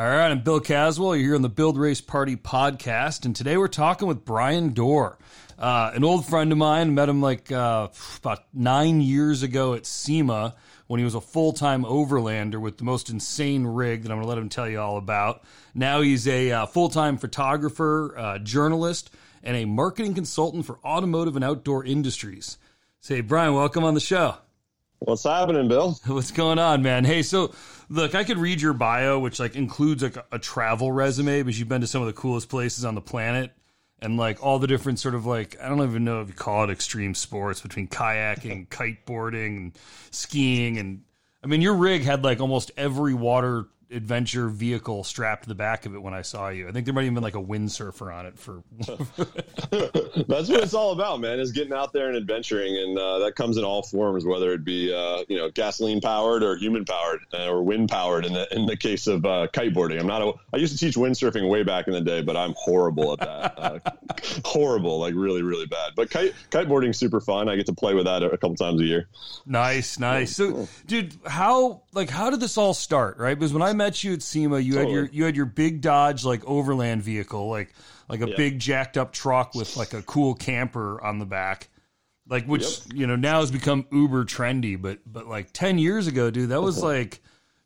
All 0.00 0.06
right, 0.08 0.30
I'm 0.30 0.40
Bill 0.40 0.60
Caswell. 0.60 1.14
You're 1.14 1.26
here 1.26 1.34
on 1.34 1.42
the 1.42 1.50
Build 1.50 1.76
Race 1.76 2.00
Party 2.00 2.34
podcast, 2.34 3.26
and 3.26 3.36
today 3.36 3.58
we're 3.58 3.68
talking 3.68 4.08
with 4.08 4.24
Bryon 4.24 4.72
Dorr, 4.72 5.18
uh, 5.58 5.90
an 5.92 6.04
old 6.04 6.24
friend 6.24 6.50
of 6.52 6.56
mine. 6.56 6.94
Met 6.94 7.10
him 7.10 7.20
like 7.20 7.52
uh, 7.52 7.88
about 8.16 8.44
nine 8.54 9.02
years 9.02 9.42
ago 9.42 9.74
at 9.74 9.84
SEMA 9.84 10.54
when 10.86 11.00
he 11.00 11.04
was 11.04 11.14
a 11.14 11.20
full 11.20 11.52
time 11.52 11.84
overlander 11.84 12.58
with 12.58 12.78
the 12.78 12.84
most 12.84 13.10
insane 13.10 13.66
rig 13.66 14.04
that 14.04 14.10
I'm 14.10 14.16
going 14.16 14.24
to 14.24 14.28
let 14.30 14.38
him 14.38 14.48
tell 14.48 14.66
you 14.66 14.80
all 14.80 14.96
about. 14.96 15.44
Now 15.74 16.00
he's 16.00 16.26
a 16.26 16.50
uh, 16.50 16.64
full 16.64 16.88
time 16.88 17.18
photographer, 17.18 18.14
uh, 18.16 18.38
journalist, 18.38 19.10
and 19.42 19.54
a 19.54 19.66
marketing 19.66 20.14
consultant 20.14 20.64
for 20.64 20.78
automotive 20.82 21.36
and 21.36 21.44
outdoor 21.44 21.84
industries. 21.84 22.56
Say, 23.02 23.20
Bryon, 23.20 23.52
welcome 23.52 23.84
on 23.84 23.92
the 23.92 24.00
show. 24.00 24.36
What's 25.00 25.24
happening, 25.24 25.68
Bill? 25.68 25.98
What's 26.06 26.30
going 26.30 26.58
on, 26.58 26.82
man? 26.82 27.04
Hey, 27.04 27.22
so 27.22 27.54
look, 27.90 28.14
I 28.14 28.24
could 28.24 28.38
read 28.38 28.62
your 28.62 28.72
bio, 28.72 29.18
which 29.18 29.38
like 29.38 29.56
includes 29.56 30.02
like 30.02 30.16
a, 30.16 30.24
a, 30.32 30.38
travel 30.38 30.90
resume, 30.90 31.42
because 31.42 31.58
you've 31.58 31.68
been 31.68 31.82
to 31.82 31.86
some 31.86 32.00
of 32.00 32.06
the 32.06 32.14
coolest 32.14 32.48
places 32.48 32.84
on 32.84 32.94
the 32.94 33.00
planet, 33.00 33.52
and 33.98 34.16
like 34.16 34.42
all 34.42 34.58
the 34.58 34.66
different 34.66 34.98
sort 34.98 35.14
of 35.14 35.26
like 35.26 35.56
I 35.60 35.68
don't 35.68 35.82
even 35.82 36.04
know 36.04 36.22
if 36.22 36.28
you 36.28 36.34
call 36.34 36.64
it 36.64 36.70
extreme 36.70 37.14
sports 37.14 37.60
between 37.60 37.88
kayaking, 37.88 38.68
kiteboarding, 39.06 39.56
and 39.56 39.78
skiing, 40.10 40.78
and 40.78 41.02
I 41.44 41.48
mean 41.48 41.60
your 41.60 41.74
rig 41.74 42.02
had 42.02 42.24
like 42.24 42.40
almost 42.40 42.70
every 42.76 43.12
water 43.12 43.66
adventure 43.90 44.48
vehicle 44.48 45.04
strapped 45.04 45.44
to 45.44 45.48
the 45.48 45.54
back 45.54 45.86
of 45.86 45.94
it 45.94 46.02
when 46.02 46.14
I 46.14 46.22
saw 46.22 46.48
you. 46.48 46.68
I 46.68 46.72
think 46.72 46.84
there 46.84 46.94
might 46.94 47.02
even 47.02 47.14
been 47.14 47.22
like 47.22 47.34
a 47.34 47.42
windsurfer 47.42 48.14
on 48.14 48.26
it 48.26 48.38
for. 48.38 48.62
That's 50.28 50.48
what 50.48 50.62
it's 50.62 50.74
all 50.74 50.92
about, 50.92 51.20
man. 51.20 51.38
Is 51.38 51.52
getting 51.52 51.72
out 51.72 51.92
there 51.92 52.08
and 52.08 52.16
adventuring, 52.16 52.76
and 52.76 52.98
uh, 52.98 53.18
that 53.20 53.34
comes 53.34 53.56
in 53.56 53.64
all 53.64 53.82
forms, 53.82 54.24
whether 54.24 54.52
it 54.52 54.64
be 54.64 54.92
uh, 54.92 55.24
you 55.28 55.36
know 55.36 55.50
gasoline 55.50 56.00
powered 56.00 56.42
or 56.42 56.56
human 56.56 56.84
powered 56.84 57.20
uh, 57.34 57.48
or 57.48 57.62
wind 57.62 57.88
powered. 57.88 58.24
In 58.24 58.32
the 58.32 58.52
in 58.54 58.66
the 58.66 58.76
case 58.76 59.06
of 59.06 59.24
uh, 59.24 59.48
kiteboarding, 59.52 59.98
I'm 59.98 60.06
not. 60.06 60.22
A, 60.22 60.32
I 60.52 60.58
used 60.58 60.72
to 60.72 60.78
teach 60.78 60.96
windsurfing 60.96 61.48
way 61.48 61.62
back 61.62 61.86
in 61.86 61.92
the 61.92 62.00
day, 62.00 62.22
but 62.22 62.36
I'm 62.36 62.54
horrible 62.56 63.12
at 63.12 63.20
that. 63.20 63.58
Uh, 63.58 63.78
horrible, 64.44 64.98
like 64.98 65.14
really, 65.14 65.42
really 65.42 65.66
bad. 65.66 65.92
But 65.96 66.10
kite 66.10 66.34
kiteboarding 66.50 66.94
super 66.94 67.20
fun. 67.20 67.48
I 67.48 67.56
get 67.56 67.66
to 67.66 67.74
play 67.74 67.94
with 67.94 68.04
that 68.06 68.22
a 68.22 68.30
couple 68.30 68.54
times 68.56 68.80
a 68.80 68.84
year. 68.84 69.08
Nice, 69.46 69.98
nice. 69.98 70.36
So, 70.36 70.68
dude, 70.86 71.14
how 71.26 71.82
like 71.92 72.10
how 72.10 72.30
did 72.30 72.40
this 72.40 72.56
all 72.56 72.74
start? 72.74 73.18
Right, 73.18 73.38
because 73.38 73.52
when 73.52 73.62
I 73.62 73.72
met 73.80 74.04
you 74.04 74.12
at 74.12 74.22
SEMA, 74.22 74.58
you 74.58 74.74
totally. 74.74 74.86
had 74.86 74.94
your 74.94 75.04
you 75.12 75.24
had 75.24 75.36
your 75.36 75.46
big 75.46 75.80
Dodge 75.80 76.24
like 76.24 76.44
overland 76.44 77.02
vehicle, 77.02 77.48
like 77.48 77.72
like 78.10 78.20
a 78.20 78.28
yeah. 78.28 78.36
big 78.36 78.58
jacked 78.58 78.98
up 78.98 79.12
truck 79.12 79.54
with 79.54 79.76
like 79.76 79.94
a 79.94 80.02
cool 80.02 80.34
camper 80.34 81.02
on 81.02 81.18
the 81.18 81.24
back. 81.24 81.68
Like 82.28 82.44
which, 82.44 82.62
yep. 82.62 82.94
you 82.94 83.06
know, 83.06 83.16
now 83.16 83.40
has 83.40 83.50
become 83.50 83.86
uber 83.90 84.24
trendy, 84.24 84.80
but 84.80 84.98
but 85.06 85.26
like 85.26 85.52
10 85.52 85.78
years 85.78 86.06
ago, 86.06 86.30
dude, 86.30 86.50
that 86.50 86.60
was 86.60 86.82
like 86.82 87.22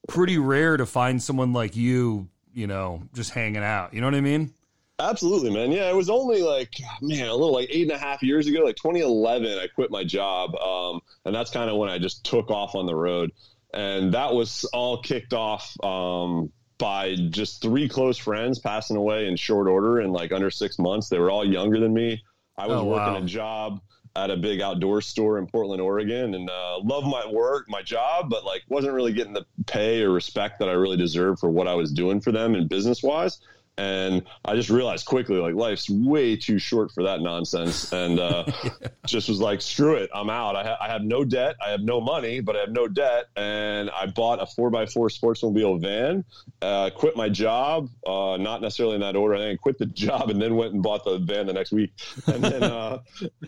pretty 0.07 0.39
rare 0.39 0.77
to 0.77 0.87
find 0.87 1.23
someone 1.23 1.53
like 1.53 1.77
you, 1.77 2.29
you 2.53 2.67
know, 2.67 3.03
just 3.13 3.31
hanging 3.31 3.65
out. 3.65 3.93
You 3.93 4.01
know 4.01 4.07
what 4.07 4.15
I 4.15 4.21
mean? 4.21 4.55
Absolutely, 5.01 5.51
man. 5.51 5.73
Yeah, 5.73 5.91
it 5.91 5.97
was 5.97 6.09
only 6.09 6.43
like 6.43 6.73
man, 7.03 7.27
a 7.27 7.33
little 7.33 7.53
like 7.53 7.69
eight 7.71 7.83
and 7.83 7.91
a 7.91 7.99
half 7.99 8.23
years 8.23 8.47
ago, 8.47 8.61
like 8.61 8.77
2011. 8.77 9.59
I 9.59 9.67
quit 9.67 9.91
my 9.91 10.05
job, 10.05 10.55
um, 10.57 11.01
and 11.25 11.35
that's 11.35 11.51
kind 11.51 11.69
of 11.69 11.77
when 11.77 11.91
I 11.91 11.99
just 11.99 12.25
took 12.25 12.51
off 12.51 12.77
on 12.77 12.87
the 12.87 12.95
road 12.95 13.33
and 13.75 14.15
that 14.15 14.33
was 14.35 14.65
all 14.73 15.03
kicked 15.03 15.35
off 15.35 15.77
um, 15.85 16.51
by 16.79 17.17
just 17.31 17.61
three 17.61 17.89
close 17.89 18.17
friends 18.17 18.59
passing 18.59 18.97
away 18.97 19.27
in 19.27 19.37
short 19.37 19.69
order 19.69 20.01
in 20.01 20.11
like 20.11 20.33
under 20.33 20.51
six 20.51 20.79
months. 20.79 21.09
They 21.09 21.19
were 21.19 21.31
all 21.31 21.45
younger 21.45 21.81
than 21.81 21.93
me. 21.93 22.23
I 22.57 22.67
was 22.67 22.81
oh, 22.81 22.85
working 22.85 23.15
wow. 23.15 23.23
a 23.23 23.25
job 23.25 23.81
at 24.17 24.31
a 24.31 24.37
big 24.37 24.61
outdoor 24.61 25.01
store 25.01 25.39
in 25.39 25.47
Portland, 25.49 25.83
Oregon, 25.83 26.35
and 26.35 26.49
uh, 26.49 26.79
loved 26.85 27.09
my 27.09 27.27
work, 27.27 27.67
my 27.69 27.83
job, 27.83 28.31
but 28.31 28.45
like 28.45 28.63
wasn't 28.69 28.95
really 28.95 29.13
getting 29.13 29.33
the 29.33 29.45
pay 29.67 30.03
or 30.03 30.11
respect 30.11 30.61
that 30.61 30.69
I 30.69 30.73
really 30.73 30.97
deserved 30.97 31.41
for 31.41 31.51
what 31.51 31.67
I 31.67 31.75
was 31.75 31.93
doing 31.93 32.21
for 32.21 32.31
them 32.31 32.55
and 32.55 32.69
business 32.69 33.03
wise 33.03 33.41
and 33.77 34.23
I 34.45 34.55
just 34.55 34.71
realized 34.71 35.07
quickly 35.07 35.37
like 35.37 35.55
life's 35.55 35.91
way 35.91 36.37
too 36.37 36.59
short 36.59 36.93
for 36.93 37.03
that 37.05 37.21
nonsense, 37.21 37.93
and 37.93 38.21
uh, 38.21 38.45
yeah. 38.63 38.71
just 39.07 39.29
was 39.29 39.41
like, 39.41 39.61
screw 39.61 39.95
it, 39.95 40.11
I'm 40.15 40.31
out. 40.31 40.57
I, 40.57 40.63
ha- 40.63 40.79
I, 40.81 40.89
have 40.89 41.03
no 41.03 41.25
debt, 41.25 41.57
I 41.65 41.71
have 41.71 41.81
no 41.81 42.01
money, 42.01 42.41
but 42.41 42.57
I 42.57 42.61
have 42.61 42.71
no 42.71 42.87
debt, 42.87 43.27
and 43.37 43.91
I 43.91 44.07
bought 44.07 44.41
a 44.41 44.47
four 44.47 44.75
x 44.77 44.93
four 44.93 45.09
sportsmobile 45.09 45.81
van, 45.81 46.25
uh, 46.63 46.91
quit 46.91 47.17
my 47.17 47.29
job, 47.29 47.89
uh, 48.07 48.37
not 48.39 48.63
necessarily 48.63 48.95
in 48.95 49.01
that 49.01 49.17
order. 49.17 49.35
I 49.35 49.39
think 49.39 49.61
I 49.61 49.63
quit 49.63 49.79
the 49.79 49.87
job 50.05 50.31
and 50.31 50.41
then 50.41 50.57
went 50.57 50.75
and 50.75 50.83
bought 50.83 51.05
the 51.05 51.19
van 51.19 51.47
the 51.47 51.53
next 51.53 51.73
week, 51.73 51.93
and 52.27 52.43
then 52.45 52.63
uh, 52.63 53.01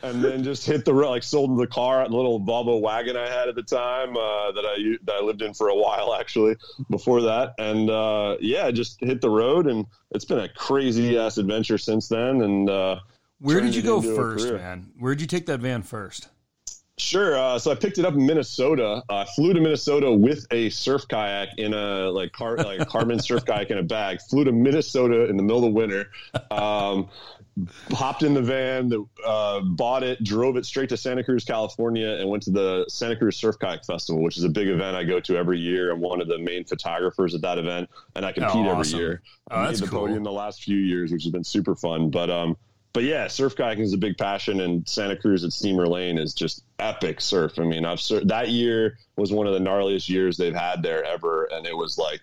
and 0.03 0.25
then 0.25 0.43
just 0.43 0.67
hit 0.67 0.85
the 0.85 0.95
road, 0.95 1.11
like 1.11 1.23
sold 1.23 1.57
the 1.59 1.67
car, 1.67 2.07
the 2.09 2.17
little 2.17 2.41
Volvo 2.41 2.81
wagon 2.81 3.17
I 3.17 3.29
had 3.29 3.49
at 3.49 3.55
the 3.55 3.63
time 3.63 4.17
uh, 4.17 4.53
that 4.53 4.65
I 4.65 4.97
that 5.05 5.17
I 5.17 5.21
lived 5.21 5.43
in 5.43 5.55
for 5.55 5.69
a 5.69 5.77
while 5.77 6.15
actually 6.15 6.57
before 6.91 7.23
that, 7.23 7.55
and 7.59 7.89
uh, 7.91 8.37
yeah, 8.41 8.71
just 8.73 8.99
hit 9.01 9.21
the 9.21 9.31
road 9.31 9.67
and 9.67 9.87
it's 10.17 10.25
been 10.25 10.41
a 10.41 10.49
crazy 10.49 11.17
ass 11.19 11.39
adventure 11.39 11.79
since 11.79 12.09
then. 12.09 12.41
And 12.41 12.69
uh, 12.69 13.01
where 13.39 13.61
did 13.61 13.75
you 13.75 13.83
go 13.83 14.03
first, 14.03 14.51
man? 14.53 14.91
Where 14.99 15.15
did 15.15 15.21
you 15.21 15.29
take 15.29 15.47
that 15.47 15.61
van 15.61 15.83
first? 15.83 16.29
Sure. 16.99 17.37
Uh, 17.37 17.59
so 17.59 17.71
I 17.71 17.75
picked 17.75 17.99
it 17.99 18.07
up 18.07 18.15
in 18.15 18.25
Minnesota. 18.25 19.03
I 19.11 19.23
uh, 19.23 19.25
flew 19.27 19.53
to 19.53 19.61
Minnesota 19.61 20.11
with 20.11 20.47
a 20.51 20.71
surf 20.71 21.07
kayak 21.09 21.51
in 21.59 21.75
a 21.75 22.11
like 22.11 22.33
car 22.33 22.57
like 22.57 22.81
a 22.81 22.87
carbon 22.87 23.19
surf 23.19 23.45
kayak 23.45 23.71
in 23.71 23.77
a 23.79 23.83
bag. 23.83 24.21
Flew 24.23 24.45
to 24.45 24.53
Minnesota 24.53 25.27
in 25.29 25.37
the 25.37 25.43
middle 25.43 25.67
of 25.67 25.75
winter. 25.75 26.11
Um, 26.51 27.11
hopped 27.93 28.23
in 28.23 28.35
the 28.35 28.43
van, 28.43 28.93
uh, 29.25 29.61
bought 29.61 30.03
it, 30.03 30.23
drove 30.23 30.57
it 30.57 30.67
straight 30.67 30.89
to 30.91 30.97
Santa 30.97 31.25
Cruz, 31.25 31.45
California, 31.45 32.09
and 32.09 32.29
went 32.29 32.43
to 32.45 32.51
the 32.51 32.85
Santa 32.89 33.17
Cruz 33.17 33.37
Surf 33.37 33.59
Kayak 33.59 33.85
Festival, 33.85 34.23
which 34.23 34.37
is 34.37 34.45
a 34.45 34.49
big 34.49 34.69
event 34.69 34.97
I 34.97 35.05
go 35.05 35.21
to 35.21 35.37
every 35.37 35.59
year. 35.59 35.93
I'm 35.93 36.01
one 36.01 36.21
of 36.21 36.29
the 36.29 36.39
main 36.39 36.65
photographers 36.65 37.35
at 37.35 37.41
that 37.43 37.59
event, 37.59 37.89
and 38.15 38.25
I 38.25 38.33
compete 38.33 38.55
oh, 38.55 38.71
awesome. 38.71 38.95
every 38.95 39.07
year. 39.07 39.23
Oh, 39.51 39.57
I 39.57 39.71
made 39.71 39.77
the 39.77 39.87
cool. 39.87 40.01
podium 40.01 40.23
the 40.23 40.33
last 40.33 40.63
few 40.63 40.77
years, 40.77 41.13
which 41.13 41.25
has 41.25 41.33
been 41.33 41.45
super 41.45 41.75
fun. 41.75 42.11
But 42.11 42.31
um, 42.31 42.57
but 42.97 43.05
yeah, 43.05 43.27
surf 43.27 43.55
kayaking 43.55 43.81
is 43.81 43.93
a 43.93 43.99
big 43.99 44.17
passion, 44.17 44.59
and 44.59 44.89
Santa 44.89 45.17
Cruz 45.17 45.45
at 45.45 45.53
Steamer 45.53 45.87
Lane 45.87 46.17
is 46.17 46.33
just 46.33 46.65
epic 46.79 47.21
surf. 47.21 47.59
I 47.59 47.65
mean, 47.65 47.85
I've 47.85 48.01
that 48.25 48.49
year 48.49 48.97
was 49.17 49.31
one 49.31 49.47
of 49.47 49.53
the 49.53 49.59
gnarliest 49.59 50.09
years 50.09 50.39
they've 50.39 50.55
had 50.55 50.83
there 50.83 51.05
ever, 51.05 51.45
and 51.45 51.67
it 51.67 51.77
was 51.77 51.99
like 51.99 52.23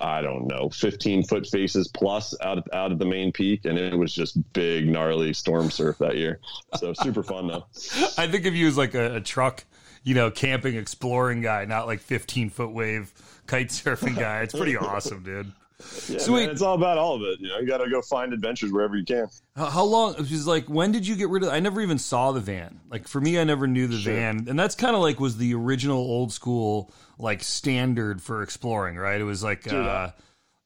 I 0.00 0.22
don't 0.22 0.46
know, 0.46 0.70
15 0.70 1.24
foot 1.24 1.46
faces 1.46 1.88
plus 1.88 2.34
out 2.40 2.56
of, 2.56 2.64
out 2.72 2.92
of 2.92 2.98
the 2.98 3.04
main 3.04 3.30
peak. 3.30 3.66
And 3.66 3.76
it 3.76 3.94
was 3.94 4.14
just 4.14 4.38
big, 4.54 4.88
gnarly 4.88 5.34
storm 5.34 5.70
surf 5.70 5.98
that 5.98 6.16
year. 6.16 6.40
So 6.76 6.94
super 6.94 7.22
fun 7.22 7.48
though. 7.48 7.66
I 8.16 8.26
think 8.26 8.46
of 8.46 8.54
you 8.54 8.68
as 8.68 8.78
like 8.78 8.94
a, 8.94 9.16
a 9.16 9.20
truck, 9.20 9.66
you 10.02 10.14
know, 10.14 10.30
camping, 10.30 10.76
exploring 10.76 11.42
guy, 11.42 11.66
not 11.66 11.86
like 11.86 12.00
15 12.00 12.48
foot 12.48 12.72
wave 12.72 13.12
kite 13.46 13.68
surfing 13.68 14.16
guy. 14.16 14.40
It's 14.40 14.54
pretty 14.54 14.76
awesome, 14.78 15.22
dude. 15.22 15.52
Yeah, 16.08 16.18
so 16.18 16.32
man, 16.32 16.48
it's 16.48 16.62
all 16.62 16.74
about 16.74 16.96
all 16.96 17.16
of 17.16 17.22
it. 17.22 17.38
You 17.38 17.48
know, 17.48 17.58
you 17.58 17.66
got 17.66 17.78
to 17.78 17.90
go 17.90 18.00
find 18.00 18.32
adventures 18.32 18.72
wherever 18.72 18.96
you 18.96 19.04
can. 19.04 19.28
How 19.56 19.84
long? 19.84 20.14
Because 20.14 20.46
like, 20.46 20.68
when 20.68 20.90
did 20.90 21.06
you 21.06 21.16
get 21.16 21.28
rid 21.28 21.42
of? 21.42 21.50
I 21.50 21.60
never 21.60 21.82
even 21.82 21.98
saw 21.98 22.32
the 22.32 22.40
van. 22.40 22.80
Like 22.88 23.06
for 23.06 23.20
me, 23.20 23.38
I 23.38 23.44
never 23.44 23.66
knew 23.66 23.86
the 23.86 23.98
sure. 23.98 24.14
van, 24.14 24.46
and 24.48 24.58
that's 24.58 24.74
kind 24.74 24.96
of 24.96 25.02
like 25.02 25.20
was 25.20 25.36
the 25.36 25.54
original 25.54 25.98
old 25.98 26.32
school 26.32 26.92
like 27.18 27.42
standard 27.42 28.22
for 28.22 28.42
exploring, 28.42 28.96
right? 28.96 29.20
It 29.20 29.24
was 29.24 29.42
like. 29.42 29.64
Dude, 29.64 29.74
uh, 29.74 30.12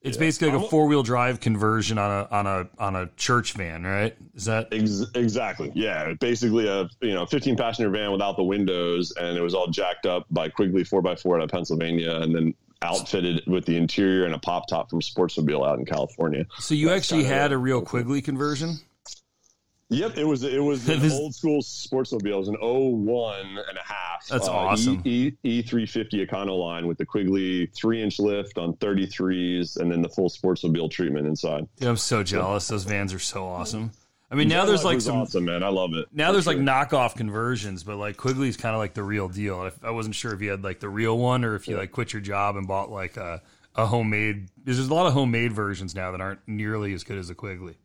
it's 0.02 0.16
yeah. 0.16 0.20
basically 0.20 0.52
like 0.52 0.64
a 0.64 0.68
four 0.68 0.86
wheel 0.86 1.02
drive 1.02 1.40
conversion 1.40 1.98
on 1.98 2.10
a 2.10 2.28
on 2.30 2.46
a 2.46 2.68
on 2.78 2.96
a 2.96 3.10
church 3.16 3.52
van, 3.52 3.82
right? 3.82 4.16
Is 4.34 4.46
that 4.46 4.68
Ex- 4.72 5.04
exactly? 5.14 5.72
Yeah, 5.74 6.14
basically 6.20 6.68
a 6.68 6.88
you 7.02 7.12
know 7.12 7.26
15 7.26 7.56
passenger 7.56 7.90
van 7.90 8.10
without 8.10 8.36
the 8.36 8.44
windows, 8.44 9.12
and 9.20 9.36
it 9.36 9.42
was 9.42 9.54
all 9.54 9.66
jacked 9.66 10.06
up 10.06 10.24
by 10.30 10.48
Quigley 10.48 10.84
four 10.84 11.06
x 11.06 11.20
four 11.20 11.36
out 11.36 11.42
of 11.42 11.50
Pennsylvania, 11.50 12.16
and 12.16 12.34
then 12.34 12.54
outfitted 12.82 13.42
with 13.46 13.64
the 13.66 13.76
interior 13.76 14.24
and 14.24 14.34
a 14.34 14.38
pop 14.38 14.68
top 14.68 14.90
from 14.90 15.00
Sportsmobile 15.00 15.66
out 15.66 15.78
in 15.78 15.84
California. 15.84 16.46
So 16.58 16.74
you 16.74 16.88
That's 16.88 17.04
actually 17.04 17.24
had 17.24 17.52
a 17.52 17.58
real 17.58 17.82
Quigley 17.82 18.22
conversion? 18.22 18.80
Yep, 19.90 20.18
it 20.18 20.24
was 20.24 20.44
it 20.44 20.62
was 20.62 20.88
an 20.88 21.10
old 21.10 21.34
school 21.34 21.60
Sportsmobile. 21.62 22.32
It 22.32 22.36
was 22.36 22.48
an 22.48 22.56
01 22.60 23.40
and 23.40 23.58
a 23.58 23.82
half. 23.84 24.26
That's 24.28 24.46
uh, 24.46 24.52
awesome. 24.52 25.02
E, 25.04 25.32
e, 25.42 25.62
E350 25.62 26.26
Econoline 26.26 26.86
with 26.86 26.96
the 26.96 27.04
Quigley 27.04 27.66
three 27.66 28.00
inch 28.00 28.20
lift 28.20 28.56
on 28.56 28.74
33s, 28.74 29.78
and 29.78 29.90
then 29.90 30.00
the 30.00 30.08
full 30.08 30.30
Sportsmobile 30.30 30.90
treatment 30.90 31.26
inside. 31.26 31.66
Yeah, 31.78 31.90
I'm 31.90 31.96
so 31.96 32.22
jealous. 32.22 32.68
Those 32.68 32.84
vans 32.84 33.12
are 33.12 33.18
so 33.18 33.44
awesome. 33.44 33.90
I 34.30 34.36
mean, 34.36 34.48
now 34.48 34.64
there's 34.64 34.84
like 34.84 35.00
some 35.00 35.16
awesome, 35.16 35.44
man. 35.44 35.64
I 35.64 35.68
love 35.68 35.92
it. 35.94 36.06
Now 36.12 36.30
there's 36.30 36.44
sure. 36.44 36.54
like 36.54 36.62
knockoff 36.62 37.16
conversions, 37.16 37.82
but 37.82 37.96
like 37.96 38.16
Quigley's 38.16 38.56
kind 38.56 38.74
of 38.74 38.78
like 38.78 38.94
the 38.94 39.02
real 39.02 39.28
deal. 39.28 39.70
I 39.82 39.90
wasn't 39.90 40.14
sure 40.14 40.32
if 40.32 40.40
you 40.40 40.50
had 40.50 40.62
like 40.62 40.78
the 40.78 40.88
real 40.88 41.18
one 41.18 41.44
or 41.44 41.56
if 41.56 41.66
you 41.66 41.74
yeah. 41.74 41.80
like 41.80 41.90
quit 41.90 42.12
your 42.12 42.22
job 42.22 42.56
and 42.56 42.68
bought 42.68 42.90
like 42.90 43.16
a, 43.16 43.42
a 43.74 43.86
homemade. 43.86 44.48
There's 44.64 44.78
a 44.78 44.94
lot 44.94 45.06
of 45.06 45.14
homemade 45.14 45.52
versions 45.52 45.96
now 45.96 46.12
that 46.12 46.20
aren't 46.20 46.46
nearly 46.46 46.92
as 46.92 47.02
good 47.02 47.18
as 47.18 47.28
a 47.28 47.34
Quigley. 47.34 47.76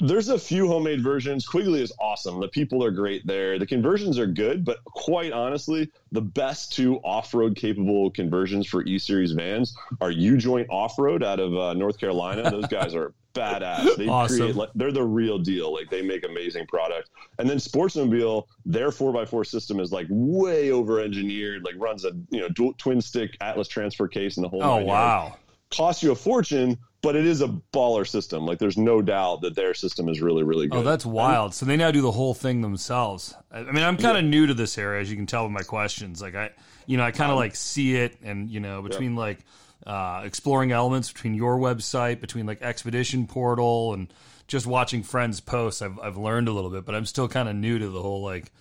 There's 0.00 0.28
a 0.28 0.38
few 0.38 0.66
homemade 0.66 1.02
versions. 1.02 1.46
Quigley 1.46 1.80
is 1.80 1.92
awesome. 2.00 2.40
The 2.40 2.48
people 2.48 2.84
are 2.84 2.90
great 2.90 3.24
there. 3.26 3.58
The 3.60 3.66
conversions 3.66 4.18
are 4.18 4.26
good, 4.26 4.64
but 4.64 4.82
quite 4.84 5.32
honestly, 5.32 5.88
the 6.10 6.20
best 6.20 6.72
two 6.72 6.96
off-road 6.98 7.54
capable 7.54 8.10
conversions 8.10 8.66
for 8.66 8.82
E 8.82 8.98
Series 8.98 9.32
vans 9.32 9.74
are 10.00 10.10
U 10.10 10.36
Joint 10.36 10.66
Off 10.68 10.98
Road 10.98 11.22
out 11.22 11.38
of 11.38 11.56
uh, 11.56 11.74
North 11.74 11.98
Carolina. 11.98 12.50
Those 12.50 12.66
guys 12.66 12.94
are 12.96 13.14
badass. 13.34 13.96
They 13.96 14.08
awesome. 14.08 14.38
create 14.38 14.56
like 14.56 14.70
they're 14.74 14.92
the 14.92 15.04
real 15.04 15.38
deal. 15.38 15.72
Like 15.72 15.90
they 15.90 16.02
make 16.02 16.24
amazing 16.24 16.66
product. 16.66 17.10
And 17.38 17.48
then 17.48 17.58
Sportsmobile, 17.58 18.44
their 18.64 18.90
four 18.90 19.20
x 19.20 19.30
four 19.30 19.44
system 19.44 19.80
is 19.80 19.92
like 19.92 20.06
way 20.08 20.70
over 20.70 21.00
engineered. 21.00 21.64
Like 21.64 21.74
runs 21.76 22.04
a 22.04 22.12
you 22.30 22.40
know 22.40 22.48
dual, 22.48 22.74
twin 22.78 23.00
stick 23.00 23.36
Atlas 23.40 23.68
transfer 23.68 24.08
case 24.08 24.36
and 24.36 24.44
the 24.44 24.48
whole. 24.48 24.62
Oh 24.62 24.78
wow! 24.78 25.36
Costs 25.70 26.02
you 26.02 26.12
a 26.12 26.14
fortune, 26.14 26.78
but 27.02 27.16
it 27.16 27.26
is 27.26 27.42
a 27.42 27.48
baller 27.72 28.06
system. 28.06 28.46
Like 28.46 28.58
there's 28.58 28.78
no 28.78 29.02
doubt 29.02 29.42
that 29.42 29.54
their 29.54 29.74
system 29.74 30.08
is 30.08 30.22
really 30.22 30.42
really 30.42 30.66
oh, 30.66 30.70
good. 30.70 30.78
Oh, 30.78 30.82
that's 30.82 31.04
wild. 31.04 31.54
So 31.54 31.66
they 31.66 31.76
now 31.76 31.90
do 31.90 32.00
the 32.00 32.12
whole 32.12 32.34
thing 32.34 32.62
themselves. 32.62 33.34
I 33.50 33.58
I 33.58 33.72
mean, 33.72 33.84
I'm 33.84 33.96
kind 33.96 34.16
of 34.16 34.24
new 34.24 34.46
to 34.46 34.54
this 34.54 34.78
area, 34.78 35.00
as 35.00 35.10
you 35.10 35.16
can 35.16 35.26
tell 35.26 35.42
with 35.42 35.52
my 35.52 35.62
questions. 35.62 36.22
Like 36.22 36.34
I, 36.34 36.50
you 36.86 36.96
know, 36.96 37.02
I 37.02 37.10
kind 37.10 37.30
of 37.30 37.36
um, 37.36 37.40
like 37.40 37.56
see 37.56 37.96
it, 37.96 38.16
and 38.22 38.48
you 38.48 38.60
know, 38.60 38.82
between 38.82 39.16
like 39.16 39.40
uh, 39.86 40.22
exploring 40.24 40.72
elements 40.72 41.12
between 41.12 41.34
your 41.34 41.58
website, 41.58 42.20
between 42.20 42.46
like 42.46 42.62
Expedition 42.62 43.26
Portal, 43.26 43.94
and 43.94 44.12
just 44.46 44.66
watching 44.66 45.02
friends 45.02 45.40
posts, 45.40 45.82
I've 45.82 45.98
I've 45.98 46.16
learned 46.16 46.48
a 46.48 46.52
little 46.52 46.70
bit, 46.70 46.84
but 46.84 46.94
I'm 46.94 47.06
still 47.06 47.28
kind 47.28 47.48
of 47.48 47.54
new 47.54 47.78
to 47.78 47.88
the 47.88 48.02
whole 48.02 48.22
like 48.22 48.52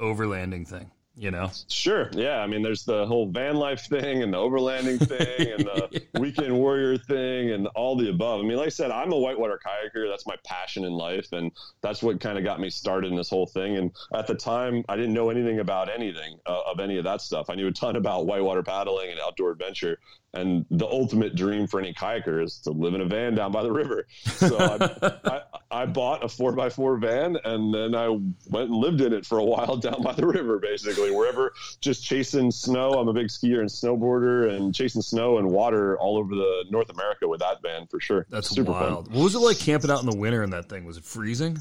overlanding 0.00 0.66
thing. 0.66 0.90
You 1.14 1.30
know, 1.30 1.50
Sure. 1.68 2.08
Yeah. 2.12 2.38
I 2.38 2.46
mean, 2.46 2.62
there's 2.62 2.84
the 2.84 3.04
whole 3.04 3.30
van 3.30 3.56
life 3.56 3.86
thing 3.86 4.22
and 4.22 4.32
the 4.32 4.38
overlanding 4.38 4.98
thing 5.06 5.52
and 5.52 5.66
the 5.66 6.02
weekend 6.18 6.56
warrior 6.56 6.96
thing 6.96 7.50
and 7.50 7.66
all 7.74 7.96
the 7.96 8.08
above. 8.08 8.40
I 8.40 8.44
mean, 8.44 8.56
like 8.56 8.68
I 8.68 8.70
said, 8.70 8.90
I'm 8.90 9.12
a 9.12 9.18
whitewater 9.18 9.60
kayaker. 9.62 10.08
That's 10.08 10.26
my 10.26 10.36
passion 10.42 10.84
in 10.84 10.92
life. 10.92 11.32
And 11.32 11.52
that's 11.82 12.02
what 12.02 12.18
kind 12.18 12.38
of 12.38 12.44
got 12.44 12.60
me 12.60 12.70
started 12.70 13.10
in 13.10 13.16
this 13.16 13.28
whole 13.28 13.46
thing. 13.46 13.76
And 13.76 13.90
at 14.14 14.26
the 14.26 14.34
time, 14.34 14.84
I 14.88 14.96
didn't 14.96 15.12
know 15.12 15.28
anything 15.28 15.58
about 15.58 15.90
anything 15.90 16.38
uh, 16.46 16.62
of 16.66 16.80
any 16.80 16.96
of 16.96 17.04
that 17.04 17.20
stuff. 17.20 17.50
I 17.50 17.56
knew 17.56 17.66
a 17.66 17.72
ton 17.72 17.96
about 17.96 18.24
whitewater 18.24 18.62
paddling 18.62 19.10
and 19.10 19.20
outdoor 19.20 19.50
adventure. 19.50 19.98
And 20.34 20.64
the 20.70 20.86
ultimate 20.86 21.34
dream 21.34 21.66
for 21.66 21.78
any 21.78 21.92
kayaker 21.92 22.42
is 22.42 22.58
to 22.60 22.70
live 22.70 22.94
in 22.94 23.02
a 23.02 23.04
van 23.04 23.34
down 23.34 23.52
by 23.52 23.62
the 23.62 23.70
river. 23.70 24.06
So 24.24 24.56
I, 24.58 25.20
I, 25.70 25.82
I 25.82 25.86
bought 25.86 26.24
a 26.24 26.28
four 26.28 26.52
by 26.52 26.70
four 26.70 26.96
van 26.96 27.36
and 27.44 27.72
then 27.74 27.94
I 27.94 28.08
went 28.08 28.70
and 28.70 28.74
lived 28.74 29.02
in 29.02 29.12
it 29.12 29.26
for 29.26 29.38
a 29.38 29.44
while 29.44 29.76
down 29.76 30.02
by 30.02 30.12
the 30.12 30.26
river, 30.26 30.58
basically 30.58 31.10
wherever 31.10 31.52
just 31.80 32.04
chasing 32.04 32.50
snow. 32.50 32.92
I'm 32.92 33.08
a 33.08 33.12
big 33.12 33.28
skier 33.28 33.60
and 33.60 33.68
snowboarder 33.68 34.54
and 34.54 34.74
chasing 34.74 35.02
snow 35.02 35.38
and 35.38 35.50
water 35.50 35.98
all 35.98 36.16
over 36.16 36.34
the 36.34 36.64
North 36.70 36.90
America 36.90 37.28
with 37.28 37.40
that 37.40 37.62
van 37.62 37.86
for 37.86 38.00
sure. 38.00 38.26
that's 38.30 38.48
super 38.48 38.72
wild. 38.72 39.08
fun. 39.08 39.16
What 39.16 39.24
was 39.24 39.34
it 39.34 39.40
like 39.40 39.58
camping 39.58 39.90
out 39.90 40.02
in 40.02 40.08
the 40.08 40.16
winter 40.16 40.42
in 40.42 40.50
that 40.50 40.68
thing? 40.68 40.84
Was 40.84 40.96
it 40.96 41.04
freezing? 41.04 41.58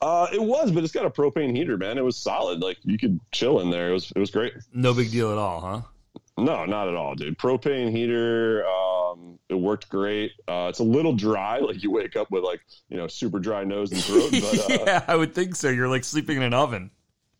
Uh, 0.00 0.26
it 0.32 0.42
was, 0.42 0.72
but 0.72 0.82
it's 0.82 0.92
got 0.92 1.06
a 1.06 1.10
propane 1.10 1.54
heater, 1.56 1.76
man. 1.76 1.96
It 1.96 2.04
was 2.04 2.16
solid. 2.16 2.60
Like 2.60 2.78
you 2.82 2.98
could 2.98 3.20
chill 3.30 3.60
in 3.60 3.70
there. 3.70 3.90
It 3.90 3.92
was, 3.92 4.12
it 4.16 4.18
was 4.18 4.30
great. 4.30 4.52
No 4.74 4.94
big 4.94 5.12
deal 5.12 5.30
at 5.30 5.38
all, 5.38 5.60
huh? 5.60 5.82
No, 6.38 6.64
not 6.64 6.88
at 6.88 6.94
all, 6.94 7.14
dude. 7.14 7.38
Propane 7.38 7.90
heater. 7.90 8.64
Um, 8.66 9.38
it 9.48 9.54
worked 9.54 9.88
great. 9.88 10.32
Uh, 10.48 10.66
it's 10.70 10.78
a 10.78 10.84
little 10.84 11.12
dry. 11.12 11.58
Like 11.62 11.82
you 11.82 11.90
wake 11.90 12.16
up 12.16 12.30
with 12.30 12.42
like, 12.42 12.60
you 12.88 12.96
know, 12.96 13.06
super 13.06 13.38
dry 13.38 13.64
nose 13.64 13.92
and 13.92 14.02
throat, 14.02 14.30
but, 14.32 14.70
uh, 14.70 14.84
yeah, 14.84 15.04
I 15.06 15.14
would 15.14 15.34
think 15.34 15.54
so. 15.54 15.68
You're 15.68 15.88
like 15.88 16.04
sleeping 16.04 16.38
in 16.38 16.42
an 16.42 16.54
oven. 16.54 16.90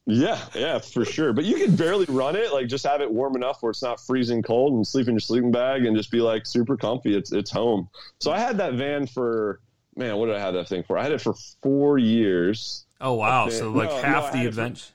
Yeah, 0.07 0.41
yeah, 0.55 0.79
for 0.79 1.05
sure. 1.05 1.33
But 1.33 1.45
you 1.45 1.57
can 1.57 1.77
barely 1.77 2.07
run 2.07 2.35
it. 2.35 2.53
Like 2.53 2.67
just 2.67 2.85
have 2.87 3.01
it 3.01 3.11
warm 3.11 3.37
enough 3.37 3.59
where 3.63 3.71
it's 3.71 3.83
not 3.83 4.01
freezing 4.01 4.43
cold 4.43 4.75
and 4.75 4.87
sleep 4.87 5.07
in 5.07 5.15
your 5.15 5.21
sleeping 5.21 5.53
bag 5.53 5.87
and 5.87 5.97
just 5.97 6.11
be 6.11 6.21
like 6.21 6.47
super 6.47 6.77
comfy. 6.77 7.17
It's 7.17 7.33
it's 7.33 7.51
home. 7.51 7.89
So 8.21 8.33
I 8.33 8.39
had 8.39 8.59
that 8.59 8.75
van 8.75 9.07
for 9.07 9.61
man, 9.97 10.17
what 10.17 10.27
did 10.27 10.37
I 10.37 10.41
have 10.41 10.55
that 10.55 10.69
thing 10.69 10.83
for? 10.83 10.99
I 10.99 11.03
had 11.05 11.13
it 11.13 11.21
for 11.21 11.35
four 11.63 11.99
years. 11.99 12.85
Oh 13.01 13.15
wow! 13.15 13.49
So 13.49 13.71
like 13.71 13.91
No, 13.91 13.97
no, 13.97 14.03
half 14.03 14.25
I 14.35 14.43
the 14.43 14.47
adventure. 14.49 14.93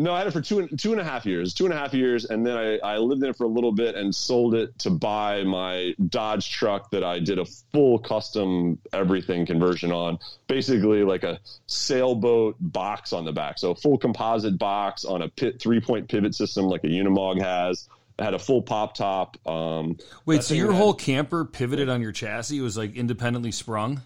No, 0.00 0.14
I 0.14 0.18
had 0.20 0.28
it 0.28 0.30
for 0.30 0.40
two 0.40 0.60
and 0.60 0.78
two 0.80 0.92
and 0.92 1.00
a 1.00 1.04
half 1.04 1.26
years. 1.26 1.52
Two 1.52 1.66
and 1.66 1.74
a 1.74 1.76
half 1.76 1.92
years, 1.92 2.24
and 2.24 2.46
then 2.46 2.56
I, 2.56 2.78
I 2.78 2.96
lived 2.96 3.22
in 3.22 3.28
it 3.28 3.36
for 3.36 3.44
a 3.44 3.48
little 3.48 3.70
bit 3.70 3.96
and 3.96 4.14
sold 4.14 4.54
it 4.54 4.78
to 4.78 4.88
buy 4.88 5.42
my 5.44 5.94
Dodge 6.08 6.50
truck 6.50 6.90
that 6.92 7.04
I 7.04 7.18
did 7.18 7.38
a 7.38 7.44
full 7.44 7.98
custom 7.98 8.78
everything 8.94 9.44
conversion 9.44 9.92
on. 9.92 10.18
Basically, 10.46 11.04
like 11.04 11.22
a 11.22 11.38
sailboat 11.66 12.56
box 12.60 13.12
on 13.12 13.26
the 13.26 13.32
back, 13.32 13.58
so 13.58 13.72
a 13.72 13.74
full 13.74 13.98
composite 13.98 14.58
box 14.58 15.04
on 15.04 15.20
a 15.20 15.28
pit 15.28 15.60
three 15.60 15.80
point 15.82 16.08
pivot 16.08 16.34
system 16.34 16.64
like 16.64 16.82
a 16.84 16.86
Unimog 16.88 17.42
has. 17.42 17.86
It 18.18 18.22
had 18.24 18.32
a 18.32 18.38
full 18.38 18.62
pop 18.62 18.94
top. 18.94 19.36
Um, 19.46 19.98
Wait, 20.24 20.42
so 20.42 20.54
your 20.54 20.72
had- 20.72 20.80
whole 20.80 20.94
camper 20.94 21.44
pivoted 21.44 21.90
on 21.90 22.00
your 22.00 22.12
chassis? 22.12 22.56
It 22.56 22.62
was 22.62 22.78
like 22.78 22.96
independently 22.96 23.52
sprung? 23.52 24.00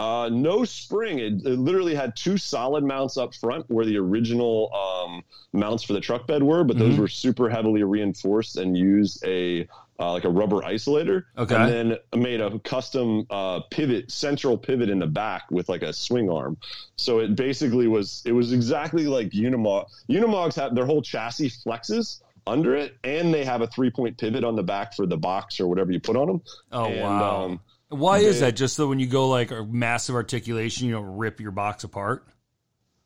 Uh, 0.00 0.30
no 0.30 0.64
spring. 0.64 1.18
It, 1.18 1.34
it 1.44 1.58
literally 1.58 1.94
had 1.94 2.16
two 2.16 2.38
solid 2.38 2.82
mounts 2.84 3.18
up 3.18 3.34
front 3.34 3.66
where 3.68 3.84
the 3.84 3.98
original 3.98 4.72
um, 4.74 5.22
mounts 5.52 5.82
for 5.84 5.92
the 5.92 6.00
truck 6.00 6.26
bed 6.26 6.42
were, 6.42 6.64
but 6.64 6.78
those 6.78 6.94
Mhm. 6.94 7.00
were 7.00 7.08
super 7.08 7.50
heavily 7.50 7.82
reinforced 7.84 8.56
and 8.56 8.76
used 8.78 9.22
a 9.26 9.68
uh, 9.98 10.12
like 10.12 10.24
a 10.24 10.30
rubber 10.30 10.62
isolator. 10.62 11.24
Okay. 11.36 11.54
And 11.54 11.70
then 11.70 11.98
made 12.22 12.40
a 12.40 12.58
custom 12.60 13.26
uh, 13.28 13.60
pivot, 13.70 14.10
central 14.10 14.56
pivot 14.56 14.88
in 14.88 14.98
the 14.98 15.06
back 15.06 15.50
with 15.50 15.68
like 15.68 15.82
a 15.82 15.92
swing 15.92 16.30
arm. 16.30 16.56
So 16.96 17.18
it 17.18 17.36
basically 17.36 17.86
was 17.86 18.22
it 18.24 18.32
was 18.32 18.54
exactly 18.54 19.06
like 19.06 19.28
Unimog. 19.32 19.84
Unimogs 20.08 20.54
have 20.54 20.74
their 20.74 20.86
whole 20.86 21.02
chassis 21.02 21.50
flexes 21.50 22.22
under 22.46 22.74
it, 22.74 22.96
and 23.04 23.34
they 23.34 23.44
have 23.44 23.60
a 23.60 23.66
three 23.66 23.90
point 23.90 24.16
pivot 24.16 24.42
on 24.44 24.56
the 24.56 24.62
back 24.62 24.94
for 24.94 25.04
the 25.04 25.18
box 25.18 25.60
or 25.60 25.68
whatever 25.68 25.92
you 25.92 26.00
put 26.00 26.16
on 26.16 26.26
them. 26.28 26.40
Oh 26.72 26.86
And, 26.86 27.02
wow! 27.02 27.44
um, 27.44 27.60
Why 27.90 28.18
is 28.18 28.40
that? 28.40 28.56
Just 28.56 28.76
so 28.76 28.88
when 28.88 28.98
you 28.98 29.06
go 29.06 29.28
like 29.28 29.50
a 29.50 29.64
massive 29.64 30.14
articulation, 30.14 30.86
you 30.86 30.94
don't 30.94 31.16
rip 31.16 31.40
your 31.40 31.50
box 31.50 31.84
apart. 31.84 32.26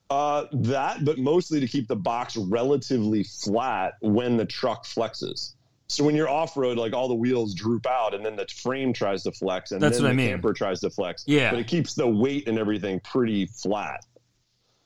Uh, 0.09 0.45
that, 0.53 1.03
but 1.03 1.17
mostly 1.17 1.59
to 1.59 1.67
keep 1.67 1.87
the 1.87 1.95
box 1.95 2.37
relatively 2.37 3.23
flat 3.23 3.93
when 4.01 4.37
the 4.37 4.45
truck 4.45 4.85
flexes. 4.85 5.53
So 5.87 6.03
when 6.03 6.15
you're 6.15 6.29
off 6.29 6.55
road, 6.55 6.77
like 6.77 6.93
all 6.93 7.07
the 7.07 7.15
wheels 7.15 7.53
droop 7.55 7.85
out, 7.87 8.13
and 8.13 8.23
then 8.23 8.35
the 8.35 8.47
frame 8.47 8.93
tries 8.93 9.23
to 9.23 9.31
flex, 9.31 9.71
and 9.71 9.81
That's 9.81 9.97
then 9.97 10.03
what 10.03 10.09
the 10.09 10.13
I 10.13 10.17
mean. 10.17 10.29
camper 10.29 10.53
tries 10.53 10.79
to 10.81 10.89
flex. 10.91 11.23
Yeah. 11.27 11.51
but 11.51 11.59
it 11.59 11.67
keeps 11.67 11.95
the 11.95 12.07
weight 12.07 12.47
and 12.47 12.57
everything 12.57 12.99
pretty 13.01 13.47
flat. 13.47 14.05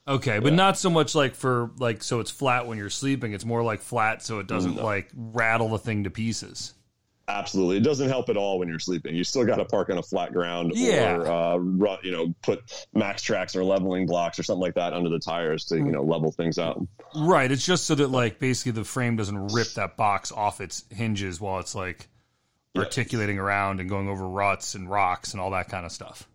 Okay, 0.08 0.38
but 0.40 0.52
not 0.54 0.76
so 0.76 0.90
much 0.90 1.14
like 1.14 1.34
for 1.34 1.70
like 1.78 2.02
so 2.02 2.20
it's 2.20 2.30
flat 2.30 2.66
when 2.66 2.78
you're 2.78 2.90
sleeping. 2.90 3.32
It's 3.32 3.44
more 3.44 3.62
like 3.62 3.80
flat 3.80 4.22
so 4.22 4.38
it 4.40 4.46
doesn't 4.46 4.76
like 4.76 5.10
rattle 5.14 5.68
the 5.68 5.78
thing 5.78 6.04
to 6.04 6.10
pieces. 6.10 6.74
Absolutely, 7.38 7.76
it 7.76 7.82
doesn't 7.84 8.08
help 8.08 8.28
at 8.28 8.36
all 8.36 8.58
when 8.58 8.68
you're 8.68 8.78
sleeping. 8.78 9.14
You 9.14 9.24
still 9.24 9.44
got 9.46 9.56
to 9.56 9.64
park 9.64 9.88
on 9.90 9.98
a 9.98 10.02
flat 10.02 10.32
ground, 10.32 10.72
Yeah. 10.74 11.16
or 11.16 11.26
uh, 11.30 11.56
run, 11.56 11.98
you 12.02 12.10
know, 12.10 12.34
put 12.42 12.66
MAXTRAX 12.94 13.56
or 13.56 13.64
leveling 13.64 14.06
blocks 14.06 14.38
or 14.38 14.42
something 14.42 14.60
like 14.62 14.74
that 14.74 14.92
under 14.92 15.08
the 15.08 15.18
tires 15.18 15.64
to 15.66 15.76
you 15.76 15.92
know 15.92 16.02
level 16.02 16.32
things 16.32 16.58
out. 16.58 16.86
Right. 17.14 17.50
It's 17.50 17.64
just 17.64 17.84
so 17.86 17.94
that 17.94 18.08
like 18.08 18.38
basically 18.38 18.72
the 18.72 18.84
frame 18.84 19.16
doesn't 19.16 19.48
rip 19.52 19.68
that 19.74 19.96
box 19.96 20.32
off 20.32 20.60
its 20.60 20.84
hinges 20.90 21.40
while 21.40 21.60
it's 21.60 21.74
like 21.74 22.08
Yeah. 22.74 22.82
articulating 22.82 23.38
around 23.38 23.80
and 23.80 23.88
going 23.88 24.08
over 24.08 24.28
ruts 24.28 24.74
and 24.74 24.88
rocks 24.90 25.32
and 25.32 25.40
all 25.40 25.50
that 25.52 25.68
kind 25.68 25.86
of 25.86 25.92
stuff. 25.92 26.28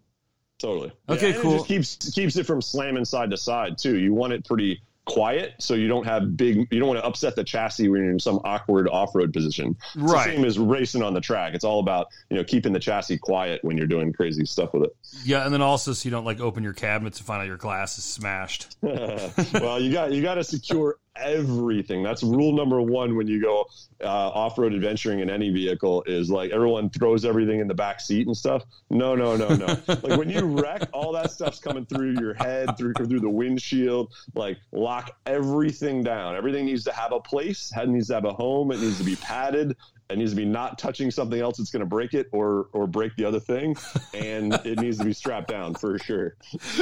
Totally. 0.57 0.91
Okay, 1.09 1.33
and 1.33 1.41
cool. 1.41 1.53
It 1.53 1.57
just 1.57 1.67
keeps 1.67 2.11
keeps 2.11 2.35
it 2.37 2.45
from 2.45 2.61
slamming 2.61 3.05
side 3.05 3.29
to 3.31 3.37
side 3.37 3.77
too. 3.77 3.97
You 3.97 4.13
want 4.13 4.33
it 4.33 4.45
pretty 4.45 4.81
quiet, 5.05 5.53
so 5.59 5.73
you 5.73 5.87
don't 5.87 6.05
have 6.05 6.35
big. 6.35 6.67
You 6.71 6.79
don't 6.79 6.87
want 6.87 6.99
to 6.99 7.05
upset 7.05 7.35
the 7.35 7.43
chassis 7.43 7.87
when 7.87 8.01
you're 8.01 8.11
in 8.11 8.19
some 8.19 8.39
awkward 8.43 8.87
off 8.89 9.15
road 9.15 9.31
position. 9.33 9.75
It's 9.79 9.95
Right. 9.95 10.27
The 10.27 10.35
same 10.35 10.45
as 10.45 10.59
racing 10.59 11.03
on 11.03 11.13
the 11.13 11.21
track. 11.21 11.53
It's 11.53 11.63
all 11.63 11.79
about 11.79 12.07
you 12.29 12.37
know 12.37 12.43
keeping 12.43 12.73
the 12.73 12.79
chassis 12.79 13.17
quiet 13.17 13.63
when 13.63 13.77
you're 13.77 13.87
doing 13.87 14.11
crazy 14.13 14.45
stuff 14.45 14.73
with 14.73 14.83
it. 14.83 14.95
Yeah, 15.23 15.45
and 15.45 15.53
then 15.53 15.61
also 15.61 15.93
so 15.93 16.07
you 16.07 16.11
don't 16.11 16.25
like 16.25 16.39
open 16.39 16.63
your 16.63 16.73
cabinets 16.73 17.19
and 17.19 17.27
find 17.27 17.41
out 17.41 17.47
your 17.47 17.57
glass 17.57 17.97
is 17.97 18.03
smashed. 18.03 18.75
well, 18.81 19.79
you 19.79 19.91
got 19.91 20.11
you 20.11 20.21
got 20.21 20.35
to 20.35 20.43
secure 20.43 20.97
everything. 21.15 22.03
That's 22.03 22.23
rule 22.23 22.53
number 22.53 22.81
one 22.81 23.15
when 23.15 23.27
you 23.27 23.41
go 23.41 23.65
uh, 24.03 24.07
off 24.07 24.57
road 24.57 24.73
adventuring 24.73 25.19
in 25.19 25.29
any 25.29 25.49
vehicle. 25.51 26.03
Is 26.07 26.29
like 26.29 26.51
everyone 26.51 26.89
throws 26.89 27.25
everything 27.25 27.59
in 27.59 27.67
the 27.67 27.73
back 27.73 27.99
seat 28.01 28.27
and 28.27 28.35
stuff. 28.35 28.63
No, 28.89 29.15
no, 29.15 29.35
no, 29.35 29.49
no. 29.49 29.65
like 29.87 30.17
when 30.17 30.29
you 30.29 30.45
wreck, 30.45 30.83
all 30.93 31.11
that 31.13 31.31
stuff's 31.31 31.59
coming 31.59 31.85
through 31.85 32.19
your 32.19 32.33
head, 32.33 32.77
through 32.77 32.93
through 32.93 33.19
the 33.19 33.29
windshield. 33.29 34.13
Like 34.33 34.57
lock 34.71 35.17
everything 35.25 36.03
down. 36.03 36.35
Everything 36.35 36.65
needs 36.65 36.83
to 36.85 36.91
have 36.91 37.11
a 37.11 37.19
place. 37.19 37.71
It 37.75 37.89
needs 37.89 38.07
to 38.07 38.15
have 38.15 38.25
a 38.25 38.33
home. 38.33 38.71
It 38.71 38.79
needs 38.79 38.97
to 38.97 39.03
be 39.03 39.15
padded. 39.15 39.75
It 40.09 40.19
needs 40.19 40.31
to 40.31 40.35
be 40.37 40.45
not 40.45 40.77
touching 40.77 41.09
something 41.09 41.39
else 41.39 41.57
that's 41.57 41.71
going 41.71 41.79
to 41.81 41.85
break 41.87 42.13
it 42.13 42.27
or 42.31 42.67
or 42.73 42.85
break 42.85 43.15
the 43.15 43.25
other 43.25 43.39
thing, 43.39 43.75
and 44.13 44.53
it 44.65 44.79
needs 44.79 44.99
to 44.99 45.03
be 45.05 45.13
strapped 45.13 45.47
down 45.49 45.73
for 45.73 45.97
sure. 45.97 46.35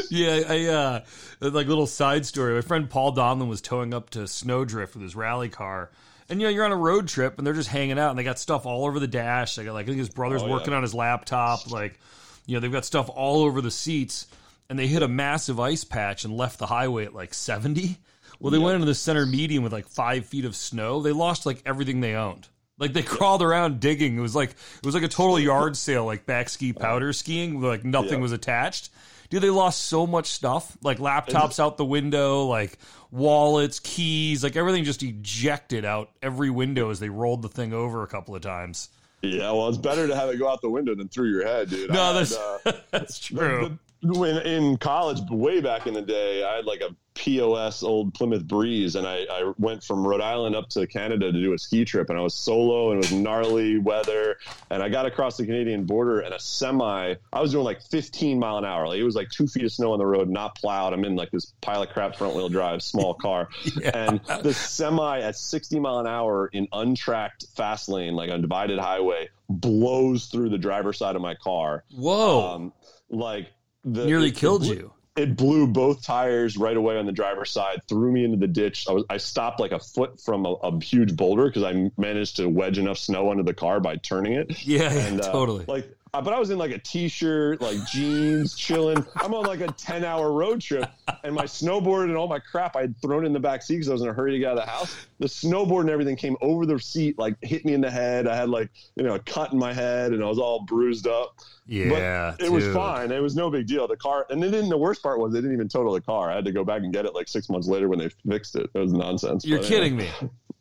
yeah, 0.09 0.41
I 0.47 0.65
uh 0.65 0.99
like 1.39 1.67
little 1.67 1.87
side 1.87 2.25
story. 2.25 2.53
My 2.55 2.61
friend 2.61 2.89
Paul 2.89 3.15
Donlin 3.15 3.47
was 3.47 3.61
towing 3.61 3.93
up 3.93 4.09
to 4.11 4.27
Snowdrift 4.27 4.93
with 4.95 5.03
his 5.03 5.15
rally 5.15 5.49
car. 5.49 5.89
And 6.29 6.41
you 6.41 6.47
know, 6.47 6.51
you're 6.53 6.65
on 6.65 6.71
a 6.71 6.77
road 6.77 7.07
trip 7.07 7.37
and 7.37 7.45
they're 7.45 7.53
just 7.53 7.69
hanging 7.69 7.99
out 7.99 8.09
and 8.09 8.17
they 8.19 8.23
got 8.23 8.39
stuff 8.39 8.65
all 8.65 8.85
over 8.85 8.99
the 8.99 9.07
dash. 9.07 9.55
They 9.55 9.63
got 9.65 9.73
like 9.73 9.85
I 9.85 9.87
think 9.87 9.99
his 9.99 10.09
brother's 10.09 10.41
Oh, 10.41 10.47
yeah. 10.47 10.51
working 10.53 10.73
on 10.73 10.81
his 10.81 10.93
laptop, 10.93 11.69
like 11.71 11.99
you 12.45 12.55
know, 12.55 12.59
they've 12.59 12.71
got 12.71 12.85
stuff 12.85 13.09
all 13.13 13.43
over 13.43 13.61
the 13.61 13.71
seats 13.71 14.27
and 14.69 14.77
they 14.79 14.87
hit 14.87 15.01
a 15.03 15.07
massive 15.07 15.59
ice 15.59 15.83
patch 15.83 16.25
and 16.25 16.35
left 16.35 16.59
the 16.59 16.65
highway 16.65 17.05
at 17.05 17.13
like 17.13 17.33
70. 17.33 17.97
Well, 18.39 18.51
they 18.51 18.57
went 18.57 18.75
into 18.75 18.85
the 18.87 18.95
center 18.95 19.25
median 19.25 19.63
with 19.63 19.71
like 19.71 19.87
five 19.87 20.25
feet 20.25 20.43
of 20.43 20.55
snow. 20.55 21.01
They 21.01 21.11
lost 21.13 21.45
like 21.45 21.61
everything 21.65 22.01
they 22.01 22.15
owned. 22.15 22.47
Like 22.79 22.93
they 22.93 23.03
crawled 23.03 23.41
around 23.41 23.79
digging. 23.79 24.17
It 24.17 24.21
was 24.21 24.35
like 24.35 24.49
it 24.51 24.85
was 24.85 24.95
like 24.95 25.03
a 25.03 25.07
total 25.07 25.39
yard 25.39 25.77
sale, 25.77 26.05
like 26.05 26.25
back 26.25 26.49
ski 26.49 26.73
powder 26.73 27.13
skiing. 27.13 27.61
Like 27.61 27.83
nothing 27.85 28.13
Yeah. 28.13 28.17
was 28.19 28.31
attached. 28.31 28.89
Dude, 29.29 29.41
they 29.41 29.49
lost 29.49 29.83
so 29.83 30.05
much 30.05 30.27
stuff. 30.27 30.75
Like 30.83 30.97
laptops 30.99 31.59
out 31.59 31.77
the 31.77 31.85
window, 31.85 32.45
like 32.45 32.77
wallets, 33.11 33.79
keys, 33.79 34.43
like 34.43 34.55
everything 34.55 34.83
just 34.83 35.03
ejected 35.03 35.85
out 35.85 36.09
every 36.21 36.49
window 36.49 36.89
as 36.89 36.99
they 36.99 37.09
rolled 37.09 37.41
the 37.41 37.49
thing 37.49 37.73
over 37.73 38.03
a 38.03 38.07
couple 38.07 38.35
of 38.35 38.41
times. 38.41 38.89
Yeah, 39.21 39.51
well, 39.51 39.69
it's 39.69 39.77
better 39.77 40.05
to 40.07 40.15
have 40.15 40.29
it 40.29 40.37
go 40.37 40.49
out 40.49 40.61
the 40.61 40.69
window 40.69 40.93
than 40.95 41.07
through 41.07 41.29
your 41.29 41.45
head, 41.47 41.69
dude. 41.69 41.89
I 41.91 41.93
No, 41.93 42.03
had, 42.07 42.15
that's 42.15 42.35
uh, 42.35 42.71
that's 42.91 43.19
true. 43.19 43.77
when 44.01 44.37
in 44.39 44.77
college, 44.77 45.19
way 45.29 45.61
back 45.61 45.87
in 45.87 45.93
the 45.93 46.01
day, 46.01 46.43
I 46.43 46.55
had 46.57 46.65
like 46.65 46.81
a 46.81 46.93
POS 47.15 47.83
old 47.83 48.13
Plymouth 48.13 48.47
Breeze, 48.47 48.95
and 48.95 49.07
I, 49.07 49.25
I 49.29 49.53
went 49.57 49.83
from 49.83 50.05
Rhode 50.05 50.21
Island 50.21 50.55
up 50.55 50.69
to 50.69 50.87
Canada 50.87 51.31
to 51.31 51.39
do 51.39 51.53
a 51.53 51.57
ski 51.57 51.85
trip, 51.85 52.09
and 52.09 52.17
I 52.17 52.21
was 52.21 52.33
solo, 52.33 52.91
and 52.91 53.03
it 53.03 53.09
was 53.09 53.11
gnarly 53.11 53.77
weather, 53.77 54.37
and 54.69 54.81
I 54.81 54.89
got 54.89 55.05
across 55.05 55.37
the 55.37 55.45
Canadian 55.45 55.85
border, 55.85 56.21
and 56.21 56.33
a 56.33 56.39
semi, 56.39 57.15
I 57.31 57.41
was 57.41 57.51
doing 57.51 57.63
like 57.63 57.81
15 57.81 58.39
mile 58.39 58.57
an 58.57 58.65
hour, 58.65 58.87
like 58.87 58.99
it 58.99 59.03
was 59.03 59.15
like 59.15 59.29
two 59.29 59.47
feet 59.47 59.63
of 59.63 59.71
snow 59.71 59.93
on 59.93 59.99
the 59.99 60.05
road, 60.05 60.29
not 60.29 60.55
plowed. 60.55 60.93
I'm 60.93 61.05
in 61.05 61.15
like 61.15 61.31
this 61.31 61.53
pile 61.61 61.83
of 61.83 61.89
crap 61.89 62.15
front 62.15 62.35
wheel 62.35 62.49
drive, 62.49 62.81
small 62.81 63.13
car, 63.13 63.49
yeah. 63.79 63.91
and 63.93 64.21
the 64.43 64.53
semi 64.53 65.21
at 65.21 65.35
60 65.35 65.79
mile 65.79 65.99
an 65.99 66.07
hour 66.07 66.47
in 66.47 66.67
untracked 66.71 67.45
fast 67.55 67.89
lane, 67.89 68.15
like 68.15 68.31
on 68.31 68.41
divided 68.41 68.79
highway, 68.79 69.29
blows 69.49 70.25
through 70.25 70.49
the 70.49 70.57
driver's 70.57 70.97
side 70.97 71.15
of 71.15 71.21
my 71.21 71.35
car. 71.35 71.83
Whoa! 71.95 72.55
Um, 72.55 72.73
like 73.09 73.51
the, 73.85 74.05
nearly 74.05 74.29
it, 74.29 74.35
killed 74.35 74.63
it, 74.63 74.77
you 74.77 74.93
it 75.15 75.35
blew 75.35 75.67
both 75.67 76.03
tires 76.03 76.57
right 76.57 76.75
away 76.75 76.97
on 76.97 77.05
the 77.05 77.11
driver's 77.11 77.51
side, 77.51 77.81
threw 77.87 78.11
me 78.11 78.25
into 78.25 78.37
the 78.37 78.47
ditch. 78.47 78.87
I, 78.89 78.93
was, 78.93 79.03
I 79.09 79.17
stopped 79.17 79.59
like 79.59 79.71
a 79.71 79.79
foot 79.79 80.19
from 80.19 80.45
a, 80.45 80.53
a 80.53 80.83
huge 80.83 81.15
boulder 81.15 81.45
because 81.45 81.63
I 81.63 81.91
managed 81.97 82.37
to 82.37 82.47
wedge 82.47 82.79
enough 82.79 82.97
snow 82.97 83.29
under 83.29 83.43
the 83.43 83.53
car 83.53 83.79
by 83.79 83.97
turning 83.97 84.33
it. 84.33 84.65
Yeah, 84.65 84.91
and, 84.91 85.21
uh, 85.21 85.31
totally. 85.31 85.65
Like, 85.67 85.95
uh, 86.13 86.21
but 86.21 86.31
I 86.31 86.39
was 86.39 86.51
in 86.51 86.59
like 86.59 86.71
a 86.71 86.77
t-shirt, 86.77 87.59
like 87.59 87.83
jeans, 87.87 88.55
chilling. 88.55 89.03
I'm 89.15 89.33
on 89.33 89.45
like 89.45 89.61
a 89.61 89.67
10 89.67 90.03
hour 90.03 90.31
road 90.31 90.61
trip 90.61 90.87
and 91.23 91.33
my 91.33 91.45
snowboard 91.45 92.05
and 92.05 92.15
all 92.15 92.27
my 92.27 92.37
crap 92.37 92.75
I 92.75 92.81
had 92.81 93.01
thrown 93.01 93.25
in 93.25 93.33
the 93.33 93.39
back 93.39 93.63
seat 93.63 93.75
because 93.75 93.89
I 93.89 93.93
was 93.93 94.01
in 94.03 94.09
a 94.09 94.13
hurry 94.13 94.33
to 94.33 94.39
get 94.39 94.51
out 94.51 94.59
of 94.59 94.65
the 94.65 94.71
house. 94.71 94.95
The 95.19 95.27
snowboard 95.27 95.81
and 95.81 95.89
everything 95.89 96.15
came 96.15 96.37
over 96.41 96.65
the 96.67 96.79
seat, 96.79 97.17
like 97.17 97.35
hit 97.41 97.65
me 97.65 97.73
in 97.73 97.81
the 97.81 97.89
head. 97.89 98.27
I 98.27 98.35
had 98.35 98.49
like, 98.49 98.69
you 98.95 99.03
know, 99.03 99.15
a 99.15 99.19
cut 99.19 99.53
in 99.53 99.57
my 99.57 99.73
head 99.73 100.11
and 100.11 100.23
I 100.23 100.27
was 100.27 100.37
all 100.37 100.65
bruised 100.65 101.07
up. 101.07 101.39
Yeah. 101.65 101.89
But 101.89 102.41
it 102.41 102.43
dude. 102.45 102.53
was 102.53 102.67
fine. 102.73 103.11
It 103.11 103.21
was 103.21 103.35
no 103.35 103.49
big 103.49 103.65
deal. 103.65 103.87
The 103.87 103.97
car, 103.97 104.27
and 104.29 104.43
then 104.43 104.69
the 104.69 104.77
worst 104.77 105.01
part 105.01 105.19
was 105.19 105.33
they 105.33 105.39
didn't 105.39 105.53
even 105.53 105.69
total 105.69 105.93
the 105.93 106.01
car. 106.01 106.29
I 106.29 106.35
had 106.35 106.45
to 106.45 106.51
go 106.51 106.63
back 106.63 106.83
and 106.83 106.93
get 106.93 107.05
it 107.05 107.15
like 107.15 107.27
six 107.27 107.49
months 107.49 107.67
later 107.67 107.89
when 107.89 107.99
they 107.99 108.09
fixed 108.29 108.55
it. 108.55 108.69
It 108.73 108.79
was 108.79 108.93
nonsense. 108.93 109.45
You're 109.45 109.59
but, 109.59 109.67
kidding 109.67 109.95
me. 109.95 110.09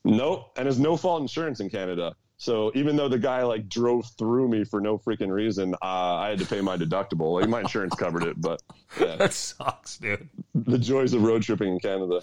Nope. 0.05 0.53
And 0.57 0.67
there's 0.67 0.79
no 0.79 0.97
fault 0.97 1.21
insurance 1.23 1.61
in 1.61 1.71
Canada. 1.71 2.15
So 2.43 2.73
even 2.75 2.97
though 2.97 3.09
the 3.09 3.21
guy 3.21 3.45
like 3.45 3.69
drove 3.69 4.05
through 4.19 4.49
me 4.49 4.65
for 4.65 4.81
no 4.81 4.99
freaking 4.99 5.31
reason, 5.31 5.77
uh, 5.81 6.17
I 6.17 6.31
had 6.31 6.41
to 6.41 6.45
pay 6.45 6.61
my 6.61 6.77
deductible. 6.77 7.41
Like 7.41 7.49
my 7.49 7.61
insurance 7.61 7.95
covered 7.95 8.25
it, 8.25 8.41
but 8.41 8.61
yeah. 8.99 9.15
that 9.19 9.33
sucks, 9.33 9.99
dude. 9.99 10.29
The 10.53 10.77
joys 10.77 11.13
of 11.13 11.23
road 11.23 11.45
tripping 11.45 11.75
in 11.75 11.79
Canada. 11.79 12.21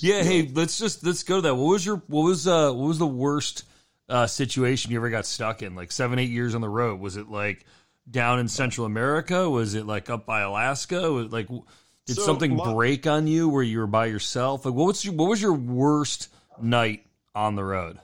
Yeah, 0.00 0.24
hey, 0.24 0.50
let's 0.52 0.78
just 0.78 1.06
let's 1.06 1.22
go 1.22 1.36
to 1.36 1.40
that. 1.40 1.54
What 1.54 1.70
was 1.70 1.86
your 1.86 2.02
what 2.08 2.20
was 2.20 2.46
uh 2.46 2.70
what 2.70 2.86
was 2.86 2.98
the 2.98 3.06
worst 3.06 3.64
uh, 4.10 4.26
situation 4.26 4.92
you 4.92 4.98
ever 4.98 5.08
got 5.08 5.24
stuck 5.24 5.62
in? 5.62 5.74
Like 5.74 5.90
seven 5.90 6.18
eight 6.18 6.28
years 6.28 6.54
on 6.54 6.60
the 6.60 6.68
road. 6.68 7.00
Was 7.00 7.16
it 7.16 7.30
like 7.30 7.64
down 8.10 8.40
in 8.40 8.48
Central 8.48 8.84
America? 8.84 9.48
Was 9.48 9.72
it 9.72 9.86
like 9.86 10.10
up 10.10 10.26
by 10.26 10.42
Alaska? 10.42 11.10
Was 11.10 11.32
like 11.32 11.48
did 12.04 12.16
so 12.16 12.22
something 12.22 12.56
my, 12.56 12.74
break 12.74 13.06
on 13.06 13.26
you 13.26 13.48
where 13.48 13.62
you 13.62 13.78
were 13.78 13.86
by 13.86 14.04
yourself? 14.04 14.66
Like 14.66 14.74
what 14.74 14.88
was 14.88 15.02
your 15.02 15.14
what 15.14 15.30
was 15.30 15.40
your 15.40 15.54
worst 15.54 16.28
night 16.60 17.06
on 17.34 17.56
the 17.56 17.64
road? 17.64 17.98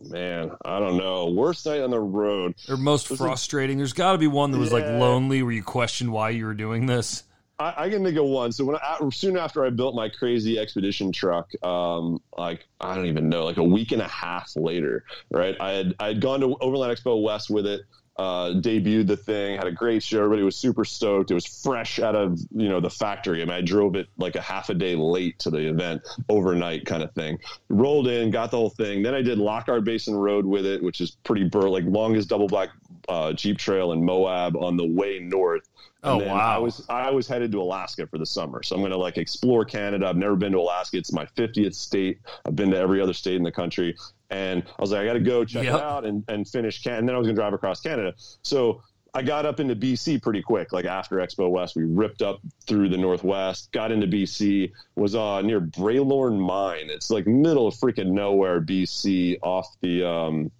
Man, 0.00 0.52
I 0.64 0.78
don't 0.78 0.96
know. 0.96 1.30
Worst 1.30 1.66
night 1.66 1.80
on 1.80 1.90
the 1.90 2.00
road. 2.00 2.54
Or 2.68 2.76
most 2.76 3.08
frustrating. 3.08 3.78
There's 3.78 3.92
got 3.92 4.12
to 4.12 4.18
be 4.18 4.26
one 4.26 4.52
that 4.52 4.58
was 4.58 4.70
yeah. 4.70 4.76
like 4.76 4.86
lonely, 4.86 5.42
where 5.42 5.52
you 5.52 5.62
questioned 5.62 6.12
why 6.12 6.30
you 6.30 6.46
were 6.46 6.54
doing 6.54 6.86
this. 6.86 7.24
I, 7.58 7.74
I 7.76 7.90
can 7.90 8.04
think 8.04 8.16
of 8.16 8.26
one. 8.26 8.52
So 8.52 8.64
when 8.64 8.76
I, 8.76 8.98
soon 9.12 9.36
after 9.36 9.64
I 9.64 9.70
built 9.70 9.94
my 9.94 10.08
crazy 10.08 10.58
expedition 10.58 11.10
truck, 11.10 11.50
um, 11.64 12.20
like 12.36 12.66
I 12.80 12.94
don't 12.94 13.06
even 13.06 13.28
know, 13.28 13.44
like 13.44 13.56
a 13.56 13.64
week 13.64 13.92
and 13.92 14.00
a 14.00 14.08
half 14.08 14.54
later, 14.54 15.04
right? 15.30 15.56
I 15.60 15.72
had 15.72 15.94
I 15.98 16.08
had 16.08 16.20
gone 16.20 16.40
to 16.40 16.56
Overland 16.60 16.96
Expo 16.96 17.20
West 17.20 17.50
with 17.50 17.66
it 17.66 17.82
uh, 18.18 18.50
debuted 18.50 19.06
the 19.06 19.16
thing, 19.16 19.56
had 19.56 19.68
a 19.68 19.72
great 19.72 20.02
show. 20.02 20.18
Everybody 20.18 20.42
was 20.42 20.56
super 20.56 20.84
stoked. 20.84 21.30
It 21.30 21.34
was 21.34 21.46
fresh 21.46 22.00
out 22.00 22.16
of 22.16 22.38
you 22.50 22.68
know 22.68 22.80
the 22.80 22.90
factory. 22.90 23.42
I 23.42 23.44
mean, 23.44 23.54
I 23.54 23.60
drove 23.60 23.94
it 23.94 24.08
like 24.16 24.34
a 24.34 24.40
half 24.40 24.70
a 24.70 24.74
day 24.74 24.96
late 24.96 25.38
to 25.40 25.50
the 25.50 25.68
event, 25.68 26.02
overnight 26.28 26.84
kind 26.84 27.02
of 27.02 27.12
thing. 27.12 27.38
Rolled 27.68 28.08
in, 28.08 28.30
got 28.30 28.50
the 28.50 28.56
whole 28.56 28.70
thing. 28.70 29.02
Then 29.02 29.14
I 29.14 29.22
did 29.22 29.38
Lockhart 29.38 29.84
Basin 29.84 30.16
Road 30.16 30.44
with 30.44 30.66
it, 30.66 30.82
which 30.82 31.00
is 31.00 31.12
pretty 31.22 31.44
bur 31.44 31.68
like 31.68 31.84
longest 31.84 32.28
double 32.28 32.48
black 32.48 32.70
uh, 33.08 33.32
Jeep 33.32 33.56
trail 33.56 33.92
in 33.92 34.04
Moab 34.04 34.56
on 34.56 34.76
the 34.76 34.86
way 34.86 35.20
north. 35.20 35.68
And 36.02 36.22
oh 36.22 36.26
wow! 36.26 36.56
I 36.56 36.58
was 36.58 36.86
I 36.88 37.10
was 37.10 37.26
headed 37.26 37.52
to 37.52 37.60
Alaska 37.60 38.06
for 38.06 38.18
the 38.18 38.26
summer, 38.26 38.62
so 38.62 38.76
I'm 38.76 38.82
going 38.82 38.92
to 38.92 38.98
like 38.98 39.18
explore 39.18 39.64
Canada. 39.64 40.06
I've 40.06 40.16
never 40.16 40.36
been 40.36 40.52
to 40.52 40.58
Alaska. 40.58 40.96
It's 40.96 41.12
my 41.12 41.26
50th 41.36 41.74
state. 41.74 42.20
I've 42.44 42.54
been 42.54 42.70
to 42.70 42.78
every 42.78 43.00
other 43.00 43.12
state 43.12 43.34
in 43.34 43.42
the 43.42 43.50
country, 43.50 43.96
and 44.30 44.62
I 44.66 44.82
was 44.82 44.92
like, 44.92 45.00
I 45.00 45.06
got 45.06 45.14
to 45.14 45.20
go 45.20 45.44
check 45.44 45.64
yep. 45.64 45.74
it 45.74 45.80
out 45.80 46.04
and 46.04 46.24
and 46.28 46.46
finish. 46.46 46.82
Can- 46.82 46.94
and 46.94 47.08
then 47.08 47.14
I 47.14 47.18
was 47.18 47.26
going 47.26 47.36
to 47.36 47.40
drive 47.40 47.52
across 47.52 47.80
Canada. 47.80 48.14
So 48.42 48.82
I 49.14 49.22
got 49.22 49.46
up 49.46 49.58
into 49.58 49.74
BC 49.74 50.22
pretty 50.22 50.42
quick. 50.42 50.72
Like 50.72 50.84
after 50.84 51.16
Expo 51.16 51.50
West, 51.50 51.76
we 51.76 51.84
ripped 51.84 52.22
up 52.22 52.40
through 52.66 52.90
the 52.90 52.98
Northwest, 52.98 53.72
got 53.72 53.90
into 53.90 54.06
BC, 54.06 54.72
was 54.96 55.14
uh, 55.14 55.40
near 55.42 55.60
Bralorne 55.60 56.38
Mine. 56.38 56.90
It's 56.90 57.10
like 57.10 57.26
middle 57.26 57.66
of 57.66 57.74
freaking 57.74 58.10
nowhere, 58.10 58.60
BC, 58.60 59.38
off 59.42 59.66
the 59.80 60.06
um, 60.06 60.50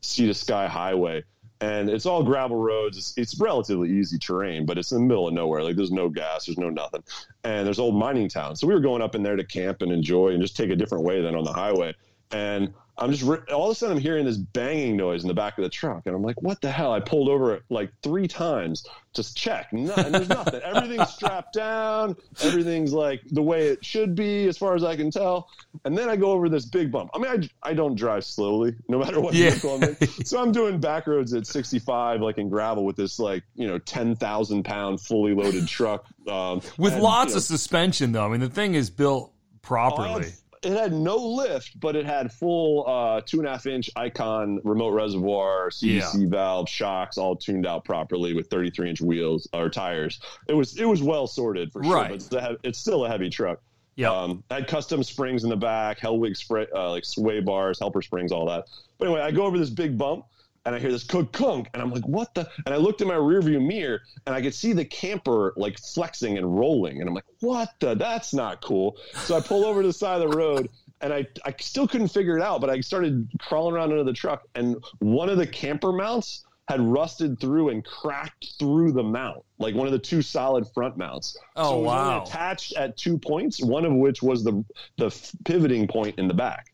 Sea 0.00 0.26
to 0.26 0.34
Sky 0.34 0.66
Highway 0.66 1.24
and 1.60 1.90
it's 1.90 2.06
all 2.06 2.22
gravel 2.22 2.56
roads. 2.56 2.96
It's, 2.96 3.14
it's, 3.16 3.40
relatively 3.40 3.90
easy 3.90 4.18
terrain, 4.18 4.64
but 4.64 4.78
it's 4.78 4.92
in 4.92 4.98
the 4.98 5.04
middle 5.04 5.28
of 5.28 5.34
nowhere. 5.34 5.62
Like 5.62 5.76
there's 5.76 5.92
no 5.92 6.08
gas, 6.08 6.46
there's 6.46 6.58
no 6.58 6.70
nothing, 6.70 7.02
and 7.44 7.66
there's 7.66 7.78
old 7.78 7.94
mining 7.94 8.28
towns. 8.28 8.60
So 8.60 8.66
we 8.66 8.74
were 8.74 8.80
going 8.80 9.02
up 9.02 9.14
in 9.14 9.22
there 9.22 9.36
to 9.36 9.44
camp 9.44 9.82
and 9.82 9.92
enjoy 9.92 10.28
and 10.28 10.40
just 10.40 10.56
take 10.56 10.70
a 10.70 10.76
different 10.76 11.04
way 11.04 11.20
than 11.20 11.34
on 11.34 11.44
the 11.44 11.52
highway. 11.52 11.94
And 12.32 12.72
I'm 13.00 13.12
just 13.12 13.24
all 13.50 13.70
of 13.70 13.72
a 13.72 13.74
sudden 13.74 13.96
I'm 13.96 14.02
hearing 14.02 14.24
this 14.24 14.36
banging 14.36 14.96
noise 14.96 15.22
in 15.22 15.28
the 15.28 15.34
back 15.34 15.56
of 15.58 15.64
the 15.64 15.70
truck, 15.70 16.02
and 16.06 16.14
I'm 16.14 16.22
like, 16.22 16.40
"What 16.42 16.60
the 16.60 16.70
hell?" 16.70 16.92
I 16.92 17.00
pulled 17.00 17.28
over 17.28 17.60
like 17.70 17.90
three 18.02 18.28
times 18.28 18.84
just 19.12 19.36
check, 19.36 19.72
no, 19.72 19.94
there's 19.94 20.28
nothing. 20.28 20.60
everything's 20.64 21.08
strapped 21.10 21.52
down, 21.52 22.16
everything's 22.42 22.92
like 22.92 23.20
the 23.30 23.42
way 23.42 23.68
it 23.68 23.84
should 23.84 24.14
be, 24.14 24.46
as 24.46 24.56
far 24.56 24.74
as 24.74 24.84
I 24.84 24.94
can 24.94 25.10
tell. 25.10 25.48
And 25.84 25.98
then 25.98 26.08
I 26.08 26.16
go 26.16 26.30
over 26.30 26.48
this 26.48 26.64
big 26.64 26.92
bump. 26.92 27.10
I 27.12 27.18
mean, 27.18 27.48
I, 27.62 27.70
I 27.70 27.74
don't 27.74 27.96
drive 27.96 28.24
slowly, 28.24 28.76
no 28.88 28.98
matter 28.98 29.20
what 29.20 29.34
yeah. 29.34 29.50
vehicle 29.50 29.74
I'm 29.74 29.82
in. 29.82 29.96
So 30.24 30.40
I'm 30.40 30.52
doing 30.52 30.78
back 30.80 31.06
roads 31.06 31.32
at 31.34 31.46
65, 31.46 32.20
like 32.20 32.38
in 32.38 32.48
gravel, 32.48 32.84
with 32.84 32.96
this 32.96 33.18
like 33.18 33.42
you 33.56 33.66
know 33.66 33.78
10,000 33.78 34.64
pound 34.64 35.00
fully 35.00 35.34
loaded 35.34 35.66
truck 35.66 36.04
um, 36.28 36.60
with 36.78 36.92
and, 36.92 37.02
lots 37.02 37.30
you 37.30 37.34
know, 37.34 37.38
of 37.38 37.42
suspension, 37.42 38.12
though. 38.12 38.24
I 38.24 38.28
mean, 38.28 38.40
the 38.40 38.48
thing 38.48 38.74
is 38.74 38.90
built 38.90 39.32
properly 39.62 40.32
it 40.62 40.72
had 40.72 40.92
no 40.92 41.16
lift, 41.16 41.78
but 41.80 41.96
it 41.96 42.04
had 42.04 42.30
full 42.30 42.86
uh, 42.86 43.22
two 43.24 43.38
and 43.38 43.48
a 43.48 43.50
half 43.50 43.66
inch 43.66 43.90
icon 43.96 44.60
remote 44.62 44.90
reservoir, 44.90 45.70
CDC 45.70 46.22
yeah. 46.22 46.28
valve, 46.28 46.68
shocks, 46.68 47.16
all 47.16 47.34
tuned 47.34 47.66
out 47.66 47.84
properly 47.84 48.34
with 48.34 48.48
33 48.48 48.90
inch 48.90 49.00
wheels 49.00 49.48
or 49.52 49.70
tires. 49.70 50.20
It 50.48 50.54
was 50.54 50.78
it 50.78 50.84
was 50.84 51.02
well 51.02 51.26
sorted 51.26 51.72
for 51.72 51.82
sure, 51.82 52.02
but 52.02 52.12
it's, 52.12 52.28
it's 52.62 52.78
still 52.78 53.06
a 53.06 53.08
heavy 53.08 53.30
truck. 53.30 53.60
Yeah, 53.96 54.12
um, 54.12 54.44
had 54.50 54.68
custom 54.68 55.02
springs 55.02 55.44
in 55.44 55.50
the 55.50 55.56
back, 55.56 55.98
Hellwig 55.98 56.36
spray, 56.36 56.66
uh, 56.74 56.90
like 56.90 57.04
sway 57.04 57.40
bars, 57.40 57.78
helper 57.78 58.02
springs, 58.02 58.30
all 58.30 58.46
that. 58.46 58.66
But 58.98 59.06
anyway, 59.06 59.22
I 59.22 59.30
go 59.30 59.44
over 59.44 59.58
this 59.58 59.70
big 59.70 59.96
bump 59.96 60.26
and 60.64 60.74
I 60.74 60.78
hear 60.78 60.92
this 60.92 61.04
kunk 61.04 61.32
kunk, 61.32 61.68
and 61.72 61.82
I'm 61.82 61.90
like, 61.90 62.06
what 62.06 62.34
the? 62.34 62.48
And 62.66 62.74
I 62.74 62.78
looked 62.78 63.00
in 63.00 63.08
my 63.08 63.14
rearview 63.14 63.64
mirror, 63.64 64.02
and 64.26 64.34
I 64.34 64.42
could 64.42 64.54
see 64.54 64.72
the 64.72 64.84
camper 64.84 65.54
like 65.56 65.78
flexing 65.78 66.38
and 66.38 66.58
rolling, 66.58 67.00
and 67.00 67.08
I'm 67.08 67.14
like, 67.14 67.24
what 67.40 67.70
the? 67.80 67.94
That's 67.94 68.34
not 68.34 68.60
cool. 68.60 68.96
So 69.14 69.36
I 69.36 69.40
pull 69.40 69.64
over 69.64 69.82
to 69.82 69.88
the 69.88 69.92
side 69.92 70.20
of 70.20 70.30
the 70.30 70.36
road, 70.36 70.68
and 71.00 71.12
I 71.12 71.26
I 71.44 71.54
still 71.60 71.88
couldn't 71.88 72.08
figure 72.08 72.36
it 72.36 72.42
out, 72.42 72.60
but 72.60 72.70
I 72.70 72.80
started 72.80 73.28
crawling 73.40 73.74
around 73.74 73.92
under 73.92 74.04
the 74.04 74.12
truck, 74.12 74.42
and 74.54 74.76
one 74.98 75.30
of 75.30 75.38
the 75.38 75.46
camper 75.46 75.92
mounts 75.92 76.44
had 76.68 76.80
rusted 76.80 77.40
through 77.40 77.70
and 77.70 77.84
cracked 77.84 78.54
through 78.58 78.92
the 78.92 79.02
mount, 79.02 79.42
like 79.58 79.74
one 79.74 79.88
of 79.88 79.92
the 79.92 79.98
two 79.98 80.22
solid 80.22 80.64
front 80.72 80.96
mounts. 80.96 81.36
Oh 81.56 81.70
so 81.70 81.78
it 81.78 81.82
was 81.82 81.86
wow! 81.86 82.22
Attached 82.22 82.74
at 82.74 82.96
two 82.96 83.18
points, 83.18 83.62
one 83.62 83.84
of 83.84 83.92
which 83.92 84.22
was 84.22 84.44
the 84.44 84.64
the 84.96 85.10
pivoting 85.44 85.88
point 85.88 86.18
in 86.18 86.28
the 86.28 86.34
back. 86.34 86.69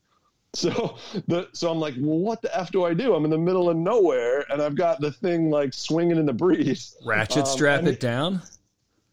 So 0.56 0.96
the 1.28 1.48
so 1.52 1.70
I'm 1.70 1.78
like, 1.78 1.94
well, 1.98 2.18
what 2.18 2.40
the 2.40 2.56
f 2.56 2.70
do 2.70 2.84
I 2.84 2.94
do? 2.94 3.14
I'm 3.14 3.24
in 3.24 3.30
the 3.30 3.38
middle 3.38 3.68
of 3.68 3.76
nowhere, 3.76 4.46
and 4.50 4.62
I've 4.62 4.74
got 4.74 5.00
the 5.00 5.12
thing 5.12 5.50
like 5.50 5.74
swinging 5.74 6.16
in 6.16 6.24
the 6.24 6.32
breeze. 6.32 6.96
Ratchet 7.04 7.44
um, 7.44 7.46
strap 7.46 7.84
it 7.84 8.00
down. 8.00 8.40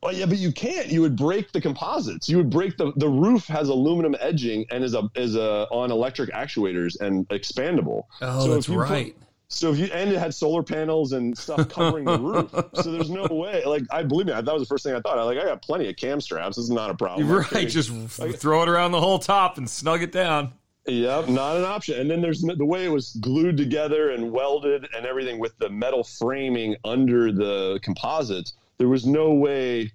Well, 0.01 0.13
yeah, 0.13 0.25
but 0.25 0.38
you 0.38 0.51
can't. 0.51 0.88
You 0.88 1.01
would 1.01 1.15
break 1.15 1.51
the 1.51 1.62
composites. 1.62 2.29
You 2.29 2.38
would 2.38 2.50
break 2.50 2.77
the 2.77 2.93
the 2.95 3.09
roof 3.09 3.45
has 3.47 3.67
aluminum 3.67 4.15
edging 4.19 4.65
and 4.71 4.83
is 4.83 4.93
a 4.93 5.09
is 5.15 5.35
a 5.35 5.67
on 5.69 5.91
electric 5.91 6.31
actuators 6.31 7.00
and 7.01 7.27
expandable. 7.29 8.03
Oh, 8.21 8.45
so 8.45 8.53
that's 8.53 8.69
right. 8.69 9.13
Put, 9.13 9.27
so 9.50 9.71
if 9.71 9.77
you 9.77 9.85
and 9.88 10.12
it 10.12 10.17
had 10.17 10.33
solar 10.33 10.63
panels 10.63 11.12
and 11.12 11.38
stuff 11.38 11.67
covering 11.69 12.05
the 12.05 12.19
roof, 12.19 12.51
so 12.73 12.91
there's 12.91 13.09
no 13.09 13.27
way. 13.27 13.63
Like 13.65 13.83
I 13.91 14.03
believe 14.03 14.27
me, 14.27 14.33
that 14.33 14.45
was 14.45 14.63
the 14.63 14.67
first 14.67 14.83
thing 14.83 14.95
I 14.95 15.01
thought. 15.01 15.19
I 15.19 15.23
like 15.23 15.38
I 15.38 15.43
got 15.43 15.62
plenty 15.62 15.89
of 15.89 15.95
cam 15.97 16.21
straps. 16.21 16.55
This 16.55 16.63
is 16.63 16.71
not 16.71 16.89
a 16.89 16.95
problem. 16.95 17.29
Right, 17.53 17.67
just 17.67 17.91
like, 18.19 18.35
throw 18.35 18.63
it 18.63 18.69
around 18.69 18.91
the 18.91 19.01
whole 19.01 19.19
top 19.19 19.57
and 19.57 19.69
snug 19.69 20.01
it 20.01 20.12
down. 20.12 20.53
Yep, 20.85 21.29
not 21.29 21.55
an 21.55 21.63
option. 21.63 21.99
And 21.99 22.11
then 22.11 22.21
there's 22.21 22.41
the 22.41 22.65
way 22.65 22.85
it 22.85 22.89
was 22.89 23.11
glued 23.21 23.55
together 23.55 24.11
and 24.11 24.31
welded 24.31 24.87
and 24.95 25.05
everything 25.05 25.39
with 25.39 25.57
the 25.57 25.69
metal 25.69 26.03
framing 26.03 26.75
under 26.83 27.31
the 27.31 27.79
composites. 27.83 28.53
There 28.77 28.89
was 28.89 29.05
no 29.05 29.33
way, 29.33 29.91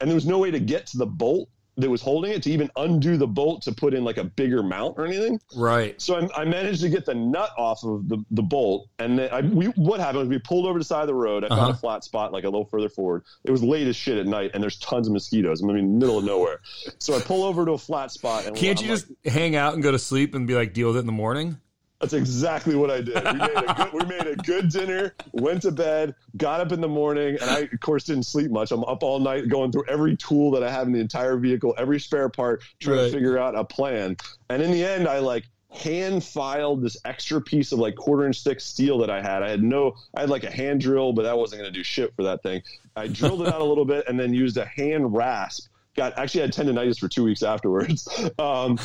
and 0.00 0.08
there 0.08 0.14
was 0.14 0.26
no 0.26 0.38
way 0.38 0.50
to 0.50 0.60
get 0.60 0.86
to 0.88 0.98
the 0.98 1.06
bolt 1.06 1.48
that 1.80 1.90
was 1.90 2.02
holding 2.02 2.32
it 2.32 2.42
to 2.44 2.50
even 2.50 2.70
undo 2.76 3.16
the 3.16 3.26
bolt 3.26 3.62
to 3.62 3.72
put 3.72 3.94
in 3.94 4.04
like 4.04 4.16
a 4.18 4.24
bigger 4.24 4.62
mount 4.62 4.94
or 4.98 5.06
anything. 5.06 5.40
Right. 5.56 6.00
So 6.00 6.16
I, 6.16 6.42
I 6.42 6.44
managed 6.44 6.80
to 6.82 6.88
get 6.88 7.04
the 7.06 7.14
nut 7.14 7.50
off 7.58 7.82
of 7.84 8.08
the, 8.08 8.24
the 8.30 8.42
bolt, 8.42 8.88
and 8.98 9.18
then 9.18 9.28
I, 9.32 9.40
we, 9.40 9.66
what 9.66 10.00
happened 10.00 10.18
was 10.20 10.28
we 10.28 10.38
pulled 10.38 10.66
over 10.66 10.78
to 10.78 10.80
the 10.80 10.84
side 10.84 11.02
of 11.02 11.06
the 11.08 11.14
road. 11.14 11.44
I 11.44 11.48
found 11.48 11.60
Uh-huh. 11.60 11.70
a 11.72 11.74
flat 11.74 12.04
spot 12.04 12.32
like 12.32 12.44
a 12.44 12.48
little 12.48 12.64
further 12.66 12.88
forward. 12.88 13.24
It 13.44 13.50
was 13.50 13.62
late 13.62 13.86
as 13.86 13.96
shit 13.96 14.18
at 14.18 14.26
night, 14.26 14.50
and 14.54 14.62
there's 14.62 14.78
tons 14.78 15.06
of 15.06 15.12
mosquitoes. 15.12 15.60
I'm 15.60 15.70
in 15.70 15.76
the 15.76 15.82
middle 15.82 16.18
of 16.18 16.24
nowhere, 16.24 16.60
so 16.98 17.14
I 17.16 17.20
pull 17.20 17.44
over 17.44 17.64
to 17.64 17.72
a 17.72 17.78
flat 17.78 18.10
spot. 18.10 18.46
And 18.46 18.54
Can't 18.56 18.78
I'm 18.80 18.86
you 18.86 18.92
like, 18.94 19.00
just 19.08 19.34
hang 19.34 19.56
out 19.56 19.74
and 19.74 19.82
go 19.82 19.90
to 19.92 19.98
sleep 19.98 20.34
and 20.34 20.46
be 20.46 20.54
like 20.54 20.72
deal 20.72 20.88
with 20.88 20.96
it 20.96 21.00
in 21.00 21.06
the 21.06 21.12
morning? 21.12 21.58
That's 22.00 22.14
exactly 22.14 22.74
what 22.76 22.90
I 22.90 23.02
did. 23.02 23.14
We 23.16 23.32
made, 23.34 23.56
a 23.56 23.74
good, 23.74 23.92
we 23.92 24.04
made 24.06 24.26
a 24.26 24.36
good 24.36 24.70
dinner, 24.70 25.14
went 25.32 25.62
to 25.62 25.70
bed, 25.70 26.14
got 26.38 26.62
up 26.62 26.72
in 26.72 26.80
the 26.80 26.88
morning, 26.88 27.36
and 27.40 27.50
I, 27.50 27.58
of 27.72 27.80
course, 27.80 28.04
didn't 28.04 28.24
sleep 28.24 28.50
much. 28.50 28.70
I'm 28.72 28.84
up 28.84 29.02
all 29.02 29.18
night 29.20 29.48
going 29.48 29.70
through 29.70 29.84
every 29.86 30.16
tool 30.16 30.50
that 30.52 30.62
I 30.62 30.70
have 30.70 30.86
in 30.86 30.94
the 30.94 30.98
entire 31.00 31.36
vehicle, 31.36 31.74
every 31.76 32.00
spare 32.00 32.30
part, 32.30 32.62
trying 32.80 32.96
Right. 32.96 33.04
to 33.06 33.12
figure 33.12 33.36
out 33.38 33.54
a 33.54 33.64
plan. 33.64 34.16
And 34.48 34.62
in 34.62 34.70
the 34.70 34.82
end, 34.82 35.06
I 35.08 35.18
like 35.18 35.44
hand 35.72 36.24
filed 36.24 36.82
this 36.82 36.96
extra 37.04 37.40
piece 37.40 37.70
of 37.70 37.78
like 37.78 37.96
quarter 37.96 38.26
inch 38.26 38.42
thick 38.42 38.60
steel 38.60 38.98
that 38.98 39.10
I 39.10 39.20
had. 39.20 39.42
I 39.42 39.50
had 39.50 39.62
no, 39.62 39.94
I 40.16 40.20
had 40.22 40.30
like 40.30 40.44
a 40.44 40.50
hand 40.50 40.80
drill, 40.80 41.12
but 41.12 41.22
that 41.24 41.36
wasn't 41.36 41.60
going 41.60 41.72
to 41.72 41.78
do 41.78 41.84
shit 41.84 42.14
for 42.16 42.22
that 42.22 42.42
thing. 42.42 42.62
I 42.96 43.08
drilled 43.08 43.42
it 43.42 43.48
out 43.54 43.60
a 43.60 43.64
little 43.64 43.84
bit 43.84 44.08
and 44.08 44.18
then 44.18 44.32
used 44.32 44.56
a 44.56 44.64
hand 44.64 45.14
rasp. 45.14 45.66
Got 46.00 46.16
actually 46.16 46.40
had 46.40 46.52
tendonitis 46.54 46.98
for 46.98 47.08
two 47.08 47.22
weeks 47.24 47.42
afterwards, 47.42 48.08
um, 48.38 48.78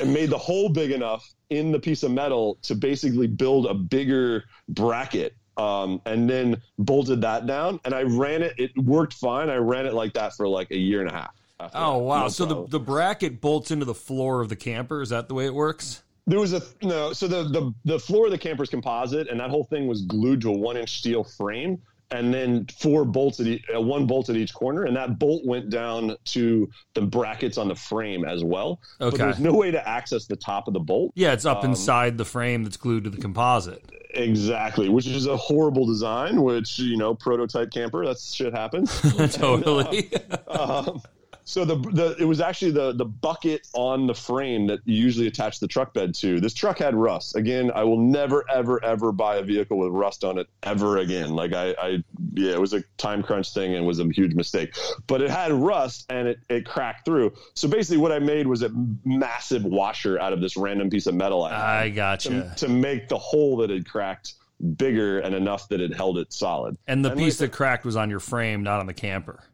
and 0.00 0.12
made 0.12 0.30
the 0.30 0.38
hole 0.38 0.68
big 0.68 0.90
enough 0.90 1.24
in 1.48 1.70
the 1.70 1.78
piece 1.78 2.02
of 2.02 2.10
metal 2.10 2.58
to 2.62 2.74
basically 2.74 3.28
build 3.28 3.66
a 3.66 3.74
bigger 3.74 4.42
bracket. 4.68 5.36
Um, 5.56 6.02
and 6.06 6.28
then 6.28 6.60
bolted 6.76 7.20
that 7.20 7.46
down, 7.46 7.78
and 7.84 7.94
I 7.94 8.02
ran 8.02 8.42
it. 8.42 8.54
It 8.58 8.76
worked 8.76 9.14
fine. 9.14 9.48
I 9.48 9.56
ran 9.56 9.86
it 9.86 9.94
like 9.94 10.12
that 10.14 10.34
for 10.34 10.48
like 10.48 10.72
a 10.72 10.76
year 10.76 11.02
and 11.02 11.08
a 11.08 11.14
half. 11.14 11.34
Oh 11.60 11.68
that. 11.68 12.04
wow! 12.04 12.22
No 12.22 12.28
so 12.28 12.44
the, 12.44 12.54
problem. 12.54 12.70
the 12.70 12.80
bracket 12.80 13.40
bolts 13.40 13.70
into 13.70 13.84
the 13.84 13.94
floor 13.94 14.40
of 14.40 14.48
the 14.48 14.56
camper. 14.56 15.02
Is 15.02 15.10
that 15.10 15.28
the 15.28 15.34
way 15.34 15.46
it 15.46 15.54
works? 15.54 16.02
There 16.26 16.40
was 16.40 16.52
a 16.52 16.62
no. 16.82 17.12
So 17.12 17.28
the 17.28 17.44
the 17.44 17.72
the 17.84 18.00
floor 18.00 18.26
of 18.26 18.32
the 18.32 18.38
camper's 18.38 18.70
composite, 18.70 19.28
and 19.28 19.38
that 19.38 19.50
whole 19.50 19.64
thing 19.64 19.86
was 19.86 20.02
glued 20.02 20.40
to 20.40 20.50
a 20.50 20.58
one 20.58 20.76
inch 20.76 20.98
steel 20.98 21.22
frame, 21.22 21.80
and 22.12 22.32
then 22.32 22.66
four 22.80 23.04
bolts 23.04 23.40
at 23.40 23.46
each, 23.46 23.64
uh, 23.74 23.80
one 23.80 24.06
bolt 24.06 24.28
at 24.30 24.36
each 24.36 24.54
corner, 24.54 24.84
and 24.84 24.96
that 24.96 25.18
bolt 25.18 25.44
went 25.44 25.70
down 25.70 26.14
to 26.26 26.68
the 26.94 27.00
brackets 27.02 27.58
on 27.58 27.68
the 27.68 27.74
frame 27.74 28.24
as 28.24 28.44
well. 28.44 28.80
But 28.98 29.06
Okay. 29.06 29.16
there 29.18 29.26
was 29.26 29.40
no 29.40 29.52
way 29.54 29.70
to 29.72 29.88
access 29.88 30.26
the 30.26 30.36
top 30.36 30.68
of 30.68 30.74
the 30.74 30.80
bolt. 30.80 31.12
Yeah, 31.16 31.32
it's 31.32 31.44
up 31.44 31.64
Um, 31.64 31.70
inside 31.70 32.16
the 32.18 32.24
frame 32.24 32.62
that's 32.64 32.76
glued 32.76 33.04
to 33.04 33.10
the 33.10 33.20
composite. 33.20 33.82
Exactly, 34.14 34.88
which 34.88 35.06
is 35.06 35.26
a 35.26 35.36
horrible 35.36 35.84
design. 35.84 36.42
Which 36.42 36.78
you 36.78 36.96
know, 36.96 37.14
prototype 37.14 37.70
camper, 37.70 38.06
that 38.06 38.18
shit 38.18 38.54
happens. 38.54 38.90
totally. 39.34 40.10
um, 40.48 41.00
so 41.48 41.64
the, 41.64 41.76
the 41.76 42.16
it 42.18 42.24
was 42.24 42.40
actually 42.40 42.72
the 42.72 42.92
the 42.92 43.04
bucket 43.04 43.68
on 43.72 44.08
the 44.08 44.14
frame 44.14 44.66
that 44.66 44.80
you 44.84 45.00
usually 45.00 45.28
attach 45.28 45.60
the 45.60 45.68
truck 45.68 45.94
bed 45.94 46.12
to. 46.16 46.40
This 46.40 46.52
truck 46.52 46.78
had 46.78 46.96
rust. 46.96 47.36
Again, 47.36 47.70
I 47.72 47.84
will 47.84 48.00
never 48.00 48.44
ever 48.50 48.84
ever 48.84 49.12
buy 49.12 49.36
a 49.36 49.42
vehicle 49.42 49.78
with 49.78 49.92
rust 49.92 50.24
on 50.24 50.38
it 50.38 50.48
ever 50.64 50.98
again. 50.98 51.30
Like 51.30 51.54
I, 51.54 51.70
I 51.78 52.04
yeah, 52.34 52.50
it 52.50 52.60
was 52.60 52.72
a 52.72 52.82
time 52.98 53.22
crunch 53.22 53.54
thing 53.54 53.76
and 53.76 53.86
was 53.86 54.00
a 54.00 54.08
huge 54.08 54.34
mistake. 54.34 54.76
But 55.06 55.22
it 55.22 55.30
had 55.30 55.52
rust 55.52 56.06
and 56.10 56.26
it 56.26 56.40
it 56.48 56.66
cracked 56.66 57.04
through. 57.04 57.32
So 57.54 57.68
basically, 57.68 57.98
what 57.98 58.10
I 58.10 58.18
made 58.18 58.48
was 58.48 58.62
a 58.62 58.70
massive 59.04 59.64
washer 59.64 60.18
out 60.18 60.32
of 60.32 60.40
this 60.40 60.56
random 60.56 60.90
piece 60.90 61.06
of 61.06 61.14
metal 61.14 61.44
I 61.44 61.84
I 61.84 62.16
to, 62.16 62.52
to 62.56 62.68
make 62.68 63.08
the 63.08 63.18
hole 63.18 63.58
that 63.58 63.70
had 63.70 63.88
cracked 63.88 64.34
bigger 64.76 65.20
and 65.20 65.32
enough 65.32 65.68
that 65.68 65.80
it 65.80 65.94
held 65.94 66.18
it 66.18 66.32
solid. 66.32 66.76
And 66.88 67.04
the 67.04 67.10
and 67.10 67.20
piece 67.20 67.40
like- 67.40 67.50
that 67.50 67.56
cracked 67.56 67.84
was 67.84 67.94
on 67.94 68.10
your 68.10 68.20
frame, 68.20 68.64
not 68.64 68.80
on 68.80 68.86
the 68.86 68.94
camper. 68.94 69.44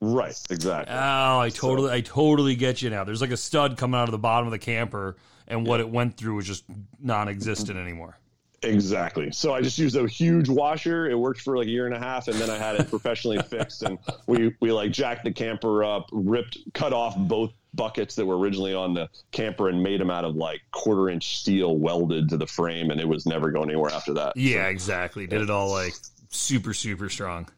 Right, 0.00 0.38
exactly. 0.50 0.94
Oh, 0.94 1.38
I 1.40 1.50
totally, 1.50 1.90
I 1.90 2.00
totally 2.02 2.54
get 2.54 2.82
you 2.82 2.90
now. 2.90 3.04
There's 3.04 3.20
like 3.20 3.30
a 3.30 3.36
stud 3.36 3.78
coming 3.78 3.98
out 3.98 4.08
of 4.08 4.12
the 4.12 4.18
bottom 4.18 4.46
of 4.46 4.50
the 4.50 4.58
camper, 4.58 5.16
and 5.48 5.66
what 5.66 5.80
it 5.80 5.88
went 5.88 6.16
through 6.16 6.34
was 6.36 6.46
just 6.46 6.64
non-existent 7.00 7.78
anymore. 7.78 8.18
Exactly. 8.62 9.30
So 9.32 9.54
I 9.54 9.60
just 9.60 9.78
used 9.78 9.96
a 9.96 10.06
huge 10.06 10.48
washer. 10.48 11.08
It 11.08 11.18
worked 11.18 11.40
for 11.40 11.56
like 11.56 11.66
a 11.66 11.70
year 11.70 11.86
and 11.86 11.94
a 11.94 11.98
half, 11.98 12.28
and 12.28 12.38
then 12.38 12.50
I 12.50 12.58
had 12.58 12.76
it 12.76 12.88
professionally 12.88 13.38
fixed. 13.48 13.82
And 13.82 13.98
we 14.26 14.54
we 14.60 14.72
like 14.72 14.92
jacked 14.92 15.24
the 15.24 15.32
camper 15.32 15.84
up, 15.84 16.08
ripped, 16.12 16.58
cut 16.74 16.92
off 16.92 17.16
both 17.16 17.52
buckets 17.74 18.14
that 18.14 18.26
were 18.26 18.38
originally 18.38 18.74
on 18.74 18.94
the 18.94 19.08
camper, 19.30 19.68
and 19.68 19.82
made 19.82 20.00
them 20.00 20.10
out 20.10 20.24
of 20.24 20.36
like 20.36 20.62
quarter 20.72 21.08
inch 21.08 21.38
steel 21.38 21.76
welded 21.76 22.28
to 22.30 22.36
the 22.36 22.46
frame, 22.46 22.90
and 22.90 23.00
it 23.00 23.08
was 23.08 23.26
never 23.26 23.50
going 23.50 23.70
anywhere 23.70 23.92
after 23.92 24.12
that. 24.14 24.36
Yeah, 24.36 24.66
exactly. 24.68 25.26
Did 25.26 25.42
it 25.42 25.50
all 25.50 25.70
like 25.70 25.94
super, 26.28 26.74
super 26.74 27.08
strong. 27.08 27.48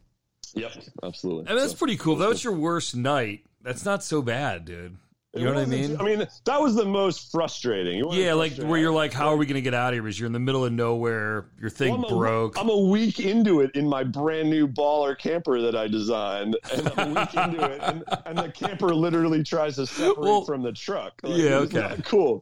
Yep. 0.55 0.71
Absolutely. 1.03 1.43
Mean, 1.45 1.55
that's 1.57 1.71
So- 1.71 1.77
pretty 1.77 1.97
cool. 1.97 2.15
That 2.17 2.29
was 2.29 2.43
your 2.43 2.53
worst 2.53 2.95
night. 2.95 3.41
That's 3.61 3.85
not 3.85 4.03
so 4.03 4.21
bad, 4.21 4.65
dude. 4.65 4.97
You 5.35 5.45
know 5.45 5.53
what 5.53 5.61
I 5.61 5.65
mean? 5.67 5.95
I 5.99 6.03
mean, 6.03 6.25
that 6.45 6.59
was 6.59 6.73
the 6.73 6.85
most 6.85 7.31
frustrating. 7.31 7.99
You 7.99 8.11
Yeah, 8.13 8.33
like 8.33 8.53
where 8.55 8.79
you're 8.79 8.91
like, 8.91 9.13
how 9.13 9.27
are 9.27 9.37
we 9.37 9.45
going 9.45 9.55
to 9.55 9.61
get 9.61 9.75
out 9.75 9.89
of 9.89 9.93
here? 9.93 10.01
Because 10.01 10.19
you're 10.19 10.25
in 10.25 10.33
the 10.33 10.39
middle 10.39 10.65
of 10.65 10.73
nowhere, 10.73 11.45
your 11.61 11.69
thing 11.69 11.93
Well, 12.01 12.05
I'm 12.11 12.17
broke. 12.17 12.57
I'm 12.59 12.67
a 12.69 12.77
week 12.77 13.19
into 13.19 13.61
it 13.61 13.69
in 13.75 13.87
my 13.87 14.03
brand 14.03 14.49
new 14.49 14.67
baller 14.67 15.15
camper 15.15 15.61
that 15.61 15.75
I 15.75 15.87
designed, 15.87 16.57
and 16.73 16.91
I'm 16.97 17.15
a 17.15 17.19
week 17.21 17.33
into 17.35 17.63
it, 17.63 17.79
and, 17.83 18.03
and 18.25 18.37
the 18.39 18.49
camper 18.51 18.95
literally 18.95 19.43
tries 19.43 19.75
to 19.75 19.85
separate 19.85 20.17
Well, 20.17 20.45
from 20.45 20.63
the 20.63 20.71
truck. 20.71 21.13
Like, 21.21 21.37
yeah, 21.39 21.57
okay. 21.57 21.95
cool. 22.05 22.41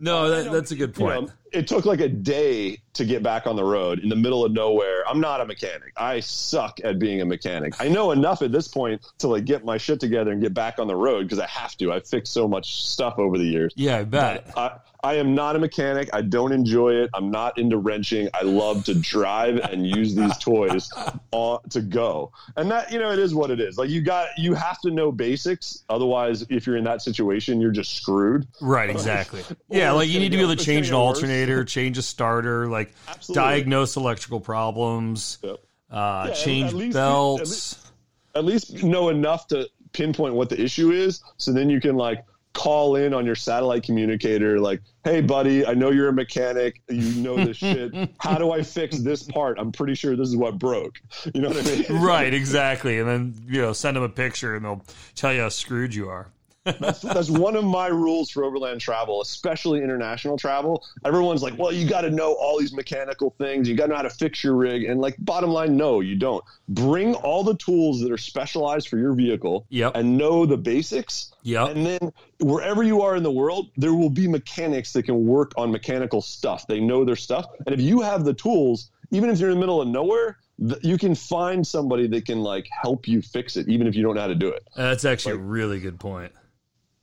no, 0.00 0.30
that, 0.30 0.50
that's 0.50 0.70
a 0.70 0.76
good 0.76 0.96
You 0.96 1.04
point. 1.04 1.26
know, 1.26 1.32
it 1.52 1.66
took 1.68 1.84
like 1.84 2.00
a 2.00 2.08
day 2.08 2.78
to 2.94 3.04
get 3.04 3.22
back 3.22 3.46
on 3.46 3.56
the 3.56 3.64
road 3.64 3.98
in 3.98 4.08
the 4.08 4.16
middle 4.16 4.44
of 4.44 4.52
nowhere. 4.52 5.06
I'm 5.08 5.20
not 5.20 5.40
a 5.40 5.44
mechanic. 5.44 5.92
I 5.96 6.20
suck 6.20 6.80
at 6.84 6.98
being 6.98 7.20
a 7.20 7.24
mechanic. 7.24 7.74
I 7.80 7.88
know 7.88 8.12
enough 8.12 8.42
at 8.42 8.52
this 8.52 8.68
point 8.68 9.04
to 9.18 9.28
like 9.28 9.44
get 9.44 9.64
my 9.64 9.76
shit 9.78 10.00
together 10.00 10.30
and 10.30 10.40
get 10.40 10.54
back 10.54 10.78
on 10.78 10.86
the 10.86 10.96
road 10.96 11.24
because 11.24 11.38
I 11.38 11.46
have 11.46 11.76
to. 11.78 11.92
I've 11.92 12.06
fixed 12.06 12.32
so 12.32 12.48
much 12.48 12.86
stuff 12.86 13.14
over 13.18 13.36
the 13.36 13.44
years. 13.44 13.72
yeah, 13.76 13.98
I 13.98 14.04
bet. 14.04 14.50
I, 14.56 14.78
I 15.04 15.16
am 15.16 15.34
not 15.34 15.54
a 15.54 15.58
mechanic. 15.58 16.08
I 16.14 16.22
don't 16.22 16.50
enjoy 16.50 16.94
it. 16.94 17.10
I'm 17.12 17.30
not 17.30 17.58
into 17.58 17.76
wrenching. 17.76 18.30
I 18.32 18.42
love 18.42 18.84
to 18.86 18.94
drive 18.94 19.58
and 19.58 19.86
use 19.86 20.14
these 20.14 20.36
toys 20.38 20.90
on, 21.30 21.60
to 21.70 21.82
go. 21.82 22.32
And 22.56 22.70
that, 22.70 22.90
you 22.90 22.98
know, 22.98 23.10
it 23.12 23.18
is 23.18 23.34
what 23.34 23.50
it 23.50 23.60
is. 23.60 23.76
Like 23.76 23.90
you 23.90 24.00
got, 24.00 24.28
you 24.38 24.54
have 24.54 24.80
to 24.80 24.90
know 24.90 25.12
basics. 25.12 25.84
Otherwise, 25.90 26.46
if 26.48 26.66
you're 26.66 26.78
in 26.78 26.84
that 26.84 27.02
situation, 27.02 27.60
you're 27.60 27.70
just 27.70 27.94
screwed. 27.96 28.48
Right, 28.62 28.88
exactly. 28.88 29.42
Yeah, 29.68 29.92
like 29.92 30.08
you 30.08 30.20
need 30.20 30.30
to 30.30 30.36
be 30.38 30.42
able 30.42 30.56
to 30.56 30.64
change 30.64 30.86
an 30.88 30.92
gonna 30.92 31.04
worse. 31.06 31.16
alternator, 31.18 31.64
change 31.64 31.98
a 31.98 32.02
starter, 32.02 32.66
like 32.68 32.94
Absolutely. 33.08 33.42
diagnose 33.42 33.96
electrical 33.96 34.40
problems, 34.40 35.38
Yep. 35.42 35.56
uh, 35.92 36.28
at- 36.30 36.36
change 36.36 36.68
at 36.70 36.74
least- 36.74 36.94
belts. 36.94 37.92
At 38.34 38.44
least 38.44 38.82
know 38.82 39.10
enough 39.10 39.46
to 39.48 39.68
pinpoint 39.92 40.34
what 40.34 40.48
the 40.48 40.60
issue 40.60 40.90
is. 40.92 41.22
So 41.36 41.52
then 41.52 41.68
you 41.70 41.80
can 41.80 41.94
like 41.96 42.24
call 42.54 42.96
in 42.96 43.12
on 43.12 43.26
your 43.26 43.34
satellite 43.34 43.82
communicator, 43.82 44.58
like, 44.58 44.80
Hey 45.04 45.20
buddy, 45.20 45.66
I 45.66 45.74
know 45.74 45.90
you're 45.90 46.08
a 46.08 46.12
mechanic. 46.14 46.80
You 46.88 47.22
know 47.22 47.36
this 47.36 47.56
shit. 47.58 47.92
How 48.18 48.38
do 48.38 48.52
I 48.52 48.62
fix 48.62 48.98
this 49.00 49.22
part? 49.22 49.58
I'm 49.58 49.70
pretty 49.70 49.94
sure 49.94 50.16
this 50.16 50.28
is 50.28 50.36
what 50.36 50.58
broke. 50.58 50.98
You 51.34 51.42
know 51.42 51.48
what 51.48 51.58
I 51.58 51.62
mean? 51.62 52.02
right, 52.02 52.32
exactly. 52.32 52.98
And 53.00 53.08
then, 53.08 53.34
you 53.46 53.60
know, 53.60 53.72
send 53.72 53.96
them 53.96 54.04
a 54.04 54.08
picture 54.08 54.54
and 54.56 54.64
they'll 54.64 54.84
tell 55.14 55.32
you 55.32 55.42
how 55.42 55.48
screwed 55.50 55.94
you 55.94 56.08
are. 56.08 56.28
That's, 56.64 57.00
that's 57.00 57.30
one 57.30 57.56
of 57.56 57.64
my 57.64 57.88
rules 57.88 58.30
for 58.30 58.44
overland 58.44 58.80
travel, 58.80 59.20
especially 59.20 59.82
international 59.82 60.36
travel. 60.36 60.84
Everyone's 61.04 61.42
like, 61.42 61.58
well, 61.58 61.72
you 61.72 61.88
got 61.88 62.02
to 62.02 62.10
know 62.10 62.32
all 62.34 62.58
these 62.58 62.72
mechanical 62.72 63.34
things. 63.38 63.68
You 63.68 63.74
got 63.76 63.84
to 63.84 63.90
know 63.90 63.96
how 63.96 64.02
to 64.02 64.10
fix 64.10 64.42
your 64.42 64.54
rig. 64.54 64.84
And 64.84 65.00
like, 65.00 65.16
bottom 65.18 65.50
line, 65.50 65.76
no, 65.76 66.00
you 66.00 66.16
don't. 66.16 66.42
Bring 66.68 67.14
all 67.16 67.44
the 67.44 67.56
tools 67.56 68.00
that 68.00 68.10
are 68.10 68.18
specialized 68.18 68.88
for 68.88 68.98
your 68.98 69.12
vehicle 69.12 69.66
Yep. 69.68 69.92
and 69.94 70.16
know 70.16 70.46
the 70.46 70.56
basics. 70.56 71.32
Yep. 71.42 71.68
And 71.70 71.86
then 71.86 72.12
wherever 72.40 72.82
you 72.82 73.02
are 73.02 73.16
in 73.16 73.22
the 73.22 73.30
world, 73.30 73.70
there 73.76 73.94
will 73.94 74.10
be 74.10 74.26
mechanics 74.26 74.92
that 74.94 75.04
can 75.04 75.26
work 75.26 75.52
on 75.56 75.70
mechanical 75.70 76.22
stuff. 76.22 76.66
They 76.66 76.80
know 76.80 77.04
their 77.04 77.16
stuff. 77.16 77.46
And 77.66 77.74
if 77.74 77.80
you 77.80 78.00
have 78.00 78.24
the 78.24 78.34
tools, 78.34 78.90
even 79.10 79.28
if 79.28 79.38
you're 79.38 79.50
in 79.50 79.56
the 79.56 79.60
middle 79.60 79.82
of 79.82 79.88
nowhere, 79.88 80.38
you 80.82 80.96
can 80.96 81.14
find 81.14 81.66
somebody 81.66 82.06
that 82.06 82.26
can 82.26 82.40
like 82.40 82.68
help 82.70 83.08
you 83.08 83.20
fix 83.20 83.56
it, 83.56 83.68
even 83.68 83.86
if 83.86 83.94
you 83.94 84.02
don't 84.02 84.14
know 84.14 84.20
how 84.20 84.28
to 84.28 84.34
do 84.34 84.48
it. 84.48 84.66
That's 84.76 85.04
actually 85.04 85.34
a 85.34 85.38
really 85.38 85.80
good 85.80 85.98
point. 85.98 86.32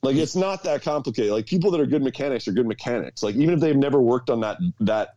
Like 0.03 0.15
it's 0.15 0.35
not 0.35 0.63
that 0.63 0.81
complicated. 0.81 1.31
Like 1.31 1.45
people 1.45 1.69
that 1.71 1.79
are 1.79 1.85
good 1.85 2.01
mechanics 2.01 2.47
are 2.47 2.51
good 2.51 2.65
mechanics. 2.65 3.21
Like 3.21 3.35
even 3.35 3.53
if 3.53 3.59
they've 3.59 3.75
never 3.75 4.01
worked 4.01 4.29
on 4.31 4.39
that 4.41 4.57
that 4.79 5.15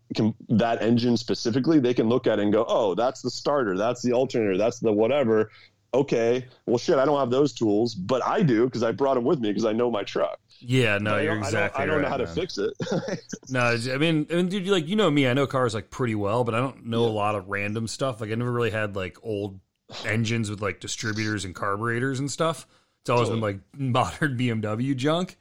that 0.51 0.83
engine 0.83 1.16
specifically, 1.16 1.81
they 1.81 1.94
can 1.94 2.09
look 2.09 2.27
at 2.27 2.38
it 2.38 2.42
and 2.42 2.53
go, 2.53 2.66
"Oh, 2.68 2.94
that's 2.94 3.23
the 3.23 3.31
starter, 3.31 3.79
that's 3.79 4.03
the 4.03 4.12
alternator, 4.12 4.59
that's 4.59 4.81
the 4.81 4.92
whatever." 4.92 5.51
Okay, 5.94 6.44
well, 6.66 6.77
shit, 6.77 6.99
I 6.99 7.05
don't 7.05 7.18
have 7.18 7.31
those 7.31 7.53
tools, 7.53 7.94
but 7.94 8.23
I 8.27 8.42
do 8.42 8.64
because 8.64 8.83
I 8.83 8.90
brought 8.90 9.14
them 9.14 9.25
with 9.25 9.38
me 9.38 9.51
because 9.51 9.64
I 9.64 9.73
know 9.73 9.90
my 9.92 10.03
truck. 10.03 10.40
Yeah, 10.59 10.99
no, 10.99 11.18
you're 11.18 11.37
exactly 11.37 11.83
I 11.83 11.87
don't, 11.87 11.94
I 11.94 12.03
don't 12.03 12.03
right. 12.03 12.03
know 12.03 12.09
how 12.09 12.16
to 12.16 12.27
fix 12.27 12.59
it. 12.59 12.73
No, 13.51 13.61
I 13.61 13.97
mean, 13.99 14.27
I 14.31 14.35
mean, 14.35 14.49
dude, 14.49 14.66
like 14.66 14.88
you 14.88 14.97
know 14.97 15.11
me, 15.11 15.29
I 15.29 15.35
know 15.35 15.47
cars 15.47 15.75
like 15.75 15.90
pretty 15.90 16.14
well, 16.14 16.44
but 16.44 16.55
I 16.55 16.59
don't 16.59 16.87
know 16.87 17.05
a 17.05 17.07
lot 17.07 17.37
of 17.37 17.49
random 17.49 17.87
stuff. 17.87 18.20
Like 18.20 18.31
I 18.31 18.35
never 18.35 18.53
really 18.53 18.70
had 18.70 18.97
like 18.97 19.16
old 19.23 19.61
engines 20.05 20.51
with 20.51 20.61
like 20.61 20.81
distributors 20.81 21.44
and 21.44 21.55
carburetors 21.55 22.18
and 22.18 22.31
stuff. 22.31 22.66
It's 23.05 23.11
always 23.11 23.29
been 23.29 23.40
like 23.40 23.59
modern 23.77 24.38
BMW 24.38 24.97
junk. 24.97 25.37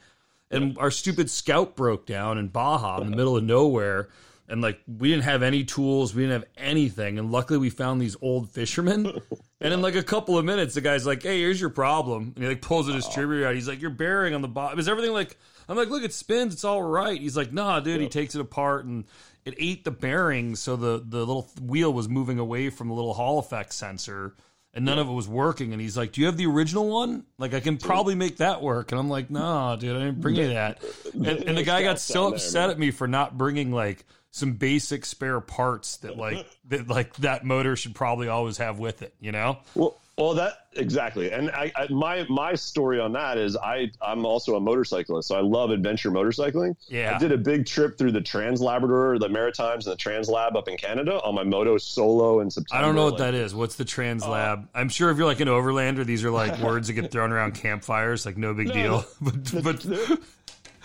And 0.52 0.78
our 0.78 0.92
stupid 0.92 1.30
Scout 1.30 1.78
broke 1.78 2.06
down 2.06 2.38
in 2.38 2.50
Baja 2.50 3.00
in 3.00 3.10
the 3.10 3.16
middle 3.16 3.38
of 3.38 3.44
nowhere. 3.46 4.10
and 4.50 4.62
like 4.62 4.82
we 4.86 5.08
didn't 5.10 5.24
have 5.24 5.42
any 5.44 5.64
tools, 5.64 6.14
we 6.14 6.24
didn't 6.24 6.42
have 6.42 6.50
anything, 6.58 7.18
and 7.18 7.32
luckily 7.32 7.58
we 7.58 7.70
found 7.70 8.02
these 8.02 8.18
old 8.22 8.50
fishermen. 8.50 9.18
and 9.62 9.74
in 9.74 9.82
like 9.82 9.96
a 9.96 10.04
couple 10.04 10.38
of 10.38 10.44
minutes, 10.44 10.76
the 10.76 10.82
guy's 10.82 11.06
like, 11.08 11.24
"Hey, 11.24 11.40
here's 11.40 11.62
your 11.62 11.70
problem," 11.70 12.34
and 12.36 12.44
he 12.44 12.50
like 12.50 12.62
pulls 12.62 12.90
a 12.90 12.94
distributor 12.94 13.48
out. 13.48 13.56
He's 13.56 13.70
like, 13.70 13.82
"Your 13.82 13.92
bearing 13.92 14.36
on 14.36 14.42
the 14.42 14.50
bottom 14.50 14.78
is 14.78 14.90
everything 14.90 15.14
like." 15.14 15.38
I'm 15.70 15.78
like, 15.78 15.90
"Look, 15.90 16.04
it 16.04 16.14
spins. 16.14 16.54
It's 16.54 16.66
all 16.66 16.84
right." 16.84 17.20
He's 17.20 17.38
like, 17.38 17.54
"Nah, 17.54 17.80
dude." 17.80 18.02
He 18.02 18.10
takes 18.10 18.36
it 18.36 18.42
apart 18.42 18.84
and 18.84 19.06
it 19.46 19.56
ate 19.58 19.86
the 19.86 19.92
bearings, 19.92 20.60
so 20.60 20.76
the 20.76 21.02
the 21.04 21.20
little 21.20 21.50
wheel 21.62 21.94
was 21.94 22.10
moving 22.10 22.40
away 22.40 22.70
from 22.70 22.90
the 22.90 22.94
little 22.94 23.14
Hall 23.14 23.40
effect 23.40 23.74
sensor. 23.74 24.36
And 24.74 24.86
none 24.86 24.98
of 24.98 25.08
it 25.08 25.12
was 25.12 25.28
working. 25.28 25.72
And 25.72 25.82
he's 25.82 25.96
like, 25.96 26.14
"Do 26.14 26.22
you 26.22 26.28
have 26.28 26.38
the 26.38 26.48
original 26.48 26.88
one? 26.88 27.26
Like, 27.38 27.54
I 27.54 27.60
can 27.60 27.78
probably 27.78 28.16
make 28.16 28.38
that 28.38 28.62
work." 28.62 28.92
And 28.92 29.00
I'm 29.00 29.10
like, 29.10 29.30
"No, 29.30 29.78
dude, 29.80 29.96
I 29.96 30.00
didn't 30.00 30.22
bring 30.22 30.36
you 30.36 30.48
that." 30.50 30.84
And, 31.14 31.28
and 31.28 31.58
the 31.58 31.64
guy 31.64 31.84
got 31.84 32.00
so 32.00 32.34
upset 32.34 32.70
at 32.72 32.80
me 32.80 32.90
for 32.90 33.08
not 33.08 33.38
bringing 33.38 33.72
like 33.72 34.06
some 34.32 34.54
basic 34.54 35.06
spare 35.06 35.40
parts 35.40 35.98
that 35.98 36.18
like 36.18 36.48
that 36.70 36.88
like 36.88 37.16
that 37.18 37.46
motor 37.46 37.76
should 37.76 37.94
probably 37.94 38.28
always 38.28 38.58
have 38.58 38.80
with 38.80 39.04
it. 39.04 39.14
You 39.20 39.32
know? 39.32 39.60
Well, 39.76 40.02
well, 40.18 40.36
that 40.36 40.68
exactly, 40.76 41.32
and 41.32 41.50
I, 41.50 41.72
I, 41.76 41.88
my 41.92 42.24
my 42.30 42.54
story 42.54 43.00
on 43.00 43.14
that 43.14 43.40
is 43.40 43.58
I 43.58 43.92
I'm 44.00 44.28
also 44.28 44.56
a 44.56 44.60
motorcyclist, 44.60 45.28
so 45.28 45.36
I 45.36 45.42
love 45.42 45.72
adventure 45.72 46.12
motorcycling. 46.12 46.76
Yeah. 46.88 47.16
I 47.16 47.18
did 47.18 47.32
a 47.32 47.38
big 47.38 47.66
trip 47.66 47.98
through 47.98 48.12
the 48.12 48.22
Trans 48.22 48.62
Labrador, 48.62 49.18
the 49.18 49.28
Maritimes, 49.28 49.88
and 49.88 49.94
the 49.94 49.98
Trans 49.98 50.30
Lab 50.30 50.56
up 50.56 50.68
in 50.68 50.78
Canada 50.78 51.20
on 51.24 51.34
my 51.34 51.44
moto 51.44 51.80
solo 51.80 52.42
in 52.42 52.52
September. 52.52 52.80
I 52.80 52.86
don't 52.86 52.96
know 52.96 53.06
what 53.06 53.14
like- 53.14 53.32
that 53.32 53.34
is. 53.34 53.56
What's 53.56 53.76
the 53.76 53.86
trans 53.86 54.24
uh, 54.24 54.30
lab? 54.30 54.70
I'm 54.76 54.90
sure 54.90 55.10
if 55.10 55.18
you're 55.18 55.26
like 55.26 55.40
an 55.40 55.48
overlander, 55.48 56.06
these 56.06 56.24
are 56.24 56.32
like 56.32 56.60
words 56.62 56.90
that 56.90 56.94
get 56.94 57.10
thrown 57.10 57.32
around 57.32 57.56
campfires, 57.56 58.24
like 58.24 58.38
no 58.38 58.54
big 58.54 58.72
deal. 58.72 59.06
but 59.22 59.64
but 59.64 59.86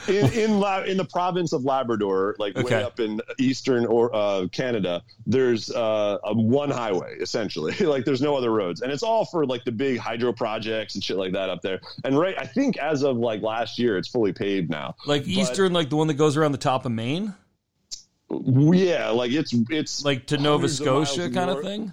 in 0.07 0.33
in, 0.33 0.61
La- 0.61 0.83
in 0.83 0.97
the 0.97 1.05
province 1.05 1.53
of 1.53 1.65
Labrador, 1.65 2.37
like 2.39 2.57
Okay. 2.57 2.77
way 2.77 2.83
up 2.83 3.01
in 3.01 3.21
eastern 3.39 3.85
or 3.87 4.15
uh, 4.15 4.47
Canada, 4.53 5.03
there's 5.27 5.71
uh, 5.71 6.19
a 6.25 6.35
one 6.35 6.71
highway 6.71 7.17
essentially. 7.21 7.73
like 7.81 8.05
there's 8.05 8.21
no 8.23 8.37
other 8.37 8.53
roads, 8.53 8.83
and 8.83 8.93
it's 8.93 9.03
all 9.03 9.25
for 9.25 9.45
like 9.47 9.65
the 9.65 9.73
big 9.73 9.99
hydro 9.99 10.33
projects 10.33 10.95
and 10.95 11.03
shit 11.03 11.17
like 11.17 11.33
that 11.33 11.51
up 11.51 11.63
there. 11.63 11.81
And 12.05 12.19
right, 12.19 12.37
I 12.39 12.47
think 12.47 12.77
as 12.77 13.03
of 13.03 13.17
like 13.17 13.43
last 13.43 13.79
year, 13.79 13.97
it's 13.99 14.09
fully 14.09 14.33
paved 14.33 14.71
now. 14.71 14.95
like 15.07 15.27
Eastern, 15.27 15.73
like 15.73 15.91
the 15.91 15.97
one 15.97 16.07
that 16.09 16.15
goes 16.15 16.37
around 16.37 16.53
the 16.53 16.59
top 16.59 16.85
of 16.87 16.93
Maine, 16.93 17.35
Yeah, 18.31 19.09
like 19.11 19.33
it's 19.33 19.55
it's 19.71 20.05
like 20.05 20.27
to 20.27 20.37
Nova 20.37 20.69
hundreds 20.69 20.81
of 20.81 20.87
Scotia 20.87 21.31
kind 21.31 21.51
of 21.51 21.63
thing. 21.63 21.93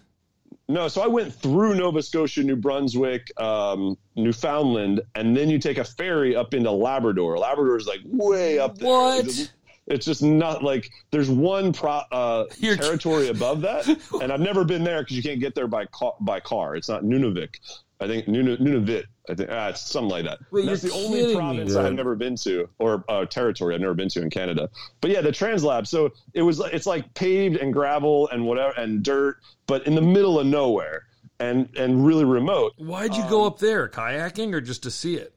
No, 0.68 0.88
so 0.88 1.02
I 1.02 1.08
went 1.08 1.34
through 1.34 1.76
Nova 1.76 2.02
Scotia, 2.02 2.44
New 2.44 2.56
Brunswick, 2.56 3.30
um, 3.40 3.98
Newfoundland, 4.16 5.02
and 5.14 5.38
then 5.38 5.50
you 5.50 5.60
take 5.60 5.78
a 5.78 5.84
ferry 5.84 6.36
up 6.36 6.56
into 6.56 6.72
Labrador. 6.72 7.38
Labrador 7.38 7.78
is 7.78 7.86
like 7.86 8.00
way 8.06 8.58
up 8.58 8.78
there. 8.80 8.90
What? 8.90 9.52
It's, 9.88 10.06
just 10.06 10.24
not 10.24 10.64
like 10.64 10.90
there's 11.12 11.30
one 11.30 11.72
pro, 11.72 12.02
uh, 12.12 12.46
territory 12.60 13.28
above 13.28 13.62
that, 13.62 13.88
and 14.22 14.32
I've 14.32 14.40
never 14.40 14.64
been 14.64 14.84
there 14.84 15.04
because 15.04 15.16
you 15.16 15.22
can't 15.22 15.40
get 15.40 15.54
there 15.54 15.68
by 15.68 15.86
car, 15.86 16.16
by 16.20 16.40
car. 16.40 16.76
It's 16.76 16.90
not 16.90 17.04
Nunavik. 17.04 17.58
I 18.00 18.08
think 18.08 18.28
Nunu- 18.28 18.58
Nunavut. 18.58 19.06
I 19.30 19.34
think 19.36 19.50
ah, 19.52 19.70
it's 19.70 19.82
something 19.82 20.10
like 20.12 20.26
that. 20.26 20.40
Wait, 20.52 20.66
That's 20.66 20.82
the 20.82 20.92
only 20.92 21.20
kidding 21.20 21.28
me, 21.30 21.36
province 21.36 21.76
I've 21.76 21.88
dude. 21.88 21.96
never 21.96 22.16
been 22.16 22.36
to, 22.38 22.70
or 22.78 23.04
uh, 23.10 23.26
territory 23.26 23.74
I've 23.74 23.82
never 23.82 23.94
been 23.94 24.10
to 24.10 24.22
in 24.22 24.30
Canada. 24.30 24.70
But 25.02 25.12
yeah, 25.12 25.22
the 25.22 25.32
Translab. 25.32 25.88
So 25.88 26.12
it 26.34 26.42
was 26.42 26.60
it's 26.60 26.86
like 26.86 27.12
paved 27.14 27.56
and 27.58 27.72
gravel 27.74 28.28
and 28.30 28.46
whatever 28.46 28.74
and 28.80 29.02
dirt, 29.02 29.38
but 29.66 29.88
in 29.88 29.96
the 29.96 30.02
middle 30.02 30.40
of 30.40 30.46
nowhere 30.46 31.04
and 31.40 31.70
and 31.78 32.06
really 32.06 32.26
remote. 32.26 32.74
Why'd 32.78 33.16
you 33.16 33.24
Um, 33.24 33.30
go 33.30 33.46
up 33.48 33.60
there? 33.60 33.88
Kayaking 33.88 34.54
or 34.54 34.62
just 34.62 34.84
to 34.84 34.92
see 34.92 35.16
it? 35.16 35.34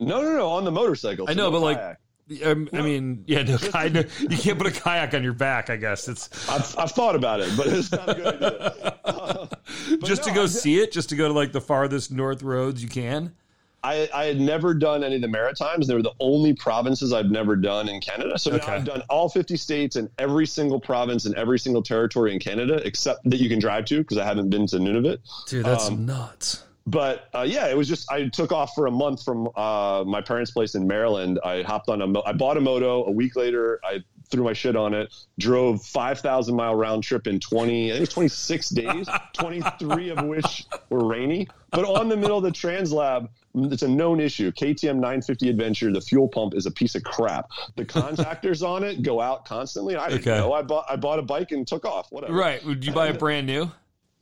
No, 0.00 0.22
no, 0.22 0.32
no, 0.36 0.48
on 0.50 0.64
the 0.64 0.70
motorcycle. 0.72 1.26
I 1.28 1.34
know, 1.34 1.50
no 1.50 1.50
but 1.52 1.60
like, 1.60 1.96
um, 2.44 2.68
I 2.72 2.82
mean, 2.82 3.24
yeah, 3.26 3.42
no, 3.42 3.56
I 3.74 3.88
know, 3.88 4.02
you 4.20 4.36
can't 4.36 4.58
put 4.58 4.66
a 4.66 4.70
kayak 4.80 5.14
on 5.14 5.22
your 5.22 5.32
back. 5.32 5.70
I 5.70 5.76
guess 5.76 6.08
it's 6.08 6.48
I've, 6.48 6.78
I've 6.78 6.90
thought 6.92 7.16
about 7.16 7.40
it, 7.40 7.50
but 7.56 7.66
it's 7.68 7.90
not 7.92 8.08
a 8.08 8.14
good. 8.14 8.26
idea. 8.42 8.94
Uh, 9.08 9.46
just 10.04 10.22
to 10.24 10.32
go 10.32 10.42
I- 10.44 10.46
see 10.46 10.80
it, 10.80 10.92
just 10.92 11.08
to 11.10 11.16
go 11.16 11.28
to 11.28 11.34
like 11.34 11.52
the 11.52 11.60
farthest 11.60 12.10
north 12.12 12.42
roads 12.42 12.82
you 12.82 12.88
can. 12.88 13.34
I, 13.82 14.08
I 14.12 14.24
had 14.24 14.40
never 14.40 14.74
done 14.74 15.02
any 15.04 15.14
of 15.16 15.22
the 15.22 15.28
Maritimes. 15.28 15.86
They 15.86 15.94
were 15.94 16.02
the 16.02 16.12
only 16.20 16.52
provinces 16.52 17.12
I've 17.12 17.30
never 17.30 17.54
done 17.56 17.88
in 17.88 18.00
Canada. 18.00 18.38
So 18.38 18.52
Okay. 18.52 18.66
now 18.66 18.72
I've 18.74 18.84
done 18.84 19.02
all 19.08 19.28
50 19.28 19.56
states 19.56 19.96
and 19.96 20.10
every 20.18 20.46
single 20.46 20.80
province 20.80 21.24
and 21.26 21.34
every 21.36 21.58
single 21.58 21.82
territory 21.82 22.32
in 22.34 22.40
Canada, 22.40 22.82
except 22.84 23.22
that 23.30 23.38
you 23.38 23.48
can 23.48 23.60
drive 23.60 23.84
to 23.86 23.98
because 23.98 24.18
I 24.18 24.24
haven't 24.24 24.50
been 24.50 24.66
to 24.68 24.76
Nunavut. 24.76 25.18
Dude, 25.48 25.64
that's 25.64 25.88
Um, 25.88 26.04
nuts. 26.06 26.64
But 26.90 27.28
uh, 27.34 27.42
yeah, 27.42 27.66
it 27.68 27.76
was 27.76 27.86
just 27.86 28.10
I 28.10 28.28
took 28.28 28.50
off 28.50 28.72
for 28.74 28.86
a 28.86 28.90
month 28.90 29.22
from 29.22 29.48
uh, 29.54 30.04
my 30.06 30.22
parents' 30.22 30.50
place 30.50 30.74
in 30.74 30.86
Maryland. 30.86 31.38
I 31.44 31.62
hopped 31.62 31.88
on 31.90 32.00
a 32.00 32.06
mo- 32.06 32.22
I 32.24 32.32
bought 32.32 32.56
a 32.56 32.60
moto. 32.60 33.04
A 33.04 33.10
week 33.10 33.36
later, 33.36 33.78
I 33.84 34.02
threw 34.30 34.44
my 34.44 34.54
shit 34.54 34.74
on 34.76 34.94
it. 34.94 35.12
Drove 35.38 35.82
five 35.84 36.20
thousand 36.20 36.56
mile 36.56 36.74
round 36.74 37.02
trip 37.04 37.26
in 37.26 37.40
twenty. 37.40 37.88
I 37.90 37.94
think 37.94 37.96
it 37.98 38.00
was 38.00 38.08
twenty 38.14 38.28
six 38.28 38.70
days. 38.70 39.06
Twenty 39.34 39.60
three 39.78 40.08
of 40.08 40.22
which 40.24 40.64
were 40.88 41.06
rainy. 41.06 41.46
But 41.72 41.84
on 41.84 42.08
the 42.08 42.16
middle 42.16 42.38
of 42.38 42.44
the 42.44 42.50
Translab, 42.50 43.28
it's 43.54 43.82
a 43.82 43.88
known 43.88 44.20
issue. 44.20 44.50
KTM 44.50 44.94
950 44.96 45.50
Adventure. 45.50 45.92
The 45.92 46.00
fuel 46.00 46.26
pump 46.28 46.54
is 46.54 46.64
a 46.64 46.70
piece 46.70 46.94
of 46.94 47.02
crap. 47.04 47.50
The 47.76 47.84
contactors 47.84 48.66
on 48.66 48.82
it 48.84 49.02
go 49.02 49.20
out 49.20 49.44
constantly. 49.44 49.94
I 49.96 50.08
didn't 50.08 50.26
Okay. 50.26 50.38
know. 50.38 50.54
I 50.54 50.62
bought 50.62 50.86
I 50.88 50.96
bought 50.96 51.18
a 51.18 51.22
bike 51.22 51.52
and 51.52 51.66
took 51.66 51.84
off. 51.84 52.10
Whatever. 52.10 52.32
Right? 52.32 52.64
Would 52.64 52.84
you 52.86 52.92
buy 52.92 53.08
a 53.08 53.14
brand 53.14 53.46
new? 53.46 53.70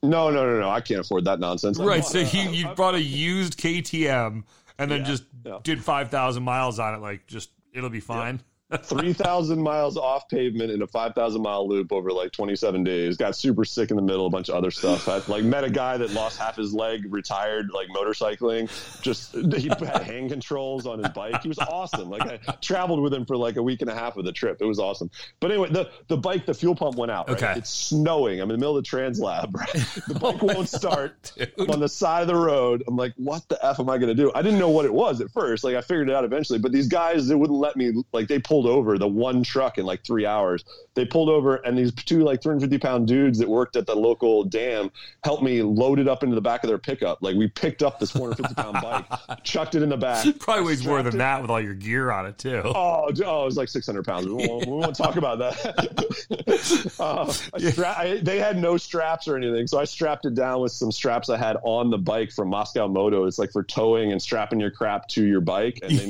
No, 0.02 0.30
no, 0.30 0.44
no, 0.46 0.60
no. 0.60 0.70
I 0.70 0.80
can't 0.80 1.00
afford 1.00 1.24
that 1.24 1.40
nonsense. 1.40 1.78
Right. 1.78 2.04
So 2.04 2.18
you 2.18 2.50
you 2.50 2.68
bought 2.68 2.94
a 2.94 3.02
used 3.02 3.58
KTM 3.58 4.44
and 4.78 4.90
then 4.90 5.00
Yeah, 5.00 5.06
just 5.06 5.24
yeah. 5.44 5.58
did 5.62 5.82
five 5.82 6.10
thousand 6.10 6.42
miles 6.42 6.78
on 6.78 6.94
it. 6.94 6.98
Like, 7.00 7.26
just 7.26 7.50
it'll 7.72 7.90
be 7.90 8.00
fine. 8.00 8.40
3,000 8.78 9.60
miles 9.60 9.96
off 9.96 10.28
pavement 10.28 10.70
in 10.70 10.82
a 10.82 10.86
5,000 10.86 11.42
mile 11.42 11.68
loop 11.68 11.92
over 11.92 12.12
like 12.12 12.32
27 12.32 12.84
days. 12.84 13.16
Got 13.16 13.34
super 13.34 13.64
sick 13.64 13.90
in 13.90 13.96
the 13.96 14.02
middle, 14.02 14.26
a 14.26 14.30
bunch 14.30 14.48
of 14.48 14.54
other 14.54 14.70
stuff. 14.70 15.08
I 15.08 15.20
like 15.28 15.44
met 15.44 15.64
a 15.64 15.70
guy 15.70 15.96
that 15.96 16.10
lost 16.12 16.38
half 16.38 16.56
his 16.56 16.72
leg, 16.72 17.12
retired 17.12 17.70
like 17.72 17.88
motorcycling. 17.88 18.70
Just 19.02 19.34
he 19.34 19.68
had 19.68 20.02
hand 20.02 20.30
controls 20.30 20.86
on 20.86 21.00
his 21.00 21.08
bike. 21.08 21.42
He 21.42 21.48
was 21.48 21.58
awesome. 21.58 22.08
Like 22.08 22.22
I 22.22 22.36
traveled 22.60 23.00
with 23.00 23.12
him 23.12 23.26
for 23.26 23.36
like 23.36 23.56
a 23.56 23.62
week 23.62 23.80
and 23.80 23.90
a 23.90 23.94
half 23.94 24.16
of 24.16 24.24
the 24.24 24.32
trip. 24.32 24.58
It 24.60 24.66
was 24.66 24.78
awesome. 24.78 25.10
But 25.40 25.50
anyway, 25.50 25.70
the 25.70 25.90
the 26.08 26.16
bike, 26.16 26.46
the 26.46 26.54
fuel 26.54 26.74
pump 26.74 26.96
went 26.96 27.10
out. 27.10 27.28
Right? 27.28 27.42
Okay. 27.42 27.54
It's 27.56 27.70
snowing. 27.70 28.40
I'm 28.40 28.50
in 28.50 28.54
the 28.54 28.58
middle 28.58 28.76
of 28.76 28.84
the 28.84 28.88
trans 28.88 29.18
lab. 29.18 29.54
Right? 29.54 29.72
The 30.06 30.14
bike 30.20 30.36
Oh 30.42 30.54
won't 30.54 30.68
start 30.68 31.32
on 31.68 31.80
the 31.80 31.88
side 31.88 32.22
of 32.22 32.28
the 32.28 32.36
road. 32.36 32.84
I'm 32.86 32.96
like, 32.96 33.12
what 33.16 33.48
the 33.48 33.64
f 33.64 33.80
am 33.80 33.88
I 33.88 33.98
going 33.98 34.14
to 34.14 34.14
do? 34.14 34.32
I 34.34 34.42
didn't 34.42 34.58
know 34.58 34.70
what 34.70 34.84
it 34.84 34.92
was 34.92 35.20
at 35.20 35.30
first. 35.30 35.64
Like 35.64 35.76
I 35.76 35.80
figured 35.80 36.08
it 36.08 36.14
out 36.14 36.24
eventually. 36.24 36.58
But 36.58 36.72
these 36.72 36.88
guys, 36.88 37.28
they 37.28 37.34
wouldn't 37.34 37.58
let 37.58 37.76
me. 37.76 38.02
Like 38.12 38.28
they 38.28 38.38
pulled 38.38 38.65
over 38.66 38.98
the 38.98 39.08
one 39.08 39.42
truck 39.42 39.78
in 39.78 39.86
like 39.86 40.04
three 40.04 40.26
hours. 40.26 40.64
They 40.94 41.04
pulled 41.04 41.28
over, 41.28 41.56
and 41.56 41.76
these 41.76 41.92
two 41.92 42.20
like 42.20 42.42
350 42.42 42.78
pound 42.78 43.06
dudes 43.06 43.38
that 43.38 43.48
worked 43.48 43.76
at 43.76 43.86
the 43.86 43.94
local 43.94 44.44
dam 44.44 44.90
helped 45.24 45.42
me 45.42 45.62
load 45.62 45.98
it 45.98 46.08
up 46.08 46.22
into 46.22 46.34
the 46.34 46.40
back 46.40 46.64
of 46.64 46.68
their 46.68 46.78
pickup. 46.78 47.18
Like 47.20 47.36
we 47.36 47.48
picked 47.48 47.82
up 47.82 48.00
this 48.00 48.10
450 48.12 48.54
pound 48.54 48.78
bike, 49.28 49.42
chucked 49.44 49.74
it 49.74 49.82
in 49.82 49.88
the 49.90 49.96
back. 49.96 50.26
Probably 50.38 50.64
weighs 50.64 50.86
more 50.86 51.02
than 51.02 51.14
it- 51.14 51.18
that 51.18 51.42
with 51.42 51.50
all 51.50 51.60
your 51.60 51.74
gear 51.74 52.10
on 52.10 52.26
it 52.26 52.38
too. 52.38 52.62
Oh, 52.64 53.10
oh, 53.24 53.42
it 53.42 53.44
was 53.44 53.56
like 53.56 53.68
600 53.68 54.04
pounds. 54.06 54.26
We 54.26 54.32
won't, 54.34 54.66
we 54.66 54.72
won't 54.72 54.96
talk 54.96 55.16
about 55.16 55.38
that. 55.38 56.94
uh, 57.00 57.32
I 57.54 57.58
stra- 57.70 57.94
I, 57.98 58.20
they 58.22 58.38
had 58.38 58.56
no 58.56 58.76
straps 58.76 59.28
or 59.28 59.36
anything, 59.36 59.66
so 59.66 59.78
I 59.78 59.84
strapped 59.84 60.24
it 60.24 60.34
down 60.34 60.60
with 60.60 60.72
some 60.72 60.90
straps 60.92 61.28
I 61.28 61.36
had 61.36 61.56
on 61.62 61.90
the 61.90 61.98
bike 61.98 62.32
from 62.32 62.50
Mosko 62.50 62.90
Moto. 62.90 63.24
It's 63.24 63.38
like 63.38 63.52
for 63.52 63.62
towing 63.62 64.12
and 64.12 64.20
strapping 64.20 64.60
your 64.60 64.70
crap 64.70 65.08
to 65.08 65.24
your 65.24 65.40
bike, 65.40 65.80
and 65.82 65.90
they 65.98 66.06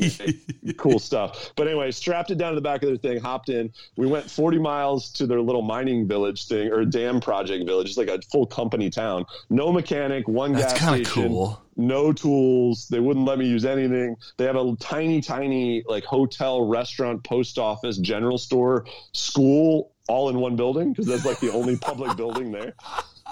make 0.66 0.76
cool 0.78 0.98
stuff. 0.98 1.52
But 1.56 1.66
anyway, 1.68 1.90
strapped 1.90 2.30
it 2.30 2.35
down 2.38 2.52
to 2.52 2.54
the 2.56 2.60
back 2.62 2.82
of 2.82 2.88
their 2.88 2.96
thing, 2.96 3.20
hopped 3.20 3.48
in. 3.48 3.72
We 3.96 4.06
went 4.06 4.30
40 4.30 4.58
miles 4.58 5.10
to 5.12 5.26
their 5.26 5.40
little 5.40 5.62
mining 5.62 6.06
village 6.06 6.46
thing 6.46 6.72
or 6.72 6.84
dam 6.84 7.20
project 7.20 7.66
village. 7.66 7.88
It's 7.88 7.98
like 7.98 8.08
a 8.08 8.20
full 8.30 8.46
company 8.46 8.90
town. 8.90 9.24
No 9.50 9.72
mechanic, 9.72 10.28
one 10.28 10.52
That's 10.52 10.72
gas 10.72 10.80
kind 10.80 11.00
of 11.00 11.06
station 11.06 11.28
cool. 11.28 11.60
no 11.76 12.12
tools. 12.12 12.88
They 12.88 13.00
wouldn't 13.00 13.26
let 13.26 13.38
me 13.38 13.46
use 13.46 13.64
anything. 13.64 14.16
They 14.36 14.44
have 14.44 14.56
a 14.56 14.76
tiny, 14.80 15.20
tiny 15.20 15.84
like 15.86 16.04
hotel, 16.04 16.66
restaurant, 16.66 17.24
post 17.24 17.58
office, 17.58 17.98
general 17.98 18.38
store, 18.38 18.86
school, 19.12 19.92
all 20.08 20.28
in 20.28 20.38
one 20.38 20.56
building 20.56 20.92
because 20.92 21.06
that's 21.06 21.24
like 21.24 21.40
the 21.40 21.52
only 21.52 21.76
public 21.76 22.16
building 22.16 22.52
there. 22.52 22.74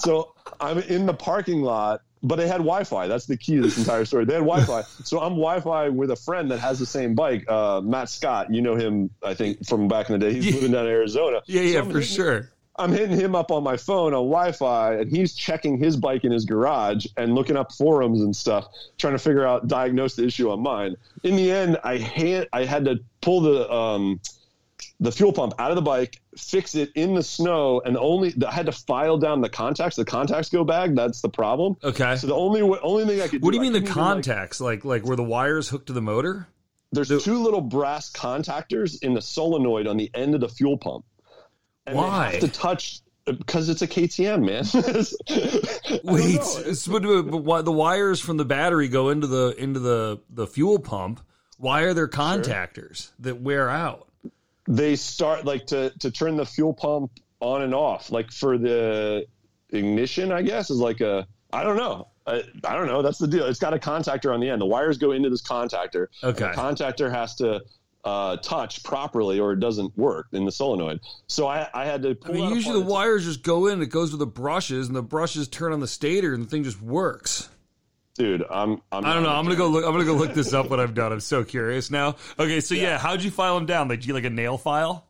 So 0.01 0.35
I'm 0.61 0.79
in 0.79 1.07
the 1.07 1.15
parking 1.15 1.63
lot, 1.63 2.01
but 2.25 2.37
they 2.37 2.47
had 2.49 2.59
Wi-Fi. 2.59 3.07
That's 3.07 3.27
the 3.27 3.37
key 3.37 3.57
to 3.57 3.63
this 3.63 3.79
entire 3.79 4.05
story. 4.05 4.25
They 4.25 4.35
had 4.35 4.41
Wi-Fi, 4.45 4.83
so 5.05 5.19
I'm 5.21 5.35
Wi-Fi 5.35 5.91
with 5.91 6.11
a 6.11 6.17
friend 6.17 6.51
that 6.51 6.59
has 6.59 6.79
the 6.79 6.87
same 6.87 7.15
bike, 7.15 7.49
uh, 7.49 7.81
Matt 7.83 8.09
Scott. 8.09 8.53
You 8.53 8.63
know 8.63 8.75
him, 8.77 9.11
I 9.23 9.35
think, 9.35 9.65
from 9.67 9.87
back 9.89 10.11
in 10.11 10.19
the 10.19 10.27
day. 10.27 10.35
He's 10.35 10.47
Yeah. 10.47 10.55
living 10.55 10.73
down 10.73 10.87
in 10.87 10.93
Arizona. 10.93 11.43
Yeah, 11.47 11.61
So 11.61 11.67
yeah, 11.67 11.79
I'm 11.81 11.85
for 11.91 12.01
hitting- 12.01 12.17
sure. 12.17 12.51
I'm 12.77 12.91
hitting 12.91 13.17
him 13.17 13.37
up 13.37 13.53
on 13.53 13.63
my 13.63 13.77
phone 13.77 14.15
on 14.15 14.25
Wi-Fi, 14.29 14.95
and 14.95 15.09
he's 15.09 15.33
checking 15.35 15.79
his 15.79 15.97
bike 15.97 16.25
in 16.25 16.33
his 16.33 16.45
garage 16.45 17.07
and 17.17 17.33
looking 17.37 17.57
up 17.57 17.71
forums 17.71 18.21
and 18.21 18.35
stuff, 18.35 18.67
trying 18.99 19.13
to 19.13 19.19
figure 19.21 19.47
out 19.47 19.69
diagnose 19.69 20.17
the 20.17 20.25
issue 20.25 20.51
on 20.51 20.61
mine. 20.61 20.97
In 21.23 21.37
the 21.37 21.53
end, 21.53 21.79
I 21.85 21.99
had 21.99 22.49
I 22.53 22.65
had 22.65 22.85
to 22.87 22.99
pull 23.21 23.43
the 23.43 23.71
um, 23.73 24.19
the 25.01 25.13
fuel 25.13 25.33
pump 25.33 25.55
out 25.59 25.71
of 25.71 25.77
the 25.77 25.83
bike, 25.83 26.21
fix 26.37 26.75
it 26.75 26.93
in 26.95 27.15
the 27.15 27.23
snow, 27.23 27.83
and 27.85 27.97
only 27.97 28.35
I 28.47 28.53
had 28.53 28.67
to 28.67 28.73
file 28.73 29.19
down 29.19 29.41
the 29.41 29.49
contacts. 29.49 29.97
The 29.97 30.05
contacts 30.05 30.51
go 30.51 30.65
bag. 30.65 30.95
That's 30.95 31.21
the 31.21 31.29
problem. 31.29 31.77
Okay. 31.83 32.17
So 32.17 32.27
the 32.29 32.35
only 32.35 32.63
only 32.63 33.05
thing 33.07 33.21
I 33.21 33.29
could. 33.29 33.43
What 33.43 33.53
do 33.53 33.59
do 33.59 33.65
you 33.65 33.73
mean 33.73 33.77
I 33.77 33.81
the 33.81 33.85
even, 33.87 33.97
like- 33.97 34.07
contacts? 34.07 34.61
Like 34.61 34.85
like 34.85 35.05
were 35.05 35.17
the 35.17 35.25
wires 35.25 35.69
hooked 35.69 35.87
to 35.89 35.93
the 35.93 36.03
motor? 36.03 36.49
there's 36.95 37.25
two 37.25 37.43
little 37.43 37.61
brass 37.61 38.11
contactors 38.11 39.03
in 39.03 39.15
the 39.15 39.21
solenoid 39.23 39.87
on 39.87 39.97
the 39.97 40.11
end 40.15 40.35
of 40.35 40.41
the 40.41 40.49
fuel 40.49 40.79
pump. 40.79 41.05
And 41.87 41.97
Why? 41.97 42.31
They 42.31 42.41
have 42.41 42.53
to 42.53 42.59
touch 42.61 43.01
uh, 43.27 43.33
because 43.33 43.69
it's 43.69 43.83
a 43.83 43.89
KTM, 43.89 44.45
man. 44.45 44.65
Wait, 46.05 46.41
but, 46.91 47.31
but 47.31 47.39
why 47.39 47.63
the 47.63 47.73
wires 47.73 48.21
from 48.21 48.37
the 48.37 48.45
battery 48.45 48.89
go 48.89 49.11
into 49.11 49.27
the 49.27 49.55
into 49.59 49.81
the 49.81 50.21
the 50.31 50.47
fuel 50.47 50.79
pump? 50.79 51.21
Why 51.59 51.83
are 51.83 51.95
there 51.95 52.09
contactors 52.09 53.11
that 53.21 53.41
wear 53.41 53.69
out? 53.71 54.09
They 54.67 54.97
start 54.97 55.45
like 55.45 55.67
to 55.67 55.91
to 56.01 56.11
turn 56.11 56.37
the 56.37 56.47
fuel 56.47 56.73
pump 56.73 57.11
on 57.41 57.63
and 57.63 57.75
off, 57.75 58.11
like 58.11 58.31
for 58.31 58.59
the 58.59 59.27
ignition. 59.71 60.33
I 60.33 60.43
guess 60.43 60.71
is 60.71 60.79
like 60.79 61.01
a 61.01 61.27
I 61.53 61.63
don't 61.63 61.77
know. 61.77 62.09
I, 62.27 62.43
I 62.65 62.75
don't 62.75 62.87
know. 62.87 63.03
That's 63.03 63.19
the 63.19 63.27
deal. 63.27 63.45
It's 63.45 63.59
got 63.59 63.75
a 63.75 63.79
contactor 63.79 64.33
on 64.33 64.41
the 64.41 64.49
end. 64.49 64.61
The 64.61 64.67
wires 64.67 64.97
go 64.99 65.13
into 65.13 65.29
this 65.29 65.43
contactor. 65.43 66.07
Okay. 66.23 66.41
The 66.41 66.53
contactor 66.53 67.11
has 67.11 67.35
to 67.37 67.61
uh, 68.05 68.37
touch 68.39 68.83
properly, 68.83 69.39
or 69.41 69.53
it 69.53 69.61
doesn't 69.61 69.97
work 69.97 70.29
in 70.33 70.45
the 70.45 70.53
solenoid. 70.53 71.01
So 71.27 71.47
I, 71.47 71.69
I 71.75 71.85
had 71.85 72.03
to. 72.03 72.17
I 72.25 72.33
mean, 72.33 72.51
usually 72.55 72.81
the 72.81 72.87
wires 72.87 73.25
just 73.25 73.43
go 73.43 73.67
in. 73.67 73.83
It 73.83 73.91
goes 73.91 74.11
to 74.11 74.17
the 74.17 74.27
brushes, 74.27 74.87
and 74.87 74.97
the 74.97 75.03
brushes 75.03 75.49
turn 75.49 75.73
on 75.73 75.81
the 75.81 75.89
stator, 75.89 76.35
and 76.35 76.45
the 76.45 76.49
thing 76.49 76.65
just 76.65 76.81
works. 76.81 77.49
Dude. 78.15 78.45
I'm. 78.51 78.81
I'm 78.93 79.05
I 79.05 79.15
don't 79.15 79.23
know. 79.23 79.31
I'm 79.31 79.45
gonna 79.45 79.57
go 79.57 79.69
look. 79.69 79.85
I'm 79.85 79.93
gonna 79.93 80.05
go 80.05 80.15
look 80.15 80.35
this 80.35 80.53
up. 80.53 80.71
What 80.71 80.81
I've 80.81 80.95
done. 80.95 81.13
I'm 81.13 81.21
so 81.21 81.45
curious 81.45 81.91
now. 81.91 82.17
Okay, 82.39 82.61
so 82.61 82.75
yeah, 82.75 82.99
how'd 82.99 83.23
you 83.23 83.31
file 83.31 83.55
them 83.57 83.67
down? 83.67 83.89
Like, 83.89 84.01
do 84.01 84.09
you 84.09 84.15
like 84.15 84.25
a 84.25 84.31
nail 84.31 84.59
file? 84.59 85.07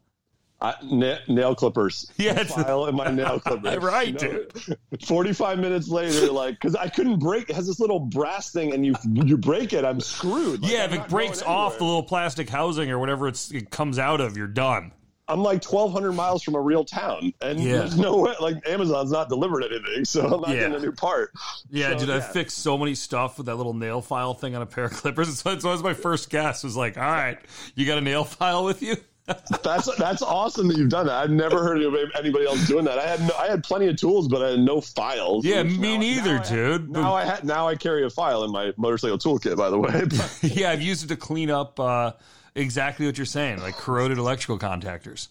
I, 0.61 0.77
na- 0.83 1.19
nail 1.29 1.55
clippers. 1.55 2.11
Yeah, 2.17 2.43
file 2.45 2.87
in 2.87 2.95
my 2.95 3.11
nail 3.11 3.39
clippers. 3.41 3.83
Right, 3.83 4.21
You 4.23 4.47
know? 4.69 4.77
Forty-five 5.05 5.59
minutes 5.59 5.89
later, 5.89 6.33
like, 6.33 6.55
because 6.55 6.75
I 6.75 6.89
couldn't 6.89 7.19
break. 7.19 7.51
It 7.51 7.57
has 7.57 7.67
this 7.67 7.81
little 7.81 8.01
brass 8.01 8.51
thing, 8.51 8.73
and 8.73 8.87
you 8.87 8.95
you 9.13 9.37
break 9.37 9.73
it, 9.73 9.85
I'm 9.85 10.01
screwed. 10.01 10.63
Like, 10.63 10.73
yeah, 10.73 10.85
I'm 10.85 10.93
if 10.95 11.01
it 11.01 11.09
breaks 11.09 11.43
off 11.43 11.79
the 11.79 11.85
little 11.85 12.05
plastic 12.05 12.49
housing 12.49 12.91
or 12.91 12.99
whatever 12.99 13.29
it's, 13.29 13.51
it 13.51 13.71
comes 13.71 13.99
out 13.99 14.21
of, 14.21 14.37
you're 14.37 14.47
done. 14.47 14.93
I'm 15.27 15.43
like 15.43 15.65
1,200 15.65 16.13
miles 16.13 16.43
from 16.43 16.55
a 16.55 16.61
real 16.61 16.85
town, 16.85 17.33
and 17.41 17.59
Yeah. 17.59 17.79
there's 17.79 17.97
no 17.99 18.19
way. 18.19 18.35
Like 18.41 18.57
Amazon's 18.69 19.11
not 19.11 19.29
delivered 19.31 19.65
anything, 19.65 20.05
so 20.05 20.23
I'm 20.25 20.41
not 20.43 20.51
Yeah. 20.51 20.55
getting 20.57 20.75
a 20.77 20.81
new 20.81 20.93
part. 20.93 21.33
Yeah, 21.71 21.93
So, 21.93 21.99
dude, 22.01 22.11
I 22.11 22.17
yeah. 22.17 22.21
fixed 22.33 22.59
so 22.59 22.77
many 22.77 22.95
stuff 22.95 23.39
with 23.39 23.47
that 23.47 23.57
little 23.57 23.73
nail 23.75 24.03
file 24.03 24.35
thing 24.35 24.55
on 24.55 24.61
a 24.63 24.67
pair 24.67 24.85
of 24.85 24.93
clippers. 24.95 25.39
So 25.41 25.55
that 25.55 25.65
was 25.65 25.83
my 25.83 25.95
first 25.95 26.29
guess. 26.31 26.63
Was 26.63 26.77
like, 26.77 26.97
all 26.99 27.03
right, 27.05 27.39
you 27.75 27.87
got 27.87 27.97
a 27.99 28.03
nail 28.03 28.25
file 28.25 28.65
with 28.65 28.83
you? 28.83 28.97
That's 29.63 29.87
that's 29.97 30.21
awesome 30.21 30.69
that 30.69 30.77
you've 30.77 30.91
done 30.91 31.07
that. 31.07 31.15
I've 31.15 31.31
never 31.31 31.63
heard 31.65 31.81
of 31.81 31.95
anybody 32.15 32.45
else 32.45 32.69
doing 32.69 32.85
that. 32.85 32.99
I 32.99 33.07
had 33.07 33.21
no, 33.23 33.31
I 33.39 33.47
had 33.47 33.65
plenty 33.65 33.87
of 33.89 33.97
tools, 33.97 34.29
but 34.29 34.43
I 34.43 34.51
had 34.51 34.59
no 34.61 34.83
files. 34.83 35.47
Yeah, 35.47 35.63
me 35.63 35.95
now- 35.95 36.01
neither, 36.01 36.35
now 36.35 36.43
I- 36.43 36.49
dude. 36.51 36.91
Now 36.91 37.15
I 37.15 37.25
ha- 37.25 37.41
now 37.43 37.67
I 37.67 37.75
carry 37.75 38.05
a 38.05 38.11
file 38.11 38.45
in 38.45 38.53
my 38.53 38.75
motorcycle 38.77 39.17
toolkit. 39.17 39.57
By 39.57 39.71
the 39.71 39.79
way, 39.79 40.03
yeah, 40.43 40.69
I've 40.73 40.83
used 40.83 41.05
it 41.05 41.07
to 41.09 41.17
clean 41.17 41.51
up 41.51 41.81
uh, 41.81 42.13
exactly 42.55 43.07
what 43.07 43.19
you're 43.19 43.25
saying, 43.27 43.61
like 43.61 43.77
corroded 43.77 44.19
electrical 44.19 44.59
contactors. 44.59 45.29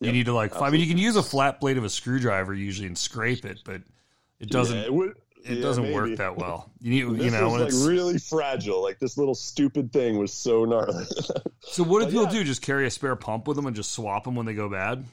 You 0.00 0.12
need 0.12 0.26
to 0.26 0.34
like. 0.34 0.60
I 0.60 0.70
mean, 0.70 0.80
you 0.80 0.86
can 0.86 0.98
use 0.98 1.16
a 1.16 1.22
flat 1.22 1.60
blade 1.60 1.78
of 1.78 1.84
a 1.84 1.88
screwdriver 1.88 2.52
usually 2.52 2.86
and 2.86 2.98
scrape 2.98 3.44
it, 3.44 3.60
but 3.64 3.80
it 4.38 4.50
doesn't. 4.50 4.76
Yeah, 4.76 4.84
it 4.84 4.92
would- 4.94 5.16
it 5.44 5.58
yeah, 5.58 5.62
doesn't 5.62 5.82
maybe. 5.84 5.94
work 5.94 6.16
that 6.16 6.38
well. 6.38 6.70
You 6.80 6.90
need, 6.90 7.18
This 7.18 7.24
you 7.26 7.30
know, 7.30 7.44
was 7.44 7.52
when 7.52 7.60
like 7.60 7.68
it's. 7.68 7.84
really 7.84 8.18
fragile. 8.18 8.82
Like 8.82 8.98
this 8.98 9.18
little 9.18 9.34
stupid 9.34 9.92
thing 9.92 10.16
was 10.18 10.32
so 10.32 10.64
gnarly. 10.64 11.04
so 11.60 11.82
what 11.84 12.00
do 12.00 12.06
people 12.06 12.24
yeah. 12.24 12.30
do? 12.30 12.44
Just 12.44 12.62
carry 12.62 12.86
a 12.86 12.90
spare 12.90 13.14
pump 13.14 13.46
with 13.46 13.56
them 13.56 13.66
and 13.66 13.76
just 13.76 13.92
swap 13.92 14.24
them 14.24 14.36
when 14.36 14.46
they 14.46 14.54
go 14.54 14.70
bad? 14.70 15.04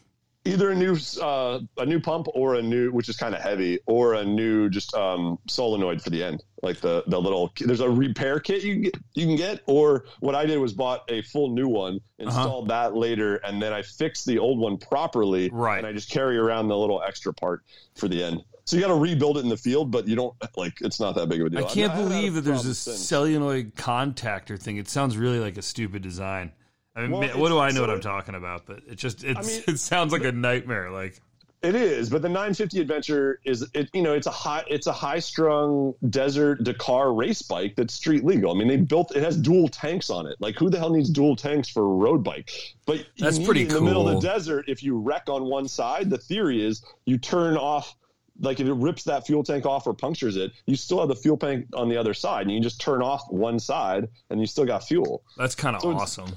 Either 0.44 0.72
a 0.72 0.76
new 0.76 0.98
uh, 1.22 1.60
a 1.78 1.86
new 1.86 2.00
pump 2.00 2.26
or 2.34 2.56
a 2.56 2.62
new, 2.62 2.92
which 2.92 3.10
is 3.10 3.16
kind 3.16 3.36
of 3.36 3.42
heavy, 3.42 3.80
or 3.86 4.16
a 4.16 4.24
new 4.26 4.70
just 4.70 4.92
um, 4.96 5.38
solenoid 5.48 6.02
for 6.02 6.10
the 6.10 6.24
end, 6.24 6.44
like 6.64 6.82
the 6.82 7.04
the 7.08 7.22
little. 7.22 7.54
There's 7.60 7.80
a 7.82 7.90
repair 7.90 8.40
kit 8.40 8.64
you 8.64 8.74
can 8.74 8.82
get, 8.82 8.98
you 9.14 9.26
can 9.28 9.36
get, 9.36 9.62
or 9.68 10.06
what 10.20 10.34
I 10.34 10.48
did 10.48 10.58
was 10.58 10.74
bought 10.74 11.02
a 11.10 11.22
full 11.22 11.54
new 11.54 11.68
one, 11.68 11.96
Uh-huh. 12.20 12.26
installed 12.26 12.70
that 12.70 12.96
later, 12.96 13.36
and 13.38 13.62
then 13.62 13.72
I 13.72 13.84
fixed 13.84 14.26
the 14.26 14.40
old 14.40 14.58
one 14.58 14.78
properly, 14.78 15.50
Right. 15.54 15.78
And 15.78 15.86
I 15.86 15.94
just 15.94 16.10
carry 16.10 16.38
around 16.40 16.70
the 16.70 16.78
little 16.78 17.04
extra 17.04 17.32
part 17.34 17.62
for 17.96 18.08
the 18.08 18.24
end. 18.24 18.44
So 18.66 18.76
you 18.78 18.82
got 18.82 18.88
to 18.90 18.96
rebuild 18.96 19.38
it 19.38 19.42
in 19.42 19.50
the 19.50 19.58
field, 19.58 19.92
but 19.92 20.08
you 20.08 20.16
don't 20.16 20.34
like 20.58 20.74
it's 20.82 21.00
not 21.00 21.14
that 21.16 21.30
big 21.30 21.42
of 21.42 21.48
a 21.48 21.50
deal. 21.52 21.60
I 21.60 21.64
can't 21.64 21.92
haven't 21.92 22.12
had 22.12 22.16
believe 22.16 22.32
a 22.38 22.42
that 22.42 22.50
there's 22.50 22.78
since. 22.80 22.98
solenoid 23.00 23.76
contactor 23.76 24.58
thing. 24.58 24.78
It 24.78 24.90
sounds 24.90 25.18
really 25.18 25.40
like 25.40 25.58
a 25.58 25.62
stupid 25.62 26.02
design. 26.02 26.54
I 26.96 27.02
mean, 27.02 27.12
Well, 27.12 27.40
what 27.40 27.50
do 27.50 27.60
I 27.60 27.72
know 27.72 27.82
what 27.82 27.90
I'm 27.90 27.98
it- 27.98 28.02
talking 28.04 28.36
about? 28.36 28.66
But 28.66 28.82
it 28.88 28.96
just 28.96 29.24
it's, 29.24 29.48
mean- 29.48 29.64
it 29.76 29.80
sounds 29.80 30.12
like 30.12 30.24
a 30.24 30.32
nightmare. 30.32 30.92
Like 30.92 31.22
It 31.62 31.76
is, 31.76 32.10
but 32.10 32.22
the 32.22 32.28
950 32.28 32.82
Adventure 32.82 33.40
is 33.46 33.66
it. 33.74 33.90
You 33.94 34.02
know, 34.02 34.14
it's 34.14 34.28
a 34.28 34.32
high 34.32 34.64
it's 34.68 34.88
a 34.88 34.92
high 34.92 35.20
strung 35.20 35.94
desert 36.10 36.64
Dakar 36.64 37.14
race 37.14 37.42
bike 37.44 37.76
that's 37.78 37.94
street 37.94 38.26
legal. 38.26 38.52
I 38.52 38.56
mean, 38.56 38.68
they 38.68 38.78
built 38.78 39.16
it 39.16 39.24
has 39.24 39.38
dual 39.38 39.68
tanks 39.70 40.10
on 40.10 40.26
it. 40.28 40.36
Like, 40.40 40.56
who 40.58 40.70
the 40.70 40.80
hell 40.80 40.90
needs 40.90 41.10
dual 41.10 41.36
tanks 41.36 41.70
for 41.70 41.84
a 41.84 41.88
road 41.88 42.24
bike? 42.24 42.52
But 42.86 43.06
That's 43.18 43.40
pretty 43.40 43.62
in 43.62 43.68
the 43.70 43.80
middle 43.82 44.10
of 44.10 44.22
the 44.22 44.28
desert. 44.28 44.66
If 44.68 44.84
you 44.84 44.98
wreck 44.98 45.30
on 45.30 45.46
one 45.46 45.68
side, 45.68 46.10
the 46.10 46.18
theory 46.18 46.66
is 46.66 46.84
you 47.06 47.18
turn 47.18 47.56
off. 47.58 47.96
Like 48.40 48.60
if 48.60 48.66
it 48.66 48.74
rips 48.74 49.04
that 49.04 49.28
fuel 49.28 49.44
tank 49.44 49.68
off 49.68 49.86
or 49.86 49.94
punctures 49.94 50.36
it, 50.36 50.52
you 50.66 50.76
still 50.76 51.00
have 51.00 51.10
the 51.10 51.16
fuel 51.16 51.38
tank 51.38 51.68
on 51.76 51.90
the 51.90 51.98
other 51.98 52.16
side, 52.16 52.48
and 52.48 52.52
you 52.52 52.60
just 52.60 52.82
turn 52.82 53.04
off 53.04 53.22
one 53.30 53.60
side, 53.60 54.08
and 54.32 54.40
you 54.40 54.48
still 54.48 54.66
got 54.66 54.84
fuel. 54.84 55.24
that's 55.38 55.54
kind 55.54 55.76
of 55.76 55.84
So 55.84 55.92
awesome. 55.92 56.32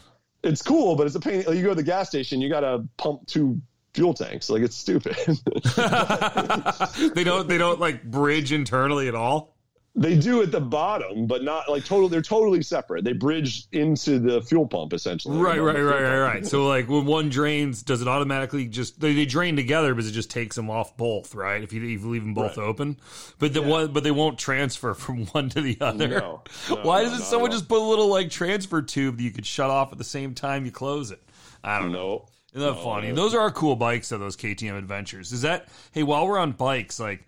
It's 0.45 0.63
cool, 0.63 0.97
but 0.97 1.07
it's 1.07 1.17
a 1.17 1.21
pain. 1.21 1.45
Like, 1.47 1.57
you 1.57 1.63
go 1.63 1.71
to 1.71 1.75
the 1.75 1.83
gas 1.83 2.09
station, 2.09 2.41
you 2.41 2.49
got 2.49 2.61
to 2.61 2.85
pump 2.97 3.27
two 3.27 3.61
fuel 3.95 4.13
tanks. 4.13 4.51
Like 4.51 4.63
it's 4.63 4.77
stupid. 4.77 5.17
they 7.15 7.25
don't 7.25 7.49
they 7.49 7.59
don't 7.59 7.81
like 7.81 8.03
bridge 8.03 8.53
internally 8.53 9.09
at 9.09 9.15
all. 9.15 9.54
They 9.97 10.17
do 10.17 10.43
at 10.43 10.51
the 10.51 10.61
bottom, 10.61 11.29
but 11.29 11.45
not 11.45 11.71
like 11.71 11.85
total. 11.85 12.09
They're 12.09 12.21
totally 12.21 12.63
separate. 12.63 13.05
They 13.05 13.13
bridge 13.13 13.67
into 13.71 14.19
the 14.19 14.43
fuel 14.43 14.67
pump 14.67 14.93
essentially. 14.93 15.39
Right, 15.39 15.61
right, 15.61 15.77
right, 15.77 16.03
right, 16.03 16.19
right. 16.19 16.47
So 16.47 16.67
like 16.67 16.89
when 16.89 17.07
one 17.07 17.29
drains, 17.29 17.85
does 17.85 18.03
it 18.03 18.09
automatically 18.09 18.67
just 18.67 18.99
they, 19.01 19.15
they 19.15 19.25
drain 19.25 19.55
together, 19.55 19.95
but 19.95 20.05
it 20.05 20.11
just 20.11 20.31
takes 20.33 20.57
them 20.57 20.69
off 20.69 20.97
both, 20.97 21.35
right? 21.37 21.63
If 21.63 21.73
you, 21.73 21.81
if 21.85 22.03
you 22.03 22.09
leave 22.09 22.23
them 22.25 22.35
both 22.35 22.57
Right. 22.57 22.65
open, 22.65 22.97
but 23.39 23.55
the 23.55 23.63
one 23.63 23.93
but 23.93 24.03
they 24.03 24.11
won't 24.11 24.37
transfer 24.37 24.95
from 24.95 25.27
one 25.27 25.49
to 25.51 25.61
the 25.61 25.79
other. 25.81 26.09
No, 26.09 26.43
no, 26.71 26.77
Why 26.83 26.99
no, 26.99 27.05
doesn't 27.05 27.19
not 27.21 27.29
someone 27.29 27.51
just 27.53 27.69
put 27.69 27.79
a 27.79 27.85
little 27.89 28.09
like 28.09 28.31
transfer 28.31 28.83
tube 28.83 29.19
that 29.19 29.23
you 29.23 29.31
could 29.31 29.47
shut 29.47 29.71
off 29.71 29.93
at 29.93 29.99
the 29.99 30.05
same 30.05 30.35
time 30.35 30.65
you 30.65 30.73
close 30.73 31.13
it? 31.13 31.23
I 31.63 31.79
don't 31.79 31.93
know. 31.93 32.27
Isn't 32.53 32.69
that 32.69 32.83
funny? 32.83 33.13
Those 33.13 33.33
are 33.35 33.41
our 33.41 33.51
cool 33.53 33.77
bikes, 33.77 34.09
though. 34.09 34.19
Those 34.19 34.37
KTM 34.37 34.77
adventures. 34.77 35.31
Is 35.33 35.43
that 35.43 35.69
hey? 35.93 36.03
While 36.03 36.27
we're 36.27 36.39
on 36.39 36.51
bikes, 36.53 36.99
like 37.01 37.27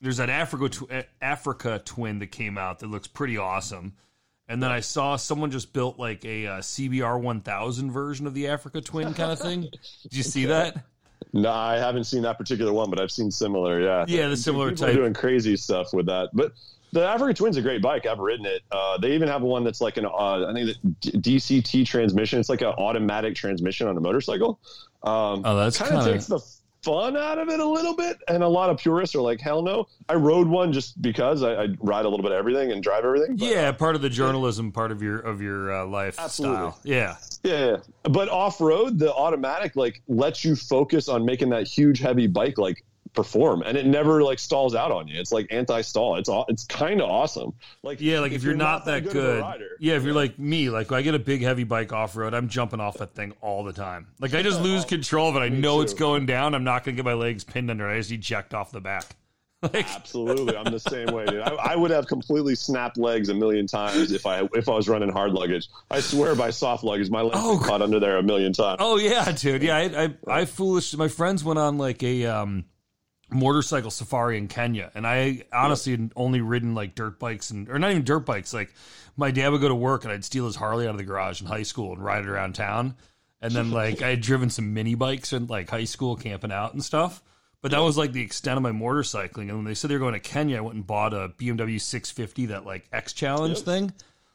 there's 0.00 0.16
that 0.18 0.30
Africa 0.30 0.68
tw- 0.68 0.90
eh, 0.90 1.02
Africa 1.20 1.80
twin 1.84 2.18
that 2.20 2.28
came 2.28 2.56
out 2.58 2.78
that 2.80 2.86
looks 2.88 3.06
pretty 3.06 3.36
awesome. 3.36 3.94
And 4.48 4.60
then 4.62 4.70
I 4.72 4.80
saw 4.80 5.14
someone 5.16 5.50
just 5.52 5.72
built 5.72 5.98
like 5.98 6.24
a 6.24 6.46
uh, 6.46 6.58
CBR 6.58 7.20
1000 7.20 7.90
version 7.92 8.26
of 8.26 8.34
the 8.34 8.48
Africa 8.48 8.80
twin 8.80 9.14
kind 9.14 9.30
of 9.30 9.38
thing. 9.38 9.62
Did 10.02 10.12
you 10.14 10.22
see 10.24 10.44
that? 10.46 10.84
no, 11.32 11.50
I 11.52 11.76
haven't 11.76 12.04
seen 12.04 12.22
that 12.22 12.38
particular 12.38 12.72
one, 12.72 12.90
but 12.90 13.00
I've 13.00 13.12
seen 13.12 13.30
similar. 13.30 13.80
Yeah, 13.80 14.04
Yeah, 14.08 14.28
the 14.28 14.36
similar 14.36 14.70
People 14.70 14.86
type. 14.86 14.94
are 14.94 14.98
doing 14.98 15.14
crazy 15.14 15.56
stuff 15.56 15.92
with 15.92 16.06
that, 16.06 16.30
but. 16.32 16.52
The 16.92 17.06
Africa 17.06 17.32
Twin's 17.34 17.56
a 17.56 17.62
great 17.62 17.80
bike. 17.82 18.04
I've 18.04 18.18
ridden 18.18 18.44
it. 18.46 18.62
Uh, 18.72 18.98
they 18.98 19.12
even 19.12 19.28
have 19.28 19.42
one 19.42 19.62
that's 19.62 19.80
like 19.80 19.96
an, 19.96 20.06
uh, 20.06 20.48
I 20.48 20.52
think 20.52 20.76
the 20.82 21.10
DCT 21.12 21.86
transmission. 21.86 22.40
It's 22.40 22.48
like 22.48 22.62
an 22.62 22.74
automatic 22.78 23.36
transmission 23.36 23.86
on 23.86 23.96
a 23.96 24.00
motorcycle. 24.00 24.58
Um, 25.04 25.42
Oh, 25.44 25.54
that's 25.56 25.78
kind 25.78 25.94
of 25.94 26.04
takes 26.04 26.26
the 26.26 26.40
fun 26.82 27.16
out 27.16 27.38
of 27.38 27.48
it 27.48 27.60
a 27.60 27.64
little 27.64 27.94
bit. 27.94 28.18
And 28.28 28.42
a 28.42 28.48
lot 28.48 28.70
of 28.70 28.78
purists 28.78 29.14
are 29.14 29.20
like, 29.20 29.40
hell 29.40 29.62
no. 29.62 29.88
I 30.08 30.14
rode 30.14 30.48
one 30.48 30.72
just 30.72 31.00
because 31.00 31.42
I, 31.42 31.64
I 31.64 31.66
ride 31.80 32.04
a 32.04 32.08
little 32.08 32.22
bit 32.22 32.32
of 32.32 32.38
everything 32.38 32.72
and 32.72 32.82
drive 32.82 33.04
everything. 33.04 33.36
But, 33.36 33.48
Yeah, 33.48 33.72
part 33.72 33.96
of 33.96 34.02
the 34.02 34.10
journalism, 34.10 34.72
part 34.72 34.90
of 34.90 35.02
your 35.02 35.18
of 35.18 35.40
your 35.40 35.72
uh, 35.72 35.86
lifestyle. 35.86 36.24
Absolutely. 36.24 36.72
Yeah, 36.84 37.16
yeah, 37.42 37.66
yeah. 37.66 37.76
But 38.04 38.28
off 38.28 38.60
road, 38.60 38.98
the 38.98 39.12
automatic 39.12 39.76
like 39.76 40.02
lets 40.08 40.44
you 40.44 40.56
focus 40.56 41.08
on 41.08 41.24
making 41.24 41.50
that 41.50 41.66
huge 41.66 41.98
heavy 41.98 42.26
bike 42.26 42.58
like 42.58 42.84
perform, 43.14 43.62
and 43.62 43.76
it 43.76 43.86
never 43.86 44.22
like 44.22 44.38
stalls 44.38 44.74
out 44.74 44.92
on 44.92 45.08
you. 45.08 45.20
It's 45.20 45.32
like 45.32 45.48
anti-stall. 45.50 46.16
It's 46.16 46.28
all 46.28 46.44
it's 46.48 46.64
kind 46.64 47.00
of 47.00 47.08
awesome. 47.08 47.54
Like 47.82 48.00
yeah. 48.00 48.20
Like 48.20 48.32
if, 48.32 48.42
you're, 48.42 48.54
not, 48.54 48.84
that 48.86 48.98
of 48.98 49.06
a 49.06 49.12
good, 49.12 49.40
rider, 49.40 49.76
yeah. 49.78 49.96
If 49.96 50.04
you're 50.04 50.14
like 50.14 50.38
me, 50.38 50.70
like 50.70 50.92
I 50.92 51.02
get 51.02 51.14
a 51.14 51.18
big 51.18 51.42
heavy 51.42 51.64
bike 51.64 51.92
off 51.92 52.16
road, 52.16 52.34
I'm 52.34 52.48
jumping 52.48 52.80
off 52.80 52.98
that 52.98 53.14
thing 53.14 53.32
all 53.40 53.64
the 53.64 53.72
time. 53.72 54.08
Like 54.20 54.34
I 54.34 54.42
just 54.42 54.60
lose 54.62 54.84
control 54.84 55.30
of 55.30 55.36
it. 55.36 55.40
I 55.40 55.48
know 55.48 55.80
it's 55.80 55.94
going 55.94 56.26
down. 56.26 56.54
I'm 56.54 56.64
not 56.64 56.84
gonna 56.84 56.96
get 56.96 57.04
my 57.04 57.14
legs 57.14 57.44
pinned 57.44 57.70
under. 57.70 57.88
I 57.88 57.98
just 57.98 58.12
eject 58.12 58.54
off 58.54 58.72
the 58.72 58.80
back. 58.80 59.04
Like 59.62 59.94
Absolutely, 59.94 60.56
I'm 60.56 60.72
the 60.72 60.80
same 60.80 61.08
way. 61.08 61.26
Dude. 61.26 61.42
I, 61.42 61.50
I 61.50 61.76
would 61.76 61.90
have 61.90 62.06
completely 62.06 62.54
snapped 62.54 62.96
legs 62.96 63.28
a 63.28 63.34
million 63.34 63.66
times 63.66 64.10
if 64.10 64.24
I 64.24 64.48
if 64.54 64.70
I 64.70 64.72
was 64.72 64.88
running 64.88 65.10
hard 65.10 65.32
luggage. 65.32 65.68
I 65.90 66.00
swear 66.00 66.34
by 66.34 66.48
soft 66.48 66.82
luggage, 66.82 67.10
my 67.10 67.20
legs 67.20 67.36
oh, 67.38 67.62
caught 67.62 67.82
under 67.82 68.00
there 68.00 68.16
a 68.16 68.22
million 68.22 68.54
times. 68.54 68.78
Oh 68.80 68.96
yeah, 68.96 69.30
dude. 69.32 69.62
Yeah, 69.62 69.76
I, 69.76 70.04
I, 70.04 70.14
I 70.26 70.44
foolish. 70.46 70.96
My 70.96 71.08
friends 71.08 71.44
went 71.44 71.58
on 71.58 71.76
like 71.76 72.02
a 72.02 72.24
um, 72.24 72.64
motorcycle 73.32 73.90
safari 73.90 74.38
in 74.38 74.48
Kenya, 74.48 74.90
and 74.94 75.06
I 75.06 75.44
honestly 75.52 75.92
had 75.92 76.12
only 76.16 76.40
ridden 76.40 76.74
like 76.74 76.94
dirt 76.94 77.18
bikes 77.18 77.50
and 77.50 77.68
or 77.68 77.78
not 77.78 77.90
even 77.90 78.04
dirt 78.04 78.20
bikes. 78.26 78.52
Like 78.52 78.74
my 79.16 79.30
dad 79.30 79.50
would 79.50 79.60
go 79.60 79.68
to 79.68 79.74
work, 79.74 80.04
and 80.04 80.12
I'd 80.12 80.24
steal 80.24 80.46
his 80.46 80.56
Harley 80.56 80.86
out 80.86 80.90
of 80.90 80.98
the 80.98 81.04
garage 81.04 81.40
in 81.40 81.46
high 81.46 81.62
school 81.62 81.92
and 81.92 82.04
ride 82.04 82.24
it 82.24 82.28
around 82.28 82.54
town. 82.54 82.94
And 83.40 83.52
then 83.52 83.70
like 83.70 84.02
I 84.02 84.10
had 84.10 84.20
driven 84.20 84.50
some 84.50 84.74
mini 84.74 84.94
bikes 84.94 85.32
in 85.32 85.46
like 85.46 85.70
high 85.70 85.84
school, 85.84 86.16
camping 86.16 86.52
out 86.52 86.74
and 86.74 86.84
stuff. 86.84 87.22
But 87.62 87.72
that 87.72 87.80
was 87.80 87.98
like 87.98 88.12
the 88.12 88.22
extent 88.22 88.56
of 88.56 88.62
my 88.62 88.72
motorcycling. 88.72 89.48
And 89.48 89.56
when 89.56 89.64
they 89.64 89.74
said 89.74 89.90
they 89.90 89.94
were 89.94 90.00
going 90.00 90.14
to 90.14 90.20
Kenya, 90.20 90.58
I 90.58 90.60
went 90.60 90.76
and 90.76 90.86
bought 90.86 91.12
a 91.12 91.28
BMW 91.28 91.80
650, 91.80 92.46
that 92.46 92.64
like 92.64 92.88
X 92.92 93.12
Challenge 93.12 93.58
thing. 93.58 93.92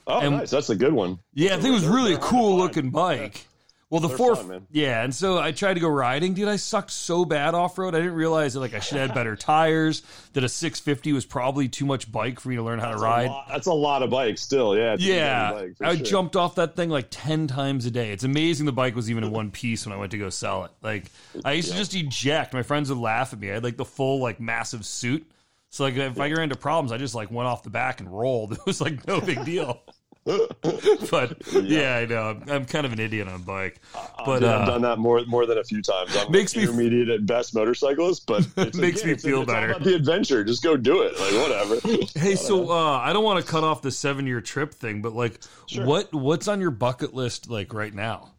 Oh, 0.07 0.19
and- 0.19 0.37
nice. 0.37 0.51
That's 0.51 0.69
a 0.69 0.75
good 0.75 0.93
one. 0.93 1.19
Yeah, 1.33 1.53
I 1.55 1.59
think 1.59 1.69
it 1.69 1.71
was 1.71 1.87
really 1.87 2.13
a 2.13 2.17
they're 2.17 2.19
hard 2.19 2.31
to 2.31 2.37
cool 2.37 2.57
looking 2.57 2.89
bike. 2.91 3.47
Well, 3.91 4.01
the 4.01 4.07
They're 4.07 4.17
four, 4.17 4.35
fun, 4.35 4.65
yeah, 4.71 5.03
and 5.03 5.13
so 5.13 5.37
I 5.37 5.51
tried 5.51 5.75
to 5.75 5.79
go 5.79 5.87
riding, 5.87 6.33
dude. 6.33 6.47
I 6.47 6.55
sucked 6.55 6.89
so 6.89 7.23
bad 7.23 7.53
off 7.53 7.77
road. 7.77 7.93
I 7.93 7.99
didn't 7.99 8.15
realize 8.15 8.55
that 8.55 8.59
like 8.59 8.73
I 8.73 8.79
should 8.79 8.97
have 8.97 9.09
had 9.09 9.15
better 9.15 9.35
tires. 9.35 10.01
That 10.33 10.43
a 10.43 10.49
650 10.49 11.13
was 11.13 11.23
probably 11.23 11.69
too 11.69 11.85
much 11.85 12.11
bike 12.11 12.39
for 12.39 12.49
me 12.49 12.55
to 12.55 12.63
learn 12.63 12.79
how 12.79 12.89
That's 12.89 12.99
to 13.01 13.05
ride. 13.05 13.27
lot- 13.27 13.47
that's 13.47 13.67
a 13.67 13.73
lot 13.73 14.01
of 14.01 14.09
bikes 14.09 14.41
still. 14.41 14.75
Yeah. 14.75 14.95
Yeah, 14.97 15.51
bike, 15.51 15.73
I 15.81 15.95
sure. 15.97 16.05
jumped 16.05 16.35
off 16.35 16.55
that 16.55 16.75
thing 16.75 16.89
like 16.89 17.07
ten 17.11 17.45
times 17.45 17.85
a 17.85 17.91
day. 17.91 18.11
It's 18.11 18.23
amazing 18.23 18.65
the 18.65 18.71
bike 18.73 18.95
was 18.95 19.11
even 19.11 19.23
in 19.23 19.29
one 19.31 19.51
piece 19.51 19.85
when 19.85 19.93
I 19.93 19.97
went 19.97 20.11
to 20.13 20.17
go 20.17 20.31
sell 20.31 20.65
it. 20.65 20.71
Like 20.81 21.11
I 21.45 21.51
used 21.53 21.69
to 21.69 21.77
just 21.77 21.93
eject. 21.93 22.55
My 22.55 22.63
friends 22.63 22.89
would 22.89 22.97
laugh 22.97 23.33
at 23.33 23.39
me. 23.39 23.51
I 23.51 23.53
had 23.53 23.63
like 23.63 23.77
the 23.77 23.85
full 23.85 24.19
like 24.19 24.39
massive 24.39 24.83
suit. 24.83 25.29
So 25.69 25.83
like 25.83 25.95
if 25.95 26.19
I 26.19 26.31
ran 26.31 26.41
into 26.45 26.55
problems, 26.55 26.91
I 26.91 26.97
just 26.97 27.13
like 27.13 27.29
went 27.29 27.47
off 27.47 27.61
the 27.61 27.69
back 27.69 27.99
and 27.99 28.11
rolled. 28.11 28.53
It 28.57 28.65
was 28.65 28.81
like 28.81 29.05
no 29.05 29.21
big 29.21 29.45
deal. 29.45 29.83
but 31.11 31.37
yeah, 31.53 31.97
I 31.97 32.05
know. 32.07 32.21
I'm, 32.23 32.43
I'm 32.49 32.65
kind 32.65 32.85
of 32.85 32.93
an 32.93 32.99
idiot 32.99 33.27
on 33.27 33.43
bike. 33.43 33.79
But 34.25 34.39
Dude, 34.39 34.49
I've 34.49 34.61
uh, 34.63 34.65
done 34.65 34.81
that 34.81 34.97
more 34.97 35.23
more 35.27 35.45
than 35.45 35.59
a 35.59 35.63
few 35.63 35.81
times. 35.83 36.15
I'm 36.17 36.31
Makes 36.31 36.53
an 36.53 36.59
me- 36.61 36.63
intermediate 36.63 37.09
at 37.09 37.25
best 37.27 37.53
motorcyclist, 37.53 38.25
but 38.25 38.47
it's, 38.57 38.75
Makes 38.77 39.01
again, 39.01 39.13
me 39.13 39.17
feel 39.19 39.41
it's 39.43 39.51
better. 39.51 39.69
about 39.69 39.83
the 39.83 39.93
adventure, 39.93 40.43
just 40.43 40.63
go 40.63 40.75
do 40.77 41.03
it. 41.03 41.13
Like 41.19 41.33
whatever. 41.33 41.75
Hey, 42.19 42.35
so 42.35 42.71
uh, 42.71 42.99
I 43.03 43.13
don't 43.13 43.23
want 43.23 43.43
to 43.45 43.49
cut 43.51 43.63
off 43.63 43.81
the 43.83 43.91
seven 43.91 44.25
year 44.25 44.41
trip 44.41 44.73
thing, 44.73 45.01
but 45.01 45.13
like, 45.13 45.39
Sure. 45.67 45.85
what 45.85 46.11
what's 46.13 46.47
on 46.47 46.59
your 46.59 46.71
bucket 46.71 47.13
list 47.13 47.49
like 47.49 47.73
right 47.73 47.93
now? 47.93 48.31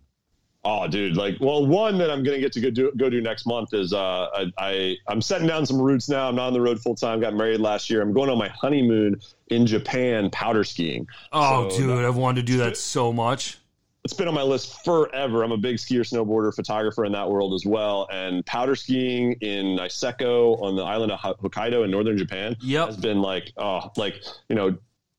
Oh, 0.68 0.88
dude! 0.88 1.16
Like, 1.16 1.36
well, 1.40 1.64
one 1.64 1.96
that 1.98 2.10
I'm 2.10 2.24
gonna 2.24 2.40
get 2.40 2.52
to 2.54 2.60
go 2.60 2.70
do 2.70 2.90
go 2.96 3.08
do 3.08 3.20
next 3.20 3.46
month 3.46 3.72
is 3.72 3.92
uh, 3.92 4.26
I, 4.34 4.52
I 4.58 4.96
I'm 5.06 5.22
setting 5.22 5.46
down 5.46 5.64
some 5.64 5.80
roots 5.80 6.08
now. 6.08 6.28
I'm 6.28 6.34
not 6.34 6.48
on 6.48 6.52
the 6.54 6.60
road 6.60 6.80
full 6.80 6.96
time. 6.96 7.20
Got 7.20 7.34
married 7.34 7.60
last 7.60 7.88
year. 7.88 8.02
I'm 8.02 8.12
going 8.12 8.28
on 8.30 8.36
my 8.36 8.48
honeymoon 8.48 9.20
in 9.46 9.64
Japan, 9.64 10.28
powder 10.30 10.64
skiing. 10.64 11.06
Oh, 11.32 11.68
So, 11.68 11.78
dude, 11.78 12.04
I've 12.04 12.16
wanted 12.16 12.44
to 12.44 12.52
do 12.52 12.58
that 12.58 12.76
so 12.76 13.12
much. 13.12 13.58
It's 14.02 14.12
been 14.12 14.26
on 14.28 14.34
my 14.34 14.42
list 14.42 14.84
forever. 14.84 15.42
I'm 15.44 15.52
a 15.52 15.56
big 15.56 15.76
skier, 15.76 16.00
snowboarder, 16.00 16.54
photographer 16.54 17.04
in 17.04 17.12
that 17.12 17.28
world 17.28 17.54
as 17.54 17.64
well. 17.66 18.08
And 18.12 18.44
powder 18.46 18.74
skiing 18.76 19.32
in 19.40 19.76
Niseko 19.76 20.60
on 20.62 20.74
the 20.76 20.82
island 20.82 21.10
of 21.12 21.18
Hokkaido 21.20 21.84
in 21.84 21.90
northern 21.92 22.16
Japan 22.18 22.56
Yep. 22.60 22.86
has 22.86 22.96
been 22.96 23.20
like, 23.20 23.52
oh, 23.56 23.90
like 23.96 24.22
you 24.48 24.54
know, 24.56 24.76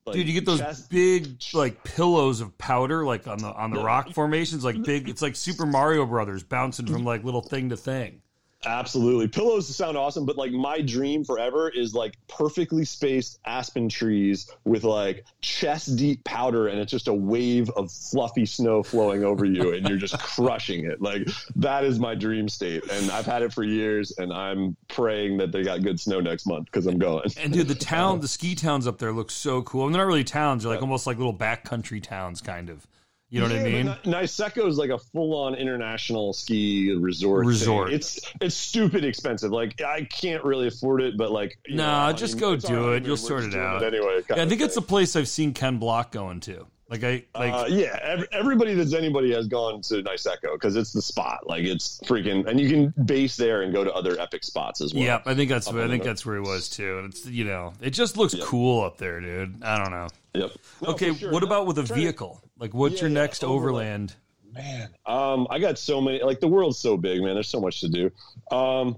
like 0.08 0.16
Dude, 0.16 0.28
you 0.28 0.34
get 0.34 0.46
those 0.46 0.60
chest- 0.60 0.90
big 0.90 1.42
like 1.54 1.84
pillows 1.84 2.42
of 2.42 2.58
powder 2.58 3.06
like 3.06 3.28
on 3.28 3.38
the 3.38 3.52
on 3.52 3.72
the 3.72 3.84
rock 3.84 4.14
formations, 4.14 4.64
like 4.64 4.82
big. 4.84 5.10
It's 5.10 5.22
like 5.22 5.36
Super 5.36 5.66
Mario 5.66 6.06
Brothers 6.06 6.44
bouncing 6.44 6.88
from 6.88 7.04
like 7.04 7.24
little 7.24 7.42
thing 7.42 7.70
to 7.70 7.78
thing. 7.78 8.22
Absolutely. 8.68 9.28
Pillows 9.28 9.74
sound 9.74 9.98
awesome, 9.98 10.26
but 10.26 10.38
like 10.38 10.52
my 10.52 10.82
dream 10.82 11.24
forever 11.24 11.70
is 11.70 11.94
like 11.94 12.16
perfectly 12.28 12.84
spaced 12.84 13.40
aspen 13.46 13.88
trees 13.88 14.52
with 14.66 14.84
like 14.84 15.24
chest 15.42 15.96
deep 15.96 16.24
powder 16.26 16.68
and 16.68 16.80
it's 16.80 16.92
just 16.92 17.08
a 17.08 17.14
wave 17.14 17.70
of 17.72 17.92
fluffy 17.92 18.46
snow 18.46 18.84
flowing 18.84 19.24
over 19.24 19.46
you 19.46 19.74
and 19.74 19.88
you're 19.88 19.98
just 19.98 20.20
crushing 20.20 20.86
it. 20.86 21.02
Like 21.02 21.28
that 21.56 21.86
is 21.86 21.98
my 22.00 22.14
dream 22.14 22.50
state. 22.50 22.84
And 22.92 23.10
I've 23.10 23.26
had 23.26 23.42
it 23.42 23.54
for 23.54 23.64
years 23.64 24.12
and 24.18 24.34
I'm 24.34 24.76
praying 24.90 25.38
that 25.38 25.52
they 25.52 25.64
got 25.64 25.82
good 25.82 26.00
snow 26.00 26.20
next 26.20 26.46
month 26.46 26.66
because 26.66 26.88
I'm 26.88 27.00
going. 27.00 27.32
And 27.38 27.54
dude, 27.54 27.68
the 27.68 27.76
town, 27.88 28.20
the 28.20 28.28
ski 28.28 28.54
towns 28.54 28.86
up 28.86 28.98
there 28.98 29.14
look 29.14 29.32
so 29.32 29.62
cool. 29.62 29.86
And 29.86 29.96
they're 29.96 30.02
not 30.02 30.08
really 30.08 30.24
towns; 30.24 30.64
they're 30.64 30.74
like 30.74 30.82
almost 30.82 31.08
like 31.08 31.18
little 31.18 31.34
backcountry 31.34 32.02
towns, 32.02 32.42
kind 32.42 32.70
of. 32.70 32.86
You 33.30 33.42
know 33.42 33.48
what 33.48 33.58
I 33.58 33.64
mean? 33.64 33.88
Niseko 34.06 34.68
is 34.68 34.78
like 34.78 34.90
a 34.90 34.98
full-on 34.98 35.56
international 35.56 36.32
ski 36.32 36.94
resort. 36.94 37.42
thing. 37.44 37.50
Resort. 37.50 37.94
It's 37.94 38.22
it's 38.40 38.56
stupid 38.56 39.04
expensive. 39.04 39.52
Like 39.52 39.82
I 39.82 40.04
can't 40.06 40.44
really 40.46 40.68
afford 40.68 41.02
it, 41.02 41.18
but 41.18 41.32
like 41.32 41.58
you 41.68 41.76
Nah, 41.76 42.14
just 42.14 42.36
I 42.36 42.40
mean, 42.40 42.42
go 42.42 42.56
do 42.56 42.94
it. 42.94 43.06
You'll 43.06 43.18
sort 43.18 43.44
it 43.44 43.56
out. 43.56 43.84
anyway. 43.84 44.22
Yeah, 44.30 44.42
I 44.44 44.48
think 44.48 44.62
it's 44.62 44.76
the 44.76 44.82
place 44.82 45.16
I've 45.18 45.28
seen 45.28 45.54
Ken 45.54 45.78
Block 45.78 46.12
going 46.12 46.40
to. 46.42 46.66
Like 46.90 47.04
I 47.04 47.26
like. 47.36 47.54
Uh, 47.54 47.66
yeah, 47.68 48.00
ev- 48.02 48.28
everybody 48.32 48.74
that's 48.74 48.94
anybody 48.94 49.34
has 49.34 49.48
gone 49.48 49.82
to 49.82 49.96
Niseko 49.96 50.54
because 50.54 50.78
it's 50.78 50.94
the 50.94 51.02
spot. 51.02 51.46
Like 51.46 51.66
it's 51.66 52.00
freaking, 52.06 52.48
and 52.48 52.58
you 52.62 52.70
can 52.70 53.06
base 53.06 53.36
there 53.36 53.62
and 53.64 53.74
go 53.74 53.84
to 53.84 53.92
other 53.94 54.18
epic 54.18 54.46
spots 54.46 54.80
as 54.80 54.94
well. 54.94 55.04
Yep, 55.04 55.24
I 55.26 55.36
think 55.36 55.50
that's 55.50 55.68
I 55.68 55.88
think 55.90 56.04
that's 56.04 56.26
where 56.26 56.36
he 56.36 56.42
was 56.42 56.70
too. 56.70 57.00
And 57.00 57.10
it's 57.14 57.26
you 57.26 57.44
know, 57.44 57.74
it 57.82 57.90
just 57.90 58.16
looks 58.16 58.36
cool 58.42 58.86
up 58.86 58.98
there, 58.98 59.20
dude. 59.20 59.62
I 59.64 59.78
don't 59.78 59.92
know. 59.92 60.08
Yep. 60.38 60.52
No, 60.82 60.90
okay, 60.90 61.14
sure. 61.16 61.32
what 61.32 61.42
No, 61.44 61.48
about 61.48 61.66
with 61.68 61.78
a 61.80 61.84
trying 61.84 61.88
to- 61.88 61.94
vehicle? 62.06 62.42
Like, 62.58 62.74
what's 62.74 62.96
Yeah, 62.96 63.02
your 63.02 63.10
yeah, 63.10 63.22
next 63.22 63.44
overland? 63.44 64.14
overland. 64.14 64.16
Man, 64.54 64.90
um, 65.06 65.48
I 65.50 65.60
got 65.60 65.78
so 65.78 66.02
many. 66.02 66.22
Like 66.24 66.40
the 66.40 66.48
world's 66.48 66.80
so 66.80 66.98
big, 66.98 67.22
man. 67.22 67.36
There's 67.36 67.50
so 67.50 67.62
much 67.62 67.82
to 67.82 67.90
do. 67.90 68.10
Um, 68.56 68.98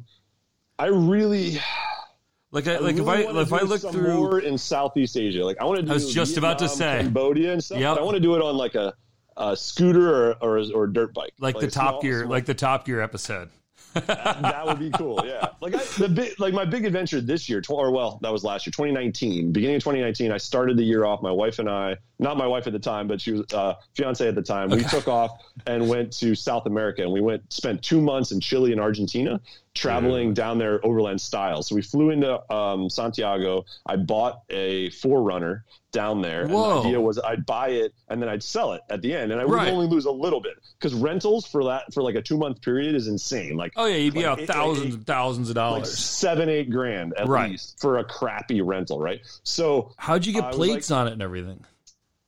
I 0.78 0.86
really, 0.88 1.60
Like, 2.52 2.68
I, 2.68 2.78
like 2.80 2.96
if 2.98 3.08
I 3.08 3.14
really 3.16 3.26
wanna 3.28 3.42
if 3.42 3.54
I 3.54 3.62
look 3.62 3.82
through, 3.82 4.14
more 4.16 4.40
in 4.40 4.58
Southeast 4.58 5.16
Asia, 5.18 5.44
like 5.46 5.58
I 5.62 5.66
want 5.66 5.78
to 5.82 5.84
do. 5.86 5.92
I 5.92 5.94
was 5.96 6.12
just 6.14 6.38
about 6.38 6.60
to 6.60 6.70
say. 6.70 7.00
Cambodia 7.02 7.54
and 7.54 7.64
stuff. 7.64 7.78
Yep. 7.80 7.96
But 7.96 8.02
I 8.02 8.04
want 8.06 8.16
to 8.16 8.22
do 8.22 8.36
it 8.36 8.42
on 8.42 8.56
like 8.58 8.74
a, 8.76 8.94
a 9.38 9.56
scooter 9.56 10.32
or, 10.32 10.36
or 10.42 10.64
or 10.74 10.88
dirt 10.88 11.14
bike, 11.14 11.34
like, 11.40 11.60
the 11.60 11.68
Top 11.70 11.90
small- 11.90 12.02
Gear, 12.02 12.20
small- 12.22 12.32
like 12.32 12.46
the 12.46 12.54
Top 12.56 12.86
Gear 12.86 13.02
episode. 13.02 13.50
That 13.94 14.66
would 14.66 14.80
be 14.80 14.92
cool. 14.92 15.22
Yeah, 15.26 15.50
like 15.62 15.76
I, 15.76 15.84
the 15.98 16.10
big, 16.10 16.40
like 16.40 16.54
my 16.54 16.66
big 16.66 16.86
adventure 16.86 17.22
this 17.22 17.50
year, 17.50 17.62
tw- 17.62 17.72
or 17.72 17.92
well, 17.92 18.20
that 18.22 18.32
was 18.32 18.44
last 18.44 18.66
year, 18.66 18.72
2019. 18.72 19.52
Beginning 19.52 19.78
of 19.78 19.84
2019, 19.84 20.32
I 20.32 20.38
started 20.38 20.78
the 20.78 20.84
year 20.84 21.06
off. 21.06 21.22
My 21.22 21.32
wife 21.32 21.60
and 21.60 21.70
I, 21.70 21.98
not 22.20 22.38
my 22.38 22.48
wife 22.48 22.68
at 22.68 22.74
the 22.74 22.80
time, 22.80 23.08
but 23.08 23.20
she 23.22 23.34
was 23.34 23.46
uh, 23.54 23.76
fiance 23.96 24.28
at 24.28 24.36
the 24.36 24.42
time. 24.42 24.70
We 24.70 24.84
took 24.84 25.08
off 25.08 25.32
and 25.66 25.90
went 25.90 26.12
to 26.20 26.36
South 26.36 26.66
America, 26.66 27.02
and 27.02 27.12
we 27.12 27.22
went 27.22 27.52
spent 27.52 27.82
two 27.82 28.02
months 28.02 28.32
in 28.32 28.40
Chile 28.40 28.72
and 28.72 28.82
Argentina, 28.82 29.40
traveling 29.76 30.34
down 30.34 30.58
there 30.58 30.84
overland 30.86 31.22
style. 31.22 31.62
So 31.64 31.76
we 31.76 31.82
flew 31.82 32.10
into 32.10 32.40
um, 32.54 32.90
Santiago. 32.90 33.66
I 33.86 33.96
bought 33.96 34.42
a 34.50 34.90
4Runner 34.92 35.62
down 35.92 36.22
there. 36.22 36.42
And 36.44 36.52
the 36.54 36.80
idea 36.80 37.02
was 37.02 37.18
I'd 37.20 37.46
buy 37.46 37.70
it 37.70 37.94
and 38.10 38.22
then 38.22 38.30
I'd 38.30 38.44
sell 38.44 38.74
it 38.74 38.82
at 38.90 39.02
the 39.02 39.14
end, 39.16 39.32
and 39.32 39.42
I 39.42 39.46
would 39.46 39.54
Right. 39.56 39.72
only 39.74 39.88
lose 39.88 40.06
a 40.06 40.12
little 40.12 40.40
bit 40.42 40.54
because 40.80 40.94
rentals 40.94 41.48
for 41.48 41.64
that 41.66 41.92
for 41.94 42.04
like 42.04 42.16
a 42.16 42.22
two 42.22 42.38
month 42.38 42.62
period 42.62 42.94
is 42.96 43.08
insane. 43.08 43.58
Like 43.58 43.74
Oh 43.76 43.86
yeah, 43.86 43.96
you'd 43.98 44.14
be 44.14 44.26
Like, 44.26 44.40
out 44.40 44.48
thousands 44.48 44.96
and 44.96 45.08
thousands 45.08 45.50
of 45.50 45.56
like 45.56 45.64
dollars. 45.84 45.98
seven, 45.98 46.48
eight 46.50 46.70
grand 46.70 47.14
at 47.18 47.28
Right. 47.28 47.52
least 47.52 47.80
for 47.80 47.98
a 47.98 48.04
crappy 48.04 48.62
rental, 48.62 49.00
right? 49.00 49.22
So 49.44 49.92
How'd 49.98 50.26
you 50.26 50.34
get 50.34 50.46
was 50.46 50.56
plates 50.56 50.92
on 50.92 51.08
it 51.08 51.14
and 51.14 51.22
everything? 51.22 51.64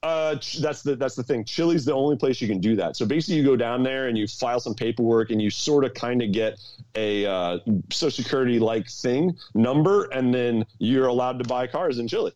Uh, 0.03 0.35
that's 0.59 0.81
the 0.81 0.95
that's 0.95 1.15
the 1.15 1.23
thing. 1.23 1.45
Chile's 1.45 1.85
the 1.85 1.93
only 1.93 2.15
place 2.15 2.41
you 2.41 2.47
can 2.47 2.59
do 2.59 2.75
that. 2.75 2.95
So 2.95 3.05
basically, 3.05 3.35
you 3.35 3.43
go 3.43 3.55
down 3.55 3.83
there 3.83 4.07
and 4.07 4.17
you 4.17 4.27
file 4.27 4.59
some 4.59 4.73
paperwork, 4.73 5.29
and 5.29 5.41
you 5.41 5.51
sort 5.51 5.85
of 5.85 5.93
kind 5.93 6.21
of 6.23 6.31
get 6.31 6.59
a 6.95 7.25
uh, 7.25 7.59
Social 7.91 8.23
Security 8.23 8.57
like 8.57 8.89
thing 8.89 9.37
number, 9.53 10.05
and 10.05 10.33
then 10.33 10.65
you're 10.79 11.07
allowed 11.07 11.37
to 11.39 11.45
buy 11.47 11.67
cars 11.67 11.99
in 11.99 12.07
Chile. 12.07 12.33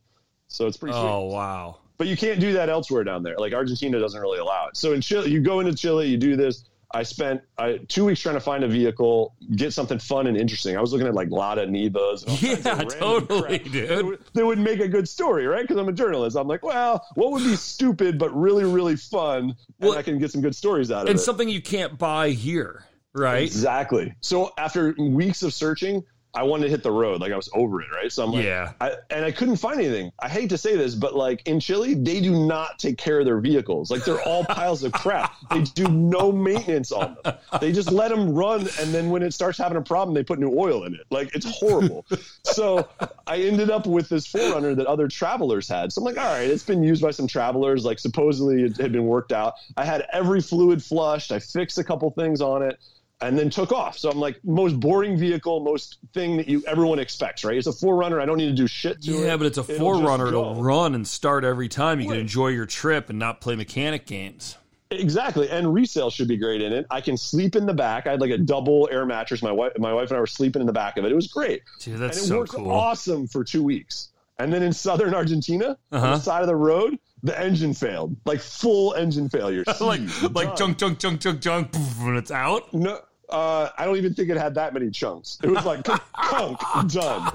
So 0.47 0.67
it's 0.67 0.77
pretty 0.77 0.93
sweet. 0.93 1.03
Oh 1.03 1.25
wow. 1.25 1.77
But 1.97 2.07
you 2.07 2.17
can't 2.17 2.39
do 2.39 2.53
that 2.53 2.69
elsewhere 2.69 3.03
down 3.03 3.23
there. 3.23 3.37
Like 3.37 3.53
Argentina 3.53 3.99
doesn't 3.99 4.19
really 4.19 4.39
allow 4.39 4.67
it. 4.67 4.77
So 4.77 4.93
in 4.93 5.01
Chile, 5.01 5.31
you 5.31 5.41
go 5.41 5.59
into 5.61 5.73
Chile, 5.73 6.07
you 6.07 6.17
do 6.17 6.35
this. 6.35 6.65
I 6.95 7.03
spent 7.03 7.41
uh, 7.57 7.73
two 7.89 8.05
weeks 8.05 8.21
trying 8.21 8.35
to 8.35 8.39
find 8.41 8.63
a 8.63 8.67
vehicle, 8.69 9.35
get 9.55 9.73
something 9.73 9.99
fun 9.99 10.27
and 10.27 10.37
interesting. 10.37 10.77
I 10.77 10.81
was 10.81 10.93
looking 10.93 11.07
at 11.07 11.13
like 11.13 11.29
Lada 11.29 11.67
Nivas. 11.67 12.23
And 12.23 12.31
all 12.31 12.37
kinds 12.37 12.93
of 12.93 12.93
Yeah, 12.93 12.99
totally, 12.99 13.59
crap 13.59 13.71
dude. 13.71 13.89
That 13.89 14.05
would, 14.05 14.19
that 14.33 14.45
would 14.45 14.59
make 14.59 14.79
a 14.79 14.87
good 14.87 15.09
story, 15.09 15.45
right? 15.45 15.61
Because 15.61 15.75
I'm 15.77 15.89
a 15.89 15.93
journalist. 15.93 16.37
I'm 16.37 16.47
like, 16.47 16.63
well, 16.63 17.05
what 17.15 17.33
would 17.33 17.43
be 17.43 17.57
stupid 17.57 18.17
but 18.17 18.33
really, 18.33 18.63
really 18.63 18.95
fun, 18.95 19.55
Well, 19.79 19.91
and 19.91 19.99
I 19.99 20.03
can 20.03 20.17
get 20.19 20.31
some 20.31 20.39
good 20.41 20.55
stories 20.55 20.89
out 20.89 21.03
of 21.03 21.09
And 21.09 21.19
it. 21.19 21.21
something 21.21 21.49
you 21.49 21.61
can't 21.61 21.97
buy 21.97 22.29
here, 22.29 22.85
right? 23.13 23.43
Exactly. 23.43 24.13
So 24.21 24.53
after 24.57 24.95
weeks 24.97 25.43
of 25.43 25.53
searching, 25.53 26.01
I 26.35 26.43
wanted 26.43 26.65
to 26.65 26.69
hit 26.69 26.83
the 26.83 26.91
road. 26.91 27.21
Like 27.21 27.31
I 27.31 27.37
was 27.37 27.49
over 27.53 27.81
it, 27.81 27.89
right? 27.91 28.11
So 28.11 28.23
I'm 28.23 28.31
like, 28.31 28.43
Yeah. 28.43 28.73
I, 28.81 28.93
and 29.09 29.23
I 29.23 29.31
couldn't 29.31 29.55
find 29.55 29.79
anything. 29.79 30.11
I 30.19 30.27
hate 30.27 30.49
to 30.49 30.57
say 30.57 30.75
this, 30.75 30.93
but 30.93 31.15
like 31.15 31.41
in 31.47 31.59
Chile, 31.59 31.93
they 31.93 32.19
do 32.19 32.45
not 32.45 32.77
take 32.77 32.97
care 32.97 33.19
of 33.19 33.25
their 33.25 33.39
vehicles. 33.39 33.89
Like 33.89 34.03
they're 34.03 34.21
all 34.23 34.43
piles 34.43 34.83
of 34.83 34.91
crap. 34.91 35.33
They 35.49 35.61
do 35.61 35.87
no 35.87 36.31
maintenance 36.31 36.91
on 36.91 37.17
them. 37.23 37.35
They 37.61 37.71
just 37.71 37.91
let 37.91 38.09
them 38.09 38.33
run, 38.33 38.61
and 38.79 38.93
then 38.93 39.09
when 39.09 39.23
it 39.23 39.33
starts 39.33 39.57
having 39.57 39.77
a 39.77 39.81
problem, 39.81 40.13
they 40.13 40.23
put 40.23 40.39
new 40.39 40.53
oil 40.57 40.83
in 40.83 40.93
it. 40.93 41.05
Like 41.09 41.33
it's 41.33 41.45
horrible. 41.45 42.05
so 42.43 42.87
I 43.27 43.37
ended 43.37 43.69
up 43.69 43.87
with 43.87 44.09
this 44.09 44.27
4Runner 44.27 44.75
that 44.75 44.87
other 44.87 45.07
travelers 45.07 45.67
had. 45.69 45.93
So 45.93 46.01
I'm 46.01 46.05
like, 46.05 46.17
all 46.17 46.31
right, 46.31 46.49
it's 46.49 46.63
been 46.63 46.83
used 46.83 47.01
by 47.01 47.11
some 47.11 47.27
travelers. 47.27 47.85
Like 47.85 47.99
supposedly 47.99 48.63
it 48.63 48.77
had 48.77 48.91
been 48.91 49.05
worked 49.05 49.31
out. 49.31 49.53
I 49.77 49.85
had 49.85 50.05
every 50.11 50.41
fluid 50.41 50.83
flushed. 50.83 51.31
I 51.31 51.39
fixed 51.39 51.77
a 51.77 51.83
couple 51.83 52.09
things 52.11 52.41
on 52.41 52.61
it 52.61 52.79
and 53.21 53.37
then 53.37 53.49
took 53.49 53.71
off. 53.71 53.97
So 53.97 54.09
I'm 54.09 54.19
like, 54.19 54.39
most 54.43 54.79
boring 54.79 55.17
vehicle, 55.17 55.61
most 55.61 55.97
thing 56.13 56.37
that 56.37 56.47
you 56.47 56.63
everyone 56.67 56.99
expects, 56.99 57.43
right? 57.43 57.57
It's 57.57 57.67
a 57.67 57.71
4Runner. 57.71 58.21
I 58.21 58.25
don't 58.25 58.37
need 58.37 58.47
to 58.49 58.53
do 58.53 58.67
shit 58.67 59.01
to 59.03 59.11
it. 59.11 59.25
Yeah, 59.25 59.37
but 59.37 59.47
it's 59.47 59.57
a 59.57 59.61
It'll 59.61 59.91
4Runner 60.01 60.31
to 60.55 60.61
run 60.61 60.95
and 60.95 61.07
start 61.07 61.43
every 61.43 61.69
time. 61.69 61.99
You 62.01 62.09
can 62.09 62.17
enjoy 62.19 62.49
your 62.49 62.65
trip 62.65 63.09
and 63.09 63.17
not 63.17 63.41
play 63.41 63.55
mechanic 63.55 64.05
games. 64.05 64.57
Exactly, 64.91 65.49
and 65.49 65.73
resale 65.73 66.11
should 66.11 66.27
be 66.27 66.37
great 66.37 66.61
in 66.61 66.71
it. 66.71 66.85
I 66.91 67.01
can 67.01 67.17
sleep 67.17 67.55
in 67.55 67.65
the 67.65 67.73
back. 67.73 68.05
I 68.05 68.11
had 68.11 68.21
like 68.21 68.29
a 68.29 68.37
double 68.37 68.87
air 68.91 69.05
mattress. 69.05 69.41
My 69.41 69.51
wife, 69.51 69.71
my 69.79 69.91
wife 69.93 70.09
and 70.09 70.17
I 70.17 70.19
were 70.19 70.27
sleeping 70.27 70.61
in 70.61 70.67
the 70.67 70.73
back 70.73 70.97
of 70.97 71.05
it. 71.05 71.11
It 71.11 71.15
was 71.15 71.27
great, 71.27 71.63
Dude, 71.81 71.97
that's 71.97 72.17
and 72.17 72.25
it 72.25 72.29
so 72.29 72.37
worked 72.39 72.51
cool. 72.51 72.71
awesome 72.71 73.27
for 73.27 73.43
two 73.43 73.63
weeks. 73.63 74.09
And 74.37 74.53
then 74.53 74.61
in 74.61 74.71
southern 74.87 75.15
Argentina, 75.15 75.69
on 75.91 75.97
Uh-huh. 75.97 76.15
the 76.15 76.19
side 76.19 76.41
of 76.41 76.47
the 76.47 76.55
road, 76.55 76.99
the 77.25 77.37
engine 77.39 77.73
failed, 77.73 78.15
like 78.25 78.39
full 78.39 78.93
engine 78.93 79.27
failure. 79.29 79.63
like 79.81 79.99
Seized, 79.99 80.33
like 80.35 80.49
done. 80.49 80.57
junk 80.57 80.77
junk 80.77 80.99
junk 80.99 81.21
junk 81.21 81.41
junk 81.41 81.71
poof, 81.73 81.99
when 82.03 82.15
it's 82.15 82.31
out. 82.31 82.73
No, 82.73 82.99
Uh, 83.27 83.69
I 83.77 83.85
don't 83.85 83.97
even 83.97 84.13
think 84.13 84.29
it 84.29 84.37
had 84.37 84.53
that 84.55 84.73
many 84.75 84.91
chunks. 84.91 85.39
It 85.43 85.49
was 85.49 85.65
like 85.65 85.83
chunk 86.29 86.59
done. 86.91 87.31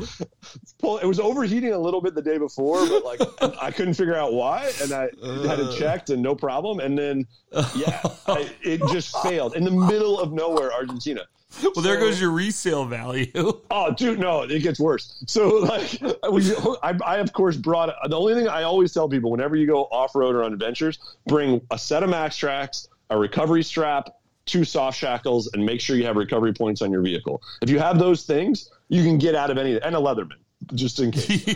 It 1.03 1.07
was 1.07 1.19
overheating 1.19 1.73
a 1.73 1.79
little 1.79 2.01
bit 2.01 2.15
the 2.15 2.23
day 2.23 2.39
before, 2.39 2.87
but 2.87 3.05
like 3.05 3.21
I 3.63 3.71
couldn't 3.73 3.95
figure 3.95 4.15
out 4.17 4.33
why, 4.33 4.73
and 4.81 4.93
I 4.93 5.09
had 5.47 5.59
it 5.59 5.77
checked 5.77 6.11
and 6.11 6.23
no 6.23 6.35
problem. 6.37 6.79
And 6.79 6.97
then 6.97 7.27
yeah, 7.75 8.01
I, 8.29 8.49
it 8.63 8.81
just 8.93 9.17
failed 9.25 9.57
in 9.57 9.65
the 9.65 9.71
middle 9.73 10.21
of 10.21 10.33
nowhere, 10.33 10.73
Argentina. 10.73 11.23
Well, 11.75 11.83
there 11.83 11.99
goes 11.99 12.21
your 12.21 12.31
resale 12.31 12.85
value. 12.85 13.27
Oh, 13.73 13.93
dude, 13.93 14.19
no, 14.19 14.43
it 14.43 14.61
gets 14.61 14.81
worse. 14.81 15.23
So, 15.27 15.49
like, 15.59 16.01
we, 16.33 16.55
I, 16.83 16.99
I, 17.05 17.17
of 17.19 17.33
course 17.33 17.57
brought 17.57 17.95
the 18.09 18.17
only 18.17 18.35
thing 18.35 18.49
I 18.49 18.65
always 18.65 18.93
tell 18.93 19.09
people 19.09 19.31
whenever 19.31 19.57
you 19.57 19.67
go 19.67 19.85
off 19.85 20.15
road 20.15 20.35
or 20.35 20.43
on 20.43 20.53
adventures, 20.53 20.99
bring 21.27 21.61
a 21.71 21.79
set 21.79 22.03
of 22.03 22.11
MAXTRAX, 22.11 22.89
a 23.11 23.19
recovery 23.19 23.63
strap, 23.63 24.11
two 24.47 24.65
soft 24.65 24.99
shackles, 24.99 25.49
and 25.53 25.65
make 25.65 25.81
sure 25.81 25.97
you 25.97 26.05
have 26.05 26.17
recovery 26.17 26.53
points 26.53 26.83
on 26.83 26.91
your 26.91 27.03
vehicle. 27.03 27.41
If 27.63 27.71
you 27.71 27.79
have 27.79 27.99
those 27.99 28.25
things, 28.25 28.71
you 28.89 29.03
can 29.03 29.19
get 29.19 29.35
out 29.35 29.51
of 29.51 29.59
any 29.59 29.81
and 29.81 29.95
a 29.95 29.99
Leatherman 29.99 30.39
just 30.75 31.01
in 31.01 31.11
case. 31.11 31.47
a 31.49 31.53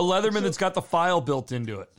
Leatherman 0.00 0.42
that's 0.42 0.58
got 0.58 0.74
the 0.74 0.82
file 0.82 1.20
built 1.20 1.52
into 1.52 1.80
it. 1.80 1.90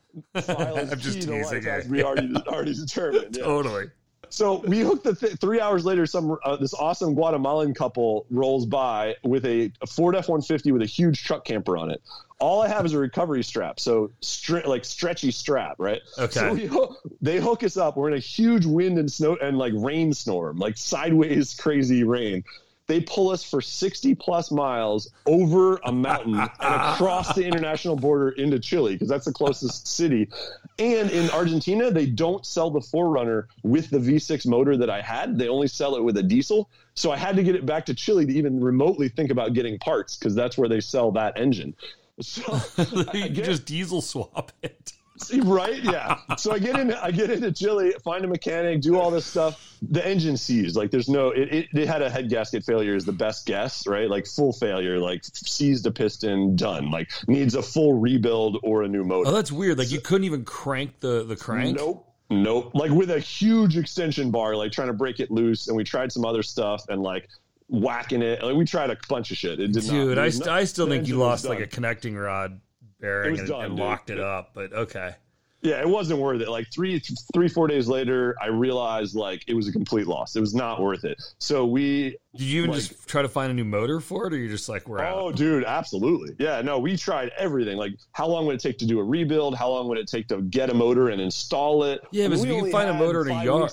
I'm 0.47 0.99
just 0.99 1.21
teasing. 1.21 1.89
We 1.89 2.03
already 2.03 2.33
already 2.47 2.73
determined. 2.73 3.35
Yeah. 3.35 3.43
Totally. 3.43 3.85
So 4.33 4.63
we 4.67 4.79
hooked 4.79 5.03
the 5.03 5.15
th- 5.15 5.33
three 5.39 5.59
hours 5.59 5.85
later. 5.85 6.05
Some 6.05 6.37
uh, 6.43 6.55
this 6.57 6.73
awesome 6.73 7.13
Guatemalan 7.13 7.73
couple 7.73 8.25
rolls 8.29 8.65
by 8.65 9.15
with 9.23 9.45
a, 9.45 9.71
a 9.81 9.87
Ford 9.87 10.15
F 10.15 10.29
one 10.29 10.41
fifty 10.41 10.71
with 10.71 10.81
a 10.81 10.87
huge 10.87 11.23
truck 11.23 11.45
camper 11.45 11.77
on 11.77 11.91
it. 11.91 12.01
All 12.39 12.61
I 12.61 12.67
have 12.67 12.85
is 12.85 12.93
a 12.93 12.99
recovery 12.99 13.43
strap, 13.43 13.79
so 13.79 14.11
stri- 14.21 14.65
like 14.65 14.83
stretchy 14.83 15.31
strap, 15.31 15.75
right? 15.79 16.01
Okay. 16.17 16.39
So 16.39 16.53
we 16.53 16.65
ho- 16.65 16.95
they 17.21 17.39
hook 17.39 17.63
us 17.63 17.77
up. 17.77 17.95
We're 17.95 18.09
in 18.09 18.15
a 18.15 18.19
huge 18.19 18.65
wind 18.65 18.97
and 18.97 19.11
snow 19.11 19.37
and 19.41 19.57
like 19.57 19.73
rainstorm, 19.75 20.57
like 20.57 20.77
sideways 20.77 21.53
crazy 21.59 22.03
rain 22.03 22.43
they 22.87 23.01
pull 23.01 23.29
us 23.29 23.43
for 23.43 23.61
60 23.61 24.15
plus 24.15 24.51
miles 24.51 25.11
over 25.25 25.77
a 25.85 25.91
mountain 25.91 26.35
and 26.35 26.49
across 26.59 27.33
the 27.33 27.43
international 27.43 27.95
border 27.95 28.29
into 28.29 28.59
Chile 28.59 28.93
because 28.93 29.07
that's 29.07 29.25
the 29.25 29.33
closest 29.33 29.87
city. 29.95 30.29
And 30.77 31.09
in 31.09 31.29
Argentina, 31.31 31.89
they 31.89 32.05
don't 32.05 32.45
sell 32.45 32.69
the 32.69 32.79
4Runner 32.79 33.45
with 33.63 33.89
the 33.89 33.97
V6 33.97 34.45
motor 34.45 34.77
that 34.77 34.89
I 34.89 35.01
had. 35.01 35.37
They 35.37 35.47
only 35.47 35.67
sell 35.67 35.95
it 35.95 36.03
with 36.03 36.17
a 36.17 36.23
diesel. 36.23 36.69
So 36.93 37.11
I 37.11 37.17
had 37.17 37.35
to 37.35 37.43
get 37.43 37.55
it 37.55 37.65
back 37.65 37.85
to 37.87 37.93
Chile 37.93 38.25
to 38.25 38.33
even 38.33 38.59
remotely 38.59 39.09
think 39.09 39.31
about 39.31 39.53
getting 39.53 39.79
parts 39.79 40.17
because 40.17 40.35
that's 40.35 40.57
where 40.57 40.69
they 40.69 40.79
sell 40.79 41.11
that 41.13 41.39
engine. 41.39 41.75
So 42.21 42.61
you 43.13 43.29
just 43.29 43.65
diesel 43.65 44.01
swap 44.01 44.51
it. 44.61 44.93
Right? 45.43 45.81
Yeah. 45.83 46.17
So 46.37 46.51
I 46.51 46.59
get 46.59 46.77
in, 46.77 46.93
I 46.93 47.11
get 47.11 47.29
into 47.29 47.51
Chile, 47.51 47.93
find 48.03 48.25
a 48.25 48.27
mechanic, 48.27 48.81
do 48.81 48.99
all 48.99 49.11
this 49.11 49.25
stuff. 49.25 49.77
The 49.81 50.05
engine 50.05 50.37
seized. 50.37 50.75
Like 50.75 50.91
there's 50.91 51.09
no, 51.09 51.29
it, 51.29 51.53
it, 51.53 51.67
it, 51.73 51.87
had 51.87 52.01
a 52.01 52.09
head 52.09 52.29
gasket 52.29 52.63
failure 52.63 52.95
is 52.95 53.05
the 53.05 53.13
best 53.13 53.45
guess, 53.45 53.87
right? 53.87 54.09
Like 54.09 54.25
full 54.25 54.51
failure, 54.51 54.99
like 54.99 55.21
seized 55.23 55.85
a 55.85 55.91
piston, 55.91 56.55
done. 56.55 56.91
Like 56.91 57.11
needs 57.27 57.55
a 57.55 57.61
full 57.61 57.93
rebuild 57.93 58.59
or 58.63 58.83
a 58.83 58.87
new 58.87 59.03
motor. 59.03 59.29
Oh, 59.29 59.33
that's 59.33 59.51
weird. 59.51 59.77
Like 59.77 59.87
so, 59.87 59.95
you 59.95 60.01
couldn't 60.01 60.25
even 60.25 60.43
crank 60.43 60.99
the 60.99 61.23
the 61.23 61.35
crank. 61.35 61.77
Nope. 61.77 62.11
Nope. 62.29 62.71
Like 62.73 62.91
with 62.91 63.11
a 63.11 63.19
huge 63.19 63.77
extension 63.77 64.31
bar, 64.31 64.55
like 64.55 64.71
trying 64.71 64.87
to 64.87 64.93
break 64.93 65.19
it 65.19 65.29
loose, 65.31 65.67
and 65.67 65.77
we 65.77 65.83
tried 65.83 66.11
some 66.11 66.25
other 66.25 66.43
stuff, 66.43 66.85
and 66.89 67.01
like 67.01 67.29
whacking 67.67 68.21
it. 68.21 68.43
Like 68.43 68.55
we 68.55 68.65
tried 68.65 68.89
a 68.89 68.97
bunch 69.07 69.31
of 69.31 69.37
shit. 69.37 69.59
It 69.59 69.71
did 69.71 69.83
Dude, 69.83 70.17
not. 70.17 70.25
I, 70.25 70.29
st- 70.29 70.47
I 70.47 70.63
still 70.65 70.87
think 70.87 71.07
you 71.07 71.17
lost 71.17 71.45
like 71.45 71.59
a 71.59 71.67
connecting 71.67 72.15
rod 72.17 72.59
bearing 73.05 73.39
and, 73.39 73.47
done, 73.47 73.65
and 73.65 73.75
locked 73.75 74.09
it 74.09 74.19
up. 74.19 74.51
But 74.53 74.73
okay. 74.73 75.15
Yeah, 75.61 75.81
it 75.81 75.89
wasn't 75.89 76.19
worth 76.19 76.41
it. 76.41 76.49
Like 76.49 76.67
three, 76.71 77.01
three, 77.33 77.47
four 77.47 77.67
days 77.67 77.87
later, 77.87 78.35
I 78.39 78.47
realized 78.47 79.15
like 79.15 79.43
it 79.47 79.55
was 79.55 79.67
a 79.67 79.71
complete 79.71 80.05
loss. 80.05 80.35
It 80.35 80.39
was 80.39 80.53
not 80.53 80.79
worth 80.79 81.03
it. 81.05 81.19
So 81.39 81.65
we. 81.65 82.17
Did 82.35 82.41
you 82.41 82.59
even 82.59 82.71
like, 82.71 82.81
just 82.81 83.07
try 83.07 83.23
to 83.23 83.27
find 83.27 83.51
a 83.51 83.55
new 83.55 83.65
motor 83.65 83.99
for 83.99 84.27
it, 84.27 84.33
or 84.33 84.37
you're 84.37 84.49
just 84.49 84.69
like 84.69 84.87
we're 84.87 84.99
oh, 84.99 85.29
out? 85.29 85.35
dude, 85.35 85.63
absolutely. 85.63 86.35
Yeah, 86.37 86.61
no, 86.61 86.77
we 86.77 86.95
tried 86.97 87.31
everything. 87.35 87.77
Like, 87.77 87.93
how 88.11 88.27
long 88.27 88.45
would 88.45 88.55
it 88.55 88.61
take 88.61 88.77
to 88.79 88.85
do 88.85 88.99
a 88.99 89.03
rebuild? 89.03 89.55
How 89.55 89.69
long 89.69 89.87
would 89.87 89.97
it 89.97 90.07
take 90.07 90.27
to 90.27 90.41
get 90.41 90.69
a 90.69 90.73
motor 90.73 91.09
and 91.09 91.19
install 91.19 91.83
it? 91.83 92.01
Yeah, 92.11 92.27
but 92.27 92.37
if 92.37 92.45
you 92.45 92.61
can 92.61 92.71
find 92.71 92.89
a 92.89 92.93
motor 92.93 93.21
in 93.27 93.35
a 93.35 93.43
yard. 93.43 93.71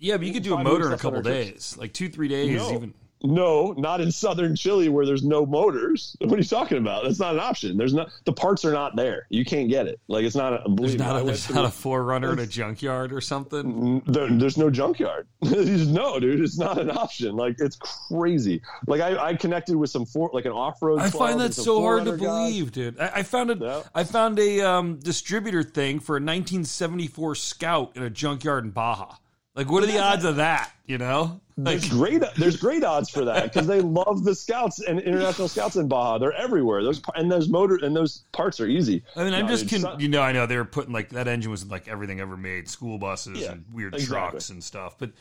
Yeah, 0.00 0.16
but 0.16 0.26
you 0.26 0.32
could 0.32 0.42
do 0.42 0.54
a 0.54 0.64
motor 0.64 0.86
in 0.86 0.94
a 0.94 0.98
couple 0.98 1.20
days, 1.20 1.76
like 1.78 1.92
two, 1.92 2.08
three 2.08 2.28
days, 2.28 2.56
no. 2.56 2.72
even. 2.72 2.94
No, 3.22 3.74
not 3.76 4.00
in 4.00 4.10
southern 4.10 4.56
Chile 4.56 4.88
where 4.88 5.04
there's 5.04 5.22
no 5.22 5.44
motors. 5.44 6.16
What 6.20 6.34
are 6.34 6.38
you 6.38 6.44
talking 6.44 6.78
about? 6.78 7.04
That's 7.04 7.18
not 7.18 7.34
an 7.34 7.40
option. 7.40 7.76
There's 7.76 7.92
not 7.92 8.10
the 8.24 8.32
parts 8.32 8.64
are 8.64 8.72
not 8.72 8.96
there. 8.96 9.26
You 9.28 9.44
can't 9.44 9.68
get 9.68 9.86
it. 9.86 10.00
Like 10.08 10.24
it's 10.24 10.36
not. 10.36 10.54
A, 10.54 10.74
there's 10.74 10.96
not, 10.96 11.20
a, 11.20 11.24
there's 11.24 11.50
not 11.50 11.64
a 11.64 11.68
4Runner 11.68 12.32
in 12.32 12.38
a 12.38 12.46
junkyard 12.46 13.12
or 13.12 13.20
something. 13.20 14.00
There, 14.06 14.28
there's 14.30 14.56
no 14.56 14.70
junkyard. 14.70 15.26
no, 15.42 16.18
dude, 16.18 16.40
it's 16.40 16.58
not 16.58 16.78
an 16.78 16.90
option. 16.90 17.36
Like 17.36 17.56
it's 17.58 17.76
crazy. 17.76 18.62
Like 18.86 19.00
I, 19.00 19.16
I 19.16 19.34
connected 19.34 19.76
with 19.76 19.90
some 19.90 20.06
for 20.06 20.30
like 20.32 20.46
an 20.46 20.52
off 20.52 20.82
road. 20.82 21.00
I 21.00 21.10
find 21.10 21.40
that 21.40 21.54
so 21.54 21.82
hard 21.82 22.06
to 22.06 22.12
believe, 22.12 22.66
guys. 22.66 22.72
dude. 22.72 23.00
I, 23.00 23.10
I 23.16 23.22
found 23.22 23.50
it. 23.50 23.58
Yeah. 23.60 23.82
I 23.94 24.04
found 24.04 24.38
a 24.38 24.60
um, 24.60 24.98
distributor 24.98 25.62
thing 25.62 26.00
for 26.00 26.14
a 26.14 26.20
1974 26.20 27.34
Scout 27.34 27.96
in 27.96 28.02
a 28.02 28.10
junkyard 28.10 28.64
in 28.64 28.70
Baja. 28.70 29.16
Like, 29.54 29.70
what 29.70 29.82
are 29.82 29.86
the 29.86 29.98
odds 29.98 30.24
of 30.24 30.36
that? 30.36 30.70
You 30.86 30.98
know, 30.98 31.40
like, 31.56 31.78
there's 31.78 31.88
great 31.88 32.22
there's 32.36 32.56
great 32.56 32.84
odds 32.84 33.10
for 33.10 33.24
that 33.24 33.44
because 33.44 33.66
they 33.66 33.80
love 33.80 34.24
the 34.24 34.34
scouts 34.34 34.80
and 34.80 35.00
international 35.00 35.48
scouts 35.48 35.76
in 35.76 35.88
Baja. 35.88 36.18
They're 36.18 36.32
everywhere. 36.32 36.82
Those 36.82 37.00
and 37.14 37.30
those 37.30 37.48
motor 37.48 37.78
and 37.84 37.94
those 37.94 38.24
parts 38.32 38.60
are 38.60 38.66
easy. 38.66 39.02
I 39.16 39.24
mean, 39.24 39.34
I'm 39.34 39.46
no, 39.46 39.56
just 39.56 39.68
con- 39.68 40.00
you 40.00 40.08
know 40.08 40.22
I 40.22 40.32
know 40.32 40.46
they 40.46 40.56
were 40.56 40.64
putting 40.64 40.92
like 40.92 41.10
that 41.10 41.28
engine 41.28 41.50
was 41.50 41.66
like 41.66 41.88
everything 41.88 42.20
ever 42.20 42.36
made, 42.36 42.68
school 42.68 42.98
buses 42.98 43.40
yeah, 43.40 43.52
and 43.52 43.64
weird 43.72 43.94
exactly. 43.94 44.16
trucks 44.16 44.50
and 44.50 44.62
stuff. 44.62 44.96
But 44.98 45.12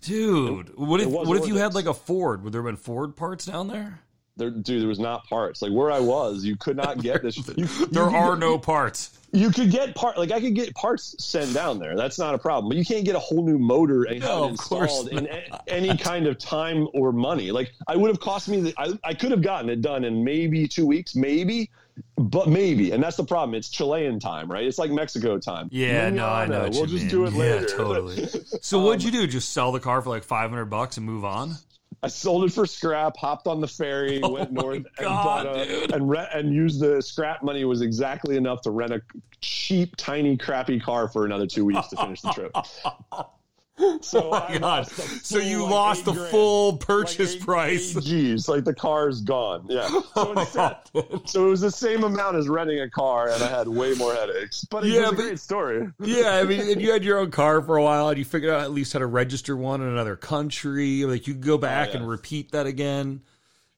dude, 0.00 0.70
it, 0.70 0.78
what 0.78 1.00
if 1.00 1.08
what 1.08 1.36
if 1.36 1.46
you 1.46 1.56
had 1.56 1.74
like 1.74 1.86
a 1.86 1.94
Ford? 1.94 2.42
Would 2.42 2.52
there 2.52 2.62
have 2.62 2.66
been 2.66 2.76
Ford 2.76 3.16
parts 3.16 3.44
down 3.44 3.68
there? 3.68 4.00
There, 4.36 4.50
dude, 4.50 4.82
there 4.82 4.88
was 4.88 4.98
not 4.98 5.24
parts. 5.28 5.62
Like 5.62 5.72
where 5.72 5.92
I 5.92 6.00
was, 6.00 6.44
you 6.44 6.56
could 6.56 6.76
not 6.76 7.00
get 7.00 7.22
this. 7.22 7.36
You, 7.36 7.66
there 7.90 8.10
you, 8.10 8.16
are 8.16 8.36
no 8.36 8.58
parts. 8.58 9.16
You 9.34 9.50
could 9.50 9.70
get 9.70 9.94
part, 9.94 10.16
like 10.16 10.30
I 10.30 10.40
could 10.40 10.54
get 10.54 10.74
parts 10.74 11.14
sent 11.18 11.52
down 11.52 11.78
there. 11.78 11.96
That's 11.96 12.18
not 12.18 12.34
a 12.34 12.38
problem. 12.38 12.68
But 12.68 12.76
you 12.76 12.84
can't 12.84 13.04
get 13.04 13.16
a 13.16 13.18
whole 13.18 13.44
new 13.44 13.58
motor 13.58 14.04
and 14.04 14.20
no, 14.20 14.48
installed 14.48 15.08
in 15.08 15.28
any 15.66 15.96
kind 15.96 16.26
of 16.26 16.38
time 16.38 16.88
or 16.94 17.12
money. 17.12 17.50
Like 17.50 17.72
I 17.88 17.96
would 17.96 18.08
have 18.08 18.20
cost 18.20 18.48
me. 18.48 18.60
The, 18.60 18.74
I, 18.78 18.98
I 19.02 19.14
could 19.14 19.32
have 19.32 19.42
gotten 19.42 19.68
it 19.68 19.82
done 19.82 20.04
in 20.04 20.22
maybe 20.22 20.68
two 20.68 20.86
weeks, 20.86 21.16
maybe, 21.16 21.70
but 22.16 22.48
maybe. 22.48 22.92
And 22.92 23.02
that's 23.02 23.16
the 23.16 23.24
problem. 23.24 23.54
It's 23.54 23.68
Chilean 23.68 24.20
time, 24.20 24.50
right? 24.50 24.64
It's 24.64 24.78
like 24.78 24.90
Mexico 24.90 25.38
time. 25.38 25.68
Yeah, 25.72 26.10
no, 26.10 26.28
I 26.28 26.46
know. 26.46 26.68
We'll 26.70 26.86
just 26.86 27.04
mean. 27.04 27.08
do 27.08 27.24
it 27.24 27.32
later. 27.32 27.62
Yeah, 27.62 27.76
totally. 27.76 28.26
so 28.60 28.78
um, 28.78 28.84
what'd 28.84 29.02
you 29.02 29.10
do? 29.10 29.26
Just 29.26 29.50
sell 29.50 29.72
the 29.72 29.80
car 29.80 30.00
for 30.00 30.10
like 30.10 30.24
five 30.24 30.50
hundred 30.50 30.66
bucks 30.66 30.96
and 30.96 31.04
move 31.04 31.24
on? 31.24 31.56
I 32.04 32.08
sold 32.08 32.44
it 32.44 32.52
for 32.52 32.66
scrap, 32.66 33.16
hopped 33.16 33.46
on 33.46 33.62
the 33.62 33.66
ferry, 33.66 34.20
oh 34.22 34.28
went 34.28 34.52
north, 34.52 34.84
God, 34.98 35.46
and, 35.46 35.90
uh, 35.90 35.94
and, 35.94 36.10
re- 36.10 36.28
and 36.34 36.52
used 36.52 36.80
the 36.80 37.00
scrap 37.00 37.42
money 37.42 37.64
was 37.64 37.80
exactly 37.80 38.36
enough 38.36 38.60
to 38.62 38.70
rent 38.70 38.92
a 38.92 39.00
cheap, 39.40 39.96
tiny, 39.96 40.36
crappy 40.36 40.78
car 40.78 41.08
for 41.08 41.24
another 41.24 41.46
two 41.46 41.64
weeks 41.64 41.88
to 41.88 41.96
finish 41.96 42.20
the 42.20 42.30
trip. 42.32 42.54
So 44.02 44.30
oh 44.30 44.30
my 44.30 44.58
god! 44.58 44.86
So 44.86 45.38
you 45.38 45.62
like 45.62 45.70
lost 45.70 46.04
the 46.04 46.12
grand, 46.12 46.30
full 46.30 46.76
purchase 46.76 47.34
like 47.34 47.44
price. 47.44 47.94
Jeez, 47.94 48.48
like 48.48 48.64
the 48.64 48.74
car's 48.74 49.20
gone. 49.20 49.66
Yeah. 49.68 49.88
So, 50.14 50.32
instead, 50.32 50.76
so, 51.24 51.46
it 51.46 51.50
was 51.50 51.60
the 51.60 51.70
same 51.70 52.04
amount 52.04 52.36
as 52.36 52.48
renting 52.48 52.80
a 52.80 52.88
car, 52.88 53.30
and 53.30 53.42
I 53.42 53.48
had 53.48 53.66
way 53.66 53.94
more 53.94 54.14
headaches. 54.14 54.64
But 54.64 54.84
it 54.84 54.90
yeah, 54.90 55.00
was 55.00 55.08
a 55.08 55.16
but, 55.16 55.22
great 55.22 55.40
story. 55.40 55.88
Yeah, 56.00 56.36
I 56.36 56.44
mean, 56.44 56.78
you 56.78 56.92
had 56.92 57.02
your 57.02 57.18
own 57.18 57.30
car 57.30 57.62
for 57.62 57.76
a 57.76 57.82
while, 57.82 58.08
and 58.10 58.18
you 58.18 58.24
figured 58.24 58.52
out 58.52 58.60
at 58.60 58.70
least 58.70 58.92
how 58.92 59.00
to 59.00 59.06
register 59.06 59.56
one 59.56 59.80
in 59.80 59.88
another 59.88 60.14
country. 60.14 61.04
Like 61.04 61.26
you 61.26 61.34
could 61.34 61.42
go 61.42 61.58
back 61.58 61.88
oh, 61.88 61.92
yeah. 61.92 61.98
and 61.98 62.08
repeat 62.08 62.52
that 62.52 62.66
again. 62.66 63.22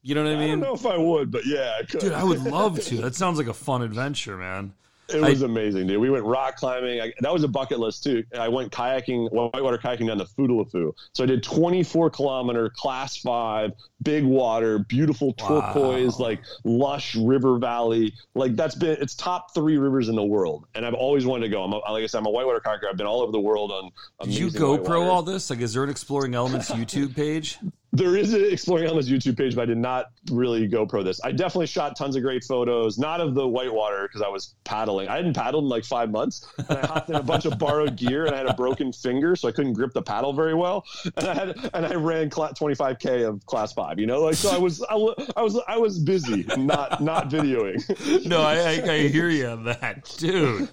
You 0.02 0.14
know 0.14 0.24
what 0.24 0.32
I 0.32 0.36
mean? 0.36 0.44
I 0.44 0.48
don't 0.48 0.60
know 0.60 0.74
if 0.74 0.86
I 0.86 0.98
would, 0.98 1.30
but 1.30 1.46
yeah, 1.46 1.78
I 1.80 1.84
could. 1.84 2.00
Dude, 2.00 2.12
I 2.12 2.22
would 2.22 2.42
love 2.42 2.80
to. 2.80 2.96
That 2.98 3.14
sounds 3.14 3.38
like 3.38 3.48
a 3.48 3.54
fun 3.54 3.82
adventure, 3.82 4.36
man. 4.36 4.74
It 5.08 5.20
was 5.20 5.42
I, 5.42 5.46
amazing, 5.46 5.86
dude. 5.86 6.00
We 6.00 6.10
went 6.10 6.24
rock 6.24 6.56
climbing. 6.56 7.00
I, 7.00 7.12
that 7.20 7.32
was 7.32 7.44
a 7.44 7.48
bucket 7.48 7.78
list 7.78 8.02
too. 8.02 8.24
I 8.38 8.48
went 8.48 8.72
kayaking, 8.72 9.30
whitewater 9.30 9.78
kayaking 9.78 10.08
down 10.08 10.18
the 10.18 10.24
Futaleufú. 10.24 10.92
So 11.12 11.24
I 11.24 11.26
did 11.26 11.42
24 11.42 12.10
kilometer 12.10 12.70
class 12.70 13.16
five, 13.16 13.72
big 14.02 14.24
water, 14.24 14.80
beautiful 14.80 15.32
turquoise, 15.34 16.18
wow. 16.18 16.26
like 16.26 16.40
lush 16.64 17.14
river 17.14 17.58
valley. 17.58 18.14
Like 18.34 18.56
that's 18.56 18.74
been 18.74 18.96
it's 19.00 19.14
top 19.14 19.54
three 19.54 19.78
rivers 19.78 20.08
in 20.08 20.16
the 20.16 20.24
world, 20.24 20.66
and 20.74 20.84
I've 20.84 20.94
always 20.94 21.24
wanted 21.24 21.44
to 21.44 21.50
go. 21.50 21.62
I'm 21.62 21.72
a, 21.72 21.78
like 21.78 22.02
I 22.02 22.06
said, 22.06 22.18
I'm 22.18 22.26
a 22.26 22.30
whitewater 22.30 22.60
kayaker. 22.60 22.88
I've 22.90 22.96
been 22.96 23.06
all 23.06 23.22
over 23.22 23.32
the 23.32 23.40
world 23.40 23.70
on. 23.70 23.90
Did 24.24 24.36
you 24.36 24.48
GoPro 24.48 25.06
all 25.06 25.22
this? 25.22 25.50
Like, 25.50 25.60
is 25.60 25.72
there 25.72 25.84
an 25.84 25.90
Exploring 25.90 26.34
Elements 26.34 26.70
YouTube 26.70 27.14
page? 27.14 27.58
There 27.96 28.16
is 28.16 28.34
an 28.34 28.44
Exploring 28.44 28.84
Elements 28.84 29.08
YouTube 29.08 29.38
page, 29.38 29.54
but 29.54 29.62
I 29.62 29.66
did 29.66 29.78
not 29.78 30.06
really 30.30 30.68
GoPro 30.68 31.02
this. 31.02 31.20
I 31.24 31.32
definitely 31.32 31.66
shot 31.66 31.96
tons 31.96 32.14
of 32.14 32.22
great 32.22 32.44
photos, 32.44 32.98
not 32.98 33.20
of 33.20 33.34
the 33.34 33.46
whitewater 33.46 34.06
because 34.06 34.22
I 34.22 34.28
was 34.28 34.54
paddling. 34.64 35.08
I 35.08 35.16
hadn't 35.16 35.34
paddled 35.34 35.64
in 35.64 35.70
like 35.70 35.84
five 35.84 36.10
months. 36.10 36.46
And 36.68 36.78
I 36.78 36.86
hopped 36.86 37.08
in 37.08 37.16
a 37.16 37.22
bunch 37.22 37.46
of 37.46 37.58
borrowed 37.58 37.96
gear 37.96 38.26
and 38.26 38.34
I 38.34 38.38
had 38.38 38.46
a 38.46 38.54
broken 38.54 38.92
finger, 38.92 39.34
so 39.34 39.48
I 39.48 39.52
couldn't 39.52 39.72
grip 39.72 39.92
the 39.92 40.02
paddle 40.02 40.32
very 40.32 40.54
well. 40.54 40.84
And 41.16 41.26
I 41.26 41.34
had 41.34 41.70
and 41.72 41.86
I 41.86 41.94
ran 41.94 42.28
25k 42.28 43.26
of 43.26 43.44
class 43.46 43.72
five. 43.72 43.98
You 43.98 44.06
know, 44.06 44.20
like 44.20 44.34
so 44.34 44.50
I 44.50 44.58
was 44.58 44.82
I, 44.82 44.94
I 45.36 45.42
was 45.42 45.60
I 45.66 45.78
was 45.78 45.98
busy, 45.98 46.44
not 46.56 47.00
not 47.02 47.30
videoing. 47.30 48.26
no, 48.26 48.42
I, 48.42 48.56
I, 48.56 48.92
I 48.92 49.08
hear 49.08 49.30
you 49.30 49.46
on 49.46 49.64
that, 49.64 50.14
dude. 50.18 50.68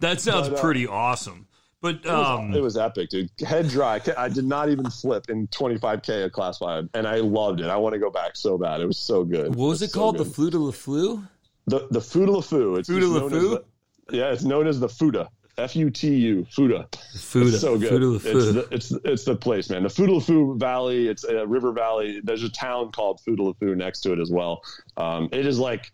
That 0.00 0.20
sounds 0.20 0.48
but, 0.48 0.58
uh, 0.58 0.60
pretty 0.60 0.86
awesome. 0.86 1.46
But 1.84 1.96
It 1.96 2.06
was, 2.06 2.38
um, 2.38 2.54
it 2.54 2.62
was 2.62 2.78
epic, 2.78 3.10
dude. 3.10 3.28
Head 3.46 3.68
dry. 3.68 4.00
I 4.16 4.30
did 4.30 4.46
not 4.46 4.70
even 4.70 4.88
flip 4.88 5.26
in 5.28 5.46
25k 5.48 6.24
of 6.24 6.32
class 6.32 6.56
five, 6.56 6.88
and 6.94 7.06
I 7.06 7.16
loved 7.16 7.60
it. 7.60 7.66
I 7.66 7.76
want 7.76 7.92
to 7.92 7.98
go 7.98 8.10
back 8.10 8.36
so 8.36 8.56
bad. 8.56 8.80
It 8.80 8.86
was 8.86 8.96
so 8.98 9.22
good. 9.22 9.54
what 9.54 9.66
was 9.68 9.82
it 9.82 9.90
so 9.90 9.98
called? 10.00 10.16
The. 10.16 10.24
Flute 10.24 10.54
of 10.54 10.64
the 10.64 10.72
Flu? 10.72 11.22
the 11.66 11.86
the 11.90 12.00
Futaleufú. 12.00 12.78
It's 12.78 12.88
Fuda 12.88 13.06
La 13.06 13.18
known 13.20 13.32
as 13.34 13.42
the- 13.42 13.64
Yeah, 14.12 14.32
it's 14.32 14.44
known 14.44 14.66
as 14.66 14.80
the 14.80 14.88
Fuda. 14.88 15.28
F 15.58 15.76
U 15.76 15.90
T 15.90 16.08
U 16.14 16.46
Fuda. 16.50 16.88
Fuda. 17.18 17.48
It's 17.48 17.60
so 17.60 17.78
good. 17.78 17.90
Fuda 17.90 18.06
La 18.06 18.16
It's 18.16 18.52
the, 18.54 18.68
it's 18.70 18.92
it's 19.04 19.24
the 19.24 19.36
place, 19.36 19.68
man. 19.68 19.82
The 19.82 19.90
Futaleufú 19.90 20.58
Valley. 20.58 21.08
It's 21.08 21.24
a 21.24 21.46
river 21.46 21.72
valley. 21.72 22.20
There's 22.24 22.42
a 22.44 22.50
town 22.50 22.92
called 22.92 23.20
Futaleufú 23.28 23.76
next 23.76 24.00
to 24.00 24.12
it 24.14 24.20
as 24.20 24.30
well. 24.30 24.62
Um, 24.96 25.28
it 25.32 25.44
is 25.46 25.58
like 25.58 25.92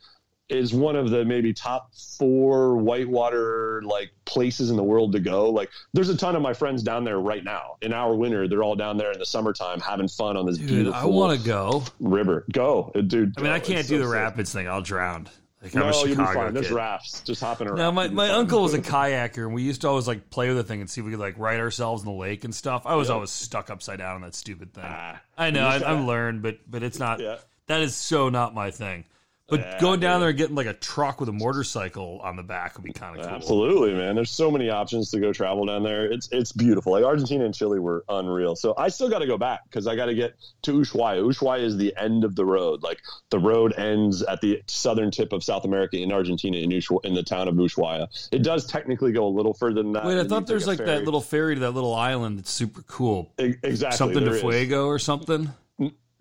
is 0.51 0.75
one 0.75 0.97
of 0.97 1.11
the 1.11 1.25
maybe 1.25 1.53
top 1.53 1.91
four 2.19 2.77
whitewater 2.77 3.83
like 3.85 4.11
places 4.25 4.71
in 4.71 4.77
the 4.77 4.83
world 4.83 5.13
to 5.13 5.21
go. 5.21 5.51
Like, 5.51 5.71
there's 5.93 6.09
a 6.09 6.17
ton 6.17 6.37
of 6.37 6.43
my 6.43 6.53
friends 6.55 6.83
down 6.83 7.05
there 7.05 7.19
right 7.19 7.43
now. 7.45 7.77
In 7.83 7.93
our 7.93 8.15
winter, 8.15 8.49
they're 8.49 8.63
all 8.63 8.77
down 8.77 8.97
there 8.97 9.13
in 9.13 9.19
the 9.19 9.27
summertime 9.27 9.81
having 9.81 10.09
fun 10.09 10.37
on 10.37 10.47
this 10.47 10.59
Dude, 10.59 10.69
beautiful 10.69 11.01
I 11.01 11.05
want 11.07 11.39
to 11.41 11.47
go. 11.47 11.85
river. 12.01 12.45
Go, 12.53 12.93
dude. 13.07 13.35
I 13.39 13.43
mean. 13.43 13.53
I 13.53 13.59
can't 13.59 13.81
It's 13.81 13.89
do 13.89 13.97
so 14.01 14.05
the 14.05 14.09
rapids 14.13 14.53
thing. 14.53 14.69
I'll 14.69 14.83
drown. 14.83 15.29
Like 15.63 15.77
I'm 15.77 15.83
a 15.83 15.91
No, 15.91 16.05
you'll 16.05 16.17
be 16.17 16.25
fine. 16.25 16.55
There's 16.55 16.71
rafts. 16.71 17.21
Just 17.21 17.43
hopping 17.43 17.67
around. 17.67 17.77
Now, 17.79 17.91
my, 17.91 18.09
my 18.09 18.29
fine. 18.29 18.37
uncle 18.39 18.63
was 18.63 18.73
a 18.73 18.81
kayaker, 18.81 19.45
and 19.45 19.53
we 19.53 19.63
used 19.63 19.83
to 19.83 19.89
always 19.89 20.09
like 20.09 20.31
play 20.31 20.49
with 20.49 20.57
the 20.57 20.65
thing 20.65 20.81
and 20.81 20.89
see 20.89 21.01
if 21.03 21.05
we 21.05 21.11
could 21.11 21.21
like 21.21 21.39
right 21.39 21.61
ourselves 21.61 22.03
in 22.03 22.07
the 22.07 22.19
lake 22.19 22.45
and 22.45 22.55
stuff. 22.55 22.87
I 22.87 22.95
was 22.95 23.09
Yeah. 23.09 23.15
always 23.17 23.31
stuck 23.31 23.69
upside 23.69 23.99
down 23.99 24.15
on 24.17 24.21
that 24.23 24.35
stupid 24.35 24.73
thing. 24.73 24.85
Ah, 24.87 25.21
I 25.37 25.51
know, 25.51 25.67
I, 25.67 25.75
I've 25.75 26.05
learned, 26.05 26.41
but 26.43 26.59
but 26.67 26.83
it's 26.83 26.99
not. 26.99 27.21
Yeah. 27.21 27.37
That 27.67 27.83
is 27.83 27.95
so 27.95 28.31
not 28.31 28.55
my 28.55 28.71
thing. 28.71 29.05
But 29.51 29.61
Yeah, 29.61 29.81
going 29.81 30.01
down 30.01 30.15
dude. 30.19 30.23
there 30.23 30.29
and 30.31 30.39
getting 30.39 30.55
like 30.55 30.67
a 30.69 30.75
truck 30.75 31.19
with 31.21 31.29
a 31.29 31.33
motorcycle 31.33 32.21
on 32.23 32.37
the 32.37 32.43
back 32.43 32.77
would 32.77 32.85
be 32.85 32.93
kind 32.93 33.19
of 33.19 33.27
cool. 33.27 33.35
Absolutely, 33.35 33.95
man. 33.95 34.15
There's 34.15 34.31
so 34.31 34.51
many 34.51 34.71
options 34.71 35.11
to 35.11 35.19
go 35.19 35.33
travel 35.33 35.67
down 35.67 35.83
there. 35.83 36.05
It's 36.11 36.29
it's 36.31 36.53
beautiful. 36.53 36.93
Like 36.93 37.05
Argentina 37.05 37.45
and 37.45 37.55
Chile 37.55 37.79
were 37.81 38.05
unreal. 38.09 38.55
So 38.55 38.75
I 38.79 38.89
still 38.89 39.09
got 39.11 39.19
to 39.19 39.27
go 39.27 39.37
back 39.37 39.61
because 39.65 39.87
I 39.87 39.97
got 39.97 40.07
to 40.07 40.15
get 40.15 40.35
to 40.63 40.73
Ushuaia. 40.73 41.23
Ushuaia 41.23 41.63
is 41.65 41.77
the 41.77 41.95
end 41.97 42.23
of 42.25 42.37
the 42.37 42.45
road. 42.45 42.83
Like 42.83 43.01
the 43.31 43.39
road 43.41 43.75
ends 43.77 44.23
at 44.23 44.41
the 44.41 44.63
southern 44.69 45.11
tip 45.11 45.33
of 45.33 45.43
South 45.43 45.65
America 45.65 45.97
in 45.99 46.13
Argentina 46.13 46.57
in 46.59 46.71
Ushu- 46.71 47.05
in 47.05 47.15
the 47.15 47.23
town 47.25 47.49
of 47.49 47.55
Ushuaia. 47.57 48.07
It 48.31 48.43
does 48.45 48.67
technically 48.67 49.11
go 49.13 49.27
a 49.27 49.35
little 49.35 49.55
further 49.55 49.83
than 49.83 49.93
that. 49.95 50.05
Wait, 50.05 50.21
I 50.21 50.25
thought 50.25 50.47
there's 50.47 50.67
like 50.69 50.79
a 50.81 50.85
that 50.85 51.05
little 51.05 51.21
ferry 51.21 51.55
to 51.57 51.61
that 51.63 51.73
little 51.73 51.95
island 51.95 52.39
that's 52.39 52.51
super 52.53 52.83
cool. 52.83 53.33
E- 53.41 53.55
exactly 53.65 53.97
Something 53.97 54.25
to 54.25 54.31
is. 54.35 54.41
Fuego 54.41 54.87
or 54.87 54.99
something. 55.01 55.51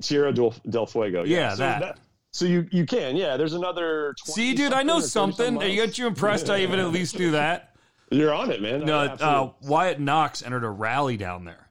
Tierra 0.01 0.33
del, 0.33 0.53
del 0.69 0.85
Fuego. 0.85 1.23
Yeah, 1.25 1.51
so 1.51 1.57
that. 1.57 1.99
So 2.31 2.45
you 2.45 2.67
you 2.71 2.85
can 2.85 3.15
yeah. 3.15 3.37
There's 3.37 3.53
another. 3.53 4.13
20 4.25 4.33
See, 4.33 4.53
dude, 4.53 4.73
I 4.73 4.83
know 4.83 4.99
something 4.99 5.57
or 5.57 5.59
30 5.59 5.65
something. 5.65 5.71
You 5.71 5.85
got 5.85 5.97
you 5.97 6.07
impressed? 6.07 6.49
I 6.49 6.59
even 6.61 6.79
at 6.79 6.91
least 6.91 7.17
do 7.17 7.31
that. 7.31 7.75
You're 8.11 8.33
on 8.33 8.51
it, 8.51 8.61
man. 8.61 8.85
No, 8.85 8.99
uh, 8.99 9.51
Wyatt 9.61 9.99
Knox 9.99 10.41
entered 10.43 10.63
a 10.63 10.69
rally 10.69 11.15
down 11.17 11.45
there. 11.45 11.69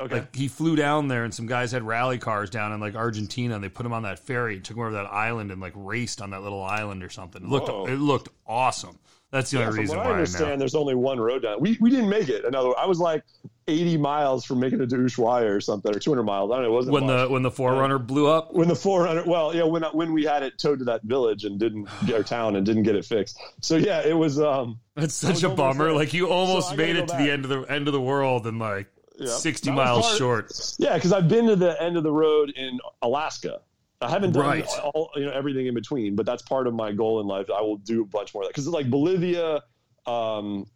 okay. 0.00 0.16
Like 0.16 0.34
he 0.36 0.46
flew 0.46 0.76
down 0.76 1.08
there, 1.08 1.24
and 1.24 1.34
some 1.34 1.46
guys 1.46 1.72
had 1.72 1.82
rally 1.82 2.18
cars 2.18 2.48
down 2.48 2.72
in 2.72 2.80
like 2.80 2.94
Argentina, 2.94 3.54
and 3.56 3.64
they 3.64 3.68
put 3.68 3.84
him 3.86 3.92
on 3.92 4.02
that 4.04 4.18
ferry, 4.20 4.60
took 4.60 4.76
him 4.76 4.82
over 4.82 4.92
that 4.92 5.06
island, 5.06 5.50
and 5.50 5.60
like 5.60 5.72
raced 5.74 6.22
on 6.22 6.30
that 6.30 6.42
little 6.42 6.62
island 6.62 7.02
or 7.02 7.08
something. 7.08 7.42
It 7.42 7.48
looked 7.48 7.68
Whoa. 7.68 7.86
it 7.86 7.96
looked 7.96 8.28
awesome. 8.46 8.98
That's 9.30 9.50
the 9.52 9.58
Yeah, 9.58 9.66
only 9.68 9.80
reason 9.80 9.96
why 9.98 10.04
I 10.04 10.08
I 10.08 10.12
understand, 10.12 10.50
know. 10.50 10.56
there's 10.56 10.74
only 10.74 10.94
one 10.96 11.20
road 11.20 11.42
down. 11.42 11.60
We 11.60 11.78
we 11.80 11.88
didn't 11.90 12.08
make 12.08 12.28
it. 12.28 12.44
Another, 12.44 12.76
I 12.76 12.86
was 12.86 12.98
like 12.98 13.22
80 13.68 13.96
miles 13.98 14.44
from 14.44 14.58
making 14.58 14.80
it 14.80 14.90
to 14.90 14.96
Ushuaia 14.96 15.48
or 15.54 15.60
something, 15.60 15.94
or 15.94 16.00
200 16.00 16.24
miles. 16.24 16.50
I 16.50 16.54
don't 16.56 16.64
know. 16.64 16.70
It 16.70 16.74
wasn't 16.74 16.94
When 16.94 17.06
much. 17.06 17.28
the 17.28 17.32
when 17.32 17.42
the 17.42 17.50
4Runner 17.50 18.04
blew 18.04 18.26
up, 18.26 18.52
when 18.52 18.66
the 18.66 18.74
400. 18.74 19.26
Well, 19.28 19.54
yeah, 19.54 19.62
when 19.62 19.84
when 19.92 20.12
we 20.12 20.24
had 20.24 20.42
it 20.42 20.58
towed 20.58 20.80
to 20.80 20.84
that 20.86 21.04
village 21.04 21.44
and 21.44 21.60
didn't 21.60 21.88
get 22.06 22.16
our 22.16 22.22
town 22.24 22.56
and 22.56 22.66
didn't 22.66 22.82
get 22.82 22.96
it 22.96 23.04
fixed. 23.04 23.38
So 23.60 23.76
yeah, 23.76 24.04
it 24.04 24.14
was. 24.14 24.40
um 24.40 24.80
it's 24.96 25.14
such 25.14 25.44
a 25.44 25.48
bummer. 25.48 25.84
there. 25.84 25.92
Like 25.92 26.12
you 26.12 26.28
almost 26.28 26.70
So 26.70 26.76
made 26.76 26.96
it 26.96 27.02
to 27.02 27.06
back. 27.12 27.18
the 27.24 27.30
end 27.30 27.44
of 27.44 27.50
the 27.50 27.62
end 27.72 27.86
of 27.86 27.92
the 27.92 28.00
world, 28.00 28.48
and 28.48 28.58
like 28.58 28.88
Yeah. 29.16 29.28
sixty 29.28 29.70
miles 29.70 30.06
part- 30.06 30.18
short. 30.18 30.74
Yeah, 30.78 30.94
because 30.94 31.12
I've 31.12 31.28
been 31.28 31.46
to 31.46 31.54
the 31.56 31.80
end 31.80 31.96
of 31.96 32.02
the 32.02 32.12
road 32.12 32.50
in 32.56 32.80
Alaska. 33.00 33.60
I 34.02 34.08
haven't 34.08 34.32
done 34.32 34.46
Right. 34.46 34.66
all, 34.94 35.10
you 35.14 35.24
know 35.26 35.32
everything 35.32 35.66
in 35.66 35.74
between, 35.74 36.16
but 36.16 36.24
that's 36.24 36.42
part 36.42 36.66
of 36.66 36.74
my 36.74 36.92
goal 36.92 37.20
in 37.20 37.26
life. 37.26 37.46
I 37.54 37.60
will 37.60 37.76
do 37.76 38.02
a 38.02 38.06
bunch 38.06 38.32
more 38.32 38.42
of 38.42 38.46
that 38.48 38.50
because 38.50 38.66
it's 38.66 38.74
like 38.74 38.88
Bolivia, 38.88 39.62
um, 40.06 40.66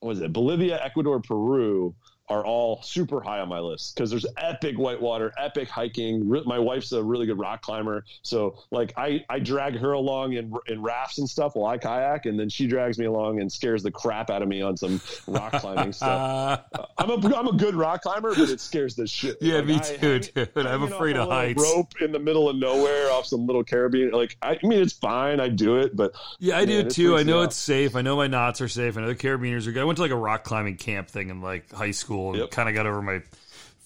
what 0.00 0.12
is 0.12 0.20
it? 0.20 0.32
Bolivia, 0.32 0.78
Ecuador, 0.84 1.20
Peru 1.20 1.94
are 2.30 2.44
all 2.44 2.82
super 2.82 3.20
high 3.20 3.40
on 3.40 3.48
my 3.48 3.58
list 3.60 3.94
because 3.94 4.10
there's 4.10 4.26
epic 4.36 4.76
whitewater, 4.78 5.32
epic 5.38 5.68
hiking. 5.68 6.28
Re- 6.28 6.42
My 6.44 6.58
wife's 6.58 6.92
a 6.92 7.02
really 7.02 7.26
good 7.26 7.38
rock 7.38 7.62
climber, 7.62 8.04
so 8.22 8.58
like 8.70 8.92
I 8.96 9.24
I 9.28 9.38
drag 9.38 9.76
her 9.78 9.92
along 9.92 10.34
in 10.34 10.52
in 10.66 10.82
rafts 10.82 11.18
and 11.18 11.28
stuff 11.28 11.54
while 11.56 11.66
I 11.72 11.78
kayak, 11.78 12.26
and 12.26 12.38
then 12.38 12.48
she 12.48 12.66
drags 12.66 12.98
me 12.98 13.06
along 13.06 13.40
and 13.40 13.50
scares 13.50 13.82
the 13.82 13.90
crap 13.90 14.30
out 14.30 14.42
of 14.42 14.48
me 14.48 14.62
on 14.62 14.76
some 14.76 15.00
rock 15.26 15.52
climbing 15.54 15.92
stuff. 15.92 16.64
Uh, 16.74 16.84
I'm 16.98 17.10
a 17.10 17.36
I'm 17.36 17.48
a 17.48 17.52
good 17.52 17.74
rock 17.74 18.02
climber, 18.02 18.34
but 18.34 18.48
it 18.50 18.60
scares 18.60 18.94
the 18.94 19.06
shit. 19.06 19.38
yeah, 19.40 19.56
Like, 19.56 19.66
me 19.66 19.74
I 19.76 19.78
too, 19.78 20.18
dude. 20.20 20.50
I'm 20.66 20.82
afraid 20.82 21.16
of 21.16 21.28
heights. 21.28 21.62
Rope 21.62 22.00
in 22.00 22.12
the 22.12 22.18
middle 22.18 22.48
of 22.48 22.56
nowhere 22.56 23.10
off 23.12 23.26
some 23.26 23.46
little 23.46 23.64
carabiner. 23.64 24.12
Like 24.12 24.36
I, 24.42 24.58
I 24.62 24.66
mean, 24.66 24.80
it's 24.82 24.92
fine. 24.92 25.40
I 25.40 25.48
do 25.48 25.76
it, 25.78 25.96
but 25.96 26.12
Yeah, 26.38 26.58
I 26.58 26.64
do 26.64 26.76
Man, 26.78 26.86
it 26.86 26.90
too. 26.90 27.16
I 27.16 27.22
know 27.22 27.40
out. 27.40 27.44
it's 27.44 27.56
safe. 27.56 27.96
I 27.96 28.02
know 28.02 28.16
my 28.16 28.26
knots 28.26 28.60
are 28.60 28.68
safe. 28.68 28.96
I 28.96 29.00
know 29.00 29.06
the 29.08 29.14
carabiners 29.14 29.66
are 29.66 29.72
good. 29.72 29.80
I 29.80 29.84
went 29.84 29.96
to 29.96 30.02
like 30.02 30.10
a 30.10 30.16
rock 30.16 30.44
climbing 30.44 30.76
camp 30.76 31.08
thing 31.08 31.30
in 31.30 31.40
like 31.40 31.70
high 31.72 31.90
school 31.92 32.17
and 32.28 32.38
Yep. 32.40 32.50
kind 32.50 32.68
of 32.68 32.74
got 32.74 32.86
over 32.86 33.00
my 33.02 33.20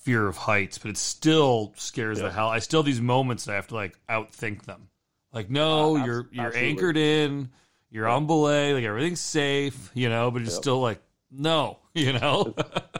fear 0.03 0.26
of 0.26 0.37
heights, 0.37 0.78
but 0.78 0.91
it 0.91 0.97
still 0.99 1.72
scares 1.76 2.18
the 2.18 2.24
Yep. 2.24 2.33
hell. 2.35 2.49
I 2.49 2.59
still 2.59 2.80
have 2.80 2.87
these 2.87 3.01
moments 3.01 3.45
that 3.45 3.53
I 3.53 3.55
have 3.57 3.68
to 3.68 3.74
like 3.74 3.97
outthink 4.09 4.62
them. 4.64 4.89
Like, 5.33 5.49
no, 5.51 5.97
Uh, 5.97 6.05
you're 6.05 6.28
you're 6.33 6.47
absolutely. 6.47 6.68
anchored 6.68 6.97
in, 6.97 7.51
you're 7.91 8.09
on 8.09 8.26
belay, 8.26 8.74
like 8.74 8.85
everything's 8.85 9.20
safe, 9.20 9.91
you 9.95 10.09
know, 10.09 10.30
but 10.30 10.43
it's 10.43 10.53
Yep. 10.53 10.61
still 10.62 10.80
like, 10.80 11.01
no, 11.30 11.78
you 11.95 12.12
know. 12.12 12.55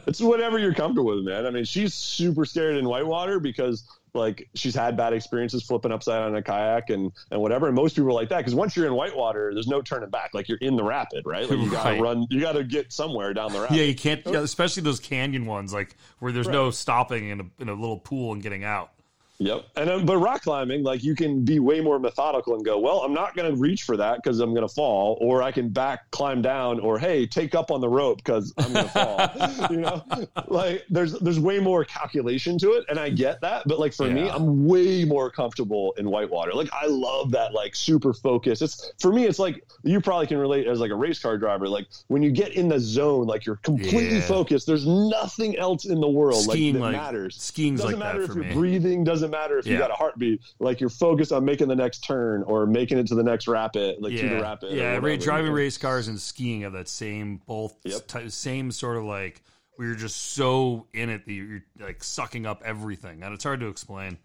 it's 0.07 0.21
whatever 0.21 0.57
you're 0.59 0.73
comfortable 0.73 1.15
with, 1.15 1.25
man. 1.25 1.45
I 1.45 1.49
mean, 1.51 1.65
she's 1.65 1.93
super 1.93 2.45
scared 2.45 2.77
in 2.77 2.87
whitewater 2.87 3.39
because 3.39 3.85
like 4.13 4.47
she's 4.53 4.75
had 4.75 4.95
bad 4.95 5.13
experiences 5.13 5.63
flipping 5.63 5.91
upside 5.91 6.21
on 6.21 6.35
a 6.35 6.41
kayak 6.41 6.89
and 6.89 7.11
and 7.31 7.41
whatever. 7.41 7.67
And 7.67 7.75
most 7.75 7.95
people 7.95 8.09
are 8.09 8.13
like 8.13 8.29
that 8.29 8.37
because 8.37 8.55
once 8.55 8.75
you're 8.75 8.85
in 8.85 8.93
whitewater, 8.93 9.51
there's 9.53 9.67
no 9.67 9.81
turning 9.81 10.09
back. 10.09 10.31
Like 10.33 10.47
you're 10.47 10.59
in 10.59 10.75
the 10.75 10.83
rapid, 10.83 11.25
right? 11.25 11.49
Like 11.49 11.59
you 11.59 11.69
gotta 11.71 11.89
Right. 11.91 12.01
run, 12.01 12.27
you 12.29 12.39
gotta 12.39 12.63
get 12.63 12.93
somewhere 12.93 13.33
down 13.33 13.51
the 13.53 13.61
rapid. 13.61 13.75
yeah, 13.75 13.83
you 13.83 13.95
can't, 13.95 14.21
yeah, 14.25 14.39
oh. 14.39 14.43
especially 14.43 14.83
those 14.83 14.99
canyon 14.99 15.45
ones, 15.45 15.73
like 15.73 15.95
where 16.19 16.31
there's 16.31 16.47
no 16.47 16.71
stopping 16.71 17.29
in 17.29 17.39
a, 17.41 17.43
in 17.59 17.69
a 17.69 17.73
little 17.73 17.97
pool 17.97 18.33
and 18.33 18.41
getting 18.43 18.63
out. 18.63 18.91
Yep. 19.39 19.65
And 19.75 19.89
um, 19.89 20.05
but 20.05 20.17
rock 20.17 20.43
climbing, 20.43 20.83
like 20.83 21.03
you 21.03 21.15
can 21.15 21.43
be 21.43 21.59
way 21.59 21.81
more 21.81 21.99
methodical 21.99 22.55
and 22.55 22.63
go, 22.63 22.79
well, 22.79 22.99
I'm 22.99 23.13
not 23.13 23.35
going 23.35 23.51
to 23.53 23.59
reach 23.59 23.81
for 23.83 23.97
that 23.97 24.17
because 24.23 24.39
I'm 24.39 24.53
going 24.53 24.67
to 24.67 24.73
fall, 24.73 25.17
or 25.21 25.41
I 25.41 25.51
can 25.51 25.69
back 25.69 26.09
climb 26.11 26.41
down, 26.41 26.79
or 26.79 26.99
hey, 26.99 27.25
take 27.25 27.55
up 27.55 27.71
on 27.71 27.81
the 27.81 27.89
rope 27.89 28.17
because 28.17 28.53
I'm 28.57 28.71
going 28.73 28.85
to 28.85 28.91
fall. 28.91 29.67
you 29.71 29.77
know, 29.77 30.03
like 30.47 30.85
there's 30.89 31.13
there's 31.19 31.39
way 31.39 31.59
more 31.59 31.83
calculation 31.83 32.57
to 32.59 32.73
it, 32.73 32.85
and 32.89 32.99
I 32.99 33.09
get 33.09 33.41
that. 33.41 33.63
But 33.67 33.79
like 33.79 33.93
for 33.93 34.09
me, 34.09 34.29
I'm 34.29 34.65
way 34.67 35.03
more 35.03 35.29
comfortable 35.31 35.93
in 35.97 36.09
whitewater. 36.09 36.53
Like 36.53 36.69
I 36.71 36.85
love 36.85 37.31
that 37.31 37.53
like 37.53 37.75
super 37.75 38.13
focus. 38.13 38.61
It's 38.61 38.91
for 38.99 39.11
me, 39.11 39.25
it's 39.25 39.39
like 39.39 39.63
you 39.83 39.99
probably 39.99 40.27
can 40.27 40.37
relate 40.37 40.67
as 40.67 40.79
like 40.79 40.91
a 40.91 40.95
race 40.95 41.19
car 41.19 41.37
driver. 41.37 41.67
Like 41.67 41.87
when 42.07 42.21
you 42.21 42.31
get 42.31 42.53
in 42.53 42.69
the 42.69 42.79
zone, 42.79 43.25
like 43.27 43.45
you're 43.45 43.57
completely 43.57 44.17
Yeah. 44.19 44.21
focused. 44.27 44.67
There's 44.67 44.87
nothing 44.87 45.57
else 45.57 45.85
in 45.85 45.99
the 45.99 46.07
world 46.07 46.43
Skiing 46.43 46.75
like 46.75 46.93
that 46.93 46.97
like 46.99 47.13
matters 47.13 47.41
skiing's 47.41 47.81
doesn't 47.81 47.99
like 47.99 48.05
matter 48.05 48.19
that 48.27 48.29
if 48.31 48.35
you're 48.35 48.45
me. 48.45 48.53
breathing 48.53 49.03
doesn't 49.03 49.22
matter 49.31 49.57
if 49.57 49.65
you 49.65 49.77
got 49.77 49.91
a 49.91 49.95
heartbeat 49.95 50.41
like 50.59 50.79
you're 50.79 50.89
focused 50.89 51.31
on 51.31 51.43
making 51.45 51.67
the 51.67 51.75
next 51.75 51.99
turn 51.99 52.43
or 52.43 52.65
making 52.65 52.97
it 52.97 53.07
to 53.07 53.15
the 53.15 53.23
next 53.23 53.47
rapid 53.47 53.95
like 54.01 54.15
to 54.15 54.21
the 54.29 54.35
yeah, 54.35 54.41
rapid 54.41 54.71
yeah. 54.71 55.15
driving 55.17 55.51
race 55.51 55.77
cars 55.77 56.07
and 56.07 56.19
skiing 56.19 56.61
have 56.61 56.73
that 56.73 56.87
same 56.87 57.41
both 57.45 57.75
Yep. 57.83 58.07
ty- 58.07 58.27
same 58.27 58.71
sort 58.71 58.97
of 58.97 59.03
like 59.03 59.41
where 59.75 59.87
you're 59.87 59.97
just 59.97 60.17
so 60.33 60.85
in 60.93 61.09
it 61.09 61.25
that 61.25 61.33
you're 61.33 61.63
like 61.79 62.03
sucking 62.03 62.45
up 62.45 62.61
everything, 62.63 63.23
and 63.23 63.33
it's 63.33 63.43
hard 63.43 63.59
to 63.61 63.67
explain. 63.67 64.17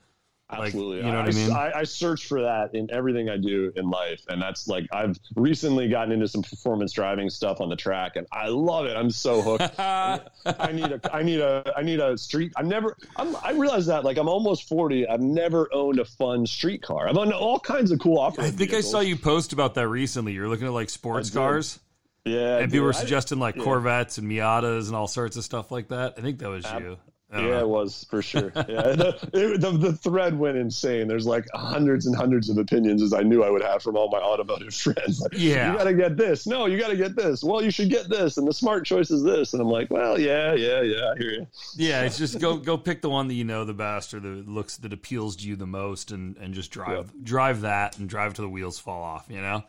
Like, 0.51 0.67
absolutely 0.69 0.99
you 0.99 1.13
know 1.13 1.21
what 1.21 1.29
I 1.29 1.33
mean? 1.37 1.51
I, 1.53 1.73
I 1.81 1.85
search 1.85 2.27
for 2.27 2.41
that 2.41 2.75
in 2.75 2.91
everything 2.91 3.29
i 3.29 3.37
do 3.37 3.71
in 3.77 3.91
life 3.91 4.23
and 4.29 4.41
that's 4.41 4.67
like 4.67 4.87
i've 4.93 5.19
recently 5.37 5.89
gotten 5.89 6.11
into 6.11 6.27
some 6.27 6.43
performance 6.43 6.93
driving 6.93 7.29
stuff 7.29 7.61
on 7.61 7.69
the 7.69 7.77
track 7.77 8.17
and 8.17 8.27
i 8.33 8.49
love 8.49 8.87
it 8.87 8.97
i'm 8.97 9.11
so 9.11 9.43
hooked 9.43 9.79
I 10.59 10.73
need 10.73 10.93
a, 10.93 11.01
I 11.15 11.23
need 11.23 11.41
a, 11.41 11.73
I 11.77 11.83
need 11.83 12.01
a 12.01 12.17
street. 12.17 12.53
I've 12.57 12.67
never, 12.67 12.97
I'm, 13.17 13.37
I 13.37 13.53
realize 13.53 13.87
that 13.87 14.05
like 14.05 14.17
I'm 14.17 14.29
almost 14.29 14.69
40. 14.69 15.09
I've 15.09 15.21
never 15.21 15.69
owned 15.73 15.99
a 15.99 16.05
fun 16.05 16.47
street 16.47 16.83
car. 16.83 17.09
I've 17.09 17.17
owned 17.17 17.33
all 17.33 17.61
kinds 17.61 17.91
of 17.91 17.99
cool 17.99 18.19
I 18.21 18.51
think 18.51 18.73
I 18.73 18.81
saw 18.81 19.01
you 19.01 19.17
post 19.17 19.53
about 19.53 19.75
that 19.75 19.89
recently. 19.89 20.33
You're 20.33 20.49
looking 20.49 20.67
at 20.67 20.73
like 20.73 20.91
sports 20.91 21.31
cars, 21.31 21.79
Yeah. 22.25 22.59
and 22.59 22.73
people 22.73 22.87
were 22.87 22.93
suggesting 22.93 23.39
like. 23.39 23.57
Corvettes 23.59 24.19
and 24.19 24.29
Miatas 24.29 24.87
and 24.87 24.97
all 24.97 25.09
sorts 25.09 25.37
of 25.37 25.45
stuff 25.45 25.71
like 25.71 25.89
that. 25.89 26.15
I 26.17 26.21
think 26.21 26.39
that 26.39 26.49
was 26.49 26.65
you. 26.79 26.99
Yeah, 27.31 27.41
know. 27.43 27.59
it 27.61 27.69
was 27.69 28.07
for 28.09 28.23
sure. 28.23 28.51
Yeah, 28.69 28.83
the, 28.95 29.19
it, 29.35 29.61
the 29.61 29.71
the 29.73 29.93
thread 29.93 30.39
went 30.39 30.57
insane. 30.57 31.09
There's 31.09 31.27
like 31.27 31.47
hundreds 31.55 32.07
and 32.07 32.17
hundreds 32.17 32.49
of 32.49 32.57
opinions, 32.57 33.03
as 33.03 33.13
I 33.13 33.23
knew 33.23 33.43
I 33.45 33.51
would 33.51 33.63
have 33.63 33.83
from 33.83 33.97
all 33.97 34.09
my 34.11 34.19
automotive 34.19 34.75
friends. 34.75 35.21
Like, 35.21 35.33
Yeah. 35.35 35.73
you 35.73 35.79
got 35.79 35.85
to 35.85 35.95
get 35.95 36.17
this. 36.17 36.47
No, 36.47 36.65
you 36.67 36.79
got 36.79 36.89
to 36.89 36.97
get 36.97 37.17
this. 37.17 37.45
Well, 37.45 37.63
you 37.63 37.71
should 37.71 37.91
get 37.91 38.09
this, 38.09 38.39
and 38.39 38.47
the 38.49 38.53
smart 38.55 38.87
choice 38.87 39.11
is 39.11 39.23
this. 39.23 39.53
And 39.53 39.61
I'm 39.61 39.69
like, 39.69 39.91
well, 39.91 40.19
yeah, 40.19 40.55
yeah, 40.55 40.81
yeah. 40.81 41.13
I 41.15 41.19
hear 41.19 41.31
you. 41.33 41.47
Yeah, 41.77 42.03
it's 42.03 42.17
just 42.17 42.41
go 42.41 42.57
go 42.71 42.79
pick 42.79 43.03
the 43.03 43.11
one 43.11 43.29
that 43.29 43.35
you 43.35 43.45
know 43.45 43.65
the 43.67 43.75
best 43.75 44.15
or 44.15 44.21
that 44.21 44.49
looks 44.49 44.79
that 44.79 44.93
appeals 44.95 45.37
to 45.37 45.47
you 45.47 45.55
the 45.57 45.67
most, 45.67 46.11
and 46.11 46.37
and 46.39 46.55
just 46.55 46.71
drive 46.71 47.13
drive 47.25 47.61
that 47.61 47.99
and 47.99 48.09
drive 48.09 48.35
to 48.35 48.43
the 48.43 48.49
wheels 48.49 48.79
fall 48.79 49.03
off. 49.03 49.27
You 49.29 49.43
know, 49.43 49.65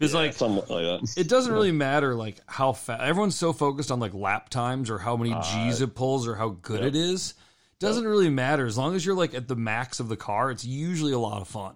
Because 0.00 0.14
like 0.14 0.32
something 0.32 0.64
like 0.74 1.02
that. 1.02 1.14
it 1.18 1.28
doesn't 1.28 1.52
really 1.52 1.72
matter 1.72 2.14
like 2.14 2.38
how 2.46 2.72
fast 2.72 3.02
everyone's 3.02 3.36
so 3.36 3.52
focused 3.52 3.92
on 3.92 4.00
like 4.00 4.14
lap 4.14 4.48
times 4.48 4.88
or 4.90 4.98
how 4.98 5.14
many 5.14 5.32
uh, 5.34 5.42
G's 5.42 5.80
it 5.82 5.94
pulls 5.94 6.26
or 6.26 6.34
how 6.36 6.56
good 6.62 6.82
it 6.82 6.96
is. 6.96 7.34
Doesn't 7.80 8.06
really 8.06 8.30
matter 8.30 8.64
as 8.66 8.78
long 8.78 8.94
as 8.96 9.04
you're 9.04 9.14
like 9.14 9.34
at 9.34 9.46
the 9.46 9.56
max 9.56 10.00
of 10.00 10.08
the 10.08 10.16
car. 10.16 10.50
It's 10.50 10.64
usually 10.64 11.12
a 11.12 11.18
lot 11.18 11.42
of 11.42 11.48
fun. 11.48 11.74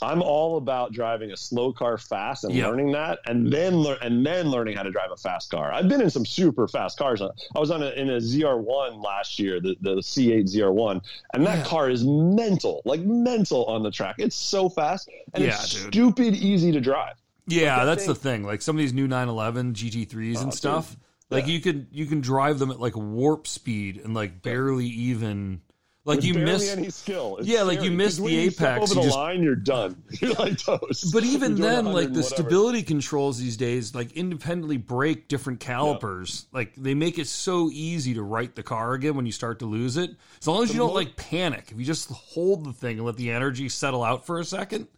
I'm 0.00 0.22
all 0.22 0.56
about 0.58 0.92
driving 0.92 1.32
a 1.32 1.36
slow 1.36 1.72
car 1.72 1.98
fast 1.98 2.44
and 2.44 2.54
Yeah. 2.54 2.68
learning 2.68 2.92
that, 2.92 3.18
and 3.26 3.52
then 3.52 3.82
lear- 3.82 3.98
and 4.00 4.24
then 4.24 4.48
learning 4.48 4.76
how 4.76 4.84
to 4.84 4.90
drive 4.92 5.10
a 5.10 5.16
fast 5.16 5.50
car. 5.50 5.72
I've 5.72 5.88
been 5.88 6.00
in 6.00 6.08
some 6.08 6.24
super 6.24 6.68
fast 6.68 6.96
cars. 6.98 7.20
I 7.20 7.58
was 7.58 7.70
on 7.72 7.82
a, 7.82 7.88
in 7.90 8.08
a 8.08 8.18
ZR1 8.20 9.02
last 9.02 9.38
year, 9.40 9.60
the, 9.60 9.74
the 9.80 9.96
C8 9.96 10.44
ZR1, 10.54 11.02
and 11.34 11.44
that 11.46 11.58
Yeah. 11.58 11.64
car 11.64 11.90
is 11.90 12.04
mental, 12.04 12.80
like 12.84 13.00
mental 13.00 13.64
on 13.66 13.82
the 13.82 13.90
track. 13.90 14.14
It's 14.18 14.36
so 14.36 14.68
fast 14.68 15.10
and 15.34 15.42
Yeah, 15.44 15.50
it's 15.60 15.74
dude. 15.74 15.92
stupid 15.92 16.34
easy 16.36 16.70
to 16.72 16.80
drive. 16.80 17.16
Yeah, 17.48 17.78
that 17.80 17.84
that's 17.86 18.06
the 18.06 18.14
thing-. 18.14 18.44
Like 18.44 18.62
some 18.62 18.76
of 18.76 18.80
these 18.80 18.92
new 18.92 19.08
911 19.08 19.74
GT3s 19.74 20.38
and 20.40 20.48
Oh, 20.48 20.50
stuff, 20.54 20.90
dude. 20.90 20.98
like 21.30 21.46
Yeah. 21.46 21.52
you 21.54 21.60
can 21.60 21.86
you 21.90 22.06
can 22.06 22.20
drive 22.20 22.58
them 22.58 22.70
at 22.70 22.78
like 22.80 22.96
warp 22.96 23.46
speed 23.46 24.00
and 24.04 24.14
like 24.14 24.42
barely 24.42 24.86
even 24.86 25.62
like 26.04 26.22
you 26.24 26.32
miss 26.32 26.70
any 26.74 26.88
skill. 26.88 27.36
It's 27.38 27.46
Yeah, 27.48 27.64
like, 27.64 27.82
you 27.82 27.90
miss 27.90 27.96
miss 28.06 28.14
'cause 28.16 28.20
when 28.22 28.32
the 28.32 28.38
apex, 28.38 28.90
Over 28.92 29.00
you 29.00 29.06
just, 29.08 29.16
line, 29.18 29.42
you're 29.42 29.54
done. 29.54 30.02
You're 30.22 30.32
like 30.34 30.56
toast. 30.56 31.04
Oh, 31.06 31.10
but 31.12 31.22
even 31.34 31.54
then, 31.56 31.84
like 31.84 32.06
the 32.14 32.20
whatever. 32.20 32.22
stability 32.22 32.82
controls 32.82 33.38
these 33.38 33.58
days, 33.58 33.94
like 33.94 34.12
independently 34.12 34.78
break 34.78 35.28
different 35.28 35.60
calipers. 35.60 36.46
Like 36.50 36.74
they 36.76 36.94
make 36.94 37.18
it 37.18 37.26
so 37.26 37.68
easy 37.70 38.14
to 38.14 38.22
right 38.22 38.54
the 38.54 38.62
car 38.62 38.94
again 38.94 39.16
when 39.16 39.26
you 39.26 39.32
start 39.32 39.58
to 39.58 39.66
lose 39.66 39.98
it. 39.98 40.12
As 40.40 40.48
long 40.48 40.62
as 40.62 40.70
you 40.72 40.78
don't 40.78 40.88
mo- 40.88 40.94
like 40.94 41.14
panic, 41.16 41.68
if 41.72 41.78
you 41.78 41.84
just 41.84 42.10
hold 42.10 42.64
the 42.64 42.72
thing 42.72 42.96
and 42.96 43.04
let 43.04 43.16
the 43.16 43.30
energy 43.30 43.68
settle 43.68 44.02
out 44.02 44.24
for 44.24 44.38
a 44.38 44.44
second. 44.46 44.88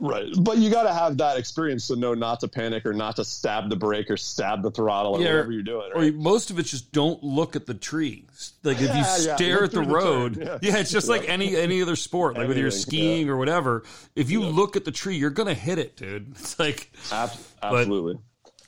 Right. 0.00 0.28
But 0.40 0.58
you 0.58 0.70
got 0.70 0.84
to 0.84 0.92
have 0.92 1.16
that 1.18 1.38
experience 1.38 1.88
to 1.88 1.96
know 1.96 2.14
not 2.14 2.38
to 2.40 2.48
panic 2.48 2.86
or 2.86 2.92
not 2.92 3.16
to 3.16 3.24
stab 3.24 3.68
the 3.68 3.74
brake 3.74 4.10
or 4.10 4.16
stab 4.16 4.62
the 4.62 4.70
throttle 4.70 5.16
or 5.16 5.20
Yeah, 5.20 5.30
whatever 5.32 5.50
you're 5.52 5.62
doing. 5.64 5.90
Or 5.92 6.12
most 6.12 6.50
of 6.50 6.58
it's 6.60 6.70
just 6.70 6.92
don't 6.92 7.22
look 7.24 7.56
at 7.56 7.66
the 7.66 7.74
tree. 7.74 8.24
Like 8.62 8.76
if 8.76 8.82
you 8.82 8.86
Yeah, 8.88 9.16
yeah, 9.18 9.34
stare 9.36 9.54
look 9.56 9.64
at 9.64 9.70
the 9.72 9.82
the 9.82 9.88
road, 9.88 10.36
yeah. 10.36 10.58
yeah. 10.62 10.76
it's 10.78 10.92
just 10.92 11.08
like 11.08 11.28
any 11.28 11.56
any 11.56 11.82
other 11.82 11.96
sport, 11.96 12.36
like 12.36 12.46
whether 12.46 12.60
you're 12.60 12.70
skiing 12.70 13.28
or 13.28 13.36
whatever. 13.36 13.82
If 14.14 14.30
you 14.30 14.44
look 14.44 14.76
at 14.76 14.84
the 14.84 14.92
tree, 14.92 15.16
you're 15.16 15.30
gonna 15.30 15.54
hit 15.54 15.78
it, 15.78 15.96
dude. 15.96 16.28
It's 16.38 16.58
like, 16.60 16.92
Ab- 17.10 17.30
absolutely. 17.60 18.18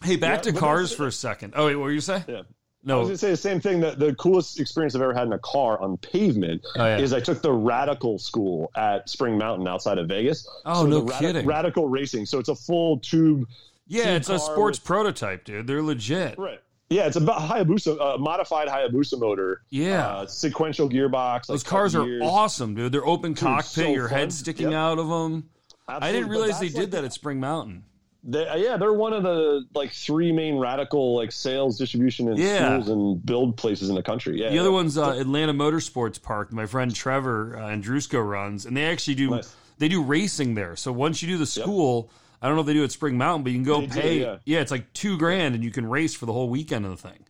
hey, 0.02 0.16
back 0.16 0.44
Yeah, 0.44 0.52
to 0.52 0.58
cars 0.58 0.92
for 0.92 1.06
a 1.06 1.12
second. 1.12 1.52
Oh 1.56 1.66
wait, 1.66 1.76
what 1.76 1.84
were 1.84 1.92
you 1.92 2.00
saying? 2.00 2.24
Yeah. 2.26 2.42
I 2.88 2.94
was 2.94 3.08
going 3.08 3.12
to 3.12 3.18
say 3.18 3.30
the 3.30 3.36
same 3.36 3.60
thing. 3.60 3.80
That 3.80 3.98
the 3.98 4.14
coolest 4.14 4.58
experience 4.58 4.94
I've 4.94 5.02
ever 5.02 5.12
had 5.12 5.26
in 5.26 5.32
a 5.34 5.38
car 5.38 5.80
on 5.80 5.98
pavement 5.98 6.62
Oh, 6.76 6.86
yeah. 6.86 6.98
is 6.98 7.12
I 7.12 7.20
took 7.20 7.42
the 7.42 7.52
Radical 7.52 8.18
School 8.18 8.70
at 8.74 9.08
Spring 9.08 9.36
Mountain 9.36 9.68
outside 9.68 9.98
of 9.98 10.08
Vegas. 10.08 10.48
Oh, 10.64 10.82
So 10.82 10.86
no 10.86 11.02
Radi- 11.02 11.18
kidding. 11.18 11.46
Radical 11.46 11.88
Racing. 11.88 12.24
So 12.26 12.38
it's 12.38 12.48
a 12.48 12.54
full 12.56 12.98
tube. 13.00 13.46
yeah, 13.86 14.04
tube 14.04 14.12
it's 14.16 14.28
a 14.30 14.38
sports 14.38 14.78
with- 14.78 14.86
prototype, 14.86 15.44
dude. 15.44 15.66
They're 15.66 15.82
legit. 15.82 16.38
Right. 16.38 16.60
Yeah, 16.88 17.06
it's 17.06 17.16
a 17.16 17.20
Hayabusa, 17.20 18.00
uh, 18.00 18.18
modified 18.18 18.66
Hayabusa 18.66 19.20
motor. 19.20 19.60
Yeah. 19.70 20.08
Uh, 20.08 20.26
sequential 20.26 20.88
gearbox. 20.90 21.46
Those 21.46 21.62
like, 21.62 21.70
cars 21.70 21.94
are 21.94 22.04
awesome, 22.22 22.74
dude. 22.74 22.90
They're 22.92 23.06
open 23.06 23.34
cockpit, 23.36 23.66
so 23.66 23.88
your 23.92 24.08
fun. 24.08 24.18
head 24.18 24.32
sticking 24.32 24.72
Yep. 24.72 24.74
out 24.80 24.98
of 24.98 25.08
them. 25.08 25.50
I 25.86 26.10
didn't 26.12 26.30
realize 26.30 26.58
they 26.60 26.68
did 26.68 26.78
like 26.78 26.90
that 26.92 27.04
at 27.04 27.12
Spring 27.12 27.38
Mountain. 27.40 27.84
They, 28.22 28.62
yeah, 28.62 28.76
they're 28.76 28.92
one 28.92 29.12
of 29.14 29.22
the 29.22 29.64
like 29.74 29.92
three 29.92 30.30
main 30.30 30.58
radical 30.58 31.16
like 31.16 31.32
sales, 31.32 31.78
distribution, 31.78 32.28
and 32.28 32.38
Yeah. 32.38 32.66
schools 32.80 32.88
and 32.88 33.24
build 33.24 33.56
places 33.56 33.88
in 33.88 33.94
the 33.94 34.02
country. 34.02 34.40
Yeah, 34.40 34.50
The 34.50 34.58
other 34.58 34.72
one's 34.72 34.98
uh, 34.98 35.12
Atlanta 35.18 35.54
Motorsports 35.54 36.20
Park. 36.22 36.52
My 36.52 36.66
friend 36.66 36.94
Trevor 36.94 37.56
uh, 37.58 37.68
Andrusco 37.68 38.22
runs, 38.26 38.66
and 38.66 38.76
they 38.76 38.84
actually 38.84 39.14
do 39.14 39.30
Nice. 39.30 39.54
they 39.78 39.88
do 39.88 40.02
racing 40.02 40.54
there. 40.54 40.76
So 40.76 40.92
once 40.92 41.22
you 41.22 41.28
do 41.28 41.38
the 41.38 41.46
school, 41.46 42.10
I 42.42 42.46
don't 42.46 42.56
know 42.56 42.60
if 42.60 42.66
they 42.66 42.74
do 42.74 42.82
it 42.82 42.86
at 42.86 42.92
Spring 42.92 43.16
Mountain, 43.16 43.44
but 43.44 43.52
you 43.52 43.56
can 43.58 43.64
go 43.64 43.80
They 43.80 43.86
do, 43.86 44.00
pay. 44.00 44.38
yeah. 44.44 44.60
it's 44.60 44.70
like 44.70 44.92
two 44.92 45.16
grand, 45.16 45.54
and 45.54 45.64
you 45.64 45.70
can 45.70 45.86
race 45.86 46.14
for 46.14 46.26
the 46.26 46.32
whole 46.34 46.48
weekend 46.50 46.84
of 46.84 46.90
the 46.90 47.08
thing. 47.08 47.24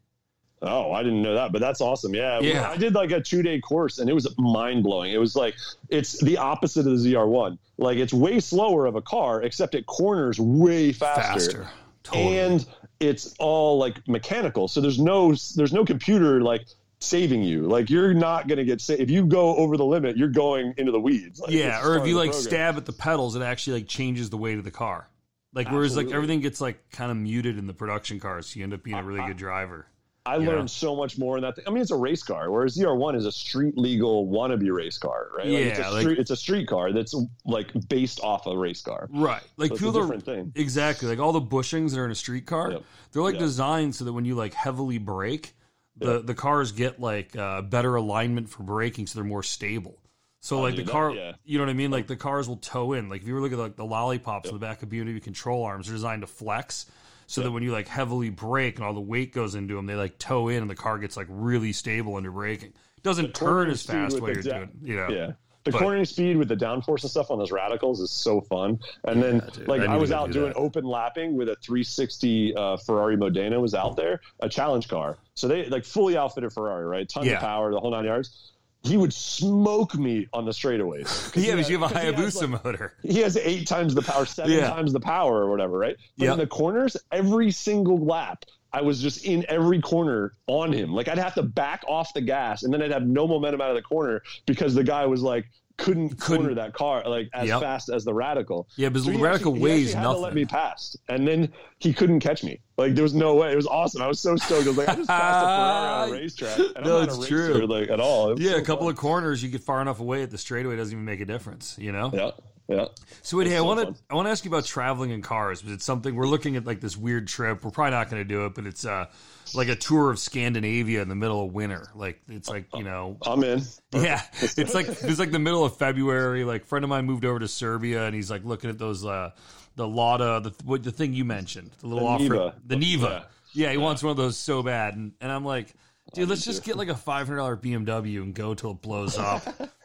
Oh, 0.62 0.92
I 0.92 1.02
didn't 1.02 1.22
know 1.22 1.34
that, 1.34 1.52
but 1.52 1.61
that's 1.61 1.80
awesome. 1.80 2.14
Yeah, 2.14 2.40
Yeah. 2.40 2.68
I 2.70 2.76
did 2.76 2.94
like 2.94 3.11
a 3.12 3.20
two 3.20 3.42
day 3.42 3.61
course, 3.61 3.98
and 3.98 4.11
it 4.11 4.12
was 4.12 4.28
mind 4.38 4.82
blowing. 4.82 5.12
It 5.12 5.18
was 5.18 5.34
like 5.34 5.54
it's 5.88 6.20
the 6.22 6.36
opposite 6.36 6.86
of 6.86 7.02
the 7.02 7.12
ZR1. 7.14 7.58
Like 7.78 7.96
it's 7.98 8.12
way 8.12 8.40
slower 8.40 8.84
of 8.86 8.94
a 8.94 9.00
car, 9.02 9.42
except 9.42 9.74
it 9.74 9.86
corners 9.86 10.38
way 10.38 10.92
faster, 10.92 11.22
Faster, 11.64 11.68
totally. 12.02 12.38
and 12.38 12.66
it's 13.00 13.34
all 13.38 13.78
like 13.78 14.06
mechanical. 14.06 14.68
So 14.68 14.82
there's 14.82 14.98
no 14.98 15.28
there's 15.56 15.72
no 15.72 15.84
computer 15.86 16.42
like 16.42 16.66
saving 16.98 17.42
you. 17.42 17.62
Like 17.62 17.88
you're 17.88 18.12
not 18.12 18.46
gonna 18.46 18.64
get 18.64 18.82
sa- 18.82 18.92
if 18.98 19.08
you 19.08 19.24
go 19.24 19.56
over 19.56 19.78
the 19.78 19.84
limit, 19.86 20.18
you're 20.18 20.28
going 20.28 20.74
into 20.76 20.92
the 20.92 21.00
weeds. 21.00 21.40
Like, 21.40 21.52
yeah, 21.52 21.82
or 21.82 21.96
if 21.96 22.06
you 22.06 22.16
like 22.16 22.32
program. 22.32 22.42
stab 22.48 22.76
at 22.76 22.84
the 22.84 22.92
pedals, 22.92 23.34
it 23.34 23.40
actually 23.40 23.78
like 23.80 23.88
changes 23.88 24.28
the 24.28 24.36
weight 24.36 24.58
of 24.58 24.64
the 24.64 24.70
car. 24.70 25.08
Like 25.54 25.70
whereas 25.70 25.96
like 25.96 26.11
everything 26.11 26.40
gets 26.40 26.61
like 26.61 26.90
kind 26.92 27.11
of 27.11 27.16
muted 27.16 27.56
in 27.56 27.66
the 27.66 27.72
production 27.72 28.20
cars, 28.20 28.46
so 28.48 28.58
you 28.58 28.64
end 28.64 28.74
up 28.74 28.82
being 28.82 28.98
a 28.98 29.02
really 29.02 29.26
good 29.26 29.38
driver. 29.38 29.86
I 30.26 30.36
Yeah. 30.36 30.48
learned 30.48 30.70
so 30.70 30.94
much 30.94 31.16
more 31.18 31.36
in 31.38 31.42
that. 31.42 31.56
Thing. 31.56 31.64
I 31.66 31.70
mean, 31.70 31.80
it's 31.80 31.90
a 31.90 31.96
race 31.96 32.22
car, 32.22 32.50
whereas 32.50 32.76
ZR1 32.76 33.16
is 33.16 33.24
a 33.24 33.32
street 33.32 33.78
legal 33.78 34.26
wannabe 34.28 34.70
race 34.72 34.98
car, 34.98 35.28
right? 35.36 35.46
Like, 35.46 35.54
it's, 35.56 35.78
Yeah, 35.78 35.88
a 35.88 35.92
like- 35.92 36.00
street, 36.02 36.18
it's 36.18 36.30
a 36.30 36.36
street 36.36 36.68
car 36.68 36.92
that's 36.92 37.14
like 37.46 37.68
based 37.88 38.20
off 38.22 38.46
a 38.46 38.56
race 38.56 38.82
car. 38.82 39.08
Right. 39.10 39.42
Like 39.56 39.68
So 39.70 39.74
it's 39.74 39.82
a 39.82 39.84
people 39.86 39.92
that 39.92 39.98
are- 39.98 40.02
different 40.02 40.24
thing. 40.24 40.52
Exactly. 40.54 41.08
Like 41.08 41.18
all 41.20 41.32
the 41.32 41.40
bushings 41.40 41.90
that 41.92 42.00
are 42.00 42.04
in 42.04 42.10
a 42.10 42.14
street 42.14 42.44
car, 42.46 42.72
Yep. 42.72 42.84
they're 43.12 43.22
like 43.22 43.34
Yep. 43.34 43.40
designed 43.40 43.94
so 43.94 44.04
that 44.04 44.12
when 44.12 44.26
you 44.26 44.34
like 44.34 44.52
heavily 44.54 44.98
brake, 44.98 45.54
the 45.96 46.20
the 46.20 46.34
cars 46.34 46.72
get 46.72 47.00
like 47.00 47.34
uh, 47.36 47.62
better 47.62 47.94
alignment 47.94 48.48
for 48.50 48.62
braking, 48.62 49.06
so 49.06 49.18
they're 49.18 49.28
more 49.28 49.42
stable. 49.42 49.96
So 50.42 50.60
like 50.60 50.74
dude, 50.74 50.84
the 50.84 50.86
that- 50.86 50.92
car, 50.92 51.10
yeah. 51.12 51.32
you 51.44 51.58
know 51.58 51.64
what 51.64 51.70
I 51.70 51.74
mean? 51.74 51.90
Like 51.90 52.06
the 52.06 52.16
cars 52.16 52.46
will 52.48 52.56
tow 52.56 52.92
in. 52.92 53.08
Like 53.08 53.22
if 53.22 53.28
you 53.28 53.34
were 53.34 53.40
looking 53.40 53.58
at 53.58 53.62
like 53.62 53.76
the 53.76 53.84
lollipops 53.84 54.48
on 54.48 54.54
the 54.54 54.60
back 54.60 54.82
of 54.82 54.88
BMW 54.90 55.20
control 55.20 55.62
arms, 55.64 55.86
they're 55.86 55.94
designed 55.96 56.22
to 56.22 56.26
flex. 56.26 56.86
So 57.30 57.42
that 57.42 57.52
when 57.52 57.62
you 57.62 57.70
like 57.70 57.86
heavily 57.86 58.28
brake 58.28 58.74
and 58.74 58.84
all 58.84 58.92
the 58.92 59.00
weight 59.00 59.32
goes 59.32 59.54
into 59.54 59.76
them, 59.76 59.86
they 59.86 59.94
like 59.94 60.18
tow 60.18 60.48
in 60.48 60.62
and 60.62 60.68
the 60.68 60.74
car 60.74 60.98
gets 60.98 61.16
like 61.16 61.28
really 61.30 61.72
stable 61.72 62.16
under 62.16 62.32
braking. 62.32 62.70
It 62.96 63.02
doesn't 63.04 63.34
turn 63.36 63.70
as 63.70 63.84
fast 63.84 64.20
while 64.20 64.32
you're 64.32 64.42
doing, 64.42 64.70
you 64.82 64.96
know. 64.96 65.08
Yeah. 65.08 65.32
The 65.62 65.70
But- 65.70 65.78
cornering 65.78 66.06
speed 66.06 66.38
with 66.38 66.48
the 66.48 66.56
downforce 66.56 67.02
and 67.02 67.10
stuff 67.10 67.30
on 67.30 67.38
those 67.38 67.52
radicals 67.52 68.00
is 68.00 68.10
so 68.10 68.40
fun. 68.40 68.80
And 69.04 69.22
then, 69.22 69.48
like, 69.68 69.82
I 69.82 69.94
I, 69.94 69.96
was 69.96 70.10
out 70.10 70.28
do 70.32 70.40
doing 70.40 70.48
that. 70.54 70.56
open 70.58 70.84
lapping 70.84 71.36
with 71.36 71.48
a 71.48 71.54
360 71.62 72.56
uh, 72.56 72.76
Ferrari 72.78 73.16
Modena 73.16 73.60
was 73.60 73.74
out 73.74 73.94
there, 73.94 74.20
a 74.40 74.48
challenge 74.48 74.88
car. 74.88 75.16
So 75.34 75.46
they 75.46 75.66
like 75.66 75.84
fully 75.84 76.16
outfitted 76.16 76.52
Ferrari, 76.52 76.84
right? 76.84 77.08
Tons 77.08 77.26
Yeah. 77.28 77.34
of 77.34 77.40
power, 77.42 77.70
the 77.70 77.78
whole 77.78 77.92
nine 77.92 78.06
yards. 78.06 78.50
He 78.82 78.96
would 78.96 79.12
smoke 79.12 79.94
me 79.94 80.26
on 80.32 80.44
the 80.46 80.52
straightaways. 80.52 81.34
Yeah, 81.36 81.42
he 81.42 81.50
because 81.52 81.70
you 81.70 81.78
have 81.80 81.92
a 81.92 82.00
he 82.00 82.06
Hayabusa 82.12 82.50
like, 82.52 82.64
motor. 82.64 82.94
he 83.02 83.18
has 83.20 83.36
eight 83.36 83.66
times 83.66 83.94
the 83.94 84.02
power, 84.02 84.24
seven 84.24 84.52
Yeah. 84.52 84.70
times 84.70 84.92
the 84.92 85.00
power, 85.00 85.42
or 85.44 85.50
whatever, 85.50 85.76
right? 85.78 85.96
But 86.18 86.24
Yep. 86.24 86.32
in 86.32 86.38
the 86.38 86.46
corners, 86.46 86.96
every 87.12 87.50
single 87.50 87.98
lap, 88.04 88.44
I 88.72 88.80
was 88.82 89.02
just 89.02 89.24
in 89.24 89.44
every 89.48 89.80
corner 89.80 90.34
on 90.46 90.72
him. 90.72 90.92
Like 90.92 91.08
I'd 91.08 91.18
have 91.18 91.34
to 91.34 91.42
back 91.42 91.82
off 91.88 92.14
the 92.14 92.20
gas, 92.20 92.62
and 92.62 92.72
then 92.72 92.80
I'd 92.80 92.92
have 92.92 93.06
no 93.06 93.26
momentum 93.28 93.60
out 93.60 93.70
of 93.70 93.76
the 93.76 93.82
corner 93.82 94.22
because 94.46 94.74
the 94.74 94.84
guy 94.84 95.04
was 95.06 95.22
like 95.22 95.44
couldn't, 95.80 96.20
Couldn't- 96.20 96.42
corner 96.44 96.54
that 96.54 96.72
car 96.74 97.02
like 97.08 97.28
as 97.34 97.48
Yep. 97.48 97.60
fast 97.60 97.88
as 97.88 98.04
the 98.04 98.14
radical. 98.14 98.68
Yeah, 98.76 98.88
because 98.90 99.04
So 99.06 99.10
the 99.10 99.16
he 99.16 99.22
radical 99.22 99.52
actually- 99.54 99.70
he 99.70 99.76
weighs 99.76 99.94
nothing. 99.94 100.22
let 100.22 100.34
me 100.34 100.44
pass, 100.44 100.96
and 101.08 101.26
then 101.26 101.52
he 101.78 101.92
couldn't 101.92 102.20
catch 102.20 102.44
me. 102.44 102.60
Like 102.78 102.94
there 102.94 103.02
was 103.02 103.14
no 103.14 103.34
way. 103.34 103.52
It 103.52 103.56
was 103.56 103.66
awesome. 103.66 104.00
I 104.02 104.06
was 104.06 104.20
so 104.20 104.36
stoked. 104.36 104.66
I 104.66 104.68
was 104.68 104.76
like, 104.78 104.88
I 104.88 104.94
just 104.94 105.08
passed 105.08 105.36
a 105.36 105.40
Ferrari 105.40 106.02
on 106.02 106.08
a 106.08 106.12
racetrack, 106.20 106.58
and 106.76 106.86
No, 106.86 106.98
I'm 106.98 107.04
it's 107.04 107.16
not 107.16 107.24
a 107.24 107.28
true. 107.28 107.66
like 107.66 107.90
at 107.90 108.00
all. 108.00 108.40
Yeah, 108.40 108.52
so 108.52 108.56
a 108.58 108.62
couple 108.62 108.86
fun. 108.86 108.92
of 108.92 108.98
corners, 108.98 109.42
you 109.42 109.48
get 109.48 109.62
far 109.62 109.80
enough 109.82 110.00
away 110.00 110.22
at 110.22 110.30
the 110.30 110.38
straightaway, 110.38 110.76
doesn't 110.76 110.92
even 110.92 111.04
make 111.04 111.20
a 111.20 111.24
difference, 111.26 111.76
you 111.78 111.92
know? 111.92 112.10
yeah, 112.14 112.30
yeah. 112.70 112.86
So, 113.22 113.36
wait, 113.36 113.48
hey, 113.48 113.56
I 113.56 113.60
want 113.62 113.80
to. 113.80 114.02
I 114.08 114.14
want 114.14 114.26
to 114.26 114.30
ask 114.30 114.44
you 114.44 114.50
about 114.50 114.64
traveling 114.64 115.10
in 115.10 115.22
cars. 115.22 115.60
But 115.60 115.72
it's 115.72 115.84
something 115.84 116.14
we're 116.14 116.28
looking 116.28 116.54
at 116.56 116.64
like 116.64 116.80
this 116.80 116.96
weird 116.96 117.26
trip. 117.26 117.64
We're 117.64 117.72
probably 117.72 117.90
not 117.90 118.08
going 118.10 118.22
to 118.22 118.28
do 118.28 118.46
it, 118.46 118.54
but 118.54 118.66
it's 118.66 118.84
uh 118.86 119.06
like 119.54 119.68
a 119.68 119.74
tour 119.74 120.10
of 120.10 120.18
Scandinavia 120.20 121.02
in 121.02 121.08
the 121.08 121.16
middle 121.16 121.44
of 121.44 121.52
winter. 121.52 121.88
Like 121.96 122.20
it's 122.28 122.48
like 122.48 122.66
you 122.74 122.84
know, 122.84 123.16
I'm 123.22 123.42
in. 123.42 123.62
yeah, 123.92 124.22
it's 124.40 124.74
like 124.74 124.86
it's 124.88 125.18
like 125.18 125.32
the 125.32 125.40
middle 125.40 125.64
of 125.64 125.76
February. 125.76 126.44
Like 126.44 126.64
friend 126.64 126.84
of 126.84 126.88
mine 126.88 127.06
moved 127.06 127.24
over 127.24 127.40
to 127.40 127.48
Serbia, 127.48 128.06
and 128.06 128.14
he's 128.14 128.30
like 128.30 128.44
looking 128.44 128.70
at 128.70 128.78
those 128.78 129.04
uh 129.04 129.30
the 129.74 129.88
Lada, 129.88 130.40
the 130.40 130.52
what 130.64 130.84
the 130.84 130.92
thing 130.92 131.12
you 131.12 131.24
mentioned, 131.24 131.72
the 131.80 131.88
little 131.88 132.06
The 132.06 132.14
off 132.14 132.20
Niva. 132.20 132.54
the 132.64 132.76
Neva. 132.76 133.26
Yeah. 133.52 133.66
Yeah, 133.66 133.72
he 133.72 133.78
wants 133.78 134.00
one 134.04 134.12
of 134.12 134.16
those 134.16 134.36
so 134.36 134.62
bad, 134.62 134.94
and, 134.94 135.12
and 135.20 135.32
I'm 135.32 135.44
like. 135.44 135.74
Dude, 136.12 136.28
let's 136.28 136.44
just 136.44 136.64
get 136.64 136.76
like 136.76 136.88
a 136.88 136.94
five 136.94 137.26
hundred 137.26 137.38
dollar 137.38 137.56
BMW 137.56 138.22
and 138.22 138.34
go 138.34 138.54
till 138.54 138.72
it 138.72 138.82
blows 138.82 139.16
up, 139.18 139.42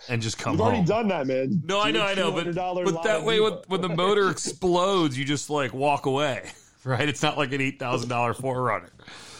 and 0.09 0.21
just 0.21 0.37
come 0.37 0.53
I've 0.53 0.59
home. 0.59 0.67
already 0.67 0.85
done 0.85 1.07
that, 1.09 1.27
man. 1.27 1.61
No, 1.65 1.79
I 1.81 1.91
know, 1.91 2.01
I 2.01 2.15
know, 2.15 2.31
but, 2.31 2.53
but 2.55 3.03
that 3.03 3.23
way, 3.23 3.39
when, 3.39 3.53
when 3.67 3.81
the 3.81 3.89
motor 3.89 4.29
explodes, 4.31 5.17
you 5.17 5.25
just 5.25 5.49
like 5.49 5.73
walk 5.73 6.05
away, 6.05 6.49
right? 6.83 7.07
It's 7.07 7.21
not 7.21 7.37
like 7.37 7.51
an 7.53 7.61
eight 7.61 7.77
thousand 7.79 8.09
dollar 8.09 8.33
4Runner, 8.33 8.89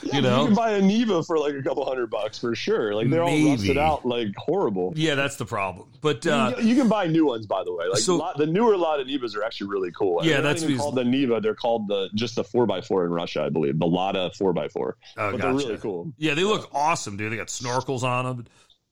you 0.04 0.12
you 0.14 0.22
know? 0.22 0.46
can 0.46 0.56
buy 0.56 0.72
a 0.72 0.82
Niva 0.82 1.26
for 1.26 1.38
like 1.38 1.54
a 1.56 1.62
couple 1.64 1.86
hundred 1.86 2.10
bucks 2.10 2.38
for 2.40 2.56
sure. 2.56 2.94
Like 2.94 3.10
they're 3.10 3.24
all 3.24 3.50
rusted 3.50 3.78
out, 3.78 4.06
like 4.06 4.28
horrible. 4.38 4.94
Yeah, 4.96 5.16
that's 5.16 5.36
the 5.38 5.46
problem. 5.46 5.88
But 6.02 6.24
You 6.26 6.32
uh, 6.32 6.54
can- 6.54 6.68
you 6.68 6.76
can 6.76 6.88
buy 6.88 7.08
new 7.08 7.26
ones, 7.26 7.46
by 7.48 7.64
the 7.64 7.74
way. 7.74 7.88
Like 7.88 8.00
so- 8.00 8.18
lot, 8.18 8.38
the 8.38 8.46
newer 8.46 8.78
Lada 8.78 9.04
Nivas 9.06 9.36
are 9.36 9.44
actually 9.44 9.70
really 9.70 9.92
cool. 9.92 10.24
Yeah, 10.24 10.34
They're 10.36 10.44
not 10.44 10.50
that's 10.50 10.64
even 10.64 10.78
called 10.78 10.96
the 10.96 11.04
Niva. 11.04 11.42
They're 11.42 11.56
called 11.56 11.88
the 11.88 12.10
just 12.16 12.36
the 12.36 12.44
four 12.44 12.72
x 12.72 12.88
four 12.88 13.06
in 13.06 13.12
Russia, 13.12 13.44
I 13.44 13.50
believe. 13.50 13.80
The 13.80 13.88
Lada 13.88 14.32
four 14.38 14.58
x 14.58 14.74
four. 14.74 14.98
Oh, 15.18 15.32
but 15.32 15.38
gotcha. 15.38 15.42
they're 15.42 15.54
really 15.54 15.78
cool. 15.78 16.12
yeah, 16.18 16.34
they 16.34 16.44
look 16.44 16.70
awesome, 16.74 17.18
dude. 17.18 17.32
They 17.32 17.38
got 17.38 17.48
snorkels 17.48 18.04
on 18.04 18.26
them. 18.26 18.46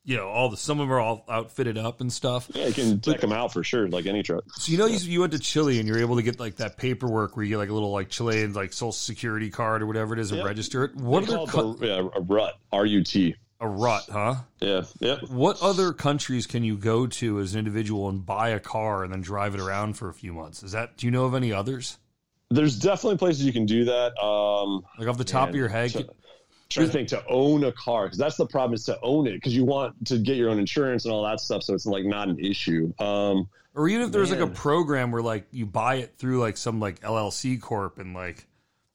You 0.06 0.18
know 0.18 0.28
all 0.28 0.50
the 0.50 0.58
some 0.58 0.80
of 0.80 0.88
them 0.88 0.92
are 0.94 1.00
all 1.00 1.24
outfitted 1.30 1.78
up 1.78 2.02
and 2.02 2.12
stuff. 2.12 2.50
Yeah, 2.54 2.68
you 2.68 2.74
can 2.74 3.02
check 3.02 3.22
them 3.22 3.32
out 3.32 3.54
for 3.54 3.64
sure, 3.64 3.88
like 3.88 4.06
any 4.06 4.22
truck. 4.24 4.44
So 4.56 4.72
you 4.72 4.78
know 4.78 4.86
you, 4.86 4.98
you 4.98 5.20
went 5.22 5.34
to 5.34 5.40
Chile 5.40 5.80
and 5.80 5.88
you're 5.88 6.00
able 6.00 6.16
to 6.18 6.22
get 6.24 6.40
like 6.40 6.58
that 6.58 6.78
paperwork 6.78 7.36
where 7.38 7.44
you 7.46 7.52
get 7.52 7.58
like 7.58 7.70
a 7.70 7.74
little 7.74 7.92
like 7.92 8.10
Chilean 8.10 8.54
like 8.54 8.74
social 8.74 8.92
security 8.92 9.50
card 9.50 9.82
or 9.82 9.86
whatever 9.88 10.14
it 10.14 10.20
is 10.20 10.32
and 10.32 10.40
Yep. 10.40 10.48
register 10.48 10.84
it. 10.86 10.96
What 10.96 11.26
They 11.28 11.34
other 11.36 11.52
call 11.52 11.74
co- 11.76 11.84
it 11.84 11.90
a, 11.90 12.04
yeah, 12.04 12.08
a 12.16 12.22
rut, 12.22 12.56
R 12.72 12.86
U 12.86 13.04
T. 13.04 13.36
a 13.62 13.68
rut, 13.68 14.04
huh? 14.12 14.36
Yeah, 14.60 14.82
yeah. 15.00 15.18
What 15.30 15.62
other 15.62 15.94
countries 15.94 16.48
can 16.48 16.64
you 16.66 16.76
go 16.76 17.08
to 17.08 17.40
as 17.40 17.54
an 17.54 17.60
individual 17.60 18.10
and 18.10 18.26
buy 18.26 18.50
a 18.50 18.60
car 18.60 19.04
and 19.06 19.14
then 19.14 19.22
drive 19.22 19.56
it 19.56 19.62
around 19.62 19.94
for 19.94 20.10
a 20.10 20.14
few 20.14 20.34
months? 20.34 20.64
Is 20.64 20.74
that 20.74 20.98
do 20.98 21.08
you 21.08 21.12
know 21.12 21.24
of 21.26 21.34
any 21.34 21.54
others? 21.54 21.98
There's 22.50 22.78
definitely 22.78 23.18
places 23.18 23.46
you 23.46 23.54
can 23.54 23.66
do 23.66 23.86
that. 23.86 24.16
Um, 24.22 24.84
Like 25.00 25.08
off 25.08 25.18
the 25.18 25.24
top 25.24 25.50
of 25.50 25.56
your 25.56 25.70
head? 25.70 25.92
so- 25.92 26.04
trying 26.70 26.88
to 26.88 26.92
think 26.92 27.08
to 27.10 27.24
own 27.28 27.64
a 27.64 27.72
car 27.72 28.06
because 28.06 28.18
that's 28.18 28.38
the 28.38 28.46
problem 28.48 28.74
is 28.74 28.86
to 28.86 29.00
own 29.02 29.28
it 29.28 29.34
because 29.34 29.56
you 29.56 29.66
want 29.66 29.94
to 30.06 30.18
get 30.18 30.38
your 30.38 30.50
own 30.50 30.60
insurance 30.60 31.06
and 31.06 31.14
all 31.14 31.24
that 31.24 31.40
stuff, 31.40 31.64
so 31.64 31.74
it's 31.74 31.86
like 31.86 32.06
not 32.06 32.30
an 32.30 32.40
issue. 32.40 32.94
Um, 33.00 33.48
Or 33.76 33.88
even 33.88 34.04
if 34.04 34.12
there's 34.12 34.32
like 34.32 34.40
a 34.40 34.48
program 34.48 35.12
where 35.12 35.22
like 35.22 35.46
you 35.52 35.66
buy 35.66 35.96
it 35.96 36.16
through 36.18 36.40
like 36.40 36.58
some 36.58 36.80
like 36.80 37.00
LLC 37.02 37.60
corp 37.60 38.00
and 38.00 38.14
like 38.14 38.48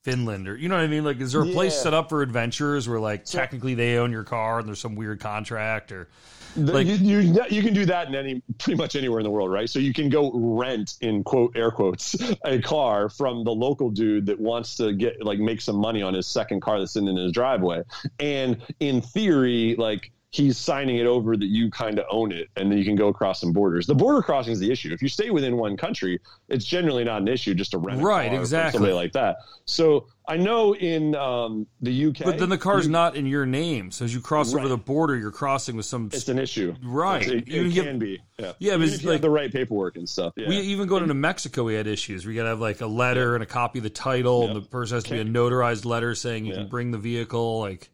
Finland 0.08 0.48
or 0.48 0.56
you 0.56 0.68
know 0.68 0.76
what 0.76 0.84
I 0.84 0.88
mean? 0.88 1.04
Like 1.04 1.20
is 1.20 1.32
there 1.32 1.42
a 1.42 1.46
place 1.46 1.74
Yeah. 1.76 1.82
set 1.84 1.94
up 1.94 2.08
for 2.08 2.22
adventurers 2.22 2.88
where 2.88 3.00
like 3.00 3.24
technically 3.24 3.74
they 3.74 3.96
own 3.98 4.10
your 4.12 4.24
car 4.24 4.58
and 4.58 4.68
there's 4.68 4.80
some 4.80 4.94
weird 4.96 5.20
contract 5.20 5.92
or 5.92 6.08
The- 6.56 6.72
Like- 6.72 6.86
you, 6.86 6.94
you 6.96 7.44
you 7.50 7.62
can 7.62 7.74
do 7.74 7.84
that 7.86 8.08
in 8.08 8.14
any 8.14 8.42
pretty 8.58 8.76
much 8.78 8.96
anywhere 8.96 9.20
in 9.20 9.24
the 9.24 9.30
world, 9.30 9.52
right? 9.52 9.68
So 9.68 9.78
you 9.78 9.92
can 9.92 10.08
go 10.08 10.32
rent 10.32 10.94
in 11.02 11.22
quote 11.22 11.54
air 11.56 11.70
quotes 11.70 12.16
a 12.44 12.58
car 12.60 13.10
from 13.10 13.44
the 13.44 13.52
local 13.52 13.90
dude 13.90 14.26
that 14.26 14.40
wants 14.40 14.76
to 14.78 14.92
get 14.92 15.22
like 15.22 15.38
make 15.38 15.60
some 15.60 15.76
money 15.76 16.02
on 16.02 16.14
his 16.14 16.26
second 16.26 16.60
car 16.60 16.78
that's 16.78 16.92
sitting 16.92 17.08
in 17.08 17.16
his 17.16 17.32
driveway, 17.32 17.82
and 18.18 18.56
in 18.80 19.02
theory, 19.02 19.76
like 19.78 20.10
he's 20.30 20.58
signing 20.58 20.96
it 20.96 21.06
over 21.06 21.36
that 21.38 21.46
you 21.46 21.70
kind 21.70 21.98
of 21.98 22.04
own 22.10 22.32
it, 22.32 22.48
and 22.56 22.70
then 22.70 22.76
you 22.78 22.84
can 22.84 22.96
go 22.96 23.08
across 23.08 23.40
some 23.40 23.52
borders. 23.52 23.86
The 23.86 23.94
border 23.94 24.20
crossing 24.20 24.52
is 24.52 24.58
the 24.58 24.70
issue. 24.70 24.92
If 24.92 25.00
you 25.00 25.08
stay 25.08 25.30
within 25.30 25.56
one 25.56 25.76
country, 25.76 26.20
it's 26.48 26.66
generally 26.66 27.02
not 27.04 27.22
an 27.22 27.28
issue 27.28 27.54
just 27.54 27.70
to 27.70 27.78
rent 27.78 28.00
a 28.00 28.04
Right, 28.04 28.32
exactly. 28.34 28.72
somebody 28.72 28.92
like 28.92 29.12
that. 29.12 29.38
So 29.64 30.06
I 30.28 30.36
know 30.36 30.74
in 30.74 31.14
um, 31.14 31.66
the 31.80 32.08
UK, 32.08 32.24
But 32.24 32.38
then 32.38 32.50
the 32.50 32.58
car's 32.58 32.84
you- 32.84 32.92
not 32.92 33.16
in 33.16 33.24
your 33.24 33.46
name. 33.46 33.90
So 33.90 34.04
as 34.04 34.12
you 34.12 34.20
cross 34.20 34.52
over 34.54 34.68
the 34.68 34.76
border, 34.76 35.16
you're 35.16 35.30
crossing 35.30 35.76
with 35.76 35.86
some. 35.86 36.10
it's 36.12 36.28
an 36.28 36.38
issue, 36.38 36.74
Right. 36.84 37.26
It, 37.26 37.48
You 37.48 37.64
it 37.66 37.72
can 37.74 37.98
be, 37.98 38.20
yeah, 38.38 38.52
Yeah, 38.58 38.76
but 38.76 38.88
it's 38.88 39.02
like- 39.02 39.22
the 39.22 39.30
right 39.30 39.50
paperwork 39.50 39.96
and 39.96 40.06
stuff. 40.06 40.34
Yeah. 40.36 40.48
we 40.50 40.58
even 40.58 40.88
going 40.88 41.02
into 41.04 41.14
Mexico, 41.14 41.64
we 41.64 41.72
had 41.74 41.86
issues. 41.86 42.26
We 42.26 42.34
got 42.34 42.42
to 42.42 42.50
have 42.50 42.60
like 42.60 42.82
a 42.82 42.86
letter 42.86 43.34
and 43.34 43.42
a 43.42 43.46
copy 43.46 43.78
of 43.78 43.82
the 43.84 43.88
title, 43.90 44.46
and 44.46 44.54
the 44.56 44.60
person 44.60 44.96
has 44.96 45.04
to 45.04 45.10
be 45.12 45.20
a 45.20 45.24
notarized 45.24 45.86
letter 45.86 46.14
saying 46.14 46.44
you 46.44 46.52
Yeah. 46.52 46.58
can 46.60 46.68
bring 46.68 46.90
the 46.90 46.98
vehicle. 46.98 47.60
Like, 47.60 47.88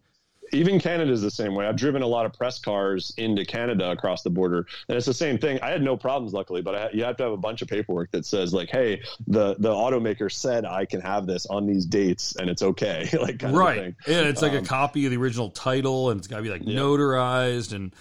even 0.53 0.79
Canada 0.79 1.11
is 1.11 1.23
the 1.23 1.31
same 1.31 1.55
way. 1.55 1.67
I've 1.67 1.77
driven 1.77 2.03
a 2.03 2.07
lot 2.07 2.27
of 2.27 2.33
press 2.33 2.59
cars 2.59 3.13
into 3.17 3.45
Canada 3.45 3.91
across 3.91 4.23
the 4.23 4.31
border, 4.31 4.67
and 4.89 4.97
it's 4.97 5.07
the 5.07 5.15
same 5.15 5.39
thing. 5.39 5.59
I 5.63 5.71
had 5.71 5.83
no 5.83 5.97
problems, 5.97 6.33
luckily, 6.33 6.63
but 6.63 6.75
I, 6.75 6.91
you 6.93 7.03
have 7.05 7.17
to 7.17 7.23
have 7.25 7.33
a 7.33 7.37
bunch 7.37 7.63
of 7.63 7.69
paperwork 7.69 8.11
that 8.13 8.27
says 8.27 8.53
like, 8.53 8.71
"Hey, 8.71 9.01
the 9.27 9.55
the 9.59 9.71
automaker 9.71 10.31
said 10.31 10.65
I 10.65 10.85
can 10.85 11.01
have 11.01 11.27
this 11.27 11.47
on 11.47 11.67
these 11.67 11.87
dates, 11.87 12.37
and 12.37 12.49
it's 12.51 12.63
okay." 12.63 13.09
like, 13.21 13.39
kind 13.39 13.55
Of 13.55 13.61
right? 13.61 13.95
And 14.07 14.27
it's 14.29 14.43
like 14.43 14.53
a 14.53 14.59
Um, 14.59 14.65
copy 14.65 15.05
of 15.07 15.11
the 15.13 15.17
original 15.17 15.51
title, 15.51 16.11
and 16.11 16.19
it's 16.19 16.29
got 16.29 16.37
to 16.37 16.43
be 16.43 16.51
like 16.51 16.63
Yeah. 16.65 16.79
notarized 16.81 17.73
and. 17.75 17.95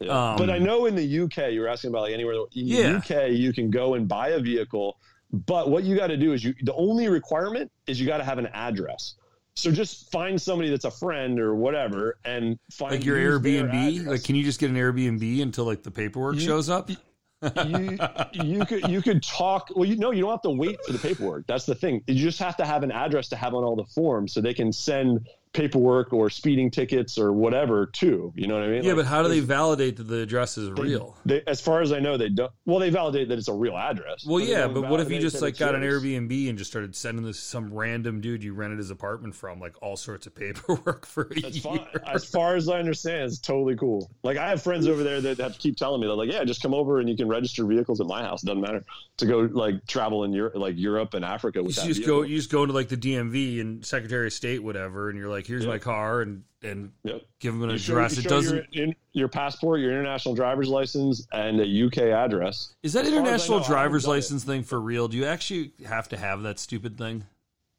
Yeah. 0.00 0.30
Um, 0.30 0.36
but 0.38 0.48
I 0.48 0.58
know 0.58 0.86
in 0.86 0.94
the 0.94 1.02
UK, 1.24 1.50
you 1.52 1.60
were 1.60 1.68
asking 1.68 1.90
about 1.90 2.02
like 2.02 2.14
anywhere. 2.14 2.34
In 2.34 2.48
the 2.52 2.62
Yeah. 2.62 2.96
UK, 2.98 3.32
you 3.32 3.52
can 3.52 3.68
go 3.70 3.94
and 3.94 4.06
buy 4.06 4.28
a 4.28 4.38
vehicle, 4.38 4.96
but 5.32 5.70
what 5.70 5.82
you 5.82 5.96
got 5.96 6.06
to 6.06 6.16
do 6.16 6.32
is 6.32 6.44
you. 6.44 6.54
The 6.62 6.74
only 6.74 7.08
requirement 7.08 7.70
is 7.88 8.00
you 8.00 8.06
got 8.06 8.18
to 8.18 8.24
have 8.24 8.38
an 8.38 8.46
address. 8.54 9.14
So 9.58 9.72
just 9.72 10.10
find 10.12 10.40
somebody 10.40 10.70
that's 10.70 10.84
a 10.84 10.90
friend 10.90 11.40
or 11.40 11.54
whatever, 11.56 12.18
and 12.24 12.58
find 12.70 12.92
like 12.92 13.04
your 13.04 13.16
Airbnb, 13.16 14.06
like 14.06 14.22
can 14.22 14.36
you 14.36 14.44
just 14.44 14.60
get 14.60 14.70
an 14.70 14.76
Airbnb 14.76 15.42
until 15.42 15.64
like 15.64 15.82
the 15.82 15.90
paperwork 15.90 16.36
You- 16.36 16.40
shows 16.42 16.70
up? 16.70 16.90
you 16.90 17.98
you 18.32 18.64
could 18.66 18.88
you 18.88 19.00
could 19.00 19.22
talk 19.22 19.68
well 19.76 19.84
you 19.84 19.94
know 19.96 20.10
you 20.10 20.22
don't 20.22 20.30
have 20.32 20.42
to 20.42 20.50
wait 20.50 20.78
for 20.84 20.92
the 20.92 20.98
paperwork. 20.98 21.46
That's 21.46 21.66
the 21.66 21.74
thing. 21.74 22.02
You 22.06 22.14
just 22.14 22.38
have 22.40 22.56
to 22.56 22.64
have 22.64 22.82
an 22.82 22.90
address 22.92 23.28
to 23.30 23.36
have 23.36 23.54
on 23.54 23.62
all 23.64 23.76
the 23.76 23.84
forms 23.94 24.32
so 24.32 24.40
they 24.40 24.54
can 24.54 24.72
send 24.72 25.28
paperwork 25.52 26.12
or 26.12 26.30
speeding 26.30 26.70
tickets 26.70 27.18
or 27.18 27.32
whatever 27.32 27.86
too 27.86 28.32
you 28.36 28.46
know 28.46 28.54
what 28.54 28.64
i 28.64 28.68
mean 28.68 28.82
Yeah, 28.82 28.90
Like, 28.92 29.04
but 29.04 29.06
how 29.06 29.22
do 29.22 29.28
they 29.28 29.40
validate 29.40 29.96
that 29.96 30.04
the 30.04 30.20
address 30.20 30.58
is 30.58 30.70
real? 30.70 31.16
they, 31.24 31.42
as 31.46 31.60
far 31.60 31.80
as 31.82 31.92
i 31.92 31.98
know 31.98 32.16
they 32.16 32.28
don't 32.28 32.52
well 32.66 32.78
they 32.78 32.90
validate 32.90 33.28
that 33.28 33.38
it's 33.38 33.48
a 33.48 33.52
real 33.52 33.76
address 33.76 34.24
Well, 34.26 34.38
they 34.44 34.50
yeah, 34.50 34.66
but 34.68 34.88
what 34.88 35.00
if 35.00 35.10
you 35.10 35.18
just 35.18 35.40
like 35.42 35.56
got 35.58 35.74
an. 35.74 35.82
Airbnb 35.82 36.48
and 36.48 36.58
just 36.58 36.70
started 36.70 36.94
sending 36.94 37.24
this 37.24 37.38
some 37.38 37.72
random 37.72 38.20
dude 38.20 38.42
you 38.44 38.52
rented 38.52 38.78
his 38.78 38.90
apartment 38.90 39.34
from, 39.34 39.58
like 39.60 39.74
all 39.82 39.96
sorts 39.96 40.26
of 40.26 40.34
paperwork 40.34 41.06
for 41.14 41.28
a 41.34 41.40
That's 41.40 41.56
year? 41.64 41.78
fine. 41.78 41.86
As 42.06 42.24
far 42.24 42.56
as 42.56 42.68
I 42.68 42.78
understand, 42.78 43.22
it's 43.24 43.38
totally 43.38 43.76
cool. 43.76 44.10
Like 44.22 44.36
I 44.36 44.48
have 44.50 44.62
friends 44.62 44.86
over 44.86 45.02
there 45.02 45.20
that 45.20 45.38
have 45.38 45.54
to 45.54 45.58
keep 45.58 45.76
telling 45.76 46.00
me 46.00 46.06
they're 46.06 46.16
like, 46.16 46.30
yeah, 46.32 46.44
just 46.44 46.60
come 46.62 46.74
over 46.74 46.98
and 47.00 47.08
you 47.08 47.16
can 47.16 47.28
register 47.28 47.64
vehicles 47.64 48.00
at 48.00 48.06
my 48.06 48.22
house. 48.22 48.42
Doesn't 48.42 48.60
matter 48.60 48.84
to 49.18 49.26
go 49.26 49.40
like 49.52 49.86
travel 49.86 50.24
in 50.24 50.32
Europe, 50.32 50.54
like 50.56 50.74
Europe 50.76 51.14
and 51.14 51.24
Africa 51.24 51.60
You 51.60 51.64
with 51.64 51.76
that 51.76 51.86
just 51.86 51.98
vehicle. 52.00 52.18
go, 52.20 52.22
you 52.22 52.36
just 52.36 52.50
go 52.50 52.62
into 52.64 52.74
like 52.74 52.88
the 52.88 52.96
DMV 52.96 53.60
and 53.60 53.84
Secretary 53.84 54.26
of 54.26 54.32
State, 54.32 54.62
whatever, 54.62 55.08
and 55.10 55.18
you're 55.18 55.28
like, 55.28 55.37
"Here's 55.46 55.64
Yeah. 55.64 55.70
my 55.70 55.78
car," 55.78 56.22
and 56.22 56.42
and 56.62 56.90
Yep. 57.04 57.22
give 57.38 57.54
them 57.54 57.62
an 57.62 57.68
You 57.70 57.76
address. 57.76 58.16
you 58.16 58.18
It 58.18 58.22
show 58.24 58.28
doesn't. 58.30 58.74
your, 58.74 58.84
in, 58.86 58.94
your 59.12 59.28
passport, 59.28 59.78
your 59.80 59.92
international 59.92 60.34
driver's 60.34 60.68
license, 60.68 61.24
and 61.32 61.60
a 61.60 61.64
UK 61.66 62.10
address. 62.10 62.74
Is 62.82 62.94
that 62.94 63.04
as 63.04 63.10
far 63.10 63.12
as 63.12 63.14
I 63.14 63.20
international 63.26 63.58
know, 63.60 63.66
driver's 63.66 64.02
done 64.02 64.10
it. 64.10 64.14
license 64.16 64.42
thing 64.44 64.62
for 64.64 64.80
real? 64.80 65.06
Do 65.06 65.16
you 65.16 65.24
actually 65.24 65.70
have 65.86 66.08
to 66.08 66.16
have 66.16 66.42
that 66.42 66.58
stupid 66.58 66.98
thing? 66.98 67.24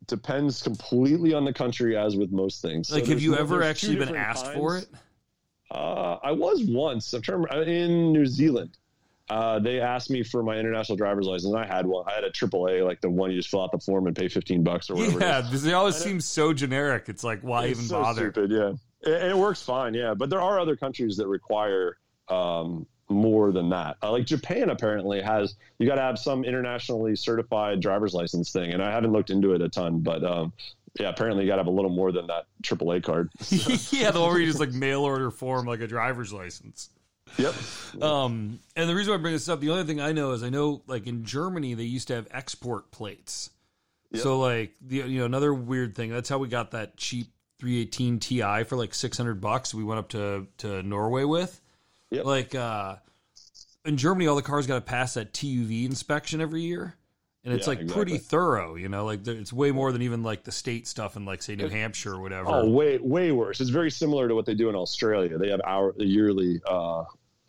Depends 0.07 0.61
completely 0.61 1.33
on 1.33 1.43
the 1.43 1.51
country, 1.51 1.97
as 1.97 2.15
with 2.15 2.31
most 2.31 2.61
things. 2.61 2.87
So 2.87 2.95
Like, 2.95 3.07
have 3.07 3.21
you 3.21 3.31
no- 3.31 3.37
ever 3.39 3.63
actually 3.63 3.97
been 3.97 4.15
asked 4.15 4.45
kinds. 4.45 4.57
for 4.57 4.77
it? 4.77 4.87
Uh, 5.71 6.17
I 6.23 6.31
was 6.31 6.63
once. 6.63 7.11
I'm 7.13 7.21
trying 7.21 7.43
to 7.45 7.47
remember, 7.49 7.69
in 7.69 8.13
New 8.13 8.25
Zealand. 8.25 8.77
Uh, 9.29 9.59
they 9.59 9.79
asked 9.79 10.09
me 10.09 10.23
for 10.23 10.41
my 10.41 10.57
international 10.57 10.95
driver's 10.95 11.27
license. 11.27 11.53
And 11.53 11.57
I 11.57 11.65
had 11.65 11.85
one. 11.85 12.03
I 12.07 12.13
had 12.13 12.23
a 12.23 12.31
AAA, 12.31 12.83
like 12.83 12.99
the 13.01 13.09
one 13.09 13.29
you 13.29 13.37
just 13.37 13.49
fill 13.49 13.61
out 13.61 13.71
the 13.71 13.79
form 13.79 14.07
and 14.07 14.15
pay 14.15 14.27
15 14.27 14.63
bucks 14.63 14.89
or 14.89 14.95
whatever. 14.95 15.19
Yeah, 15.19 15.41
they 15.51 15.73
always 15.73 15.95
seem 15.95 16.19
so 16.19 16.51
generic. 16.51 17.05
It's 17.07 17.23
like, 17.23 17.41
why 17.41 17.65
It's 17.65 17.79
even 17.79 17.89
so 17.89 18.01
bother? 18.01 18.31
Stupid, 18.31 18.51
yeah. 18.51 19.13
And 19.13 19.31
it 19.31 19.37
works 19.37 19.61
fine, 19.61 19.93
yeah. 19.93 20.15
But 20.15 20.29
there 20.29 20.41
are 20.41 20.59
other 20.59 20.75
countries 20.75 21.17
that 21.17 21.27
require 21.27 21.97
um, 22.27 22.87
more 23.07 23.51
than 23.51 23.69
that. 23.69 23.97
Uh, 24.01 24.11
like 24.11 24.25
Japan 24.25 24.71
apparently 24.71 25.21
has. 25.21 25.55
You 25.77 25.87
got 25.87 25.95
to 25.95 26.01
have 26.01 26.17
some 26.17 26.43
internationally 26.43 27.15
certified 27.15 27.81
driver's 27.81 28.13
license 28.13 28.51
thing, 28.51 28.73
and 28.73 28.81
I 28.83 28.91
haven't 28.91 29.11
looked 29.11 29.29
into 29.29 29.53
it 29.53 29.61
a 29.61 29.69
ton, 29.69 29.99
but. 29.99 30.23
Um, 30.23 30.53
yeah, 30.99 31.09
apparently 31.09 31.43
you 31.43 31.47
got 31.47 31.57
to 31.57 31.59
have 31.59 31.67
a 31.67 31.71
little 31.71 31.91
more 31.91 32.11
than 32.11 32.25
that 32.27 32.47
AAA 32.63 33.03
card. 33.03 33.29
yeah, 33.91 34.09
the 34.09 34.19
one 34.19 34.31
where 34.31 34.39
you 34.39 34.47
just 34.47 34.59
like 34.59 34.71
mail 34.73 35.01
order 35.01 35.29
form 35.29 35.67
like 35.67 35.81
a 35.81 35.87
driver's 35.87 36.33
license. 36.33 36.89
Yep. 37.37 37.53
Um, 38.01 38.59
and 38.75 38.89
the 38.89 38.95
reason 38.95 39.11
why 39.11 39.17
I 39.17 39.21
bring 39.21 39.33
this 39.33 39.49
up, 39.49 39.59
the 39.59 39.69
only 39.69 39.83
thing 39.83 39.99
I 39.99 40.11
know 40.11 40.31
is 40.31 40.43
I 40.43 40.49
know 40.49 40.81
like 40.87 41.07
in 41.07 41.23
Germany 41.23 41.73
they 41.73 41.83
used 41.83 42.07
to 42.09 42.15
have 42.15 42.27
export 42.31 42.91
plates. 42.91 43.49
Yep. 44.11 44.23
So 44.23 44.39
like 44.39 44.73
the 44.81 44.97
you 44.97 45.19
know 45.19 45.25
another 45.25 45.53
weird 45.53 45.95
thing. 45.95 46.09
That's 46.09 46.29
how 46.29 46.37
we 46.37 46.47
got 46.47 46.71
that 46.71 46.97
cheap 46.97 47.27
318 47.59 48.19
Ti 48.19 48.63
for 48.63 48.75
like 48.75 48.93
600 48.93 49.41
bucks. 49.41 49.73
We 49.73 49.83
went 49.83 49.99
up 49.99 50.09
to 50.09 50.47
to 50.59 50.81
Norway 50.83 51.23
with. 51.23 51.61
Yep. 52.11 52.25
Like 52.25 52.55
uh, 52.55 52.95
in 53.85 53.97
Germany, 53.97 54.27
all 54.27 54.35
the 54.35 54.41
cars 54.41 54.67
got 54.67 54.75
to 54.75 54.81
pass 54.81 55.13
that 55.13 55.33
TUV 55.33 55.85
inspection 55.85 56.41
every 56.41 56.61
year. 56.61 56.95
And 57.45 57.53
it's 57.53 57.67
Yeah, 57.67 57.75
like 57.75 57.87
pretty 57.87 58.17
thorough, 58.17 58.75
you 58.75 58.89
know. 58.89 59.05
Like 59.05 59.25
it's 59.25 59.53
way 59.53 59.71
more 59.71 59.91
than 59.93 60.01
even 60.01 60.23
like 60.23 60.43
the 60.43 60.51
state 60.51 60.87
stuff 60.87 61.15
in 61.15 61.23
like 61.23 61.41
say 61.41 61.55
New 61.55 61.69
Hampshire 61.69 62.15
or 62.15 62.19
whatever. 62.19 62.49
Oh, 62.49 62.69
way 62.69 62.97
way 62.97 63.31
worse. 63.31 63.61
It's 63.61 63.69
very 63.69 63.89
similar 63.89 64.27
to 64.27 64.35
what 64.35 64.45
they 64.45 64.55
do 64.55 64.67
in 64.67 64.75
Australia. 64.75 65.37
They 65.37 65.49
have 65.49 65.61
our 65.63 65.93
yearly 65.97 66.59
uh, 66.67 67.05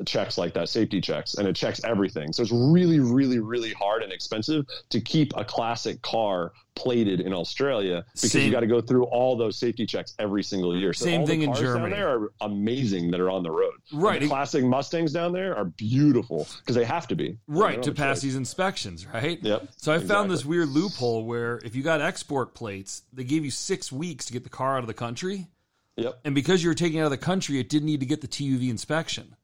checks 0.06 0.38
like 0.38 0.54
that, 0.54 0.68
safety 0.68 1.00
checks, 1.00 1.34
and 1.34 1.46
it 1.46 1.54
checks 1.56 1.82
everything. 1.84 2.32
So 2.32 2.42
it's 2.42 2.52
really, 2.52 3.00
really, 3.00 3.38
really 3.38 3.72
hard 3.72 4.02
and 4.02 4.12
expensive 4.12 4.66
to 4.90 5.00
keep 5.00 5.32
a 5.36 5.44
classic 5.44 6.00
car 6.02 6.52
plated 6.76 7.20
in 7.20 7.34
Australia 7.34 8.04
because 8.14 8.32
Same- 8.32 8.46
you 8.46 8.50
got 8.52 8.60
to 8.60 8.66
go 8.66 8.80
through 8.80 9.04
all 9.04 9.36
those 9.36 9.58
safety 9.58 9.84
checks 9.84 10.14
every 10.18 10.42
single 10.42 10.74
year. 10.76 10.92
So 10.94 11.04
Same 11.04 11.26
thing 11.26 11.42
in 11.42 11.52
Germany. 11.54 11.90
Down 11.90 11.98
there 12.00 12.08
are 12.08 12.32
amazing 12.40 13.10
that 13.10 13.20
are 13.20 13.28
on 13.30 13.42
the 13.42 13.50
road. 13.50 13.74
Right. 13.92 14.20
the 14.20 14.28
classic 14.28 14.64
Mustangs 14.64 15.12
down 15.12 15.32
there 15.32 15.56
are 15.56 15.64
beautiful 15.64 16.46
because 16.60 16.76
they 16.76 16.84
have 16.84 17.06
to 17.08 17.16
be 17.16 17.36
right 17.48 17.82
to 17.82 17.92
pass 17.92 18.20
these 18.20 18.36
inspections 18.36 19.04
right 19.06 19.38
Yep, 19.42 19.68
so 19.76 19.92
i 19.92 19.98
found 19.98 20.30
this 20.30 20.44
weird 20.44 20.68
loophole 20.68 21.24
where 21.24 21.58
if 21.64 21.74
you 21.74 21.82
got 21.82 22.00
export 22.00 22.54
plates 22.54 23.02
they 23.12 23.24
gave 23.24 23.44
you 23.44 23.50
six 23.50 23.90
weeks 23.90 24.26
to 24.26 24.32
get 24.32 24.44
the 24.44 24.48
car 24.50 24.76
out 24.76 24.80
of 24.84 24.86
the 24.86 24.94
country 24.94 25.48
Yep. 25.96 26.20
and 26.24 26.34
because 26.36 26.62
you 26.62 26.68
were 26.70 26.74
taking 26.74 26.98
it 26.98 27.02
out 27.02 27.06
of 27.06 27.10
the 27.10 27.18
country 27.18 27.58
it 27.58 27.68
didn't 27.68 27.86
need 27.86 28.00
to 28.00 28.06
get 28.06 28.20
the 28.20 28.28
tuv 28.28 28.68
inspection 28.70 29.34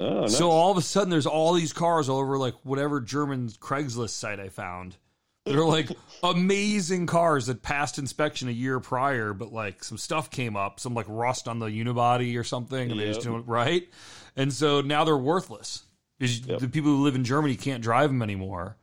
Oh, 0.00 0.22
nice. 0.22 0.36
so 0.38 0.50
all 0.50 0.70
of 0.70 0.76
a 0.78 0.82
sudden 0.82 1.10
there's 1.10 1.26
all 1.26 1.52
these 1.52 1.72
cars 1.72 2.08
all 2.08 2.18
over 2.18 2.38
like 2.38 2.54
whatever 2.62 3.00
german 3.00 3.48
craigslist 3.50 4.10
site 4.10 4.40
i 4.40 4.48
found 4.48 4.96
They're 5.44 5.64
like 5.64 5.90
amazing 6.22 7.06
cars 7.06 7.46
that 7.46 7.62
passed 7.62 7.98
inspection 7.98 8.48
a 8.48 8.52
year 8.52 8.80
prior 8.80 9.34
but 9.34 9.52
like 9.52 9.84
some 9.84 9.98
stuff 9.98 10.30
came 10.30 10.56
up 10.56 10.80
some 10.80 10.94
like 10.94 11.06
rust 11.08 11.46
on 11.46 11.58
the 11.58 11.66
unibody 11.66 12.38
or 12.38 12.44
something 12.44 12.90
and 12.90 12.98
they 12.98 13.06
just 13.08 13.20
Yep. 13.24 13.32
didn't 13.34 13.46
right 13.46 13.88
and 14.34 14.52
so 14.52 14.80
now 14.80 15.04
they're 15.04 15.16
worthless 15.16 15.82
Yep. 16.18 16.60
the 16.60 16.68
people 16.68 16.90
who 16.92 17.02
live 17.02 17.14
in 17.16 17.24
germany 17.24 17.56
can't 17.56 17.82
drive 17.82 18.08
them 18.08 18.22
anymore 18.22 18.76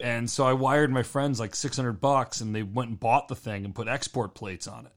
and 0.00 0.28
so 0.28 0.44
i 0.44 0.52
wired 0.54 0.90
my 0.90 1.02
friends 1.04 1.38
like 1.38 1.54
600 1.54 2.00
bucks 2.00 2.40
and 2.40 2.54
they 2.54 2.62
went 2.64 2.88
and 2.90 2.98
bought 2.98 3.28
the 3.28 3.36
thing 3.36 3.64
and 3.64 3.74
put 3.74 3.86
export 3.88 4.34
plates 4.34 4.66
on 4.66 4.86
it 4.86 4.92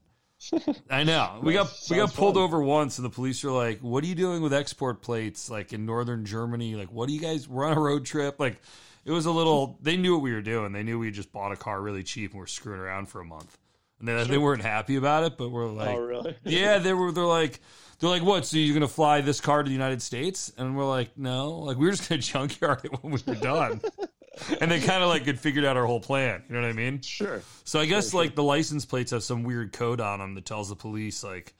I 0.90 1.04
know. 1.04 1.38
We 1.42 1.52
got 1.52 1.72
we 1.90 1.96
got 1.96 2.14
pulled 2.14 2.34
fun. 2.34 2.42
over 2.42 2.60
once, 2.60 2.98
and 2.98 3.04
the 3.04 3.10
police 3.10 3.42
were 3.44 3.50
like, 3.50 3.80
"What 3.80 4.02
are 4.04 4.06
you 4.06 4.14
doing 4.14 4.42
with 4.42 4.52
export 4.52 5.02
plates? 5.02 5.50
Like 5.50 5.72
in 5.72 5.86
northern 5.86 6.24
Germany? 6.24 6.74
Like 6.74 6.90
what 6.92 7.08
do 7.08 7.14
you 7.14 7.20
guys? 7.20 7.48
We're 7.48 7.66
on 7.66 7.76
a 7.76 7.80
road 7.80 8.04
trip. 8.04 8.40
Like 8.40 8.60
it 9.04 9.12
was 9.12 9.26
a 9.26 9.30
little. 9.30 9.78
They 9.82 9.96
knew 9.96 10.14
what 10.14 10.22
we 10.22 10.32
were 10.32 10.42
doing. 10.42 10.72
They 10.72 10.82
knew 10.82 10.98
we 10.98 11.10
just 11.10 11.32
bought 11.32 11.52
a 11.52 11.56
car 11.56 11.80
really 11.80 12.02
cheap 12.02 12.32
and 12.32 12.40
we're 12.40 12.46
screwing 12.46 12.80
around 12.80 13.08
for 13.08 13.20
a 13.20 13.24
month. 13.24 13.56
And 13.98 14.08
they, 14.08 14.24
they 14.24 14.38
weren't 14.38 14.62
happy 14.62 14.96
about 14.96 15.24
it, 15.24 15.38
but 15.38 15.50
we're 15.50 15.68
like, 15.68 15.88
oh, 15.88 15.96
really? 15.98 16.36
yeah, 16.44 16.78
they 16.78 16.92
were. 16.92 17.12
They're 17.12 17.24
like, 17.24 17.60
they're 17.98 18.10
like, 18.10 18.22
what? 18.22 18.44
So 18.44 18.58
you're 18.58 18.74
gonna 18.74 18.88
fly 18.88 19.20
this 19.20 19.40
car 19.40 19.62
to 19.62 19.68
the 19.68 19.72
United 19.72 20.02
States? 20.02 20.52
And 20.58 20.76
we're 20.76 20.88
like, 20.88 21.16
no. 21.16 21.58
Like 21.58 21.78
we 21.78 21.86
were 21.86 21.92
just 21.92 22.08
gonna 22.08 22.20
junkyard 22.20 22.80
it 22.84 23.02
when 23.02 23.12
we 23.12 23.20
were 23.26 23.34
done. 23.36 23.80
and 24.60 24.70
they 24.70 24.80
kind 24.80 25.02
of 25.02 25.08
like 25.08 25.26
had 25.26 25.38
figured 25.38 25.64
out 25.64 25.76
our 25.76 25.86
whole 25.86 26.00
plan. 26.00 26.42
You 26.48 26.54
know 26.54 26.62
what 26.62 26.68
I 26.68 26.72
mean? 26.72 27.00
Sure. 27.00 27.42
So 27.64 27.80
I 27.80 27.86
guess 27.86 28.12
like 28.14 28.34
the 28.34 28.42
license 28.42 28.84
plates 28.84 29.10
have 29.10 29.22
some 29.22 29.44
weird 29.44 29.72
code 29.72 30.00
on 30.00 30.18
them 30.18 30.34
that 30.34 30.44
tells 30.44 30.68
the 30.68 30.76
police 30.76 31.24
like, 31.24 31.54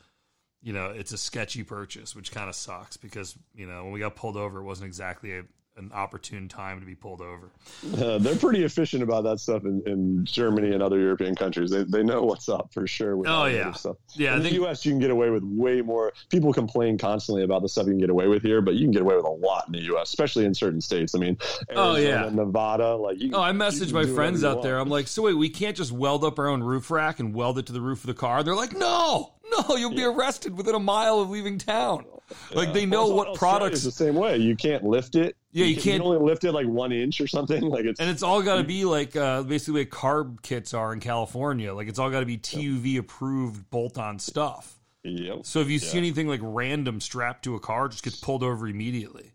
you 0.63 0.73
know, 0.73 0.87
it's 0.87 1.13
a 1.13 1.19
sketchy 1.19 1.63
purchase, 1.63 2.15
which 2.15 2.33
kind 2.33 2.49
of 2.49 2.55
sucks 2.55 2.97
because 2.97 3.37
you 3.55 3.67
know 3.67 3.85
when 3.85 3.93
we 3.93 4.01
got 4.01 4.17
pulled 4.17 4.37
over, 4.37 4.61
it 4.61 4.65
wasn't 4.65 4.87
exactly 4.87 5.39
a, 5.39 5.43
an 5.77 5.91
opportune 5.95 6.49
time 6.49 6.81
to 6.81 6.87
be 6.87 6.95
pulled 6.95 7.21
over. 7.21 7.51
Uh, 7.97 8.19
they're 8.19 8.37
pretty 8.37 8.65
efficient 8.65 9.03
about 9.03 9.25
that 9.25 9.39
stuff 9.41 9.65
in, 9.65 9.83
in 9.87 10.25
Germany 10.25 10.73
and 10.73 10.83
other 10.83 10.99
European 10.99 11.35
countries. 11.35 11.71
They, 11.71 11.85
they 11.85 12.03
know 12.03 12.23
what's 12.25 12.49
up 12.49 12.71
for 12.73 12.87
sure. 12.87 13.17
With 13.17 13.29
Oh, 13.29 13.47
yeah. 13.47 13.73
stuff. 13.73 13.97
Yeah, 14.15 14.33
I 14.33 14.37
in 14.37 14.43
think 14.43 14.51
the 14.55 14.61
U.S., 14.63 14.85
you 14.85 14.93
can 14.93 14.99
get 14.99 15.11
away 15.11 15.31
with 15.31 15.43
way 15.45 15.81
more. 15.83 16.13
People 16.31 16.53
complain 16.53 16.99
constantly 16.99 17.43
about 17.45 17.63
the 17.63 17.69
stuff 17.69 17.87
you 17.87 17.93
can 17.93 18.01
get 18.01 18.11
away 18.11 18.27
with 18.29 18.43
here, 18.43 18.61
but 18.61 18.75
you 18.75 18.83
can 18.85 18.91
get 18.91 19.03
away 19.03 19.15
with 19.17 19.25
a 19.25 19.29
lot 19.31 19.65
in 19.67 19.73
the 19.73 19.81
U.S., 19.83 20.09
especially 20.09 20.45
in 20.45 20.53
certain 20.55 20.81
states. 20.81 21.15
I 21.15 21.19
mean, 21.19 21.39
Oh, 21.75 21.97
yeah. 21.97 22.29
Nevada, 22.33 22.97
like 22.97 23.21
you. 23.21 23.31
Oh, 23.33 23.41
I 23.43 23.53
messaged 23.53 23.93
my 23.93 24.05
friends 24.07 24.45
out 24.45 24.63
there. 24.63 24.79
I'm 24.79 24.89
like, 24.91 25.09
so 25.09 25.23
wait, 25.23 25.35
we 25.35 25.49
can't 25.49 25.77
just 25.77 25.93
weld 25.93 26.25
up 26.25 26.39
our 26.39 26.49
own 26.49 26.63
roof 26.63 26.91
rack 26.91 27.19
and 27.21 27.35
weld 27.35 27.59
it 27.59 27.67
to 27.67 27.73
the 27.73 27.81
roof 27.81 28.01
of 28.01 28.09
the 28.09 28.15
car? 28.15 28.43
They're 28.43 28.55
like, 28.55 28.77
no, 28.77 29.35
no, 29.51 29.77
you'll 29.77 29.95
be 29.95 30.05
arrested 30.05 30.57
within 30.57 30.75
a 30.75 30.81
mile 30.81 31.21
of 31.21 31.31
leaving 31.31 31.59
town. 31.59 32.05
Like 32.53 32.73
they 32.73 32.87
know 32.87 33.07
Well, 33.07 33.17
what 33.19 33.35
products, 33.37 33.85
the 33.85 33.93
same 33.93 34.17
way. 34.17 34.37
You 34.39 34.57
can't 34.57 34.83
lift 34.85 35.15
it. 35.15 35.37
Yeah, 35.57 35.65
you 35.67 35.75
can, 35.77 35.83
can't- 35.85 36.03
only 36.03 36.19
lift 36.19 36.45
it 36.45 36.53
like 36.53 36.67
one 36.67 36.93
inch 36.93 37.21
or 37.21 37.27
something. 37.27 37.63
Like 37.77 37.85
it's 37.87 37.99
and 37.99 38.11
it's 38.11 38.23
all 38.23 38.43
got 38.43 38.57
to 38.57 38.65
be 38.65 38.85
like 38.85 39.17
uh, 39.17 39.43
basically 39.43 39.81
what 39.83 39.91
carb 39.91 40.43
kits 40.43 40.75
are 40.75 40.93
in 40.93 41.01
California. 41.01 41.73
Like 41.75 41.89
it's 41.89 41.99
all 41.99 42.11
got 42.11 42.21
to 42.21 42.27
be 42.27 42.37
TUV 42.39 42.99
approved 42.99 43.71
bolt-on 43.71 44.19
stuff. 44.19 44.79
yep, 45.03 45.41
So 45.45 45.61
if 45.61 45.71
you 45.71 45.79
see 45.79 45.97
anything 45.99 46.29
like 46.29 46.41
random 46.43 47.01
strapped 47.01 47.45
to 47.45 47.55
a 47.55 47.61
car, 47.61 47.87
it 47.87 47.93
just 47.93 48.05
gets 48.05 48.17
pulled 48.17 48.43
over 48.43 48.69
immediately. 48.69 49.33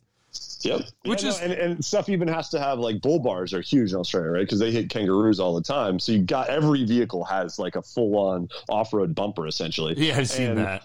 yep. 0.61 0.81
Which 1.05 1.23
Yeah, 1.23 1.29
no, 1.29 1.35
is- 1.35 1.41
and, 1.41 1.53
and 1.53 1.83
stuff 1.85 2.07
even 2.07 2.27
has 2.27 2.49
to 2.49 2.59
have 2.59 2.77
like 2.79 3.01
bull 3.01 3.19
bars 3.19 3.53
are 3.55 3.61
huge 3.61 3.91
in 3.91 3.97
Australia, 3.97 4.29
right? 4.29 4.41
Because 4.41 4.59
they 4.59 4.71
hit 4.71 4.89
kangaroos 4.91 5.39
all 5.39 5.55
the 5.55 5.63
time. 5.63 5.97
So 5.99 6.11
you 6.11 6.19
got 6.19 6.49
every 6.49 6.85
vehicle 6.85 7.23
has 7.25 7.57
like 7.57 7.75
a 7.75 7.81
full 7.81 8.15
on 8.17 8.47
off 8.69 8.93
road 8.93 9.15
bumper 9.15 9.47
essentially. 9.47 9.95
Yeah, 9.97 10.17
I've 10.19 10.29
seen 10.29 10.51
and 10.51 10.57
that. 10.59 10.83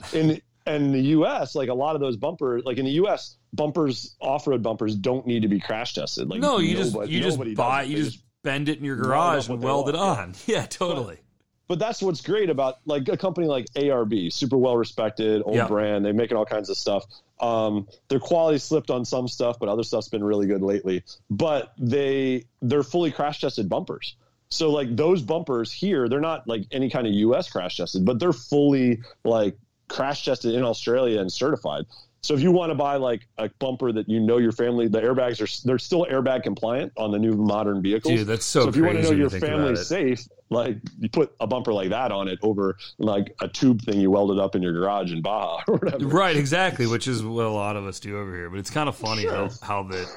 In 0.67 0.93
the 0.93 1.01
U.S., 1.01 1.55
like 1.55 1.69
a 1.69 1.75
lot 1.75 1.95
of 1.95 2.01
those 2.01 2.17
bumpers, 2.17 2.63
like 2.65 2.79
in 2.79 2.85
the 2.85 2.91
U.S., 2.93 3.37
bumpers 3.53 4.17
off 4.21 4.47
road 4.47 4.63
bumpers 4.63 4.95
don't 4.95 5.27
need 5.27 5.43
to 5.43 5.49
be 5.49 5.61
crash 5.61 5.95
tested. 5.95 6.29
Like 6.29 6.41
No, 6.41 6.59
you 6.59 6.77
just 6.77 6.95
you 7.09 7.21
just 7.21 7.39
buy 7.57 7.83
it. 7.85 7.89
you 7.89 7.97
They 7.99 8.03
just, 8.03 8.23
bend 8.43 8.69
it 8.69 8.79
in 8.79 8.85
your 8.85 8.97
garage 8.97 9.49
and 9.49 9.61
weld 9.63 9.89
it 9.89 9.95
on. 9.97 10.33
Yeah, 10.47 10.67
totally. 10.67 11.19
but 11.67 11.81
that's 11.81 12.01
what's 12.01 12.21
great 12.21 12.49
about 12.49 12.77
like 12.85 13.09
a 13.09 13.17
company 13.17 13.49
like 13.49 13.67
ARB, 13.75 14.33
super 14.33 14.57
well 14.57 14.77
respected, 14.77 15.43
old 15.45 15.57
Yeah. 15.57 15.67
brand. 15.67 16.05
They 16.05 16.13
make 16.13 16.33
all 16.33 16.47
kinds 16.47 16.71
of 16.71 16.77
stuff. 16.77 17.05
Um, 17.41 17.89
their 18.09 18.21
quality 18.21 18.59
slipped 18.59 18.91
on 18.91 19.05
some 19.05 19.27
stuff, 19.29 19.59
but 19.59 19.69
other 19.69 19.83
stuff's 19.83 20.09
been 20.09 20.23
really 20.25 20.47
good 20.47 20.63
lately. 20.63 21.03
But 21.29 21.73
they 21.79 22.45
they're 22.63 22.85
fully 22.85 23.11
crash 23.11 23.41
tested 23.41 23.69
bumpers. 23.69 24.15
So 24.49 24.71
like 24.71 24.95
those 24.95 25.23
bumpers 25.23 25.73
here, 25.73 26.09
they're 26.09 26.21
not 26.21 26.47
like 26.47 26.67
any 26.71 26.89
kind 26.89 27.07
of 27.09 27.13
US 27.15 27.51
crash 27.51 27.79
tested, 27.79 28.05
but 28.05 28.21
they're 28.21 28.33
fully 28.33 29.01
like 29.25 29.59
crash 29.89 30.25
tested 30.25 30.55
in 30.55 30.63
Australia 30.63 31.21
and 31.21 31.33
certified. 31.33 31.85
So 32.23 32.35
if 32.35 32.41
you 32.41 32.51
want 32.51 32.71
to 32.71 32.75
buy 32.75 32.97
like 32.97 33.29
a 33.39 33.49
bumper 33.61 33.93
that 33.93 34.09
you 34.09 34.19
know 34.19 34.39
your 34.39 34.51
family, 34.51 34.89
the 34.89 35.01
airbags 35.01 35.41
are 35.41 35.67
they're 35.67 35.79
still 35.79 36.07
airbag 36.11 36.43
compliant 36.43 36.93
on 36.97 37.13
the 37.13 37.19
new 37.21 37.35
modern 37.35 37.81
vehicles. 37.83 38.15
Dude, 38.15 38.27
that's 38.27 38.45
so 38.45 38.69
if 38.69 38.75
you 38.75 38.85
want 38.85 38.97
to 38.97 39.03
know 39.05 39.13
your 39.13 39.31
family's 39.31 39.87
safe, 39.87 40.27
like 40.51 40.79
you 40.99 41.09
put 41.09 41.33
a 41.39 41.47
bumper 41.47 41.73
like 41.73 41.91
that 41.91 42.11
on 42.11 42.27
it 42.27 42.41
over 42.43 42.77
like 42.99 43.33
a 43.41 43.47
tube 43.47 43.81
thing 43.83 44.01
you 44.01 44.11
welded 44.11 44.41
up 44.41 44.57
in 44.57 44.63
your 44.63 44.73
garage 44.73 45.13
in 45.13 45.23
Baja 45.23 45.63
or 45.69 45.75
whatever. 45.77 46.05
Right, 46.07 46.37
exactly, 46.37 46.89
which 46.89 47.07
is 47.07 47.23
what 47.23 47.45
a 47.47 47.51
lot 47.51 47.77
of 47.77 47.87
us 47.87 48.01
do 48.01 48.19
over 48.19 48.35
here. 48.35 48.51
But 48.51 48.59
it's 48.59 48.71
kind 48.71 48.89
of 48.89 48.97
funny 48.97 49.23
Sure. 49.23 49.33
how, 49.33 49.51
how 49.63 49.83
that 49.85 50.09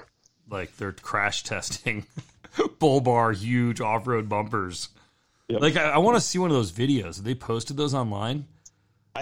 like 0.49 0.75
they're 0.77 0.93
crash 0.93 1.43
testing 1.43 2.07
bull 2.79 3.01
bar 3.01 3.33
huge 3.33 3.81
off 3.81 4.07
road 4.07 4.27
bumpers. 4.27 4.89
Yep. 5.47 5.61
Like 5.61 5.75
I, 5.77 5.91
I 5.91 5.97
want 5.99 6.15
to 6.17 6.21
see 6.21 6.39
one 6.39 6.49
of 6.49 6.55
those 6.55 6.71
videos. 6.71 7.17
They 7.17 7.35
posted 7.35 7.77
those 7.77 7.93
online? 7.93 8.45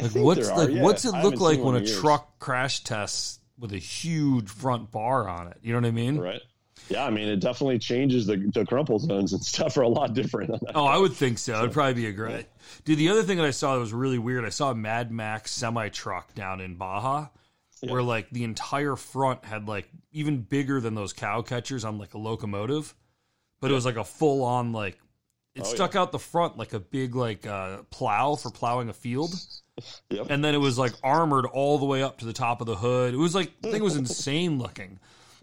Like 0.01 0.11
what's 0.15 0.49
like 0.49 0.69
yeah. 0.69 0.81
what's 0.81 1.05
it 1.05 1.13
look 1.23 1.39
like 1.39 1.59
when 1.59 1.75
a 1.75 1.79
years. 1.79 1.99
truck 1.99 2.39
crash 2.39 2.83
tests 2.83 3.39
with 3.57 3.73
a 3.73 3.77
huge 3.77 4.49
front 4.49 4.91
bar 4.91 5.27
on 5.27 5.47
it? 5.47 5.57
You 5.61 5.73
know 5.73 5.79
what 5.79 5.87
I 5.87 5.91
mean? 5.91 6.17
Right. 6.19 6.41
Yeah, 6.89 7.05
I 7.05 7.09
mean, 7.09 7.27
it 7.27 7.41
definitely 7.41 7.79
changes 7.79 8.27
the, 8.27 8.37
the 8.53 8.65
crumple 8.65 8.99
zones 8.99 9.33
and 9.33 9.43
stuff 9.43 9.77
are 9.77 9.81
a 9.81 9.87
lot 9.87 10.13
different. 10.13 10.51
Oh, 10.75 10.85
I 10.85 10.97
would 10.97 11.13
think 11.13 11.37
so. 11.37 11.57
It'd 11.59 11.73
probably 11.73 11.95
be 11.95 12.07
a 12.07 12.11
great. 12.11 12.45
Dude, 12.85 12.97
the 12.97 13.09
other 13.09 13.23
thing 13.23 13.37
that 13.37 13.45
I 13.45 13.51
saw 13.51 13.73
that 13.73 13.79
was 13.79 13.93
really 13.93 14.19
weird, 14.19 14.45
I 14.45 14.49
saw 14.49 14.71
a 14.71 14.75
Mad 14.75 15.11
Max 15.11 15.51
semi 15.51 15.89
truck 15.89 16.33
down 16.35 16.61
in 16.61 16.75
Baja, 16.75 17.27
where 17.81 18.03
like 18.03 18.29
the 18.29 18.43
entire 18.43 18.95
front 18.95 19.43
had 19.43 19.67
like 19.67 19.89
even 20.11 20.41
bigger 20.41 20.79
than 20.79 20.95
those 20.95 21.13
cow 21.13 21.41
catchers 21.41 21.83
on 21.83 21.97
like 21.97 22.13
a 22.13 22.17
locomotive, 22.17 22.93
but 23.59 23.71
it 23.71 23.73
was 23.73 23.85
like 23.85 23.97
a 23.97 24.03
full 24.03 24.43
on 24.43 24.71
like 24.71 24.97
it 25.55 25.61
Oh, 25.61 25.65
stuck 25.65 25.95
out 25.95 26.11
the 26.11 26.19
front 26.19 26.57
like 26.57 26.73
a 26.73 26.79
big 26.79 27.15
like 27.15 27.47
uh, 27.47 27.77
plow 27.89 28.35
for 28.35 28.51
plowing 28.51 28.89
a 28.89 28.93
field, 28.93 29.33
Yep. 30.09 30.27
and 30.29 30.43
then 30.43 30.55
it 30.55 30.59
was 30.59 30.77
like 30.77 30.93
armored 31.03 31.45
all 31.45 31.77
the 31.77 31.85
way 31.85 32.01
up 32.01 32.17
to 32.19 32.25
the 32.25 32.33
top 32.33 32.61
of 32.61 32.67
the 32.67 32.75
hood. 32.75 33.13
It 33.13 33.17
was 33.17 33.35
like 33.35 33.51
the 33.61 33.71
thing 33.71 33.83
was 33.83 33.95
insane 33.95 34.57
looking, 34.57 34.99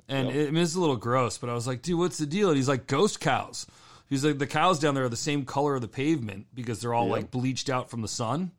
and 0.09 0.29
it, 0.29 0.49
I 0.49 0.51
mean, 0.51 0.63
it's 0.63 0.75
a 0.75 0.81
little 0.81 0.97
gross. 0.97 1.39
But 1.39 1.51
I 1.51 1.55
was 1.55 1.67
like, 1.67 1.83
dude, 1.83 1.99
what's 1.99 2.19
the 2.19 2.27
deal? 2.27 2.49
And 2.49 2.57
he's 2.57 2.69
like, 2.69 2.87
ghost 2.87 3.21
cows. 3.21 3.67
He's 4.09 4.25
like, 4.25 4.39
the 4.39 4.47
cows 4.47 4.79
down 4.81 4.95
there 4.95 5.05
are 5.05 5.09
the 5.09 5.17
same 5.17 5.45
color 5.45 5.75
of 5.77 5.81
the 5.81 5.89
pavement 5.89 6.47
because 6.55 6.81
they're 6.81 6.93
all 6.95 7.07
Yep. 7.07 7.13
like 7.13 7.31
bleached 7.31 7.71
out 7.71 7.91
from 7.91 8.03
the 8.03 8.09
sun, 8.09 8.51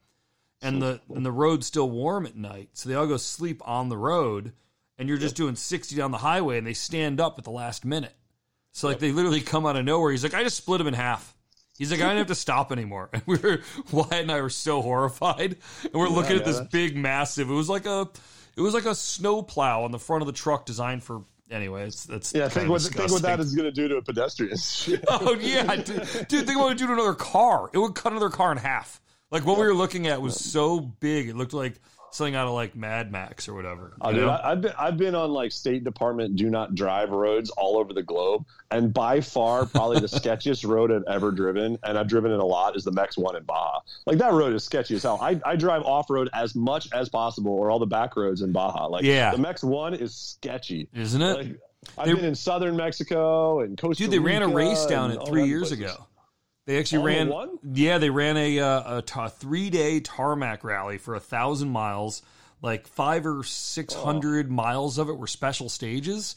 and 0.61 0.81
the 0.81 1.01
and 1.13 1.25
the 1.25 1.31
road's 1.31 1.67
still 1.67 1.89
warm 1.89 2.25
at 2.25 2.35
night, 2.37 2.69
so 2.73 2.87
they 2.89 2.95
all 2.95 3.07
go 3.07 3.17
sleep 3.17 3.61
on 3.67 3.89
the 3.89 3.97
road, 3.97 4.53
and 4.97 5.09
you're 5.09 5.17
just 5.17 5.35
doing 5.35 5.55
sixty 5.55 5.95
down 5.95 6.11
the 6.11 6.17
highway, 6.19 6.57
and 6.57 6.65
they 6.65 6.73
stand 6.73 7.19
up 7.19 7.37
at 7.37 7.43
the 7.43 7.51
last 7.51 7.83
minute. 7.83 8.15
So 8.71 8.87
like 8.87 8.99
they 8.99 9.11
literally 9.11 9.41
come 9.41 9.65
out 9.65 9.75
of 9.75 9.83
nowhere. 9.85 10.11
He's 10.11 10.23
like, 10.23 10.33
I 10.33 10.43
just 10.43 10.57
split 10.57 10.77
them 10.79 10.87
in 10.87 10.93
half. 10.93 11.34
He's 11.77 11.91
like, 11.91 11.99
I 11.99 12.03
didn't 12.03 12.19
have 12.19 12.27
to 12.27 12.35
stop 12.35 12.71
anymore. 12.71 13.09
And 13.13 13.23
we 13.25 13.37
were 13.37 13.61
Wyatt 13.91 14.13
and 14.13 14.31
I 14.31 14.41
were 14.41 14.49
so 14.49 14.81
horrified, 14.81 15.57
and 15.83 15.93
we're 15.93 16.07
looking 16.07 16.37
at 16.37 16.45
this 16.45 16.59
big, 16.71 16.95
massive. 16.95 17.49
It 17.49 17.53
was 17.53 17.69
like 17.69 17.85
a, 17.85 18.07
it 18.55 18.61
was 18.61 18.73
like 18.73 18.85
a 18.85 18.95
snow 18.95 19.41
plow 19.41 19.83
on 19.83 19.91
the 19.91 19.99
front 19.99 20.21
of 20.21 20.27
the 20.27 20.33
truck 20.33 20.65
designed 20.65 21.03
for. 21.03 21.23
Anyway, 21.51 21.85
it's 21.85 22.05
that's 22.05 22.33
Yeah, 22.33 22.49
think 22.49 22.69
what, 22.69 22.81
think 22.81 23.11
what 23.11 23.21
that 23.21 23.39
is 23.39 23.53
going 23.53 23.65
to 23.65 23.71
do 23.71 23.87
to 23.87 23.97
a 23.97 24.01
pedestrian. 24.01 24.57
Oh 25.09 25.35
yeah, 25.39 25.75
dude, 25.75 25.85
dude, 26.27 26.45
think 26.45 26.57
about 26.57 26.65
it 26.65 26.69
would 26.69 26.77
do 26.77 26.87
to 26.87 26.93
another 26.93 27.13
car. 27.13 27.69
It 27.71 27.77
would 27.77 27.93
cut 27.93 28.13
another 28.13 28.29
car 28.29 28.51
in 28.51 28.57
half. 28.57 28.99
Like 29.29 29.45
what 29.45 29.57
we 29.57 29.65
were 29.65 29.73
looking 29.73 30.07
at 30.07 30.21
was 30.21 30.39
so 30.39 30.79
big, 30.79 31.29
it 31.29 31.35
looked 31.35 31.53
like 31.53 31.79
something 32.15 32.35
out 32.35 32.47
of 32.47 32.53
like 32.53 32.75
Mad 32.75 33.11
Max 33.11 33.47
or 33.47 33.53
whatever. 33.53 33.93
Oh, 34.01 34.11
dude. 34.11 34.27
I, 34.27 34.51
I've 34.51 34.61
been 34.61 34.73
I've 34.77 34.97
been 34.97 35.15
on 35.15 35.31
like 35.31 35.51
State 35.51 35.83
Department 35.83 36.35
do 36.35 36.49
not 36.49 36.73
drive 36.75 37.09
roads 37.11 37.49
all 37.51 37.77
over 37.77 37.93
the 37.93 38.03
globe, 38.03 38.45
and 38.71 38.93
by 38.93 39.21
far 39.21 39.65
probably 39.65 39.99
the 39.99 40.07
sketchiest 40.07 40.67
road 40.67 40.91
I've 40.91 41.03
ever 41.07 41.31
driven, 41.31 41.77
and 41.83 41.97
I've 41.97 42.07
driven 42.07 42.31
it 42.31 42.39
a 42.39 42.45
lot, 42.45 42.75
is 42.75 42.83
the 42.83 42.91
Mex 42.91 43.17
One 43.17 43.35
in 43.35 43.43
Baja. 43.43 43.79
Like 44.05 44.17
that 44.17 44.33
road 44.33 44.53
is 44.53 44.63
sketchy 44.63 44.95
as 44.95 45.03
hell. 45.03 45.19
I, 45.21 45.39
I 45.45 45.55
drive 45.55 45.83
off 45.83 46.09
road 46.09 46.29
as 46.33 46.55
much 46.55 46.87
as 46.93 47.09
possible, 47.09 47.51
or 47.53 47.69
all 47.69 47.79
the 47.79 47.85
back 47.85 48.15
roads 48.15 48.41
in 48.41 48.51
Baja. 48.51 48.87
Like 48.87 49.03
Yeah. 49.03 49.31
the 49.31 49.37
Mex 49.37 49.63
One 49.63 49.93
is 49.93 50.15
sketchy. 50.15 50.87
Isn't 50.93 51.21
it? 51.21 51.37
Like, 51.37 51.59
I've 51.97 52.07
They- 52.07 52.13
been 52.15 52.25
in 52.25 52.35
southern 52.35 52.75
Mexico 52.75 53.59
and 53.59 53.77
Costa 53.77 54.03
Dude, 54.03 54.11
they 54.11 54.19
ran 54.19 54.41
a 54.41 54.47
race 54.47 54.85
down 54.87 55.11
it 55.11 55.19
three 55.27 55.45
years 55.45 55.69
places. 55.69 55.79
ago. 55.93 56.07
They 56.65 56.79
actually 56.79 56.99
the 56.99 57.03
ran. 57.05 57.29
one? 57.29 57.59
Yeah, 57.63 57.97
they 57.99 58.09
ran 58.09 58.37
a, 58.37 58.59
uh, 58.59 59.01
a 59.15 59.29
three 59.29 59.69
day 59.69 59.99
tarmac 59.99 60.63
rally 60.63 60.97
for 60.97 61.15
a 61.15 61.19
thousand 61.19 61.69
miles. 61.69 62.21
Like 62.61 62.87
five 62.87 63.25
or 63.27 63.43
six 63.43 63.93
hundred 63.93 64.49
miles 64.49 64.97
of 64.97 65.09
it 65.09 65.17
were 65.17 65.27
special 65.27 65.69
stages, 65.69 66.35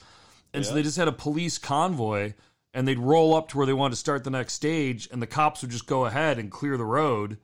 and 0.52 0.66
so 0.66 0.74
they 0.74 0.82
just 0.82 0.98
had 0.98 1.08
a 1.08 1.12
police 1.12 1.56
convoy, 1.56 2.34
and 2.74 2.86
they'd 2.86 2.98
roll 2.98 3.34
up 3.34 3.48
to 3.50 3.56
where 3.56 3.66
they 3.66 3.72
wanted 3.72 3.92
to 3.92 3.96
start 4.00 4.24
the 4.24 4.30
next 4.30 4.52
stage, 4.54 5.08
and 5.10 5.22
the 5.22 5.26
cops 5.26 5.62
would 5.62 5.70
just 5.70 5.86
go 5.86 6.04
ahead 6.04 6.38
and 6.38 6.50
clear 6.50 6.76
the 6.76 6.84
road, 6.84 7.38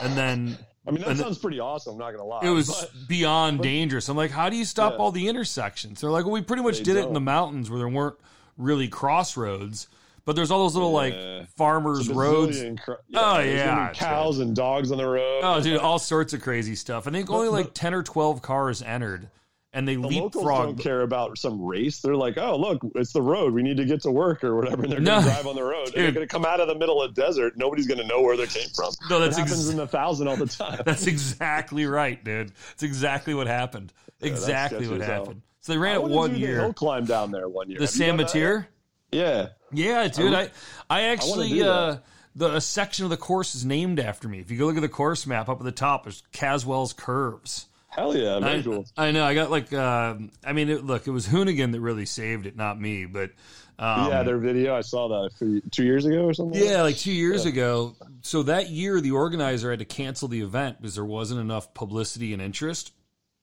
and 0.00 0.16
then 0.16 0.56
I 0.86 0.92
mean, 0.92 1.02
that 1.02 1.18
sounds 1.18 1.38
pretty 1.38 1.60
awesome. 1.60 1.94
I'm 1.94 1.98
not 1.98 2.12
gonna 2.12 2.24
lie. 2.24 2.40
it 2.44 2.50
was 2.50 2.68
but- 2.70 3.08
beyond 3.08 3.60
dangerous. 3.62 4.08
I'm 4.08 4.16
like, 4.16 4.30
how 4.30 4.48
do 4.48 4.56
you 4.56 4.64
stop 4.64 4.92
Yeah. 4.92 4.98
all 5.00 5.12
the 5.12 5.28
intersections? 5.28 6.00
They're 6.00 6.10
like, 6.10 6.24
well, 6.24 6.32
we 6.32 6.40
pretty 6.42 6.62
much 6.62 6.78
They 6.78 6.84
did 6.84 6.96
it 6.96 7.06
in 7.06 7.12
the 7.14 7.20
mountains 7.20 7.68
where 7.68 7.78
there 7.78 7.88
weren't 7.88 8.16
really 8.56 8.88
crossroads, 8.88 9.88
but 10.24 10.36
there's 10.36 10.50
all 10.50 10.62
those 10.64 10.74
little 10.74 10.90
Yeah. 10.90 11.38
like 11.40 11.48
farmers 11.56 12.08
roads. 12.08 12.58
bazillion 12.60 12.80
cr- 12.82 12.92
Oh, 13.14 13.38
yeah, 13.40 13.90
be 13.90 13.94
cows 13.96 14.38
and 14.40 14.54
dogs 14.56 14.90
on 14.92 14.98
the 14.98 15.06
road. 15.06 15.40
Oh, 15.42 15.60
dude, 15.60 15.78
all 15.78 15.98
sorts 15.98 16.32
of 16.32 16.42
crazy 16.42 16.74
stuff. 16.74 17.06
I 17.06 17.10
think 17.10 17.30
only 17.30 17.48
like 17.48 17.74
ten 17.74 17.94
or 17.94 18.02
twelve 18.02 18.40
cars 18.42 18.80
entered, 18.82 19.28
and 19.72 19.86
they 19.88 19.96
The 19.96 20.08
locals 20.08 20.44
don't 20.44 20.78
care 20.78 21.02
about 21.02 21.36
some 21.36 21.60
race. 21.62 22.00
They're 22.00 22.14
like, 22.16 22.38
oh, 22.38 22.56
look, 22.56 22.80
it's 22.94 23.12
the 23.12 23.22
road. 23.22 23.52
We 23.54 23.62
need 23.62 23.76
to 23.78 23.84
get 23.84 24.02
to 24.02 24.10
work 24.10 24.44
or 24.44 24.54
whatever. 24.56 24.84
And 24.84 24.92
they're 24.92 25.00
going 25.00 25.04
No. 25.04 25.20
to 25.20 25.26
drive 25.34 25.46
on 25.46 25.56
the 25.56 25.64
road. 25.64 25.86
And 25.88 25.94
they're 25.96 26.04
Dude. 26.06 26.14
going 26.14 26.28
to 26.28 26.32
come 26.32 26.44
out 26.44 26.60
of 26.60 26.68
the 26.68 26.74
middle 26.76 27.02
of 27.02 27.14
the 27.14 27.20
desert. 27.20 27.56
Nobody's 27.56 27.86
going 27.88 27.98
to 28.00 28.06
know 28.06 28.22
where 28.22 28.36
they 28.36 28.46
came 28.46 28.68
from. 28.74 28.92
No, 29.10 29.18
that's 29.18 29.36
it 29.36 29.40
happens 29.42 29.60
ex- 29.62 29.70
in 29.70 29.76
the 29.76 29.86
thousand 29.88 30.28
all 30.28 30.36
the 30.36 30.46
time. 30.46 30.80
That's 30.86 31.06
exactly 31.08 31.86
right, 31.86 32.22
dude. 32.22 32.52
That's 32.70 32.82
exactly 32.84 33.34
what 33.34 33.46
happened. 33.48 33.92
that's 34.20 34.30
exactly 34.32 34.86
what 34.88 35.00
as 35.00 35.06
hell. 35.06 35.24
happened. 35.24 35.42
So 35.60 35.72
they 35.72 35.78
ran 35.78 35.96
I 35.96 36.00
it 36.00 36.04
one 36.04 36.30
do 36.30 36.34
the 36.36 36.40
year. 36.40 36.60
hill 36.60 36.72
climb 36.72 37.04
down 37.06 37.30
there 37.32 37.48
one 37.48 37.68
year. 37.70 37.78
The 37.78 37.84
Have 37.84 37.90
San? 37.90 38.16
Mateer. 38.18 38.66
Yeah. 39.10 39.48
Yeah, 39.76 40.08
dude. 40.08 40.34
I 40.34 40.50
I 40.88 41.02
actually 41.02 41.60
that. 41.60 41.68
uh, 41.68 41.98
the 42.34 42.56
a 42.56 42.60
section 42.60 43.04
of 43.04 43.10
the 43.10 43.16
course 43.16 43.54
is 43.54 43.64
named 43.64 44.00
after 44.00 44.28
me. 44.28 44.40
If 44.40 44.50
you 44.50 44.58
go 44.58 44.66
look 44.66 44.76
at 44.76 44.82
the 44.82 44.88
course 44.88 45.26
map 45.26 45.48
up 45.48 45.58
at 45.58 45.64
the 45.64 45.72
top, 45.72 46.04
there's 46.04 46.22
Caswell's 46.32 46.92
Curves. 46.92 47.66
Hell 47.88 48.16
yeah. 48.16 48.38
I. 48.42 48.62
I 48.96 49.12
know. 49.12 49.24
I 49.24 49.34
got 49.34 49.50
like. 49.50 49.72
Uh, 49.72 50.16
I 50.44 50.52
mean, 50.52 50.68
it, 50.68 50.84
look, 50.84 51.06
it 51.06 51.12
was 51.12 51.28
Hoonigan 51.28 51.72
that 51.72 51.80
really 51.80 52.06
saved 52.06 52.46
it, 52.46 52.56
not 52.56 52.80
me. 52.80 53.06
But 53.06 53.30
um, 53.78 54.10
yeah, 54.10 54.22
their 54.24 54.38
video. 54.38 54.74
I 54.74 54.80
saw 54.80 55.08
that 55.08 55.60
two 55.70 55.84
years 55.84 56.04
ago 56.04 56.24
or 56.24 56.34
something. 56.34 56.60
Yeah, 56.60 56.82
like 56.82 56.96
two 56.96 57.12
years 57.12 57.46
ago. 57.46 57.94
So 58.22 58.44
that 58.44 58.70
year, 58.70 59.00
the 59.00 59.12
organizer 59.12 59.70
had 59.70 59.78
to 59.78 59.84
cancel 59.84 60.26
the 60.26 60.40
event 60.40 60.80
because 60.80 60.96
there 60.96 61.04
wasn't 61.04 61.40
enough 61.40 61.72
publicity 61.72 62.32
and 62.32 62.42
interest. 62.42 62.92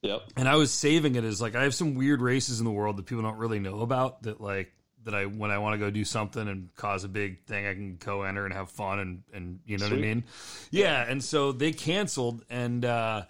Yep. 0.01 0.21
And 0.35 0.49
I 0.49 0.55
was 0.55 0.71
saving 0.71 1.15
it 1.15 1.23
as 1.23 1.41
like 1.41 1.55
I 1.55 1.63
have 1.63 1.75
some 1.75 1.95
weird 1.95 2.21
races 2.21 2.59
in 2.59 2.65
the 2.65 2.71
world 2.71 2.97
that 2.97 3.05
people 3.05 3.23
don't 3.23 3.37
really 3.37 3.59
know 3.59 3.81
about. 3.81 4.23
That 4.23 4.41
like 4.41 4.73
that 5.03 5.13
I 5.15 5.25
when 5.25 5.51
I 5.51 5.57
want 5.57 5.73
to 5.73 5.77
go 5.77 5.89
do 5.89 6.05
something 6.05 6.47
and 6.47 6.73
cause 6.75 7.03
a 7.03 7.09
big 7.09 7.45
thing, 7.45 7.65
I 7.65 7.73
can 7.73 7.97
co-enter 7.97 8.45
and 8.45 8.53
have 8.53 8.69
fun 8.69 8.99
and 8.99 9.23
and 9.33 9.59
you 9.65 9.77
know 9.77 9.85
what 9.85 9.93
I 9.93 9.97
mean? 9.97 10.23
Yeah. 10.69 11.05
And 11.07 11.23
so 11.23 11.51
they 11.51 11.71
canceled 11.71 12.43
and 12.49 12.85
uh, 12.85 13.23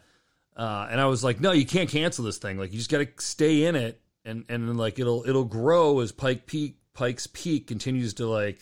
uh, 0.56 0.88
and 0.92 1.00
I 1.00 1.06
was 1.06 1.24
like, 1.24 1.40
no, 1.40 1.52
you 1.52 1.66
can't 1.66 1.90
cancel 1.90 2.26
this 2.26 2.38
thing. 2.38 2.58
Like 2.58 2.72
you 2.72 2.78
just 2.78 2.92
got 2.92 3.00
to 3.00 3.08
stay 3.18 3.66
in 3.66 3.76
it 3.76 4.02
and 4.26 4.46
and 4.50 4.68
then, 4.68 4.78
like 4.78 5.00
it'll 5.00 5.28
it'll 5.28 5.46
grow 5.46 6.00
as 6.00 6.12
Pike 6.12 6.46
Peak 6.46 6.78
Pike's 6.94 7.28
Peak 7.28 7.68
continues 7.68 8.14
to 8.16 8.28
like 8.28 8.60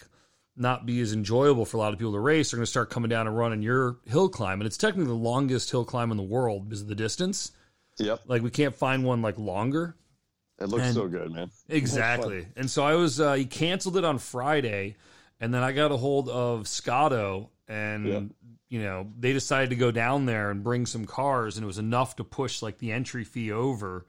not 0.55 0.85
be 0.85 0.99
as 0.99 1.13
enjoyable 1.13 1.65
for 1.65 1.77
a 1.77 1.79
lot 1.79 1.93
of 1.93 1.99
people 1.99 2.11
to 2.11 2.19
race. 2.19 2.51
They're 2.51 2.57
going 2.57 2.65
to 2.65 2.69
start 2.69 2.89
coming 2.89 3.09
down 3.09 3.27
and 3.27 3.37
running 3.37 3.61
your 3.61 3.97
hill 4.05 4.29
climb, 4.29 4.59
and 4.59 4.67
it's 4.67 4.77
technically 4.77 5.07
the 5.07 5.13
longest 5.13 5.71
hill 5.71 5.85
climb 5.85 6.11
in 6.11 6.17
the 6.17 6.23
world 6.23 6.67
because 6.67 6.81
of 6.81 6.87
the 6.87 6.95
distance. 6.95 7.51
Yep. 7.97 8.21
Like 8.27 8.41
we 8.41 8.49
can't 8.49 8.75
find 8.75 9.03
one 9.03 9.21
like 9.21 9.37
longer. 9.37 9.95
It 10.59 10.67
looks 10.69 10.83
And- 10.83 10.93
so 10.95 11.07
good, 11.07 11.31
man. 11.31 11.49
Exactly. 11.69 12.47
And 12.55 12.69
so 12.69 12.83
I 12.83 12.95
was 12.95 13.19
uh 13.19 13.33
he 13.33 13.45
canceled 13.45 13.97
it 13.97 14.03
on 14.05 14.17
Friday 14.17 14.95
and 15.39 15.53
then 15.53 15.63
I 15.63 15.71
got 15.71 15.91
a 15.91 15.97
hold 15.97 16.27
of 16.29 16.67
Scotto 16.67 17.49
and 17.67 18.05
Yeah. 18.05 18.21
you 18.69 18.81
know, 18.83 19.07
they 19.17 19.33
decided 19.33 19.69
to 19.71 19.75
go 19.75 19.91
down 19.91 20.25
there 20.25 20.51
and 20.51 20.63
bring 20.63 20.85
some 20.85 21.05
cars 21.05 21.55
and 21.57 21.63
it 21.63 21.67
was 21.67 21.77
enough 21.79 22.15
to 22.17 22.23
push 22.23 22.61
like 22.61 22.77
the 22.79 22.91
entry 22.91 23.23
fee 23.23 23.51
over 23.51 24.05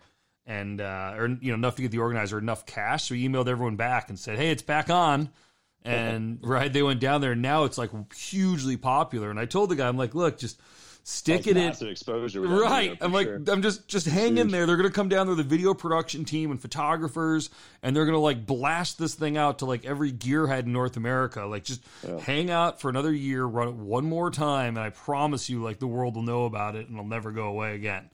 and 0.47 0.81
uh 0.81 1.15
or 1.17 1.29
you 1.29 1.51
know, 1.53 1.55
enough 1.55 1.77
to 1.77 1.83
get 1.83 1.91
the 1.93 1.99
organizer 1.99 2.39
enough 2.39 2.67
cash. 2.67 3.05
So 3.09 3.15
he 3.15 3.29
emailed 3.29 3.47
everyone 3.49 3.77
back 3.77 4.09
and 4.09 4.19
said, 4.19 4.37
Hey, 4.39 4.51
it's 4.51 4.63
back 4.63 4.91
on. 4.91 5.31
And 5.83 6.41
right, 6.43 6.71
they 6.71 6.83
went 6.83 7.01
down 7.01 7.23
there 7.23 7.33
and 7.33 7.41
now 7.41 7.65
it's 7.65 7.79
like 7.79 7.91
hugely 8.13 8.77
popular. 8.77 9.31
And 9.31 9.41
I 9.41 9.47
told 9.47 9.71
the 9.71 9.77
guy, 9.77 9.89
I'm 9.89 9.97
like, 9.97 10.15
look, 10.15 10.37
just 10.37 10.61
stick 11.03 11.47
it 11.47 11.57
in. 11.57 11.73
exposure. 11.89 12.41
with 12.41 12.51
right. 12.51 12.97
i'm 13.01 13.13
like 13.13 13.27
sure. 13.27 13.41
i'm 13.49 13.63
just 13.63 13.89
just 13.89 14.07
hang 14.07 14.39
in 14.39 14.49
there. 14.49 14.67
They're 14.67 14.77
gonna 14.77 14.91
come 14.91 15.09
down 15.09 15.27
there 15.27 15.37
the 15.37 15.43
video 15.43 15.75
production 15.75 16.25
team 16.25 16.51
and 16.51 16.61
photographers 16.61 17.51
and 17.83 17.95
they're 17.97 18.07
gonna 18.07 18.19
like 18.19 18.47
blast 18.47 18.99
this 18.99 19.15
thing 19.15 19.37
out 19.37 19.61
to 19.61 19.65
like 19.67 19.85
every 19.85 20.13
gearhead 20.13 20.61
in 20.65 20.73
north 20.73 20.97
america. 20.97 21.45
Like 21.47 21.65
just 21.65 21.83
hang 22.23 22.51
out 22.51 22.81
for 22.81 22.89
another 22.89 23.13
year 23.13 23.45
run 23.45 23.69
it 23.69 23.75
one 23.75 24.05
more 24.05 24.31
time 24.31 24.77
and 24.77 24.85
i 24.85 24.91
promise 24.91 25.49
you 25.49 25.63
like 25.63 25.79
the 25.79 25.87
world 25.87 26.17
will 26.17 26.23
know 26.23 26.45
about 26.45 26.77
it 26.77 26.87
and 26.87 26.97
it'll 26.97 27.07
never 27.09 27.31
go 27.33 27.45
away 27.45 27.75
again. 27.75 28.11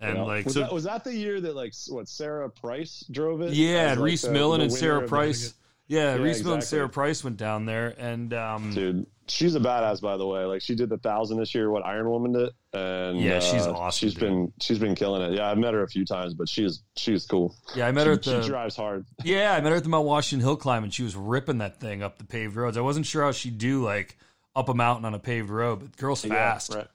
And 0.00 0.16
Yeah. 0.16 0.22
like 0.24 0.44
was, 0.46 0.54
so 0.54 0.60
that, 0.60 0.72
was 0.72 0.84
that 0.84 1.04
the 1.04 1.14
year 1.14 1.40
that 1.40 1.54
like 1.54 1.74
what 1.88 2.08
Sara 2.08 2.50
Price 2.50 3.04
drove 3.10 3.40
it? 3.42 3.52
yeah 3.52 3.76
As, 3.76 3.92
and 3.92 4.00
like, 4.00 4.06
Rhys 4.06 4.28
Millen 4.28 4.60
and 4.60 4.72
Sara 4.72 5.06
Price. 5.06 5.54
Yeah, 5.86 6.14
Rhys 6.14 6.42
Millen 6.42 6.58
and 6.58 6.64
Sara 6.64 6.88
Price 6.88 7.22
went 7.22 7.36
down 7.36 7.66
there 7.66 7.94
and 7.98 8.32
um 8.34 8.72
Dude, 8.72 9.06
she's 9.28 9.54
a 9.54 9.60
badass, 9.60 10.00
by 10.00 10.16
the 10.16 10.26
way. 10.26 10.44
Like 10.44 10.62
she 10.62 10.74
did 10.74 10.88
the 10.88 10.98
thousand 10.98 11.38
this 11.38 11.54
year. 11.54 11.70
What 11.70 11.84
Iron 11.86 12.08
Woman 12.10 12.32
did, 12.32 12.50
and 12.72 13.20
Yeah, 13.20 13.40
she's 13.40 13.66
uh, 13.66 13.72
awesome, 13.72 13.98
She's 14.08 14.14
dude. 14.14 14.20
been 14.20 14.52
she's 14.60 14.78
been 14.78 14.94
killing 14.94 15.22
it. 15.22 15.36
Yeah, 15.36 15.50
I've 15.50 15.58
met 15.58 15.74
her 15.74 15.82
a 15.82 15.88
few 15.88 16.04
times, 16.04 16.34
but 16.34 16.48
she's 16.48 16.82
she's 16.96 17.26
cool. 17.26 17.54
yeah 17.74 17.86
i 17.86 17.92
met 17.92 18.06
her 18.06 18.14
She, 18.14 18.30
at 18.30 18.36
the 18.36 18.42
she 18.42 18.48
drives 18.48 18.76
hard. 18.76 19.04
Yeah, 19.24 19.52
I 19.54 19.60
met 19.60 19.70
her 19.70 19.76
at 19.76 19.82
the 19.82 19.88
Mount 19.88 20.06
Washington 20.06 20.44
Hill 20.46 20.56
Climb, 20.56 20.84
and 20.84 20.92
she 20.92 21.02
was 21.02 21.14
ripping 21.16 21.58
that 21.58 21.80
thing 21.80 22.02
up 22.02 22.18
the 22.18 22.24
paved 22.24 22.56
roads. 22.56 22.76
I 22.76 22.80
wasn't 22.80 23.06
sure 23.06 23.22
how 23.22 23.32
she'd 23.32 23.58
do 23.58 23.82
like 23.84 24.16
up 24.54 24.68
a 24.68 24.74
mountain 24.74 25.04
on 25.04 25.14
a 25.14 25.18
paved 25.18 25.50
road, 25.50 25.80
but 25.80 25.96
girl's 25.96 26.24
fast. 26.24 26.70
Yeah, 26.70 26.76
right. 26.78 26.86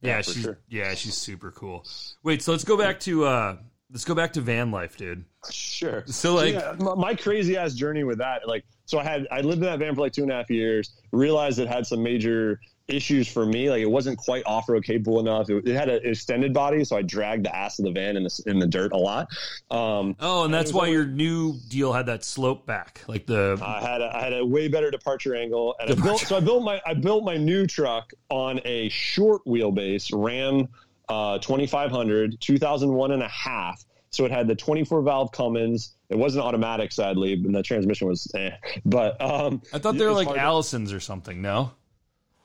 Yeah, 0.00 0.16
Yeah, 0.16 0.22
she's 0.22 0.42
sure. 0.42 0.58
yeah, 0.68 0.94
she's 0.94 1.14
super 1.16 1.50
cool. 1.50 1.86
Wait, 2.22 2.42
so 2.42 2.52
let's 2.52 2.64
go 2.64 2.76
back 2.76 3.00
to 3.00 3.24
uh 3.24 3.56
let's 3.90 4.04
go 4.04 4.14
back 4.14 4.32
to 4.34 4.40
van 4.40 4.70
life, 4.70 4.96
dude. 4.96 5.24
Sure. 5.50 6.02
So 6.06 6.34
like 6.34 6.54
yeah, 6.54 6.74
my 6.78 7.14
crazy 7.14 7.56
ass 7.56 7.74
journey 7.74 8.02
with 8.04 8.18
that, 8.18 8.48
like, 8.48 8.64
so 8.86 8.98
I 8.98 9.04
had 9.04 9.26
I 9.30 9.40
lived 9.40 9.58
in 9.62 9.66
that 9.66 9.78
van 9.78 9.94
for 9.94 10.00
like 10.02 10.12
two 10.12 10.22
and 10.22 10.30
a 10.30 10.34
half 10.34 10.50
years. 10.50 10.92
Realized 11.12 11.58
it 11.58 11.68
had 11.68 11.86
some 11.86 12.02
major 12.02 12.60
issues 12.86 13.26
for 13.26 13.46
me. 13.46 13.70
Like, 13.70 13.80
it 13.80 13.90
wasn't 13.90 14.18
quite 14.18 14.42
off 14.44 14.68
road 14.68 14.84
capable 14.84 15.18
enough. 15.18 15.48
It, 15.48 15.66
it 15.66 15.74
had 15.74 15.88
an 15.88 16.00
extended 16.04 16.52
body, 16.52 16.84
so 16.84 16.96
I 16.98 17.02
dragged 17.02 17.46
the 17.46 17.56
ass 17.56 17.78
of 17.78 17.86
the 17.86 17.92
van 17.92 18.16
in 18.18 18.24
the 18.24 18.42
in 18.46 18.58
the 18.58 18.66
dirt 18.66 18.92
a 18.92 18.96
lot. 18.98 19.28
Um, 19.70 20.16
Oh, 20.20 20.44
and 20.44 20.52
that's 20.52 20.66
was 20.68 20.74
why 20.74 20.78
always- 20.80 20.92
your 20.92 21.06
new 21.06 21.54
deal 21.68 21.92
had 21.94 22.06
that 22.06 22.24
slope 22.24 22.66
back. 22.66 23.00
Like 23.08 23.24
the 23.26 23.58
I 23.64 23.80
had 23.80 24.02
a, 24.02 24.14
I 24.14 24.20
had 24.22 24.34
a 24.34 24.44
way 24.44 24.68
better 24.68 24.90
departure 24.90 25.34
angle, 25.34 25.74
and 25.80 25.90
I 25.90 25.94
built, 26.02 26.20
so 26.20 26.36
I 26.36 26.40
built 26.40 26.62
my 26.62 26.80
I 26.84 26.92
built 26.94 27.24
my 27.24 27.36
new 27.38 27.66
truck 27.66 28.12
on 28.28 28.60
a 28.66 28.88
short 28.90 29.42
wheelbase 29.46 30.10
Ram 30.12 30.68
uh, 31.08 31.38
2500 31.38 32.38
2001 32.40 33.10
and 33.12 33.22
a 33.22 33.28
half. 33.28 33.84
So 34.14 34.24
it 34.24 34.30
had 34.30 34.46
the 34.46 34.54
24 34.54 35.02
valve 35.02 35.32
Cummins. 35.32 35.94
It 36.08 36.16
wasn't 36.16 36.44
automatic, 36.44 36.92
sadly, 36.92 37.34
and 37.34 37.54
the 37.54 37.62
transmission 37.62 38.08
was. 38.08 38.30
Eh. 38.34 38.50
But 38.84 39.20
um, 39.20 39.62
I 39.72 39.78
thought 39.78 39.96
they 39.96 40.06
were 40.06 40.12
like 40.12 40.26
hard 40.26 40.36
to- 40.38 40.42
Allison's 40.42 40.92
or 40.92 41.00
something, 41.00 41.42
no? 41.42 41.72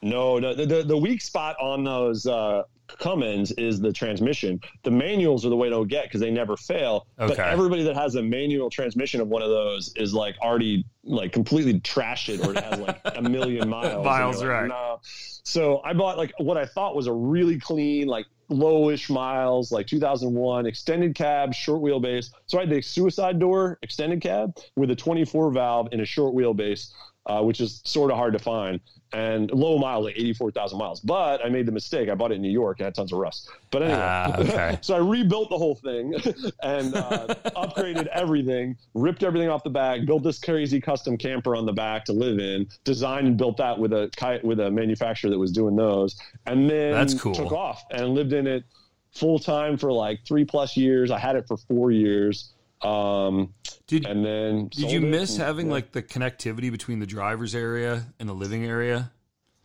no, 0.01 0.39
no 0.39 0.53
the, 0.53 0.65
the 0.65 0.83
the 0.83 0.97
weak 0.97 1.21
spot 1.21 1.55
on 1.59 1.83
those 1.83 2.25
uh, 2.25 2.63
Cummins 2.97 3.51
is 3.53 3.79
the 3.79 3.91
transmission. 3.93 4.59
The 4.83 4.91
manuals 4.91 5.45
are 5.45 5.49
the 5.49 5.57
way 5.57 5.69
to 5.69 5.85
get 5.85 6.05
because 6.05 6.21
they 6.21 6.31
never 6.31 6.57
fail. 6.57 7.05
Okay. 7.19 7.35
But 7.35 7.39
everybody 7.39 7.83
that 7.83 7.95
has 7.95 8.15
a 8.15 8.21
manual 8.21 8.69
transmission 8.69 9.21
of 9.21 9.27
one 9.27 9.41
of 9.41 9.49
those 9.49 9.93
is 9.95 10.13
like 10.13 10.35
already 10.41 10.85
like 11.03 11.31
completely 11.31 11.79
trashed 11.81 12.29
it, 12.29 12.45
or 12.45 12.51
it 12.51 12.63
has 12.63 12.79
like 12.79 13.01
a 13.15 13.21
million 13.21 13.69
miles. 13.77 14.05
Miles, 14.05 14.39
like, 14.39 14.47
right. 14.47 14.67
No. 14.67 14.99
So 15.43 15.81
I 15.83 15.93
bought 15.93 16.17
like 16.17 16.33
what 16.37 16.57
I 16.57 16.65
thought 16.65 16.95
was 16.95 17.07
a 17.07 17.13
really 17.13 17.59
clean, 17.59 18.07
like 18.07 18.25
lowish 18.49 19.09
miles, 19.09 19.71
like 19.71 19.87
2001 19.87 20.65
extended 20.65 21.15
cab, 21.15 21.53
short 21.53 21.81
wheelbase. 21.81 22.31
So 22.47 22.57
I 22.57 22.61
had 22.61 22.69
the 22.69 22.81
suicide 22.81 23.39
door 23.39 23.77
extended 23.81 24.21
cab 24.21 24.57
with 24.75 24.91
a 24.91 24.95
24 24.95 25.51
valve 25.51 25.89
in 25.91 26.01
a 26.01 26.05
short 26.05 26.33
wheelbase, 26.35 26.91
uh, 27.25 27.41
which 27.41 27.61
is 27.61 27.81
sort 27.85 28.11
of 28.11 28.17
hard 28.17 28.33
to 28.33 28.39
find 28.39 28.79
and 29.11 29.49
low 29.51 29.77
miles, 29.77 30.05
like 30.05 30.15
84,000 30.17 30.77
miles. 30.77 30.99
But 30.99 31.43
I 31.43 31.49
made 31.49 31.65
the 31.65 31.71
mistake. 31.71 32.09
I 32.09 32.15
bought 32.15 32.31
it 32.31 32.35
in 32.35 32.41
New 32.41 32.51
York. 32.51 32.79
It 32.79 32.83
had 32.83 32.95
tons 32.95 33.11
of 33.11 33.19
rust. 33.19 33.49
But 33.71 33.83
anyway, 33.83 33.99
Ah, 33.99 34.37
okay. 34.39 34.77
so 34.81 34.95
I 34.95 34.99
rebuilt 34.99 35.49
the 35.49 35.57
whole 35.57 35.75
thing 35.75 36.13
and 36.63 36.95
uh, 36.95 37.27
upgraded 37.55 38.07
everything, 38.07 38.77
ripped 38.93 39.23
everything 39.23 39.49
off 39.49 39.63
the 39.63 39.69
back, 39.69 40.05
built 40.05 40.23
this 40.23 40.39
crazy 40.39 40.79
custom 40.79 41.17
camper 41.17 41.55
on 41.55 41.65
the 41.65 41.73
back 41.73 42.05
to 42.05 42.13
live 42.13 42.39
in, 42.39 42.67
designed 42.83 43.27
and 43.27 43.37
built 43.37 43.57
that 43.57 43.77
with 43.79 43.93
a 43.93 44.39
with 44.43 44.59
a 44.59 44.69
manufacturer 44.69 45.29
that 45.29 45.39
was 45.39 45.51
doing 45.51 45.75
those, 45.75 46.19
and 46.45 46.69
then 46.69 46.91
That's 46.93 47.13
cool. 47.19 47.33
took 47.33 47.51
off 47.51 47.83
and 47.91 48.09
lived 48.13 48.33
in 48.33 48.45
it 48.47 48.63
full 49.11 49.39
time 49.39 49.77
for 49.77 49.91
like 49.91 50.19
three 50.27 50.45
plus 50.45 50.77
years. 50.77 51.09
I 51.09 51.17
had 51.17 51.35
it 51.35 51.47
for 51.47 51.57
four 51.57 51.91
years. 51.91 52.53
Um, 52.81 53.53
Did 53.87 54.05
and 54.05 54.25
then 54.25 54.67
did 54.69 54.91
you 54.91 55.01
miss 55.01 55.35
having 55.35 55.67
yeah. 55.67 55.73
like 55.73 55.91
the 55.91 56.01
connectivity 56.01 56.71
between 56.71 56.99
the 56.99 57.05
driver's 57.05 57.53
area 57.53 58.05
and 58.19 58.29
the 58.29 58.33
living 58.33 58.65
area? 58.65 59.11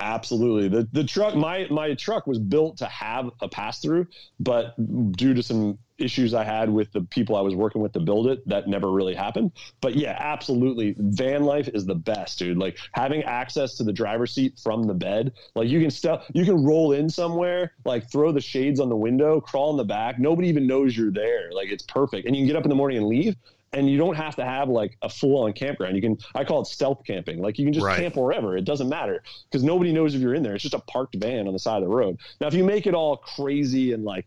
Absolutely. 0.00 0.68
The 0.68 0.88
the 0.92 1.04
truck 1.04 1.36
my 1.36 1.66
my 1.70 1.94
truck 1.94 2.26
was 2.26 2.38
built 2.38 2.78
to 2.78 2.86
have 2.86 3.30
a 3.40 3.48
pass 3.48 3.80
through, 3.80 4.08
but 4.40 4.74
due 5.12 5.34
to 5.34 5.42
some 5.42 5.78
issues 5.98 6.34
I 6.34 6.42
had 6.42 6.68
with 6.68 6.90
the 6.92 7.02
people 7.02 7.36
I 7.36 7.40
was 7.40 7.54
working 7.54 7.80
with 7.80 7.92
to 7.92 8.00
build 8.00 8.26
it, 8.26 8.46
that 8.48 8.66
never 8.66 8.90
really 8.90 9.14
happened. 9.14 9.52
But 9.80 9.94
yeah, 9.94 10.16
absolutely. 10.18 10.96
Van 10.98 11.44
life 11.44 11.68
is 11.68 11.86
the 11.86 11.94
best, 11.94 12.40
dude. 12.40 12.58
Like 12.58 12.76
having 12.92 13.22
access 13.22 13.76
to 13.76 13.84
the 13.84 13.92
driver's 13.92 14.34
seat 14.34 14.58
from 14.60 14.82
the 14.82 14.94
bed. 14.94 15.32
Like 15.54 15.68
you 15.68 15.80
can 15.80 15.92
stuff 15.92 16.24
you 16.34 16.44
can 16.44 16.64
roll 16.64 16.92
in 16.92 17.08
somewhere, 17.08 17.74
like 17.84 18.10
throw 18.10 18.32
the 18.32 18.40
shades 18.40 18.80
on 18.80 18.88
the 18.88 18.96
window, 18.96 19.40
crawl 19.40 19.70
in 19.70 19.76
the 19.76 19.84
back. 19.84 20.18
Nobody 20.18 20.48
even 20.48 20.66
knows 20.66 20.96
you're 20.96 21.12
there. 21.12 21.52
Like 21.52 21.68
it's 21.70 21.84
perfect. 21.84 22.26
And 22.26 22.34
you 22.34 22.40
can 22.40 22.48
get 22.48 22.56
up 22.56 22.64
in 22.64 22.70
the 22.70 22.76
morning 22.76 22.98
and 22.98 23.06
leave. 23.06 23.36
And 23.74 23.90
you 23.90 23.98
don't 23.98 24.14
have 24.14 24.36
to 24.36 24.44
have 24.44 24.68
like 24.68 24.96
a 25.02 25.08
full 25.08 25.42
on 25.44 25.52
campground. 25.52 25.96
You 25.96 26.02
can, 26.02 26.16
I 26.34 26.44
call 26.44 26.62
it 26.62 26.66
stealth 26.66 27.02
camping. 27.06 27.40
Like 27.42 27.58
you 27.58 27.64
can 27.64 27.72
just 27.74 27.84
Right. 27.84 27.98
camp 27.98 28.16
wherever. 28.16 28.56
It 28.56 28.64
doesn't 28.64 28.88
matter 28.88 29.22
because 29.50 29.62
nobody 29.64 29.92
knows 29.92 30.14
if 30.14 30.20
you're 30.20 30.34
in 30.34 30.42
there. 30.42 30.54
It's 30.54 30.62
just 30.62 30.74
a 30.74 30.78
parked 30.80 31.16
van 31.16 31.46
on 31.46 31.52
the 31.52 31.58
side 31.58 31.82
of 31.82 31.88
the 31.88 31.94
road. 31.94 32.18
Now, 32.40 32.46
if 32.46 32.54
you 32.54 32.62
make 32.64 32.86
it 32.86 32.94
all 32.94 33.16
crazy 33.16 33.92
and 33.92 34.04
like 34.04 34.26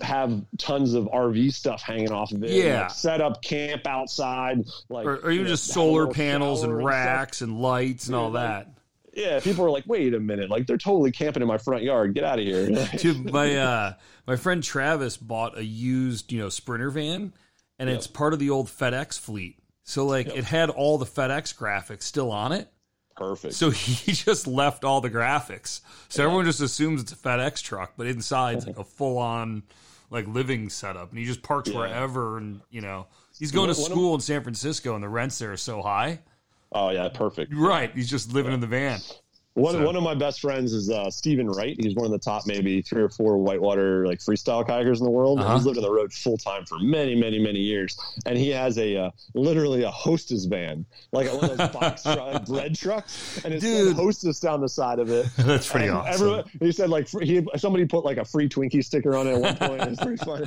have 0.00 0.42
tons 0.58 0.94
of 0.94 1.06
RV 1.06 1.52
stuff 1.52 1.82
hanging 1.82 2.10
off 2.12 2.32
of 2.32 2.42
it, 2.42 2.50
and, 2.50 2.58
Yeah. 2.58 2.80
like, 2.82 2.90
set 2.90 3.20
up 3.20 3.42
camp 3.42 3.86
outside, 3.86 4.64
like 4.88 5.06
Or, 5.06 5.16
or 5.16 5.30
even 5.30 5.32
you 5.32 5.42
know, 5.44 5.48
just 5.48 5.66
solar 5.66 6.06
panels 6.08 6.62
and 6.62 6.74
racks 6.84 7.40
and 7.42 7.60
lights 7.60 8.06
and 8.06 8.16
all 8.16 8.28
Dude, 8.28 8.34
like, 8.34 8.48
that. 8.48 8.68
Yeah, 9.16 9.40
people 9.40 9.64
are 9.64 9.70
like, 9.70 9.84
wait 9.86 10.12
a 10.14 10.18
minute, 10.20 10.50
like 10.50 10.66
they're 10.66 10.76
totally 10.78 11.12
camping 11.12 11.40
in 11.42 11.46
my 11.48 11.58
front 11.58 11.82
yard. 11.84 12.14
Get 12.14 12.24
out 12.24 12.38
of 12.40 12.44
here. 12.44 12.68
Dude, 12.98 13.30
my 13.32 13.54
uh, 13.56 13.92
my 14.26 14.34
friend 14.36 14.60
Travis 14.62 15.16
bought 15.16 15.56
a 15.56 15.64
used, 15.64 16.32
you 16.32 16.40
know, 16.40 16.48
Sprinter 16.48 16.90
van, 16.90 17.32
and 17.78 17.88
it's 17.90 18.06
part 18.06 18.32
of 18.32 18.38
the 18.38 18.50
old 18.50 18.68
FedEx 18.68 19.18
fleet. 19.18 19.58
So 19.82 20.06
like, 20.06 20.26
it 20.28 20.44
had 20.44 20.70
all 20.70 20.96
the 20.98 21.04
FedEx 21.06 21.54
graphics 21.56 22.02
still 22.04 22.30
on 22.30 22.52
it. 22.52 22.68
Perfect. 23.16 23.54
So 23.54 23.70
he 23.70 24.12
just 24.12 24.46
left 24.46 24.84
all 24.84 25.00
the 25.00 25.10
graphics. 25.10 25.80
So 26.08 26.24
everyone 26.24 26.44
just 26.46 26.60
assumes 26.60 27.02
it's 27.02 27.12
a 27.12 27.16
FedEx 27.16 27.62
truck, 27.62 27.92
but 27.96 28.06
inside 28.06 28.56
it's 28.58 28.66
like 28.68 28.78
a 28.78 28.84
full 28.84 29.18
on 29.18 29.62
like 30.10 30.26
living 30.28 30.68
setup, 30.68 31.10
and 31.10 31.18
he 31.18 31.24
just 31.24 31.42
parks 31.42 31.68
Yeah. 31.70 31.78
wherever. 31.78 32.38
And 32.38 32.60
you 32.70 32.80
know, 32.80 33.06
he's 33.38 33.52
going 33.52 33.68
to 33.68 33.74
school 33.74 34.14
in 34.14 34.20
San 34.20 34.42
Francisco, 34.42 34.94
and 34.94 35.02
the 35.02 35.08
rents 35.08 35.38
there 35.38 35.52
are 35.52 35.56
so 35.56 35.82
high. 35.82 36.20
oh 36.72 36.90
yeah, 36.90 37.08
perfect. 37.08 37.52
Right, 37.54 37.90
he's 37.94 38.10
just 38.10 38.32
living 38.32 38.52
in 38.52 38.60
the 38.60 38.66
van. 38.66 39.00
One, 39.54 39.74
So- 39.74 39.84
one 39.86 39.94
of 39.94 40.02
my 40.02 40.14
best 40.16 40.40
friends 40.40 40.72
is 40.72 40.90
uh, 40.90 41.08
Stephen 41.10 41.48
Wright. 41.48 41.76
He's 41.80 41.94
one 41.94 42.06
of 42.06 42.10
the 42.10 42.18
top 42.18 42.44
maybe 42.44 42.82
three 42.82 43.00
or 43.02 43.08
four 43.08 43.36
whitewater 43.38 44.04
like 44.04 44.18
freestyle 44.18 44.66
kayakers 44.66 44.98
in 44.98 45.04
the 45.04 45.10
world. 45.10 45.38
Uh-huh. 45.38 45.54
He's 45.54 45.64
lived 45.64 45.78
on 45.78 45.84
the 45.84 45.92
road 45.92 46.12
full 46.12 46.36
time 46.36 46.64
for 46.66 46.76
many, 46.80 47.14
many, 47.14 47.38
many 47.38 47.60
years. 47.60 47.96
And 48.26 48.36
he 48.36 48.48
has 48.50 48.78
a 48.78 48.96
uh, 48.96 49.10
literally 49.34 49.84
a 49.84 49.92
hostess 49.92 50.46
van, 50.46 50.84
like 51.12 51.32
one 51.32 51.50
of 51.50 51.56
those 51.56 51.68
box 51.70 52.02
truck, 52.14 52.46
bread 52.46 52.76
trucks, 52.76 53.44
and 53.44 53.54
it's 53.54 53.64
Dude. 53.64 53.94
hostess 53.94 54.40
down 54.40 54.60
the 54.60 54.68
side 54.68 54.98
of 54.98 55.08
it. 55.10 55.26
That's 55.36 55.70
pretty 55.70 55.86
And 55.86 55.98
awesome. 55.98 56.12
everyone- 56.14 56.44
he 56.58 56.72
said 56.72 56.90
like 56.90 57.08
he 57.08 57.46
somebody 57.56 57.84
put 57.86 58.04
like 58.04 58.16
a 58.16 58.24
free 58.24 58.48
Twinkie 58.48 58.84
sticker 58.84 59.14
on 59.16 59.28
it 59.28 59.34
at 59.34 59.40
one 59.40 59.56
point. 59.56 59.82
It's 59.82 60.02
pretty 60.02 60.24
funny, 60.24 60.46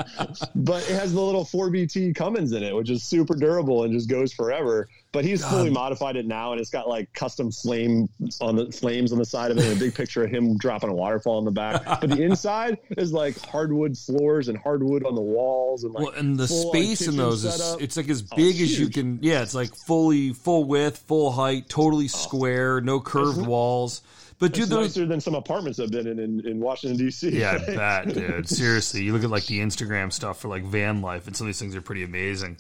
but 0.54 0.84
it 0.90 1.00
has 1.00 1.14
the 1.14 1.22
little 1.22 1.46
4BT 1.46 2.14
Cummins 2.14 2.52
in 2.52 2.62
it, 2.62 2.76
which 2.76 2.90
is 2.90 3.04
super 3.04 3.36
durable 3.36 3.84
and 3.84 3.94
just 3.94 4.10
goes 4.10 4.34
forever. 4.34 4.90
But 5.18 5.26
he's 5.26 5.44
fully 5.44 5.72
modified 5.72 6.16
it 6.16 6.28
now, 6.28 6.52
and 6.52 6.62
it's 6.62 6.70
got 6.70 6.88
like 6.88 7.12
custom 7.12 7.52
flame 7.52 8.08
on 8.40 8.56
the 8.56 8.72
flames 8.72 9.12
on 9.12 9.18
the 9.18 9.26
side 9.26 9.50
of 9.50 9.58
it, 9.58 9.64
and 9.64 9.76
a 9.76 9.80
big 9.80 9.96
picture 9.96 10.24
of 10.24 10.30
him 10.30 10.60
dropping 10.60 10.92
a 10.92 10.94
waterfall 10.94 11.40
in 11.40 11.46
the 11.46 11.50
back. 11.50 11.84
But 11.86 12.12
the 12.12 12.22
inside 12.22 12.78
is 12.92 13.12
like 13.12 13.36
hardwood 13.44 13.98
floors 13.98 14.48
and 14.48 14.56
hardwood 14.56 15.04
on 15.04 15.16
the 15.16 15.22
walls, 15.22 15.84
and 15.86 15.92
like 15.92 16.06
well, 16.06 16.14
and 16.14 16.38
the 16.38 16.48
space 16.48 17.08
in 17.08 17.18
those 17.18 17.46
is 17.46 17.78
it's 17.80 17.98
like 17.98 18.10
as 18.10 18.28
Oh, 18.32 18.36
big 18.36 18.62
it's 18.62 18.74
as 18.74 18.80
you 18.80 18.90
can. 18.90 19.18
Yeah, 19.24 19.42
it's 19.42 19.56
like 19.56 19.74
fully 19.74 20.34
full 20.34 20.66
width, 20.66 21.00
full 21.00 21.32
height, 21.32 21.68
totally 21.68 22.06
oh. 22.06 22.10
square, 22.10 22.80
no 22.80 23.00
curved 23.00 23.42
walls. 23.44 24.04
But 24.38 24.54
dude, 24.54 24.70
those 24.70 24.96
nicer 24.96 25.08
than 25.08 25.20
some 25.20 25.34
apartments 25.34 25.80
I've 25.80 25.90
been 25.90 26.06
in 26.06 26.20
in, 26.20 26.46
in 26.46 26.60
Washington 26.60 27.04
D.C. 27.04 27.30
Yeah, 27.30 27.58
I 27.60 27.76
bet, 28.06 28.14
dude. 28.14 28.48
Seriously, 28.48 29.02
you 29.02 29.14
look 29.14 29.24
at 29.24 29.32
like 29.32 29.48
the 29.48 29.62
Instagram 29.62 30.14
stuff 30.14 30.40
for 30.40 30.48
like 30.48 30.64
van 30.64 31.02
life, 31.02 31.26
and 31.26 31.36
some 31.36 31.48
of 31.48 31.50
these 31.50 31.60
things 31.60 31.76
are 31.76 31.82
pretty 31.82 32.04
amazing. 32.04 32.58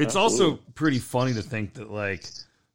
It's 0.00 0.16
also 0.16 0.58
pretty 0.74 0.98
funny 0.98 1.34
to 1.34 1.42
think 1.42 1.74
that 1.74 1.90
like, 1.90 2.26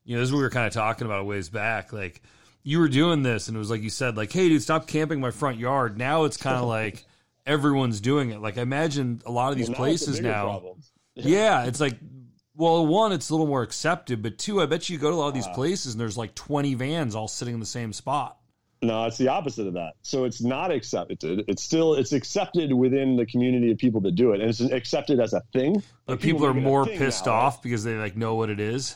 you 0.03 0.15
know, 0.15 0.21
this 0.21 0.29
is 0.29 0.33
what 0.33 0.39
we 0.39 0.43
were 0.43 0.49
kind 0.49 0.67
of 0.67 0.73
talking 0.73 1.05
about 1.05 1.21
a 1.21 1.23
ways 1.23 1.49
back. 1.49 1.91
Like, 1.93 2.21
you 2.63 2.79
were 2.79 2.87
doing 2.87 3.23
this, 3.23 3.47
and 3.47 3.55
it 3.55 3.59
was 3.59 3.69
like 3.69 3.81
you 3.81 3.89
said, 3.89 4.17
like, 4.17 4.31
hey, 4.31 4.49
dude, 4.49 4.61
stop 4.61 4.87
camping 4.87 5.19
my 5.19 5.31
front 5.31 5.57
yard. 5.57 5.97
Now 5.97 6.23
it's 6.23 6.37
kind 6.37 6.57
of 6.57 6.63
like 6.67 7.05
everyone's 7.45 8.01
doing 8.01 8.31
it. 8.31 8.41
Like, 8.41 8.57
I 8.57 8.61
imagine 8.61 9.21
a 9.25 9.31
lot 9.31 9.51
of 9.51 9.57
these 9.57 9.67
Well, 9.69 9.73
now 9.73 9.77
places 9.77 10.19
now. 10.19 10.43
problem. 10.43 10.81
Yeah, 11.17 11.63
it's 11.63 11.79
like, 11.79 11.97
well, 12.55 12.85
one, 12.85 13.13
it's 13.13 13.29
a 13.29 13.33
little 13.33 13.47
more 13.47 13.61
accepted, 13.61 14.21
but 14.21 14.37
two, 14.37 14.61
I 14.61 14.65
bet 14.65 14.89
you 14.89 14.97
go 14.97 15.09
to 15.09 15.15
a 15.15 15.17
lot 15.17 15.27
of 15.29 15.33
these 15.33 15.47
uh. 15.47 15.53
places 15.53 15.93
and 15.93 16.01
there's 16.01 16.17
like 16.17 16.35
20 16.35 16.73
vans 16.73 17.15
all 17.15 17.29
sitting 17.29 17.53
in 17.53 17.61
the 17.61 17.65
same 17.65 17.93
spot. 17.93 18.37
No, 18.85 19.05
it's 19.05 19.17
the 19.17 19.27
opposite 19.29 19.67
of 19.67 19.73
that. 19.73 19.93
So 20.01 20.25
it's 20.25 20.41
not 20.41 20.71
accepted. 20.71 21.43
It's 21.47 21.63
still 21.63 21.95
it's 21.95 22.11
accepted 22.13 22.73
within 22.73 23.15
the 23.15 23.25
community 23.25 23.71
of 23.71 23.77
people 23.77 24.01
that 24.01 24.15
do 24.15 24.33
it, 24.33 24.41
and 24.41 24.49
it's 24.49 24.59
accepted 24.61 25.19
as 25.19 25.33
a 25.33 25.41
thing. 25.53 25.81
But 26.05 26.13
Like, 26.13 26.19
people 26.21 26.45
are 26.45 26.53
make 26.53 26.63
it 26.63 26.65
a 26.65 26.69
more 26.69 26.85
pissed 26.85 27.25
now, 27.25 27.31
right? 27.33 27.43
off 27.43 27.61
because 27.63 27.83
they 27.83 27.95
like 27.95 28.15
know 28.15 28.35
what 28.35 28.49
it 28.49 28.59
is. 28.59 28.95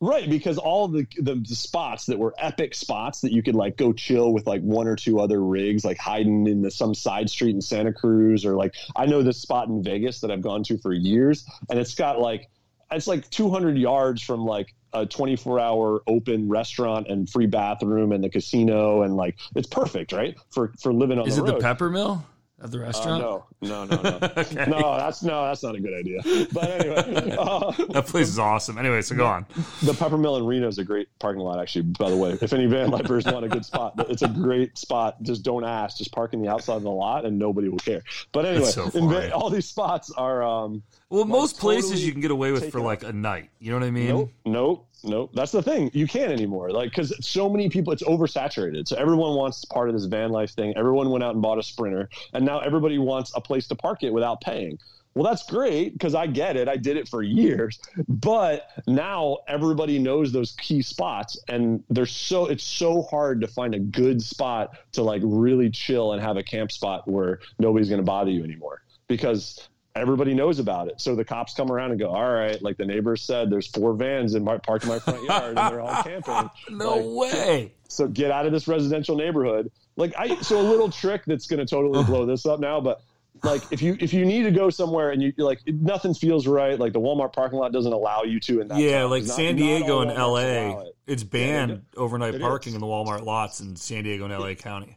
right? 0.00 0.28
Because 0.28 0.58
all 0.58 0.88
the, 0.88 1.06
the 1.18 1.36
the 1.36 1.54
spots 1.54 2.06
that 2.06 2.18
were 2.18 2.34
epic 2.38 2.74
spots 2.74 3.22
that 3.22 3.32
you 3.32 3.42
could 3.42 3.54
like 3.54 3.76
go 3.76 3.92
chill 3.92 4.32
with 4.32 4.46
like 4.46 4.60
one 4.62 4.86
or 4.86 4.96
two 4.96 5.18
other 5.20 5.42
rigs, 5.42 5.84
like 5.84 5.98
hiding 5.98 6.46
in 6.46 6.62
the, 6.62 6.70
some 6.70 6.94
side 6.94 7.30
street 7.30 7.54
in 7.54 7.62
Santa 7.62 7.92
Cruz, 7.92 8.44
or 8.44 8.54
like 8.54 8.74
I 8.94 9.06
know 9.06 9.22
this 9.22 9.40
spot 9.40 9.68
in 9.68 9.82
Vegas 9.82 10.20
that 10.20 10.30
I've 10.30 10.42
gone 10.42 10.62
to 10.64 10.78
for 10.78 10.92
years, 10.92 11.44
and 11.70 11.78
it's 11.78 11.94
got 11.94 12.20
like 12.20 12.48
it's 12.92 13.06
like 13.06 13.28
200 13.30 13.76
yards 13.78 14.22
from 14.22 14.44
like 14.44 14.74
a 15.02 15.06
24 15.06 15.60
hour 15.60 16.02
open 16.06 16.48
restaurant 16.48 17.06
and 17.08 17.28
free 17.28 17.46
bathroom 17.46 18.12
and 18.12 18.22
the 18.24 18.28
casino 18.30 19.02
and 19.02 19.16
like 19.16 19.36
it's 19.54 19.68
perfect 19.68 20.12
right 20.12 20.36
for 20.50 20.72
for 20.80 20.92
living 20.92 21.18
on 21.18 21.26
Is 21.28 21.36
the 21.36 21.44
it 21.44 21.50
road 21.50 21.60
the 21.60 21.64
Peppermill 21.66 22.22
at 22.62 22.70
the 22.70 22.78
Uh, 22.78 22.82
restaurant? 22.86 23.20
no, 23.22 23.44
no, 23.60 23.84
no, 23.84 24.02
no, 24.02 24.16
Okay. 24.38 24.64
no. 24.66 24.96
That's 24.96 25.22
no, 25.22 25.44
that's 25.44 25.62
not 25.62 25.74
a 25.74 25.80
good 25.80 25.92
idea. 25.92 26.20
But 26.54 26.70
anyway, 26.70 27.36
uh, 27.38 27.70
That 27.90 28.06
place 28.06 28.28
is 28.28 28.38
awesome. 28.38 28.78
Anyway, 28.78 29.02
so 29.02 29.14
go 29.14 29.26
on. 29.26 29.44
the 29.82 29.92
Peppermill 29.92 30.38
in 30.38 30.46
Reno 30.46 30.66
is 30.66 30.78
a 30.78 30.84
great 30.84 31.08
parking 31.18 31.42
lot. 31.42 31.60
Actually, 31.60 31.82
by 31.82 32.08
the 32.08 32.16
way, 32.16 32.30
if 32.40 32.54
any 32.54 32.64
van 32.64 32.90
lifers 32.90 33.26
want 33.26 33.44
a 33.44 33.48
good 33.50 33.66
spot, 33.66 33.92
it's 34.08 34.22
a 34.22 34.28
great 34.28 34.78
spot. 34.78 35.22
Just 35.22 35.42
don't 35.42 35.64
ask. 35.64 35.98
Just 35.98 36.12
park 36.12 36.32
in 36.32 36.40
the 36.40 36.48
outside 36.48 36.76
of 36.76 36.82
the 36.84 36.90
lot, 36.90 37.26
and 37.26 37.38
nobody 37.38 37.68
will 37.68 37.76
care. 37.78 38.00
But 38.32 38.46
anyway, 38.46 38.70
so 38.70 38.88
in 38.94 39.32
all 39.32 39.50
these 39.50 39.66
spots 39.68 40.10
are. 40.16 40.42
Um, 40.42 40.82
Well, 41.08 41.24
most 41.24 41.58
places 41.58 41.90
totally 41.90 42.06
you 42.06 42.12
can 42.12 42.20
get 42.20 42.32
away 42.32 42.50
with 42.50 42.72
for 42.72 42.80
like 42.80 43.04
a 43.04 43.12
night. 43.12 43.50
You 43.60 43.70
know 43.70 43.78
what 43.78 43.86
I 43.86 43.92
mean? 43.92 44.08
Nope, 44.08 44.32
nope, 44.44 44.88
nope. 45.04 45.30
That's 45.34 45.52
the 45.52 45.62
thing. 45.62 45.90
You 45.94 46.08
can't 46.08 46.32
anymore. 46.32 46.70
Like, 46.70 46.90
because 46.90 47.14
so 47.24 47.48
many 47.48 47.68
people, 47.68 47.92
it's 47.92 48.02
oversaturated. 48.02 48.88
So 48.88 48.96
everyone 48.96 49.36
wants 49.36 49.64
part 49.66 49.88
of 49.88 49.94
this 49.94 50.06
van 50.06 50.30
life 50.30 50.50
thing. 50.50 50.74
Everyone 50.76 51.10
went 51.10 51.22
out 51.22 51.34
and 51.34 51.42
bought 51.42 51.58
a 51.58 51.62
Sprinter, 51.62 52.08
and 52.32 52.44
now 52.44 52.58
everybody 52.58 52.98
wants 52.98 53.30
a 53.36 53.40
place 53.40 53.68
to 53.68 53.76
park 53.76 54.02
it 54.02 54.12
without 54.12 54.40
paying. 54.40 54.78
Well, 55.14 55.24
that's 55.24 55.44
great 55.48 55.92
because 55.92 56.14
I 56.14 56.26
get 56.26 56.56
it. 56.56 56.68
I 56.68 56.76
did 56.76 56.96
it 56.96 57.08
for 57.08 57.22
years, 57.22 57.80
but 58.08 58.68
now 58.88 59.38
everybody 59.46 60.00
knows 60.00 60.32
those 60.32 60.52
key 60.58 60.82
spots, 60.82 61.38
and 61.46 61.84
they're 61.88 62.04
so 62.04 62.46
it's 62.46 62.64
so 62.64 63.02
hard 63.02 63.40
to 63.42 63.46
find 63.46 63.76
a 63.76 63.78
good 63.78 64.20
spot 64.20 64.76
to 64.92 65.02
like 65.02 65.22
really 65.24 65.70
chill 65.70 66.12
and 66.12 66.20
have 66.20 66.36
a 66.36 66.42
camp 66.42 66.72
spot 66.72 67.06
where 67.06 67.38
nobody's 67.60 67.88
going 67.88 68.00
to 68.00 68.04
bother 68.04 68.30
you 68.32 68.42
anymore 68.42 68.82
because 69.08 69.68
everybody 69.98 70.34
knows 70.34 70.58
about 70.58 70.88
it. 70.88 71.00
So 71.00 71.14
the 71.14 71.24
cops 71.24 71.54
come 71.54 71.70
around 71.70 71.90
and 71.90 72.00
go, 72.00 72.08
"All 72.10 72.30
right, 72.32 72.60
like 72.62 72.76
the 72.76 72.86
neighbors 72.86 73.22
said, 73.22 73.50
there's 73.50 73.66
four 73.66 73.94
vans 73.94 74.34
in 74.34 74.44
my, 74.44 74.58
parked 74.58 74.84
in 74.84 74.90
my 74.90 74.98
front 74.98 75.22
yard, 75.24 75.58
and 75.58 75.72
they're 75.72 75.80
all 75.80 76.02
camping. 76.02 76.50
No 76.70 76.96
Like, 76.96 77.32
way. 77.34 77.72
So 77.88 78.08
get 78.08 78.30
out 78.30 78.46
of 78.46 78.52
this 78.52 78.66
residential 78.68 79.16
neighborhood." 79.16 79.70
Like 79.96 80.14
I, 80.18 80.36
so 80.42 80.60
a 80.60 80.62
little 80.62 80.90
trick 80.90 81.22
that's 81.26 81.46
going 81.46 81.58
to 81.60 81.66
totally 81.66 82.04
blow 82.04 82.26
this 82.26 82.46
up 82.46 82.60
now, 82.60 82.80
but. 82.80 83.00
Like 83.44 83.70
if 83.70 83.82
you 83.82 83.98
if 84.00 84.14
you 84.14 84.24
need 84.24 84.44
to 84.44 84.50
go 84.50 84.70
somewhere 84.70 85.10
and 85.10 85.22
you 85.22 85.30
you're 85.36 85.46
like 85.46 85.60
nothing 85.66 86.14
feels 86.14 86.46
right, 86.46 86.78
like 86.80 86.94
the 86.94 87.00
Walmart 87.00 87.34
parking 87.34 87.58
lot 87.58 87.70
doesn't 87.70 87.92
allow 87.92 88.22
you 88.22 88.40
to. 88.40 88.62
In 88.62 88.68
that 88.68 88.78
Yeah, 88.78 89.02
zone. 89.02 89.10
like 89.10 89.24
Not- 89.24 89.36
San 89.36 89.56
Diego 89.56 90.00
and 90.00 90.10
LA, 90.10 90.80
it. 90.80 90.96
it's 91.06 91.22
Yeah, 91.22 91.28
banned 91.30 91.70
it- 91.72 91.80
overnight 91.98 92.34
it 92.36 92.40
parking 92.40 92.70
is. 92.70 92.74
in 92.76 92.80
the 92.80 92.86
Walmart 92.86 93.24
lots 93.24 93.60
in 93.60 93.76
San 93.76 94.04
Diego 94.04 94.24
and 94.24 94.32
LA 94.32 94.54
County. 94.54 94.96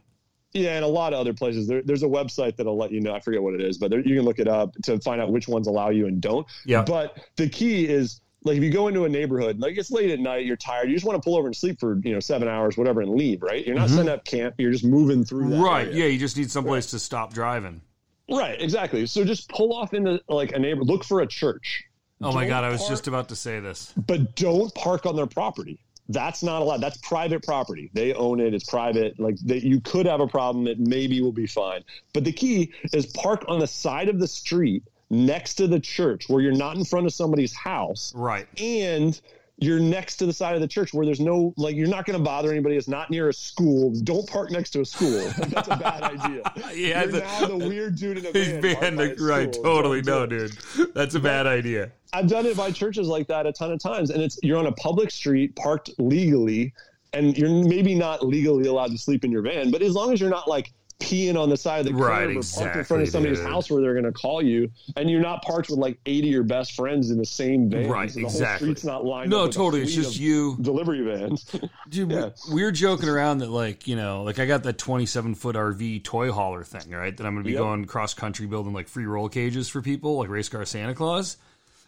Yeah, 0.52 0.74
and 0.74 0.84
a 0.84 0.88
lot 0.88 1.12
of 1.12 1.20
other 1.20 1.32
places. 1.32 1.68
There, 1.68 1.82
there's 1.82 2.02
a 2.02 2.08
website 2.08 2.56
that'll 2.56 2.76
let 2.76 2.90
you 2.90 3.00
know. 3.00 3.14
I 3.14 3.20
forget 3.20 3.42
what 3.42 3.54
it 3.54 3.60
is, 3.60 3.78
but 3.78 3.90
there, 3.90 4.00
you 4.00 4.16
can 4.16 4.24
look 4.24 4.40
it 4.40 4.48
up 4.48 4.74
to 4.84 4.98
find 5.00 5.20
out 5.20 5.30
which 5.30 5.46
ones 5.46 5.68
allow 5.68 5.90
you 5.90 6.06
and 6.06 6.20
don't. 6.20 6.46
Yeah. 6.64 6.82
But 6.82 7.18
the 7.36 7.48
key 7.48 7.86
is 7.86 8.20
like 8.42 8.56
if 8.56 8.62
you 8.62 8.70
go 8.70 8.88
into 8.88 9.04
a 9.04 9.08
neighborhood, 9.08 9.60
like 9.60 9.76
it's 9.78 9.90
late 9.90 10.10
at 10.10 10.18
night, 10.18 10.46
you're 10.46 10.56
tired, 10.56 10.88
you 10.88 10.94
just 10.96 11.06
want 11.06 11.22
to 11.22 11.24
pull 11.24 11.36
over 11.36 11.46
and 11.46 11.54
sleep 11.54 11.78
for 11.78 12.00
you 12.02 12.12
know 12.12 12.20
seven 12.20 12.48
hours, 12.48 12.76
whatever, 12.76 13.00
and 13.00 13.12
leave. 13.12 13.42
Right? 13.42 13.64
You're 13.64 13.76
not 13.76 13.90
setting 13.90 14.08
up 14.08 14.24
camp. 14.24 14.56
You're 14.58 14.72
just 14.72 14.84
moving 14.84 15.24
through. 15.24 15.50
Mm-hmm. 15.50 15.62
Right. 15.62 15.86
area. 15.86 15.98
Yeah, 15.98 16.06
you 16.06 16.18
just 16.18 16.36
need 16.36 16.50
someplace 16.50 16.86
to 16.90 16.98
stop 16.98 17.32
driving. 17.32 17.80
Right. 18.28 18.60
Exactly. 18.60 19.06
So 19.06 19.24
just 19.24 19.48
pull 19.50 19.72
off 19.72 19.94
into 19.94 20.20
like 20.28 20.52
a 20.52 20.58
neighbor. 20.58 20.82
Look 20.82 21.04
for 21.04 21.20
a 21.20 21.26
church. 21.26 21.84
Oh 22.22 22.32
my 22.32 22.42
Don't 22.42 22.50
god, 22.50 22.64
I 22.64 22.68
was 22.70 22.86
just 22.86 23.08
about 23.08 23.28
to 23.30 23.36
say 23.36 23.60
this. 23.60 23.94
but 23.96 24.36
don't 24.36 24.74
park 24.74 25.06
on 25.06 25.16
their 25.16 25.26
property. 25.26 25.80
That's 26.12 26.42
not 26.42 26.60
allowed. 26.62 26.80
That's 26.80 26.96
private 26.98 27.44
property. 27.44 27.90
They 27.94 28.12
own 28.14 28.40
it. 28.40 28.52
It's 28.52 28.64
private. 28.68 29.18
Like 29.20 29.36
that, 29.46 29.62
you 29.62 29.80
could 29.80 30.06
have 30.06 30.20
a 30.20 30.26
problem. 30.26 30.66
It 30.66 30.80
maybe 30.80 31.20
will 31.20 31.32
be 31.32 31.46
fine. 31.46 31.84
But 32.12 32.24
the 32.24 32.32
key 32.32 32.72
is 32.92 33.06
park 33.06 33.44
on 33.48 33.60
the 33.60 33.66
side 33.66 34.08
of 34.08 34.18
the 34.18 34.26
street 34.26 34.82
next 35.08 35.54
to 35.54 35.66
the 35.68 35.78
church, 35.80 36.28
where 36.28 36.40
you're 36.42 36.52
not 36.52 36.76
in 36.76 36.84
front 36.84 37.06
of 37.06 37.12
somebody's 37.12 37.54
house, 37.54 38.12
Right. 38.14 38.46
and 38.60 39.20
you're 39.60 39.78
next 39.78 40.16
to 40.16 40.26
the 40.26 40.32
side 40.32 40.54
of 40.54 40.60
the 40.62 40.66
church 40.68 40.94
where 40.94 41.04
there's 41.04 41.20
no 41.20 41.52
like 41.56 41.76
you're 41.76 41.86
not 41.88 42.06
going 42.06 42.18
to 42.18 42.24
bother 42.24 42.50
anybody. 42.50 42.76
It's 42.76 42.88
not 42.88 43.10
near 43.10 43.28
a 43.28 43.32
school. 43.32 43.92
Don't 44.04 44.26
park 44.28 44.50
next 44.50 44.70
to 44.70 44.80
a 44.80 44.84
school. 44.86 45.30
That's 45.48 45.68
a 45.68 45.76
bad 45.76 46.02
idea. 46.02 46.42
Yeah, 46.74 47.02
you're 47.02 47.12
the- 47.12 47.20
now 47.20 47.46
the 47.46 47.56
weird 47.58 47.96
dude 47.96 48.18
in 48.18 48.26
a 48.26 48.32
van. 48.60 48.60
banned 48.60 48.98
the- 48.98 49.16
right, 49.20 49.52
totally. 49.52 50.02
No, 50.02 50.24
dude. 50.26 50.52
That's 50.94 51.14
a 51.14 51.20
bad 51.20 51.46
idea. 51.46 51.92
I've 52.12 52.26
done 52.28 52.46
it 52.46 52.56
by 52.56 52.70
churches 52.70 53.06
like 53.06 53.26
that 53.28 53.46
a 53.46 53.52
ton 53.52 53.70
of 53.70 53.78
times, 53.80 54.10
and 54.10 54.22
it's 54.22 54.38
you're 54.42 54.58
on 54.58 54.66
a 54.66 54.72
public 54.72 55.10
street, 55.10 55.54
parked 55.56 55.90
legally, 55.98 56.72
and 57.12 57.36
you're 57.36 57.48
maybe 57.50 57.94
not 57.94 58.24
legally 58.26 58.66
allowed 58.66 58.90
to 58.92 58.98
sleep 58.98 59.24
in 59.24 59.30
your 59.30 59.42
van, 59.42 59.70
but 59.70 59.82
as 59.82 59.92
long 59.94 60.12
as 60.12 60.20
you're 60.20 60.30
not 60.30 60.48
like 60.48 60.72
peeing 61.00 61.36
on 61.36 61.48
the 61.48 61.56
side 61.56 61.80
of 61.80 61.86
the 61.86 61.92
curb 61.92 62.00
Right, 62.02 62.36
or 62.36 62.42
parked 62.42 62.76
in 62.76 62.84
front 62.84 63.02
of 63.02 63.08
somebody's 63.08 63.38
dude. 63.38 63.48
house 63.48 63.70
where 63.70 63.80
they're 63.82 63.94
going 63.94 64.04
to 64.04 64.12
call 64.12 64.42
you, 64.42 64.70
and 64.96 65.10
you're 65.10 65.20
not 65.22 65.42
parked 65.42 65.70
with 65.70 65.78
like 65.78 65.98
80 66.06 66.28
of 66.28 66.32
your 66.32 66.42
best 66.44 66.72
friends 66.72 67.10
in 67.10 67.18
the 67.18 67.24
same 67.26 67.68
van, 67.70 67.88
Right, 67.88 68.10
so 68.10 68.20
the 68.20 68.26
exactly. 68.26 68.66
whole 68.68 68.74
street's 68.76 68.84
not 68.84 69.04
lined 69.04 69.30
No, 69.30 69.40
up 69.40 69.46
with 69.48 69.56
a 69.56 69.58
totally. 69.58 69.82
It's 69.82 69.94
just 69.94 70.20
you. 70.20 70.56
delivery 70.60 71.00
vans. 71.02 71.44
Dude, 71.88 72.08
we- 72.10 72.14
Yeah. 72.14 72.28
we 72.52 72.62
were 72.62 72.70
joking 72.70 73.08
around 73.08 73.38
that, 73.38 73.50
like, 73.50 73.88
you 73.88 73.96
know, 73.96 74.22
like 74.22 74.38
I 74.38 74.46
got 74.46 74.62
that 74.64 74.78
27 74.78 75.34
foot 75.34 75.56
RV 75.56 76.04
toy 76.04 76.30
hauler 76.30 76.62
thing, 76.64 76.90
right? 76.90 77.16
That 77.16 77.26
I'm 77.26 77.32
going 77.34 77.44
to 77.44 77.48
be 77.48 77.54
Yep. 77.54 77.60
going 77.62 77.84
cross 77.86 78.14
country 78.14 78.46
building 78.46 78.72
like 78.72 78.86
free 78.88 79.06
roll 79.06 79.28
cages 79.28 79.68
for 79.68 79.80
people, 79.82 80.18
like 80.18 80.28
race 80.28 80.48
car 80.48 80.64
Santa 80.64 80.94
Claus. 80.94 81.38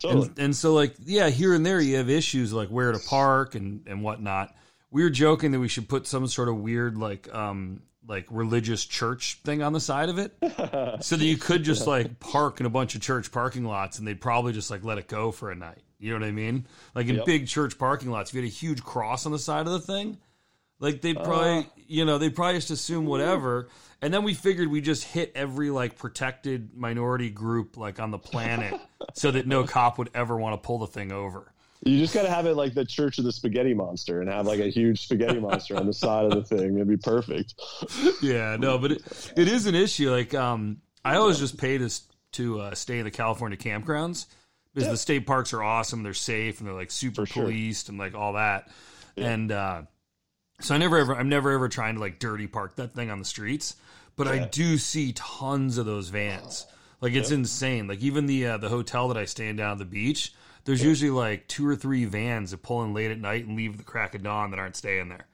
totally. 0.00 0.28
And, 0.28 0.38
and 0.38 0.56
so, 0.56 0.72
like, 0.74 0.94
yeah, 1.04 1.28
here 1.28 1.54
and 1.54 1.64
there 1.64 1.80
you 1.80 1.96
have 1.96 2.08
issues 2.10 2.52
like 2.52 2.68
where 2.70 2.90
to 2.92 2.98
park 2.98 3.54
and, 3.54 3.82
and 3.86 4.02
whatnot. 4.02 4.54
we 4.90 5.02
were 5.02 5.10
joking 5.10 5.52
that 5.52 5.60
we 5.60 5.68
should 5.68 5.88
put 5.88 6.06
some 6.06 6.26
sort 6.26 6.48
of 6.48 6.56
weird 6.56 6.96
like 6.98 7.32
um 7.34 7.80
like 8.06 8.26
religious 8.30 8.84
church 8.84 9.38
thing 9.44 9.62
on 9.62 9.72
the 9.72 9.80
side 9.80 10.08
of 10.08 10.18
it. 10.18 10.32
So 11.02 11.16
that 11.16 11.24
you 11.24 11.36
could 11.36 11.64
just 11.64 11.86
like 11.86 12.20
park 12.20 12.60
in 12.60 12.66
a 12.66 12.70
bunch 12.70 12.94
of 12.94 13.00
church 13.00 13.32
parking 13.32 13.64
lots 13.64 13.98
and 13.98 14.06
they'd 14.06 14.20
probably 14.20 14.52
just 14.52 14.70
like 14.70 14.84
let 14.84 14.98
it 14.98 15.08
go 15.08 15.32
for 15.32 15.50
a 15.50 15.54
night. 15.54 15.82
You 15.98 16.12
know 16.12 16.20
what 16.20 16.28
i 16.28 16.32
mean? 16.32 16.66
Like 16.94 17.06
in 17.06 17.16
Yep. 17.16 17.26
big 17.26 17.48
church 17.48 17.78
parking 17.78 18.10
lots 18.10 18.30
if 18.30 18.34
you 18.34 18.42
had 18.42 18.48
a 18.48 18.52
huge 18.52 18.82
cross 18.82 19.26
on 19.26 19.32
the 19.32 19.38
side 19.38 19.66
of 19.66 19.72
the 19.72 19.80
thing 19.80 20.18
like 20.82 21.00
they'd 21.00 21.16
uh-huh. 21.16 21.24
probably 21.24 21.66
you 21.86 22.04
know 22.04 22.18
they'd 22.18 22.34
probably 22.34 22.54
just 22.56 22.70
assume 22.70 23.06
whatever. 23.06 23.68
And 24.02 24.12
then 24.12 24.24
we 24.24 24.34
figured 24.34 24.68
we 24.68 24.80
just 24.80 25.04
hit 25.04 25.30
every 25.36 25.70
like 25.70 25.96
protected 25.96 26.76
minority 26.76 27.30
group 27.30 27.76
like 27.76 28.00
on 28.00 28.10
the 28.10 28.18
planet 28.18 28.78
so 29.14 29.30
that 29.30 29.46
no 29.46 29.62
cop 29.64 29.96
would 29.98 30.10
ever 30.12 30.36
want 30.36 30.60
to 30.60 30.66
pull 30.66 30.78
the 30.78 30.88
thing 30.88 31.12
over 31.12 31.51
You 31.84 31.98
just 31.98 32.14
got 32.14 32.22
to 32.22 32.30
have 32.30 32.46
it 32.46 32.54
like 32.54 32.74
the 32.74 32.84
Church 32.84 33.18
of 33.18 33.24
the 33.24 33.32
Spaghetti 33.32 33.74
Monster 33.74 34.20
and 34.20 34.30
have 34.30 34.46
like 34.46 34.60
a 34.60 34.68
huge 34.68 35.04
spaghetti 35.04 35.40
monster 35.40 35.76
on 35.76 35.86
the 35.86 35.92
side 35.92 36.26
of 36.26 36.30
the 36.30 36.44
thing. 36.44 36.76
It'd 36.76 36.88
be 36.88 36.96
perfect. 36.96 37.54
yeah, 38.22 38.56
no, 38.56 38.78
but 38.78 38.92
it, 38.92 39.32
it 39.36 39.48
is 39.48 39.66
an 39.66 39.74
issue. 39.74 40.10
Like, 40.10 40.32
um, 40.32 40.80
I 41.04 41.16
always 41.16 41.38
just 41.38 41.58
pay 41.58 41.78
to 41.78 41.90
to 42.32 42.60
uh, 42.60 42.74
stay 42.74 42.98
in 42.98 43.04
the 43.04 43.10
California 43.10 43.58
campgrounds 43.58 44.26
because 44.72 44.88
the 44.88 44.96
state 44.96 45.26
parks 45.26 45.52
are 45.52 45.62
awesome. 45.62 46.02
They're 46.02 46.14
safe 46.14 46.60
and 46.60 46.68
they're 46.68 46.74
like 46.74 46.90
super 46.90 47.26
For 47.26 47.32
sure. 47.32 47.42
policed 47.44 47.88
and 47.88 47.98
like 47.98 48.14
all 48.14 48.34
that. 48.34 48.70
And 49.16 49.52
uh, 49.52 49.82
so 50.60 50.74
I 50.74 50.78
never 50.78 50.98
ever, 50.98 51.14
I'm 51.14 51.28
never 51.28 51.50
ever 51.50 51.68
trying 51.68 51.96
to 51.96 52.00
like 52.00 52.18
dirty 52.18 52.46
park 52.46 52.76
that 52.76 52.94
thing 52.94 53.10
on 53.10 53.18
the 53.18 53.24
streets. 53.24 53.76
But 54.14 54.28
I 54.28 54.46
do 54.46 54.78
see 54.78 55.12
tons 55.14 55.78
of 55.78 55.86
those 55.86 56.10
vans. 56.10 56.66
Like 57.00 57.14
it's 57.14 57.30
insane. 57.30 57.88
Like 57.88 58.00
even 58.00 58.26
the 58.26 58.46
uh, 58.46 58.56
the 58.58 58.68
hotel 58.68 59.08
that 59.08 59.16
I 59.16 59.24
stay 59.24 59.48
in 59.48 59.56
down 59.56 59.72
at 59.72 59.78
the 59.78 59.84
beach, 59.84 60.32
there's 60.64 60.82
usually 60.82 61.10
like 61.10 61.48
two 61.48 61.66
or 61.66 61.76
three 61.76 62.04
vans 62.04 62.50
that 62.52 62.62
pull 62.62 62.82
in 62.84 62.94
late 62.94 63.10
at 63.10 63.18
night 63.18 63.46
and 63.46 63.56
leave 63.56 63.78
the 63.78 63.84
crack 63.84 64.14
of 64.14 64.22
dawn 64.22 64.50
that 64.50 64.58
aren't 64.60 64.76
staying 64.76 65.08
there. 65.08 65.26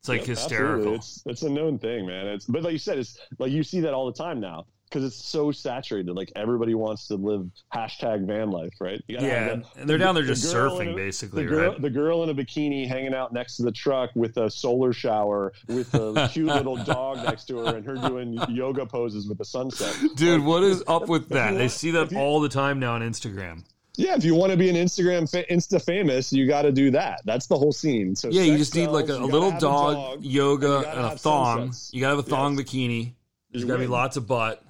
It's 0.00 0.08
like 0.08 0.24
hysterical. 0.24 0.94
It's 0.94 1.22
it's 1.26 1.42
a 1.42 1.48
known 1.50 1.78
thing, 1.78 2.06
man. 2.06 2.26
It's 2.26 2.44
but 2.44 2.62
like 2.62 2.72
you 2.72 2.78
said, 2.78 2.98
it's 2.98 3.18
like 3.38 3.50
you 3.52 3.62
see 3.62 3.80
that 3.80 3.94
all 3.94 4.04
the 4.06 4.12
time 4.16 4.38
now 4.38 4.66
because 4.90 5.02
it's 5.02 5.16
so 5.16 5.50
saturated. 5.50 6.12
Like 6.14 6.30
everybody 6.36 6.74
wants 6.74 7.08
to 7.08 7.14
live 7.14 7.46
hashtag 7.74 8.26
van 8.26 8.50
life, 8.50 8.74
right? 8.80 9.02
Yeah, 9.08 9.56
the- 9.74 9.86
they're 9.86 9.96
down 9.96 10.14
there 10.14 10.24
just 10.24 10.44
in 10.44 10.50
surfing, 10.50 10.92
a- 10.92 10.94
basically, 10.94 11.44
the 11.44 11.48
girl, 11.48 11.70
right? 11.72 11.80
The 11.80 11.88
girl 11.88 12.22
in 12.22 12.28
a 12.28 12.34
bikini 12.34 12.86
hanging 12.86 13.14
out 13.14 13.32
next 13.32 13.56
to 13.56 13.62
the 13.62 13.72
truck 13.72 14.10
with 14.14 14.36
a 14.36 14.50
solar 14.50 14.92
shower 14.92 15.54
with 15.68 15.94
a 15.94 16.28
cute 16.30 16.46
little 16.54 16.76
dog 16.76 17.24
next 17.24 17.46
to 17.46 17.56
her, 17.64 17.74
and 17.76 17.86
her 17.86 17.94
doing 17.96 18.38
yoga 18.50 18.84
poses 18.84 19.26
with 19.26 19.38
the 19.38 19.44
sunset. 19.46 19.96
Dude, 20.16 20.44
what 20.44 20.62
is 20.62 20.84
up 20.86 21.08
with 21.08 21.30
that? 21.30 21.56
I 21.56 21.68
see 21.68 21.92
that 21.92 22.14
all 22.14 22.40
the 22.40 22.50
time 22.50 22.78
now 22.78 22.92
on 22.92 23.00
Instagram. 23.00 23.64
Yeah, 23.96 24.16
if 24.16 24.24
you 24.24 24.34
want 24.34 24.50
to 24.50 24.56
be 24.58 24.68
an 24.68 24.74
Instagram 24.76 25.30
fa- 25.30 25.44
Insta 25.52 25.80
famous, 25.84 26.32
you 26.32 26.46
got 26.48 26.62
to 26.62 26.72
do 26.72 26.90
that. 26.92 27.20
That's 27.24 27.46
the 27.46 27.56
whole 27.56 27.72
scene. 27.72 28.16
So 28.16 28.28
Yeah, 28.28 28.42
you 28.42 28.58
just 28.58 28.74
need 28.74 28.88
like 28.88 29.08
a, 29.08 29.16
a 29.16 29.24
little 29.24 29.52
gotta 29.52 29.56
a 29.58 29.60
dog, 29.60 30.24
yoga, 30.24 30.66
you 30.66 30.76
and, 30.86 31.00
a 31.12 31.16
thong. 31.16 31.58
sunsets. 31.72 31.90
You 31.94 32.00
gotta 32.00 32.16
have 32.16 32.26
a 32.26 32.28
thong 32.28 32.58
Yes. 32.58 32.64
bikini. 32.68 33.12
There's 33.52 33.64
gotta 33.64 33.78
be 33.78 33.86
lots 33.86 34.16
of 34.16 34.26
butt. 34.26 34.62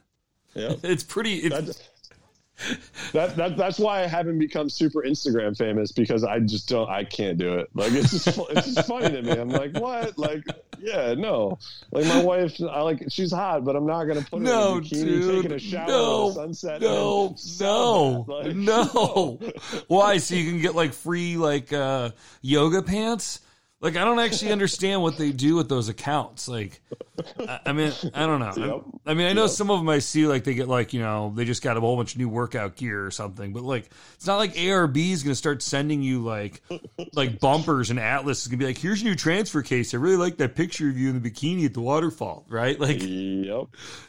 Yeah. 0.54 0.74
It's 0.82 1.02
pretty. 1.02 1.36
It's, 1.36 1.80
that, 3.12 3.36
that 3.36 3.56
that's 3.56 3.78
why 3.78 4.02
I 4.02 4.06
haven't 4.06 4.38
become 4.38 4.70
super 4.70 5.02
Instagram 5.02 5.56
famous 5.56 5.92
because 5.92 6.24
I 6.24 6.38
just 6.40 6.68
don't 6.68 6.88
I 6.88 7.04
can't 7.04 7.36
do 7.36 7.54
it. 7.54 7.68
Like 7.74 7.92
it's 7.92 8.10
just 8.10 8.38
it's 8.50 8.74
just 8.74 8.88
funny 8.88 9.10
to 9.10 9.22
me. 9.22 9.32
I'm 9.32 9.48
like 9.48 9.76
what? 9.76 10.16
Like 10.16 10.44
yeah 10.78 11.14
no. 11.14 11.58
Like 11.90 12.06
my 12.06 12.22
wife 12.22 12.60
I 12.60 12.80
like 12.82 13.04
she's 13.08 13.32
hot 13.32 13.64
but 13.64 13.76
I'm 13.76 13.86
not 13.86 14.04
gonna 14.04 14.22
put 14.22 14.38
her 14.38 14.44
no, 14.44 14.76
in 14.76 14.78
a 14.78 14.80
bikini 14.82 15.04
dude. 15.04 15.34
taking 15.42 15.52
a 15.52 15.58
shower 15.58 15.88
no, 15.88 16.30
sunset. 16.30 16.80
no, 16.80 17.36
no. 17.60 18.24
Like, 18.34 18.54
no. 18.54 19.38
Why? 19.88 20.18
So 20.18 20.34
you 20.34 20.50
can 20.50 20.60
get 20.60 20.74
like 20.74 20.92
free 20.92 21.36
like 21.36 21.72
uh, 21.72 22.10
yoga 22.42 22.82
pants? 22.82 23.40
Like 23.84 23.96
I 23.96 24.04
don't 24.04 24.18
actually 24.18 24.50
understand 24.50 25.02
what 25.02 25.18
they 25.18 25.30
do 25.30 25.56
with 25.56 25.68
those 25.68 25.90
accounts. 25.90 26.48
Like, 26.48 26.80
I, 27.38 27.60
I 27.66 27.72
mean, 27.72 27.92
I 28.14 28.24
don't 28.26 28.40
know. 28.40 28.54
Yep. 28.86 29.00
I 29.04 29.12
mean, 29.12 29.26
I 29.26 29.34
know 29.34 29.42
Yep. 29.42 29.50
some 29.50 29.70
of 29.70 29.78
them 29.78 29.88
I 29.90 29.98
see 29.98 30.26
like 30.26 30.44
they 30.44 30.54
get 30.54 30.68
like 30.68 30.94
you 30.94 31.00
know 31.00 31.34
they 31.36 31.44
just 31.44 31.62
got 31.62 31.76
a 31.76 31.80
whole 31.80 31.94
bunch 31.98 32.14
of 32.14 32.18
new 32.18 32.30
workout 32.30 32.76
gear 32.76 33.04
or 33.04 33.10
something. 33.10 33.52
But 33.52 33.62
like, 33.62 33.90
it's 34.14 34.26
not 34.26 34.38
like 34.38 34.54
ARB 34.54 34.96
is 35.12 35.22
going 35.22 35.32
to 35.32 35.36
start 35.36 35.62
sending 35.62 36.02
you 36.02 36.22
like 36.24 36.62
like 37.12 37.38
bumpers 37.40 37.90
and 37.90 38.00
Atlas 38.00 38.40
is 38.40 38.46
going 38.48 38.58
to 38.58 38.64
be 38.64 38.66
like, 38.68 38.78
here's 38.78 39.02
your 39.02 39.10
new 39.12 39.16
transfer 39.16 39.60
case. 39.60 39.92
I 39.92 39.98
really 39.98 40.16
like 40.16 40.38
that 40.38 40.54
picture 40.54 40.88
of 40.88 40.96
you 40.96 41.10
in 41.10 41.20
the 41.22 41.30
bikini 41.30 41.66
at 41.66 41.74
the 41.74 41.82
waterfall, 41.82 42.46
right? 42.48 42.80
Like, 42.80 43.02
Yep. 43.02 43.66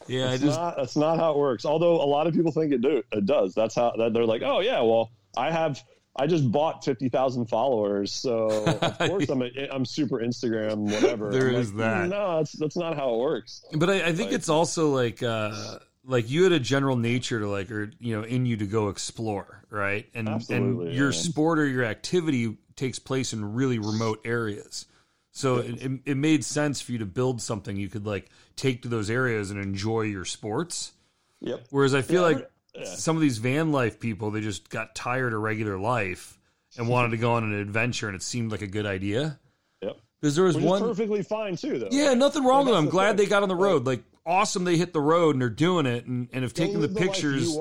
yeah, 0.07 0.29
I 0.31 0.37
just 0.37 0.57
not, 0.57 0.77
that's 0.77 0.95
not 0.95 1.17
how 1.19 1.31
it 1.33 1.37
works. 1.37 1.65
Although 1.65 2.01
a 2.01 2.07
lot 2.07 2.27
of 2.27 2.33
people 2.33 2.53
think 2.53 2.71
it 2.71 2.79
do 2.81 3.03
it 3.11 3.25
does. 3.25 3.53
That's 3.53 3.75
how 3.75 3.91
that 3.97 4.13
they're 4.13 4.25
like, 4.25 4.41
oh 4.41 4.61
yeah, 4.61 4.81
well 4.83 5.11
I 5.35 5.51
have 5.51 5.83
I 6.15 6.27
just 6.27 6.49
bought 6.51 6.83
fifty 6.85 7.09
thousand 7.09 7.47
followers, 7.47 8.11
so 8.11 8.47
of 8.65 8.97
course 8.99 9.27
I'm 9.29 9.41
a, 9.41 9.49
I'm 9.71 9.85
super 9.85 10.19
Instagram 10.19 10.77
whatever. 10.93 11.29
There 11.31 11.49
I'm 11.49 11.55
is 11.55 11.73
like, 11.73 11.77
that. 11.79 12.09
No, 12.09 12.37
that's 12.37 12.53
that's 12.53 12.77
not 12.77 12.95
how 12.95 13.15
it 13.15 13.17
works. 13.19 13.63
But 13.73 13.89
I, 13.89 13.95
I 14.07 14.13
think 14.13 14.29
Like- 14.29 14.35
it's 14.39 14.49
also 14.49 14.89
like 14.95 15.21
uh 15.23 15.79
like 16.05 16.29
you 16.29 16.43
had 16.43 16.51
a 16.51 16.59
general 16.59 16.95
nature 16.95 17.39
to 17.39 17.49
like 17.49 17.69
or 17.71 17.91
you 17.99 18.15
know 18.15 18.23
in 18.23 18.45
you 18.45 18.57
to 18.57 18.65
go 18.67 18.89
explore, 18.89 19.63
right? 19.69 20.07
And 20.13 20.29
Absolutely, 20.29 20.87
and 20.87 20.95
your 20.95 21.11
yeah. 21.11 21.19
sport 21.19 21.59
or 21.59 21.65
your 21.67 21.83
activity 21.83 22.57
takes 22.75 22.99
place 22.99 23.33
in 23.33 23.53
really 23.55 23.79
remote 23.79 24.21
areas. 24.25 24.85
So 25.31 25.57
it, 25.57 25.81
it, 25.83 25.91
it 26.05 26.17
made 26.17 26.45
sense 26.45 26.79
for 26.79 26.93
you 26.93 26.99
to 26.99 27.05
build 27.05 27.41
something 27.41 27.75
you 27.75 27.89
could 27.89 28.05
like 28.05 28.29
take 28.55 28.83
to 28.83 28.87
those 28.87 29.09
areas 29.09 29.51
and 29.51 29.59
enjoy 29.61 30.01
your 30.03 30.23
sports. 30.23 30.93
Yep. 31.41 31.65
Whereas 31.71 31.93
I 31.93 32.01
feel 32.03 32.21
Yeah, 32.29 32.37
like 32.37 32.49
yeah. 32.77 32.85
some 32.85 33.15
of 33.15 33.21
these 33.21 33.37
van 33.37 33.71
life 33.71 33.99
people, 33.99 34.31
they 34.31 34.41
just 34.41 34.69
got 34.69 34.95
tired 34.95 35.33
of 35.33 35.41
regular 35.41 35.77
life 35.77 36.37
and 36.77 36.87
wanted 36.87 37.11
to 37.11 37.17
go 37.17 37.33
on 37.33 37.43
an 37.43 37.53
adventure, 37.53 38.07
and 38.07 38.15
it 38.15 38.23
seemed 38.23 38.51
like 38.51 38.61
a 38.61 38.67
good 38.67 38.85
idea. 38.85 39.39
Yep. 39.81 39.97
Because 40.19 40.35
there 40.35 40.45
was 40.45 40.55
Which 40.55 40.65
one, 40.65 40.81
perfectly 40.81 41.23
fine 41.23 41.55
too, 41.55 41.79
though. 41.79 41.89
yeah, 41.91 42.13
nothing 42.13 42.43
wrong 42.43 42.65
with 42.65 42.73
them. 42.73 42.79
I'm 42.79 42.85
the 42.85 42.91
glad 42.91 43.17
thing. 43.17 43.25
they 43.25 43.29
got 43.29 43.43
on 43.43 43.49
the 43.49 43.55
road. 43.55 43.85
Like, 43.85 44.03
awesome, 44.25 44.63
they 44.63 44.77
hit 44.77 44.91
the 44.91 45.01
road 45.01 45.35
and 45.35 45.41
they're 45.41 45.49
doing 45.49 45.85
it, 45.85 46.05
and, 46.05 46.27
and 46.33 46.43
have 46.43 46.53
taken 46.53 46.81
the 46.81 46.87
life 46.87 46.97
pictures. 46.97 47.57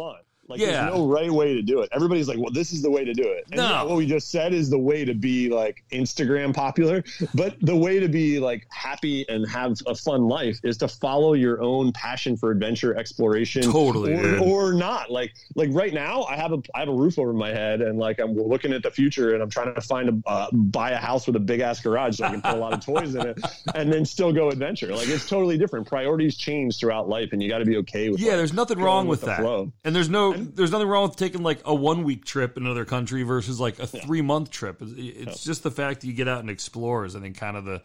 Like, 0.48 0.60
Yeah. 0.60 0.82
there's 0.84 0.94
no 0.94 1.06
right 1.06 1.30
way 1.30 1.54
to 1.54 1.62
do 1.62 1.80
it. 1.80 1.88
Everybody's 1.92 2.28
like, 2.28 2.38
well, 2.38 2.50
this 2.52 2.72
is 2.72 2.82
the 2.82 2.90
way 2.90 3.04
to 3.04 3.14
do 3.14 3.22
it. 3.22 3.44
And 3.50 3.56
No. 3.56 3.68
yeah, 3.70 3.82
what 3.82 3.96
we 3.96 4.06
just 4.06 4.30
said 4.30 4.52
is 4.52 4.68
the 4.70 4.78
way 4.78 5.04
to 5.04 5.14
be 5.14 5.48
like 5.48 5.82
Instagram 5.92 6.54
popular. 6.54 7.02
But 7.34 7.56
the 7.60 7.74
way 7.76 7.98
to 8.00 8.08
be 8.08 8.38
like 8.40 8.66
happy 8.70 9.26
and 9.28 9.48
have 9.48 9.74
a 9.86 9.94
fun 9.94 10.28
life 10.28 10.58
is 10.62 10.76
to 10.78 10.88
follow 10.88 11.32
your 11.32 11.62
own 11.62 11.92
passion 11.92 12.36
for 12.36 12.50
adventure, 12.50 12.96
exploration, 12.96 13.62
Totally, 13.62 14.14
or, 14.38 14.68
or 14.70 14.74
not. 14.74 15.10
Like, 15.10 15.32
like 15.54 15.70
right 15.72 15.94
now, 15.94 16.24
I 16.24 16.36
have 16.36 16.52
a 16.52 16.58
I 16.74 16.80
have 16.80 16.88
a 16.88 16.94
roof 16.94 17.18
over 17.18 17.32
my 17.32 17.50
head, 17.50 17.80
and 17.80 17.98
like 17.98 18.18
I'm 18.20 18.34
looking 18.34 18.72
at 18.72 18.82
the 18.82 18.90
future, 18.90 19.34
and 19.34 19.42
I'm 19.42 19.50
trying 19.50 19.74
to 19.74 19.80
find 19.80 20.08
a 20.08 20.28
uh, 20.28 20.50
buy 20.52 20.90
a 20.90 20.96
house 20.98 21.26
with 21.26 21.36
a 21.36 21.40
big 21.40 21.60
ass 21.60 21.80
garage 21.80 22.18
so 22.18 22.24
I 22.24 22.30
can 22.30 22.42
put 22.42 22.54
a 22.54 22.58
lot 22.58 22.72
of 22.72 22.80
toys 22.84 23.14
in 23.14 23.26
it, 23.26 23.38
and 23.74 23.92
then 23.92 24.04
still 24.04 24.32
go 24.32 24.50
adventure. 24.50 24.94
Like 24.94 25.08
it's 25.08 25.28
totally 25.28 25.56
different. 25.58 25.86
Priorities 25.86 26.36
change 26.36 26.78
throughout 26.78 27.08
life, 27.08 27.30
and 27.32 27.42
you 27.42 27.48
got 27.48 27.58
to 27.58 27.64
be 27.64 27.76
okay 27.78 28.10
with. 28.10 28.20
Yeah, 28.20 28.30
like, 28.30 28.36
there's 28.38 28.52
nothing 28.52 28.78
wrong 28.78 29.06
with, 29.06 29.20
the 29.20 29.26
that. 29.26 29.40
flow. 29.40 29.72
And 29.84 29.94
there's 29.94 30.08
no, 30.08 30.33
there's 30.36 30.70
nothing 30.70 30.88
wrong 30.88 31.08
with 31.08 31.16
taking 31.16 31.42
like 31.42 31.60
a 31.64 31.74
one 31.74 32.04
week 32.04 32.24
trip 32.24 32.56
in 32.56 32.64
another 32.64 32.84
country 32.84 33.22
versus 33.22 33.60
like 33.60 33.78
a 33.78 33.86
three 33.86 34.22
month 34.22 34.50
trip. 34.50 34.80
It's, 34.82 34.92
it's 34.96 35.44
just 35.44 35.62
the 35.62 35.70
fact 35.70 36.00
that 36.00 36.06
you 36.06 36.12
get 36.12 36.28
out 36.28 36.40
and 36.40 36.50
explore 36.50 37.04
is, 37.04 37.16
I 37.16 37.20
think, 37.20 37.36
kind 37.36 37.56
of 37.56 37.64
the 37.64 37.82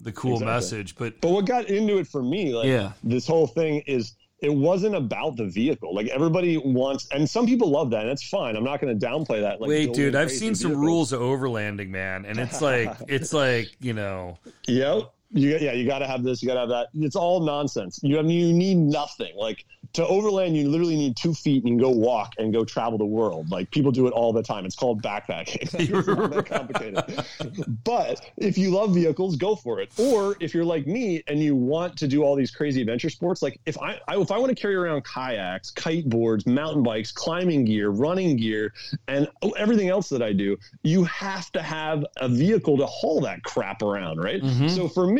the 0.00 0.12
cool 0.12 0.34
Exactly. 0.34 0.54
message. 0.54 0.96
But 0.96 1.20
But 1.20 1.30
what 1.32 1.44
got 1.44 1.66
into 1.66 1.98
it 1.98 2.06
for 2.06 2.22
me, 2.22 2.54
like 2.54 2.66
Yeah. 2.66 2.92
this 3.02 3.26
whole 3.26 3.46
thing 3.48 3.82
is 3.86 4.14
it 4.40 4.54
wasn't 4.54 4.94
about 4.94 5.36
the 5.36 5.46
vehicle. 5.46 5.92
Like 5.92 6.06
everybody 6.08 6.56
wants 6.56 7.08
and 7.10 7.28
some 7.28 7.46
people 7.46 7.68
love 7.70 7.90
that, 7.90 8.02
and 8.02 8.10
that's 8.10 8.28
fine. 8.28 8.54
I'm 8.56 8.62
not 8.62 8.80
gonna 8.80 8.94
downplay 8.94 9.40
that. 9.40 9.60
Like 9.60 9.68
wait, 9.68 9.92
dude, 9.94 10.14
I've 10.14 10.30
seen 10.30 10.54
some 10.54 10.70
vehicles. 10.70 10.86
rules 10.86 11.12
of 11.12 11.20
overlanding, 11.20 11.88
man, 11.88 12.24
and 12.24 12.38
it's 12.38 12.62
like, 12.62 12.94
it's 13.08 13.32
like, 13.32 13.70
you 13.80 13.92
know, 13.94 14.38
Yep. 14.68 15.12
You, 15.30 15.58
yeah, 15.60 15.72
you 15.72 15.86
got 15.86 15.98
to 15.98 16.06
have 16.06 16.22
this. 16.22 16.42
You 16.42 16.48
got 16.48 16.54
to 16.54 16.60
have 16.60 16.68
that. 16.70 16.88
It's 16.94 17.16
all 17.16 17.40
nonsense. 17.40 18.00
You 18.02 18.16
have 18.16 18.30
you 18.30 18.52
need 18.52 18.76
nothing. 18.76 19.36
Like 19.36 19.66
to 19.92 20.06
overland, 20.06 20.56
you 20.56 20.68
literally 20.68 20.96
need 20.96 21.16
two 21.16 21.34
feet 21.34 21.64
and 21.64 21.68
you 21.68 21.72
can 21.72 21.78
go 21.78 21.90
walk 21.90 22.32
and 22.38 22.52
go 22.52 22.64
travel 22.64 22.96
the 22.98 23.04
world. 23.04 23.50
Like 23.50 23.70
people 23.70 23.90
do 23.92 24.06
it 24.06 24.12
all 24.12 24.32
the 24.32 24.42
time. 24.42 24.64
It's 24.64 24.74
called 24.74 25.02
backpacking. 25.02 25.58
it's 25.78 26.08
not 26.08 26.30
that 26.30 26.46
complicated. 26.46 27.76
but 27.84 28.20
if 28.38 28.56
you 28.56 28.70
love 28.70 28.94
vehicles, 28.94 29.36
go 29.36 29.54
for 29.54 29.80
it. 29.80 29.90
Or 29.98 30.36
if 30.40 30.54
you're 30.54 30.64
like 30.64 30.86
me 30.86 31.22
and 31.26 31.40
you 31.40 31.54
want 31.54 31.96
to 31.98 32.08
do 32.08 32.22
all 32.22 32.34
these 32.34 32.50
crazy 32.50 32.80
adventure 32.80 33.10
sports, 33.10 33.42
like 33.42 33.60
if 33.66 33.78
I, 33.80 34.00
I 34.08 34.16
if 34.18 34.30
I 34.30 34.38
want 34.38 34.48
to 34.50 34.60
carry 34.60 34.76
around 34.76 35.04
kayaks, 35.04 35.72
kiteboards, 35.72 36.46
mountain 36.46 36.82
bikes, 36.82 37.12
climbing 37.12 37.64
gear, 37.66 37.90
running 37.90 38.36
gear, 38.36 38.72
and 39.08 39.28
everything 39.58 39.88
else 39.88 40.08
that 40.08 40.22
I 40.22 40.32
do, 40.32 40.56
you 40.82 41.04
have 41.04 41.52
to 41.52 41.62
have 41.62 42.04
a 42.18 42.28
vehicle 42.28 42.78
to 42.78 42.86
haul 42.86 43.20
that 43.22 43.42
crap 43.42 43.82
around, 43.82 44.18
right? 44.18 44.42
Mhm. 44.42 44.70
So 44.70 44.88
for 44.88 45.06
me, 45.06 45.17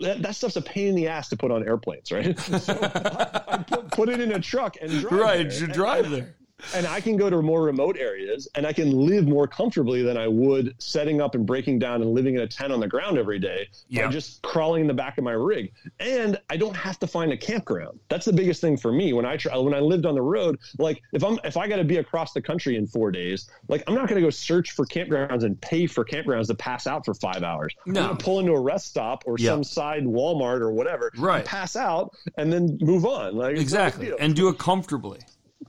that, 0.00 0.22
that 0.22 0.34
stuff's 0.34 0.56
a 0.56 0.62
pain 0.62 0.88
in 0.88 0.94
the 0.94 1.08
ass 1.08 1.28
to 1.28 1.36
put 1.36 1.50
on 1.50 1.62
airplanes, 1.66 2.10
right? 2.12 2.38
So 2.60 2.72
I, 2.80 3.40
I 3.48 3.58
put, 3.58 3.90
put 3.90 4.08
it 4.08 4.20
in 4.20 4.32
a 4.32 4.40
truck 4.40 4.76
and 4.80 4.90
drive 5.00 5.12
right, 5.20 5.48
there. 5.50 5.58
you 5.58 5.64
And- 5.64 5.72
drive 5.74 6.10
there. 6.10 6.34
And 6.74 6.86
I 6.86 7.00
can 7.00 7.16
go 7.16 7.28
to 7.30 7.40
more 7.42 7.62
remote 7.62 7.96
areas 7.98 8.48
and 8.54 8.66
I 8.66 8.72
can 8.72 8.90
live 8.92 9.26
more 9.26 9.46
comfortably 9.46 10.02
than 10.02 10.16
I 10.16 10.28
would 10.28 10.74
setting 10.78 11.20
up 11.20 11.34
and 11.34 11.46
breaking 11.46 11.78
down 11.78 12.02
and 12.02 12.12
living 12.12 12.34
in 12.36 12.40
a 12.42 12.46
tent 12.46 12.72
on 12.72 12.80
the 12.80 12.88
ground 12.88 13.18
every 13.18 13.38
day 13.38 13.68
Yeah. 13.88 14.06
by 14.06 14.12
just 14.12 14.42
crawling 14.42 14.82
in 14.82 14.86
the 14.86 14.94
back 14.94 15.18
of 15.18 15.24
my 15.24 15.32
rig. 15.32 15.72
And 15.98 16.38
I 16.48 16.56
don't 16.56 16.76
have 16.76 16.98
to 17.00 17.06
find 17.06 17.32
a 17.32 17.36
campground. 17.36 17.98
That's 18.08 18.24
the 18.26 18.32
biggest 18.32 18.60
thing 18.60 18.76
for 18.76 18.92
me 18.92 19.12
when 19.12 19.24
I 19.26 19.36
try, 19.36 19.56
when 19.56 19.74
I 19.74 19.80
lived 19.80 20.06
on 20.06 20.14
the 20.14 20.22
road. 20.22 20.58
Like 20.78 21.02
if 21.12 21.22
I'm 21.24 21.38
if 21.44 21.56
I 21.56 21.68
got 21.68 21.76
to 21.76 21.84
be 21.84 21.96
across 21.98 22.32
the 22.32 22.42
country 22.42 22.76
in 22.76 22.86
four 22.86 23.10
days, 23.10 23.48
like 23.68 23.82
I'm 23.86 23.94
not 23.94 24.08
going 24.08 24.20
to 24.20 24.26
go 24.26 24.30
search 24.30 24.72
for 24.72 24.86
campgrounds 24.86 25.42
and 25.44 25.60
pay 25.60 25.86
for 25.86 26.04
campgrounds 26.04 26.46
to 26.48 26.54
pass 26.54 26.86
out 26.86 27.04
for 27.04 27.14
five 27.14 27.42
hours. 27.42 27.74
No. 27.86 28.00
I'm 28.00 28.06
going 28.06 28.18
to 28.18 28.24
pull 28.24 28.38
into 28.40 28.52
a 28.52 28.60
rest 28.60 28.86
stop 28.88 29.24
or 29.26 29.36
Yeah. 29.38 29.50
some 29.50 29.64
side 29.64 30.04
Walmart 30.04 30.60
or 30.60 30.72
whatever, 30.72 31.10
Right. 31.18 31.44
pass 31.44 31.76
out 31.76 32.14
and 32.36 32.52
then 32.52 32.78
move 32.80 33.04
on. 33.06 33.36
Like 33.36 33.56
Exactly. 33.56 34.12
And 34.18 34.34
do 34.36 34.48
it 34.48 34.58
comfortably. 34.58 35.20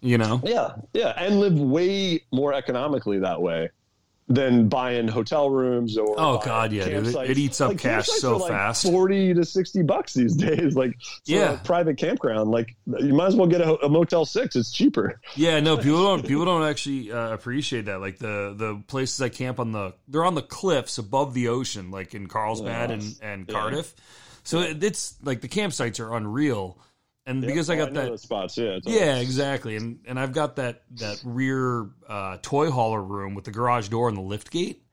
You 0.01 0.17
know? 0.17 0.41
Yeah, 0.43 0.73
yeah, 0.93 1.09
and 1.17 1.39
live 1.39 1.59
way 1.59 2.23
more 2.31 2.53
economically 2.53 3.19
that 3.19 3.41
way 3.41 3.69
than 4.27 4.69
buying 4.69 5.07
hotel 5.09 5.49
rooms 5.49 5.97
or 5.97 6.15
Oh, 6.17 6.39
God, 6.43 6.71
yeah, 6.71 6.85
dude. 6.85 7.07
It- 7.07 7.29
it 7.31 7.37
eats 7.37 7.59
up 7.59 7.69
Like, 7.69 7.79
cash 7.79 8.07
so 8.07 8.37
like, 8.37 8.49
fast. 8.49 8.83
Forty 8.85 9.33
to 9.33 9.43
sixty 9.43 9.81
bucks 9.83 10.13
these 10.13 10.35
days, 10.47 10.73
like 10.75 10.95
Yeah. 11.25 11.53
a 11.53 11.57
private 11.57 11.97
campground. 11.97 12.49
Like 12.49 12.75
you 12.85 13.13
might 13.13 13.27
as 13.27 13.35
well 13.35 13.47
get 13.47 13.59
a, 13.61 13.75
a 13.85 13.89
Motel 13.89 14.25
Six; 14.25 14.55
it's 14.55 14.71
cheaper. 14.71 15.19
Yeah, 15.35 15.59
no, 15.59 15.75
people 15.85 16.01
don't 16.03 16.25
people 16.25 16.45
don't 16.45 16.63
actually 16.63 17.11
uh, 17.11 17.33
appreciate 17.33 17.85
that. 17.85 17.99
Like 17.99 18.19
the 18.19 18.53
the 18.57 18.81
places 18.87 19.21
I 19.21 19.29
camp 19.29 19.59
on 19.59 19.71
the 19.73 19.93
they're 20.07 20.23
on 20.25 20.35
the 20.35 20.41
cliffs 20.41 20.97
above 20.97 21.33
the 21.33 21.49
ocean, 21.49 21.91
like 21.91 22.15
in 22.15 22.27
Carlsbad 22.27 22.89
and 22.91 23.03
and 23.21 23.45
Yeah. 23.47 23.53
Cardiff. 23.53 23.93
So 24.43 24.61
it, 24.61 24.81
it's 24.83 25.15
like 25.23 25.41
the 25.41 25.49
campsites 25.49 25.99
are 25.99 26.15
unreal, 26.15 26.77
and 27.25 27.41
because 27.41 27.69
I 27.69 27.75
Oh, 27.75 27.85
got 27.85 27.93
know 27.93 28.11
that. 28.11 28.19
spots. 28.19 28.57
Yeah, 28.57 28.77
it's 28.77 28.87
Yeah, 28.87 29.15
all- 29.15 29.21
exactly, 29.21 29.75
and 29.75 29.99
and 30.05 30.19
I've 30.19 30.33
got 30.33 30.55
that 30.57 30.83
that 30.97 31.21
rear 31.23 31.89
uh, 32.07 32.37
toy 32.41 32.71
hauler 32.71 33.01
room 33.01 33.35
with 33.35 33.45
the 33.45 33.51
garage 33.51 33.89
door 33.89 34.07
and 34.09 34.17
the 34.17 34.21
lift 34.21 34.51
gate. 34.51 34.83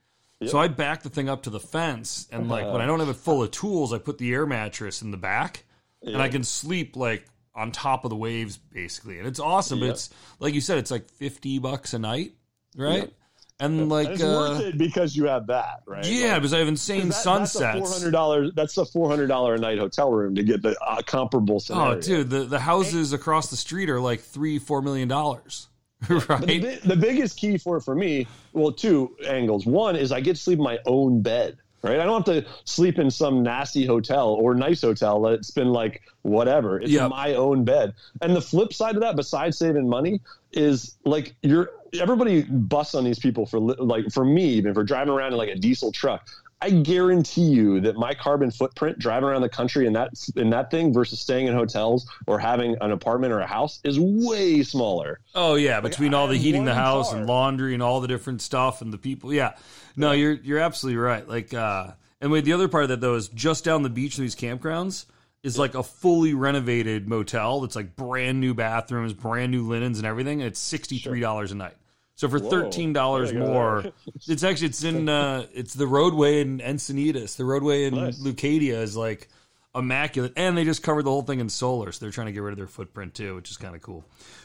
So 0.47 0.57
I 0.57 0.69
back 0.69 1.03
the 1.03 1.11
thing 1.11 1.29
up 1.29 1.43
to 1.45 1.51
the 1.51 1.59
fence, 1.59 2.29
and 2.31 2.49
like 2.49 2.71
when 2.73 2.81
I 2.81 2.87
don't 2.87 3.01
have 3.01 3.09
it 3.09 3.17
full 3.17 3.43
of 3.43 3.51
tools, 3.51 3.93
I 3.93 3.99
put 3.99 4.19
the 4.19 4.33
air 4.33 4.47
mattress 4.47 5.03
in 5.03 5.11
the 5.11 5.17
back, 5.17 5.65
and 6.03 6.17
I 6.23 6.29
can 6.29 6.45
sleep 6.45 6.95
like 6.97 7.25
on 7.57 7.73
top 7.73 8.05
of 8.05 8.11
the 8.11 8.17
waves 8.17 8.57
basically, 8.57 9.19
and 9.19 9.27
it's 9.27 9.41
awesome. 9.41 9.81
But 9.81 9.87
Yep. 9.87 9.95
it's 9.95 10.11
like 10.39 10.55
you 10.55 10.61
said, 10.61 10.79
it's 10.79 10.93
like 10.93 11.09
fifty 11.11 11.59
bucks 11.59 11.93
a 11.93 11.99
night, 11.99 12.35
right? 12.77 13.13
And 13.61 13.81
And 13.81 13.89
like 13.89 14.09
it's 14.09 14.23
uh, 14.23 14.27
worth 14.27 14.61
it 14.61 14.79
because 14.79 15.17
you 15.17 15.25
have 15.25 15.49
that, 15.49 15.83
right? 15.85 16.07
yeah, 16.07 16.33
Like, 16.35 16.43
because 16.43 16.55
I 16.55 16.59
have 16.61 16.69
insane 16.69 17.09
that- 17.09 17.15
sunsets. 17.15 17.93
hundred 17.93 18.13
dollars. 18.13 18.53
That's 18.55 18.77
a 18.79 18.85
four 18.85 19.09
hundred 19.09 19.27
dollar 19.27 19.55
a 19.55 19.59
night 19.59 19.79
hotel 19.79 20.13
room 20.13 20.37
to 20.37 20.45
get 20.45 20.63
the 20.63 20.77
uh, 20.81 21.03
comparable 21.03 21.59
scenario. 21.59 21.97
Oh, 21.97 22.01
dude, 22.01 22.31
the, 22.31 22.45
the 22.45 22.61
houses 22.61 23.13
across 23.13 23.51
the 23.51 23.57
street 23.57 23.91
are 23.91 24.01
like 24.01 24.21
three, 24.21 24.61
four 24.61 24.81
million 24.81 25.09
dollars, 25.09 25.67
right? 26.09 26.41
The, 26.47 26.81
the 26.85 26.97
biggest 26.97 27.37
key 27.37 27.59
for 27.59 27.81
for 27.81 27.97
me, 27.97 28.29
well, 28.53 28.71
two 28.71 29.17
angles. 29.27 29.67
One 29.67 29.97
is 29.97 30.13
I 30.13 30.21
get 30.21 30.37
to 30.37 30.43
sleep 30.43 30.59
in 30.59 30.65
my 30.65 30.79
own 30.87 31.21
bed. 31.23 31.59
Right, 31.81 32.01
I 32.01 32.05
don't 32.07 32.27
have 32.27 32.45
to 32.45 32.51
sleep 32.65 32.99
in 32.99 33.09
some 33.09 33.45
nasty 33.45 33.87
hotel 33.87 34.31
or 34.31 34.53
nice 34.53 34.81
hotel 34.81 35.23
that's 35.23 35.53
been 35.53 35.69
like 35.69 36.03
whatever. 36.23 36.81
It's 36.81 36.91
Yep. 36.91 37.11
my 37.11 37.35
own 37.35 37.63
bed. 37.65 37.95
And 38.21 38.35
the 38.35 38.41
flip 38.41 38.73
side 38.73 38.97
of 38.97 39.03
that, 39.03 39.15
besides 39.15 39.59
saving 39.59 39.89
money, 39.89 40.21
is 40.53 40.97
like 41.05 41.37
you're 41.41 41.71
everybody 42.01 42.43
busts 42.43 42.95
on 42.95 43.05
these 43.05 43.19
people 43.19 43.47
for 43.47 43.59
like 43.61 44.11
for 44.13 44.25
me 44.25 44.45
even 44.45 44.75
for 44.75 44.85
driving 44.85 45.13
around 45.13 45.33
in 45.33 45.39
like 45.39 45.51
a 45.51 45.57
diesel 45.57 45.93
truck. 45.93 46.29
I 46.61 46.71
guarantee 46.71 47.43
you 47.43 47.81
that 47.83 47.97
my 47.97 48.15
carbon 48.15 48.51
footprint 48.51 48.99
driving 48.99 49.29
around 49.29 49.43
the 49.43 49.49
country 49.49 49.87
in 49.87 49.93
that 49.93 50.11
in 50.35 50.51
that 50.51 50.73
thing 50.73 50.93
versus 50.93 51.21
staying 51.21 51.47
in 51.47 51.55
hotels 51.55 52.11
or 52.27 52.39
having 52.41 52.77
an 52.81 52.91
apartment 52.91 53.33
or 53.33 53.39
a 53.39 53.47
house 53.47 53.81
is 53.85 53.99
way 54.01 54.65
smaller. 54.65 55.21
Oh 55.37 55.55
yeah, 55.55 55.81
between 55.81 56.15
all 56.15 56.27
I 56.27 56.33
the 56.33 56.39
heating 56.39 56.65
the 56.65 56.75
house 56.75 57.11
car. 57.11 57.19
and 57.19 57.29
laundry 57.29 57.75
and 57.75 57.83
all 57.83 58.01
the 58.01 58.09
different 58.09 58.43
stuff 58.43 58.83
and 58.83 58.93
the 58.93 58.99
people. 58.99 59.33
Yeah, 59.33 59.55
no, 59.97 60.11
you're 60.11 60.33
you're 60.33 60.59
absolutely 60.59 60.99
right. 60.99 61.29
Like, 61.29 61.55
uh, 61.55 61.93
and 62.21 62.33
wait, 62.33 62.45
the 62.45 62.55
other 62.55 62.67
part 62.67 62.83
of 62.83 62.89
that 62.89 63.01
though 63.01 63.15
is 63.15 63.29
just 63.29 63.63
down 63.65 63.85
the 63.85 63.89
beach 63.89 64.19
in 64.19 64.25
these 64.25 64.35
campgrounds 64.35 65.07
is 65.45 65.57
like 65.57 65.77
a 65.77 65.85
fully 65.85 66.35
renovated 66.35 67.07
motel 67.07 67.61
that's 67.61 67.77
like 67.77 67.95
brand 67.95 68.41
new 68.41 68.53
bathrooms, 68.53 69.13
brand 69.13 69.53
new 69.53 69.63
linens 69.63 69.99
and 69.99 70.07
everything. 70.09 70.41
And 70.41 70.49
it's 70.49 70.59
sixty 70.59 70.99
three 70.99 71.21
dollars 71.21 71.53
a 71.53 71.55
night. 71.55 71.77
So 72.19 72.29
for 72.29 72.41
thirteen 72.41 72.93
dollars 72.93 73.31
There 73.31 73.39
you 73.39 73.47
go. 73.47 73.53
more, 73.53 73.85
it's 74.29 74.43
actually 74.43 74.67
it's 74.69 74.83
in 74.83 75.09
uh, 75.09 75.47
it's 75.55 75.73
the 75.75 75.87
roadway 75.87 76.41
in 76.41 76.59
Encinitas. 76.59 77.37
The 77.37 77.45
roadway 77.45 77.85
in 77.85 77.95
Nice. 77.95 78.19
Leucadia 78.19 78.83
is 78.83 78.97
like 78.97 79.29
immaculate, 79.73 80.33
and 80.37 80.59
they 80.59 80.65
just 80.65 80.83
covered 80.83 81.05
the 81.05 81.11
whole 81.11 81.23
thing 81.23 81.39
in 81.39 81.49
solar, 81.49 81.93
so 81.93 82.05
they're 82.05 82.11
trying 82.11 82.27
to 82.27 82.33
get 82.33 82.41
rid 82.43 82.51
of 82.51 82.57
their 82.59 82.67
footprint 82.67 83.15
too, 83.15 83.37
which 83.37 83.53
is 83.53 83.57
kind 83.57 83.77
of 83.77 83.83
cool. 83.83 84.05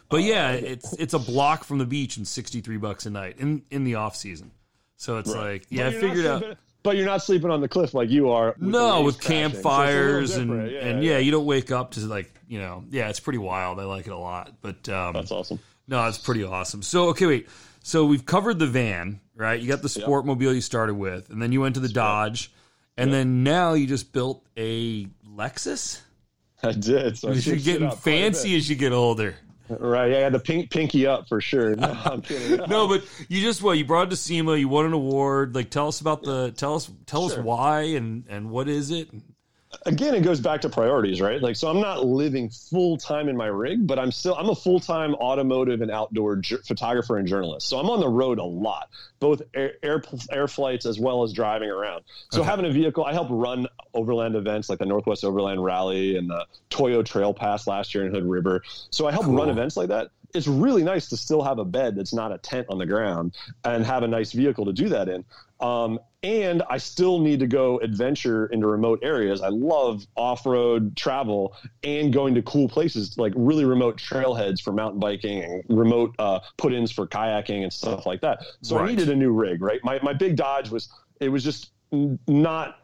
But 0.09 0.17
yeah, 0.21 0.51
it's 0.51 0.93
it's 0.93 1.15
a 1.15 1.19
block 1.19 1.63
from 1.63 1.79
the 1.79 1.85
beach 1.87 2.15
and 2.17 2.27
sixty 2.27 2.61
three 2.61 2.77
bucks 2.77 3.07
a 3.07 3.09
night 3.09 3.37
in 3.39 3.63
in 3.71 3.85
the 3.85 3.95
off 3.95 4.15
season. 4.15 4.51
So 4.97 5.17
it's 5.17 5.33
like 5.33 5.65
yeah, 5.69 5.87
I 5.87 5.91
figured 5.93 6.27
out. 6.27 6.39
sleeping- 6.41 6.57
But 6.83 6.97
you're 6.97 7.07
not 7.07 7.23
sleeping 7.23 7.49
on 7.49 7.59
the 7.61 7.67
cliff 7.69 7.95
like 7.95 8.11
you 8.11 8.29
are. 8.29 8.49
With 8.59 8.69
No, 8.69 9.01
with 9.01 9.19
crashing. 9.19 9.53
So 9.53 9.57
it's 9.57 9.65
a 9.65 9.69
little 9.69 9.83
campfires 9.87 10.35
and 10.37 10.51
different. 10.51 10.75
and 10.75 11.03
yeah, 11.03 11.17
you 11.17 11.31
don't 11.31 11.45
wake 11.47 11.71
up 11.71 11.91
to 11.91 12.01
like 12.01 12.31
you 12.47 12.59
know 12.59 12.83
yeah, 12.91 13.09
it's 13.09 13.19
pretty 13.19 13.39
wild. 13.39 13.79
I 13.79 13.85
like 13.85 14.05
it 14.05 14.13
a 14.13 14.17
lot, 14.17 14.51
but 14.61 14.87
um, 14.89 15.13
that's 15.13 15.31
awesome. 15.31 15.57
No, 15.87 16.07
it's 16.07 16.17
pretty 16.17 16.43
awesome. 16.43 16.81
So 16.81 17.09
okay, 17.09 17.25
wait. 17.25 17.49
So 17.81 18.05
we've 18.05 18.25
covered 18.25 18.59
the 18.59 18.67
van, 18.67 19.19
right? 19.35 19.59
You 19.59 19.67
got 19.67 19.81
the 19.81 19.89
Sportsmobile 19.89 20.55
you 20.55 20.61
started 20.61 20.93
with, 20.95 21.29
and 21.29 21.41
then 21.41 21.51
you 21.51 21.59
went 21.61 21.75
to 21.75 21.81
the 21.81 21.89
Dodge, 21.89 22.51
and 22.97 23.11
then 23.11 23.43
now 23.43 23.73
you 23.73 23.87
just 23.87 24.13
built 24.13 24.45
a 24.55 25.05
Lexus. 25.27 26.01
I 26.63 26.71
did. 26.71 27.17
So 27.17 27.29
I 27.29 27.33
You're 27.33 27.57
getting 27.57 27.87
up 27.87 28.01
quite 28.01 28.13
a 28.13 28.21
fancy 28.21 28.55
as 28.55 28.69
you 28.69 28.77
get 28.77 28.93
older. 28.93 29.35
right? 29.67 30.11
Yeah, 30.11 30.17
I 30.17 30.21
had 30.21 30.33
the 30.33 30.39
pink 30.39 30.71
pinky 30.71 31.05
up 31.05 31.27
for 31.27 31.41
sure. 31.41 31.75
No, 31.75 31.91
I'm 32.05 32.21
kidding. 32.23 32.69
No, 32.69 32.87
but 32.87 33.03
you 33.27 33.41
just 33.41 33.61
what 33.61 33.77
you 33.77 33.83
brought 33.83 34.07
it 34.07 34.09
to 34.11 34.15
SEMA. 34.15 34.55
You 34.55 34.69
won 34.69 34.85
an 34.85 34.93
award. 34.93 35.53
Like, 35.55 35.69
tell 35.69 35.89
us 35.89 35.99
about 35.99 36.23
the 36.23 36.51
tell 36.51 36.75
us 36.75 36.89
tell 37.05 37.25
us 37.25 37.37
why 37.37 37.81
and 37.81 38.23
and 38.29 38.49
what 38.49 38.69
is 38.69 38.91
it? 38.91 39.09
Again, 39.85 40.15
it 40.15 40.21
goes 40.21 40.39
back 40.39 40.61
to 40.61 40.69
priorities, 40.69 41.19
right? 41.19 41.41
Like, 41.41 41.57
so 41.57 41.67
I'm 41.69 41.81
not 41.81 42.05
living 42.05 42.49
full 42.49 42.95
time 42.95 43.27
in 43.27 43.35
my 43.35 43.47
rig, 43.47 43.85
but 43.85 43.99
I'm 43.99 44.11
still 44.13 44.33
I'm 44.35 44.49
a 44.49 44.55
full 44.55 44.79
time 44.79 45.13
automotive 45.15 45.81
and 45.81 45.91
outdoor 45.91 46.37
ju- 46.37 46.59
photographer 46.65 47.17
and 47.17 47.27
journalist. 47.27 47.67
So 47.67 47.77
I'm 47.79 47.89
on 47.89 47.99
the 47.99 48.07
road 48.07 48.39
a 48.39 48.43
lot, 48.43 48.87
both 49.19 49.41
air, 49.53 49.73
air 49.83 50.01
air 50.31 50.47
flights 50.47 50.85
as 50.85 50.99
well 50.99 51.23
as 51.23 51.33
driving 51.33 51.69
around. 51.69 52.03
So 52.31 52.39
Okay. 52.41 52.49
having 52.49 52.65
a 52.65 52.71
vehicle, 52.71 53.03
I 53.03 53.11
help 53.11 53.27
run 53.29 53.67
overland 53.93 54.35
events 54.35 54.69
like 54.69 54.79
the 54.79 54.85
Northwest 54.85 55.25
Overland 55.25 55.61
Rally 55.63 56.15
and 56.17 56.29
the 56.29 56.45
Toyo 56.69 57.03
Treadpass 57.03 57.67
last 57.67 57.93
year 57.93 58.05
in 58.05 58.13
Hood 58.13 58.23
River. 58.25 58.63
So 58.89 59.05
I 59.07 59.11
help 59.11 59.25
Cool. 59.25 59.35
run 59.35 59.49
events 59.49 59.75
like 59.75 59.89
that. 59.89 60.11
It's 60.33 60.47
really 60.47 60.83
nice 60.83 61.09
to 61.09 61.17
still 61.17 61.43
have 61.43 61.59
a 61.59 61.65
bed 61.65 61.95
that's 61.95 62.13
not 62.13 62.31
a 62.31 62.37
tent 62.39 62.67
on 62.69 62.77
the 62.79 62.85
ground 62.87 63.35
and 63.65 63.85
have 63.85 64.01
a 64.01 64.07
nice 64.07 64.31
vehicle 64.31 64.65
to 64.65 64.73
do 64.73 64.89
that 64.89 65.07
in. 65.09 65.25
Um, 65.63 65.99
and 66.23 66.61
I 66.69 66.77
still 66.77 67.19
need 67.19 67.39
to 67.39 67.47
go 67.47 67.79
adventure 67.79 68.47
into 68.47 68.67
remote 68.67 68.99
areas. 69.01 69.41
I 69.41 69.47
love 69.47 70.05
off 70.15 70.45
road 70.45 70.95
travel 70.95 71.55
and 71.83 72.13
going 72.13 72.35
to 72.35 72.41
cool 72.41 72.67
places 72.67 73.17
like 73.17 73.33
really 73.35 73.63
remote 73.65 73.97
trailheads 73.97 74.61
for 74.61 74.73
mountain 74.73 74.99
biking 74.99 75.41
and 75.41 75.63
remote 75.69 76.15
uh, 76.19 76.39
put 76.57 76.73
ins 76.73 76.91
for 76.91 77.07
kayaking 77.07 77.63
and 77.63 77.71
stuff 77.71 78.05
like 78.05 78.21
that. 78.21 78.43
So 78.61 78.75
Right. 78.75 78.85
I 78.85 78.87
needed 78.89 79.09
a 79.09 79.15
new 79.15 79.31
rig, 79.31 79.61
right? 79.61 79.79
My, 79.83 79.99
my 80.03 80.13
big 80.13 80.35
Dodge 80.35 80.69
was, 80.69 80.89
it 81.21 81.29
was 81.29 81.43
just 81.43 81.71
not 82.27 82.77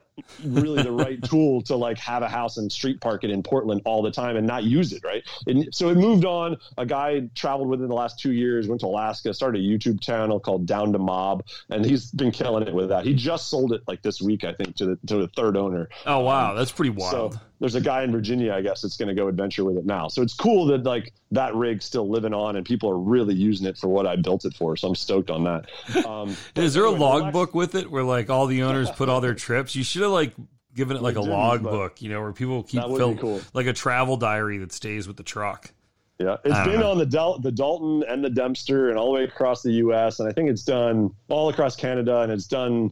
really 0.43 0.83
the 0.83 0.91
right 0.91 1.21
tool 1.29 1.61
to 1.63 1.75
like 1.75 1.97
have 1.97 2.23
a 2.23 2.29
house 2.29 2.57
and 2.57 2.71
street 2.71 3.01
park 3.01 3.23
it 3.23 3.29
in 3.29 3.43
Portland 3.43 3.81
all 3.85 4.01
the 4.01 4.11
time 4.11 4.35
and 4.35 4.45
not 4.45 4.63
use 4.63 4.93
it, 4.93 5.03
right? 5.03 5.23
And 5.47 5.73
so 5.73 5.89
it 5.89 5.95
moved 5.95 6.25
on. 6.25 6.57
A 6.77 6.85
guy 6.85 7.29
traveled 7.35 7.69
within 7.69 7.87
the 7.87 7.95
last 7.95 8.19
two 8.19 8.31
years, 8.31 8.67
went 8.67 8.81
to 8.81 8.87
Alaska, 8.87 9.33
started 9.33 9.61
a 9.61 9.63
YouTube 9.63 10.01
channel 10.01 10.39
called 10.39 10.65
Down 10.65 10.93
to 10.93 10.99
Mob, 10.99 11.45
and 11.69 11.85
he's 11.85 12.11
been 12.11 12.31
killing 12.31 12.67
it 12.67 12.73
with 12.73 12.89
that. 12.89 13.05
He 13.05 13.13
just 13.13 13.49
sold 13.49 13.73
it 13.73 13.81
like 13.87 14.01
this 14.01 14.21
week, 14.21 14.43
I 14.43 14.53
think, 14.53 14.75
to 14.77 14.85
the 14.85 14.99
to 15.07 15.17
the 15.17 15.27
third 15.27 15.57
owner. 15.57 15.89
Oh 16.05 16.19
wow, 16.19 16.51
um, 16.51 16.57
that's 16.57 16.71
pretty 16.71 16.91
wild. 16.91 17.33
So 17.33 17.39
there's 17.59 17.75
a 17.75 17.81
guy 17.81 18.03
in 18.03 18.11
Virginia, 18.11 18.53
I 18.53 18.61
guess, 18.61 18.81
that's 18.81 18.95
going 18.95 19.09
to 19.09 19.13
go 19.13 19.27
adventure 19.27 19.65
with 19.65 19.77
it 19.77 19.85
now. 19.85 20.07
So 20.07 20.21
it's 20.21 20.33
cool 20.33 20.65
that 20.67 20.83
like 20.83 21.13
that 21.31 21.53
rig's 21.55 21.85
still 21.85 22.09
living 22.09 22.33
on 22.33 22.55
and 22.55 22.65
people 22.65 22.89
are 22.89 22.97
really 22.97 23.35
using 23.35 23.67
it 23.67 23.77
for 23.77 23.87
what 23.87 24.07
I 24.07 24.15
built 24.15 24.45
it 24.45 24.53
for. 24.53 24.77
So 24.77 24.87
I'm 24.87 24.95
stoked 24.95 25.29
on 25.29 25.43
that. 25.43 26.05
Um, 26.05 26.35
is 26.55 26.73
there 26.73 26.85
a 26.85 26.91
logbook 26.91 27.53
with 27.53 27.75
it 27.75 27.91
where 27.91 28.03
like 28.03 28.29
all 28.29 28.47
the 28.47 28.63
owners 28.63 28.89
put 28.91 29.09
all 29.09 29.21
their 29.21 29.33
trips? 29.35 29.75
You 29.75 29.83
should 29.83 30.03
have 30.03 30.11
like 30.11 30.33
given 30.73 30.95
it 30.95 31.03
like 31.03 31.17
a 31.17 31.21
logbook, 31.21 32.01
you 32.01 32.09
know, 32.09 32.21
where 32.21 32.31
people 32.31 32.63
keep 32.63 32.79
That 32.81 32.89
would 32.89 32.97
fill, 32.97 33.13
be 33.13 33.19
cool. 33.19 33.41
like 33.53 33.67
a 33.67 33.73
travel 33.73 34.15
diary 34.15 34.59
that 34.59 34.71
stays 34.71 35.07
with 35.07 35.17
the 35.17 35.23
truck. 35.23 35.71
Yeah, 36.19 36.35
it's 36.43 36.67
been 36.67 36.81
know. 36.81 36.91
on 36.91 36.97
the 36.97 37.05
Del- 37.05 37.39
the 37.39 37.51
Dalton 37.51 38.03
and 38.09 38.21
the 38.23 38.29
Dempster 38.29 38.89
and 38.89 38.97
all 38.97 39.05
the 39.05 39.19
way 39.19 39.23
across 39.23 39.61
the 39.61 39.71
U.S. 39.73 40.19
and 40.19 40.27
I 40.27 40.33
think 40.33 40.49
it's 40.49 40.63
done 40.63 41.11
all 41.29 41.47
across 41.47 41.77
Canada 41.77 42.19
and 42.19 42.31
it's 42.31 42.45
done, 42.45 42.91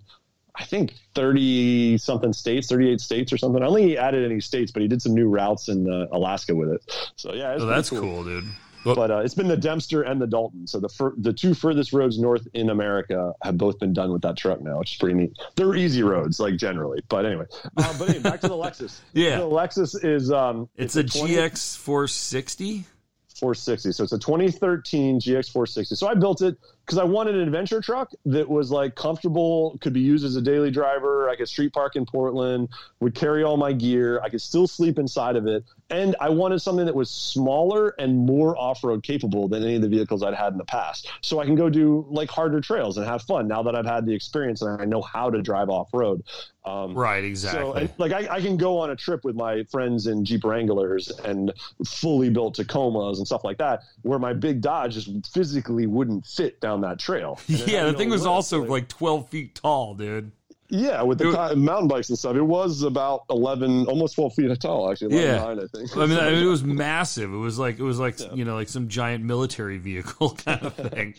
I 0.59 0.63
think 0.63 0.93
thirty 1.13 1.97
something 1.99 2.33
states, 2.33 2.67
thirty 2.67 2.89
eight 2.89 2.99
states 3.01 3.31
or 3.31 3.37
something. 3.37 3.61
I 3.61 3.65
don't 3.67 3.75
think 3.75 3.89
he 3.89 3.97
added 3.97 4.29
any 4.29 4.39
states, 4.41 4.71
but 4.71 4.81
he 4.81 4.87
did 4.87 5.01
some 5.01 5.13
new 5.13 5.27
routes 5.29 5.69
in 5.69 5.87
uh, 5.91 6.07
Alaska 6.11 6.55
with 6.55 6.69
it. 6.69 7.11
So 7.15 7.33
yeah, 7.33 7.53
it's 7.53 7.63
Oh, 7.63 7.67
that's 7.67 7.89
cool, 7.89 8.23
dude. 8.23 8.45
But 8.83 9.11
uh, 9.11 9.17
it's 9.17 9.33
been 9.33 9.49
the 9.49 9.57
Dempster 9.57 10.03
and 10.03 10.21
the 10.21 10.27
Dalton. 10.27 10.65
So 10.65 10.79
the 10.79 10.87
fir- 10.87 11.13
the 11.17 11.33
two 11.33 11.53
furthest 11.53 11.91
roads 11.91 12.17
north 12.19 12.47
in 12.53 12.69
America 12.69 13.33
have 13.43 13.57
both 13.57 13.79
been 13.79 13.91
done 13.91 14.13
with 14.13 14.21
that 14.21 14.37
truck 14.37 14.61
now, 14.61 14.79
which 14.79 14.93
is 14.93 14.97
pretty 14.97 15.15
neat. 15.15 15.33
They're 15.55 15.75
easy 15.75 16.03
roads, 16.03 16.39
like 16.39 16.55
generally. 16.55 17.01
But 17.09 17.25
anyway, 17.25 17.45
uh, 17.75 17.97
but 17.99 18.07
anyway, 18.09 18.19
back 18.23 18.39
to 18.41 18.47
the 18.47 18.53
Lexus. 18.55 18.97
Yeah. 19.13 19.39
the 19.39 19.43
Lexus 19.43 19.93
is 20.05 20.31
um, 20.31 20.69
It's 20.77 20.95
a 20.95 21.03
20 21.03 21.33
GX 21.35 21.77
460. 21.77 22.85
460. 23.35 23.91
So 23.91 24.03
it's 24.05 24.13
a 24.13 24.19
2013 24.19 25.19
GX 25.19 25.51
460. 25.51 25.95
So 25.95 26.07
I 26.07 26.13
built 26.15 26.41
it 26.41 26.57
because 26.87 26.99
I 26.99 27.03
wanted 27.03 27.35
an 27.35 27.41
adventure 27.41 27.81
truck 27.81 28.13
that 28.27 28.47
was 28.47 28.71
like 28.71 28.95
comfortable, 28.95 29.77
could 29.81 29.91
be 29.91 29.99
used 29.99 30.23
as 30.23 30.37
a 30.37 30.41
daily 30.41 30.71
driver. 30.71 31.29
I 31.29 31.35
could 31.35 31.49
street 31.49 31.73
park 31.73 31.97
in 31.97 32.05
Portland, 32.05 32.69
would 33.01 33.13
carry 33.13 33.43
all 33.43 33.57
my 33.57 33.73
gear. 33.73 34.21
I 34.21 34.29
could 34.29 34.41
still 34.41 34.67
sleep 34.67 34.97
inside 34.97 35.35
of 35.35 35.47
it. 35.47 35.65
And 35.89 36.15
I 36.21 36.29
wanted 36.29 36.59
something 36.59 36.85
that 36.85 36.95
was 36.95 37.11
smaller 37.11 37.89
and 37.99 38.15
more 38.15 38.57
off 38.57 38.85
road 38.85 39.03
capable 39.03 39.49
than 39.49 39.63
any 39.63 39.75
of 39.75 39.81
the 39.81 39.89
vehicles 39.89 40.23
I'd 40.23 40.33
had 40.33 40.53
in 40.53 40.57
the 40.57 40.65
past. 40.65 41.11
So 41.19 41.39
I 41.39 41.45
can 41.45 41.55
go 41.55 41.69
do 41.69 42.05
like 42.09 42.29
harder 42.29 42.61
trails 42.61 42.97
and 42.97 43.05
have 43.05 43.21
fun 43.23 43.49
now 43.49 43.63
that 43.63 43.75
I've 43.75 43.85
had 43.85 44.05
the 44.05 44.13
experience 44.13 44.61
and 44.61 44.81
I 44.81 44.85
know 44.85 45.01
how 45.01 45.29
to 45.29 45.41
drive 45.41 45.69
off 45.69 45.89
road. 45.93 46.23
Um, 46.67 46.93
right, 46.95 47.23
exactly. 47.23 47.61
So, 47.61 47.73
and, 47.73 47.89
like 47.97 48.11
I, 48.11 48.27
I, 48.35 48.41
can 48.41 48.57
go 48.57 48.77
on 48.79 48.89
a 48.89 48.95
trip 48.95 49.23
with 49.23 49.37
my 49.37 49.63
friends 49.71 50.05
in 50.05 50.25
Jeep 50.25 50.43
Wranglers 50.43 51.09
and 51.23 51.53
fully 51.85 52.29
built 52.29 52.57
Tacomas 52.57 53.17
and 53.17 53.25
stuff 53.25 53.45
like 53.45 53.57
that, 53.59 53.83
where 54.01 54.19
my 54.19 54.33
big 54.33 54.59
Dodge 54.59 54.95
just 54.95 55.33
physically 55.33 55.87
wouldn't 55.87 56.25
fit 56.25 56.59
down 56.59 56.76
that 56.81 56.99
trail. 56.99 57.39
Yeah, 57.47 57.85
the 57.85 57.93
thing 57.93 58.09
was 58.09 58.25
also 58.25 58.61
like, 58.61 58.69
like 58.69 58.87
twelve 58.87 59.29
feet 59.29 59.55
tall, 59.55 59.95
dude. 59.95 60.31
Yeah, 60.69 61.01
with 61.03 61.17
the 61.17 61.27
was, 61.27 61.55
mountain 61.55 61.87
bikes 61.87 62.09
and 62.09 62.19
stuff, 62.19 62.35
it 62.35 62.41
was 62.41 62.83
about 62.83 63.23
eleven, 63.29 63.85
almost 63.85 64.15
twelve 64.15 64.33
feet 64.33 64.51
tall. 64.59 64.91
Actually, 64.91 65.21
yeah. 65.21 65.37
Nine, 65.37 65.59
I 65.59 65.67
think. 65.67 65.95
I 65.95 66.05
mean, 66.05 66.19
I 66.19 66.31
mean, 66.31 66.43
it 66.43 66.47
was 66.47 66.63
massive. 66.63 67.33
It 67.33 67.37
was 67.37 67.57
like 67.57 67.79
it 67.79 67.83
was 67.83 67.99
like 67.99 68.19
yeah. 68.19 68.33
you 68.33 68.43
know, 68.43 68.55
like 68.55 68.67
some 68.67 68.89
giant 68.89 69.23
military 69.23 69.77
vehicle 69.77 70.31
kind 70.45 70.63
of 70.63 70.73
thing. 70.73 71.15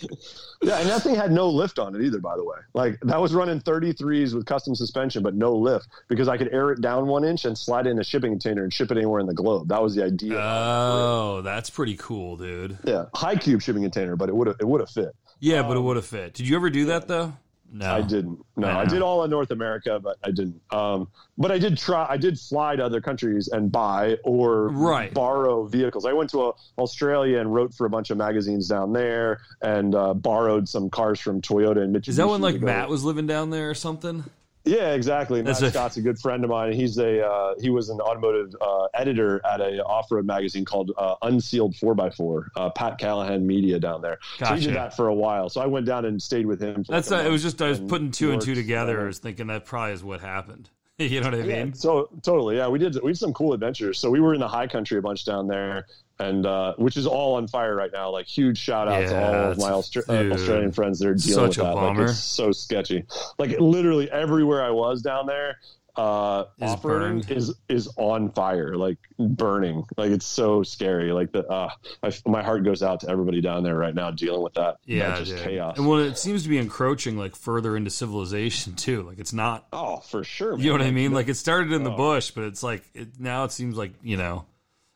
yeah, 0.60 0.80
and 0.80 0.90
that 0.90 1.02
thing 1.02 1.14
had 1.14 1.32
no 1.32 1.48
lift 1.48 1.78
on 1.78 1.94
it 1.94 2.02
either. 2.02 2.18
By 2.18 2.36
the 2.36 2.44
way, 2.44 2.58
like 2.74 3.00
that 3.02 3.20
was 3.20 3.32
running 3.32 3.60
thirty 3.60 3.92
threes 3.94 4.34
with 4.34 4.44
custom 4.44 4.74
suspension, 4.74 5.22
but 5.22 5.34
no 5.34 5.54
lift 5.54 5.88
because 6.08 6.28
I 6.28 6.36
could 6.36 6.52
air 6.52 6.70
it 6.70 6.82
down 6.82 7.06
one 7.06 7.24
inch 7.24 7.46
and 7.46 7.56
slide 7.56 7.86
it 7.86 7.90
in 7.90 7.98
a 7.98 8.04
shipping 8.04 8.32
container 8.32 8.64
and 8.64 8.72
ship 8.72 8.90
it 8.90 8.98
anywhere 8.98 9.20
in 9.20 9.26
the 9.26 9.34
globe. 9.34 9.68
That 9.68 9.82
was 9.82 9.94
the 9.94 10.04
idea. 10.04 10.38
Oh, 10.38 11.40
that's 11.40 11.70
pretty 11.70 11.96
cool, 11.96 12.36
dude. 12.36 12.76
Yeah, 12.84 13.06
high 13.14 13.36
cube 13.36 13.62
shipping 13.62 13.82
container, 13.82 14.14
but 14.14 14.28
it 14.28 14.36
would 14.36 14.48
have 14.48 14.56
it 14.60 14.68
would 14.68 14.80
have 14.80 14.90
fit. 14.90 15.16
Yeah, 15.40 15.60
um, 15.60 15.68
but 15.68 15.72
it 15.72 15.78
um, 15.78 15.84
would 15.84 15.96
have 15.96 16.06
fit. 16.06 16.34
Did 16.34 16.48
you 16.48 16.56
ever 16.56 16.70
do 16.70 16.86
that 16.86 17.08
though? 17.08 17.32
No, 17.70 17.90
I 17.90 18.00
didn't. 18.00 18.44
No, 18.56 18.66
I, 18.66 18.80
I, 18.80 18.84
did 18.86 19.02
all 19.02 19.24
in 19.24 19.30
North 19.30 19.50
America, 19.50 20.00
but 20.02 20.16
I 20.24 20.30
didn't. 20.30 20.60
Um, 20.70 21.08
but 21.36 21.52
I 21.52 21.58
did 21.58 21.76
try. 21.76 22.06
I 22.08 22.16
did 22.16 22.38
fly 22.38 22.76
to 22.76 22.84
other 22.84 23.02
countries 23.02 23.48
and 23.48 23.70
buy 23.70 24.16
or 24.24 24.68
right. 24.68 25.12
borrow 25.12 25.66
vehicles. 25.66 26.06
I 26.06 26.14
went 26.14 26.30
to 26.30 26.46
a, 26.46 26.52
Australia 26.78 27.40
and 27.40 27.52
wrote 27.52 27.74
for 27.74 27.84
a 27.86 27.90
bunch 27.90 28.08
of 28.08 28.16
magazines 28.16 28.68
down 28.68 28.94
there, 28.94 29.40
and 29.60 29.94
uh, 29.94 30.14
borrowed 30.14 30.66
some 30.66 30.88
cars 30.88 31.20
from 31.20 31.42
Toyota 31.42 31.82
and 31.82 31.94
Mitsubishi. 31.94 32.08
Is 32.08 32.16
that 32.16 32.28
when 32.28 32.40
like 32.40 32.60
Matt 32.60 32.88
was 32.88 33.04
living 33.04 33.26
down 33.26 33.50
there 33.50 33.68
or 33.68 33.74
something? 33.74 34.24
Yeah, 34.64 34.92
exactly. 34.92 35.42
Matt 35.42 35.62
a- 35.62 35.70
Scott's 35.70 35.96
a 35.96 36.02
good 36.02 36.18
friend 36.18 36.44
of 36.44 36.50
mine. 36.50 36.72
He's 36.72 36.98
a 36.98 37.26
uh, 37.26 37.54
he 37.60 37.70
was 37.70 37.88
an 37.88 38.00
automotive 38.00 38.54
uh, 38.60 38.86
editor 38.94 39.40
at 39.46 39.60
a 39.60 39.82
off 39.84 40.10
road 40.10 40.26
magazine 40.26 40.64
called 40.64 40.92
uh, 40.96 41.14
Unsealed 41.22 41.76
Four 41.76 41.96
x 42.04 42.16
Four. 42.16 42.48
Uh, 42.56 42.70
Pat 42.70 42.98
Callinan 42.98 43.46
Media 43.46 43.78
down 43.78 44.02
there. 44.02 44.18
Gotcha. 44.38 44.54
So 44.54 44.60
he 44.60 44.66
did 44.66 44.76
that 44.76 44.96
for 44.96 45.08
a 45.08 45.14
while. 45.14 45.48
So 45.48 45.60
I 45.60 45.66
went 45.66 45.86
down 45.86 46.04
and 46.04 46.22
stayed 46.22 46.46
with 46.46 46.60
him. 46.60 46.84
That's 46.88 47.10
like 47.10 47.26
it 47.26 47.30
was 47.30 47.42
just 47.42 47.60
I 47.62 47.68
was 47.68 47.80
putting 47.80 48.10
two 48.10 48.32
and 48.32 48.42
two 48.42 48.54
together. 48.54 49.02
I 49.02 49.06
was 49.06 49.18
thinking 49.18 49.46
that 49.48 49.64
probably 49.64 49.92
is 49.92 50.04
what 50.04 50.20
happened. 50.20 50.70
you 51.06 51.20
know 51.20 51.28
what 51.28 51.34
I 51.34 51.42
mean? 51.42 51.68
Yeah, 51.68 51.72
so 51.74 52.08
totally, 52.22 52.56
yeah. 52.56 52.66
We 52.66 52.80
did 52.80 53.00
we 53.04 53.12
did 53.12 53.18
some 53.18 53.32
cool 53.32 53.52
adventures. 53.52 54.00
So 54.00 54.10
we 54.10 54.18
were 54.18 54.34
in 54.34 54.40
the 54.40 54.48
high 54.48 54.66
country 54.66 54.98
a 54.98 55.02
bunch 55.02 55.24
down 55.24 55.46
there, 55.46 55.86
and 56.18 56.44
uh, 56.44 56.74
which 56.76 56.96
is 56.96 57.06
all 57.06 57.36
on 57.36 57.46
fire 57.46 57.76
right 57.76 57.92
now. 57.92 58.10
Like 58.10 58.26
huge 58.26 58.58
shout 58.58 58.88
out 58.88 59.02
yeah, 59.02 59.10
to 59.10 59.24
all 59.24 59.52
of 59.52 59.58
my 59.58 59.70
Austra- 59.70 60.08
uh, 60.08 60.34
Australian 60.34 60.72
friends 60.72 60.98
that 60.98 61.08
are 61.08 61.14
dealing 61.14 61.46
with 61.46 61.56
that. 61.56 61.74
Bummer. 61.74 62.00
Like 62.00 62.10
it's 62.10 62.18
so 62.18 62.50
sketchy. 62.50 63.04
Like 63.38 63.60
literally 63.60 64.10
everywhere 64.10 64.64
I 64.64 64.70
was 64.70 65.00
down 65.00 65.26
there, 65.26 65.58
uh, 65.98 66.44
is 66.58 66.70
operating 66.70 67.20
burned. 67.20 67.30
is 67.32 67.54
is 67.68 67.88
on 67.96 68.30
fire, 68.30 68.76
like 68.76 68.98
burning. 69.18 69.84
Like 69.96 70.12
it's 70.12 70.24
so 70.24 70.62
scary. 70.62 71.12
Like 71.12 71.32
the 71.32 71.44
uh, 71.46 71.70
I, 72.04 72.12
my 72.24 72.42
heart 72.42 72.62
goes 72.62 72.84
out 72.84 73.00
to 73.00 73.10
everybody 73.10 73.40
down 73.40 73.64
there 73.64 73.74
right 73.74 73.94
now 73.94 74.12
dealing 74.12 74.42
with 74.42 74.54
that. 74.54 74.76
Yeah, 74.84 75.08
that 75.08 75.24
just 75.24 75.42
chaos. 75.42 75.76
And 75.76 75.88
well, 75.88 75.98
it 75.98 76.16
seems 76.16 76.44
to 76.44 76.48
be 76.48 76.58
encroaching 76.58 77.18
like 77.18 77.34
further 77.34 77.76
into 77.76 77.90
civilization 77.90 78.74
too. 78.74 79.02
Like 79.02 79.18
it's 79.18 79.32
not. 79.32 79.66
Oh, 79.72 79.96
for 79.96 80.22
sure. 80.22 80.52
Man. 80.52 80.60
You 80.60 80.66
know 80.68 80.78
what 80.78 80.86
I 80.86 80.92
mean? 80.92 81.12
Like 81.12 81.26
it 81.26 81.34
started 81.34 81.72
in 81.72 81.82
oh. 81.82 81.90
the 81.90 81.96
bush, 81.96 82.30
but 82.30 82.44
it's 82.44 82.62
like 82.62 82.84
it, 82.94 83.18
now 83.18 83.42
it 83.44 83.52
seems 83.52 83.76
like 83.76 83.92
you 84.02 84.16
know. 84.16 84.46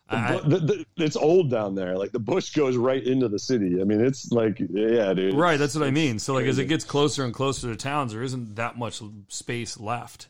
I, 0.09 0.37
the, 0.45 0.59
the, 0.59 0.87
it's 0.99 1.17
old 1.17 1.51
down 1.51 1.75
there. 1.75 1.97
Like 1.97 2.13
the 2.13 2.19
bush 2.19 2.53
goes 2.53 2.77
right 2.77 3.03
into 3.03 3.29
the 3.29 3.39
city. 3.39 3.81
I 3.81 3.85
mean, 3.85 4.05
it's 4.05 4.31
like, 4.31 4.59
yeah, 4.61 5.15
dude. 5.15 5.35
Right. 5.35 5.59
That's 5.59 5.75
what 5.75 5.89
I 5.89 5.91
mean. 5.91 6.19
So, 6.19 6.35
like, 6.35 6.45
as 6.45 6.59
it 6.59 6.67
gets 6.67 6.85
closer 6.85 7.25
and 7.25 7.33
closer 7.33 7.71
to 7.71 7.77
towns, 7.77 8.13
there 8.13 8.23
isn't 8.23 8.57
that 8.57 8.77
much 8.77 9.01
space 9.29 9.81
left. 9.81 10.29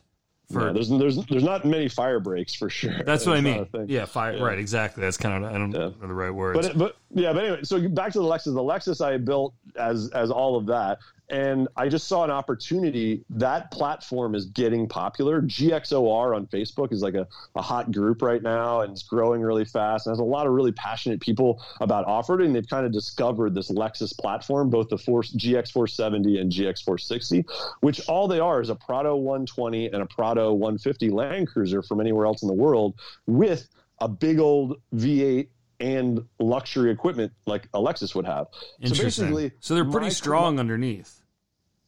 For, 0.53 0.73
there's 0.73 0.89
there's 0.89 1.17
there's 1.27 1.43
not 1.43 1.65
many 1.65 1.89
fire 1.89 2.21
breaks 2.21 2.55
for 2.55 2.71
sure. 2.71 3.03
That's, 3.05 3.27
what 3.27 3.37
I 3.37 3.41
mean. 3.41 3.69
Yeah, 3.87 4.05
fire. 4.05 4.37
Yeah. 4.37 4.45
Right, 4.45 4.59
exactly. 4.59 5.01
That's 5.01 5.17
kind 5.17 5.45
of 5.45 5.51
I 5.51 5.59
don't 5.59 5.73
yeah. 5.73 5.79
know 5.79 5.95
the 6.01 6.15
right 6.15 6.31
words. 6.31 6.69
But 6.69 6.79
but 6.79 6.97
yeah, 7.15 7.33
but 7.33 7.45
anyway, 7.45 7.63
so 7.63 7.89
back 7.89 8.13
to 8.13 8.21
the 8.21 8.25
Lexus. 8.25 8.55
The 8.55 8.61
Lexus 8.61 9.05
I 9.05 9.19
built 9.19 9.55
as 9.77 10.11
as 10.13 10.31
all 10.31 10.57
of 10.57 10.67
that, 10.67 10.99
and 11.29 11.69
I 11.77 11.89
just 11.89 12.09
saw 12.09 12.25
an 12.25 12.31
opportunity. 12.31 13.25
That 13.29 13.71
platform 13.71 14.35
is 14.35 14.47
getting 14.47 14.89
popular. 14.89 15.43
GXOR 15.43 16.35
on 16.35 16.47
Facebook 16.47 16.91
is 16.91 17.03
like 17.03 17.15
a, 17.15 17.27
a 17.55 17.61
hot 17.61 17.93
group 17.93 18.23
right 18.23 18.43
now, 18.43 18.81
and 18.81 18.93
it's 18.93 19.03
growing 19.03 19.43
really 19.43 19.67
fast. 19.67 20.07
And 20.07 20.13
there's 20.13 20.21
a 20.21 20.25
lot 20.25 20.47
of 20.47 20.55
really 20.55 20.73
passionate 20.73 21.21
people 21.21 21.63
about 21.81 22.07
off-roading. 22.07 22.55
They've 22.55 22.69
kind 22.69 22.87
of 22.87 22.93
discovered 22.93 23.55
this 23.55 23.71
Lexus 23.71 24.17
platform, 24.17 24.71
both 24.71 24.89
the 24.89 24.99
Force 24.99 25.35
GX470 25.35 26.41
and 26.41 26.51
GX460, 26.51 27.45
which 27.81 28.07
all 28.09 28.27
they 28.27 28.41
are 28.41 28.61
is 28.61 28.71
a 28.71 28.75
Prado 28.75 29.17
120 29.17 29.87
and 29.87 30.03
a 30.03 30.07
Prado 30.07 30.53
150 30.53 31.11
Land 31.11 31.49
Cruiser 31.49 31.83
from 31.83 32.01
anywhere 32.01 32.25
else 32.25 32.43
in 32.43 32.49
the 32.49 32.55
world 32.55 32.95
with 33.27 33.69
a 34.01 34.09
big 34.09 34.39
old 34.39 34.81
V8 34.95 35.49
and 35.83 36.25
luxury 36.39 36.93
equipment 36.93 37.33
like 37.45 37.69
a 37.75 37.79
Lexus 37.79 38.15
would 38.15 38.25
have. 38.25 38.47
So 38.85 38.95
basically, 38.95 39.51
so 39.59 39.75
they're 39.75 39.85
pretty 39.85 40.11
strong 40.11 40.61
underneath. 40.61 41.21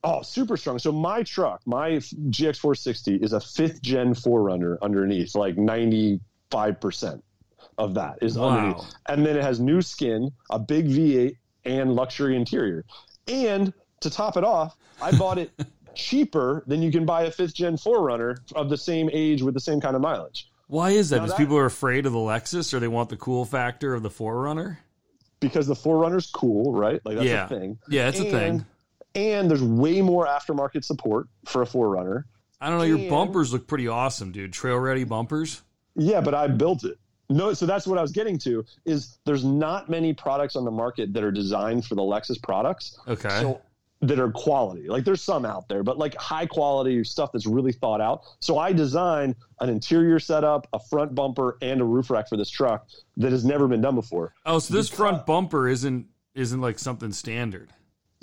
Oh, 0.02 0.20
super 0.20 0.58
strong. 0.58 0.78
So 0.78 0.92
my 0.92 1.22
truck, 1.22 1.62
my 1.64 1.92
GX460 1.92 3.22
is 3.22 3.32
a 3.32 3.40
fifth 3.40 3.80
gen 3.80 4.12
4Runner 4.12 4.76
underneath, 4.82 5.34
like 5.34 5.56
95% 5.56 6.20
of 7.78 7.94
that 7.94 8.18
is 8.20 8.36
wow. 8.36 8.48
underneath. 8.48 8.94
And 9.08 9.24
then 9.24 9.36
it 9.36 9.42
has 9.42 9.60
new 9.60 9.80
skin, 9.80 10.30
a 10.50 10.58
big 10.58 10.88
V8 10.88 11.36
and 11.64 11.94
luxury 11.94 12.36
interior. 12.36 12.84
And 13.28 13.72
to 14.00 14.10
top 14.10 14.36
it 14.36 14.44
off, 14.44 14.76
I 15.00 15.12
bought 15.18 15.38
it 15.38 15.52
cheaper 15.94 16.64
than 16.66 16.82
you 16.82 16.90
can 16.90 17.06
buy 17.06 17.22
a 17.22 17.30
fifth 17.30 17.54
gen 17.54 17.76
4Runner 17.76 18.38
of 18.56 18.68
the 18.68 18.76
same 18.76 19.08
age 19.12 19.40
with 19.40 19.54
the 19.54 19.60
same 19.60 19.80
kind 19.80 19.94
of 19.94 20.02
mileage. 20.02 20.50
Why 20.66 20.90
is 20.90 21.10
that? 21.10 21.20
Because 21.20 21.34
people 21.34 21.56
are 21.56 21.66
afraid 21.66 22.06
of 22.06 22.12
the 22.12 22.18
Lexus 22.18 22.72
or 22.72 22.80
they 22.80 22.88
want 22.88 23.10
the 23.10 23.16
cool 23.16 23.44
factor 23.44 23.94
of 23.94 24.02
the 24.02 24.10
4Runner? 24.10 24.78
Because 25.40 25.66
the 25.66 25.74
4Runner's 25.74 26.30
cool, 26.30 26.72
right? 26.72 27.00
Like 27.04 27.16
that's 27.16 27.28
yeah. 27.28 27.44
a 27.44 27.48
thing. 27.48 27.78
Yeah, 27.88 28.08
it's 28.08 28.18
and, 28.18 28.28
a 28.28 28.30
thing 28.30 28.66
and 29.14 29.50
there's 29.50 29.62
way 29.62 30.02
more 30.02 30.26
aftermarket 30.26 30.84
support 30.84 31.28
for 31.46 31.62
a 31.62 31.66
4Runner. 31.66 32.24
I 32.60 32.68
don't 32.68 32.78
know. 32.78 32.84
Your 32.84 33.10
bumpers 33.10 33.52
look 33.52 33.66
pretty 33.66 33.88
awesome, 33.88 34.32
dude. 34.32 34.52
Trail 34.52 34.78
ready 34.78 35.04
bumpers. 35.04 35.62
Yeah, 35.96 36.20
but 36.20 36.34
I 36.34 36.48
built 36.48 36.84
it. 36.84 36.98
No, 37.28 37.52
so 37.52 37.66
that's 37.66 37.86
what 37.86 37.98
I 37.98 38.02
was 38.02 38.12
getting 38.12 38.38
to. 38.40 38.64
Is 38.84 39.18
there's 39.24 39.44
not 39.44 39.88
many 39.88 40.12
products 40.12 40.56
on 40.56 40.64
the 40.64 40.70
market 40.70 41.12
that 41.12 41.22
are 41.22 41.32
designed 41.32 41.84
for 41.84 41.94
the 41.94 42.02
Lexus 42.02 42.42
products. 42.42 42.98
Okay. 43.06 43.40
So 43.40 43.60
that 44.08 44.18
are 44.18 44.30
quality. 44.30 44.88
Like 44.88 45.04
there's 45.04 45.22
some 45.22 45.44
out 45.44 45.68
there, 45.68 45.82
but 45.82 45.98
like 45.98 46.14
high 46.16 46.46
quality 46.46 47.02
stuff 47.04 47.30
that's 47.32 47.46
really 47.46 47.72
thought 47.72 48.00
out. 48.00 48.22
So 48.40 48.58
I 48.58 48.72
designed 48.72 49.36
an 49.60 49.68
interior 49.68 50.18
setup, 50.18 50.66
a 50.72 50.78
front 50.78 51.14
bumper, 51.14 51.58
and 51.62 51.80
a 51.80 51.84
roof 51.84 52.10
rack 52.10 52.28
for 52.28 52.36
this 52.36 52.50
truck 52.50 52.86
that 53.16 53.32
has 53.32 53.44
never 53.44 53.68
been 53.68 53.80
done 53.80 53.94
before. 53.94 54.34
Oh, 54.44 54.58
so 54.58 54.74
this 54.74 54.88
front 54.88 55.26
bumper 55.26 55.68
isn't 55.68 56.06
isn't 56.34 56.60
like 56.60 56.78
something 56.78 57.12
standard 57.12 57.70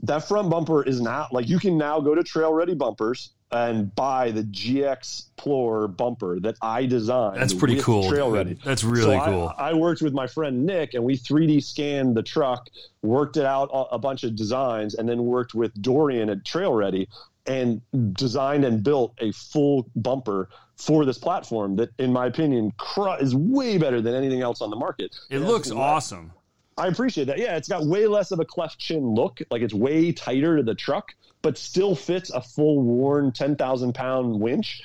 that 0.03 0.27
front 0.27 0.49
bumper 0.49 0.83
is 0.83 1.01
not 1.01 1.33
like 1.33 1.47
you 1.47 1.59
can 1.59 1.77
now 1.77 1.99
go 1.99 2.15
to 2.15 2.23
Trail 2.23 2.53
Ready 2.53 2.73
Bumpers 2.73 3.31
and 3.51 3.93
buy 3.95 4.31
the 4.31 4.43
GX 4.43 5.25
Plore 5.35 5.87
bumper 5.87 6.39
that 6.39 6.55
I 6.61 6.85
designed. 6.85 7.41
That's 7.41 7.53
pretty 7.53 7.81
cool. 7.81 8.09
Trail 8.09 8.31
Ready. 8.31 8.57
That's 8.63 8.83
really 8.83 9.17
so 9.17 9.25
cool. 9.25 9.53
I, 9.57 9.71
I, 9.71 9.73
worked 9.73 10.01
with 10.01 10.13
my 10.13 10.25
friend 10.25 10.65
Nick 10.65 10.93
and 10.93 11.03
we 11.03 11.17
3D 11.17 11.61
scanned 11.61 12.15
the 12.15 12.23
truck, 12.23 12.69
worked 13.01 13.35
it 13.35 13.45
out 13.45 13.69
a 13.91 13.99
bunch 13.99 14.23
of 14.23 14.35
designs, 14.35 14.95
and 14.95 15.07
then 15.07 15.25
worked 15.25 15.53
with 15.53 15.79
Dorian 15.81 16.29
at 16.29 16.45
Trail 16.45 16.73
Ready 16.73 17.09
and 17.45 17.81
designed 18.13 18.63
and 18.63 18.83
built 18.83 19.13
a 19.19 19.31
full 19.31 19.89
bumper 19.95 20.49
for 20.77 21.05
this 21.05 21.17
platform 21.17 21.75
that, 21.75 21.89
in 21.97 22.13
my 22.13 22.27
opinion, 22.27 22.71
is 23.19 23.35
way 23.35 23.77
better 23.77 24.01
than 24.01 24.15
anything 24.15 24.41
else 24.41 24.61
on 24.61 24.69
the 24.69 24.75
market. 24.75 25.15
It, 25.29 25.37
it 25.37 25.39
looks 25.41 25.71
awesome. 25.71 26.31
I 26.77 26.87
appreciate 26.87 27.25
that. 27.25 27.37
Yeah, 27.37 27.57
it's 27.57 27.67
got 27.67 27.85
way 27.85 28.07
less 28.07 28.31
of 28.31 28.39
a 28.39 28.45
cleft 28.45 28.79
chin 28.79 29.03
look. 29.03 29.39
Like 29.49 29.61
it's 29.61 29.73
way 29.73 30.11
tighter 30.11 30.57
to 30.57 30.63
the 30.63 30.75
truck, 30.75 31.13
but 31.41 31.57
still 31.57 31.95
fits 31.95 32.29
a 32.29 32.41
full 32.41 32.81
Warn 32.81 33.31
10,000 33.31 33.93
pound 33.93 34.39
winch 34.39 34.81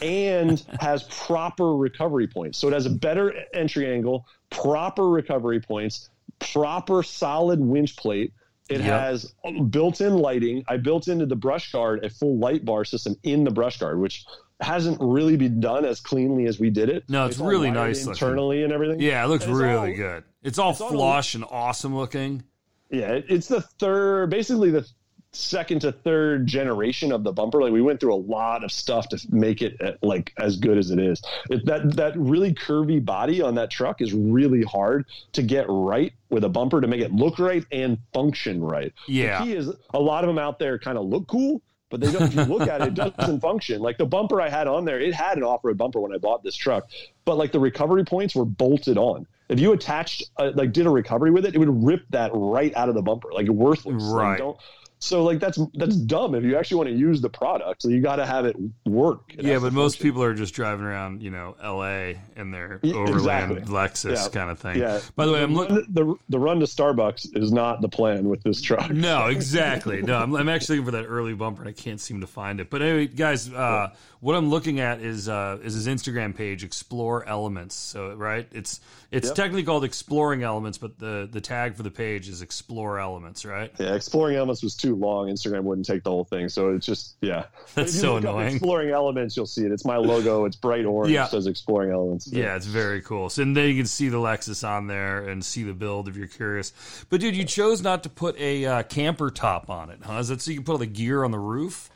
and 0.00 0.62
has 0.80 1.04
proper 1.04 1.74
recovery 1.74 2.26
points. 2.26 2.58
So 2.58 2.68
it 2.68 2.74
has 2.74 2.86
a 2.86 2.90
better 2.90 3.34
entry 3.54 3.92
angle, 3.92 4.26
proper 4.50 5.08
recovery 5.08 5.60
points, 5.60 6.10
proper 6.38 7.02
solid 7.02 7.60
winch 7.60 7.96
plate. 7.96 8.32
It 8.68 8.80
yep. 8.80 9.00
has 9.00 9.34
built 9.70 10.00
in 10.00 10.18
lighting. 10.18 10.64
I 10.68 10.76
built 10.76 11.08
into 11.08 11.26
the 11.26 11.36
brush 11.36 11.72
guard 11.72 12.04
a 12.04 12.10
full 12.10 12.38
light 12.38 12.64
bar 12.64 12.84
system 12.84 13.16
in 13.22 13.44
the 13.44 13.50
brush 13.50 13.78
guard, 13.78 13.98
which 13.98 14.24
hasn't 14.62 14.98
really 15.00 15.36
been 15.36 15.60
done 15.60 15.84
as 15.84 16.00
cleanly 16.00 16.46
as 16.46 16.58
we 16.60 16.70
did 16.70 16.88
it. 16.88 17.04
No, 17.08 17.26
it's 17.26 17.40
all 17.40 17.46
really 17.48 17.70
nice 17.70 18.06
looking. 18.06 18.12
internally 18.26 18.62
and 18.62 18.72
everything. 18.72 19.00
Yeah, 19.00 19.24
it 19.24 19.28
looks 19.28 19.44
it's 19.44 19.52
really 19.52 19.90
all- 19.92 19.96
good. 19.96 20.24
It's 20.42 20.58
all 20.58 20.70
it's 20.72 20.80
all- 20.80 20.90
flush 20.90 21.34
and 21.34 21.44
awesome 21.50 21.94
looking. 21.96 22.42
Yeah, 22.90 23.12
it- 23.12 23.26
it's 23.28 23.48
the 23.48 23.60
third, 23.60 24.30
basically 24.30 24.70
the 24.70 24.86
second 25.34 25.80
to 25.80 25.90
third 25.90 26.46
generation 26.46 27.10
of 27.10 27.24
the 27.24 27.32
bumper. 27.32 27.62
Like 27.62 27.72
we 27.72 27.80
went 27.80 28.00
through 28.00 28.12
a 28.14 28.16
lot 28.16 28.62
of 28.64 28.70
stuff 28.70 29.08
to 29.08 29.18
make 29.30 29.62
it 29.62 29.80
uh, 29.80 29.92
like 30.02 30.30
as 30.38 30.58
good 30.58 30.76
as 30.76 30.90
it 30.90 30.98
is. 30.98 31.22
It, 31.48 31.64
that 31.64 31.96
that 31.96 32.18
really 32.18 32.52
curvy 32.52 33.02
body 33.02 33.40
on 33.40 33.54
that 33.54 33.70
truck 33.70 34.02
is 34.02 34.12
really 34.12 34.62
hard 34.62 35.06
to 35.32 35.42
get 35.42 35.64
right 35.70 36.12
with 36.28 36.44
a 36.44 36.50
bumper 36.50 36.82
to 36.82 36.86
make 36.86 37.00
it 37.00 37.12
look 37.12 37.38
right 37.38 37.64
and 37.72 37.96
function 38.12 38.62
right. 38.62 38.92
Yeah. 39.08 39.38
The 39.38 39.44
key 39.46 39.52
is 39.56 39.70
a 39.94 39.98
lot 40.00 40.22
of 40.24 40.28
them 40.28 40.38
out 40.38 40.58
there 40.58 40.78
kind 40.78 40.98
of 40.98 41.06
look 41.06 41.26
cool. 41.28 41.62
But 41.92 42.00
they 42.00 42.10
don't, 42.10 42.22
if 42.22 42.34
you 42.34 42.44
look 42.44 42.68
at 42.68 42.80
it, 42.80 42.88
it 42.88 42.94
doesn't 43.18 43.40
function. 43.40 43.82
Like 43.82 43.98
the 43.98 44.06
bumper 44.06 44.40
I 44.40 44.48
had 44.48 44.66
on 44.66 44.86
there, 44.86 44.98
it 44.98 45.12
had 45.12 45.36
an 45.36 45.44
off-road 45.44 45.76
bumper 45.76 46.00
when 46.00 46.12
I 46.12 46.16
bought 46.16 46.42
this 46.42 46.56
truck, 46.56 46.88
but 47.26 47.36
like 47.36 47.52
the 47.52 47.60
recovery 47.60 48.04
points 48.04 48.34
were 48.34 48.46
bolted 48.46 48.96
on. 48.96 49.26
If 49.50 49.60
you 49.60 49.72
attached, 49.72 50.24
uh, 50.38 50.52
like, 50.54 50.72
did 50.72 50.86
a 50.86 50.90
recovery 50.90 51.30
with 51.30 51.44
it, 51.44 51.54
it 51.54 51.58
would 51.58 51.84
rip 51.84 52.04
that 52.08 52.30
right 52.32 52.74
out 52.74 52.88
of 52.88 52.94
the 52.94 53.02
bumper, 53.02 53.28
like 53.34 53.46
worthless. 53.48 54.02
Like, 54.02 54.14
Right. 54.14 54.38
don't. 54.38 54.56
So 55.02 55.24
like 55.24 55.40
that's 55.40 55.58
that's 55.74 55.96
dumb. 55.96 56.36
If 56.36 56.44
you 56.44 56.56
actually 56.56 56.76
want 56.76 56.88
to 56.90 56.94
use 56.94 57.20
the 57.20 57.28
product, 57.28 57.82
so 57.82 57.88
you 57.88 58.00
got 58.00 58.16
to 58.16 58.24
have 58.26 58.44
it 58.44 58.54
work. 58.86 59.34
It 59.36 59.44
Yeah, 59.44 59.58
but 59.58 59.72
most 59.72 59.94
function. 59.96 60.04
people 60.04 60.22
are 60.22 60.32
just 60.32 60.54
driving 60.54 60.84
around, 60.86 61.22
you 61.24 61.30
know, 61.30 61.56
L.A. 61.60 62.20
in 62.36 62.52
their 62.52 62.78
Yeah, 62.84 62.94
overland 62.94 63.58
exactly. 63.58 63.74
Lexus 63.74 64.24
Yeah. 64.24 64.28
kind 64.28 64.50
of 64.50 64.60
thing. 64.60 64.78
Yeah. 64.78 65.00
By 65.16 65.26
the 65.26 65.32
way, 65.32 65.42
I'm 65.42 65.54
looking. 65.56 65.84
the 65.88 66.14
the 66.28 66.38
run 66.38 66.60
to 66.60 66.66
Starbucks 66.66 67.36
is 67.36 67.50
not 67.52 67.80
the 67.80 67.88
plan 67.88 68.28
with 68.28 68.44
this 68.44 68.62
truck. 68.62 68.90
No, 68.92 69.26
exactly. 69.26 70.02
No, 70.02 70.18
I'm, 70.18 70.36
I'm 70.36 70.48
actually 70.48 70.76
looking 70.78 70.92
for 70.92 70.96
that 71.02 71.06
early 71.06 71.34
bumper, 71.34 71.62
and 71.62 71.68
I 71.68 71.72
can't 71.72 72.00
seem 72.00 72.20
to 72.20 72.28
find 72.28 72.60
it. 72.60 72.70
But 72.70 72.82
anyway, 72.82 73.08
guys, 73.08 73.52
uh, 73.52 73.90
what 74.20 74.36
I'm 74.36 74.50
looking 74.50 74.78
at 74.78 75.00
is 75.00 75.28
uh, 75.28 75.58
is 75.64 75.74
his 75.74 75.88
Instagram 75.88 76.32
page, 76.36 76.62
Explore 76.62 77.26
Elements. 77.26 77.74
So 77.74 78.14
right, 78.14 78.46
it's 78.52 78.78
it's 79.10 79.26
Yep. 79.26 79.34
technically 79.36 79.64
called 79.64 79.82
Exploring 79.82 80.44
Elements, 80.44 80.78
but 80.78 80.96
the 81.00 81.28
the 81.30 81.40
tag 81.40 81.74
for 81.74 81.82
the 81.82 81.90
page 81.90 82.28
is 82.28 82.40
Explore 82.40 83.00
Elements, 83.00 83.44
right? 83.44 83.72
Yeah, 83.80 83.94
exploring 83.96 84.36
elements 84.36 84.62
was 84.62 84.76
too 84.76 84.91
long. 84.96 85.28
Instagram 85.28 85.62
wouldn't 85.64 85.86
take 85.86 86.02
the 86.04 86.10
whole 86.10 86.24
thing, 86.24 86.48
so 86.48 86.74
it's 86.74 86.86
just 86.86 87.16
yeah. 87.20 87.44
That's 87.74 87.98
so 87.98 88.16
annoying. 88.16 88.54
exploring 88.56 88.90
elements, 88.90 89.36
you'll 89.36 89.46
see 89.46 89.64
it. 89.64 89.72
It's 89.72 89.84
my 89.84 89.96
logo. 89.96 90.44
It's 90.44 90.56
bright 90.56 90.84
orange. 90.84 91.12
Yeah. 91.12 91.26
It 91.26 91.30
says 91.30 91.46
exploring 91.46 91.90
elements. 91.92 92.26
Yeah, 92.32 92.56
it's 92.56 92.66
very 92.66 93.00
cool. 93.02 93.28
So 93.30 93.42
and 93.42 93.56
then 93.56 93.68
you 93.68 93.76
can 93.76 93.86
see 93.86 94.08
the 94.08 94.16
Lexus 94.18 94.66
on 94.68 94.86
there 94.86 95.28
and 95.28 95.44
see 95.44 95.62
the 95.62 95.74
build 95.74 96.08
if 96.08 96.16
you're 96.16 96.26
curious. 96.26 96.72
But 97.08 97.20
dude, 97.20 97.36
you 97.36 97.44
chose 97.44 97.82
not 97.82 98.02
to 98.04 98.08
put 98.08 98.38
a 98.38 98.64
uh, 98.66 98.82
camper 98.84 99.30
top 99.30 99.70
on 99.70 99.90
it, 99.90 100.00
huh? 100.02 100.18
Is 100.18 100.28
that 100.28 100.40
so 100.40 100.50
you 100.50 100.58
can 100.58 100.64
put 100.64 100.72
all 100.72 100.78
the 100.78 100.86
gear 100.86 101.24
on 101.24 101.30
the 101.30 101.38
roof? 101.38 101.90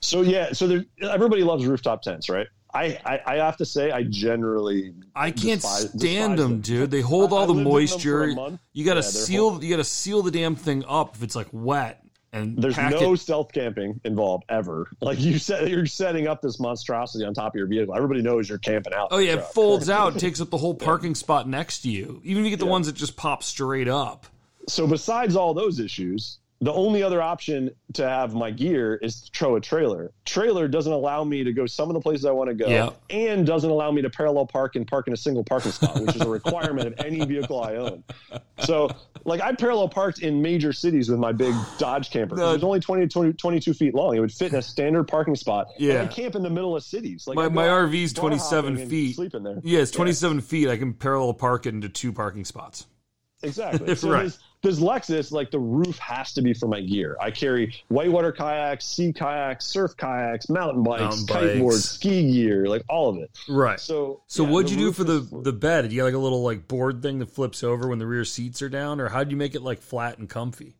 So 0.00 0.22
yeah, 0.22 0.52
so 0.52 0.66
there, 0.66 0.84
everybody 1.02 1.42
loves 1.44 1.64
rooftop 1.64 2.02
tents, 2.02 2.28
right? 2.28 2.46
I, 2.74 2.98
I 3.04 3.20
I 3.26 3.36
have 3.36 3.58
to 3.58 3.66
say 3.66 3.90
I 3.90 4.02
generally 4.04 4.94
I 5.14 5.30
can't 5.30 5.60
despise- 5.60 5.90
stand 5.90 6.00
despise 6.00 6.28
them, 6.28 6.36
them. 6.36 6.60
dude. 6.62 6.90
They 6.90 7.02
hold 7.02 7.32
I- 7.32 7.36
all 7.36 7.46
the 7.46 7.52
lived 7.52 7.58
in 7.58 7.64
them 7.64 7.72
for 7.72 8.22
a 8.24 8.34
moisture. 8.34 8.58
You 8.72 8.84
got 8.86 8.94
to 8.94 9.00
Yeah, 9.00 9.02
seal. 9.02 9.62
You 9.62 9.70
got 9.70 9.76
to 9.76 9.84
seal 9.84 10.22
the 10.22 10.30
damn 10.30 10.56
thing 10.56 10.82
up 10.88 11.14
if 11.14 11.22
it's 11.22 11.36
like 11.36 11.48
wet 11.52 12.01
and 12.32 12.56
There's 12.56 12.78
no 12.78 13.12
it. 13.12 13.18
stealth 13.18 13.52
camping 13.52 14.00
involved 14.04 14.44
ever. 14.48 14.88
Like 15.00 15.20
you 15.20 15.38
said, 15.38 15.68
you're 15.68 15.86
setting 15.86 16.26
up 16.26 16.40
this 16.40 16.58
monstrosity 16.58 17.24
on 17.24 17.34
top 17.34 17.54
of 17.54 17.58
your 17.58 17.66
vehicle. 17.66 17.94
Everybody 17.94 18.22
knows 18.22 18.48
you're 18.48 18.58
camping 18.58 18.94
out. 18.94 19.08
Oh 19.10 19.18
yeah, 19.18 19.34
it 19.34 19.44
folds 19.46 19.90
out, 19.90 20.18
takes 20.18 20.40
up 20.40 20.50
the 20.50 20.58
whole 20.58 20.74
parking 20.74 21.14
spot 21.14 21.48
next 21.48 21.82
to 21.82 21.90
you. 21.90 22.20
Even 22.24 22.42
if 22.42 22.44
you 22.46 22.50
get 22.50 22.58
the 22.60 22.66
ones 22.66 22.86
that 22.86 22.94
just 22.94 23.16
pop 23.16 23.42
straight 23.42 23.88
up. 23.88 24.26
So 24.68 24.86
besides 24.86 25.36
all 25.36 25.54
those 25.54 25.78
issues, 25.78 26.38
the 26.62 26.72
only 26.72 27.02
other 27.02 27.20
option 27.20 27.70
to 27.94 28.08
have 28.08 28.34
my 28.34 28.50
gear 28.52 28.94
is 28.94 29.22
to 29.22 29.30
throw 29.36 29.56
a 29.56 29.60
trailer. 29.60 30.12
Trailer 30.24 30.68
doesn't 30.68 30.92
allow 30.92 31.24
me 31.24 31.42
to 31.42 31.52
go 31.52 31.66
some 31.66 31.90
of 31.90 31.94
the 31.94 32.00
places 32.00 32.24
I 32.24 32.30
want 32.30 32.50
to 32.50 32.54
go, 32.54 32.68
Yeah. 32.68 32.90
and 33.10 33.44
doesn't 33.44 33.68
allow 33.68 33.90
me 33.90 34.00
to 34.02 34.08
parallel 34.10 34.46
park 34.46 34.76
and 34.76 34.86
park 34.86 35.08
in 35.08 35.12
a 35.12 35.16
single 35.16 35.42
parking 35.42 35.72
spot, 35.72 36.00
which 36.00 36.14
is 36.14 36.22
a 36.22 36.28
requirement 36.28 36.86
of 36.86 37.04
any 37.04 37.24
vehicle 37.26 37.60
I 37.60 37.74
own. 37.76 38.04
So, 38.60 38.88
like, 39.24 39.40
I 39.40 39.52
parallel 39.54 39.88
parked 39.88 40.20
in 40.20 40.40
major 40.40 40.72
cities 40.72 41.10
with 41.10 41.18
my 41.18 41.32
big 41.32 41.52
Dodge 41.78 42.10
camper. 42.10 42.36
No. 42.36 42.50
It 42.50 42.54
was 42.54 42.64
only 42.64 42.78
20, 42.80 43.08
20 43.08 43.32
22 43.32 43.74
feet 43.74 43.94
long. 43.94 44.14
It 44.16 44.20
would 44.20 44.30
fit 44.32 44.52
in 44.52 44.58
a 44.60 44.62
standard 44.62 45.08
parking 45.08 45.34
spot. 45.34 45.66
Yeah. 45.78 46.02
I 46.02 46.06
camp 46.06 46.36
in 46.36 46.42
the 46.44 46.50
middle 46.50 46.76
of 46.76 46.84
cities. 46.84 47.26
Like 47.26 47.34
My 47.34 47.48
my 47.48 47.66
RV's 47.66 48.12
27 48.12 48.88
feet. 48.88 49.16
Sleep 49.16 49.34
in 49.34 49.42
there. 49.42 49.58
Yeah, 49.64 49.80
it's 49.80 49.90
27 49.90 50.40
feet. 50.42 50.68
I 50.68 50.76
can 50.76 50.94
parallel 50.94 51.34
park 51.34 51.66
it 51.66 51.70
into 51.74 51.88
two 51.88 52.12
parking 52.12 52.44
spots. 52.44 52.86
Exactly. 53.42 53.92
So 53.96 54.10
Right. 54.10 54.38
This, 54.62 54.78
Lexus, 54.80 55.32
like 55.32 55.50
the 55.50 55.58
roof 55.58 55.98
has 55.98 56.32
to 56.34 56.42
be 56.42 56.54
for 56.54 56.66
my 56.68 56.80
gear. 56.80 57.16
I 57.20 57.30
carry 57.30 57.74
whitewater 57.88 58.32
kayaks, 58.32 58.86
sea 58.86 59.12
kayaks, 59.12 59.66
surf 59.66 59.96
kayaks, 59.96 60.48
mountain 60.48 60.82
bikes, 60.82 61.00
Mountain 61.00 61.26
bikes. 61.26 61.44
kiteboards, 61.44 61.82
ski 61.94 62.32
gear, 62.32 62.66
like 62.66 62.82
all 62.88 63.08
of 63.10 63.16
it. 63.18 63.30
Right. 63.48 63.78
So, 63.80 64.22
So 64.28 64.44
yeah, 64.44 64.50
what'd 64.50 64.70
you 64.70 64.76
do 64.76 64.92
for 64.92 65.04
the 65.04 65.14
is- 65.18 65.30
the 65.30 65.52
bed? 65.52 65.82
Did 65.82 65.92
you 65.92 65.98
get 65.98 66.04
like 66.04 66.14
a 66.14 66.18
little 66.18 66.42
like 66.42 66.68
board 66.68 67.02
thing 67.02 67.18
that 67.18 67.30
flips 67.30 67.62
over 67.62 67.88
when 67.88 67.98
the 67.98 68.06
rear 68.06 68.24
seats 68.24 68.62
are 68.62 68.68
down, 68.68 69.00
or 69.00 69.08
how'd 69.08 69.30
you 69.30 69.36
make 69.36 69.54
it 69.54 69.62
like 69.62 69.80
flat 69.82 70.18
and 70.18 70.28
comfy? 70.30 70.76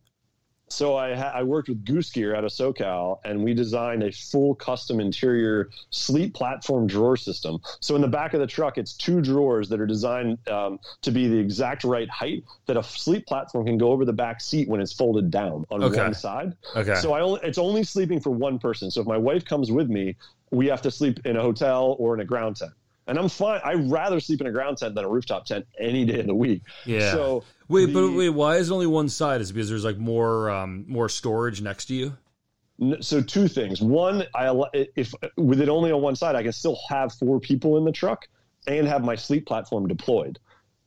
So 0.73 0.97
I 0.97 1.13
ha- 1.13 1.31
I 1.35 1.43
worked 1.43 1.69
with 1.69 1.85
Goose 1.85 2.09
Gear 2.09 2.35
out 2.35 2.43
of 2.43 2.49
SoCal, 2.51 3.19
and 3.23 3.43
we 3.43 3.53
designed 3.53 4.01
a 4.01 4.11
full 4.11 4.55
custom 4.55 4.99
interior 4.99 5.69
sleep 5.91 6.33
platform 6.33 6.87
drawer 6.87 7.15
system. 7.15 7.59
So 7.79 7.95
in 7.95 8.01
the 8.01 8.07
back 8.07 8.33
of 8.33 8.39
the 8.39 8.47
truck, 8.47 8.79
it's 8.79 8.93
two 8.93 9.21
drawers 9.21 9.69
that 9.69 9.79
are 9.79 9.85
designed 9.85 10.39
um, 10.49 10.79
to 11.03 11.11
be 11.11 11.27
the 11.27 11.37
exact 11.37 11.83
right 11.83 12.09
height 12.09 12.43
that 12.65 12.75
a 12.75 12.81
sleep 12.83 13.27
platform 13.27 13.67
can 13.67 13.77
go 13.77 13.91
over 13.91 14.03
the 14.03 14.13
back 14.13 14.41
seat 14.41 14.67
when 14.67 14.81
it's 14.81 14.93
folded 14.93 15.29
down 15.29 15.65
on 15.69 15.83
Okay. 15.83 16.01
one 16.01 16.13
side. 16.15 16.55
Okay. 16.75 16.95
So 16.95 17.13
I 17.13 17.21
only, 17.21 17.39
it's 17.43 17.59
only 17.59 17.83
sleeping 17.83 18.19
for 18.19 18.31
one 18.31 18.57
person. 18.57 18.89
So 18.89 19.01
if 19.01 19.07
my 19.07 19.17
wife 19.17 19.45
comes 19.45 19.71
with 19.71 19.89
me, 19.89 20.15
we 20.49 20.65
have 20.67 20.81
to 20.81 20.91
sleep 20.91 21.19
in 21.25 21.37
a 21.37 21.41
hotel 21.41 21.95
or 21.99 22.15
in 22.15 22.19
a 22.19 22.25
ground 22.25 22.55
tent. 22.55 22.71
And 23.07 23.17
I'm 23.17 23.29
fine. 23.29 23.59
I'd 23.65 23.91
rather 23.91 24.19
sleep 24.19 24.41
in 24.41 24.47
a 24.47 24.51
ground 24.51 24.77
tent 24.77 24.95
than 24.95 25.03
a 25.03 25.09
rooftop 25.09 25.45
tent 25.45 25.65
any 25.77 26.05
day 26.05 26.21
of 26.21 26.27
the 26.27 26.35
week. 26.35 26.61
Yeah. 26.85 27.11
So 27.11 27.43
Wait, 27.67 27.87
the- 27.87 27.93
but 27.93 28.15
wait, 28.15 28.29
why 28.29 28.57
is 28.57 28.69
it 28.69 28.73
only 28.73 28.87
one 28.87 29.09
side? 29.09 29.41
Is 29.41 29.49
it 29.49 29.53
because 29.53 29.69
there's 29.69 29.85
like 29.85 29.97
more 29.97 30.49
um, 30.49 30.85
more 30.87 31.09
storage 31.09 31.61
next 31.61 31.85
to 31.85 31.95
you? 31.95 32.13
So 33.01 33.21
two 33.21 33.47
things. 33.47 33.81
One, 33.81 34.23
I 34.35 34.51
if 34.95 35.13
with 35.37 35.61
it 35.61 35.69
only 35.69 35.91
on 35.91 36.01
one 36.01 36.15
side, 36.15 36.35
I 36.35 36.43
can 36.43 36.51
still 36.53 36.79
have 36.89 37.13
four 37.13 37.39
people 37.39 37.77
in 37.77 37.85
the 37.85 37.91
truck 37.91 38.27
and 38.67 38.87
have 38.87 39.03
my 39.03 39.15
sleep 39.15 39.45
platform 39.45 39.87
deployed. 39.87 40.39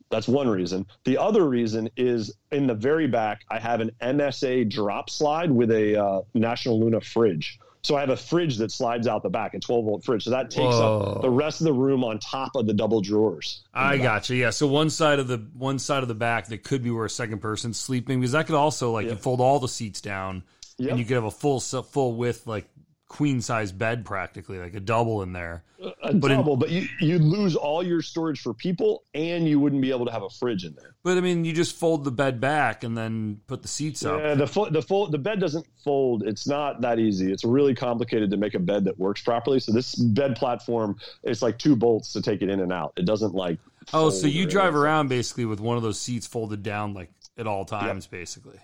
That's 0.09 0.27
one 0.27 0.47
reason. 0.47 0.85
The 1.03 1.17
other 1.17 1.47
reason 1.47 1.89
is 1.97 2.33
in 2.51 2.67
the 2.67 2.73
very 2.73 3.07
back, 3.07 3.41
I 3.49 3.59
have 3.59 3.81
an 3.81 3.91
MSA 4.01 4.69
drop 4.69 5.09
slide 5.09 5.51
with 5.51 5.69
a 5.71 6.01
uh, 6.01 6.21
National 6.33 6.79
Luna 6.79 7.01
fridge. 7.01 7.59
So 7.87 7.95
I 7.95 8.01
have 8.01 8.09
a 8.09 8.17
fridge 8.17 8.57
that 8.57 8.69
slides 8.69 9.07
out 9.07 9.23
the 9.23 9.29
back, 9.29 9.53
a 9.53 9.59
12 9.59 9.85
volt 9.85 10.03
fridge. 10.03 10.25
So 10.25 10.31
that 10.31 10.51
takes 10.51 10.75
Whoa. 10.75 11.13
up 11.15 11.21
the 11.21 11.29
rest 11.29 11.61
of 11.61 11.65
the 11.65 11.73
room 11.73 12.03
on 12.03 12.19
top 12.19 12.57
of 12.57 12.67
the 12.67 12.73
double 12.73 12.99
drawers. 12.99 13.61
I 13.73 13.97
got 13.97 14.29
you. 14.29 14.35
Yeah. 14.35 14.49
So 14.49 14.67
one 14.67 14.89
side 14.89 15.19
of 15.19 15.29
the 15.29 15.37
one 15.53 15.79
side 15.79 16.01
of 16.01 16.09
the 16.09 16.13
back 16.15 16.47
that 16.47 16.63
could 16.63 16.83
be 16.83 16.91
where 16.91 17.05
a 17.05 17.09
second 17.09 17.39
person's 17.39 17.79
sleeping 17.79 18.19
because 18.19 18.33
that 18.33 18.45
could 18.45 18.55
also 18.55 18.91
like 18.91 19.07
you 19.07 19.15
fold 19.15 19.39
all 19.39 19.59
the 19.59 19.69
seats 19.69 20.01
down 20.01 20.43
Yep. 20.79 20.89
and 20.91 20.99
you 20.99 21.05
could 21.05 21.15
have 21.15 21.23
a 21.23 21.31
full 21.31 21.59
full 21.59 22.13
width 22.15 22.45
like 22.45 22.67
queen 23.07 23.39
size 23.39 23.71
bed 23.71 24.03
practically 24.03 24.59
like 24.59 24.75
a 24.75 24.79
double 24.81 25.21
in 25.21 25.31
there. 25.31 25.63
A 26.03 26.13
But 26.13 26.31
in- 26.31 26.37
double, 26.37 26.57
but 26.57 26.69
you, 26.69 26.87
you'd 26.99 27.21
lose 27.21 27.55
all 27.55 27.81
your 27.81 28.01
storage 28.01 28.41
for 28.41 28.53
people 28.53 29.03
and 29.13 29.47
you 29.47 29.59
wouldn't 29.59 29.81
be 29.81 29.91
able 29.91 30.05
to 30.07 30.11
have 30.11 30.23
a 30.23 30.29
fridge 30.29 30.65
in 30.65 30.73
there. 30.75 30.95
But 31.03 31.17
I 31.17 31.21
mean, 31.21 31.45
you 31.45 31.53
just 31.53 31.75
fold 31.75 32.03
the 32.03 32.11
bed 32.11 32.41
back 32.41 32.83
and 32.83 32.97
then 32.97 33.39
put 33.47 33.61
the 33.61 33.67
seats 33.67 34.03
up. 34.03 34.19
Yeah, 34.19 34.35
the 34.35 34.47
fo- 34.47 34.69
the 34.69 34.81
fold 34.81 35.11
the 35.11 35.17
bed 35.17 35.39
doesn't 35.39 35.65
fold. 35.83 36.23
It's 36.23 36.47
not 36.47 36.81
that 36.81 36.99
easy. 36.99 37.31
It's 37.31 37.45
really 37.45 37.73
complicated 37.75 38.29
to 38.31 38.37
make 38.37 38.55
a 38.55 38.59
bed 38.59 38.83
that 38.85 38.99
works 38.99 39.21
properly. 39.21 39.59
So 39.59 39.71
this 39.71 39.95
bed 39.95 40.35
platform, 40.35 40.97
it's 41.23 41.41
like 41.41 41.57
two 41.59 41.75
bolts 41.75 42.11
to 42.13 42.21
take 42.21 42.41
it 42.41 42.49
in 42.49 42.59
and 42.59 42.73
out. 42.73 42.93
It 42.97 43.05
doesn't 43.05 43.33
like. 43.33 43.59
Oh, 43.93 44.09
so 44.09 44.27
you 44.27 44.45
drive 44.47 44.75
around 44.75 45.07
basically 45.07 45.45
with 45.45 45.61
one 45.61 45.77
of 45.77 45.83
those 45.83 45.99
seats 45.99 46.27
folded 46.27 46.61
down 46.61 46.93
like 46.93 47.09
at 47.37 47.47
all 47.47 47.63
times, 47.63 48.05
basically. 48.07 48.59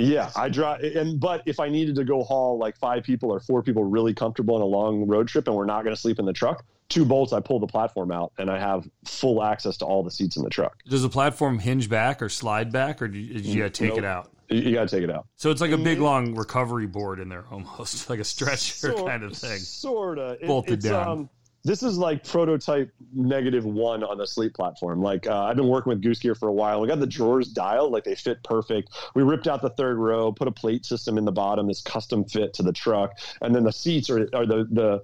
Yeah, 0.00 0.30
I 0.36 0.48
drive, 0.48 0.82
and 0.82 1.20
but 1.20 1.42
if 1.46 1.60
I 1.60 1.68
needed 1.68 1.94
to 1.96 2.04
go 2.04 2.22
haul 2.22 2.58
like 2.58 2.76
five 2.76 3.04
people 3.04 3.30
or 3.30 3.40
four 3.40 3.62
people 3.62 3.84
really 3.84 4.14
comfortable 4.14 4.54
on 4.56 4.62
a 4.62 4.66
long 4.66 5.06
road 5.06 5.28
trip, 5.28 5.46
and 5.46 5.56
we're 5.56 5.66
not 5.66 5.84
going 5.84 5.94
to 5.94 6.00
sleep 6.00 6.18
in 6.18 6.24
the 6.24 6.32
truck, 6.32 6.64
two 6.88 7.04
bolts, 7.04 7.32
I 7.32 7.40
pull 7.40 7.60
the 7.60 7.66
platform 7.66 8.10
out, 8.10 8.32
and 8.38 8.50
I 8.50 8.58
have 8.58 8.88
full 9.04 9.42
access 9.42 9.76
to 9.78 9.84
all 9.84 10.02
the 10.02 10.10
seats 10.10 10.36
in 10.36 10.42
the 10.42 10.50
truck. 10.50 10.82
Does 10.88 11.02
the 11.02 11.08
platform 11.08 11.58
hinge 11.58 11.88
back 11.88 12.22
or 12.22 12.28
slide 12.28 12.72
back, 12.72 13.00
or 13.02 13.08
do 13.08 13.18
you, 13.18 13.40
you 13.40 13.58
gotta 13.58 13.70
take 13.70 13.96
it 13.96 14.04
out? 14.04 14.30
You, 14.50 14.74
got 14.74 14.88
to 14.88 14.96
take 14.96 15.04
it 15.04 15.10
out. 15.10 15.28
So 15.36 15.52
it's 15.52 15.60
like 15.60 15.70
a 15.70 15.78
big 15.78 16.00
long 16.00 16.34
recovery 16.34 16.88
board 16.88 17.20
in 17.20 17.28
there, 17.28 17.44
almost 17.52 18.10
like 18.10 18.18
a 18.18 18.24
stretcher 18.24 18.90
Sor- 18.90 19.06
kind 19.06 19.22
of 19.22 19.36
thing. 19.36 19.58
Sorta. 19.60 20.38
It- 20.40 20.48
Bolted 20.48 20.74
it's, 20.74 20.84
down. 20.86 21.08
Um, 21.08 21.30
this 21.62 21.82
is 21.82 21.98
like 21.98 22.24
prototype 22.24 22.90
negative 23.12 23.64
one 23.64 24.02
on 24.02 24.18
the 24.18 24.26
sleep 24.26 24.54
platform. 24.54 25.02
Like 25.02 25.26
uh, 25.26 25.44
I've 25.44 25.56
been 25.56 25.68
working 25.68 25.90
with 25.90 26.02
Goose 26.02 26.18
Gear 26.18 26.34
for 26.34 26.48
a 26.48 26.52
while. 26.52 26.80
We 26.80 26.88
got 26.88 27.00
the 27.00 27.06
drawers 27.06 27.48
dialed, 27.48 27.92
like 27.92 28.04
they 28.04 28.14
fit 28.14 28.42
perfect. 28.42 28.90
We 29.14 29.22
ripped 29.22 29.46
out 29.46 29.60
the 29.60 29.70
third 29.70 29.98
row, 29.98 30.32
put 30.32 30.48
a 30.48 30.52
plate 30.52 30.86
system 30.86 31.18
in 31.18 31.24
the 31.24 31.32
bottom, 31.32 31.66
this 31.68 31.82
custom 31.82 32.24
fit 32.24 32.54
to 32.54 32.62
the 32.62 32.72
truck, 32.72 33.18
and 33.42 33.54
then 33.54 33.64
the 33.64 33.72
seats 33.72 34.08
are, 34.10 34.28
are 34.34 34.46
the 34.46 34.66
the 34.70 35.02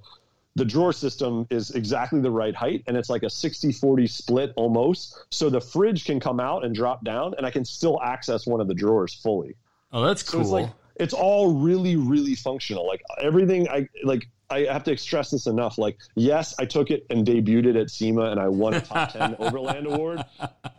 the 0.55 0.65
drawer 0.65 0.93
system 0.95 1.47
is 1.51 1.71
exactly 1.73 2.19
the 2.19 2.31
right 2.31 2.55
height 2.55 2.83
and 2.87 2.97
it's 2.97 3.11
like 3.11 3.23
a 3.23 3.27
60-40 3.27 4.09
split 4.09 4.55
almost 4.57 5.27
so 5.31 5.51
the 5.51 5.61
fridge 5.61 6.07
can 6.07 6.19
come 6.19 6.41
out 6.41 6.65
and 6.65 6.75
drop 6.75 7.05
down 7.05 7.35
and 7.37 7.45
i 7.45 7.51
can 7.51 7.63
still 7.63 8.01
access 8.03 8.47
one 8.47 8.59
of 8.63 8.67
the 8.67 8.73
drawers 8.73 9.13
fully 9.13 9.55
Oh, 9.93 10.03
that's 10.07 10.25
so 10.25 10.33
cool. 10.33 10.41
it's 10.41 10.51
like 10.51 10.71
it's 10.97 11.13
all 11.15 11.53
really, 11.53 11.97
really 11.97 12.35
functional. 12.35 12.87
Like 12.87 13.03
everything, 13.21 13.69
I 13.69 13.87
like 14.03 14.29
I 14.49 14.61
have 14.61 14.85
to 14.85 14.97
stress 14.97 15.31
this 15.31 15.47
enough. 15.47 15.79
Like, 15.79 15.99
yes, 16.15 16.55
I 16.59 16.67
took 16.67 16.91
it 16.91 17.05
and 17.11 17.27
debuted 17.27 17.67
it 17.67 17.77
at 17.77 17.91
SEMA 17.91 18.31
and 18.31 18.39
I 18.39 18.49
won 18.49 18.75
a 18.75 18.81
top 18.81 19.13
10 19.13 19.37
Overland 19.41 19.87
award, 19.87 20.25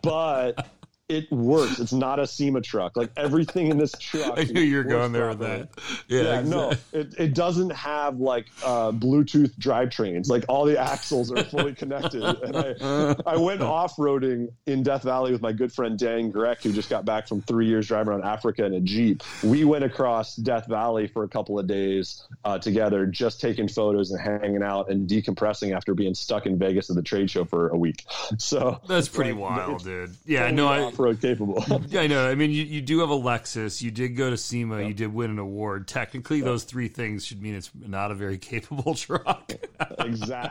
but 0.02 0.66
it 1.08 1.30
works. 1.32 1.80
It's 1.80 1.92
not 1.92 2.18
a 2.18 2.26
SEMA 2.26 2.60
truck. 2.60 2.96
Like 2.96 3.10
everything 3.16 3.68
in 3.68 3.78
this 3.78 3.92
truck. 3.98 4.38
I 4.38 4.44
knew 4.44 4.60
you 4.60 4.76
were 4.76 4.84
going 4.84 5.12
there 5.12 5.28
with 5.28 5.38
that. 5.38 5.68
Yeah, 6.06 6.22
yeah 6.22 6.40
exactly. 6.40 6.50
no, 6.50 6.72
it, 6.92 7.14
it 7.18 7.34
doesn't 7.34 7.70
have 7.70 8.18
like 8.18 8.46
uh, 8.62 8.92
Bluetooth 8.92 9.54
drivetrains. 9.56 10.28
Like 10.28 10.44
all 10.48 10.66
the 10.66 10.78
axles 10.78 11.32
are 11.32 11.42
fully 11.44 11.74
connected. 11.74 12.22
and 12.22 12.56
I, 12.56 13.16
I 13.26 13.36
went 13.38 13.62
off 13.62 13.96
roading 13.96 14.48
in 14.66 14.82
Death 14.82 15.02
Valley 15.02 15.32
with 15.32 15.40
my 15.40 15.52
good 15.52 15.72
friend 15.72 15.98
Dan 15.98 16.30
Grec, 16.30 16.62
who 16.62 16.72
just 16.72 16.90
got 16.90 17.06
back 17.06 17.26
from 17.26 17.40
three 17.40 17.66
years 17.66 17.88
driving 17.88 18.12
around 18.12 18.24
Africa 18.24 18.66
in 18.66 18.74
a 18.74 18.80
Jeep. 18.80 19.22
We 19.42 19.64
went 19.64 19.84
across 19.84 20.36
Death 20.36 20.66
Valley 20.66 21.06
for 21.06 21.24
a 21.24 21.28
couple 21.28 21.58
of 21.58 21.66
days 21.66 22.22
uh, 22.44 22.58
together, 22.58 23.06
just 23.06 23.40
taking 23.40 23.66
photos 23.68 24.10
and 24.10 24.20
hanging 24.20 24.62
out 24.62 24.90
and 24.90 25.08
decompressing 25.08 25.74
after 25.74 25.94
being 25.94 26.14
stuck 26.14 26.44
in 26.44 26.58
Vegas 26.58 26.90
at 26.90 26.96
the 26.96 27.02
trade 27.02 27.30
show 27.30 27.46
for 27.46 27.68
a 27.68 27.76
week. 27.76 28.04
So 28.36 28.80
that's 28.86 29.08
pretty 29.08 29.32
like, 29.32 29.40
wild, 29.40 29.84
dude. 29.84 30.14
Yeah, 30.26 30.50
no, 30.50 30.68
I 30.68 30.90
off-road 30.98 31.20
capable. 31.20 31.64
Yeah, 31.88 32.02
I 32.02 32.06
know. 32.06 32.28
I 32.28 32.34
mean, 32.34 32.50
you, 32.50 32.64
you 32.64 32.80
do 32.80 32.98
have 33.00 33.10
a 33.10 33.14
Lexus. 33.14 33.80
You 33.80 33.90
did 33.90 34.10
go 34.10 34.30
to 34.30 34.36
SEMA. 34.36 34.82
You 34.82 34.92
did 34.92 35.12
win 35.12 35.30
an 35.30 35.38
award. 35.38 35.86
Technically, 35.86 36.40
those 36.40 36.64
three 36.64 36.88
things 36.88 37.24
should 37.24 37.40
mean 37.40 37.54
it's 37.54 37.70
not 37.74 38.10
a 38.10 38.14
very 38.14 38.36
capable 38.36 38.94
truck. 38.94 39.52
exactly, 39.80 40.08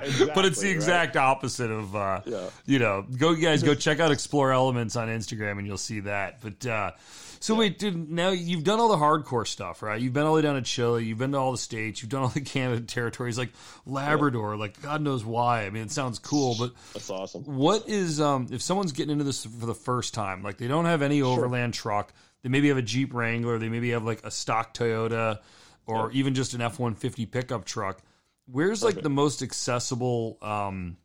exactly. 0.08 0.32
But 0.34 0.46
it's 0.46 0.60
the 0.60 0.72
exact 0.72 1.16
right? 1.16 1.24
opposite 1.24 1.70
of, 1.70 1.96
uh, 1.96 2.22
yeah. 2.26 2.50
you 2.66 2.80
know, 2.80 3.06
go 3.18 3.32
you 3.32 3.42
guys 3.42 3.62
go 3.62 3.76
check 3.76 4.00
out 4.00 4.12
Explore 4.12 4.52
Elements 4.52 4.96
on 4.96 5.10
Instagram 5.10 5.58
and 5.60 5.68
you'll 5.68 5.78
see 5.78 6.00
that. 6.02 6.42
But 6.42 6.66
uh, 6.66 6.92
so 7.40 7.54
yeah. 7.54 7.60
wait, 7.60 7.80
dude. 7.80 8.10
Now 8.10 8.30
you've 8.30 8.64
done 8.64 8.80
all 8.80 8.90
the 8.90 8.98
hardcore 8.98 9.48
stuff, 9.48 9.82
right? 9.82 10.00
You've 10.00 10.14
been 10.14 10.24
all 10.24 10.34
the 10.34 10.36
way 10.38 10.42
down 10.42 10.56
to 10.56 10.62
Chile. 10.62 11.06
You've 11.06 11.18
been 11.18 11.32
to 11.32 11.38
all 11.38 11.52
the 11.52 11.58
states. 11.58 12.02
You've 12.02 12.10
done 12.10 12.24
all 12.24 12.30
the 12.30 12.42
Canada 12.56 12.82
territories, 12.82 13.38
like 13.38 13.52
Labrador. 13.86 14.54
Yeah. 14.54 14.60
Like 14.60 14.82
God 14.82 15.02
knows 15.02 15.24
why. 15.24 15.66
I 15.66 15.70
mean, 15.70 15.84
it 15.84 15.92
sounds 15.92 16.20
cool, 16.20 16.56
but 16.58 16.72
that's 16.94 17.10
awesome. 17.10 17.44
What 17.44 17.88
is 17.88 18.20
um 18.22 18.48
if 18.52 18.62
someone's 18.62 18.92
getting 18.92 19.12
into 19.12 19.24
this 19.24 19.46
for 19.46 19.66
the 19.66 19.76
first 19.76 20.14
time, 20.14 20.44
like 20.44 20.58
they 20.58 20.68
don't 20.68 20.86
have 20.86 21.02
any 21.02 21.20
sure. 21.20 21.38
overland 21.38 21.74
truck, 21.74 22.14
they 22.44 22.50
maybe 22.50 22.70
have 22.70 22.78
a 22.78 22.82
Jeep 22.84 23.14
Wrangler, 23.14 23.58
they 23.60 23.70
maybe 23.70 23.92
have 23.92 24.04
like 24.04 24.26
a 24.26 24.32
stock 24.32 24.74
Toyota, 24.74 25.40
or 25.86 26.12
yeah. 26.12 26.20
even 26.20 26.34
just 26.36 26.54
an 26.54 26.62
F 26.62 26.80
one 26.80 26.96
fifty 26.96 27.26
pickup 27.26 27.66
truck. 27.66 28.02
Where's 28.50 28.84
like 28.84 29.02
the 29.02 29.10
most 29.10 29.42
accessible 29.42 30.38
um 30.42 30.98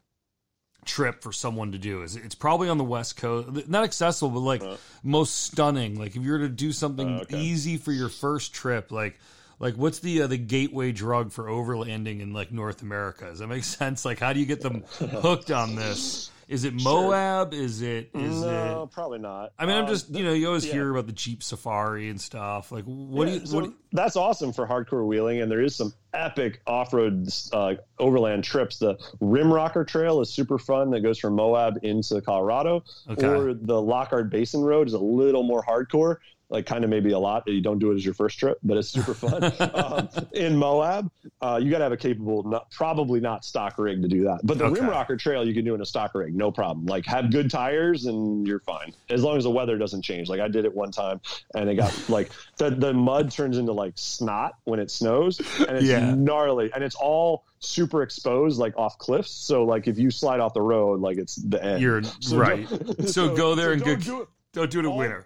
trip 0.84 1.22
for 1.22 1.32
someone 1.32 1.72
to 1.72 1.78
do 1.78 2.02
is 2.02 2.16
it's 2.16 2.34
probably 2.34 2.68
on 2.68 2.76
the 2.76 2.84
west 2.84 3.16
coast 3.16 3.68
not 3.68 3.84
accessible 3.84 4.30
but 4.30 4.40
like 4.40 4.62
uh, 4.62 4.76
most 5.04 5.44
stunning. 5.44 5.96
Like 5.96 6.16
if 6.16 6.22
you 6.22 6.32
were 6.32 6.40
to 6.40 6.48
do 6.48 6.72
something 6.72 7.08
uh, 7.08 7.20
okay. 7.20 7.38
easy 7.38 7.76
for 7.76 7.92
your 7.92 8.08
first 8.08 8.52
trip 8.52 8.90
like 8.90 9.18
like 9.60 9.74
what's 9.74 10.00
the 10.00 10.22
uh, 10.22 10.26
the 10.26 10.38
gateway 10.38 10.90
drug 10.90 11.30
for 11.30 11.44
overlanding 11.44 12.20
in 12.20 12.32
like 12.32 12.50
north 12.50 12.82
america? 12.82 13.26
Does 13.26 13.38
that 13.38 13.46
make 13.46 13.64
sense? 13.78 14.04
Like 14.04 14.18
how 14.18 14.32
do 14.32 14.40
you 14.40 14.46
get 14.46 14.60
them 14.60 14.82
hooked 14.98 15.52
on 15.52 15.76
this 15.76 16.31
is 16.48 16.64
it 16.64 16.74
Moab? 16.74 17.52
Sure. 17.52 17.62
Is 17.62 17.82
it? 17.82 18.10
Is 18.14 18.42
no, 18.42 18.84
it? 18.84 18.94
probably 18.94 19.18
not. 19.18 19.52
I 19.58 19.66
mean, 19.66 19.76
I'm 19.76 19.86
just 19.86 20.10
you 20.10 20.24
know 20.24 20.32
you 20.32 20.46
always 20.46 20.66
yeah. 20.66 20.72
hear 20.72 20.90
about 20.90 21.06
the 21.06 21.12
Jeep 21.12 21.42
Safari 21.42 22.08
and 22.08 22.20
stuff. 22.20 22.72
Like, 22.72 22.84
what 22.84 23.28
yeah, 23.28 23.34
do 23.34 23.40
you? 23.40 23.46
So 23.46 23.56
what 23.56 23.64
do 23.64 23.74
that's 23.92 24.16
awesome 24.16 24.52
for 24.52 24.66
hardcore 24.66 25.06
wheeling, 25.06 25.40
and 25.40 25.50
there 25.50 25.60
is 25.60 25.76
some 25.76 25.92
epic 26.14 26.60
off-road 26.66 27.28
uh, 27.52 27.74
overland 27.98 28.44
trips. 28.44 28.78
The 28.78 28.98
Rim 29.20 29.52
Rocker 29.52 29.84
Trail 29.84 30.20
is 30.20 30.30
super 30.30 30.58
fun. 30.58 30.90
That 30.90 31.00
goes 31.00 31.18
from 31.18 31.34
Moab 31.34 31.78
into 31.82 32.20
Colorado, 32.20 32.84
okay. 33.08 33.26
or 33.26 33.54
the 33.54 33.80
Lockhart 33.80 34.30
Basin 34.30 34.62
Road 34.62 34.86
is 34.86 34.94
a 34.94 34.98
little 34.98 35.42
more 35.42 35.62
hardcore 35.62 36.16
like 36.52 36.66
kind 36.66 36.84
of 36.84 36.90
maybe 36.90 37.12
a 37.12 37.18
lot 37.18 37.46
that 37.46 37.52
you 37.52 37.62
don't 37.62 37.78
do 37.78 37.90
it 37.90 37.94
as 37.96 38.04
your 38.04 38.14
first 38.14 38.38
trip, 38.38 38.58
but 38.62 38.76
it's 38.76 38.88
super 38.88 39.14
fun. 39.14 39.52
um, 39.74 40.08
in 40.32 40.56
Moab, 40.56 41.10
uh, 41.40 41.58
you 41.60 41.70
got 41.70 41.78
to 41.78 41.84
have 41.84 41.92
a 41.92 41.96
capable, 41.96 42.42
not, 42.42 42.70
probably 42.70 43.20
not 43.20 43.44
stock 43.44 43.78
rig 43.78 44.02
to 44.02 44.08
do 44.08 44.24
that. 44.24 44.40
But 44.44 44.58
the 44.58 44.66
okay. 44.66 44.80
Rimrocker 44.80 45.18
Trail 45.18 45.46
you 45.46 45.54
can 45.54 45.64
do 45.64 45.74
in 45.74 45.80
a 45.80 45.86
stock 45.86 46.14
rig, 46.14 46.34
no 46.34 46.52
problem. 46.52 46.86
Like 46.86 47.06
have 47.06 47.32
good 47.32 47.50
tires 47.50 48.04
and 48.06 48.46
you're 48.46 48.60
fine 48.60 48.92
as 49.08 49.22
long 49.22 49.38
as 49.38 49.44
the 49.44 49.50
weather 49.50 49.78
doesn't 49.78 50.02
change. 50.02 50.28
Like 50.28 50.40
I 50.40 50.48
did 50.48 50.64
it 50.64 50.74
one 50.74 50.92
time 50.92 51.20
and 51.54 51.70
it 51.70 51.74
got 51.74 52.08
like 52.08 52.30
the 52.58 52.70
the 52.70 52.92
mud 52.92 53.30
turns 53.30 53.58
into 53.58 53.72
like 53.72 53.94
snot 53.96 54.56
when 54.64 54.78
it 54.78 54.90
snows 54.90 55.40
and 55.66 55.76
it's 55.76 55.86
yeah. 55.86 56.14
gnarly 56.14 56.70
and 56.74 56.84
it's 56.84 56.94
all 56.94 57.44
super 57.60 58.02
exposed 58.02 58.58
like 58.58 58.76
off 58.76 58.98
cliffs 58.98 59.30
so 59.30 59.64
like 59.64 59.86
if 59.86 59.98
you 59.98 60.10
slide 60.10 60.40
off 60.40 60.52
the 60.52 60.60
road 60.60 61.00
like 61.00 61.16
it's 61.16 61.36
the 61.36 61.62
end 61.62 61.80
you're 61.80 62.02
so 62.20 62.36
right 62.36 62.68
so, 62.68 63.04
so, 63.06 63.36
go 63.36 63.54
there 63.54 63.68
so 63.68 63.72
and 63.72 63.82
don't, 63.84 64.04
do 64.04 64.22
it, 64.22 64.28
don't 64.52 64.70
do 64.70 64.80
it 64.80 64.84
in 64.84 64.94
winter 64.94 65.24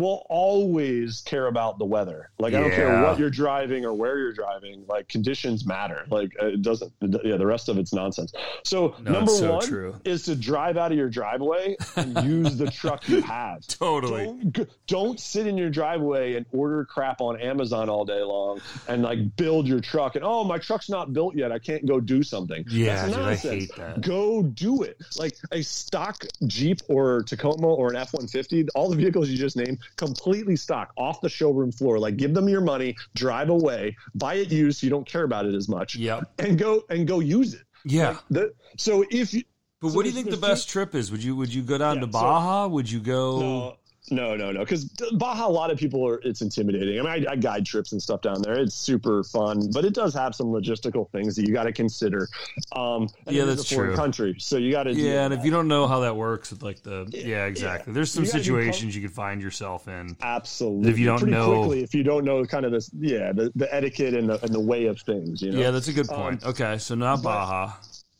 will 0.00 0.26
always 0.28 1.20
care 1.20 1.46
about 1.46 1.78
the 1.78 1.84
weather. 1.84 2.30
Like 2.38 2.54
I 2.54 2.60
don't 2.60 2.70
care 2.70 3.02
what 3.02 3.18
you're 3.18 3.30
driving 3.30 3.84
or 3.84 3.92
where 3.92 4.18
you're 4.18 4.32
driving. 4.32 4.84
Like 4.88 5.08
conditions 5.08 5.66
matter. 5.66 6.06
Like 6.10 6.32
uh, 6.40 6.46
it 6.46 6.62
doesn't. 6.62 6.92
Yeah, 7.00 7.36
the 7.36 7.46
rest 7.46 7.68
of 7.68 7.78
it's 7.78 7.92
nonsense. 7.92 8.32
So 8.64 8.94
no, 9.02 9.12
number 9.12 9.30
so 9.30 9.56
one 9.56 9.66
true. 9.66 10.00
is 10.04 10.24
to 10.24 10.34
drive 10.34 10.76
out 10.76 10.90
of 10.90 10.98
your 10.98 11.10
driveway 11.10 11.76
and 11.96 12.24
use 12.24 12.56
the 12.56 12.70
truck 12.70 13.08
you 13.08 13.20
have. 13.22 13.66
Totally. 13.66 14.26
Don't, 14.26 14.70
don't, 14.86 15.20
sit 15.20 15.46
in 15.46 15.58
your 15.58 15.70
driveway 15.70 16.36
and 16.36 16.46
order 16.52 16.84
crap 16.84 17.20
on 17.20 17.38
Amazon 17.40 17.88
all 17.88 18.04
day 18.04 18.22
long 18.22 18.60
and 18.88 19.02
like 19.02 19.36
build 19.36 19.66
your 19.66 19.80
truck 19.80 20.14
and 20.14 20.24
oh 20.24 20.44
my 20.44 20.58
truck's 20.58 20.88
not 20.88 21.12
built 21.12 21.36
yet. 21.36 21.52
I 21.52 21.58
can't 21.58 21.84
go 21.84 22.00
do 22.00 22.22
something. 22.22 22.64
Yeah, 22.68 23.06
dude, 23.06 23.16
I 23.16 23.34
hate 23.34 23.76
that. 23.76 24.00
Go 24.00 24.42
do 24.42 24.82
it. 24.82 24.98
Like 25.18 25.36
a 25.52 25.62
stock 25.62 26.24
Jeep 26.46 26.80
or 26.88 27.22
Tacoma 27.22 27.66
or 27.66 27.90
an 27.90 27.96
F 27.96 28.14
one 28.14 28.26
fifty. 28.26 28.66
All 28.74 28.88
the 28.88 28.96
vehicles 28.96 29.28
you 29.28 29.36
just 29.36 29.56
named 29.56 29.78
completely 29.96 30.56
stock 30.56 30.92
off 30.96 31.20
the 31.20 31.28
showroom 31.28 31.72
floor. 31.72 31.98
Like 31.98 32.16
give 32.16 32.34
them 32.34 32.48
your 32.48 32.60
money, 32.60 32.96
drive 33.14 33.48
away, 33.48 33.96
buy 34.14 34.34
it 34.34 34.50
used 34.50 34.80
so 34.80 34.86
you 34.86 34.90
don't 34.90 35.06
care 35.06 35.24
about 35.24 35.46
it 35.46 35.54
as 35.54 35.68
much. 35.68 35.96
Yeah. 35.96 36.20
And 36.38 36.58
go 36.58 36.82
and 36.88 37.06
go 37.06 37.20
use 37.20 37.54
it. 37.54 37.62
Yeah. 37.84 38.08
Like 38.08 38.18
the, 38.30 38.54
so 38.76 39.04
if 39.10 39.32
you 39.34 39.42
But 39.80 39.90
so 39.90 39.96
what 39.96 40.02
do 40.02 40.10
you 40.10 40.14
think 40.14 40.30
the 40.30 40.36
best 40.36 40.68
trip 40.68 40.94
is? 40.94 41.10
Would 41.10 41.22
you 41.22 41.36
would 41.36 41.52
you 41.52 41.62
go 41.62 41.78
down 41.78 41.96
yeah, 41.96 42.00
to 42.02 42.06
Baja? 42.06 42.64
So, 42.64 42.68
would 42.70 42.90
you 42.90 43.00
go 43.00 43.40
no, 43.40 43.76
no, 44.10 44.36
no, 44.36 44.50
no. 44.50 44.60
Because 44.60 44.84
Baja, 45.14 45.46
a 45.46 45.48
lot 45.48 45.70
of 45.70 45.78
people 45.78 46.06
are. 46.06 46.20
It's 46.22 46.42
intimidating. 46.42 46.98
I 46.98 47.02
mean, 47.02 47.26
I, 47.26 47.32
I, 47.32 47.36
guide 47.36 47.64
trips 47.64 47.92
and 47.92 48.02
stuff 48.02 48.22
down 48.22 48.42
there. 48.42 48.54
It's 48.54 48.74
super 48.74 49.22
fun, 49.22 49.70
but 49.72 49.84
it 49.84 49.94
does 49.94 50.14
have 50.14 50.34
some 50.34 50.48
logistical 50.48 51.10
things 51.10 51.36
that 51.36 51.46
you 51.46 51.52
got 51.52 51.64
to 51.64 51.72
consider. 51.72 52.28
Um, 52.72 53.08
yeah, 53.28 53.44
that's 53.44 53.68
true. 53.68 53.94
Country, 53.94 54.34
so 54.38 54.56
you 54.56 54.72
got 54.72 54.84
to. 54.84 54.92
Yeah, 54.92 55.24
and 55.24 55.34
if 55.34 55.44
you 55.44 55.50
don't 55.50 55.68
know 55.68 55.86
how 55.86 56.00
that 56.00 56.16
works 56.16 56.50
with 56.50 56.62
like 56.62 56.82
the 56.82 57.08
yeah, 57.10 57.46
exactly. 57.46 57.92
Yeah. 57.92 57.94
There's 57.94 58.10
some 58.10 58.24
you 58.24 58.30
situations 58.30 58.94
you 58.94 59.02
could 59.02 59.14
find 59.14 59.40
yourself 59.40 59.88
in. 59.88 60.16
Absolutely. 60.20 60.90
If 60.90 60.98
you 60.98 61.06
don't 61.06 61.18
Pretty 61.18 61.32
know, 61.32 61.58
quickly, 61.58 61.82
if 61.82 61.94
you 61.94 62.02
don't 62.02 62.24
know 62.24 62.44
kind 62.44 62.64
of 62.64 62.72
this, 62.72 62.90
yeah, 62.98 63.32
the, 63.32 63.52
the 63.54 63.72
etiquette 63.74 64.14
and 64.14 64.28
the 64.28 64.42
and 64.42 64.52
the 64.52 64.60
way 64.60 64.86
of 64.86 65.00
things. 65.00 65.42
You 65.42 65.52
know? 65.52 65.60
Yeah, 65.60 65.70
that's 65.70 65.88
a 65.88 65.92
good 65.92 66.08
point. 66.08 66.42
Um, 66.44 66.50
okay, 66.50 66.78
so 66.78 66.94
not 66.94 67.22
Baja. 67.22 67.72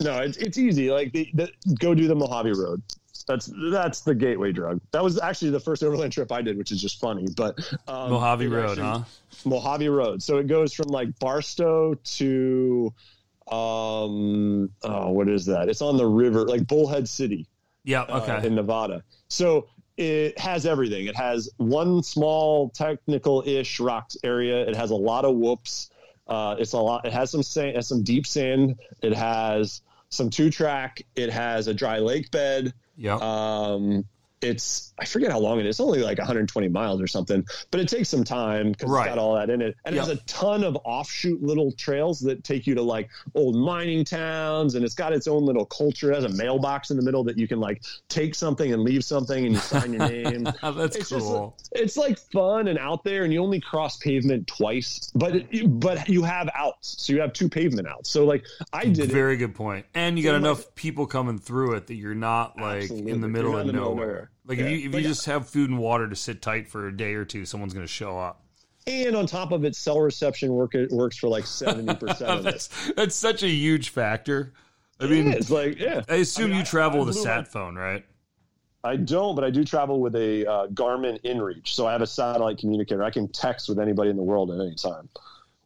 No, 0.02 0.18
it's, 0.20 0.38
it's 0.38 0.56
easy. 0.56 0.90
Like 0.90 1.12
the, 1.12 1.28
the, 1.34 1.52
go 1.78 1.94
do 1.94 2.08
the 2.08 2.14
Mojave 2.14 2.52
Road. 2.52 2.82
That's 3.24 3.51
that's 3.70 4.01
the 4.01 4.14
gateway 4.14 4.52
drug. 4.52 4.80
That 4.92 5.02
was 5.02 5.20
actually 5.20 5.51
the 5.51 5.60
first 5.60 5.82
overland 5.82 6.12
trip 6.12 6.32
I 6.32 6.42
did, 6.42 6.56
which 6.56 6.72
is 6.72 6.80
just 6.80 7.01
funny. 7.01 7.26
But 7.36 7.59
um, 7.88 8.10
Mojave 8.10 8.47
Road, 8.48 8.70
actually, 8.70 8.82
huh? 8.82 9.05
Mojave 9.44 9.88
Road. 9.88 10.22
So 10.22 10.38
it 10.38 10.47
goes 10.47 10.72
from 10.72 10.88
like 10.88 11.18
Barstow 11.18 11.94
to 11.94 12.94
um 13.51 14.70
oh 14.82 15.10
what 15.10 15.28
is 15.28 15.47
that? 15.47 15.68
It's 15.68 15.82
on 15.82 15.97
the 15.97 16.06
river, 16.06 16.44
like 16.44 16.66
Bullhead 16.66 17.09
City. 17.09 17.47
Yeah. 17.84 18.02
Uh, 18.02 18.20
okay. 18.20 18.32
Uh, 18.32 18.42
in 18.42 18.55
Nevada. 18.55 19.02
So 19.28 19.68
it 19.97 20.38
has 20.38 20.66
everything. 20.66 21.06
It 21.06 21.16
has 21.16 21.51
one 21.59 22.02
small 22.02 22.70
technical-ish 22.70 23.80
rocks 23.80 24.16
area. 24.24 24.66
It 24.66 24.74
has 24.74 24.90
a 24.90 24.97
lot 24.97 25.24
of 25.24 25.36
whoops. 25.36 25.90
Uh, 26.26 26.56
it's 26.59 26.72
a 26.72 26.78
lot. 26.78 27.05
It 27.05 27.12
has 27.12 27.30
some 27.30 27.42
sand, 27.42 27.76
has 27.76 27.88
some 27.88 28.02
deep 28.02 28.26
sand. 28.26 28.78
It 29.02 29.12
has 29.12 29.82
some 30.09 30.30
two 30.30 30.48
track. 30.48 31.02
It 31.16 31.30
has 31.30 31.66
a 31.66 31.74
dry 31.74 31.98
lake 31.98 32.30
bed. 32.30 32.72
Yeah. 33.01 33.14
Um, 33.16 34.05
it's 34.42 34.92
I 34.98 35.04
forget 35.04 35.30
how 35.30 35.38
long 35.38 35.58
it 35.60 35.66
is. 35.66 35.76
It's 35.76 35.80
only 35.80 36.02
like 36.02 36.18
120 36.18 36.68
miles 36.68 37.00
or 37.00 37.06
something, 37.06 37.44
but 37.70 37.80
it 37.80 37.88
takes 37.88 38.08
some 38.08 38.24
time 38.24 38.72
because 38.72 38.90
right. 38.90 39.06
it's 39.06 39.14
got 39.14 39.18
all 39.18 39.34
that 39.34 39.50
in 39.50 39.62
it. 39.62 39.76
And 39.84 39.94
yep. 39.94 40.06
has 40.06 40.16
a 40.16 40.20
ton 40.22 40.64
of 40.64 40.76
offshoot 40.84 41.42
little 41.42 41.72
trails 41.72 42.20
that 42.20 42.44
take 42.44 42.66
you 42.66 42.74
to 42.74 42.82
like 42.82 43.10
old 43.34 43.56
mining 43.56 44.04
towns, 44.04 44.74
and 44.74 44.84
it's 44.84 44.94
got 44.94 45.12
its 45.12 45.26
own 45.26 45.44
little 45.44 45.64
culture. 45.64 46.12
It 46.12 46.16
has 46.16 46.24
a 46.24 46.36
mailbox 46.36 46.90
in 46.90 46.96
the 46.96 47.02
middle 47.02 47.24
that 47.24 47.38
you 47.38 47.48
can 47.48 47.60
like 47.60 47.82
take 48.08 48.34
something 48.34 48.72
and 48.72 48.82
leave 48.82 49.04
something, 49.04 49.44
and 49.46 49.54
you 49.54 49.60
sign 49.60 49.92
your 49.92 50.08
name. 50.08 50.44
That's 50.62 50.96
it's 50.96 51.08
cool. 51.10 51.56
Just, 51.58 51.72
it's 51.72 51.96
like 51.96 52.18
fun 52.18 52.68
and 52.68 52.78
out 52.78 53.04
there, 53.04 53.24
and 53.24 53.32
you 53.32 53.42
only 53.42 53.60
cross 53.60 53.96
pavement 53.98 54.46
twice, 54.46 55.10
but 55.14 55.36
it, 55.36 55.80
but 55.80 56.08
you 56.08 56.22
have 56.22 56.48
outs, 56.54 56.96
so 56.98 57.12
you 57.12 57.20
have 57.20 57.32
two 57.32 57.48
pavement 57.48 57.88
outs. 57.88 58.10
So 58.10 58.24
like 58.24 58.44
I 58.72 58.86
did. 58.86 59.10
Very 59.10 59.34
it. 59.34 59.38
good 59.38 59.54
point. 59.54 59.86
and 59.94 60.18
you 60.18 60.24
got 60.24 60.34
enough 60.34 60.74
people 60.74 61.06
coming 61.06 61.38
through 61.38 61.74
it 61.74 61.86
that 61.88 61.94
you're 61.94 62.14
not 62.14 62.58
like 62.58 62.90
in 62.90 63.20
the 63.20 63.28
middle 63.28 63.56
of 63.56 63.66
nowhere. 63.66 64.30
Like 64.51 64.59
yeah. 64.59 64.64
if 64.64 64.70
you 64.72 64.89
if 64.89 64.94
you 64.97 65.02
just 65.02 65.27
have 65.27 65.48
food 65.48 65.70
and 65.70 65.78
water 65.78 66.09
to 66.09 66.16
sit 66.16 66.43
tight 66.43 66.66
for 66.66 66.89
a 66.89 66.97
day 66.97 67.14
or 67.14 67.24
two, 67.24 67.44
someone's 67.44 67.72
going 67.72 67.86
to 67.86 67.93
show 67.93 68.18
up. 68.18 68.43
And 68.89 69.14
on 69.14 69.27
top 69.27 69.52
of 69.52 69.64
it, 69.64 69.77
cell 69.77 70.01
reception 70.01 70.52
work 70.52 70.74
it 70.74 70.90
works 70.90 71.16
for 71.16 71.28
like 71.28 71.47
seventy 71.47 71.94
percent. 71.94 72.43
that's 72.43 72.93
that's 72.97 73.14
such 73.14 73.44
a 73.44 73.48
huge 73.48 73.90
factor. 73.90 74.52
I 74.98 75.06
mean, 75.06 75.28
it's 75.28 75.51
like 75.51 75.78
yeah. 75.78 76.02
I 76.09 76.16
assume 76.16 76.47
I 76.47 76.48
mean, 76.48 76.59
you 76.59 76.64
travel 76.64 76.98
I, 76.98 77.02
I 77.05 77.06
with 77.06 77.16
a 77.16 77.20
sat 77.20 77.47
phone, 77.47 77.77
right? 77.77 78.05
I 78.82 78.97
don't, 78.97 79.36
but 79.36 79.44
I 79.44 79.51
do 79.51 79.62
travel 79.62 80.01
with 80.01 80.16
a 80.16 80.44
uh, 80.44 80.66
Garmin 80.68 81.22
InReach, 81.22 81.68
so 81.68 81.86
I 81.86 81.93
have 81.93 82.02
a 82.02 82.06
satellite 82.06 82.59
communicator. 82.59 83.05
I 83.05 83.10
can 83.10 83.28
text 83.28 83.68
with 83.68 83.78
anybody 83.78 84.10
in 84.10 84.16
the 84.16 84.22
world 84.24 84.51
at 84.51 84.59
any 84.59 84.74
time. 84.74 85.09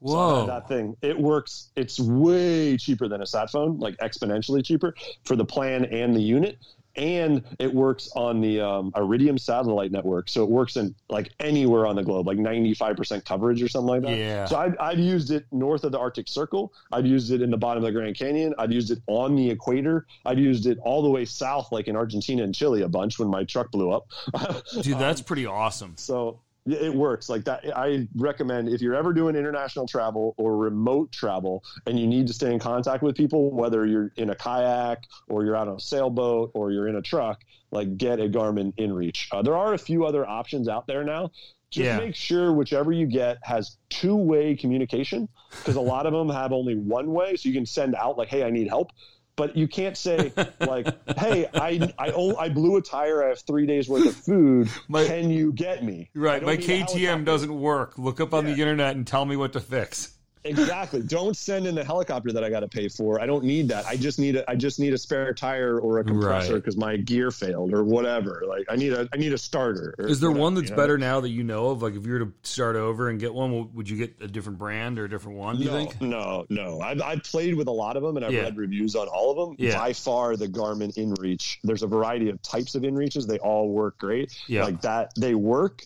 So 0.06 0.44
that 0.44 0.69
thing. 0.69 0.94
It 1.01 1.19
works. 1.19 1.70
It's 1.74 1.98
way 1.98 2.77
cheaper 2.77 3.09
than 3.09 3.23
a 3.23 3.27
sat 3.27 3.51
phone, 3.51 3.78
like 3.78 3.97
exponentially 3.98 4.62
cheaper 4.62 4.94
for 5.24 5.36
the 5.36 5.44
plan 5.47 5.86
and 5.86 6.15
the 6.15 6.20
unit. 6.20 6.59
And 6.97 7.43
it 7.59 7.73
works 7.73 8.11
on 8.15 8.41
the 8.41 8.61
um, 8.61 8.93
Iridium 8.97 9.39
satellite 9.39 9.91
network, 9.91 10.29
so 10.29 10.45
it 10.45 10.51
works 10.51 10.77
in 10.77 10.95
like 11.09 11.33
anywhere 11.41 11.87
on 11.87 11.97
the 11.97 12.03
globe, 12.03 12.27
like 12.27 12.39
ninety 12.39 12.75
five 12.75 12.97
percent 12.97 13.25
coverage 13.25 13.62
or 13.62 13.69
something 13.69 13.89
like 13.89 14.03
that. 14.03 14.16
Yeah. 14.16 14.45
So 14.47 14.57
I'd, 14.57 14.77
I'd 14.79 14.99
used 14.99 15.31
it 15.31 15.47
north 15.51 15.85
of 15.85 15.93
the 15.93 15.99
Arctic 15.99 16.29
Circle. 16.29 16.73
I'd 16.93 17.07
used 17.07 17.33
it 17.33 17.43
in 17.43 17.51
the 17.51 17.57
bottom 17.57 17.83
of 17.83 17.87
the 17.87 17.93
Grand 17.93 18.16
Canyon. 18.16 18.55
I'd 18.59 18.73
used 18.73 18.91
it 18.91 19.01
on 19.07 19.35
the 19.35 19.51
equator. 19.51 20.07
I'd 20.25 20.39
used 20.39 20.66
it 20.66 20.79
all 20.83 21.03
the 21.03 21.11
way 21.11 21.25
south, 21.25 21.73
like 21.73 21.89
in 21.89 21.97
Argentina 21.97 22.45
and 22.45 22.55
Chile, 22.55 22.83
a 22.83 22.89
bunch 22.89 23.19
when 23.19 23.29
my 23.29 23.45
truck 23.45 23.71
blew 23.71 23.91
up. 23.91 24.07
Dude, 24.83 24.99
that's 24.99 25.21
pretty 25.21 25.47
awesome. 25.47 25.95
So 25.97 26.41
it 26.66 26.95
works 26.95 27.28
like 27.28 27.45
that. 27.45 27.65
I 27.77 28.09
recommend 28.16 28.69
if 28.70 28.81
you're 28.81 28.95
ever 28.95 29.12
doing 29.12 29.36
international 29.36 29.86
travel 29.86 30.35
or 30.39 30.57
remote 30.57 31.12
travel 31.12 31.62
and 31.86 31.99
you 31.99 32.07
need 32.07 32.27
to 32.28 32.32
stay 32.32 32.53
in 32.53 32.59
contact 32.59 33.03
with 33.03 33.15
people, 33.16 33.51
whether 33.51 33.85
you're 33.85 34.12
in 34.16 34.31
a 34.31 34.35
kayak 34.35 35.05
or 35.28 35.45
you're 35.45 35.57
out 35.57 35.69
on 35.69 35.77
a 35.77 35.81
sailboat 35.81 36.53
or 36.55 36.70
you're 36.70 36.89
in 36.89 36.97
a 36.97 37.03
truck, 37.03 37.43
like 37.70 37.99
get 37.99 38.19
a 38.19 38.28
Garmin 38.28 38.73
InReach. 38.77 39.27
Uh, 39.31 39.43
there 39.43 39.57
are 39.57 39.74
a 39.74 39.78
few 39.78 40.07
other 40.07 40.27
options 40.27 40.66
out 40.69 40.86
there 40.86 41.05
now. 41.05 41.31
Just 41.70 41.86
Yeah. 41.86 41.99
make 41.99 42.15
sure 42.15 42.53
whichever 42.53 42.93
you 42.93 43.07
get 43.07 43.36
has 43.43 43.77
two 43.91 44.16
way 44.16 44.57
communication 44.57 45.28
because 45.59 45.77
a 45.77 45.81
lot 45.82 46.07
of 46.07 46.12
them 46.15 46.31
have 46.31 46.53
only 46.53 46.77
one 46.77 47.12
way. 47.12 47.36
So 47.36 47.49
you 47.49 47.55
can 47.55 47.66
send 47.66 47.95
out 47.95 48.16
like, 48.16 48.28
hey, 48.28 48.43
I 48.45 48.51
need 48.51 48.69
help. 48.69 48.91
But 49.36 49.56
you 49.56 49.66
can't 49.66 49.97
say 49.97 50.32
like, 50.61 50.86
"Hey, 51.19 51.47
I 51.55 51.93
I, 51.98 52.11
own, 52.11 52.36
I 52.39 52.48
blew 52.48 52.77
a 52.77 52.82
tire. 52.82 53.24
I 53.24 53.28
have 53.28 53.40
three 53.40 53.66
days 53.66 53.89
worth 53.89 54.06
of 54.06 54.15
food. 54.15 54.69
My- 54.89 55.06
Can 55.06 55.31
you 55.31 55.52
get 55.52 55.82
me?" 55.85 56.11
Right. 56.15 56.43
My 56.43 56.56
KTM 56.56 57.24
doesn't 57.24 57.52
work. 57.55 57.98
Look 57.98 58.20
up 58.20 58.32
on 58.35 58.44
the 58.44 58.52
internet 58.52 58.97
and 58.97 59.06
tell 59.06 59.24
me 59.24 59.36
what 59.36 59.52
to 59.55 59.61
fix. 59.61 60.15
Exactly. 60.45 61.03
Don't 61.03 61.37
send 61.37 61.66
in 61.66 61.75
the 61.75 61.85
helicopter 61.85 62.33
that 62.33 62.45
I 62.45 62.51
got 62.51 62.61
to 62.61 62.69
pay 62.69 62.89
for. 62.89 63.21
I 63.21 63.27
don't 63.27 63.45
need 63.45 63.69
that. 63.69 63.87
I 63.87 63.97
just 63.97 64.19
need 64.19 64.37
a 64.37 64.49
I 64.51 64.55
just 64.55 64.79
need 64.79 64.93
a 64.93 64.99
spare 64.99 65.33
tire 65.35 65.79
or 65.79 65.99
a 65.99 66.05
compressor 66.05 66.55
Right. 66.55 66.59
because 66.62 66.77
my 66.77 66.97
gear 66.97 67.31
failed 67.31 67.73
or 67.73 67.85
whatever. 67.85 68.43
Like 68.47 68.66
I 68.69 68.77
need 68.77 68.93
a 68.93 69.09
I 69.12 69.16
need 69.16 69.33
a 69.33 69.39
starter. 69.39 69.95
or 69.99 70.07
Is 70.07 70.21
there 70.21 70.31
one 70.31 70.55
that's 70.55 70.71
you 70.71 70.77
know? 70.77 70.83
better 70.83 70.99
now 70.99 71.21
that 71.21 71.31
you 71.31 71.45
know 71.45 71.69
of? 71.71 71.83
Like, 71.83 71.95
if 71.95 72.07
you 72.07 72.12
were 72.12 72.19
to 72.21 72.33
start 72.43 72.77
over 72.77 73.09
and 73.09 73.19
get 73.19 73.33
one, 73.35 73.73
would 73.75 73.89
you 73.89 73.97
get 73.97 74.15
a 74.21 74.29
different 74.29 74.59
brand 74.59 74.99
or 74.99 75.05
a 75.05 75.09
different 75.11 75.39
one? 75.39 75.57
Do 75.57 75.62
you 75.65 75.71
think? 75.71 76.01
No, 76.01 76.45
no. 76.49 76.81
I've, 76.81 77.01
I've 77.03 77.23
played 77.25 77.55
with 77.55 77.69
a 77.69 77.73
lot 77.73 77.97
of 77.97 78.03
them 78.03 78.16
and 78.16 78.25
I've 78.25 78.33
Yeah. 78.33 78.43
read 78.43 78.57
reviews 78.57 78.95
on 78.97 79.09
all 79.09 79.31
of 79.31 79.37
them. 79.49 79.57
Yeah. 79.59 79.79
By 79.79 79.93
far, 79.93 80.37
the 80.37 80.49
Garmin 80.49 80.95
InReach. 80.97 81.59
There's 81.65 81.83
a 81.83 81.87
variety 81.87 82.29
of 82.29 82.41
types 82.43 82.75
of 82.75 82.83
InReaches. 82.83 83.27
They 83.27 83.39
all 83.39 83.69
work 83.71 83.99
great. 83.99 84.33
Yeah. 84.47 84.65
Like 84.65 84.81
that, 84.83 85.12
they 85.16 85.35
work 85.35 85.85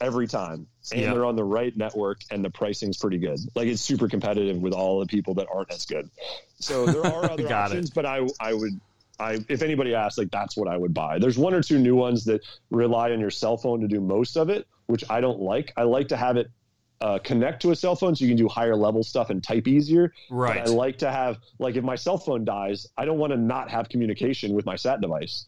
every 0.00 0.26
time, 0.26 0.66
and 0.92 1.00
Yeah. 1.00 1.12
they're 1.12 1.24
on 1.24 1.36
the 1.36 1.44
right 1.44 1.76
network, 1.76 2.18
and 2.30 2.44
the 2.44 2.50
pricing's 2.50 2.96
pretty 2.96 3.18
good. 3.18 3.38
Like 3.54 3.68
it's 3.68 3.82
super 3.82 4.08
competitive 4.08 4.56
with 4.58 4.72
all 4.72 5.00
the 5.00 5.06
people 5.06 5.34
that 5.34 5.46
aren't 5.52 5.70
as 5.72 5.84
good. 5.86 6.08
So 6.60 6.86
there 6.86 7.04
are 7.06 7.24
other 7.30 7.42
Got 7.42 7.70
it. 7.70 7.74
options, 7.74 7.90
but 7.90 8.06
I 8.06 8.26
I 8.40 8.54
would. 8.54 8.80
I, 9.20 9.44
if 9.48 9.62
anybody 9.62 9.96
asks, 9.96 10.16
like 10.16 10.30
that's 10.30 10.56
what 10.56 10.68
I 10.68 10.76
would 10.76 10.94
buy. 10.94 11.18
There's 11.18 11.36
one 11.36 11.52
or 11.52 11.60
two 11.60 11.80
new 11.80 11.96
ones 11.96 12.24
that 12.26 12.40
rely 12.70 13.10
on 13.10 13.18
your 13.18 13.30
cell 13.32 13.56
phone 13.56 13.80
to 13.80 13.88
do 13.88 14.00
most 14.00 14.36
of 14.36 14.48
it, 14.48 14.64
which 14.86 15.02
I 15.10 15.20
don't 15.20 15.40
like. 15.40 15.72
I 15.76 15.82
like 15.82 16.06
to 16.08 16.16
have 16.16 16.36
it 16.36 16.48
uh, 17.00 17.18
connect 17.18 17.62
to 17.62 17.72
a 17.72 17.76
cell 17.76 17.96
phone 17.96 18.14
so 18.14 18.24
you 18.24 18.30
can 18.30 18.36
do 18.36 18.46
higher 18.48 18.76
level 18.76 19.02
stuff 19.02 19.30
and 19.30 19.42
type 19.42 19.66
easier. 19.66 20.12
Right. 20.30 20.62
But 20.62 20.70
I 20.70 20.72
like 20.72 20.98
to 20.98 21.10
have 21.10 21.38
like 21.58 21.74
if 21.74 21.82
my 21.82 21.96
cell 21.96 22.16
phone 22.18 22.44
dies, 22.44 22.86
I 22.96 23.04
don't 23.06 23.18
want 23.18 23.32
to 23.32 23.36
not 23.36 23.68
have 23.70 23.88
communication 23.88 24.54
with 24.54 24.64
my 24.66 24.76
sat 24.76 25.00
device. 25.00 25.46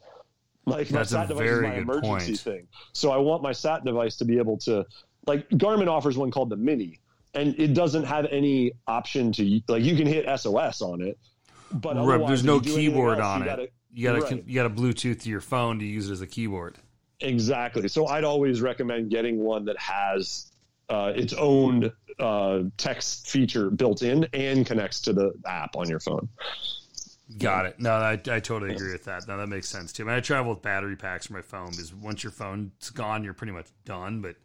Like 0.66 0.88
That's 0.88 1.12
my 1.12 1.20
sat 1.20 1.28
device 1.28 1.48
is 1.50 1.62
my 1.62 1.74
emergency 1.76 2.06
point. 2.26 2.38
thing. 2.40 2.66
So 2.92 3.10
I 3.10 3.16
want 3.16 3.42
my 3.42 3.52
sat 3.52 3.84
device 3.84 4.16
to 4.16 4.24
be 4.24 4.38
able 4.38 4.58
to 4.58 4.84
like 5.26 5.48
Garmin 5.50 5.88
offers 5.88 6.16
one 6.18 6.30
called 6.30 6.50
the 6.50 6.56
Mini, 6.56 6.98
and 7.34 7.54
it 7.58 7.74
doesn't 7.74 8.04
have 8.04 8.26
any 8.30 8.72
option 8.86 9.32
to 9.32 9.60
like 9.68 9.82
you 9.82 9.96
can 9.96 10.06
hit 10.06 10.26
SOS 10.40 10.80
on 10.82 11.00
it, 11.02 11.18
but 11.72 11.96
Right, 11.96 12.26
there's 12.26 12.44
no 12.44 12.56
you 12.56 12.60
keyboard 12.74 13.18
else, 13.18 13.26
on 13.26 13.38
you 13.40 13.44
it. 13.44 13.48
gotta- 13.48 13.68
You 13.92 14.04
got 14.08 14.28
to 14.28 14.34
Right. 14.36 14.44
you 14.46 14.54
got 14.54 14.62
to 14.64 14.70
Bluetooth 14.70 15.20
to 15.22 15.28
your 15.30 15.40
phone 15.40 15.78
to 15.80 15.84
use 15.84 16.08
it 16.08 16.12
as 16.12 16.20
a 16.20 16.26
keyboard. 16.26 16.76
Exactly. 17.20 17.88
So 17.88 18.06
I'd 18.06 18.24
always 18.24 18.60
recommend 18.60 19.10
getting 19.10 19.40
one 19.40 19.64
that 19.64 19.78
has 19.78 20.46
uh, 20.88 21.12
its 21.14 21.32
own 21.34 21.90
uh, 22.18 22.60
text 22.76 23.28
feature 23.30 23.70
built 23.70 24.02
in 24.02 24.26
and 24.32 24.64
connects 24.66 25.00
to 25.02 25.12
the 25.12 25.32
app 25.46 25.74
on 25.76 25.88
your 25.88 26.00
phone. 26.00 26.28
Got 27.38 27.66
it. 27.66 27.78
No, 27.78 27.92
I, 27.92 28.12
I 28.12 28.40
totally 28.40 28.74
agree 28.74 28.92
with 28.92 29.04
that. 29.04 29.28
No, 29.28 29.36
that 29.38 29.46
makes 29.48 29.68
sense 29.68 29.92
too. 29.92 30.02
I, 30.04 30.06
mean, 30.06 30.16
I 30.16 30.20
travel 30.20 30.52
with 30.52 30.62
battery 30.62 30.96
packs 30.96 31.26
for 31.26 31.34
my 31.34 31.42
phone 31.42 31.70
because 31.70 31.94
once 31.94 32.24
your 32.24 32.32
phone's 32.32 32.90
gone, 32.90 33.22
you're 33.24 33.34
pretty 33.34 33.52
much 33.52 33.66
done. 33.84 34.20
But 34.20 34.36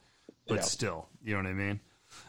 but 0.47 0.55
Yeah. 0.55 0.61
still, 0.61 1.07
you 1.23 1.33
know 1.33 1.41
what 1.43 1.49
I 1.49 1.53
mean? 1.53 1.79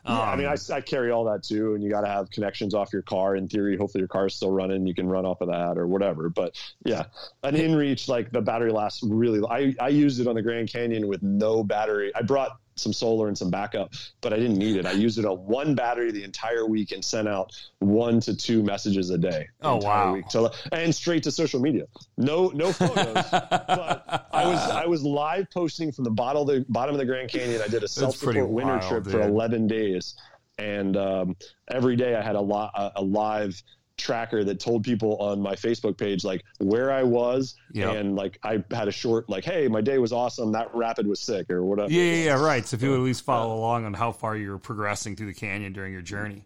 Yeah, 0.05 0.21
I 0.21 0.35
mean, 0.37 0.47
Um, 0.47 0.57
I, 0.71 0.75
I 0.77 0.81
carry 0.81 1.11
all 1.13 1.25
that 1.27 1.43
too, 1.45 1.75
and 1.75 1.85
you 1.85 1.91
got 1.91 2.01
to 2.01 2.09
have 2.09 2.29
connections 2.31 2.75
off 2.75 2.93
your 2.93 3.03
car. 3.03 3.37
In 3.37 3.47
theory, 3.49 3.77
hopefully 3.77 4.01
your 4.01 4.09
car 4.09 4.27
is 4.27 4.35
still 4.35 4.51
running. 4.51 4.85
You 4.87 4.95
can 4.95 5.07
run 5.07 5.25
off 5.27 5.41
of 5.43 5.49
that 5.49 5.79
or 5.79 5.87
whatever. 5.87 6.29
But 6.29 6.57
yeah, 6.85 7.05
an 7.45 7.55
InReach 7.55 8.09
like 8.09 8.33
the 8.33 8.41
battery 8.41 8.73
lasts 8.73 9.03
really. 9.03 9.47
I 9.49 9.75
I 9.85 9.89
used 9.89 10.19
it 10.21 10.27
on 10.27 10.35
the 10.35 10.43
Grand 10.43 10.73
Canyon 10.73 11.07
with 11.07 11.23
no 11.23 11.63
battery. 11.63 12.11
I 12.17 12.23
brought 12.23 12.59
some 12.77 12.93
solar 12.93 13.29
and 13.29 13.37
some 13.37 13.51
backup, 13.51 13.93
but 14.21 14.33
I 14.33 14.37
didn't 14.37 14.59
need 14.59 14.77
it. 14.77 14.87
I 14.87 14.93
used 14.93 15.19
it 15.19 15.25
on 15.25 15.39
one 15.39 15.75
battery 15.75 16.13
the 16.13 16.25
entire 16.25 16.67
week 16.67 16.93
and 16.93 17.05
sent 17.05 17.27
out 17.27 17.53
one 17.79 18.21
to 18.21 18.37
two 18.37 18.63
messages 18.63 19.11
a 19.11 19.19
day. 19.19 19.49
Oh, 19.63 19.77
wow. 19.77 20.15
Week. 20.15 20.27
So 20.31 20.53
and 20.73 20.95
straight 20.95 21.23
to 21.25 21.31
social 21.31 21.61
media. 21.61 21.85
No 22.17 22.49
no 22.49 22.73
photos. 22.73 23.15
but 23.31 24.29
I 24.33 24.45
was 24.47 24.71
I 24.71 24.87
was 24.87 25.03
live 25.03 25.51
posting 25.51 25.91
from 25.93 26.05
the 26.05 26.11
bottom 26.11 26.43
of 26.43 26.49
the 26.49 26.65
bottom 26.69 26.95
of 26.95 26.99
the 26.99 27.07
Grand 27.07 27.31
Canyon. 27.31 27.63
I 27.63 27.69
did 27.69 27.83
a 27.83 27.89
self 27.89 28.17
support 28.17 28.49
winter 28.49 28.77
wild, 28.77 28.89
trip 28.89 29.07
for 29.07 29.23
11 29.23 29.67
days, 29.67 30.15
and 30.59 30.97
um, 30.97 31.37
every 31.69 31.97
day 31.97 32.15
I 32.15 32.23
had 32.23 32.37
a 32.37 32.41
lot 32.41 32.73
a, 32.75 32.93
a 32.97 33.03
live 33.03 33.61
tracker 33.97 34.45
that 34.45 34.61
told 34.61 34.85
people 34.85 35.17
on 35.17 35.41
my 35.41 35.55
Facebook 35.55 35.97
page 35.97 36.25
like 36.25 36.43
where 36.59 36.93
I 36.93 37.03
was 37.03 37.55
Yep. 37.73 37.95
and 37.97 38.17
like 38.17 38.39
I 38.43 38.63
had 38.71 38.89
a 38.89 38.93
short 38.93 39.29
like 39.31 39.45
hey 39.45 39.69
my 39.69 39.81
day 39.81 39.99
was 39.99 40.13
awesome 40.13 40.53
that 40.53 40.75
rapid 40.75 41.07
was 41.07 41.21
sick 41.21 41.51
or 41.51 41.65
whatever. 41.65 41.91
yeah, 41.91 42.03
yeah, 42.03 42.25
yeah, 42.25 42.41
right. 42.45 42.67
So 42.67 42.75
if 42.75 42.81
people 42.81 42.95
at 42.97 43.01
least 43.01 43.25
follow 43.25 43.55
along 43.57 43.85
on 43.87 43.95
how 43.95 44.13
far 44.13 44.37
you're 44.37 44.59
progressing 44.59 45.17
through 45.17 45.29
the 45.29 45.35
canyon 45.35 45.73
during 45.73 45.93
your 45.93 46.03
journey. 46.03 46.45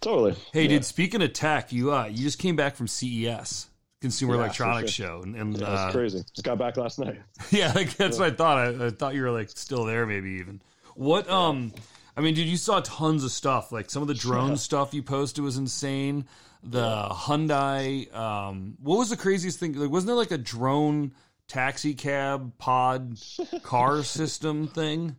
Totally. 0.00 0.34
Hey, 0.52 0.62
Yeah. 0.62 0.68
dude. 0.68 0.84
Speaking 0.84 1.22
of 1.22 1.32
tech, 1.32 1.72
you 1.72 1.92
uh, 1.92 2.06
you 2.06 2.18
just 2.22 2.38
came 2.38 2.54
back 2.56 2.76
from 2.76 2.86
CES, 2.86 3.66
Consumer 4.00 4.34
Yeah, 4.34 4.40
Electronics 4.40 4.90
for 4.92 5.02
Show, 5.02 5.20
and, 5.22 5.34
and 5.34 5.56
That's 5.56 5.68
uh, 5.68 5.90
crazy. 5.92 6.18
Just 6.34 6.44
got 6.44 6.56
back 6.58 6.76
last 6.76 6.98
night. 6.98 7.20
yeah, 7.50 7.72
like, 7.74 7.94
that's 7.96 8.18
what 8.18 8.32
I 8.32 8.34
thought. 8.36 8.58
I, 8.58 8.86
I 8.86 8.90
thought 8.90 9.14
you 9.14 9.22
were 9.22 9.30
like 9.32 9.50
still 9.50 9.84
there, 9.84 10.06
maybe 10.06 10.30
even. 10.40 10.62
What 10.94 11.28
um, 11.28 11.72
I 12.16 12.20
mean, 12.20 12.34
dude, 12.34 12.46
you 12.46 12.56
saw 12.56 12.80
tons 12.80 13.24
of 13.24 13.30
stuff. 13.32 13.72
Like 13.72 13.90
some 13.90 14.02
of 14.02 14.08
the 14.08 14.14
drone 14.14 14.56
stuff 14.56 14.94
you 14.94 15.02
posted 15.02 15.42
was 15.44 15.56
insane. 15.56 16.26
The 16.68 17.08
Hyundai, 17.10 18.12
um, 18.14 18.76
what 18.82 18.98
was 18.98 19.10
the 19.10 19.16
craziest 19.16 19.58
thing? 19.60 19.74
Like, 19.74 19.90
wasn't 19.90 20.08
there 20.08 20.16
like 20.16 20.32
a 20.32 20.38
drone 20.38 21.12
taxi 21.48 21.94
cab 21.94 22.52
pod 22.58 23.18
car 23.62 24.02
system 24.02 24.66
thing? 24.68 25.16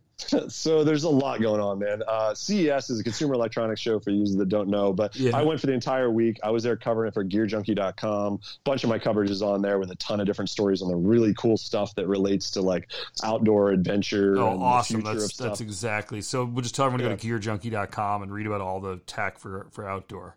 so 0.48 0.82
there's 0.82 1.04
a 1.04 1.08
lot 1.08 1.40
going 1.40 1.60
on, 1.60 1.78
man. 1.78 2.02
Uh, 2.06 2.34
CES 2.34 2.90
is 2.90 2.98
a 2.98 3.04
consumer 3.04 3.34
electronics 3.34 3.80
show 3.80 4.00
for 4.00 4.10
users 4.10 4.36
that 4.36 4.48
don't 4.48 4.68
know, 4.68 4.92
but 4.92 5.14
Yeah. 5.14 5.36
I 5.36 5.42
went 5.42 5.60
for 5.60 5.68
the 5.68 5.72
entire 5.72 6.10
week. 6.10 6.40
I 6.42 6.50
was 6.50 6.64
there 6.64 6.76
covering 6.76 7.06
it 7.08 7.14
for 7.14 7.24
GearJunkie.com. 7.24 8.34
A 8.34 8.38
bunch 8.64 8.82
of 8.82 8.90
my 8.90 8.98
coverage 8.98 9.30
is 9.30 9.42
on 9.42 9.62
there 9.62 9.78
with 9.78 9.92
a 9.92 9.94
ton 9.96 10.18
of 10.20 10.26
different 10.26 10.50
stories 10.50 10.82
on 10.82 10.88
the 10.88 10.96
really 10.96 11.34
cool 11.34 11.56
stuff 11.56 11.94
that 11.94 12.08
relates 12.08 12.50
to 12.52 12.60
like 12.62 12.90
outdoor 13.22 13.70
adventure. 13.70 14.36
Oh, 14.38 14.52
and 14.54 14.62
awesome! 14.62 15.00
That's 15.02 15.36
that's 15.36 15.60
exactly. 15.60 16.20
So 16.20 16.44
we'll 16.44 16.62
just 16.62 16.74
tell 16.74 16.86
everyone 16.86 17.16
to 17.16 17.16
go 17.26 17.38
to 17.38 17.48
gearjunkie.com 17.48 18.22
and 18.22 18.32
read 18.32 18.46
about 18.46 18.60
all 18.60 18.80
the 18.80 18.96
tech 19.06 19.38
for 19.38 19.68
for 19.70 19.88
outdoor. 19.88 20.36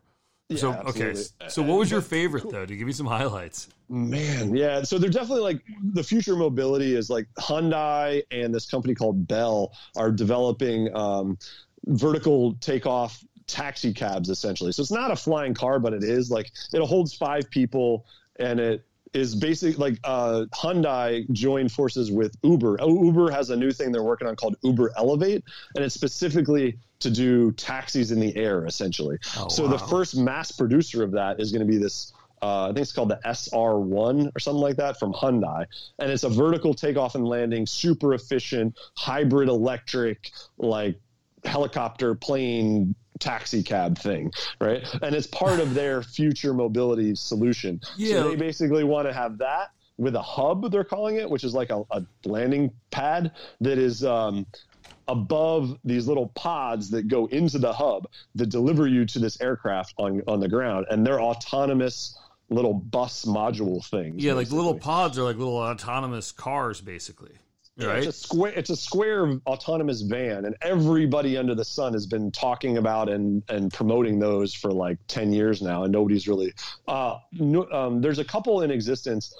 So 0.57 0.71
Yeah, 0.71 0.81
okay, 0.87 1.15
so 1.47 1.61
what 1.61 1.77
was 1.79 1.91
your 1.91 2.01
favorite 2.01 2.49
though? 2.49 2.65
To 2.65 2.75
give 2.75 2.87
me 2.87 2.93
some 2.93 3.05
highlights. 3.05 3.69
Man, 3.89 4.55
yeah. 4.55 4.83
So 4.83 4.97
they're 4.97 5.09
definitely 5.09 5.43
like 5.43 5.61
the 5.93 6.03
future 6.03 6.35
mobility 6.35 6.95
is 6.95 7.09
like 7.09 7.27
Hyundai 7.37 8.23
and 8.31 8.53
this 8.53 8.69
company 8.69 8.95
called 8.95 9.27
Bell 9.27 9.73
are 9.97 10.11
developing 10.11 10.95
um, 10.95 11.37
vertical 11.85 12.53
takeoff 12.55 13.23
taxi 13.47 13.93
cabs 13.93 14.29
essentially. 14.29 14.71
So 14.71 14.81
it's 14.81 14.91
not 14.91 15.11
a 15.11 15.15
flying 15.15 15.53
car, 15.53 15.79
but 15.79 15.93
it 15.93 16.03
is 16.03 16.31
like 16.31 16.51
it 16.73 16.81
holds 16.81 17.13
five 17.13 17.49
people 17.49 18.05
and 18.39 18.59
it 18.59 18.85
is 19.13 19.35
basically 19.35 19.75
like 19.75 19.99
uh, 20.03 20.45
Hyundai 20.53 21.29
joined 21.31 21.71
forces 21.71 22.11
with 22.11 22.35
Uber. 22.43 22.77
Oh, 22.79 23.03
Uber 23.03 23.31
has 23.31 23.49
a 23.49 23.55
new 23.55 23.71
thing 23.71 23.91
they're 23.91 24.03
working 24.03 24.27
on 24.27 24.35
called 24.35 24.55
Uber 24.61 24.93
Elevate, 24.97 25.43
and 25.75 25.83
it's 25.83 25.95
specifically 25.95 26.77
to 26.99 27.09
do 27.09 27.51
taxis 27.53 28.11
in 28.11 28.19
the 28.19 28.35
air 28.35 28.65
essentially. 28.65 29.17
Oh, 29.37 29.47
so 29.49 29.67
the 29.67 29.79
first 29.79 30.15
mass 30.15 30.51
producer 30.51 31.03
of 31.03 31.11
that 31.11 31.39
is 31.39 31.51
going 31.51 31.65
to 31.65 31.71
be 31.71 31.77
this 31.77 32.13
uh, 32.41 32.63
I 32.63 32.67
think 32.67 32.79
it's 32.79 32.91
called 32.91 33.09
the 33.09 33.19
SR1 33.23 34.31
or 34.35 34.39
something 34.39 34.61
like 34.61 34.77
that 34.77 34.97
from 34.97 35.13
Hyundai. 35.13 35.65
And 35.99 36.09
it's 36.09 36.23
a 36.23 36.29
vertical 36.29 36.73
takeoff 36.73 37.13
and 37.13 37.27
landing, 37.27 37.67
super 37.67 38.15
efficient, 38.15 38.75
hybrid 38.97 39.47
electric, 39.47 40.31
like 40.57 40.99
helicopter, 41.45 42.15
plane, 42.15 42.95
taxi 43.21 43.63
cab 43.63 43.97
thing, 43.97 44.31
right? 44.59 44.85
And 45.01 45.15
it's 45.15 45.27
part 45.27 45.59
of 45.59 45.73
their 45.73 46.03
future 46.17 46.53
mobility 46.53 47.15
solution. 47.15 47.79
Yeah. 47.95 48.15
So 48.15 48.29
they 48.29 48.35
basically 48.35 48.83
want 48.83 49.07
to 49.07 49.13
have 49.13 49.37
that 49.37 49.71
with 49.97 50.15
a 50.15 50.21
hub, 50.21 50.71
they're 50.71 50.83
calling 50.83 51.17
it, 51.17 51.29
which 51.29 51.43
is 51.43 51.53
like 51.53 51.69
a, 51.69 51.83
a 51.91 52.03
landing 52.25 52.71
pad 52.89 53.31
that 53.61 53.77
is. 53.77 54.03
Um, 54.03 54.45
above 55.07 55.77
these 55.83 56.07
little 56.07 56.27
pods 56.29 56.89
that 56.91 57.07
go 57.07 57.25
into 57.25 57.57
the 57.57 57.73
hub 57.73 58.07
that 58.35 58.47
deliver 58.47 58.87
you 58.87 59.03
to 59.03 59.19
this 59.19 59.41
aircraft 59.41 59.93
on 59.97 60.21
on 60.27 60.39
the 60.39 60.47
ground, 60.47 60.85
and 60.89 61.05
they're 61.05 61.19
autonomous 61.19 62.17
little 62.49 62.73
bus 62.73 63.25
module 63.25 63.85
things. 63.85 64.23
Yeah, 64.23 64.33
like 64.33 64.45
basically. 64.45 64.57
little 64.57 64.79
pods 64.79 65.17
are 65.17 65.23
like 65.23 65.37
little 65.37 65.57
autonomous 65.57 66.31
cars, 66.31 66.81
basically. 66.81 67.31
Right. 67.77 67.99
It's 67.99 68.07
a 68.07 68.11
square. 68.11 68.51
It's 68.53 68.69
a 68.69 68.75
square 68.75 69.39
autonomous 69.47 70.01
van, 70.01 70.45
and 70.45 70.55
everybody 70.61 71.37
under 71.37 71.55
the 71.55 71.65
sun 71.65 71.93
has 71.93 72.05
been 72.05 72.29
talking 72.31 72.77
about 72.77 73.09
and 73.09 73.43
and 73.49 73.73
promoting 73.73 74.19
those 74.19 74.53
for 74.53 74.71
like 74.71 74.97
ten 75.07 75.31
years 75.33 75.61
now, 75.61 75.83
and 75.83 75.91
nobody's 75.91 76.27
really. 76.27 76.53
Uh, 76.87 77.17
no, 77.31 77.69
um, 77.71 78.01
there's 78.01 78.19
a 78.19 78.25
couple 78.25 78.61
in 78.61 78.71
existence. 78.71 79.33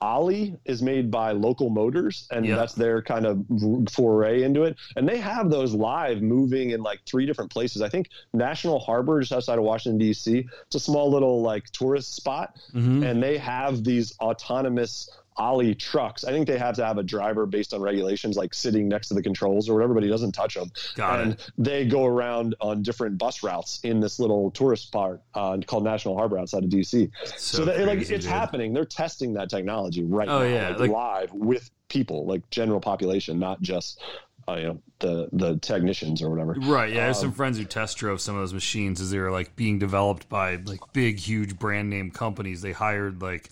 Olli 0.00 0.56
is 0.64 0.80
made 0.80 1.10
by 1.10 1.32
Local 1.32 1.70
Motors, 1.70 2.28
and 2.30 2.46
Yeah. 2.46 2.54
that's 2.54 2.74
their 2.74 3.02
kind 3.02 3.26
of 3.26 3.44
foray 3.90 4.44
into 4.44 4.62
it. 4.62 4.76
And 4.94 5.08
they 5.08 5.18
have 5.18 5.50
those 5.50 5.74
live 5.74 6.22
moving 6.22 6.70
in 6.70 6.82
like 6.84 7.00
three 7.04 7.26
different 7.26 7.50
places. 7.50 7.82
I 7.82 7.88
think 7.88 8.08
National 8.32 8.78
Harbor, 8.78 9.18
just 9.18 9.32
outside 9.32 9.58
of 9.58 9.64
Washington 9.64 9.98
D.C., 9.98 10.46
it's 10.66 10.76
a 10.76 10.78
small 10.78 11.10
little 11.10 11.42
like 11.42 11.64
tourist 11.72 12.14
spot, 12.14 12.54
Mhm. 12.72 13.04
and 13.10 13.20
they 13.20 13.38
have 13.38 13.82
these 13.82 14.14
autonomous 14.20 15.10
Olli 15.38 15.74
trucks. 15.74 16.24
I 16.24 16.32
think 16.32 16.46
they 16.46 16.58
have 16.58 16.74
to 16.76 16.84
have 16.84 16.98
a 16.98 17.02
driver 17.02 17.46
based 17.46 17.72
on 17.72 17.80
regulations, 17.80 18.36
like 18.36 18.52
sitting 18.52 18.88
next 18.88 19.08
to 19.08 19.14
the 19.14 19.22
controls 19.22 19.68
or 19.68 19.74
whatever, 19.74 19.94
but 19.94 20.02
he 20.02 20.08
doesn't 20.08 20.32
touch 20.32 20.54
them. 20.54 20.70
Got 20.96 21.20
and 21.20 21.32
it. 21.34 21.50
they 21.56 21.84
go 21.86 22.04
around 22.06 22.54
on 22.60 22.82
different 22.82 23.18
bus 23.18 23.42
routes 23.42 23.80
in 23.84 24.00
this 24.00 24.18
little 24.18 24.50
tourist 24.50 24.90
part 24.92 25.22
uh, 25.34 25.56
called 25.66 25.84
National 25.84 26.16
Harbor 26.16 26.38
outside 26.38 26.64
of 26.64 26.70
DC. 26.70 27.10
So, 27.36 27.64
that, 27.64 27.86
like 27.86 28.00
it's 28.00 28.08
dude. 28.08 28.24
happening. 28.24 28.72
They're 28.72 28.84
testing 28.84 29.34
that 29.34 29.48
technology 29.48 30.02
right 30.04 30.28
Oh, 30.28 30.40
now, 30.40 30.44
yeah, 30.44 30.68
like, 30.70 30.78
like- 30.80 30.90
live 30.90 31.32
with 31.32 31.70
people, 31.88 32.26
like 32.26 32.48
general 32.50 32.80
population, 32.80 33.38
not 33.38 33.62
just 33.62 34.02
uh, 34.48 34.54
you 34.56 34.62
know 34.64 34.78
the 35.00 35.28
the 35.32 35.56
technicians 35.58 36.20
or 36.22 36.30
whatever. 36.30 36.54
Right. 36.60 36.92
Yeah. 36.92 37.02
I 37.02 37.06
have 37.06 37.16
Um, 37.16 37.20
some 37.20 37.32
friends 37.32 37.58
who 37.58 37.64
test 37.64 37.98
drove 37.98 38.20
some 38.20 38.34
of 38.34 38.40
those 38.42 38.54
machines 38.54 39.00
as 39.00 39.10
they 39.10 39.18
were 39.18 39.30
like 39.30 39.54
being 39.56 39.78
developed 39.78 40.28
by 40.28 40.56
like 40.56 40.80
big, 40.92 41.18
huge 41.18 41.58
brand 41.58 41.90
name 41.90 42.10
companies. 42.10 42.62
They 42.62 42.72
hired 42.72 43.20
like, 43.22 43.50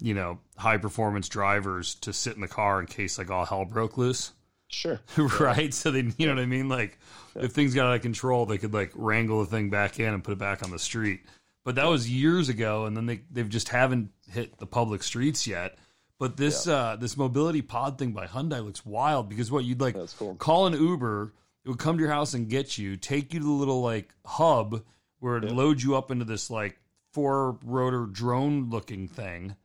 you 0.00 0.14
know, 0.14 0.38
high 0.56 0.78
performance 0.78 1.28
drivers 1.28 1.94
to 1.96 2.12
sit 2.12 2.34
in 2.34 2.40
the 2.40 2.48
car 2.48 2.80
in 2.80 2.86
case 2.86 3.18
like 3.18 3.30
all 3.30 3.44
hell 3.44 3.64
broke 3.64 3.96
loose. 3.96 4.32
Sure. 4.68 5.00
right. 5.40 5.74
So 5.74 5.90
they, 5.90 6.10
you 6.16 6.26
know 6.26 6.34
what 6.34 6.42
I 6.42 6.46
mean? 6.46 6.68
Like 6.68 6.98
if 7.34 7.52
things 7.52 7.74
got 7.74 7.86
out 7.86 7.96
of 7.96 8.02
control, 8.02 8.46
they 8.46 8.58
could 8.58 8.72
like 8.72 8.92
wrangle 8.94 9.40
the 9.40 9.50
thing 9.50 9.70
back 9.70 10.00
in 10.00 10.12
and 10.12 10.22
put 10.22 10.32
it 10.32 10.38
back 10.38 10.62
on 10.62 10.70
the 10.70 10.78
street. 10.78 11.20
But 11.64 11.74
that 11.74 11.86
was 11.86 12.10
years 12.10 12.48
ago. 12.48 12.86
And 12.86 12.96
then 12.96 13.06
they, 13.06 13.20
they've 13.30 13.48
just 13.48 13.68
haven't 13.68 14.10
hit 14.30 14.58
the 14.58 14.66
public 14.66 15.02
streets 15.02 15.46
yet. 15.46 15.76
But 16.18 16.36
this 16.36 16.68
uh, 16.68 16.96
this 17.00 17.16
mobility 17.16 17.62
pod 17.62 17.98
thing 17.98 18.12
by 18.12 18.26
Hyundai 18.26 18.62
looks 18.62 18.84
wild 18.84 19.30
because 19.30 19.50
what 19.50 19.64
you'd 19.64 19.80
like 19.80 19.96
cool. 20.18 20.34
call 20.34 20.66
an 20.66 20.74
Uber, 20.74 21.32
it 21.64 21.68
would 21.70 21.78
come 21.78 21.96
to 21.96 22.02
your 22.02 22.12
house 22.12 22.34
and 22.34 22.46
get 22.46 22.76
you, 22.76 22.98
take 22.98 23.32
you 23.32 23.40
to 23.40 23.46
the 23.46 23.50
little 23.50 23.80
like 23.80 24.12
hub 24.26 24.82
where 25.20 25.38
it 25.38 25.44
loads 25.44 25.82
you 25.82 25.96
up 25.96 26.10
into 26.10 26.26
this 26.26 26.50
like 26.50 26.78
four 27.12 27.58
rotor 27.64 28.06
drone 28.06 28.68
looking 28.68 29.08
thing, 29.08 29.56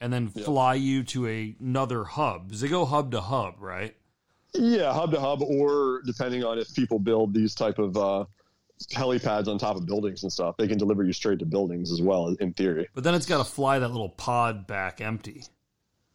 and 0.00 0.12
then 0.12 0.28
fly 0.28 0.74
you 0.74 1.02
to 1.04 1.26
a, 1.28 1.54
another 1.60 2.04
hub. 2.04 2.50
'Cause 2.50 2.60
They 2.60 2.68
go 2.68 2.84
hub 2.84 3.10
to 3.12 3.20
hub, 3.20 3.54
right? 3.58 3.94
Yeah, 4.54 4.92
hub 4.92 5.12
to 5.12 5.20
hub, 5.20 5.42
or 5.42 6.02
depending 6.04 6.42
on 6.44 6.58
if 6.58 6.74
people 6.74 6.98
build 6.98 7.32
these 7.34 7.54
type 7.54 7.78
of 7.78 7.96
uh, 7.96 8.24
helipads 8.92 9.46
on 9.46 9.58
top 9.58 9.76
of 9.76 9.86
buildings 9.86 10.22
and 10.24 10.32
stuff, 10.32 10.56
they 10.56 10.66
can 10.66 10.78
deliver 10.78 11.04
you 11.04 11.12
straight 11.12 11.38
to 11.40 11.46
buildings 11.46 11.92
as 11.92 12.02
well. 12.02 12.34
In 12.40 12.52
theory. 12.54 12.88
But 12.94 13.04
then 13.04 13.14
it's 13.14 13.26
got 13.26 13.38
to 13.38 13.44
fly 13.44 13.78
that 13.78 13.88
little 13.88 14.08
pod 14.08 14.66
back 14.66 15.00
empty. 15.00 15.44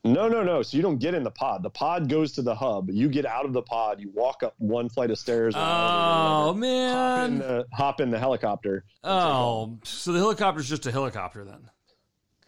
No, 0.03 0.28
no, 0.28 0.44
no. 0.44 0.62
So 0.62 0.78
you 0.78 0.84
don't 0.84 0.99
get 0.99 1.16
in 1.16 1.24
the 1.24 1.32
pod. 1.32 1.64
The 1.64 1.70
pod 1.72 2.10
goes 2.10 2.34
to 2.34 2.44
the 2.44 2.53
hub. 2.53 2.90
You 2.91 3.10
get 3.10 3.26
out 3.26 3.45
of 3.45 3.53
the 3.53 3.64
pod. 3.64 3.99
You 3.99 4.12
walk 4.14 4.44
up 4.44 4.53
one 4.60 4.88
flight 4.88 5.10
of 5.10 5.18
stairs. 5.18 5.56
Oh 5.56 5.60
hop 5.60 6.53
in 6.56 6.60
man! 6.60 7.38
the 7.40 7.66
hop 7.74 7.99
in 8.02 8.12
the 8.12 8.20
helicopter. 8.20 8.84
Oh, 9.03 9.80
so 9.84 10.12
the 10.12 10.20
helicopter's 10.20 10.70
just 10.70 10.86
a 10.86 10.91
helicopter 10.91 11.44
then? 11.44 11.70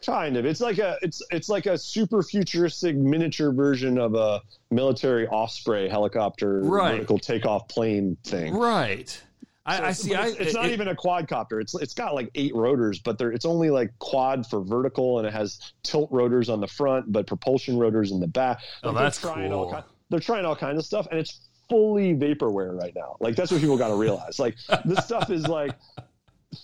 Kind 0.06 0.38
of. 0.38 0.46
It's 0.46 0.62
like 0.62 0.78
a 0.78 0.98
it's 1.02 1.22
it's 1.32 1.50
like 1.50 1.66
a 1.66 1.78
super 1.78 2.22
futuristic 2.22 2.96
miniature 2.96 3.52
version 3.52 3.98
of 3.98 4.14
a 4.14 4.42
military 4.70 5.28
Osprey 5.28 5.90
helicopter 5.90 6.62
Right. 6.62 6.94
vertical 6.94 7.18
takeoff 7.18 7.68
plane 7.68 8.16
thing. 8.24 8.54
Right. 8.54 9.22
I, 9.66 9.88
I 9.88 9.92
see. 9.92 10.16
I, 10.16 10.28
it's, 10.28 10.38
it's 10.38 10.54
not 10.54 10.68
it- 10.68 10.72
even 10.74 10.88
a 10.88 10.96
quadcopter. 10.96 11.60
It's 11.60 11.74
it's 11.76 11.94
got 11.94 12.14
like 12.14 12.30
eight 12.36 12.56
rotors, 12.56 13.00
but 13.00 13.18
they're 13.18 13.32
it's 13.32 13.44
only 13.46 13.70
like 13.70 13.92
quad 14.00 14.46
for 14.48 14.62
vertical, 14.62 15.18
and 15.18 15.28
it 15.28 15.34
has 15.34 15.60
tilt 15.84 16.10
rotors 16.12 16.48
on 16.50 16.62
the 16.62 16.68
front, 16.68 17.12
but 17.12 17.28
propulsion 17.28 17.78
rotors 17.78 18.12
in 18.12 18.20
the 18.20 18.28
back. 18.28 18.60
Oh, 18.84 18.90
Like, 18.90 18.96
they're 18.96 19.04
that's 19.04 19.20
trying 19.20 19.50
cool. 19.52 19.74
All 19.74 19.86
they're 20.10 20.20
trying 20.22 20.46
all 20.46 20.56
kinds 20.56 20.78
of 20.80 20.86
stuff, 20.86 21.08
and 21.12 21.20
it's 21.20 21.50
fully 21.70 22.14
vaporware 22.16 22.80
right 22.80 22.94
now. 22.96 23.18
Like 23.20 23.36
that's 23.36 23.52
what 23.52 23.60
people 23.60 23.78
got 23.78 23.90
to 23.90 23.96
realize. 23.96 24.40
Like 24.40 24.56
this 24.86 25.04
stuff 25.04 25.30
is 25.32 25.48
like 25.48 25.74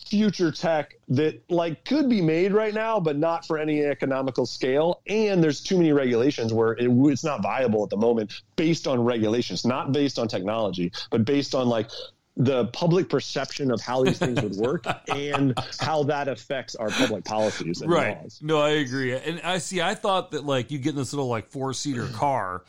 future 0.08 0.52
tech 0.52 0.96
that 1.10 1.42
like 1.50 1.86
could 1.86 2.10
be 2.10 2.22
made 2.22 2.54
right 2.54 2.74
now, 2.74 3.00
but 3.00 3.18
not 3.18 3.46
for 3.46 3.58
any 3.58 3.84
economical 3.84 4.46
scale. 4.46 5.02
And 5.08 5.44
there's 5.44 5.62
too 5.62 5.78
many 5.78 5.92
regulations 5.92 6.54
where 6.54 6.74
it, 6.74 6.90
it's 6.90 7.24
not 7.24 7.42
viable 7.42 7.84
at 7.84 7.90
the 7.90 7.98
moment, 7.98 8.42
based 8.56 8.88
on 8.88 9.04
regulations, 9.04 9.66
not 9.66 9.92
based 9.92 10.20
on 10.20 10.28
technology, 10.28 10.92
but 11.10 11.26
based 11.26 11.56
on 11.56 11.68
like 11.68 11.90
the 12.36 12.66
public 12.68 13.10
perception 13.10 13.72
of 13.72 13.80
how 13.80 14.04
these 14.04 14.18
things 14.18 14.42
would 14.42 14.56
work 14.56 14.86
and 15.10 15.54
how 15.80 16.04
that 16.04 16.28
affects 16.28 16.76
our 16.76 16.90
public 16.90 17.24
policies 17.24 17.82
and 17.82 17.92
right. 17.92 18.22
laws. 18.22 18.40
No, 18.42 18.60
I 18.60 18.72
agree. 18.72 19.14
And 19.16 19.42
I 19.42 19.60
see. 19.60 19.82
I 19.82 19.94
thought 19.96 20.32
that 20.32 20.44
like 20.46 20.72
you 20.72 20.80
get 20.80 20.92
in 20.92 20.96
this 20.96 21.14
little 21.14 21.28
like 21.28 21.48
four 21.48 21.74
seater 21.74 22.08
car 22.08 22.64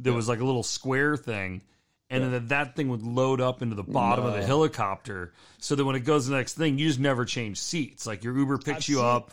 that 0.00 0.12
was 0.12 0.28
like 0.28 0.40
a 0.40 0.44
little 0.44 0.64
square 0.64 1.16
thing, 1.16 1.62
and 2.10 2.22
then 2.32 2.48
that, 2.48 2.76
thing 2.76 2.88
would 2.90 3.02
load 3.02 3.40
up 3.40 3.62
into 3.62 3.74
the 3.74 3.82
bottom 3.82 4.24
of 4.24 4.34
the 4.34 4.44
helicopter, 4.44 5.32
so 5.58 5.74
that 5.74 5.84
when 5.84 5.96
it 5.96 6.00
goes 6.00 6.24
to 6.24 6.30
the 6.30 6.36
next 6.36 6.54
thing, 6.54 6.78
you 6.78 6.86
just 6.86 7.00
never 7.00 7.24
change 7.24 7.58
seats. 7.58 8.06
Like 8.06 8.22
your 8.24 8.36
Uber 8.36 8.58
picks 8.58 8.76
I've 8.84 8.88
you 8.88 8.96
seen- 8.96 9.04
up. 9.04 9.30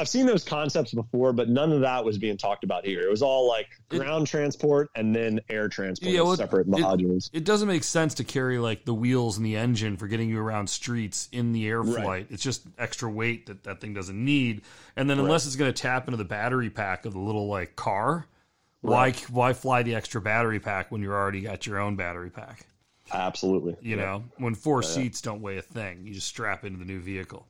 I've 0.00 0.08
seen 0.08 0.26
those 0.26 0.44
concepts 0.44 0.94
before, 0.94 1.32
but 1.32 1.48
none 1.48 1.72
of 1.72 1.80
that 1.80 2.04
was 2.04 2.18
being 2.18 2.36
talked 2.36 2.62
about 2.62 2.86
here. 2.86 3.00
It 3.00 3.10
was 3.10 3.20
all 3.20 3.48
like 3.48 3.66
ground 3.88 4.28
transport 4.28 4.90
and 4.94 5.12
then 5.12 5.40
air 5.50 5.68
transport, 5.68 6.12
Yeah, 6.12 6.20
well, 6.20 6.36
separate 6.36 6.68
it- 6.68 6.70
modules. 6.70 7.30
It 7.32 7.44
doesn't 7.44 7.66
make 7.66 7.82
sense 7.82 8.14
to 8.14 8.24
carry 8.24 8.58
like 8.60 8.84
the 8.84 8.94
wheels 8.94 9.36
and 9.38 9.44
the 9.44 9.56
engine 9.56 9.96
for 9.96 10.06
getting 10.06 10.28
you 10.28 10.38
around 10.38 10.70
streets 10.70 11.28
in 11.32 11.50
the 11.52 11.66
air 11.66 11.82
Right. 11.82 12.02
flight. 12.04 12.26
It's 12.30 12.44
just 12.44 12.62
extra 12.78 13.10
weight 13.10 13.46
that 13.46 13.64
that 13.64 13.80
thing 13.80 13.92
doesn't 13.92 14.24
need. 14.24 14.62
And 14.96 15.10
then 15.10 15.18
unless 15.18 15.46
it's 15.46 15.56
going 15.56 15.72
to 15.72 15.82
tap 15.82 16.06
into 16.06 16.16
the 16.16 16.24
battery 16.24 16.70
pack 16.70 17.04
of 17.04 17.12
the 17.12 17.18
little 17.20 17.48
like 17.48 17.74
car, 17.74 18.26
why 18.80 19.12
why 19.30 19.52
fly 19.52 19.82
the 19.82 19.94
extra 19.94 20.20
battery 20.20 20.60
pack 20.60 20.90
when 20.92 21.02
you're 21.02 21.16
already 21.16 21.40
got 21.42 21.66
your 21.66 21.78
own 21.78 21.96
battery 21.96 22.30
pack? 22.30 22.66
Absolutely. 23.12 23.76
You 23.80 23.96
know, 23.96 24.24
when 24.36 24.54
four 24.54 24.82
seats 24.82 25.20
don't 25.22 25.40
weigh 25.40 25.56
a 25.58 25.62
thing, 25.62 26.04
you 26.06 26.14
just 26.14 26.26
strap 26.28 26.64
into 26.64 26.78
the 26.78 26.84
new 26.84 27.00
vehicle. 27.00 27.46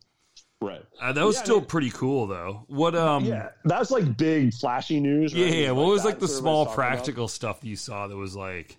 Right. 0.61 0.83
Uh, 1.01 1.13
that 1.13 1.25
was 1.25 1.37
Yeah, 1.37 1.41
I 1.41 1.45
still 1.45 1.57
mean- 1.59 1.67
pretty 1.67 1.91
cool 1.91 2.27
though. 2.27 2.65
What 2.69 2.95
um 2.95 3.25
Yeah, 3.25 3.51
was 3.65 3.91
like 3.91 4.17
big 4.17 4.55
flashy 4.55 5.01
news. 5.01 5.33
yeah, 5.33 5.45
right? 5.45 5.55
yeah, 5.55 5.71
what 5.73 5.87
was 5.87 6.05
like 6.05 6.19
the 6.19 6.29
small 6.29 6.65
talking 6.65 6.75
about. 6.81 6.89
practical 6.91 7.29
stuff 7.29 7.61
that 7.61 7.67
you 7.69 7.77
saw 7.77 8.07
that 8.09 8.17
was 8.17 8.35
like 8.37 8.77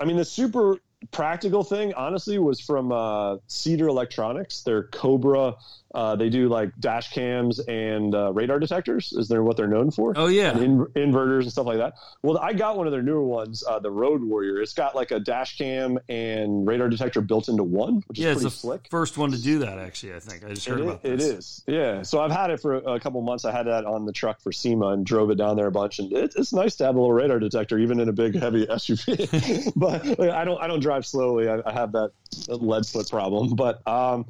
I 0.00 0.04
mean, 0.04 0.16
the 0.16 0.24
super 0.24 0.78
practical 1.12 1.62
thing, 1.64 1.94
honestly, 1.94 2.38
was 2.38 2.60
from 2.60 2.92
uh, 2.92 3.36
Cedar 3.46 3.88
Electronics. 3.88 4.62
Their 4.62 4.84
Cobra. 4.84 5.54
Uh, 5.94 6.14
they 6.14 6.28
do 6.28 6.48
like 6.50 6.70
dash 6.80 7.12
cams 7.12 7.60
and 7.60 8.14
uh, 8.14 8.30
radar 8.34 8.58
detectors. 8.58 9.14
Is 9.14 9.26
there 9.28 9.42
what 9.42 9.56
they're 9.56 9.66
known 9.66 9.90
for? 9.90 10.12
Oh 10.16 10.26
yeah. 10.26 10.50
and 10.50 10.60
in, 10.62 11.12
inverters 11.12 11.42
and 11.44 11.50
stuff 11.50 11.64
like 11.66 11.78
that. 11.78 11.94
Well, 12.22 12.36
I 12.38 12.52
got 12.52 12.76
one 12.76 12.86
of 12.86 12.92
their 12.92 13.02
newer 13.02 13.22
ones, 13.24 13.64
uh, 13.66 13.78
the 13.78 13.90
Road 13.90 14.22
Warrior. 14.22 14.60
It's 14.60 14.74
got 14.74 14.94
like 14.94 15.12
a 15.12 15.18
dash 15.18 15.56
cam 15.56 15.98
and 16.10 16.66
radar 16.68 16.90
detector 16.90 17.22
built 17.22 17.48
into 17.48 17.62
one, 17.64 18.04
which 18.06 18.18
Yeah, 18.18 18.28
is 18.28 18.32
it's 18.32 18.42
pretty 18.42 18.54
the 18.54 18.60
slick. 18.60 18.88
first 18.90 19.16
one 19.16 19.30
to 19.32 19.40
do 19.40 19.60
that. 19.60 19.78
Actually, 19.78 20.14
I 20.14 20.18
think 20.20 20.44
I 20.44 20.50
just 20.52 20.66
heard 20.68 20.80
It, 20.80 20.82
about 20.82 21.00
i- 21.04 21.08
it 21.08 21.20
is, 21.22 21.64
yeah. 21.66 22.02
So 22.02 22.20
I've 22.20 22.32
had 22.32 22.50
it 22.50 22.60
for 22.60 22.74
a 22.76 23.00
couple 23.00 23.22
months. 23.22 23.46
I 23.46 23.50
had 23.52 23.66
that 23.66 23.86
on 23.86 24.04
the 24.04 24.12
truck 24.12 24.42
for 24.42 24.52
SEMA 24.52 24.88
and 24.88 25.06
drove 25.06 25.30
it 25.30 25.36
down 25.36 25.56
there 25.56 25.68
a 25.68 25.72
bunch, 25.72 26.00
and 26.00 26.12
it, 26.12 26.34
it's 26.36 26.52
nice 26.52 26.76
to 26.76 26.84
have 26.84 26.96
a 26.96 26.98
little 26.98 27.14
radar 27.14 27.38
detector, 27.38 27.78
even 27.78 27.98
in 27.98 28.10
a 28.10 28.12
big, 28.12 28.34
heavy 28.38 28.66
SUV. 28.66 29.72
but 29.76 30.04
like, 30.18 30.30
I 30.30 30.44
don't, 30.44 30.60
I 30.60 30.66
don't 30.66 30.80
drive 30.88 31.06
slowly. 31.06 31.48
I, 31.48 31.60
I 31.66 31.72
have 31.72 31.92
that 31.92 32.12
lead 32.48 32.86
foot 32.86 33.08
problem. 33.10 33.54
But 33.56 33.86
um, 33.86 34.26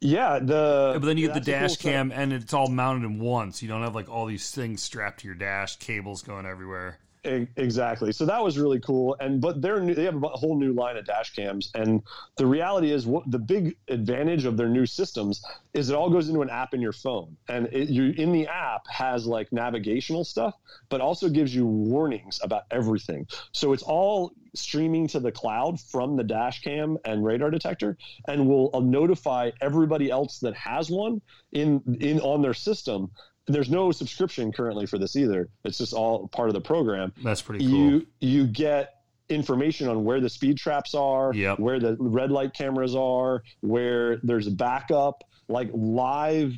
yeah, 0.00 0.38
the 0.40 0.90
Yeah, 0.94 0.98
but 0.98 1.06
then 1.06 1.16
you 1.16 1.28
get 1.28 1.34
the 1.34 1.40
cool 1.40 1.60
dash 1.60 1.78
setup. 1.78 1.92
cam, 1.92 2.12
and 2.12 2.32
it's 2.32 2.52
all 2.52 2.68
mounted 2.68 3.06
in 3.06 3.20
one, 3.20 3.52
so 3.52 3.64
you 3.64 3.68
don't 3.68 3.82
have 3.82 3.94
like 3.94 4.08
all 4.08 4.26
these 4.26 4.50
things 4.50 4.82
strapped 4.82 5.20
to 5.20 5.28
your 5.28 5.36
dash, 5.36 5.76
cables 5.76 6.22
going 6.22 6.46
everywhere. 6.46 6.98
Exactly. 7.24 8.10
So 8.10 8.26
that 8.26 8.42
was 8.42 8.58
really 8.58 8.80
cool. 8.80 9.16
And 9.20 9.40
but 9.40 9.62
they're 9.62 9.80
new, 9.80 9.94
they 9.94 10.04
have 10.04 10.20
a 10.20 10.28
whole 10.28 10.58
new 10.58 10.72
line 10.72 10.96
of 10.96 11.04
dash 11.04 11.32
cams. 11.34 11.70
And 11.72 12.02
the 12.36 12.46
reality 12.46 12.90
is, 12.90 13.06
what 13.06 13.30
the 13.30 13.38
big 13.38 13.76
advantage 13.88 14.44
of 14.44 14.56
their 14.56 14.68
new 14.68 14.86
systems 14.86 15.40
is 15.72 15.88
it 15.88 15.94
all 15.94 16.10
goes 16.10 16.28
into 16.28 16.42
an 16.42 16.50
app 16.50 16.74
in 16.74 16.80
your 16.80 16.92
phone, 16.92 17.36
and 17.48 17.68
it, 17.72 17.88
you 17.88 18.12
in 18.16 18.32
the 18.32 18.48
app 18.48 18.82
has 18.88 19.24
like 19.24 19.52
navigational 19.52 20.24
stuff, 20.24 20.54
but 20.88 21.00
also 21.00 21.28
gives 21.28 21.54
you 21.54 21.64
warnings 21.64 22.40
about 22.42 22.64
everything. 22.72 23.24
So 23.52 23.72
it's 23.72 23.84
all 23.84 24.32
streaming 24.54 25.06
to 25.08 25.20
the 25.20 25.30
cloud 25.30 25.80
from 25.80 26.16
the 26.16 26.24
dash 26.24 26.60
cam 26.62 26.98
and 27.04 27.24
radar 27.24 27.52
detector, 27.52 27.96
and 28.26 28.48
will 28.48 28.70
uh, 28.74 28.80
notify 28.80 29.52
everybody 29.60 30.10
else 30.10 30.40
that 30.40 30.54
has 30.54 30.90
one 30.90 31.22
in 31.52 31.80
in 32.00 32.18
on 32.20 32.42
their 32.42 32.54
system 32.54 33.12
there's 33.46 33.70
no 33.70 33.90
subscription 33.92 34.52
currently 34.52 34.86
for 34.86 34.98
this 34.98 35.16
either. 35.16 35.48
It's 35.64 35.78
just 35.78 35.92
all 35.92 36.28
part 36.28 36.48
of 36.48 36.54
the 36.54 36.60
program. 36.60 37.12
That's 37.24 37.42
pretty 37.42 37.64
cool. 37.66 37.76
You 37.76 38.06
you 38.20 38.46
get 38.46 38.94
information 39.28 39.88
on 39.88 40.04
where 40.04 40.20
the 40.20 40.28
speed 40.28 40.58
traps 40.58 40.94
are, 40.94 41.32
Yep. 41.34 41.58
where 41.58 41.80
the 41.80 41.96
red 41.98 42.30
light 42.30 42.52
cameras 42.54 42.94
are, 42.94 43.42
where 43.60 44.18
there's 44.22 44.48
backup, 44.48 45.24
like 45.48 45.70
live. 45.72 46.54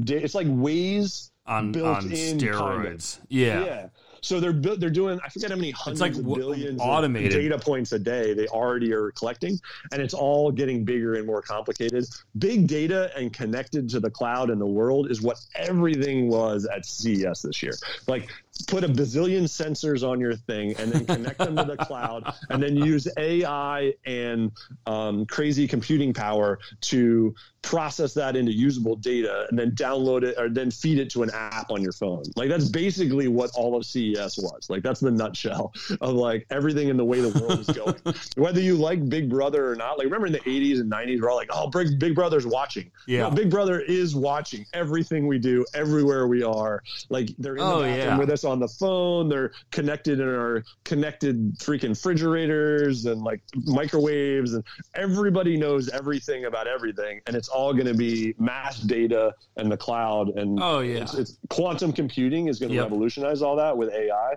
Da- 0.00 0.16
it's 0.22 0.34
like 0.34 0.46
Waze 0.46 1.30
on 1.46 1.72
built 1.72 1.96
on 1.98 2.12
in, 2.12 2.38
kind 2.38 2.42
of. 2.42 2.48
steroids. 2.54 3.20
Yeah. 3.28 3.64
yeah. 3.64 3.86
So 4.22 4.38
they're 4.38 4.52
they're 4.52 4.88
doing 4.88 5.20
I 5.24 5.28
forget 5.28 5.50
how 5.50 5.56
many 5.56 5.72
hundreds 5.72 6.00
like 6.00 6.14
of 6.14 6.24
billions 6.24 6.80
of 6.80 6.88
automated. 6.88 7.32
data 7.32 7.58
points 7.58 7.90
a 7.92 7.98
day 7.98 8.34
they 8.34 8.46
already 8.46 8.92
are 8.92 9.10
collecting, 9.12 9.58
and 9.90 10.00
it's 10.00 10.14
all 10.14 10.52
getting 10.52 10.84
bigger 10.84 11.14
and 11.14 11.26
more 11.26 11.42
complicated. 11.42 12.06
Big 12.38 12.68
data 12.68 13.10
and 13.16 13.32
connected 13.32 13.88
to 13.90 14.00
the 14.00 14.10
cloud 14.10 14.50
and 14.50 14.60
the 14.60 14.66
world 14.66 15.10
is 15.10 15.20
what 15.22 15.38
everything 15.56 16.28
was 16.28 16.66
at 16.66 16.86
CES 16.86 17.42
this 17.42 17.62
year. 17.62 17.74
Like 18.06 18.28
put 18.68 18.84
a 18.84 18.88
bazillion 18.88 19.42
sensors 19.44 20.08
on 20.08 20.20
your 20.20 20.36
thing 20.36 20.74
and 20.78 20.92
then 20.92 21.04
connect 21.04 21.38
them 21.38 21.56
to 21.56 21.64
the 21.64 21.76
cloud, 21.84 22.32
and 22.48 22.62
then 22.62 22.76
use 22.76 23.08
AI 23.18 23.92
and 24.06 24.52
um, 24.86 25.26
crazy 25.26 25.66
computing 25.66 26.12
power 26.12 26.60
to 26.82 27.34
process 27.62 28.12
that 28.14 28.36
into 28.36 28.52
usable 28.52 28.96
data 28.96 29.46
and 29.48 29.58
then 29.58 29.70
download 29.72 30.22
it 30.24 30.34
or 30.38 30.48
then 30.48 30.70
feed 30.70 30.98
it 30.98 31.08
to 31.10 31.22
an 31.22 31.30
app 31.32 31.70
on 31.70 31.80
your 31.80 31.92
phone. 31.92 32.22
Like 32.36 32.48
that's 32.48 32.68
basically 32.68 33.28
what 33.28 33.50
all 33.54 33.76
of 33.76 33.86
CES 33.86 34.38
was. 34.38 34.68
Like 34.68 34.82
that's 34.82 35.00
the 35.00 35.10
nutshell 35.10 35.72
of 36.00 36.14
like 36.14 36.46
everything 36.50 36.88
in 36.88 36.96
the 36.96 37.04
way 37.04 37.20
the 37.20 37.38
world 37.40 37.60
is 37.60 37.68
going. 37.68 37.96
Whether 38.36 38.60
you 38.60 38.74
like 38.76 39.08
Big 39.08 39.30
Brother 39.30 39.70
or 39.70 39.76
not, 39.76 39.96
like 39.98 40.04
remember 40.06 40.26
in 40.26 40.32
the 40.32 40.40
80s 40.40 40.80
and 40.80 40.90
90s, 40.90 41.20
we're 41.22 41.30
all 41.30 41.36
like, 41.36 41.50
oh, 41.52 41.68
Big, 41.70 41.98
Big 41.98 42.14
Brother's 42.14 42.46
watching. 42.46 42.90
Yeah. 43.06 43.22
No, 43.22 43.30
Big 43.30 43.50
Brother 43.50 43.80
is 43.80 44.14
watching 44.14 44.66
everything 44.74 45.26
we 45.26 45.38
do, 45.38 45.64
everywhere 45.74 46.26
we 46.26 46.42
are. 46.42 46.82
Like 47.10 47.30
they're 47.38 47.56
in 47.56 47.62
Oh, 47.62 47.78
the 47.78 47.84
bathroom 47.88 48.06
yeah. 48.14 48.18
with 48.18 48.30
us 48.30 48.44
on 48.44 48.58
the 48.58 48.68
phone. 48.68 49.28
They're 49.28 49.52
connected 49.70 50.20
in 50.20 50.28
our 50.28 50.64
connected 50.84 51.56
freaking 51.58 51.90
refrigerators 51.90 53.06
and 53.06 53.22
like 53.22 53.40
microwaves 53.64 54.54
and 54.54 54.64
everybody 54.94 55.56
knows 55.56 55.88
everything 55.90 56.44
about 56.46 56.66
everything 56.66 57.20
and 57.26 57.36
it's 57.36 57.48
all 57.52 57.72
going 57.72 57.86
to 57.86 57.94
be 57.94 58.34
mass 58.38 58.80
data 58.80 59.34
and 59.56 59.70
the 59.70 59.76
cloud 59.76 60.28
and 60.30 60.58
Oh, 60.60 60.80
yeah. 60.80 61.02
it's, 61.02 61.14
it's 61.14 61.38
quantum 61.50 61.92
computing 61.92 62.48
is 62.48 62.58
going 62.58 62.70
to 62.70 62.76
Yep. 62.76 62.84
revolutionize 62.84 63.42
all 63.42 63.56
that 63.56 63.76
with 63.76 63.90
AI. 63.92 64.34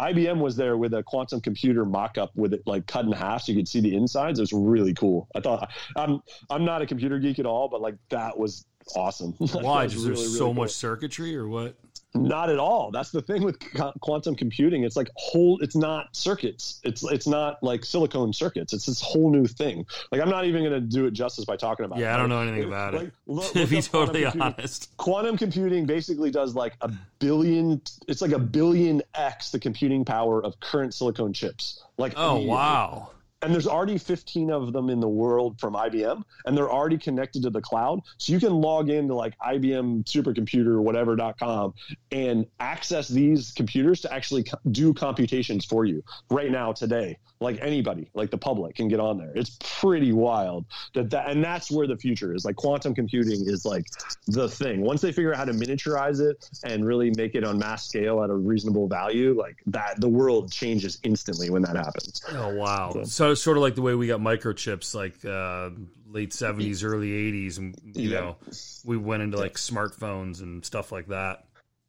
IBM 0.00 0.38
was 0.38 0.54
there 0.56 0.76
with 0.76 0.94
a 0.94 1.02
quantum 1.02 1.40
computer 1.40 1.84
mock-up 1.84 2.30
with 2.36 2.54
it 2.54 2.62
like 2.66 2.86
cut 2.86 3.04
in 3.04 3.10
half 3.12 3.42
so 3.42 3.52
you 3.52 3.58
could 3.58 3.66
see 3.66 3.80
the 3.80 3.94
insides. 3.96 4.38
It 4.38 4.42
was 4.42 4.52
really 4.52 4.94
cool. 4.94 5.26
I 5.34 5.40
thought 5.40 5.70
I'm 5.96 6.20
I'm 6.50 6.64
not 6.64 6.82
a 6.82 6.86
computer 6.86 7.18
geek 7.18 7.38
at 7.40 7.46
all, 7.46 7.68
but 7.68 7.80
like 7.80 7.96
that 8.10 8.38
was 8.38 8.64
awesome. 8.94 9.32
Why? 9.38 9.84
was 9.84 9.92
Just 9.94 10.04
there's 10.04 10.18
really, 10.18 10.26
really 10.28 10.38
so 10.38 10.44
cool. 10.46 10.54
much 10.54 10.70
circuitry 10.70 11.36
or 11.36 11.48
what? 11.48 11.76
Not 12.14 12.48
at 12.48 12.58
all. 12.58 12.90
That's 12.90 13.10
the 13.10 13.20
thing 13.20 13.42
with 13.42 13.58
quantum 14.00 14.34
computing. 14.34 14.82
It's 14.82 14.96
like 14.96 15.10
whole. 15.16 15.58
It's 15.60 15.76
not 15.76 16.16
circuits. 16.16 16.80
It's 16.82 17.04
it's 17.04 17.26
not 17.26 17.62
like 17.62 17.84
silicone 17.84 18.32
circuits. 18.32 18.72
It's 18.72 18.86
this 18.86 19.00
whole 19.02 19.30
new 19.30 19.46
thing. 19.46 19.84
Like 20.10 20.22
I'm 20.22 20.30
not 20.30 20.46
even 20.46 20.62
going 20.64 20.72
to 20.72 20.80
do 20.80 21.04
it 21.04 21.10
justice 21.12 21.44
by 21.44 21.56
talking 21.56 21.84
about. 21.84 21.98
it. 21.98 22.02
Yeah, 22.02 22.14
I 22.14 22.16
don't 22.16 22.30
know 22.30 22.40
anything 22.40 22.64
about 22.66 22.94
it. 22.94 22.96
like, 23.02 23.12
look- 23.26 23.52
To 23.52 23.66
be 23.66 23.78
up 23.78 23.84
quantum 23.84 24.06
totally 24.06 24.22
computing. 24.22 24.40
honest. 24.58 24.96
Quantum 24.96 25.36
computing 25.36 25.84
basically 25.86 26.30
does 26.30 26.54
like 26.54 26.74
a 26.80 26.90
billion. 27.18 27.82
It's 28.08 28.22
like 28.22 28.32
a 28.32 28.38
billion 28.38 29.02
x 29.14 29.50
the 29.50 29.58
computing 29.60 30.04
power 30.06 30.42
of 30.42 30.58
current 30.60 30.94
silicone 30.94 31.34
chips. 31.34 31.84
Like 31.98 32.14
Oh 32.16 32.40
wow. 32.40 33.10
And 33.42 33.54
there's 33.54 33.66
already 33.66 33.98
15 33.98 34.50
of 34.50 34.72
them 34.72 34.90
in 34.90 35.00
the 35.00 35.08
world 35.08 35.60
from 35.60 35.74
IBM, 35.74 36.22
and 36.44 36.56
they're 36.56 36.70
already 36.70 36.98
connected 36.98 37.42
to 37.42 37.50
the 37.50 37.60
cloud. 37.60 38.00
So 38.18 38.32
you 38.32 38.40
can 38.40 38.52
log 38.52 38.90
into 38.90 39.14
like 39.14 39.38
IBM 39.38 40.04
supercomputer 40.04 40.68
or 40.68 40.82
whatever.com 40.82 41.74
and 42.10 42.46
access 42.58 43.08
these 43.08 43.52
computers 43.52 44.00
to 44.00 44.12
actually 44.12 44.44
do 44.72 44.92
computations 44.92 45.64
for 45.64 45.84
you 45.84 46.02
right 46.30 46.50
now, 46.50 46.72
today. 46.72 47.16
Like 47.40 47.58
anybody, 47.62 48.10
like 48.14 48.30
the 48.30 48.38
public 48.38 48.74
can 48.74 48.88
get 48.88 48.98
on 48.98 49.16
there. 49.16 49.30
It's 49.34 49.56
pretty 49.80 50.12
wild 50.12 50.64
that 50.94 51.10
that, 51.10 51.28
and 51.30 51.42
that's 51.44 51.70
where 51.70 51.86
the 51.86 51.96
future 51.96 52.34
is. 52.34 52.44
Like 52.44 52.56
quantum 52.56 52.96
computing 52.96 53.46
is 53.46 53.64
like 53.64 53.84
the 54.26 54.48
thing. 54.48 54.80
Once 54.80 55.00
they 55.02 55.12
figure 55.12 55.32
out 55.32 55.38
how 55.38 55.44
to 55.44 55.52
miniaturize 55.52 56.20
it 56.20 56.48
and 56.64 56.84
really 56.84 57.12
make 57.16 57.36
it 57.36 57.44
on 57.44 57.56
mass 57.58 57.86
scale 57.86 58.24
at 58.24 58.30
a 58.30 58.34
reasonable 58.34 58.88
value, 58.88 59.36
like 59.38 59.56
that, 59.66 60.00
the 60.00 60.08
world 60.08 60.50
changes 60.50 60.98
instantly 61.04 61.48
when 61.48 61.62
that 61.62 61.76
happens. 61.76 62.20
Oh 62.32 62.54
wow. 62.56 62.90
So- 62.92 63.04
So 63.04 63.34
sort 63.34 63.56
of 63.56 63.62
like 63.62 63.76
the 63.76 63.82
way 63.82 63.94
we 63.94 64.08
got 64.08 64.18
microchips, 64.20 64.94
like 64.94 65.24
uh, 65.24 65.70
late 66.10 66.32
seventies, 66.32 66.82
early 66.82 67.12
eighties, 67.12 67.58
and 67.58 67.76
you 67.94 68.10
Yeah. 68.10 68.20
know, 68.20 68.36
we 68.84 68.96
went 68.96 69.22
into 69.22 69.36
like 69.36 69.54
smartphones 69.54 70.40
and 70.42 70.64
stuff 70.66 70.90
like 70.90 71.06
that. 71.08 71.44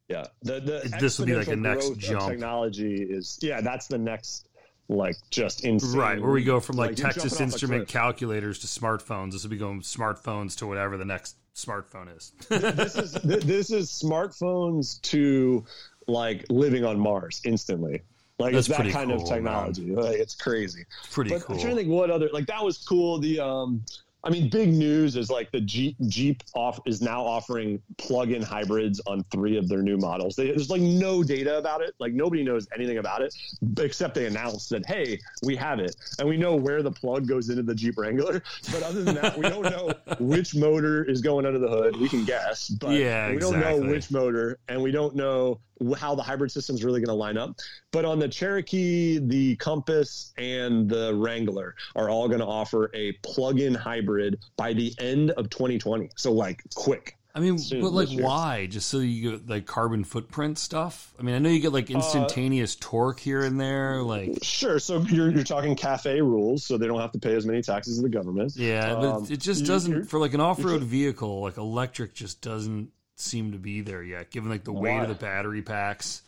Yeah, 0.08 0.26
the 0.42 0.54
the 0.60 0.96
This 1.00 1.18
will 1.18 1.26
be 1.26 1.34
like 1.34 1.46
a 1.48 1.54
next 1.56 1.96
jump. 1.96 2.28
Technology 2.30 2.96
is 2.96 3.38
yeah, 3.42 3.60
that's 3.60 3.86
the 3.86 3.98
next 3.98 4.48
like 4.90 5.16
just 5.30 5.64
insane. 5.64 5.98
Right, 5.98 6.20
where 6.20 6.32
we 6.32 6.42
go 6.42 6.60
from 6.60 6.76
like, 6.76 6.98
you're 6.98 7.08
Texas 7.08 7.32
jumping 7.32 7.36
off 7.36 7.40
a 7.40 7.42
Instrument 7.44 7.88
calculators 7.88 8.58
to 8.60 8.66
smartphones. 8.66 9.32
This 9.32 9.44
will 9.44 9.50
be 9.50 9.56
going 9.56 9.80
smartphones 9.82 10.56
to 10.58 10.66
whatever 10.66 10.96
the 10.96 11.04
next 11.04 11.36
smartphone 11.54 12.14
is. 12.16 12.32
this 12.48 12.96
is 12.96 13.12
this 13.24 13.70
is 13.70 13.88
smartphones 13.88 15.00
to 15.02 15.64
like 16.08 16.44
living 16.50 16.84
on 16.84 16.98
Mars 16.98 17.40
instantly. 17.44 18.02
Like 18.38 18.54
That's 18.54 18.68
it's 18.68 18.78
that 18.78 18.90
kind 18.90 19.10
cool, 19.10 19.22
of 19.22 19.28
technology. 19.28 19.94
Like 19.94 20.16
it's 20.16 20.34
crazy. 20.34 20.84
Pretty 21.12 21.30
but 21.30 21.42
cool. 21.42 21.56
I'm 21.56 21.62
trying 21.62 21.76
to 21.76 21.82
think 21.82 21.92
what 21.92 22.10
other 22.10 22.28
like 22.32 22.46
that 22.46 22.64
was 22.64 22.78
cool. 22.78 23.18
The 23.18 23.38
um, 23.38 23.84
I 24.22 24.30
mean, 24.30 24.50
big 24.50 24.68
news 24.68 25.16
is 25.16 25.30
like 25.30 25.50
the 25.50 25.60
Jeep 25.60 25.96
Jeep 26.08 26.42
off 26.54 26.78
is 26.84 27.00
now 27.00 27.24
offering 27.24 27.80
plug-in 27.96 28.42
hybrids 28.42 29.00
on 29.06 29.24
three 29.30 29.56
of 29.56 29.68
their 29.68 29.82
new 29.82 29.96
models. 29.96 30.36
They, 30.36 30.48
there's 30.48 30.68
like 30.68 30.82
no 30.82 31.22
data 31.22 31.56
about 31.56 31.80
it. 31.80 31.94
Like 31.98 32.12
nobody 32.12 32.42
knows 32.42 32.68
anything 32.74 32.98
about 32.98 33.22
it 33.22 33.34
except 33.78 34.14
they 34.14 34.26
announced 34.26 34.70
that 34.70 34.86
hey, 34.86 35.20
we 35.42 35.56
have 35.56 35.80
it, 35.80 35.96
and 36.18 36.28
we 36.28 36.36
know 36.36 36.54
where 36.54 36.82
the 36.82 36.90
plug 36.90 37.26
goes 37.26 37.48
into 37.48 37.62
the 37.62 37.74
Jeep 37.74 37.96
Wrangler. 37.96 38.42
But 38.70 38.82
other 38.82 39.02
than 39.02 39.14
that, 39.16 39.38
we 39.38 39.48
don't 39.48 39.62
know 39.62 39.92
which 40.20 40.54
motor 40.54 41.04
is 41.04 41.20
going 41.22 41.46
under 41.46 41.58
the 41.58 41.68
hood. 41.68 41.96
We 41.96 42.08
can 42.08 42.24
guess, 42.24 42.68
but 42.68 42.90
Yeah, 42.90 43.30
we 43.30 43.38
don't 43.38 43.58
know 43.58 43.78
which 43.78 44.10
motor, 44.10 44.58
and 44.68 44.82
we 44.82 44.90
don't 44.90 45.14
know 45.16 45.60
how 45.98 46.14
the 46.14 46.22
hybrid 46.22 46.50
system 46.50 46.74
is 46.76 46.84
really 46.84 47.00
going 47.00 47.08
to 47.08 47.14
line 47.14 47.36
up. 47.38 47.56
But 47.92 48.04
on 48.04 48.18
the 48.18 48.28
Cherokee, 48.28 49.18
the 49.18 49.56
Compass, 49.56 50.32
and 50.36 50.88
the 50.88 51.14
Wrangler 51.14 51.74
are 51.96 52.08
all 52.10 52.28
going 52.28 52.40
to 52.40 52.46
offer 52.46 52.90
a 52.94 53.12
plug-in 53.22 53.74
hybrid 53.74 54.38
by 54.56 54.72
the 54.72 54.94
end 54.98 55.30
of 55.32 55.50
2020. 55.50 56.10
So 56.16 56.32
like 56.32 56.62
quick. 56.74 57.16
I 57.32 57.38
mean, 57.38 57.58
soon 57.58 57.80
but 57.80 57.92
like, 57.92 58.08
why? 58.10 58.66
Just 58.66 58.88
so 58.88 58.98
you 58.98 59.30
get 59.30 59.48
like 59.48 59.64
carbon 59.64 60.02
footprint 60.02 60.58
stuff? 60.58 61.14
I 61.16 61.22
mean, 61.22 61.36
I 61.36 61.38
know 61.38 61.48
you 61.48 61.60
get 61.60 61.68
Uh, 61.68 61.72
like 61.72 61.88
instantaneous 61.88 62.74
torque 62.74 63.20
here 63.20 63.42
and 63.42 63.60
there. 63.60 64.02
Like, 64.02 64.38
Sure. 64.42 64.80
So 64.80 65.00
you're 65.02 65.30
you're 65.30 65.44
talking 65.44 65.76
CAFE 65.76 66.20
rules, 66.20 66.64
so 66.66 66.76
they 66.76 66.88
don't 66.88 66.98
have 66.98 67.12
to 67.12 67.20
pay 67.20 67.36
as 67.36 67.46
many 67.46 67.62
taxes 67.62 67.96
to 67.98 68.02
the 68.02 68.08
government. 68.08 68.54
yeah, 68.56 68.94
Um, 68.94 69.22
but 69.22 69.30
it 69.30 69.38
just 69.40 69.64
doesn't 69.64 70.06
for 70.06 70.18
like 70.18 70.34
an 70.34 70.40
off-road 70.40 70.82
vehicle. 70.82 71.40
Like 71.42 71.56
electric 71.56 72.14
just 72.14 72.40
doesn't 72.40 72.90
seem 73.20 73.52
to 73.52 73.58
be 73.58 73.80
there 73.80 74.02
yet. 74.02 74.30
Given 74.30 74.50
like 74.50 74.64
the 74.64 74.72
weight 74.72 74.96
Why? 74.96 75.02
of 75.02 75.08
the 75.08 75.14
battery 75.14 75.62
packs, 75.62 76.22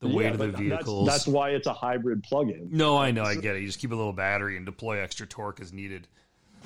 the 0.00 0.08
Yeah, 0.08 0.16
weight 0.16 0.26
of 0.32 0.38
the 0.38 0.38
but 0.38 0.52
that's- 0.52 0.68
vehicles. 0.68 1.06
That's, 1.08 1.26
why 1.26 1.50
it's 1.50 1.66
a 1.66 1.72
hybrid 1.72 2.22
plug-in. 2.22 2.68
no, 2.70 2.96
I 2.96 3.10
know, 3.10 3.24
I 3.24 3.34
get 3.34 3.56
it. 3.56 3.60
You 3.60 3.66
just 3.66 3.78
keep 3.80 3.92
a 3.92 3.96
little 3.96 4.12
battery 4.12 4.56
and 4.56 4.64
deploy 4.66 4.98
extra 5.00 5.26
torque 5.26 5.60
as 5.60 5.72
needed. 5.72 6.06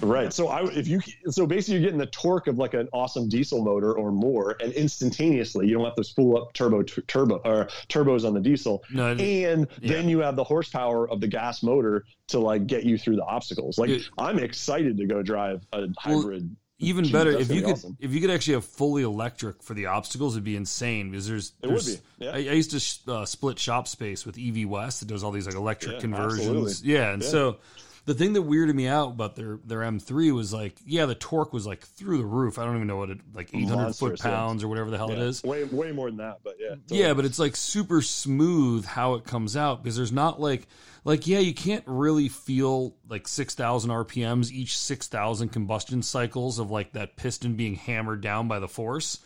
Right. 0.00 0.32
So 0.32 0.48
I, 0.48 0.64
if 0.70 0.88
you, 0.88 1.00
so 1.28 1.46
basically 1.46 1.74
you're 1.74 1.82
getting 1.84 1.98
the 1.98 2.06
torque 2.06 2.46
of 2.46 2.56
like 2.58 2.72
an 2.72 2.88
awesome 2.94 3.28
diesel 3.28 3.62
motor 3.62 3.92
or 3.92 4.10
more, 4.10 4.56
and 4.60 4.72
instantaneously 4.72 5.66
you 5.68 5.74
don't 5.74 5.84
have 5.84 5.94
to 5.96 6.02
spool 6.02 6.38
up 6.38 6.52
turbo 6.54 6.82
t- 6.82 7.02
turbo 7.02 7.36
or 7.44 7.66
turbos 7.90 8.26
on 8.26 8.32
the 8.32 8.40
diesel, 8.40 8.82
No, 8.90 9.10
and 9.10 9.20
yeah. 9.20 9.92
then 9.92 10.08
you 10.08 10.20
have 10.20 10.34
the 10.34 10.44
horsepower 10.44 11.08
of 11.10 11.20
the 11.20 11.28
gas 11.28 11.62
motor 11.62 12.04
to 12.28 12.38
like 12.38 12.66
get 12.66 12.84
you 12.84 12.96
through 12.96 13.16
the 13.16 13.24
obstacles. 13.24 13.78
Like 13.78 13.90
Yeah. 13.90 13.98
I'm 14.18 14.38
excited 14.38 14.96
to 14.96 15.04
go 15.06 15.22
drive 15.22 15.62
a 15.74 15.86
hybrid. 15.98 16.56
Even 16.82 17.04
Gee, 17.04 17.12
better 17.12 17.30
if 17.30 17.50
you 17.50 17.62
could 17.62 17.72
awesome. 17.72 17.96
if 18.00 18.12
you 18.12 18.20
could 18.20 18.30
actually 18.30 18.54
have 18.54 18.64
fully 18.64 19.02
electric 19.02 19.62
for 19.62 19.72
the 19.74 19.86
obstacles 19.86 20.34
it'd 20.34 20.44
be 20.44 20.56
insane 20.56 21.10
because 21.10 21.26
there's, 21.28 21.52
It 21.62 21.70
would 21.70 21.84
be, 21.86 21.96
yeah. 22.18 22.30
I, 22.32 22.36
I 22.36 22.54
used 22.54 22.72
to 22.72 22.80
sh- 22.80 22.98
uh, 23.08 23.24
split 23.24 23.58
shop 23.58 23.88
space 23.88 24.26
with 24.26 24.36
EV 24.38 24.68
West 24.68 25.00
that 25.00 25.06
does 25.06 25.22
all 25.24 25.30
these 25.30 25.46
like 25.46 25.54
electric 25.54 25.94
Yeah, 25.94 26.00
conversions 26.00 26.40
absolutely. 26.48 26.92
yeah 26.92 27.12
and 27.12 27.22
Yeah. 27.22 27.28
so 27.28 27.56
the 28.04 28.14
thing 28.14 28.32
that 28.32 28.42
weirded 28.42 28.74
me 28.74 28.88
out 28.88 29.10
about 29.10 29.36
their 29.36 29.58
their 29.64 29.80
M3 29.80 30.34
was 30.34 30.52
like 30.52 30.76
yeah 30.84 31.06
the 31.06 31.14
torque 31.14 31.52
was 31.52 31.66
like 31.66 31.84
through 31.84 32.18
the 32.18 32.24
roof 32.24 32.58
I 32.58 32.64
don't 32.64 32.76
even 32.76 32.88
know 32.88 32.96
what 32.96 33.10
it 33.10 33.18
like 33.34 33.54
800 33.54 33.94
foot 33.94 34.18
pounds 34.20 34.64
or 34.64 34.68
whatever 34.68 34.90
the 34.90 34.96
hell 34.98 35.10
it 35.10 35.18
Yeah, 35.18 35.24
is 35.24 35.42
way 35.44 35.64
way 35.64 35.92
more 35.92 36.08
than 36.08 36.18
that, 36.18 36.38
but 36.42 36.56
yeah. 36.58 36.70
totally. 36.70 37.00
yeah, 37.00 37.14
but 37.14 37.24
it's 37.24 37.38
like 37.38 37.54
super 37.56 38.02
smooth 38.02 38.84
how 38.84 39.14
it 39.14 39.24
comes 39.24 39.56
out 39.56 39.82
because 39.82 39.96
there's 39.96 40.12
not 40.12 40.40
like 40.40 40.66
like 41.04 41.26
yeah, 41.26 41.40
you 41.40 41.54
can't 41.54 41.84
really 41.86 42.28
feel 42.28 42.94
like 43.08 43.26
6000 43.26 43.90
RPMs 43.90 44.50
each 44.52 44.78
6000 44.78 45.48
combustion 45.50 46.02
cycles 46.02 46.58
of 46.58 46.70
like 46.70 46.92
that 46.92 47.16
piston 47.16 47.54
being 47.56 47.74
hammered 47.74 48.20
down 48.20 48.46
by 48.48 48.58
the 48.60 48.68
force, 48.68 49.18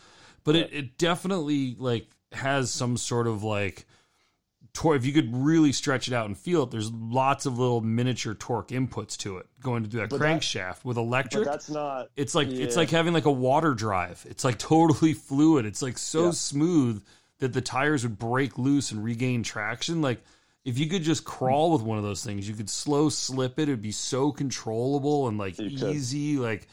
but 0.43 0.55
it 0.55 0.73
it 0.73 0.97
definitely 0.97 1.75
like 1.77 2.07
has 2.31 2.71
some 2.71 2.97
sort 2.97 3.27
of 3.27 3.43
like 3.43 3.85
torque 4.77 4.97
if 4.97 5.05
you 5.05 5.11
could 5.11 5.35
really 5.35 5.71
stretch 5.71 6.07
it 6.07 6.13
out 6.13 6.27
and 6.27 6.37
feel 6.37 6.61
it 6.63 6.69
there's 6.71 6.91
lots 6.91 7.45
of 7.47 7.57
little 7.57 7.81
miniature 7.81 8.35
torque 8.35 8.67
inputs 8.69 9.17
to 9.17 9.37
it 9.37 9.47
going 9.61 9.81
to 9.83 9.89
do 9.89 9.97
that 9.97 10.09
But 10.09 10.19
that- 10.19 10.25
crankshaft 10.39 10.85
with 10.85 10.95
But 10.97 11.01
electric 11.01 11.45
that's 11.45 11.69
not. 11.69 12.09
it's 12.15 12.35
like 12.35 12.47
it's 12.49 12.75
like 12.75 12.91
having 12.91 13.11
like 13.13 13.25
a 13.25 13.31
water 13.31 13.73
drive. 13.73 14.23
It's 14.29 14.43
like 14.43 14.57
totally 14.73 15.13
fluid. 15.13 15.65
It's 15.65 15.81
like 15.81 15.97
so 15.97 16.25
Yeah. 16.25 16.31
smooth 16.31 17.03
that 17.39 17.53
the 17.53 17.61
tires 17.61 18.03
would 18.03 18.19
break 18.19 18.57
loose 18.59 18.91
and 18.91 19.03
regain 19.03 19.41
traction. 19.43 20.01
Like 20.03 20.21
if 20.63 20.77
you 20.77 20.87
could 20.87 21.01
just 21.01 21.23
crawl 21.23 21.71
with 21.71 21.81
one 21.81 21.97
of 21.97 22.03
those 22.03 22.23
things, 22.23 22.47
you 22.47 22.53
could 22.53 22.69
slow 22.69 23.09
slip 23.09 23.57
it. 23.57 23.63
It'd 23.63 23.81
be 23.81 23.91
so 23.91 24.31
controllable 24.31 25.27
and 25.27 25.37
like 25.39 25.57
You 25.57 25.77
could. 25.77 25.95
easy, 25.95 26.37
like 26.37 26.67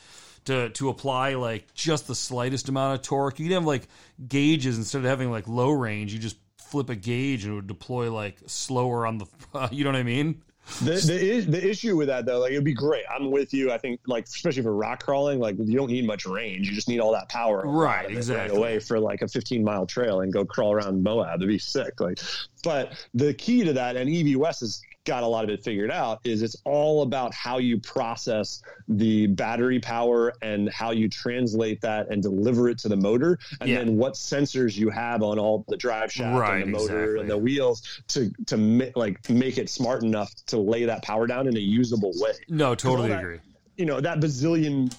to 0.44 0.68
to 0.70 0.90
apply 0.90 1.34
like 1.36 1.72
just 1.72 2.06
the 2.06 2.14
slightest 2.14 2.68
amount 2.68 2.96
of 2.96 3.02
torque. 3.02 3.38
You 3.38 3.46
could 3.46 3.54
have 3.54 3.64
like 3.64 3.88
gauges 4.28 4.76
instead 4.76 4.98
of 4.98 5.04
having 5.04 5.30
like 5.30 5.48
low 5.48 5.70
range. 5.70 6.12
You 6.12 6.18
just 6.18 6.36
flip 6.74 6.90
a 6.90 6.96
gauge 6.96 7.44
and 7.44 7.52
it 7.52 7.54
would 7.54 7.68
deploy 7.68 8.10
like 8.12 8.36
slower 8.46 9.06
on 9.06 9.18
the. 9.18 9.26
you 9.70 9.84
know 9.84 9.90
what 9.90 9.96
I 9.96 10.02
mean? 10.02 10.42
The, 10.82 10.94
the 10.94 11.40
the 11.50 11.70
issue 11.70 11.94
with 11.96 12.08
that 12.08 12.26
though, 12.26 12.40
like 12.40 12.50
it'd 12.50 12.64
be 12.64 12.74
great. 12.74 13.04
I'm 13.14 13.30
with 13.30 13.54
you. 13.54 13.70
I 13.70 13.78
think 13.78 14.00
like 14.06 14.24
especially 14.24 14.62
for 14.62 14.74
rock 14.74 15.04
crawling, 15.04 15.38
like 15.38 15.56
you 15.58 15.76
don't 15.76 15.90
need 15.90 16.04
much 16.04 16.26
range. 16.26 16.68
You 16.68 16.74
just 16.74 16.88
need 16.88 16.98
all 16.98 17.12
that 17.12 17.28
power, 17.28 17.62
Right, 17.64 17.98
out 17.98 18.04
of 18.06 18.10
it 18.12 18.16
exactly. 18.16 18.56
away 18.58 18.78
for 18.80 18.98
like 18.98 19.22
a 19.22 19.28
15 19.28 19.62
mile 19.62 19.86
trail 19.86 20.22
and 20.22 20.32
go 20.32 20.44
crawl 20.44 20.72
around 20.72 21.02
Moab. 21.02 21.36
It'd 21.36 21.48
be 21.48 21.58
sick. 21.58 22.00
Like, 22.00 22.18
but 22.64 22.94
the 23.14 23.34
key 23.34 23.62
to 23.62 23.72
that, 23.74 23.96
and 23.96 24.10
EV 24.10 24.36
West 24.36 24.60
has 24.60 24.80
got 25.04 25.22
a 25.22 25.26
lot 25.26 25.44
of 25.44 25.50
it 25.50 25.62
figured 25.62 25.90
out, 25.90 26.20
is 26.24 26.42
it's 26.42 26.56
all 26.64 27.02
about 27.02 27.32
how 27.34 27.58
you 27.58 27.78
process 27.78 28.62
the 28.88 29.26
battery 29.28 29.78
power 29.78 30.32
and 30.42 30.70
how 30.70 30.90
you 30.90 31.08
translate 31.08 31.80
that 31.82 32.08
and 32.10 32.22
deliver 32.22 32.68
it 32.68 32.78
to 32.78 32.88
the 32.88 32.96
motor, 32.96 33.38
and 33.60 33.68
Yeah. 33.68 33.78
then 33.78 33.96
what 33.96 34.14
sensors 34.14 34.76
you 34.76 34.88
have 34.90 35.22
on 35.22 35.38
all 35.38 35.64
the 35.68 35.76
drive 35.76 36.10
shaft 36.10 36.38
Right, 36.40 36.62
and 36.64 36.74
the 36.74 36.78
motor 36.78 37.02
exactly. 37.04 37.20
and 37.20 37.30
the 37.30 37.38
wheels 37.38 37.82
to 38.08 38.30
to 38.46 38.56
ma- 38.56 38.84
like 38.96 39.28
make 39.28 39.58
it 39.58 39.68
smart 39.68 40.02
enough 40.02 40.32
to 40.46 40.58
lay 40.58 40.84
that 40.86 41.02
power 41.02 41.26
down 41.26 41.46
in 41.46 41.56
a 41.56 41.60
usable 41.60 42.12
way. 42.16 42.32
No, 42.48 42.74
totally 42.74 43.10
that- 43.10 43.20
agree. 43.20 43.38
You 43.76 43.86
know 43.86 44.00
that 44.00 44.20
bazillion 44.20 44.94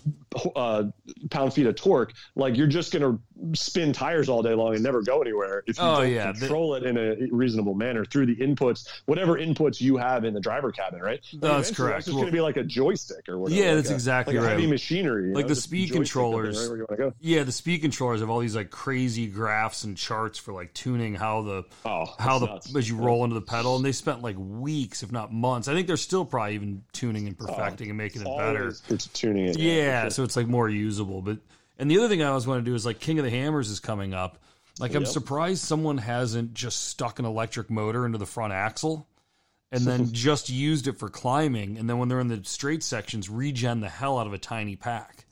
uh, 0.56 0.84
pound 1.30 1.54
feet 1.54 1.66
of 1.66 1.76
torque, 1.76 2.14
like 2.36 2.58
you're 2.58 2.68
just 2.68 2.92
gonna 2.94 3.18
spin 3.54 3.94
tires 3.94 4.30
all 4.30 4.42
day 4.42 4.54
long 4.54 4.74
and 4.74 4.84
never 4.84 5.02
go 5.02 5.22
anywhere 5.22 5.64
if 5.68 5.78
you 5.78 5.84
Oh, 5.84 6.02
don't 6.02 6.12
yeah, 6.12 6.32
the- 6.32 6.40
control 6.40 6.76
it 6.76 6.84
in 6.84 6.98
a 6.98 7.16
reasonable 7.32 7.74
manner 7.74 8.06
through 8.06 8.26
the 8.28 8.36
inputs, 8.38 8.88
whatever 9.06 9.38
inputs 9.38 9.82
you 9.82 9.98
have 9.98 10.24
in 10.26 10.34
the 10.34 10.40
driver 10.40 10.72
cabin, 10.72 11.00
right? 11.02 11.20
That's 11.34 11.72
correct. 11.72 12.00
It's 12.08 12.10
Well- 12.10 12.20
gonna 12.22 12.32
be 12.32 12.42
like 12.42 12.58
a 12.58 12.64
joystick 12.64 13.28
or 13.30 13.40
whatever. 13.40 13.60
Yeah, 13.62 13.68
like 13.68 13.76
that's 13.78 13.90
a- 13.92 13.94
exactly 13.94 14.36
like 14.36 14.44
right. 14.46 14.52
Heavy 14.52 14.68
machinery, 14.68 15.34
Like 15.34 15.46
know, 15.46 15.50
the 15.50 15.56
speed 15.56 15.90
joystick 15.90 15.92
up 15.92 15.94
there 15.94 16.04
controllers. 16.06 16.60
right 16.62 16.68
where 16.70 16.78
you 16.78 16.86
wanna 16.90 17.12
go. 17.12 17.16
Yeah, 17.20 17.44
the 17.44 17.52
speed 17.52 17.82
controllers 17.82 18.22
have 18.22 18.30
all 18.30 18.40
these 18.40 18.56
like 18.56 18.70
crazy 18.72 19.28
graphs 19.28 19.84
and 19.84 19.98
charts 19.98 20.40
for 20.40 20.54
like 20.54 20.74
tuning 20.74 21.16
how 21.16 21.42
the 21.42 21.64
Oh, 21.86 22.06
how 22.20 22.40
the 22.40 22.48
nuts. 22.48 22.76
as 22.76 22.90
you 22.90 22.96
roll 22.98 23.24
into 23.24 23.36
the 23.36 23.42
pedal, 23.42 23.76
and 23.76 23.86
they 23.86 23.92
spent 23.92 24.22
like 24.22 24.36
weeks, 24.40 25.04
if 25.04 25.12
not 25.12 25.34
months. 25.34 25.68
I 25.68 25.74
think 25.74 25.88
they're 25.88 25.98
still 25.98 26.26
probably 26.26 26.56
even 26.56 26.84
tuning 26.94 27.28
and 27.28 27.38
perfecting 27.38 27.90
and 27.90 27.98
making 27.98 28.22
it 28.22 28.38
better. 28.38 28.72
For 28.72 28.98
tuning 28.98 29.46
it. 29.48 29.58
Yeah, 29.60 30.04
sure. 30.04 30.10
so 30.12 30.25
it's 30.26 30.36
like 30.36 30.48
more 30.48 30.70
usable. 30.70 31.22
But 31.22 31.40
and 31.78 31.90
the 31.90 31.98
other 31.98 32.10
thing 32.10 32.22
I 32.22 32.28
always 32.28 32.48
want 32.48 32.64
to 32.64 32.70
do 32.70 32.76
is 32.76 32.86
like 32.86 33.00
King 33.00 33.20
of 33.20 33.26
the 33.26 33.32
Hammers 33.32 33.70
is 33.70 33.80
coming 33.80 34.14
up. 34.14 34.40
Like 34.80 34.94
I'm 34.94 35.04
Yep. 35.04 35.12
surprised 35.12 35.64
someone 35.64 35.98
hasn't 35.98 36.54
just 36.54 36.88
stuck 36.90 37.20
an 37.20 37.26
electric 37.26 37.70
motor 37.70 38.06
into 38.06 38.18
the 38.18 38.26
front 38.26 38.52
axle 38.52 39.08
and 39.72 39.86
then 39.86 40.10
just 40.12 40.50
used 40.50 40.88
it 40.88 40.98
for 40.98 41.10
climbing, 41.10 41.78
and 41.78 41.90
then 41.90 41.98
when 41.98 42.10
they're 42.10 42.20
in 42.20 42.28
the 42.28 42.42
straight 42.44 42.84
sections, 42.84 43.30
regen 43.30 43.80
the 43.80 43.90
hell 43.90 44.20
out 44.20 44.28
of 44.28 44.34
a 44.34 44.38
tiny 44.38 44.76
pack. 44.76 45.25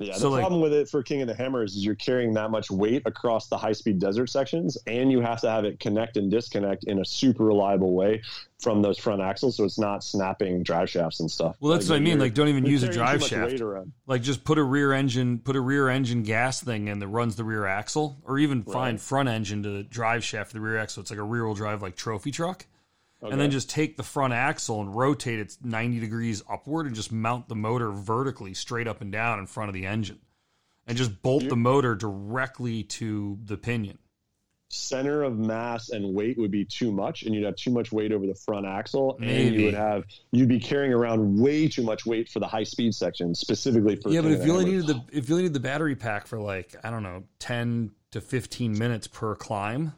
Yeah, 0.00 0.14
So, 0.14 0.20
the 0.20 0.28
like- 0.30 0.42
problem 0.42 0.60
with 0.60 0.72
it 0.72 0.88
for 0.88 1.02
King 1.02 1.22
of 1.22 1.28
the 1.28 1.34
Hammers 1.34 1.74
is 1.74 1.84
you're 1.84 1.96
carrying 1.96 2.32
that 2.34 2.52
much 2.52 2.70
weight 2.70 3.02
across 3.04 3.48
the 3.48 3.58
high 3.58 3.72
speed 3.72 3.98
desert 3.98 4.28
sections, 4.28 4.78
and 4.86 5.10
you 5.10 5.20
have 5.20 5.40
to 5.40 5.50
have 5.50 5.64
it 5.64 5.80
connect 5.80 6.16
and 6.16 6.30
disconnect 6.30 6.84
in 6.84 7.00
a 7.00 7.04
super 7.04 7.44
reliable 7.44 7.94
way 7.94 8.22
from 8.60 8.80
those 8.80 8.96
front 8.96 9.20
axles, 9.20 9.56
so 9.56 9.64
it's 9.64 9.78
not 9.78 10.04
snapping 10.04 10.62
drive 10.62 10.88
shafts 10.88 11.18
and 11.18 11.28
stuff. 11.28 11.56
Well, 11.58 11.72
that's 11.72 11.88
what 11.88 11.96
I 11.96 11.98
mean. 11.98 12.20
Like, 12.20 12.34
don't 12.34 12.48
even 12.48 12.64
use 12.64 12.84
a 12.84 12.88
drive 12.88 13.24
shaft. 13.24 13.60
Like 14.06 14.22
just 14.22 14.44
put 14.44 14.58
a 14.58 14.62
rear 14.62 14.92
engine, 14.92 15.40
put 15.40 15.56
a 15.56 15.60
rear 15.60 15.88
engine 15.88 16.22
gas 16.22 16.60
thing 16.60 16.86
in 16.86 17.00
that 17.00 17.08
runs 17.08 17.34
the 17.34 17.44
rear 17.44 17.66
axle, 17.66 18.18
or 18.24 18.38
even 18.38 18.62
find 18.62 19.00
front 19.00 19.28
engine 19.28 19.64
to 19.64 19.82
drive 19.82 20.22
shaft 20.22 20.52
the 20.52 20.60
rear 20.60 20.78
axle. 20.78 21.00
It's 21.00 21.10
like 21.10 21.18
a 21.18 21.24
rear 21.24 21.44
wheel 21.44 21.54
drive, 21.54 21.82
like 21.82 21.96
trophy 21.96 22.30
truck, 22.30 22.66
and 23.22 23.40
then 23.40 23.50
just 23.50 23.68
take 23.68 23.96
the 23.96 24.02
front 24.02 24.32
axle 24.32 24.80
and 24.80 24.94
rotate 24.94 25.38
it 25.38 25.56
ninety 25.62 26.00
degrees 26.00 26.42
upward, 26.50 26.86
and 26.86 26.94
just 26.94 27.12
mount 27.12 27.48
the 27.48 27.56
motor 27.56 27.90
vertically 27.90 28.54
straight 28.54 28.86
up 28.86 29.00
and 29.00 29.10
down 29.12 29.38
in 29.38 29.46
front 29.46 29.68
of 29.68 29.74
the 29.74 29.86
engine, 29.86 30.20
and 30.86 30.96
just 30.96 31.22
bolt 31.22 31.48
the 31.48 31.56
motor 31.56 31.94
directly 31.94 32.82
to 32.84 33.38
the 33.44 33.56
pinion. 33.56 33.98
Center 34.70 35.22
of 35.22 35.38
mass 35.38 35.88
and 35.88 36.14
weight 36.14 36.36
would 36.36 36.50
be 36.50 36.62
too 36.62 36.92
much, 36.92 37.22
and 37.22 37.34
you'd 37.34 37.46
have 37.46 37.56
too 37.56 37.70
much 37.70 37.90
weight 37.90 38.12
over 38.12 38.26
the 38.26 38.34
front 38.34 38.66
axle, 38.66 39.16
and 39.18 39.54
you 39.54 39.64
would 39.64 39.72
have 39.72 40.04
you'd 40.30 40.48
be 40.48 40.60
carrying 40.60 40.92
around 40.92 41.40
way 41.40 41.68
too 41.68 41.82
much 41.82 42.04
weight 42.04 42.28
for 42.28 42.38
the 42.38 42.46
high 42.46 42.64
speed 42.64 42.94
section, 42.94 43.34
specifically 43.34 43.96
for 43.96 44.10
Yeah, 44.10 44.20
but 44.20 44.30
if 44.30 44.44
you 44.44 44.52
only 44.52 44.66
needed 44.66 44.86
the 44.86 45.02
if 45.10 45.28
you 45.28 45.36
only 45.36 45.44
needed 45.44 45.54
the 45.54 45.60
battery 45.60 45.96
pack 45.96 46.26
for 46.26 46.38
like 46.38 46.76
I 46.84 46.90
don't 46.90 47.02
know 47.02 47.24
ten 47.38 47.92
to 48.10 48.20
fifteen 48.20 48.78
minutes 48.78 49.06
per 49.06 49.34
climb, 49.34 49.94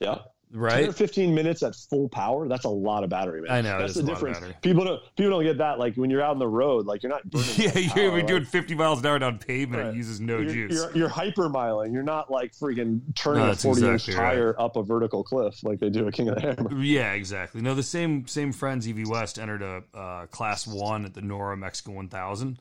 yeah. 0.00 0.18
10 0.52 0.58
or 0.58 0.62
right? 0.62 0.94
15 0.94 1.34
minutes 1.34 1.62
at 1.62 1.74
full 1.74 2.08
power 2.08 2.48
that's 2.48 2.64
a 2.64 2.68
lot 2.68 3.04
of 3.04 3.10
battery 3.10 3.40
man 3.42 3.50
I 3.50 3.60
know, 3.60 3.78
that's 3.78 3.94
the 3.94 4.00
a 4.00 4.02
lot 4.02 4.22
of 4.22 4.28
difference 4.28 4.56
people 4.62 4.84
don't 4.84 5.00
people 5.16 5.30
don't 5.30 5.44
get 5.44 5.58
that 5.58 5.78
like 5.78 5.96
when 5.96 6.10
you're 6.10 6.22
out 6.22 6.32
on 6.32 6.38
the 6.38 6.48
road 6.48 6.86
like 6.86 7.02
you're 7.02 7.10
not 7.10 7.28
burning 7.30 7.46
Yeah, 7.60 7.78
you're 7.78 8.10
power, 8.10 8.22
doing 8.22 8.44
50 8.44 8.74
miles 8.74 9.00
an 9.00 9.06
hour 9.06 9.18
down 9.18 9.38
pavement. 9.38 9.82
Right. 9.82 9.94
It 9.94 9.96
uses 9.96 10.20
no 10.20 10.38
you're, 10.38 10.52
juice. 10.52 10.74
You're, 10.74 10.96
you're 10.96 11.08
hypermiling. 11.08 11.92
You're 11.92 12.02
not 12.02 12.30
like 12.30 12.52
freaking 12.52 13.00
turning 13.14 13.40
No, 13.40 13.46
a 13.46 13.48
that's 13.48 13.62
40 13.62 13.80
inch 13.82 14.08
exactly 14.08 14.14
right. 14.14 14.34
tire 14.34 14.60
up 14.60 14.76
a 14.76 14.82
vertical 14.82 15.22
cliff 15.22 15.62
like 15.62 15.78
they 15.78 15.90
do 15.90 16.06
at 16.06 16.14
King 16.14 16.28
of 16.28 16.36
the 16.36 16.40
Hammer. 16.40 16.74
yeah, 16.82 17.12
exactly. 17.12 17.60
No, 17.60 17.74
the 17.74 17.82
same 17.82 18.26
same 18.26 18.52
friends. 18.52 18.88
EV 18.88 19.06
West 19.08 19.38
entered 19.38 19.62
a 19.62 19.82
uh, 19.94 20.26
class 20.26 20.66
one 20.66 21.04
at 21.04 21.14
the 21.14 21.20
NORRA 21.20 21.58
Mexico 21.58 21.92
1000, 21.92 22.58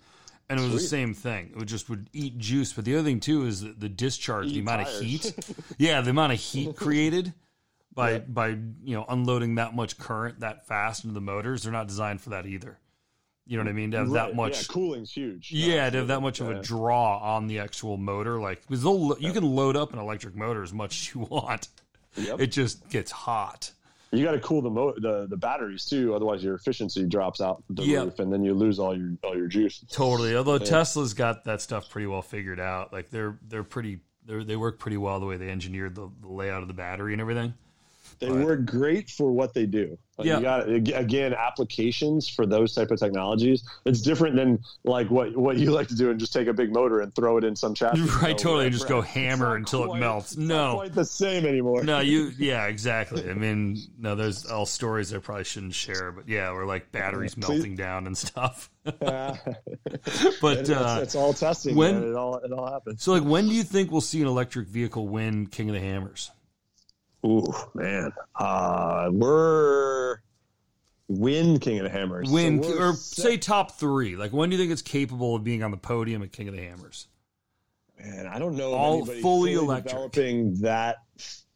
and 0.49 0.59
it 0.59 0.63
was 0.63 0.73
the 0.73 0.79
same 0.79 1.13
thing. 1.13 1.51
It 1.51 1.57
would 1.57 1.67
just 1.67 1.89
would 1.89 2.09
eat 2.13 2.37
juice. 2.37 2.73
But 2.73 2.85
the 2.85 2.95
other 2.95 3.03
thing 3.03 3.19
too 3.19 3.45
is 3.45 3.61
the, 3.61 3.71
the 3.71 3.89
discharge, 3.89 4.47
the 4.47 4.57
Eat 4.57 4.61
amount 4.61 4.81
of 4.81 4.99
heat. 4.99 5.33
yeah, 5.77 6.01
the 6.01 6.09
amount 6.09 6.33
of 6.33 6.39
heat 6.41 6.75
created 6.75 7.33
by 7.99 8.19
by 8.19 8.47
you 8.49 8.95
know 8.95 9.05
unloading 9.09 9.55
that 9.55 9.75
much 9.75 9.97
current 9.97 10.39
that 10.39 10.67
fast 10.67 11.03
into 11.03 11.13
the 11.13 11.21
motors. 11.21 11.63
They're 11.63 11.71
not 11.71 11.87
designed 11.87 12.21
for 12.21 12.29
that 12.31 12.45
either. 12.45 12.79
You 13.45 13.57
know 13.57 13.63
what 13.63 13.69
I 13.69 13.73
mean? 13.73 13.91
To 13.91 13.97
have 13.97 14.11
that 14.11 14.35
much. 14.35 14.57
Yeah, 14.57 14.73
cooling's 14.73 15.11
huge. 15.11 15.51
Yeah, 15.51 15.89
to 15.89 15.97
have 15.97 16.07
that 16.07 16.21
much 16.21 16.39
of 16.39 16.49
a 16.49 16.61
draw 16.61 17.17
on 17.17 17.47
the 17.47 17.59
actual 17.59 17.97
motor, 17.97 18.39
like 18.39 18.61
because 18.67 18.83
you 19.19 19.33
can 19.33 19.43
load 19.43 19.75
up 19.75 19.91
an 19.93 19.97
electric 19.99 20.35
motor 20.35 20.61
as 20.61 20.71
much 20.71 20.91
as 21.01 21.15
you 21.15 21.21
want. 21.21 21.67
Yep. 22.15 22.39
It 22.41 22.47
just 22.47 22.87
gets 22.89 23.11
hot. 23.11 23.71
You 24.11 24.23
got 24.23 24.31
to 24.31 24.39
cool 24.39 24.61
the, 24.63 24.69
mo- 24.71 24.95
the 24.97 25.27
the 25.29 25.37
batteries 25.37 25.85
too, 25.85 26.15
otherwise 26.15 26.43
your 26.43 26.55
efficiency 26.55 27.05
drops 27.05 27.41
out 27.41 27.63
the 27.69 27.83
Yep. 27.83 28.03
roof, 28.05 28.19
and 28.19 28.31
then 28.33 28.43
you 28.43 28.53
lose 28.53 28.79
all 28.79 28.95
your 28.97 29.11
all 29.23 29.35
your 29.35 29.47
juice. 29.47 29.83
Totally. 29.91 30.35
Although 30.35 30.57
Tesla's 30.59 31.13
got 31.13 31.45
that 31.45 31.61
stuff 31.61 31.89
pretty 31.89 32.07
well 32.07 32.21
figured 32.23 32.59
out. 32.59 32.91
Like 32.93 33.09
they're 33.11 33.37
they're 33.47 33.63
pretty 33.63 33.99
they 34.25 34.43
they 34.43 34.55
work 34.55 34.79
pretty 34.79 34.97
well 34.97 35.19
the 35.19 35.25
way 35.27 35.37
they 35.37 35.49
engineered 35.49 35.95
the, 35.95 36.09
the 36.21 36.27
layout 36.27 36.61
of 36.61 36.67
the 36.67 36.73
battery 36.73 37.13
and 37.13 37.21
everything. 37.21 37.53
They 38.19 38.29
work 38.31 38.65
great 38.65 39.09
for 39.09 39.31
what 39.31 39.53
they 39.53 39.65
do. 39.65 39.97
Like, 40.17 40.27
Yeah. 40.27 40.37
You 40.37 40.43
got 40.43 40.69
ag- 40.69 40.89
again 40.89 41.33
applications 41.33 42.27
for 42.27 42.45
those 42.45 42.75
type 42.75 42.91
of 42.91 42.99
technologies. 42.99 43.63
It's 43.85 44.01
different 44.01 44.35
than 44.35 44.59
like 44.83 45.09
what 45.09 45.37
what 45.37 45.57
you 45.57 45.71
like 45.71 45.87
to 45.87 45.95
do 45.95 46.09
and 46.11 46.19
just 46.19 46.33
take 46.33 46.47
a 46.47 46.53
big 46.53 46.73
motor 46.73 46.99
and 46.99 47.15
throw 47.15 47.37
it 47.37 47.45
in 47.45 47.55
some 47.55 47.73
chassis. 47.73 48.01
Right, 48.21 48.37
totally, 48.37 48.69
just 48.69 48.89
go 48.89 48.99
hammer 48.99 49.55
until 49.55 49.93
it 49.93 49.97
melts. 49.99 50.35
No. 50.35 50.47
not 50.71 50.75
quite 50.75 50.93
the 50.93 51.05
same 51.05 51.45
anymore. 51.45 51.83
No, 51.85 51.99
you 51.99 52.31
yeah, 52.37 52.65
exactly. 52.65 53.29
I 53.29 53.33
mean, 53.33 53.77
no, 53.97 54.15
there's 54.15 54.45
all 54.45 54.65
stories 54.65 55.13
I 55.13 55.19
probably 55.19 55.45
shouldn't 55.45 55.73
share, 55.75 56.11
but 56.11 56.27
yeah, 56.27 56.51
we're 56.51 56.65
like 56.65 56.91
batteries 56.91 57.35
Please. 57.35 57.47
melting 57.47 57.75
down 57.77 58.05
and 58.07 58.17
stuff. 58.17 58.69
Yeah. 59.01 59.37
But 60.41 60.57
it's, 60.59 60.69
uh, 60.69 60.99
it's 61.03 61.13
all 61.15 61.31
testing. 61.33 61.75
when- 61.75 61.99
man. 61.99 62.09
It 62.09 62.15
all 62.15 62.37
it 62.37 62.51
all 62.51 62.71
happens. 62.71 63.03
so 63.03 63.11
like, 63.13 63.23
when 63.23 63.47
do 63.47 63.53
you 63.53 63.63
think 63.63 63.91
we'll 63.91 64.01
see 64.01 64.19
an 64.21 64.27
electric 64.27 64.67
vehicle 64.67 65.07
win 65.07 65.45
King 65.47 65.69
of 65.69 65.75
the 65.75 65.81
Hammers? 65.81 66.31
Ooh 67.25 67.53
man, 67.73 68.11
uh, 68.35 69.09
we're 69.11 70.17
win 71.07 71.59
King 71.59 71.79
of 71.79 71.83
the 71.83 71.89
Hammers. 71.89 72.29
Win 72.29 72.61
we're 72.61 72.89
or 72.89 72.93
set- 72.93 73.23
say 73.23 73.37
top 73.37 73.77
three? 73.77 74.15
Like, 74.15 74.31
when 74.31 74.49
do 74.49 74.55
you 74.55 74.61
think 74.61 74.71
it's 74.71 74.81
capable 74.81 75.35
of 75.35 75.43
being 75.43 75.63
on 75.63 75.71
the 75.71 75.77
podium 75.77 76.23
at 76.23 76.31
King 76.31 76.47
of 76.47 76.55
the 76.55 76.61
Hammers? 76.61 77.07
man, 77.99 78.27
I 78.27 78.39
don't 78.39 78.55
know. 78.55 78.73
all 78.73 78.97
anybody 78.97 79.21
fully 79.21 79.53
electric. 79.53 79.91
developing 79.91 80.55
that 80.61 80.97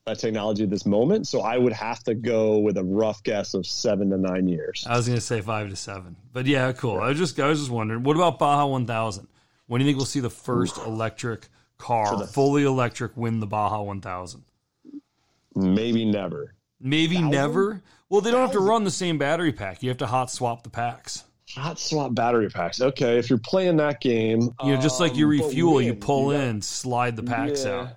that 0.06 0.20
technology 0.20 0.64
at 0.64 0.70
this 0.70 0.86
moment. 0.86 1.28
So 1.28 1.42
I 1.42 1.58
would 1.58 1.72
have 1.72 2.04
to 2.04 2.14
go 2.14 2.58
with 2.58 2.78
a 2.78 2.84
rough 2.84 3.24
guess 3.24 3.54
of 3.54 3.66
seven 3.66 4.10
to 4.10 4.18
nine 4.18 4.50
years. 4.50 4.86
I 4.88 4.98
was 4.98 5.08
going 5.08 5.18
to 5.18 5.22
say 5.22 5.40
five 5.40 5.70
to 5.70 5.76
seven, 5.76 6.18
but 6.34 6.46
yeah, 6.46 6.72
cool. 6.74 7.00
I 7.00 7.10
was 7.10 7.18
just 7.18 7.40
I 7.40 7.48
was 7.48 7.60
just 7.60 7.72
wondering, 7.72 8.04
what 8.04 8.16
about 8.16 8.40
Baja 8.40 8.66
1000? 8.66 9.28
When 9.68 9.80
do 9.80 9.86
you 9.86 9.90
think 9.90 9.98
we'll 9.98 10.06
see 10.06 10.20
the 10.20 10.30
first 10.30 10.78
electric 10.78 11.48
car, 11.78 12.28
fully 12.28 12.64
electric, 12.64 13.16
win 13.16 13.40
the 13.40 13.48
Baja 13.48 13.82
1000? 13.82 14.44
Maybe 15.56 16.06
never. 16.06 16.56
Maybe 16.80 17.16
Thousand? 17.16 17.30
never. 17.32 17.82
Well, 18.10 18.22
they 18.22 18.32
don't 18.32 18.42
have 18.42 18.52
to 18.52 18.60
run 18.60 18.84
the 18.84 18.92
same 18.92 19.18
battery 19.18 19.52
pack. 19.54 19.82
You 19.84 19.90
have 19.90 19.98
to 20.00 20.08
hot 20.08 20.30
swap 20.32 20.64
the 20.64 20.70
packs. 20.70 21.24
Hot 21.56 21.80
swap 21.80 22.14
battery 22.16 22.50
packs. 22.50 22.82
Okay, 22.82 23.18
if 23.20 23.30
you're 23.30 23.40
playing 23.40 23.78
that 23.78 24.02
game, 24.02 24.42
You 24.64 24.76
know, 24.76 24.82
just 24.82 25.00
like 25.00 25.16
you 25.16 25.26
um, 25.30 25.38
but 25.38 25.46
refuel, 25.46 25.82
you 25.82 25.94
pull 25.94 26.32
got- 26.32 26.42
in, 26.42 26.62
slide 26.62 27.16
the 27.16 27.24
packs 27.24 27.66
Yeah. 27.66 27.72
out. 27.82 27.88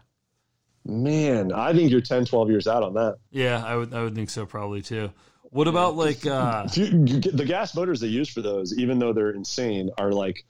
Man, 0.84 1.52
I 1.52 1.72
think 1.72 1.90
you're 1.90 2.00
10, 2.00 2.26
12 2.26 2.48
years 2.50 2.68
out 2.68 2.82
on 2.84 2.94
that. 2.94 3.16
Yeah, 3.30 3.62
I 3.64 3.74
would 3.76 3.92
I 3.92 4.02
would 4.02 4.14
think 4.14 4.30
so 4.30 4.46
probably 4.46 4.82
too. 4.82 5.10
What 5.50 5.66
about 5.68 5.96
like 5.96 6.24
uh 6.26 6.68
you, 6.74 6.84
you 6.84 7.20
get- 7.20 7.36
the 7.36 7.44
gas 7.44 7.74
motors 7.74 8.00
they 8.00 8.06
use 8.08 8.28
for 8.28 8.40
those, 8.42 8.78
even 8.78 8.98
though 8.98 9.12
they're 9.12 9.30
insane, 9.32 9.90
are 9.98 10.12
like 10.12 10.44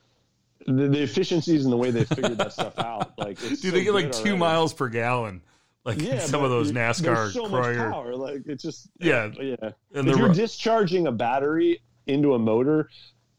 the, 0.67 0.89
the 0.89 1.03
efficiencies 1.03 1.65
and 1.65 1.73
the 1.73 1.77
way 1.77 1.91
they 1.91 2.05
figured 2.05 2.37
that 2.39 2.53
stuff 2.53 2.79
out. 2.79 3.19
Like, 3.19 3.39
it's 3.43 3.61
dude, 3.63 3.71
so 3.71 3.71
they 3.71 3.85
get 3.85 3.95
like 3.95 4.13
two 4.13 4.21
already. 4.31 4.37
miles 4.37 4.75
per 4.75 4.89
gallon. 4.89 5.43
Like 5.87 6.03
Yeah, 6.03 6.19
some 6.19 6.43
of 6.43 6.51
those 6.51 6.73
NASCAR 6.73 7.33
so 7.33 7.49
much 7.49 7.77
power. 7.77 8.15
Like 8.15 8.43
it's 8.47 8.63
just 8.63 8.89
Yeah. 8.99 9.31
yeah. 9.41 9.55
And 9.95 10.09
if 10.09 10.19
you're 10.19 10.29
ru- 10.29 10.35
discharging 10.35 11.07
a 11.07 11.13
battery 11.13 11.81
into 12.07 12.35
a 12.35 12.39
motor 12.39 12.91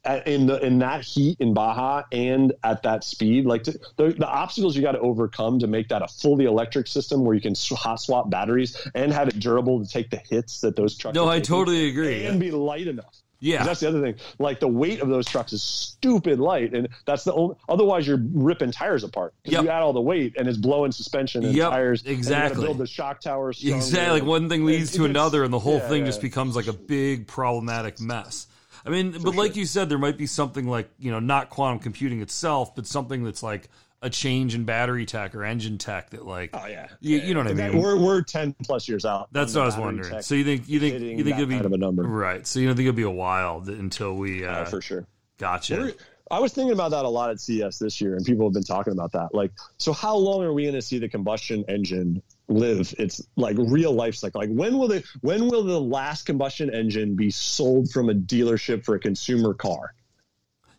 at, 0.05 0.25
in 0.27 0.45
the 0.47 0.65
in 0.65 0.79
that 0.79 1.03
heat 1.03 1.37
in 1.39 1.53
Baja 1.53 2.03
and 2.11 2.53
at 2.63 2.83
that 2.83 3.03
speed, 3.03 3.45
like 3.45 3.63
to, 3.63 3.77
the, 3.97 4.09
the 4.13 4.27
obstacles 4.27 4.75
you 4.75 4.81
got 4.81 4.93
to 4.93 4.99
overcome 4.99 5.59
to 5.59 5.67
make 5.67 5.89
that 5.89 6.01
a 6.01 6.07
fully 6.07 6.45
electric 6.45 6.87
system 6.87 7.25
where 7.25 7.35
you 7.35 7.41
can 7.41 7.53
hot 7.71 7.99
swap 7.99 8.29
batteries 8.29 8.89
and 8.95 9.11
have 9.11 9.27
it 9.27 9.39
durable 9.39 9.83
to 9.83 9.89
take 9.91 10.09
the 10.09 10.21
hits 10.29 10.61
that 10.61 10.77
those 10.77 10.97
trucks. 10.97 11.15
No, 11.15 11.27
I 11.27 11.41
totally 11.41 11.89
agree. 11.89 12.25
And 12.25 12.39
be 12.39 12.51
light 12.51 12.87
enough. 12.87 13.21
Yeah, 13.39 13.63
That's 13.63 13.81
the 13.81 13.87
other 13.89 14.01
thing. 14.01 14.15
Like 14.39 14.59
the 14.59 14.67
weight 14.67 14.99
of 14.99 15.09
those 15.09 15.27
trucks 15.27 15.53
is 15.53 15.61
stupid 15.61 16.39
light, 16.39 16.73
and 16.73 16.87
that's 17.05 17.23
the 17.23 17.33
only. 17.33 17.55
Otherwise, 17.69 18.07
you're 18.07 18.21
ripping 18.33 18.71
tires 18.71 19.03
apart. 19.03 19.33
Yep. 19.45 19.63
You 19.63 19.69
add 19.69 19.83
all 19.83 19.93
the 19.93 20.01
weight, 20.01 20.35
and 20.37 20.47
it's 20.47 20.57
blowing 20.57 20.91
suspension 20.91 21.45
and 21.45 21.53
Yep, 21.53 21.69
tires. 21.69 22.03
exactly. 22.03 22.65
build 22.65 22.79
the 22.79 22.87
shock 22.87 23.21
tower. 23.21 23.53
stronger. 23.53 23.77
exactly. 23.77 24.21
Like 24.21 24.27
one 24.27 24.49
thing 24.49 24.65
leads 24.65 24.91
to 24.93 25.05
another, 25.05 25.43
and 25.43 25.53
the 25.53 25.59
whole 25.59 25.77
yeah, 25.77 25.87
thing 25.87 26.05
just 26.05 26.21
becomes 26.21 26.55
like 26.55 26.67
a 26.67 26.73
big 26.73 27.27
problematic 27.27 27.99
mess. 28.01 28.47
I 28.85 28.89
mean, 28.89 29.11
but 29.21 29.35
like 29.35 29.55
you 29.55 29.65
said, 29.65 29.89
there 29.89 29.97
might 29.97 30.17
be 30.17 30.27
something 30.27 30.65
like 30.67 30.89
you 30.97 31.11
know, 31.11 31.19
not 31.19 31.49
quantum 31.49 31.79
computing 31.79 32.21
itself, 32.21 32.75
but 32.75 32.87
something 32.87 33.23
that's 33.23 33.43
like 33.43 33.69
a 34.01 34.09
change 34.09 34.53
in 34.53 34.63
battery 34.63 35.05
tech 35.05 35.33
or 35.33 35.43
engine 35.43 35.77
tech 35.77 36.11
that 36.11 36.25
like 36.25 36.51
Oh 36.53 36.65
yeah, 36.67 36.87
you, 36.99 37.17
you 37.17 37.33
know 37.33 37.41
what 37.41 37.49
I 37.49 37.53
mean. 37.53 37.81
we're 37.81 37.97
we're 37.97 38.21
ten 38.21 38.53
plus 38.63 38.87
years 38.87 39.05
out. 39.05 39.29
That's 39.31 39.55
what 39.55 39.63
I 39.63 39.65
was 39.65 39.77
wondering. 39.77 40.21
So 40.21 40.35
you 40.35 40.43
think 40.43 40.69
you 40.69 40.79
think 40.79 40.99
you 41.01 41.23
think 41.23 41.35
it'll 41.37 41.47
be 41.47 41.55
kind 41.55 41.65
of 41.65 41.73
a 41.73 41.77
number. 41.77 42.03
right? 42.03 42.45
So 42.45 42.59
you 42.59 42.67
don't 42.67 42.75
think 42.75 42.87
it'll 42.87 42.95
be 42.97 43.01
a 43.03 43.09
while 43.09 43.63
until 43.67 44.15
we 44.15 44.45
uh, 44.45 44.61
Oh, 44.61 44.65
for 44.65 44.81
sure. 44.81 45.07
gotcha? 45.39 45.75
We're- 45.77 45.93
I 46.29 46.39
was 46.39 46.51
thinking 46.51 46.73
about 46.73 46.91
that 46.91 47.05
a 47.05 47.07
lot 47.09 47.29
at 47.29 47.39
CES 47.39 47.79
this 47.79 48.01
year, 48.01 48.17
and 48.17 48.25
people 48.25 48.45
have 48.45 48.53
been 48.53 48.61
talking 48.61 48.91
about 48.91 49.13
that. 49.13 49.33
Like, 49.33 49.49
so 49.77 49.93
how 49.93 50.17
long 50.17 50.43
are 50.43 50.51
we 50.51 50.63
going 50.63 50.75
to 50.75 50.81
see 50.81 50.99
the 50.99 51.07
combustion 51.07 51.63
engine 51.69 52.21
live 52.49 52.93
its 52.99 53.21
like 53.37 53.55
real 53.57 53.93
life 53.93 54.13
cycle? 54.13 54.41
Like, 54.41 54.49
when 54.49 54.77
will 54.77 54.89
the 54.89 55.05
when 55.21 55.47
will 55.47 55.63
the 55.63 55.79
last 55.79 56.23
combustion 56.25 56.69
engine 56.73 57.15
be 57.15 57.31
sold 57.31 57.89
from 57.91 58.09
a 58.09 58.13
dealership 58.13 58.83
for 58.83 58.95
a 58.95 58.99
consumer 58.99 59.53
car? 59.53 59.93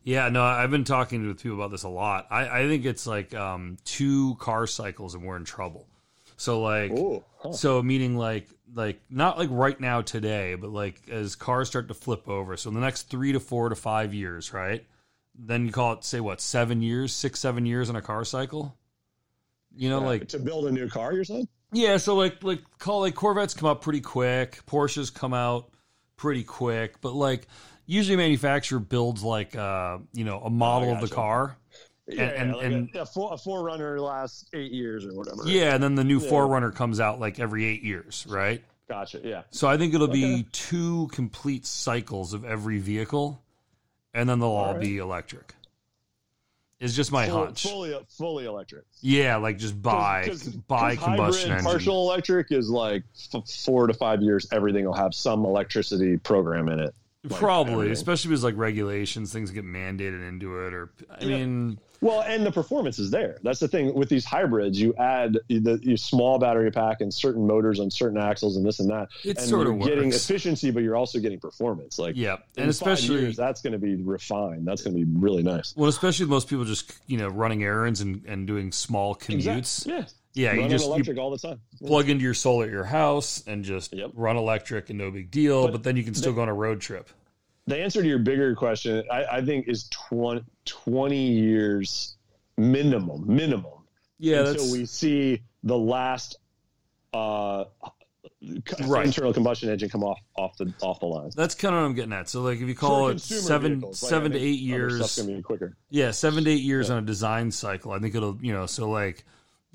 Yeah, 0.09 0.31
no, 0.31 0.43
I've 0.43 0.71
been 0.71 0.85
talking 0.85 1.29
with 1.29 1.43
people 1.43 1.59
about 1.59 1.71
this 1.71 1.83
a 1.83 1.89
lot. 1.91 2.29
I, 2.31 2.61
I 2.61 2.67
think 2.67 2.87
it's 2.87 3.07
like 3.07 3.35
um, 3.35 3.77
two 3.85 4.37
car 4.37 4.67
cycles 4.67 5.15
and 5.15 5.23
we're 5.23 5.37
in 5.37 5.45
trouble. 5.45 5.87
So 6.39 6.63
like, 6.63 6.93
Oh, 6.93 7.23
huh. 7.37 7.53
so 7.53 7.83
meaning 7.83 8.17
like 8.17 8.49
like 8.75 9.03
not 9.11 9.37
like 9.37 9.51
right 9.53 9.79
now 9.79 10.01
today, 10.01 10.55
but 10.55 10.71
like 10.71 10.99
as 11.11 11.35
cars 11.37 11.69
start 11.69 11.89
to 11.89 11.95
flip 11.95 12.27
over. 12.27 12.57
So 12.57 12.71
in 12.71 12.75
the 12.75 12.81
next 12.81 13.11
three 13.11 13.33
to 13.33 13.41
four 13.41 13.69
to 13.69 13.75
five 13.75 14.15
years, 14.15 14.55
right? 14.55 14.83
Then 15.39 15.67
you 15.67 15.73
call 15.73 15.93
it 15.93 16.05
say 16.05 16.21
what 16.21 16.41
seven 16.41 16.81
years, 16.81 17.13
six 17.13 17.39
seven 17.39 17.67
years 17.67 17.91
in 17.91 17.97
a 17.97 18.01
car 18.01 18.25
cycle. 18.25 18.75
You 19.77 19.91
know, 19.91 20.01
like 20.01 20.29
to 20.29 20.39
build 20.39 20.69
a 20.69 20.73
new 20.73 20.89
car, 20.89 21.13
you're 21.13 21.25
saying? 21.25 21.49
yeah, 21.71 21.99
so 21.99 22.15
like 22.15 22.43
like 22.43 22.63
call 22.79 23.01
like 23.01 23.15
Corvettes 23.15 23.53
come 23.53 23.69
out 23.69 23.83
pretty 23.83 24.01
quick, 24.01 24.65
Porsches 24.65 25.13
come 25.13 25.35
out 25.35 25.69
pretty 26.17 26.45
quick, 26.45 26.99
but 27.03 27.13
like 27.13 27.47
usually 27.89 28.15
a 28.15 28.19
manufacturer 28.19 28.79
builds 28.79 29.25
like 29.25 29.57
uh 29.57 29.99
you 30.13 30.23
know 30.25 30.41
a 30.43 30.51
model 30.51 30.93
of 30.93 31.01
the 31.01 31.09
car. 31.13 31.57
Yeah, 32.07 32.23
and- 32.23 32.53
like 32.55 32.65
and- 32.65 32.95
a, 32.97 33.03
a, 33.03 33.07
for, 33.07 33.35
a 33.35 33.37
4Runner 33.37 34.01
lasts 34.01 34.47
eight 34.55 34.71
years 34.73 35.05
or 35.05 35.13
whatever. 35.15 35.43
Yeah, 35.47 35.75
and 35.75 35.83
then 35.83 35.95
the 35.95 36.05
new 36.05 36.21
Yeah. 36.21 36.31
4Runner 36.31 36.75
comes 36.75 37.01
out 37.01 37.21
like 37.21 37.39
every 37.39 37.65
8 37.67 37.83
years, 37.83 38.25
right? 38.29 38.63
gotcha. 38.89 39.21
Yeah, 39.23 39.43
So 39.51 39.69
I 39.69 39.77
think 39.77 39.93
it'll 39.93 40.09
be 40.09 40.25
Okay. 40.37 40.47
two 40.53 41.09
complete 41.13 41.67
cycles 41.67 42.33
of 42.33 42.47
every 42.47 42.79
vehicle 42.79 43.43
and 44.15 44.27
then 44.27 44.39
they'll 44.39 44.49
all 44.49 44.73
right. 44.73 44.81
be 44.81 44.97
electric. 44.97 45.55
Is 46.81 46.95
just 46.97 47.11
my 47.13 47.27
Full- 47.29 47.45
hunch. 47.47 47.63
fully 47.65 47.99
fully 48.09 48.47
electric. 48.47 48.85
yeah, 49.03 49.37
like 49.37 49.59
just 49.59 49.83
buy 49.83 50.25
'Cause- 50.29 50.45
'cause- 50.45 50.55
buy 50.57 50.95
'cause 50.97 51.05
combustion 51.05 51.51
engine. 51.51 51.65
Partial 51.67 52.11
electric 52.11 52.53
is 52.53 52.71
like 52.71 53.03
f- 53.35 53.47
four 53.51 53.87
to 53.89 53.93
five 53.93 54.23
years. 54.23 54.47
Everything 54.53 54.85
will 54.87 54.95
have 54.95 55.13
some 55.13 55.45
electricity 55.45 56.17
program 56.17 56.69
in 56.71 56.79
it. 56.79 56.95
Like 57.25 57.41
Probably, 57.41 57.73
everything. 57.73 57.93
especially 57.93 58.31
with 58.31 58.43
like 58.45 58.57
regulations, 58.57 59.33
things 59.33 59.51
get 59.51 59.65
mandated 59.65 60.27
into 60.27 60.65
it 60.67 60.73
or 60.73 60.91
I 61.11 61.25
Yeah. 61.25 61.29
mean 61.39 61.79
Well, 62.01 62.21
and 62.21 62.47
the 62.47 62.53
performance 62.53 63.01
is 63.01 63.11
there. 63.11 63.39
That's 63.43 63.59
the 63.59 63.67
thing 63.67 63.93
with 63.93 64.09
these 64.09 64.25
hybrids. 64.25 64.81
You 64.81 64.95
add 65.01 65.37
the 65.49 65.81
you 65.83 65.97
small 65.97 66.39
battery 66.39 66.71
pack 66.71 67.01
and 67.01 67.13
certain 67.13 67.45
motors 67.45 67.81
on 67.81 67.91
certain 67.91 68.19
axles 68.19 68.57
and 68.57 68.65
this 68.65 68.79
and 68.79 68.89
that. 68.91 69.09
It 69.25 69.37
and 69.37 69.49
sort 69.49 69.67
you're 69.67 69.75
of 69.77 69.83
getting 69.83 70.05
works. 70.11 70.25
efficiency, 70.31 70.71
but 70.71 70.85
you're 70.85 70.95
also 70.95 71.19
getting 71.19 71.41
performance. 71.41 71.99
Like 71.99 72.15
yeah, 72.17 72.37
and 72.57 72.71
especially 72.71 73.23
years, 73.23 73.37
that's 73.37 73.61
going 73.63 73.73
to 73.73 73.81
be 73.81 73.97
refined. 73.97 74.65
That's 74.65 74.81
going 74.83 74.97
to 74.97 75.05
be 75.05 75.11
really 75.19 75.43
nice. 75.43 75.75
well, 75.77 75.89
especially 75.89 76.27
most 76.27 76.47
people 76.49 76.65
just 76.65 76.93
you 77.09 77.17
know 77.19 77.27
running 77.27 77.65
errands 77.65 78.01
and, 78.01 78.25
and 78.27 78.47
doing 78.47 78.71
small 78.71 79.17
commutes. 79.17 79.85
Yeah, 79.85 80.05
Yeah, 80.35 80.53
you 80.53 80.59
Running 80.61 80.71
just 80.71 80.85
you 81.09 81.19
all 81.21 81.31
the 81.31 81.39
time. 81.39 81.61
plug 81.85 82.09
into 82.09 82.23
your 82.23 82.35
solar 82.35 82.67
at 82.67 82.71
your 82.71 82.85
house 82.85 83.43
and 83.47 83.65
just 83.65 83.93
Yep. 83.95 84.11
run 84.15 84.37
electric 84.37 84.89
and 84.91 84.99
no 84.99 85.11
big 85.11 85.31
deal. 85.31 85.65
But, 85.65 85.73
But 85.73 85.83
then 85.83 85.97
you 85.97 86.05
can 86.05 86.15
still 86.15 86.33
go 86.33 86.43
on 86.43 86.49
a 86.49 86.55
road 86.55 86.81
trip. 86.81 87.09
the 87.67 87.77
answer 87.79 88.01
to 88.03 88.09
your 88.09 88.19
bigger 88.21 88.55
question, 88.55 89.05
I, 89.11 89.25
I 89.39 89.45
think, 89.45 89.69
is 89.69 89.89
20, 90.09 90.43
20 90.65 91.17
years 91.33 92.17
minimum. 92.57 93.25
Minimum. 93.27 93.73
Yeah, 94.19 94.49
until 94.49 94.71
we 94.73 94.87
see 94.87 95.43
the 95.65 95.77
last 95.77 96.39
uh, 97.13 97.65
Right. 98.87 99.07
internal 99.07 99.33
combustion 99.33 99.69
engine 99.69 99.89
come 99.89 100.05
off 100.05 100.19
off 100.37 100.57
the 100.59 100.73
off 100.81 101.01
the 101.01 101.07
line. 101.07 101.31
that's 101.35 101.57
kind 101.57 101.75
of 101.75 101.81
what 101.81 101.87
I'm 101.89 101.95
getting 101.95 102.13
at. 102.13 102.29
So 102.29 102.43
like 102.43 102.61
if 102.61 102.69
you 102.69 102.75
call 102.75 103.09
it 103.09 103.21
seven 103.21 103.75
vehicles, 103.81 103.99
seven 103.99 104.33
I 104.33 104.37
to 104.39 104.41
eight 104.45 104.61
years, 104.61 104.97
stuff's 104.97 105.19
gonna 105.23 105.37
be 105.39 105.43
quicker. 105.43 105.77
yeah, 105.91 106.13
seven 106.13 106.45
to 106.45 106.51
eight 106.51 106.63
years 106.63 106.89
on 106.91 106.99
a 106.99 107.07
design 107.07 107.51
cycle. 107.51 107.91
I 107.91 107.99
think 107.99 108.15
it'll 108.15 108.39
you 108.41 108.53
know 108.53 108.67
so 108.67 108.89
like 108.91 109.25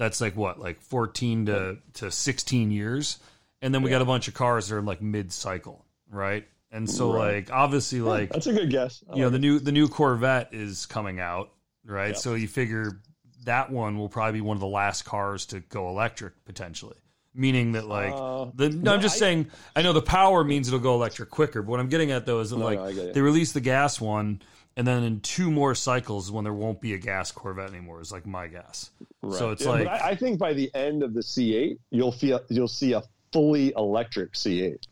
that's 0.04 0.22
like 0.22 0.36
what 0.36 0.60
like 0.60 0.82
fourteen 0.82 1.46
to 1.48 1.78
to 1.96 2.12
sixteen 2.12 2.72
years, 2.72 3.20
and 3.62 3.74
then 3.74 3.82
we 3.84 3.90
got 3.90 4.02
a 4.02 4.06
bunch 4.06 4.28
of 4.28 4.34
cars 4.34 4.68
that 4.68 4.76
are 4.76 4.82
like 4.82 5.02
mid 5.02 5.32
cycle, 5.32 5.86
right? 6.10 6.46
And 6.72 6.90
so 6.90 7.14
Right. 7.14 7.36
like 7.36 7.52
obviously 7.52 8.02
like 8.02 8.30
That's 8.32 8.48
a 8.48 8.54
good 8.54 8.70
guess. 8.70 9.04
I 9.10 9.14
you 9.16 9.22
know 9.22 9.28
like 9.28 9.32
the 9.34 9.38
it. 9.38 9.42
new 9.42 9.60
the 9.60 9.72
new 9.72 9.88
Corvette 9.88 10.50
is 10.54 10.86
coming 10.88 11.20
out, 11.20 11.52
right? 11.86 12.08
Yep. 12.10 12.18
So 12.18 12.34
you 12.34 12.48
figure 12.48 13.00
that 13.46 13.72
one 13.72 13.98
will 13.98 14.10
probably 14.10 14.34
be 14.40 14.42
one 14.42 14.58
of 14.58 14.62
the 14.62 14.68
last 14.68 15.04
cars 15.06 15.46
to 15.48 15.60
go 15.60 15.90
electric 15.90 16.34
potentially. 16.46 16.96
Meaning 17.36 17.72
that 17.74 17.88
like 17.88 18.14
Uh, 18.14 18.46
the 18.56 18.70
no, 18.70 18.94
I'm 18.94 19.02
just 19.02 19.16
I- 19.16 19.20
saying 19.20 19.48
I 19.76 19.82
know 19.84 19.94
the 19.94 20.02
power 20.02 20.44
means 20.44 20.68
it'll 20.68 20.80
go 20.80 20.96
electric 20.96 21.30
quicker, 21.30 21.62
but 21.62 21.72
what 21.72 21.80
I'm 21.80 21.90
getting 21.90 22.12
at 22.12 22.26
though 22.26 22.40
is 22.42 22.50
that 22.52 22.58
No, 22.58 22.66
like 22.66 22.80
no, 22.80 22.86
I 22.86 22.94
get 22.94 23.06
it. 23.08 23.14
they 23.14 23.22
release 23.22 23.52
the 23.54 23.62
gas 23.62 24.00
one 24.02 24.42
and 24.76 24.88
then 24.88 25.04
in 25.04 25.20
two 25.20 25.52
more 25.52 25.76
cycles 25.76 26.32
when 26.32 26.44
there 26.44 26.54
won't 26.54 26.82
be 26.82 26.94
a 26.94 26.98
gas 26.98 27.32
Corvette 27.32 27.70
anymore 27.70 28.02
is 28.02 28.12
like 28.12 28.26
my 28.26 28.48
guess. 28.48 28.90
So 29.30 29.52
it's 29.52 29.64
Yeah, 29.64 29.70
like 29.70 29.88
I, 29.88 30.10
I 30.10 30.16
think 30.16 30.40
by 30.40 30.54
the 30.54 30.72
end 30.74 31.04
of 31.04 31.14
the 31.14 31.22
C8, 31.22 31.78
you'll 31.91 32.12
feel 32.12 32.40
you'll 32.50 32.68
see 32.68 32.94
a 32.94 33.04
fully 33.32 33.74
electric 33.76 34.34
C8. 34.34 34.86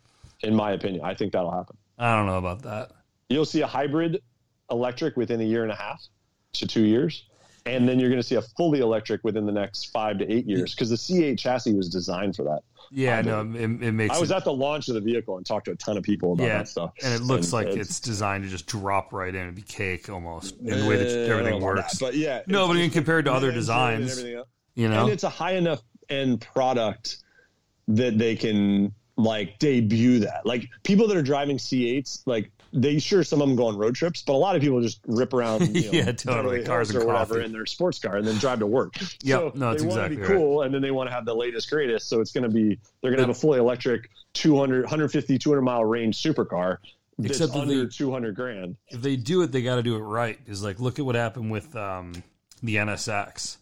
In 0.44 0.56
my 0.56 0.72
opinion, 0.72 1.03
I 1.03 1.14
think 1.14 1.34
that'll 1.34 1.52
happen. 1.52 1.78
I 1.98 2.16
don't 2.16 2.26
know 2.26 2.38
about 2.38 2.64
that. 2.64 2.91
You'll 3.30 3.45
see 3.45 3.62
a 3.62 3.68
hybrid 3.68 4.22
electric 4.70 5.16
within 5.18 5.40
a 5.41 5.44
year 5.44 5.64
and 5.64 5.72
a 5.72 5.76
half 5.76 6.02
to 6.53 6.68
two 6.68 6.84
years, 6.84 7.26
and 7.66 7.88
then 7.88 8.00
you're 8.00 8.10
going 8.10 8.22
to 8.22 8.28
see 8.28 8.36
a 8.36 8.42
fully 8.42 8.80
electric 8.80 9.24
within 9.24 9.46
the 9.46 9.52
next 9.52 9.92
five 9.92 10.18
to 10.20 10.32
eight 10.32 10.46
years 10.48 10.74
because 10.74 10.90
the 10.90 10.96
C8 10.96 11.38
chassis 11.38 11.74
was 11.74 11.90
designed 11.90 12.36
for 12.36 12.44
that. 12.44 12.62
Yeah, 12.94 13.20
I 13.20 13.22
no, 13.22 13.40
um, 13.40 13.56
it, 13.56 13.88
it 13.88 13.92
makes 13.94 14.16
I 14.16 14.20
was 14.20 14.32
it, 14.32 14.36
at 14.36 14.44
the 14.44 14.52
launch 14.52 14.90
of 14.90 14.96
the 14.96 15.02
vehicle 15.02 15.38
and 15.38 15.46
talked 15.46 15.66
to 15.66 15.72
a 15.72 15.76
ton 15.76 15.96
of 15.98 16.04
people 16.04 16.34
about 16.34 16.44
yeah, 16.44 16.58
that 16.58 16.68
stuff, 16.68 16.92
and 17.02 17.14
it 17.14 17.22
looks 17.22 17.54
like 17.54 17.68
it's- 17.68 17.88
it's 17.88 18.00
designed 18.02 18.44
to 18.44 18.50
just 18.50 18.68
drop 18.68 19.14
right 19.14 19.34
in 19.34 19.48
and 19.48 19.56
be 19.56 19.62
cake 19.62 20.10
almost 20.10 20.58
in 20.60 20.78
the 20.80 20.86
way 20.86 20.98
that 20.98 21.30
everything 21.30 21.62
works. 21.62 21.94
that, 21.94 22.06
But 22.06 22.16
yeah, 22.16 22.42
No, 22.48 22.68
but 22.68 22.76
I 22.76 22.80
mean, 22.80 22.92
compared 22.92 23.26
to 23.26 23.34
other 23.34 23.52
designs. 23.52 24.22
You 24.74 24.88
know, 24.90 25.04
and 25.04 25.10
it's 25.10 25.24
a 25.24 25.30
high 25.30 25.54
enough 25.54 25.82
end 26.10 26.42
product 26.42 27.18
that 27.88 28.18
they 28.18 28.36
can 28.36 28.94
like 29.16 29.60
debut 29.60 30.20
that. 30.20 30.46
Like 30.46 30.68
people 30.84 31.08
that 31.08 31.18
are 31.18 31.22
driving 31.24 31.58
C8s, 31.58 32.24
like 32.26 32.52
they 32.73 32.99
sure 32.99 33.23
some 33.23 33.41
of 33.41 33.48
them 33.48 33.56
go 33.57 33.68
on 33.68 33.77
road 33.77 33.95
trips, 33.95 34.22
but 34.22 34.34
a 34.34 34.38
lot 34.38 34.56
of 34.56 34.61
people 34.61 34.81
just 34.81 34.99
rip 35.07 35.34
around. 35.34 35.76
You 35.76 35.85
know, 35.91 35.98
Yeah, 35.98 36.11
totally. 36.14 36.64
Cars 36.64 36.89
and 36.89 37.02
or 37.03 37.06
whatever 37.06 37.35
coffee. 37.35 37.45
in 37.45 37.52
their 37.52 37.65
sports 37.65 37.99
car 37.99 38.18
and 38.18 38.26
then 38.27 38.38
drive 38.38 38.60
to 38.60 38.68
work. 38.68 38.93
Yep. 39.23 39.39
so 39.39 39.52
No, 39.56 39.69
that's 39.72 39.81
they 39.84 39.88
want 39.88 39.99
to 39.99 40.06
exactly 40.06 40.15
be 40.15 40.22
right. 40.22 40.31
cool, 40.31 40.61
and 40.64 40.73
then 40.73 40.81
they 40.81 40.91
want 40.91 41.10
to 41.10 41.14
have 41.14 41.26
the 41.26 41.35
latest 41.35 41.69
greatest. 41.69 42.07
So 42.10 42.22
it's 42.22 42.31
going 42.31 42.43
to 42.43 42.49
be 42.49 42.80
they're 43.02 43.11
going 43.11 43.18
to 43.18 43.23
have 43.27 43.30
a 43.35 43.39
fully 43.39 43.60
electric 43.60 44.10
200, 44.34 44.84
150, 44.84 45.38
200 45.38 45.61
mile 45.61 45.84
range 45.85 46.22
supercar. 46.22 46.77
Except 47.23 47.53
under 47.56 47.84
they- 47.84 47.89
200 47.89 48.35
grand. 48.35 48.77
if 48.88 49.02
they 49.02 49.15
do 49.15 49.41
it, 49.43 49.52
they 49.52 49.61
got 49.61 49.76
to 49.76 49.84
do 49.84 49.95
it 49.95 49.99
right. 49.99 50.39
Is 50.48 50.64
like, 50.64 50.80
look 50.80 50.98
at 50.98 51.06
what 51.06 51.14
happened 51.15 51.52
with 51.52 51.76
um, 51.76 52.14
the 52.64 52.77
NSX 52.77 53.57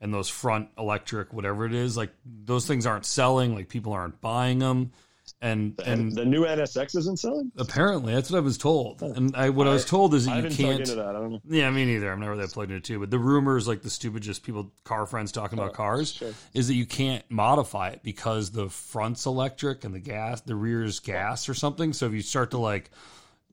and 0.00 0.12
those 0.12 0.28
front 0.28 0.68
electric, 0.76 1.32
whatever 1.32 1.64
it 1.64 1.74
is. 1.74 1.96
Like 1.96 2.10
those 2.44 2.66
things 2.66 2.84
aren't 2.86 3.06
selling. 3.06 3.54
Like 3.54 3.68
people 3.68 3.92
aren't 3.92 4.20
buying 4.20 4.58
them, 4.58 4.92
and 5.40 5.74
And 5.84 6.00
and 6.00 6.12
the 6.12 6.24
new 6.24 6.44
NSX 6.44 6.96
isn't 6.96 7.18
selling. 7.18 7.52
apparently 7.56 8.12
that's 8.14 8.30
what 8.30 8.38
I 8.38 8.40
was 8.40 8.58
told. 8.58 9.02
Oh. 9.02 9.12
And 9.12 9.34
I, 9.36 9.50
what 9.50 9.68
I, 9.68 9.72
was 9.72 9.84
told 9.84 10.14
is 10.14 10.26
that 10.26 10.32
I 10.32 10.40
you 10.40 10.50
can't. 10.50 10.80
into 10.80 10.96
that. 10.96 11.06
I 11.06 11.12
don't 11.12 11.32
know. 11.32 11.40
Yeah, 11.48 11.70
me 11.70 11.84
neither. 11.84 12.10
I'm 12.10 12.18
never 12.20 12.36
that 12.36 12.50
plugged 12.50 12.70
into 12.72 12.78
it 12.78 12.84
too. 12.84 12.98
But 13.00 13.10
the 13.10 13.18
rumors, 13.20 13.68
like 13.68 13.82
the 13.82 13.90
stupid, 13.90 14.22
just 14.24 14.42
people, 14.42 14.72
car 14.84 15.06
friends 15.06 15.30
talking 15.30 15.58
about 15.58 15.70
oh, 15.70 15.74
cars, 15.74 16.12
sure. 16.12 16.32
is 16.54 16.66
that 16.68 16.74
you 16.74 16.86
can't 16.86 17.24
modify 17.30 17.90
it 17.90 18.00
because 18.02 18.50
the 18.50 18.68
front's 18.68 19.26
electric 19.26 19.84
and 19.84 19.94
the 19.94 20.00
gas, 20.00 20.40
the 20.40 20.56
rear's 20.56 20.98
gas 20.98 21.48
or 21.48 21.54
something. 21.54 21.92
So 21.92 22.06
if 22.06 22.12
you 22.12 22.22
start 22.22 22.50
to 22.50 22.58
like 22.58 22.90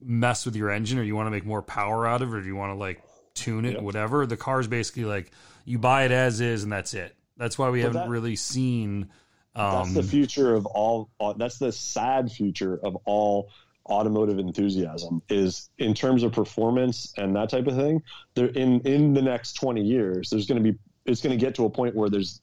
mess 0.02 0.44
with 0.44 0.56
your 0.56 0.70
engine 0.70 0.98
or 0.98 1.02
you 1.02 1.14
want 1.14 1.26
to 1.26 1.30
make 1.30 1.46
more 1.46 1.62
power 1.62 2.06
out 2.06 2.20
of 2.20 2.32
it 2.34 2.36
or 2.36 2.42
you 2.42 2.56
want 2.56 2.72
to 2.72 2.76
like 2.78 3.00
tune 3.34 3.64
it, 3.64 3.74
Yep. 3.74 3.82
whatever, 3.82 4.26
the 4.26 4.36
car's 4.36 4.66
basically 4.66 5.04
like 5.04 5.30
you 5.64 5.78
buy 5.78 6.04
it 6.04 6.10
as 6.10 6.40
is 6.40 6.62
and 6.64 6.72
that's 6.72 6.94
it. 6.94 7.14
That's 7.36 7.58
why 7.58 7.70
we 7.70 7.80
haven't 7.82 8.02
that- 8.02 8.08
really 8.08 8.34
seen 8.36 9.10
that's 9.56 9.92
the 9.94 10.00
Um, 10.00 10.06
future 10.06 10.54
of 10.54 10.66
all. 10.66 11.08
all- 11.18 11.34
That's 11.34 11.58
the 11.58 11.72
sad 11.72 12.30
future 12.30 12.78
of 12.84 12.96
all 13.06 13.48
automotive 13.88 14.38
enthusiasm. 14.38 15.22
Is 15.28 15.70
in 15.78 15.94
terms 15.94 16.22
of 16.22 16.32
performance 16.32 17.12
and 17.16 17.34
that 17.36 17.48
type 17.50 17.66
of 17.66 17.76
thing. 17.76 18.02
There 18.34 18.48
in 18.48 18.80
in 18.80 19.14
the 19.14 19.22
next 19.22 19.54
twenty 19.54 19.82
years, 19.82 20.30
there's 20.30 20.46
going 20.46 20.62
to 20.62 20.72
be 20.72 20.78
it's 21.06 21.20
going 21.20 21.38
to 21.38 21.42
get 21.44 21.54
to 21.54 21.64
a 21.64 21.70
point 21.70 21.94
where 21.94 22.10
there's 22.10 22.40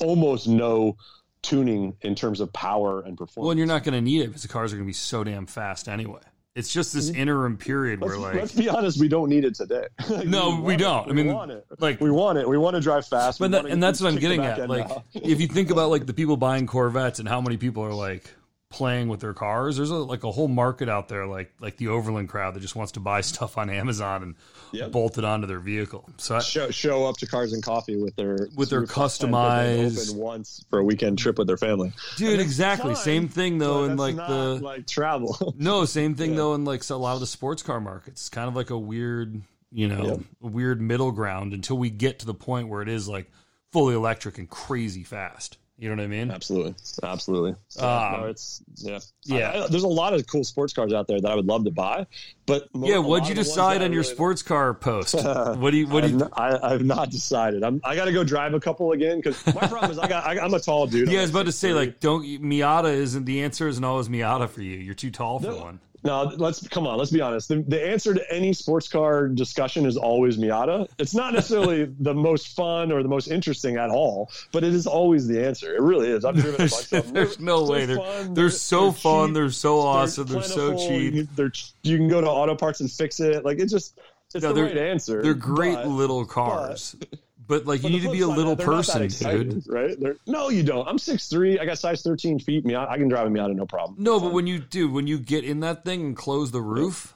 almost 0.00 0.48
no 0.48 0.96
tuning 1.42 1.94
in 2.00 2.14
terms 2.14 2.40
of 2.40 2.52
power 2.52 3.02
and 3.02 3.16
performance. 3.16 3.44
well, 3.44 3.50
and 3.50 3.58
you're 3.58 3.66
not 3.68 3.84
going 3.84 3.92
to 3.94 4.00
need 4.00 4.22
it 4.22 4.28
because 4.28 4.42
the 4.42 4.48
cars 4.48 4.72
are 4.72 4.76
going 4.76 4.86
to 4.86 4.88
be 4.88 4.92
so 4.94 5.22
damn 5.22 5.46
fast 5.46 5.88
anyway. 5.88 6.20
It's 6.54 6.72
just 6.72 6.92
this 6.92 7.10
mm-hmm. 7.10 7.20
interim 7.20 7.56
period 7.56 8.00
where 8.00 8.16
let's, 8.16 8.22
like 8.22 8.34
let's 8.34 8.52
be 8.52 8.68
honest, 8.68 9.00
we 9.00 9.08
don't 9.08 9.28
need 9.28 9.44
it 9.44 9.56
today. 9.56 9.86
Like, 10.08 10.26
No, 10.28 10.60
we 10.60 10.74
want 10.74 10.78
don't. 10.78 11.08
it. 11.08 11.10
I 11.10 11.12
mean, 11.14 11.26
we 11.26 11.32
want 11.32 11.50
it. 11.50 11.66
like- 11.80 12.00
we 12.00 12.10
want 12.12 12.38
it. 12.38 12.48
We 12.48 12.58
want 12.58 12.76
to 12.76 12.80
drive 12.80 13.06
fast. 13.06 13.40
But 13.40 13.50
that, 13.50 13.66
and 13.66 13.82
that's 13.82 14.00
what 14.00 14.12
I'm 14.12 14.18
getting 14.20 14.44
at. 14.44 14.68
Like, 14.68 14.88
if 15.14 15.40
you 15.40 15.48
think 15.48 15.70
about 15.70 15.90
like 15.90 16.06
the 16.06 16.14
people 16.14 16.36
buying 16.36 16.66
Corvettes 16.66 17.18
and 17.18 17.28
how 17.28 17.40
many 17.40 17.56
people 17.56 17.82
are 17.82 17.92
like 17.92 18.32
playing 18.74 19.08
with 19.08 19.20
their 19.20 19.32
cars, 19.34 19.76
there's 19.76 19.90
a, 19.90 19.94
like 19.94 20.24
a 20.24 20.30
whole 20.32 20.48
market 20.48 20.88
out 20.88 21.08
there, 21.08 21.26
like 21.26 21.52
like 21.60 21.76
the 21.76 21.88
Overland 21.88 22.28
crowd 22.28 22.54
that 22.54 22.60
just 22.60 22.74
wants 22.76 22.92
to 22.92 23.00
buy 23.00 23.20
stuff 23.32 23.56
on 23.56 23.70
Amazon 23.70 24.22
and 24.22 24.34
Yep. 24.72 24.90
bolt 24.90 25.14
bolt 25.14 25.18
it 25.18 25.24
onto 25.24 25.46
their 25.46 25.60
vehicle. 25.60 26.08
So 26.16 26.34
I, 26.36 26.40
show, 26.40 26.68
show 26.72 27.06
up 27.06 27.16
to 27.18 27.26
Cars 27.26 27.52
and 27.52 27.62
Coffee 27.62 27.96
with 27.96 28.16
their 28.16 28.48
With 28.56 28.70
their 28.70 28.80
rooftop 28.80 29.12
tent 29.12 29.20
that 29.20 29.28
they 29.30 29.84
customized- 29.86 30.08
open 30.10 30.20
once 30.20 30.64
for 30.68 30.80
a 30.80 30.84
weekend 30.84 31.18
trip 31.18 31.38
with 31.38 31.46
their 31.46 31.56
family. 31.56 31.92
dude, 32.16 32.40
exactly 32.40 32.94
fine, 32.94 33.02
same 33.04 33.28
thing 33.28 33.58
though 33.58 33.84
But 33.86 33.90
in 33.92 33.96
like 33.98 34.16
not, 34.16 34.28
the 34.28 34.54
like 34.56 34.86
travel. 34.88 35.54
no 35.58 35.84
same 35.84 36.16
thing 36.16 36.30
Yeah. 36.30 36.36
though 36.38 36.54
in 36.54 36.64
like 36.64 36.82
so 36.82 36.96
a 36.96 36.98
lot 36.98 37.14
of 37.14 37.20
the 37.20 37.26
sports 37.28 37.62
car 37.62 37.80
markets. 37.80 38.22
It's 38.22 38.28
kind 38.28 38.48
of 38.48 38.56
like 38.56 38.70
a 38.70 38.78
weird 38.78 39.40
you 39.70 39.86
know 39.86 40.04
Yep. 40.04 40.20
weird 40.40 40.80
middle 40.80 41.12
ground 41.12 41.52
until 41.52 41.78
we 41.78 41.90
get 41.90 42.18
to 42.20 42.26
the 42.26 42.34
point 42.34 42.68
where 42.68 42.82
it 42.82 42.88
is 42.88 43.06
like 43.08 43.30
fully 43.70 43.94
electric 43.94 44.38
and 44.38 44.50
crazy 44.50 45.04
fast. 45.04 45.56
You 45.76 45.88
know 45.88 45.96
what 45.96 46.04
I 46.04 46.06
mean? 46.06 46.30
Absolutely, 46.30 46.74
absolutely. 47.02 47.56
So, 47.66 47.84
Um, 47.88 48.20
no, 48.20 48.26
it's 48.28 48.62
yeah, 48.76 49.00
yeah. 49.24 49.50
I- 49.50 49.64
I- 49.64 49.66
there's 49.66 49.82
a 49.82 49.88
lot 49.88 50.14
of 50.14 50.24
cool 50.28 50.44
sports 50.44 50.72
cars 50.72 50.92
out 50.92 51.08
there 51.08 51.20
that 51.20 51.28
I 51.30 51.34
would 51.34 51.46
love 51.46 51.64
to 51.64 51.72
buy, 51.72 52.06
but 52.46 52.72
mo- 52.72 52.86
Yeah, 52.86 52.98
what'd 52.98 53.26
you 53.26 53.32
of 53.32 53.36
the 53.36 53.40
ones 53.40 53.48
decide 53.48 53.76
on 53.82 53.90
I 53.90 53.94
your 53.94 54.02
really- 54.02 54.14
sports 54.14 54.42
car 54.42 54.72
post? 54.72 55.14
What 55.24 55.72
do 55.72 55.76
you 55.76 55.88
what 55.88 56.02
do 56.02 56.06
I've, 56.06 56.12
you 56.12 56.18
not, 56.18 56.32
I, 56.38 56.58
I've 56.74 56.84
not 56.84 57.10
decided. 57.10 57.64
I'm, 57.64 57.80
I 57.82 57.96
got 57.96 58.04
to 58.04 58.12
go 58.12 58.22
drive 58.22 58.54
a 58.54 58.60
couple 58.60 58.92
again 58.92 59.16
because 59.16 59.44
my 59.46 59.66
problem 59.66 59.90
is 59.90 59.98
I 59.98 60.06
got 60.06 60.24
I, 60.24 60.38
I'm 60.38 60.54
a 60.54 60.60
tall 60.60 60.86
dude. 60.86 61.10
Yeah, 61.10 61.18
I 61.18 61.22
was 61.22 61.30
about 61.30 61.46
to 61.46 61.52
say 61.52 61.70
6'3". 61.70 61.74
like 61.74 62.00
don't 62.00 62.24
Miata 62.24 62.92
isn't 62.94 63.24
the 63.24 63.42
answer 63.42 63.66
isn't 63.66 63.82
always 63.84 64.08
Miata 64.08 64.48
for 64.48 64.62
you. 64.62 64.76
You're 64.78 64.94
too 64.94 65.10
tall 65.10 65.40
for 65.40 65.48
No. 65.48 65.56
one. 65.56 65.80
No, 66.04 66.24
let's 66.36 66.68
come 66.68 66.86
on. 66.86 66.98
Let's 66.98 67.10
be 67.10 67.22
honest. 67.22 67.48
The, 67.48 67.64
the 67.66 67.82
answer 67.82 68.12
to 68.12 68.32
any 68.32 68.52
sports 68.52 68.88
car 68.88 69.26
discussion 69.26 69.86
is 69.86 69.96
always 69.96 70.36
Miata. 70.36 70.86
It's 70.98 71.14
not 71.14 71.32
necessarily 71.32 71.84
the 71.98 72.12
most 72.12 72.54
fun 72.54 72.92
or 72.92 73.02
the 73.02 73.08
most 73.08 73.28
interesting 73.28 73.76
at 73.76 73.88
all, 73.88 74.30
but 74.52 74.62
it 74.64 74.74
is 74.74 74.86
always 74.86 75.26
the 75.26 75.42
answer. 75.44 75.74
It 75.74 75.80
really 75.80 76.10
is. 76.10 76.26
I've 76.26 76.34
driven 76.34 76.54
a 76.66 76.68
bunch 76.68 76.92
of 76.92 77.04
them. 77.06 77.14
There's 77.14 77.40
no 77.40 77.64
way 77.64 77.86
they're 77.86 77.96
fun, 77.96 78.34
they're 78.34 78.50
so 78.50 78.92
fun. 78.92 79.32
They're 79.32 79.48
so 79.50 79.78
awesome. 79.80 80.26
They're, 80.26 80.42
so 80.42 80.76
cheap. 80.76 81.14
You, 81.14 81.28
they're 81.36 81.52
you 81.82 81.96
can 81.96 82.08
go 82.08 82.20
to 82.20 82.28
auto 82.28 82.54
parts 82.54 82.80
and 82.80 82.90
fix 82.90 83.18
it. 83.20 83.42
Like 83.44 83.58
it 83.58 83.70
just 83.70 83.98
it's 84.34 84.42
No, 84.42 84.48
the 84.48 84.54
they're- 84.56 84.64
right 84.66 84.76
answer. 84.76 85.22
They're 85.22 85.32
great 85.32 85.76
but- 85.76 85.86
little 85.88 86.26
cars, 86.26 86.96
but 86.98 87.18
like 87.48 87.82
you 87.82 87.90
need 87.90 88.02
to 88.02 88.10
be 88.10 88.20
a 88.20 88.26
side, 88.26 88.36
little 88.36 88.56
they're 88.56 88.66
not 88.66 88.86
that 88.86 88.92
person, 88.92 89.02
exciting, 89.02 89.48
dude. 89.50 89.64
Right? 89.68 89.98
They're, 90.00 90.16
no, 90.26 90.48
you 90.48 90.62
don't. 90.62 90.86
I'm 90.88 90.96
6'3". 90.98 91.60
I 91.60 91.64
got 91.64 91.78
size 91.78 92.02
13 92.02 92.38
feet. 92.38 92.64
Miata, 92.64 92.88
I 92.88 92.96
can 92.98 93.08
drive 93.08 93.26
a 93.26 93.30
Miata, 93.30 93.54
no 93.54 93.66
problem. 93.66 93.96
No, 93.98 94.20
but 94.20 94.32
when 94.32 94.46
you 94.46 94.58
do, 94.58 94.90
when 94.90 95.06
you 95.06 95.18
get 95.18 95.44
in 95.44 95.60
that 95.60 95.84
thing 95.84 96.00
and 96.02 96.16
close 96.16 96.50
the 96.50 96.62
roof, 96.62 97.14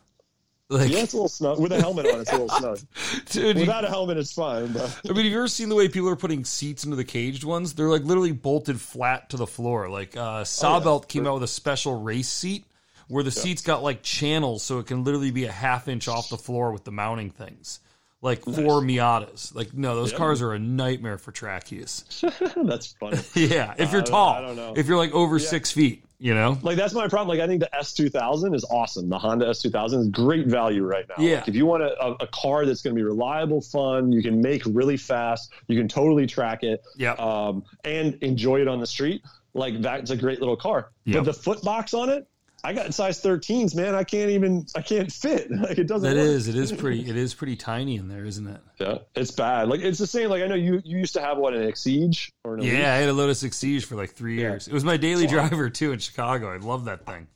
like, 0.70 0.90
Yeah, 0.90 0.98
it's 0.98 1.14
a 1.14 1.16
little 1.16 1.28
snug. 1.30 1.58
With 1.58 1.72
a 1.72 1.80
helmet 1.80 2.06
on, 2.06 2.20
it's 2.20 2.30
a 2.30 2.36
little 2.36 2.48
snug. 2.50 2.78
dude, 3.30 3.56
you- 3.56 3.62
Without 3.62 3.84
a 3.84 3.88
helmet, 3.88 4.18
it's 4.18 4.32
fine. 4.32 4.72
But 4.72 5.00
I 5.04 5.08
mean, 5.08 5.24
have 5.24 5.32
you 5.32 5.38
ever 5.38 5.48
seen 5.48 5.70
the 5.70 5.74
way 5.74 5.88
people 5.88 6.10
are 6.10 6.16
putting 6.16 6.44
seats 6.44 6.84
into 6.84 6.96
the 6.96 7.04
caged 7.04 7.42
ones? 7.44 7.72
They're 7.72 7.88
like 7.88 8.02
literally 8.04 8.32
bolted 8.32 8.78
flat 8.80 9.30
to 9.30 9.38
the 9.38 9.46
floor. 9.46 9.88
Like 9.88 10.14
uh, 10.16 10.44
Sabelt 10.44 11.08
came 11.08 11.26
out 11.26 11.34
with 11.34 11.42
a 11.44 11.48
special 11.48 12.00
race 12.02 12.28
seat 12.28 12.66
where 13.08 13.24
the 13.24 13.30
seats 13.30 13.62
got 13.62 13.82
like 13.82 14.02
channels, 14.02 14.62
so 14.62 14.78
it 14.80 14.86
can 14.86 15.04
literally 15.04 15.30
be 15.30 15.46
a 15.46 15.52
half 15.52 15.88
inch 15.88 16.06
off 16.06 16.28
the 16.28 16.36
floor 16.36 16.70
with 16.72 16.84
the 16.84 16.92
mounting 16.92 17.30
things. 17.30 17.80
Like 18.20 18.42
four 18.44 18.80
Miatas. 18.82 19.54
Like 19.54 19.74
no, 19.74 19.94
those 19.94 20.12
cars 20.12 20.42
are 20.42 20.52
a 20.52 20.58
nightmare 20.58 21.18
for 21.18 21.30
track 21.30 21.70
use. 21.70 22.04
that's 22.56 22.88
funny. 22.94 23.18
Yeah, 23.34 23.74
if 23.78 23.92
you're 23.92 24.02
don't- 24.02 24.10
tall, 24.10 24.34
I 24.34 24.40
don't 24.40 24.56
know. 24.56 24.74
if 24.76 24.86
you're 24.88 24.96
like 24.96 25.12
over 25.12 25.38
six 25.38 25.70
feet, 25.70 26.04
you 26.18 26.34
know. 26.34 26.58
Like 26.62 26.76
that's 26.76 26.94
my 26.94 27.06
problem. 27.06 27.28
Like 27.28 27.38
I 27.40 27.46
think 27.46 27.60
the 27.60 27.70
S2000 27.78 28.56
is 28.56 28.64
awesome. 28.70 29.08
The 29.08 29.18
Honda 29.18 29.46
S2000 29.46 30.00
is 30.00 30.08
great 30.08 30.48
value 30.48 30.82
right 30.84 31.04
now. 31.08 31.14
Yeah. 31.22 31.36
Like, 31.36 31.48
if 31.48 31.54
you 31.54 31.64
want 31.64 31.84
a, 31.84 31.96
a, 32.04 32.12
a 32.20 32.26
car 32.26 32.66
that's 32.66 32.82
going 32.82 32.96
to 32.96 32.98
be 32.98 33.04
reliable, 33.04 33.60
fun, 33.60 34.10
you 34.10 34.20
can 34.20 34.40
make 34.40 34.62
really 34.66 34.96
fast, 34.96 35.52
you 35.68 35.78
can 35.78 35.86
totally 35.86 36.26
track 36.26 36.64
it, 36.64 36.82
Yeah. 36.96 37.12
um, 37.12 37.62
and 37.84 38.14
enjoy 38.22 38.60
it 38.60 38.66
on 38.66 38.80
the 38.80 38.86
street. 38.86 39.22
Like 39.54 39.80
that's 39.80 40.10
a 40.10 40.16
great 40.16 40.40
little 40.40 40.56
car. 40.56 40.90
Yep. 41.04 41.14
But 41.18 41.24
the 41.24 41.32
foot 41.34 41.62
box 41.62 41.94
on 41.94 42.08
it, 42.10 42.26
I 42.64 42.72
got 42.72 42.92
size 42.92 43.22
13s, 43.22 43.74
man. 43.74 43.94
I 43.94 44.04
can't 44.04 44.30
even. 44.30 44.66
I 44.74 44.82
can't 44.82 45.10
fit. 45.12 45.48
Like 45.58 45.78
it 45.78 45.88
doesn't. 45.88 46.08
That 46.08 46.16
work. 46.16 46.28
is, 46.28 46.46
it 46.48 46.54
is 46.54 46.72
pretty, 46.72 47.08
it 47.08 47.16
is 47.16 47.34
pretty 47.34 47.56
tiny 47.56 47.96
in 47.96 48.08
there, 48.08 48.24
isn't 48.24 48.46
it? 48.46 48.60
Yeah, 48.78 48.98
it's 49.14 49.30
bad. 49.30 49.68
Like 49.68 49.80
it's 49.80 49.98
the 49.98 50.06
same. 50.06 50.30
Like 50.30 50.42
I 50.42 50.46
know 50.46 50.54
you 50.54 50.80
you 50.84 50.98
used 50.98 51.14
to 51.14 51.20
have 51.20 51.36
what 51.38 51.54
an 51.54 51.62
Exige 51.62 52.30
or 52.44 52.54
an 52.54 52.60
Elise? 52.60 52.72
Yeah, 52.72 52.94
I 52.94 52.96
had 52.96 53.08
a 53.08 53.12
Lotus 53.12 53.42
Exige 53.42 53.84
for 53.84 53.96
like 53.96 54.12
three 54.12 54.36
years. 54.36 54.68
It 54.68 54.74
was 54.74 54.84
my 54.84 54.96
daily 54.96 55.26
driver 55.26 55.68
too 55.70 55.92
in 55.92 55.98
Chicago. 55.98 56.52
I 56.52 56.58
love 56.58 56.84
that 56.84 57.06
thing. 57.06 57.26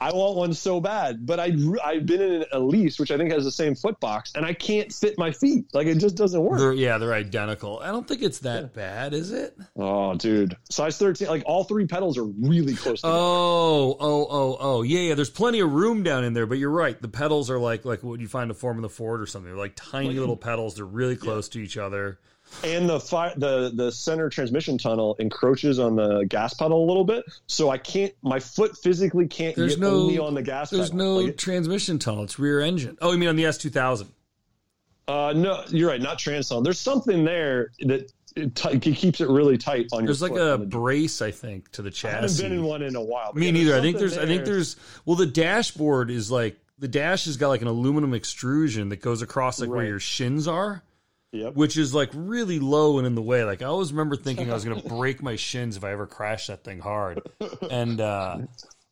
I 0.00 0.12
want 0.12 0.36
one 0.36 0.52
so 0.52 0.80
bad, 0.80 1.26
but 1.26 1.40
I 1.40 1.52
I've 1.84 2.06
been 2.06 2.20
in 2.20 2.32
an 2.42 2.44
Elise 2.52 2.98
which 2.98 3.10
I 3.10 3.16
think 3.16 3.32
has 3.32 3.44
the 3.44 3.50
same 3.50 3.74
foot 3.74 3.98
box, 4.00 4.32
and 4.34 4.44
I 4.44 4.52
can't 4.52 4.92
fit 4.92 5.18
my 5.18 5.32
feet. 5.32 5.66
Like 5.72 5.86
it 5.86 5.98
just 5.98 6.16
doesn't 6.16 6.40
work. 6.40 6.58
They're, 6.58 6.72
yeah, 6.72 6.98
they're 6.98 7.14
identical. 7.14 7.80
I 7.82 7.88
don't 7.88 8.06
think 8.06 8.22
it's 8.22 8.40
that 8.40 8.74
bad, 8.74 9.14
is 9.14 9.32
it? 9.32 9.56
oh, 9.76 10.14
dude, 10.14 10.56
size 10.70 10.98
thirteen. 10.98 11.28
Like 11.28 11.42
all 11.46 11.64
three 11.64 11.86
pedals 11.86 12.18
are 12.18 12.24
really 12.24 12.74
close 12.74 13.00
together. 13.00 13.16
Oh, 13.16 13.96
oh, 13.98 14.26
oh, 14.30 14.56
oh, 14.60 14.82
yeah, 14.82 15.00
yeah. 15.00 15.14
There's 15.14 15.30
plenty 15.30 15.60
of 15.60 15.72
room 15.72 16.02
down 16.02 16.24
in 16.24 16.34
there, 16.34 16.46
but 16.46 16.58
you're 16.58 16.70
right. 16.70 17.00
The 17.00 17.08
pedals 17.08 17.50
are 17.50 17.58
like 17.58 17.84
like 17.84 18.02
what 18.02 18.20
you 18.20 18.28
find 18.28 18.50
a 18.50 18.54
form 18.54 18.76
in 18.76 18.82
the 18.82 18.88
Ford 18.88 19.20
or 19.20 19.26
something. 19.26 19.50
They're 19.50 19.58
like 19.58 19.74
tiny 19.76 20.14
little 20.14 20.36
pedals. 20.36 20.76
They're 20.76 20.84
really 20.84 21.16
close 21.16 21.48
to 21.50 21.58
each 21.60 21.76
other. 21.76 22.18
And 22.64 22.88
the 22.88 23.00
fi- 23.00 23.32
the 23.36 23.70
the 23.74 23.90
center 23.92 24.28
transmission 24.28 24.76
tunnel 24.78 25.16
encroaches 25.18 25.78
on 25.78 25.96
the 25.96 26.24
gas 26.24 26.54
pedal 26.54 26.84
a 26.84 26.86
little 26.86 27.04
bit, 27.04 27.24
so 27.46 27.70
I 27.70 27.78
can't. 27.78 28.12
My 28.22 28.38
foot 28.40 28.76
physically 28.78 29.26
can't 29.28 29.56
There's 29.56 29.76
get 29.76 29.80
no 29.80 29.94
only 30.02 30.18
on 30.18 30.34
the 30.34 30.42
gas. 30.42 30.70
There's 30.70 30.90
pedal. 30.90 31.04
no 31.06 31.16
Like, 31.24 31.36
transmission 31.36 31.98
tunnel. 31.98 32.24
It's 32.24 32.38
rear 32.38 32.60
engine. 32.60 32.98
Oh, 33.00 33.12
you 33.12 33.18
mean 33.18 33.28
on 33.28 33.36
the 33.36 33.44
S2000? 33.44 34.06
uh, 35.08 35.32
no, 35.34 35.64
you're 35.68 35.88
right. 35.88 36.00
Not 36.00 36.18
trans 36.18 36.48
tunnel. 36.48 36.62
There's 36.62 36.78
something 36.78 37.24
there 37.24 37.72
that 37.80 38.12
it, 38.36 38.54
t- 38.54 38.68
it 38.70 38.80
keeps 38.96 39.20
it 39.20 39.28
really 39.28 39.58
tight 39.58 39.88
on 39.92 40.04
There's 40.04 40.20
your 40.20 40.28
There's 40.28 40.38
like 40.40 40.54
a 40.54 40.60
the- 40.62 40.66
brace, 40.66 41.20
I 41.20 41.32
think, 41.32 41.70
to 41.72 41.82
the 41.82 41.88
I 42.04 42.08
haven't 42.10 42.28
chassis. 42.28 42.42
been 42.44 42.52
in 42.52 42.62
one 42.62 42.82
in 42.82 42.94
a 42.94 43.02
while. 43.02 43.32
Me 43.34 43.46
yeah, 43.46 43.52
neither. 43.52 43.76
I 43.76 43.80
think 43.80 43.98
there's. 43.98 44.16
I 44.16 44.26
think 44.26 44.44
there's. 44.44 44.76
Well, 45.04 45.16
the 45.16 45.26
dashboard 45.26 46.10
is 46.10 46.30
like 46.30 46.58
the 46.78 46.86
dash 46.88 47.24
has 47.24 47.36
got 47.36 47.48
like 47.48 47.60
an 47.62 47.66
aluminum 47.68 48.14
extrusion 48.14 48.88
that 48.90 49.00
goes 49.02 49.20
across 49.22 49.60
like 49.60 49.68
where 49.68 49.84
your 49.84 49.98
shins 50.00 50.46
are, 50.46 50.82
Yep. 51.32 51.54
which 51.54 51.76
is 51.76 51.94
like 51.94 52.10
really 52.12 52.58
low 52.58 52.98
and 52.98 53.06
in 53.06 53.14
the 53.14 53.22
way. 53.22 53.44
Like 53.44 53.62
I 53.62 53.66
always 53.66 53.92
remember 53.92 54.16
thinking 54.16 54.50
I 54.50 54.54
was 54.54 54.64
going 54.64 54.80
to 54.82 54.88
break 54.88 55.22
my 55.22 55.36
shins 55.36 55.76
if 55.76 55.84
I 55.84 55.92
ever 55.92 56.06
crashed 56.06 56.48
that 56.48 56.64
thing 56.64 56.80
hard. 56.80 57.22
And 57.70 58.00
uh 58.00 58.38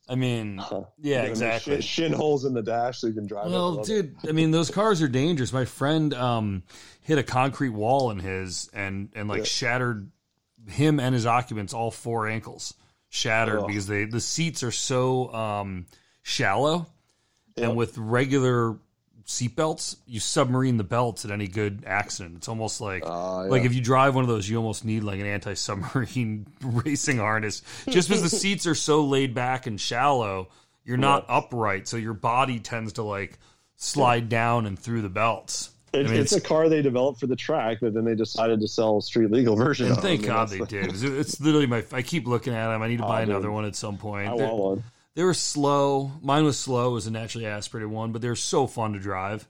I 0.09 0.15
mean, 0.15 0.63
yeah. 0.99 1.23
Shin, 1.23 1.31
exactly. 1.31 1.83
shin 1.83 2.13
holes 2.13 2.47
in 2.47 2.55
the 2.55 2.63
dash 2.63 3.01
so 3.01 3.09
you 3.09 3.13
can 3.13 3.27
drive. 3.27 3.51
Well, 3.51 3.85
dude, 3.85 4.17
I 4.27 4.33
mean, 4.33 4.51
those 4.51 4.71
cars 4.71 5.03
are 5.03 5.09
dangerous. 5.09 5.53
My 5.53 5.67
friend 5.67 6.15
um, 6.15 6.63
hit 7.03 7.19
a 7.19 7.23
concrete 7.23 7.71
wall 7.71 8.11
in 8.11 8.19
his 8.19 8.71
and 8.73 9.11
and 9.15 9.29
like 9.29 9.45
shattered 9.45 10.11
him 10.67 10.99
and 10.99 11.15
his 11.15 11.27
occupants 11.27 11.75
all 11.75 11.91
four 11.91 12.27
ankles 12.27 12.75
shattered 13.11 13.61
Ugh. 13.61 13.67
because 13.67 13.87
they 13.87 14.07
the 14.07 14.21
seats 14.21 14.63
are 14.63 14.73
so 14.73 15.33
um, 15.35 15.87
shallow, 16.23 16.87
and 17.59 17.77
with 17.77 17.99
regular 17.99 18.79
seatbelts, 19.29 19.97
you 20.07 20.19
submarine 20.21 20.79
the 20.79 20.85
belts 20.85 21.25
at 21.27 21.31
any 21.31 21.47
good 21.47 21.85
accident. 21.87 22.37
It's 22.39 22.49
almost 22.49 22.81
like 22.81 23.03
Ah, 23.07 23.43
yeah. 23.45 23.51
like 23.51 23.63
if 23.65 23.75
you 23.75 23.83
drive 23.83 24.15
one 24.15 24.25
of 24.25 24.29
those, 24.29 24.49
you 24.49 24.57
almost 24.57 24.87
need 24.87 25.05
like 25.05 25.21
an 25.21 25.27
anti-submarine 25.27 26.47
racing 26.63 27.19
harness, 27.19 27.63
just 27.91 28.09
because 28.09 28.23
the 28.23 28.31
seats 28.37 28.67
are 28.67 28.75
so 28.75 29.05
laid 29.05 29.35
back 29.35 29.67
and 29.67 29.79
shallow. 29.81 30.49
You're 30.85 30.97
not 30.97 31.27
upright, 31.29 31.87
so 31.87 31.99
your 31.99 32.15
body 32.15 32.59
tends 32.59 32.95
to 32.95 33.03
like 33.03 33.39
slide 33.77 34.31
down 34.31 34.65
and 34.65 34.79
through 34.79 35.03
the 35.03 35.11
belts. 35.11 35.71
It, 35.93 36.07
I 36.07 36.11
mean, 36.11 36.21
it's, 36.21 36.33
a 36.33 36.41
car 36.41 36.69
they 36.71 36.81
developed 36.83 37.21
for 37.21 37.27
the 37.27 37.37
track, 37.37 37.79
but 37.83 37.93
then 37.95 38.05
they 38.05 38.15
decided 38.15 38.61
to 38.61 38.69
sell 38.69 38.99
a 38.99 39.03
street 39.03 39.31
legal 39.31 39.57
version. 39.57 39.87
And 39.89 39.97
of. 39.97 40.03
thank 40.03 40.21
I 40.21 40.23
mean, 40.23 40.31
God 40.31 40.49
they 40.49 40.59
the- 40.59 40.67
did. 40.67 40.85
It's, 40.87 41.03
it's 41.03 41.41
literally 41.41 41.67
my. 41.67 41.85
I 41.93 42.01
keep 42.01 42.27
looking 42.27 42.55
at 42.55 42.69
them. 42.69 42.81
I 42.83 42.89
need 42.89 42.99
to 42.99 43.03
buy 43.05 43.21
dude. 43.21 43.31
another 43.31 43.51
one 43.51 43.67
at 43.67 43.77
some 43.77 43.99
point. 43.99 44.29
I 44.29 44.35
want 44.35 44.55
one. 44.57 44.85
They 45.19 45.25
were 45.25 45.35
slow. 45.35 46.13
Mine 46.23 46.45
was 46.45 46.57
slow. 46.57 46.91
It 46.91 46.93
was 46.93 47.09
a 47.09 47.11
naturally 47.11 47.45
aspirated 47.45 47.91
one, 47.91 48.13
but 48.13 48.23
they're 48.23 48.37
so 48.37 48.69
fun 48.69 48.93
to 48.93 49.01
drive. 49.01 49.49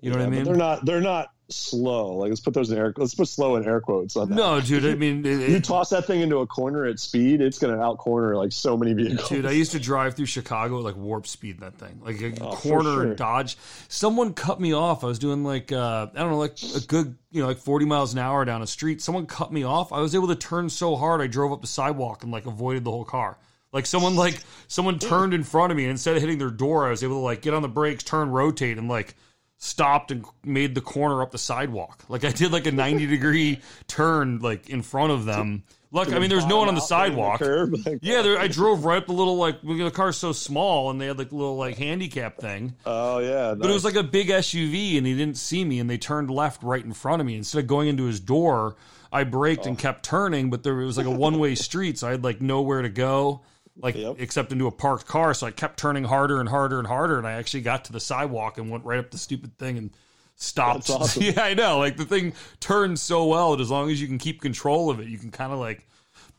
You 0.00 0.12
know 0.12 0.18
what 0.18 0.26
I 0.26 0.30
mean? 0.30 0.44
They're 0.44 0.54
not. 0.54 0.84
They're 0.86 1.00
not 1.00 1.32
slow. 1.48 2.12
Like 2.18 2.28
let's 2.28 2.40
put 2.40 2.54
those 2.54 2.70
in 2.70 2.78
air. 2.78 2.94
Let's 2.96 3.16
put 3.16 3.26
slow 3.26 3.56
in 3.56 3.64
air 3.66 3.80
quotes 3.80 4.14
on 4.16 4.28
that. 4.28 4.36
No, 4.36 4.60
dude. 4.60 4.86
I 4.86 4.94
mean, 4.94 5.26
it, 5.26 5.48
You 5.48 5.58
toss 5.58 5.90
that 5.90 6.06
thing 6.06 6.20
into 6.20 6.36
a 6.38 6.46
corner 6.46 6.84
at 6.84 7.00
speed, 7.00 7.40
it's 7.40 7.58
going 7.58 7.74
to 7.76 7.82
out 7.82 7.98
corner 7.98 8.36
like 8.36 8.52
so 8.52 8.76
many 8.76 8.92
vehicles. 8.92 9.28
dude, 9.28 9.44
I 9.44 9.50
used 9.50 9.72
to 9.72 9.80
drive 9.80 10.14
through 10.14 10.26
Chicago 10.26 10.76
with 10.76 10.84
like 10.84 10.94
warp 10.96 11.26
speed 11.26 11.56
in 11.56 11.60
that 11.62 11.78
thing, 11.78 12.00
like 12.04 12.20
a 12.20 12.40
Oh, 12.40 12.52
corner 12.52 12.84
sure. 13.06 13.14
dodge. 13.16 13.58
Someone 13.88 14.34
cut 14.34 14.60
me 14.60 14.72
off. 14.72 15.02
I 15.02 15.08
was 15.08 15.18
doing 15.18 15.42
like 15.42 15.72
uh, 15.72 16.06
I 16.14 16.18
don't 16.20 16.30
know, 16.30 16.38
like 16.38 16.58
a 16.76 16.80
good 16.86 17.16
you 17.32 17.40
know 17.42 17.48
like 17.48 17.58
forty 17.58 17.86
miles 17.86 18.12
an 18.12 18.20
hour 18.20 18.44
down 18.44 18.62
a 18.62 18.68
street. 18.68 19.02
Someone 19.02 19.26
cut 19.26 19.52
me 19.52 19.64
off. 19.64 19.92
I 19.92 19.98
was 19.98 20.14
able 20.14 20.28
to 20.28 20.36
turn 20.36 20.70
so 20.70 20.94
hard, 20.94 21.20
I 21.20 21.26
drove 21.26 21.50
up 21.50 21.60
the 21.60 21.66
sidewalk 21.66 22.22
and 22.22 22.30
like 22.30 22.46
avoided 22.46 22.84
the 22.84 22.92
whole 22.92 23.04
car. 23.04 23.36
Like 23.78 23.86
someone 23.86 24.16
like 24.16 24.40
someone 24.66 24.98
turned 24.98 25.32
in 25.32 25.44
front 25.44 25.70
of 25.70 25.76
me 25.76 25.84
and 25.84 25.92
instead 25.92 26.16
of 26.16 26.20
hitting 26.20 26.38
their 26.38 26.50
door, 26.50 26.88
I 26.88 26.90
was 26.90 27.04
able 27.04 27.14
to 27.14 27.20
like 27.20 27.42
get 27.42 27.54
on 27.54 27.62
the 27.62 27.68
brakes, 27.68 28.02
turn, 28.02 28.28
rotate, 28.30 28.76
and 28.76 28.88
like 28.88 29.14
stopped 29.56 30.10
and 30.10 30.24
made 30.44 30.74
the 30.74 30.80
corner 30.80 31.22
up 31.22 31.30
the 31.30 31.38
sidewalk. 31.38 32.04
Like 32.08 32.24
I 32.24 32.30
did 32.30 32.50
like 32.50 32.66
a 32.66 32.72
90 32.72 33.06
degree 33.06 33.60
turn 33.86 34.40
like 34.40 34.68
in 34.68 34.82
front 34.82 35.12
of 35.12 35.26
them. 35.26 35.62
Look, 35.92 36.12
I 36.12 36.18
mean 36.18 36.28
there's 36.28 36.44
no 36.44 36.56
one 36.58 36.66
on 36.68 36.74
the 36.74 36.80
sidewalk. 36.80 37.38
Curb, 37.38 37.76
like, 37.86 38.00
Yeah, 38.02 38.22
there, 38.22 38.36
I 38.36 38.48
drove 38.48 38.84
right 38.84 38.98
up 38.98 39.06
the 39.06 39.12
little 39.12 39.36
like 39.36 39.62
the 39.62 39.92
car's 39.92 40.16
so 40.16 40.32
small 40.32 40.90
and 40.90 41.00
they 41.00 41.06
had 41.06 41.18
like 41.18 41.28
the 41.28 41.36
little 41.36 41.56
like 41.56 41.78
handicap 41.78 42.38
thing. 42.38 42.74
Oh 42.84 43.20
yeah, 43.20 43.54
But 43.54 43.70
it 43.70 43.72
was 43.72 43.84
like 43.84 43.94
a 43.94 44.02
big 44.02 44.26
SUV 44.26 44.98
and 44.98 45.06
he 45.06 45.14
didn't 45.16 45.36
see 45.38 45.64
me 45.64 45.78
and 45.78 45.88
they 45.88 45.98
turned 45.98 46.30
left 46.32 46.64
right 46.64 46.84
in 46.84 46.92
front 46.94 47.20
of 47.20 47.26
me. 47.26 47.36
Instead 47.36 47.60
of 47.60 47.68
going 47.68 47.86
into 47.86 48.04
his 48.06 48.18
door, 48.18 48.74
I 49.12 49.22
braked 49.22 49.66
Oh. 49.66 49.68
and 49.68 49.78
kept 49.78 50.04
turning, 50.04 50.50
but 50.50 50.62
there 50.62 50.74
was 50.74 50.98
like 50.98 51.06
a 51.06 51.10
one 51.10 51.38
way 51.38 51.54
street, 51.54 51.96
so 51.98 52.08
I 52.08 52.10
had 52.10 52.22
like 52.24 52.40
nowhere 52.42 52.82
to 52.82 52.90
go. 52.90 53.40
Like 53.80 53.94
Yep. 53.94 54.16
except 54.18 54.50
into 54.52 54.66
a 54.66 54.72
parked 54.72 55.06
car, 55.06 55.32
so 55.34 55.46
I 55.46 55.50
kept 55.52 55.78
turning 55.78 56.04
harder 56.04 56.40
and 56.40 56.48
harder 56.48 56.78
and 56.78 56.86
harder, 56.86 57.16
and 57.18 57.26
I 57.26 57.32
actually 57.32 57.60
got 57.62 57.84
to 57.86 57.92
the 57.92 58.00
sidewalk 58.00 58.58
and 58.58 58.70
went 58.70 58.84
right 58.84 58.98
up 58.98 59.10
the 59.10 59.18
stupid 59.18 59.56
thing 59.58 59.78
and 59.78 59.90
stopped. 60.36 60.90
Awesome. 60.90 61.22
yeah, 61.22 61.42
I 61.42 61.54
know. 61.54 61.78
Like 61.78 61.96
the 61.96 62.04
thing 62.04 62.32
turns 62.60 63.00
so 63.02 63.26
well 63.26 63.52
that 63.56 63.62
as 63.62 63.70
long 63.70 63.90
as 63.90 64.00
you 64.00 64.08
can 64.08 64.18
keep 64.18 64.40
control 64.40 64.90
of 64.90 64.98
it, 65.00 65.08
you 65.08 65.18
can 65.18 65.30
kind 65.30 65.52
of 65.52 65.58
like 65.60 65.86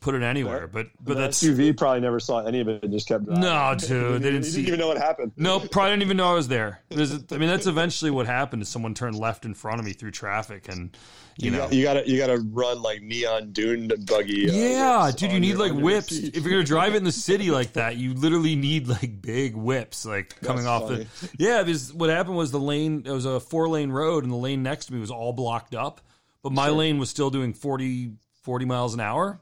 put 0.01 0.15
it 0.15 0.21
anywhere. 0.21 0.67
But 0.67 0.87
but 1.03 1.15
the 1.15 1.21
that's 1.21 1.41
SUV 1.43 1.77
probably 1.77 2.01
never 2.01 2.19
saw 2.19 2.39
any 2.45 2.59
of 2.61 2.67
it 2.67 2.83
and 2.83 2.91
just 2.91 3.07
kept 3.07 3.25
driving. 3.25 3.41
no, 3.41 3.75
dude. 3.77 4.21
They 4.21 4.27
He 4.27 4.31
didn't 4.33 4.43
see. 4.45 4.61
even 4.67 4.79
know 4.79 4.87
what 4.87 4.97
happened. 4.97 5.31
Nope, 5.37 5.71
probably 5.71 5.91
didn't 5.91 6.03
even 6.03 6.17
know 6.17 6.31
I 6.31 6.33
was 6.33 6.47
there. 6.49 6.81
There's, 6.89 7.13
I 7.31 7.37
mean, 7.37 7.47
that's 7.49 7.67
eventually 7.67 8.11
what 8.11 8.25
happened. 8.25 8.61
Is 8.63 8.69
someone 8.69 8.93
turned 8.93 9.17
left 9.17 9.45
in 9.45 9.53
front 9.53 9.79
of 9.79 9.85
me 9.85 9.93
through 9.93 10.11
traffic, 10.11 10.67
and 10.69 10.95
you 11.41 11.51
know, 11.51 11.69
you 11.71 11.83
gotta 11.83 12.07
you 12.07 12.17
gotta 12.17 12.37
run 12.51 12.81
like 12.81 13.01
neon 13.01 13.51
dune 13.51 13.87
buggy. 14.05 14.49
uh, 14.49 14.53
yeah, 14.53 15.11
dude, 15.15 15.31
you 15.31 15.39
need 15.39 15.55
like 15.55 15.73
whips. 15.73 16.11
If 16.11 16.35
you're 16.43 16.51
gonna 16.51 16.63
drive 16.63 16.93
it 16.93 16.97
in 16.97 17.03
the 17.05 17.11
city 17.11 17.49
like 17.49 17.73
that, 17.73 17.95
you 17.97 18.13
literally 18.13 18.55
need 18.55 18.87
like 18.87 19.21
big 19.21 19.55
whips, 19.55 20.05
like 20.05 20.39
coming 20.41 20.65
That's 20.65 20.67
off 20.83 20.89
funny. 20.89 21.07
the. 21.21 21.29
Yeah, 21.39 21.63
because 21.63 21.93
what 21.93 22.09
happened 22.09 22.35
was 22.35 22.51
the 22.51 22.59
lane. 22.59 23.03
It 23.05 23.11
was 23.11 23.25
a 23.25 23.39
four 23.39 23.69
lane 23.69 23.89
road, 23.91 24.23
and 24.23 24.31
the 24.33 24.37
lane 24.37 24.63
next 24.63 24.87
to 24.87 24.93
me 24.93 24.99
was 24.99 25.11
all 25.11 25.31
blocked 25.33 25.73
up, 25.75 26.01
but 26.43 26.51
my 26.51 26.69
lane 26.69 26.97
was 26.99 27.09
still 27.09 27.29
doing 27.29 27.53
40, 27.53 28.11
40 28.43 28.65
miles 28.65 28.93
an 28.93 28.99
hour. 28.99 29.39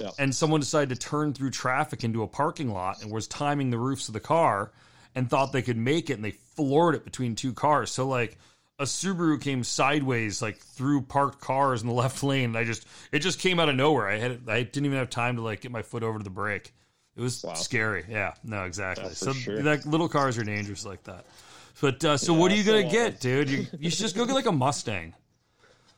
Yeah. 0.00 0.10
and 0.16 0.32
someone 0.32 0.60
decided 0.60 0.90
to 0.90 1.08
turn 1.08 1.34
through 1.34 1.50
traffic 1.50 2.04
into 2.04 2.22
a 2.22 2.28
parking 2.28 2.72
lot 2.72 3.02
and 3.02 3.10
was 3.10 3.26
timing 3.26 3.70
the 3.70 3.78
roofs 3.78 4.06
of 4.06 4.14
the 4.14 4.20
car 4.20 4.70
and 5.16 5.28
thought 5.28 5.50
they 5.52 5.62
could 5.62 5.76
make 5.76 6.08
it 6.08 6.12
and 6.12 6.24
they 6.24 6.30
floored 6.30 6.94
it 6.94 7.04
between 7.04 7.34
two 7.34 7.52
cars. 7.52 7.90
So 7.90 8.06
like 8.06 8.38
a 8.78 8.84
Subaru 8.84 9.40
came 9.40 9.64
sideways 9.64 10.40
like 10.40 10.58
through 10.58 11.02
parked 11.02 11.40
cars 11.40 11.82
in 11.82 11.88
the 11.88 11.94
left 12.04 12.22
lane. 12.22 12.46
And 12.46 12.56
I 12.58 12.64
just 12.64 12.86
it 13.12 13.20
just 13.20 13.38
came 13.40 13.58
out 13.60 13.68
of 13.68 13.74
nowhere. 13.76 14.08
I 14.08 14.18
had 14.18 14.40
I 14.48 14.62
didn't 14.62 14.86
even 14.86 14.98
have 14.98 15.10
time 15.10 15.36
to 15.36 15.42
like 15.42 15.60
get 15.62 15.72
my 15.72 15.82
foot 15.82 16.02
over 16.02 16.18
to 16.18 16.24
the 16.24 16.30
brake. 16.30 16.72
It 17.16 17.20
was 17.20 17.44
scary. 17.54 18.04
Yeah, 18.08 18.34
no, 18.44 18.62
exactly. 18.64 19.06
Yeah, 19.06 19.12
so 19.12 19.32
sure. 19.32 19.60
like 19.62 19.84
little 19.84 20.08
cars 20.08 20.38
are 20.38 20.44
dangerous 20.44 20.86
like 20.86 21.02
that. 21.04 21.26
But 21.80 22.04
uh, 22.04 22.16
so 22.16 22.32
what 22.32 22.52
are 22.52 22.54
you 22.56 22.62
gonna 22.64 22.88
get, 22.88 23.20
dude? 23.20 23.50
You, 23.50 23.66
you 23.78 23.90
should 23.90 24.00
just 24.00 24.16
go 24.16 24.24
get 24.24 24.34
like 24.34 24.46
a 24.46 24.52
Mustang. 24.52 25.14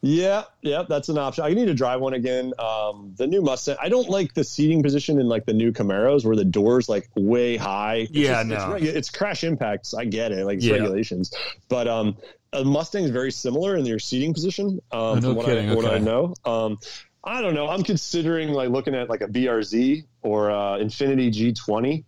Yeah, 0.02 0.44
yeah, 0.62 0.84
that's 0.88 1.10
an 1.10 1.18
option. 1.18 1.44
I 1.44 1.50
need 1.52 1.66
to 1.66 1.74
drive 1.74 2.00
one 2.00 2.14
again. 2.14 2.54
Um, 2.58 3.12
the 3.18 3.26
new 3.26 3.42
Mustang. 3.42 3.76
I 3.82 3.90
don't 3.90 4.08
like 4.08 4.32
the 4.32 4.44
seating 4.44 4.82
position 4.82 5.20
in 5.20 5.26
like 5.28 5.44
the 5.44 5.52
new 5.52 5.72
Camaros 5.72 6.24
where 6.24 6.36
the 6.36 6.44
doors 6.44 6.88
like 6.88 7.10
way 7.16 7.58
high. 7.58 7.96
It's 8.08 8.12
Yeah, 8.12 8.42
just- 8.42 8.48
no. 8.48 8.74
it's, 8.76 8.84
regu- 8.84 8.94
it's 8.96 9.10
crash 9.10 9.44
impacts. 9.44 9.92
I 9.92 10.06
get 10.06 10.32
it, 10.32 10.46
like 10.46 10.56
it's 10.56 10.64
Yeah. 10.64 10.76
regulations, 10.76 11.34
but 11.68 11.86
um, 11.86 12.16
a 12.52 12.64
Mustang 12.64 13.04
is 13.04 13.10
very 13.10 13.30
similar 13.32 13.76
in 13.76 13.84
their 13.84 13.98
seating 13.98 14.34
position. 14.34 14.80
Um, 14.92 15.20
no 15.20 15.28
from 15.28 15.34
what 15.36 15.46
kidding, 15.46 15.70
I, 15.70 15.74
what 15.74 15.84
I 15.86 15.98
know. 15.98 16.34
Um, 16.44 16.78
I 17.22 17.40
don't 17.42 17.54
know. 17.54 17.68
I'm 17.68 17.82
considering 17.82 18.50
like 18.52 18.70
looking 18.70 18.94
at 18.94 19.08
like 19.10 19.20
a 19.20 19.26
BRZ 19.28 20.04
or 20.22 20.50
uh, 20.50 20.78
Infiniti 20.78 21.30
G20. 21.32 22.04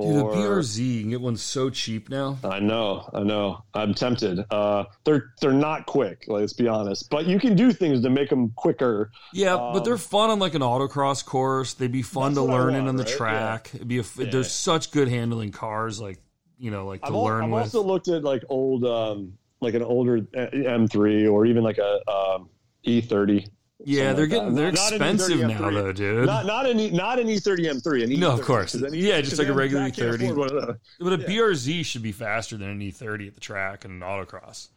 Dude, 0.00 0.14
the 0.14 0.22
BRZ, 0.22 0.78
you 0.78 1.00
can 1.00 1.10
get 1.10 1.20
one 1.20 1.36
so 1.36 1.70
cheap 1.70 2.08
now. 2.08 2.38
I 2.44 2.60
know, 2.60 3.08
I 3.12 3.24
know. 3.24 3.64
I'm 3.74 3.94
tempted. 3.94 4.44
Uh, 4.48 4.84
they're 5.04 5.32
they're 5.40 5.52
not 5.52 5.86
quick. 5.86 6.24
Let's 6.28 6.52
be 6.52 6.68
honest, 6.68 7.10
but 7.10 7.26
you 7.26 7.40
can 7.40 7.56
do 7.56 7.72
things 7.72 8.02
to 8.02 8.10
make 8.10 8.28
them 8.30 8.52
quicker. 8.54 9.10
Yeah, 9.32 9.56
but 9.56 9.78
Um, 9.78 9.84
they're 9.84 9.98
fun 9.98 10.30
on 10.30 10.38
like 10.38 10.54
an 10.54 10.62
autocross 10.62 11.24
course. 11.24 11.74
They'd 11.74 11.90
be 11.90 12.02
fun 12.02 12.32
to 12.34 12.40
That's 12.42 12.46
what 12.46 12.54
I 12.54 12.58
learn 12.62 12.74
in 12.76 12.86
on 12.86 12.94
the 12.94 13.02
right? 13.02 13.12
track. 13.16 13.70
It'd 13.74 13.88
be 13.88 13.98
a, 13.98 14.04
There's 14.16 14.52
such 14.52 14.92
good 14.92 15.08
handling 15.08 15.50
cars, 15.50 16.00
like 16.00 16.20
you 16.60 16.70
know, 16.70 16.86
like 16.86 17.00
to 17.00 17.08
I've, 17.08 17.14
learn 17.14 17.44
I've 17.44 17.50
with. 17.50 17.62
also 17.62 17.82
looked 17.82 18.06
at 18.06 18.22
like 18.22 18.44
old, 18.48 18.84
um, 18.84 19.32
like 19.60 19.74
an 19.74 19.82
older 19.82 20.20
M3 20.20 21.30
or 21.32 21.46
even 21.46 21.62
like 21.64 21.78
a 21.78 22.00
um, 22.10 22.48
E30. 22.86 23.48
yeah, 23.84 24.12
they're 24.12 24.24
like 24.24 24.30
getting 24.30 24.54
that. 24.54 24.60
they're 24.60 24.72
Not 24.72 24.92
expensive 24.92 25.38
E30 25.38 25.48
now, 25.48 25.60
M3. 25.70 25.74
though, 25.74 25.92
dude. 25.92 26.26
Not 26.26 26.46
not 26.46 26.66
an 26.66 26.94
not 26.94 27.18
an 27.18 27.26
E30 27.26 27.58
M3. 27.82 28.04
An 28.04 28.10
E30, 28.10 28.18
No, 28.18 28.32
of 28.32 28.42
course. 28.42 28.74
Yeah, 28.92 29.20
just 29.20 29.38
like 29.38 29.48
a 29.48 29.52
regular 29.52 29.84
E30. 29.88 30.14
afford 30.30 30.36
one 30.38 30.56
of 30.56 30.66
those. 30.66 30.76
but 31.00 31.12
a 31.12 31.18
BRZ 31.18 31.84
should 31.84 32.02
be 32.02 32.12
faster 32.12 32.56
than 32.56 32.68
an 32.70 32.80
E30 32.80 33.28
at 33.28 33.34
the 33.34 33.40
track 33.40 33.84
and 33.84 34.02
an 34.02 34.08
autocross. 34.08 34.68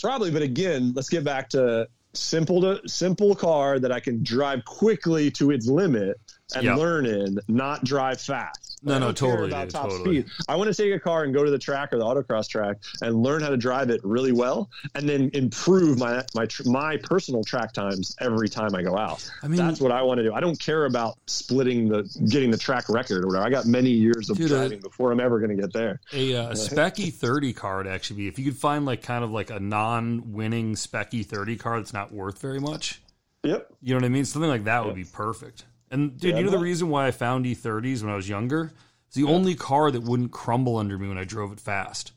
Probably, 0.00 0.30
but 0.30 0.42
again, 0.42 0.92
let's 0.94 1.08
get 1.08 1.24
back 1.24 1.48
to 1.50 1.88
simple 2.14 2.60
to 2.60 2.88
simple 2.88 3.34
car 3.34 3.78
that 3.80 3.90
I 3.92 4.00
can 4.00 4.22
drive 4.22 4.64
quickly 4.64 5.30
to 5.32 5.50
its 5.50 5.66
limit 5.66 6.16
and 6.54 6.64
Yep. 6.64 6.78
learn 6.78 7.06
in, 7.06 7.38
not 7.48 7.84
drive 7.84 8.20
fast. 8.20 8.67
No, 8.82 8.98
no, 8.98 9.12
totally, 9.12 9.48
about 9.48 9.64
dude, 9.64 9.70
top 9.70 9.90
totally. 9.90 10.22
speed. 10.22 10.32
I 10.48 10.56
want 10.56 10.74
to 10.74 10.82
take 10.82 10.92
a 10.94 11.00
car 11.00 11.24
and 11.24 11.34
go 11.34 11.44
to 11.44 11.50
the 11.50 11.58
track 11.58 11.92
or 11.92 11.98
the 11.98 12.04
autocross 12.04 12.48
track 12.48 12.76
and 13.02 13.22
learn 13.22 13.42
how 13.42 13.48
to 13.48 13.56
drive 13.56 13.90
it 13.90 14.00
really 14.04 14.32
well, 14.32 14.70
and 14.94 15.08
then 15.08 15.30
improve 15.34 15.98
my 15.98 16.24
my 16.34 16.46
my 16.64 16.96
personal 16.98 17.42
track 17.44 17.72
times 17.72 18.14
every 18.20 18.48
time 18.48 18.74
I 18.74 18.82
go 18.82 18.96
out. 18.96 19.28
I 19.42 19.48
mean- 19.48 19.58
that's 19.58 19.80
what 19.80 19.92
I 19.92 20.02
want 20.02 20.18
to 20.18 20.24
do. 20.24 20.32
I 20.32 20.40
don't 20.40 20.58
care 20.58 20.84
about 20.84 21.18
splitting 21.26 21.88
the 21.88 22.02
getting 22.28 22.50
the 22.50 22.58
track 22.58 22.88
record 22.88 23.24
or 23.24 23.28
whatever. 23.28 23.46
I 23.46 23.50
got 23.50 23.66
many 23.66 23.90
years 23.90 24.30
of 24.30 24.36
Dude, 24.36 24.52
uh, 24.52 24.58
driving 24.58 24.80
before 24.80 25.12
I'm 25.12 25.20
ever 25.20 25.38
going 25.38 25.54
to 25.54 25.60
get 25.60 25.72
there. 25.72 26.00
A 26.12 26.34
uh, 26.34 26.54
spec 26.54 26.96
E30 26.96 27.54
car 27.54 27.78
would 27.78 27.86
actually 27.86 28.16
be 28.18 28.28
if 28.28 28.38
you 28.38 28.44
could 28.44 28.56
find 28.56 28.84
like 28.84 29.02
kind 29.02 29.24
of 29.24 29.30
like 29.30 29.50
a 29.50 29.60
non-winning 29.60 30.76
spec 30.76 31.12
E30 31.12 31.58
car 31.58 31.78
that's 31.78 31.92
not 31.92 32.12
worth 32.12 32.40
very 32.40 32.60
much. 32.60 33.00
Yep. 33.44 33.72
You 33.82 33.94
know 33.94 33.98
what 33.98 34.04
I 34.04 34.08
mean? 34.08 34.24
Something 34.24 34.50
like 34.50 34.64
that 34.64 34.84
would 34.84 34.94
be 34.94 35.04
perfect. 35.04 35.64
And 35.90 36.18
dude, 36.18 36.32
Yeah, 36.32 36.38
you 36.38 36.44
know 36.44 36.50
the 36.50 36.58
reason 36.58 36.88
why 36.88 37.06
I 37.06 37.10
found 37.10 37.44
E30s 37.46 38.02
when 38.02 38.12
I 38.12 38.16
was 38.16 38.28
younger? 38.28 38.72
It's 39.06 39.16
the 39.16 39.24
only 39.24 39.54
car 39.54 39.90
that 39.90 40.02
wouldn't 40.02 40.32
crumble 40.32 40.76
under 40.76 40.98
me 40.98 41.08
when 41.08 41.16
I 41.18 41.24
drove 41.24 41.52
it 41.52 41.60
fast. 41.60 42.12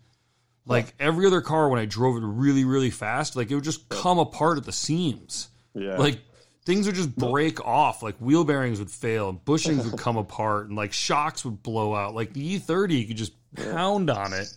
Like 0.66 0.94
every 1.00 1.26
other 1.26 1.42
car, 1.42 1.70
when 1.70 1.80
I 1.80 1.86
drove 1.86 2.18
it 2.18 2.26
really, 2.26 2.66
really 2.66 2.92
fast, 2.92 3.36
like 3.36 3.50
it 3.50 3.56
would 3.56 3.64
just 3.64 3.90
come 3.90 4.20
apart 4.20 4.58
at 4.58 4.64
the 4.66 4.72
seams. 4.72 5.50
Yeah. 5.74 5.98
Like 5.98 6.20
things 6.66 6.86
would 6.86 6.96
just 6.96 7.16
break 7.16 7.66
off. 7.66 8.04
Like 8.04 8.16
wheel 8.18 8.44
bearings 8.44 8.80
would 8.80 8.92
fail, 8.92 9.30
and 9.30 9.44
bushings 9.44 9.90
would 9.90 10.00
come 10.00 10.18
apart, 10.18 10.68
and 10.68 10.76
like 10.76 10.94
shocks 10.94 11.44
would 11.46 11.64
blow 11.64 11.96
out. 11.96 12.14
Like 12.14 12.34
the 12.34 12.60
E30, 12.60 13.00
you 13.00 13.08
could 13.08 13.18
just 13.18 13.34
pound 13.56 14.10
on 14.10 14.34
it, 14.34 14.54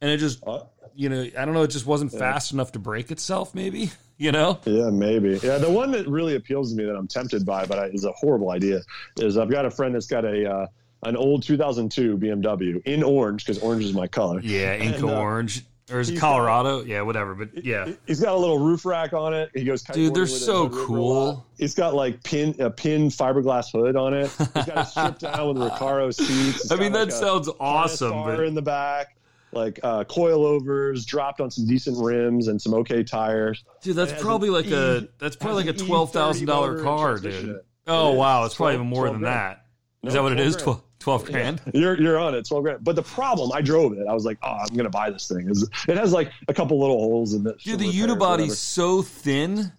and 0.00 0.10
it 0.10 0.18
just, 0.18 0.42
Uh, 0.46 0.64
you 0.94 1.08
know, 1.08 1.22
I 1.22 1.44
don't 1.44 1.54
know, 1.54 1.62
it 1.62 1.68
just 1.70 1.86
wasn't 1.86 2.12
fast 2.12 2.52
enough 2.52 2.72
to 2.72 2.78
break 2.78 3.10
itself. 3.10 3.54
Maybe 3.54 3.90
you 4.18 4.32
know. 4.32 4.58
Yeah, 4.64 4.90
maybe. 4.90 5.40
Yeah, 5.42 5.58
the 5.58 5.70
one 5.70 5.90
that 5.92 6.06
really 6.08 6.34
appeals 6.36 6.72
to 6.72 6.76
me 6.76 6.84
that 6.84 6.94
I'm 6.96 7.08
tempted 7.08 7.46
by, 7.46 7.64
but 7.64 7.78
I, 7.78 7.86
is 7.86 8.04
a 8.04 8.12
horrible 8.12 8.50
idea, 8.50 8.82
is 9.18 9.38
I've 9.38 9.50
got 9.50 9.64
a 9.64 9.70
friend 9.70 9.94
that's 9.94 10.06
got 10.06 10.24
a 10.24 10.50
uh, 10.50 10.66
an 11.04 11.16
old 11.16 11.42
2002 11.42 12.18
BMW 12.18 12.82
in 12.84 13.02
orange 13.02 13.46
because 13.46 13.62
orange 13.62 13.84
is 13.84 13.94
my 13.94 14.06
color. 14.06 14.40
Yeah, 14.42 14.76
Inka 14.76 14.94
And, 14.94 15.04
uh, 15.04 15.20
Orange. 15.20 15.64
Or 15.90 16.00
is 16.00 16.10
it 16.10 16.12
he's 16.12 16.20
Colorado? 16.20 16.82
yeah, 16.84 17.00
whatever. 17.00 17.34
But 17.34 17.64
yeah. 17.64 17.90
He's 18.06 18.20
got 18.20 18.34
a 18.34 18.36
little 18.36 18.58
roof 18.58 18.84
rack 18.84 19.14
on 19.14 19.32
it. 19.32 19.50
He 19.54 19.64
goes, 19.64 19.82
Dude, 19.82 20.14
they're 20.14 20.24
kiteboarding 20.24 20.26
it 20.26 20.38
so 20.38 20.64
in 20.66 20.70
the 20.70 20.76
river 20.76 20.82
a 20.82 20.86
cool. 20.86 21.26
lot. 21.26 21.44
It's 21.58 21.74
got 21.74 21.94
like 21.94 22.22
pin 22.24 22.54
a 22.58 22.70
pin 22.70 23.08
fiberglass 23.08 23.72
hood 23.72 23.96
on 23.96 24.12
it. 24.12 24.30
He's 24.36 24.48
got 24.48 24.68
it 24.68 24.86
stripped 24.86 25.20
down 25.20 25.48
with 25.48 25.56
Recaro 25.72 26.12
seats. 26.12 26.64
It's 26.64 26.70
I 26.70 26.76
mean, 26.76 26.92
that 26.92 27.06
like, 27.06 27.08
a 27.08 27.12
sounds 27.12 27.48
awesome. 27.58 28.10
Star 28.10 28.36
But 28.36 28.44
in 28.44 28.54
the 28.54 28.60
back, 28.60 29.16
like 29.58 29.80
uh, 29.82 30.04
coilovers 30.04 31.04
dropped 31.06 31.40
on 31.40 31.50
some 31.50 31.66
decent 31.66 31.96
rims 31.98 32.48
and 32.48 32.60
some 32.60 32.74
okay 32.74 33.02
tires. 33.04 33.64
dude, 33.82 33.96
that's 33.96 34.20
probably 34.22 34.50
like 34.50 34.66
E- 34.66 34.72
a 34.74 35.08
that's 35.18 35.36
probably 35.36 35.64
like 35.64 35.74
a 35.74 35.78
twelve 35.78 36.12
thousand 36.12 36.46
dollar 36.46 36.82
car, 36.82 37.18
dude. 37.18 37.60
Oh 37.86 38.12
wow, 38.14 38.44
it's 38.44 38.54
probably 38.54 38.74
even 38.74 38.86
more 38.86 39.04
than 39.10 39.20
grand. 39.20 39.34
that. 39.34 39.64
Is 40.04 40.14
No, 40.14 40.22
that 40.22 40.22
what 40.22 40.32
it 40.32 40.40
is? 40.40 40.54
12 40.56 40.64
grand. 40.64 40.82
12, 41.00 41.22
12 41.24 41.32
grand? 41.32 41.60
You're 41.74 42.00
you're 42.00 42.18
on 42.18 42.34
it, 42.34 42.46
twelve 42.46 42.62
grand. 42.64 42.84
But 42.84 42.96
the 42.96 43.02
problem, 43.02 43.50
I 43.52 43.60
drove 43.62 43.92
it. 43.94 44.06
I 44.08 44.14
was 44.14 44.24
like, 44.24 44.38
oh, 44.42 44.48
I'm 44.60 44.76
gonna 44.76 44.90
buy 44.90 45.10
this 45.10 45.26
thing. 45.28 45.48
Is 45.50 45.68
it 45.88 45.96
has 45.96 46.12
like 46.12 46.30
a 46.48 46.54
couple 46.54 46.78
little 46.80 46.98
holes 46.98 47.34
in 47.34 47.46
it. 47.46 47.58
Dude, 47.58 47.78
the 47.78 47.86
for 47.86 47.90
repair 47.90 48.04
or 48.10 48.14
whatever. 48.16 48.32
unibody's 48.42 48.58
so 48.58 49.02
thin. 49.02 49.72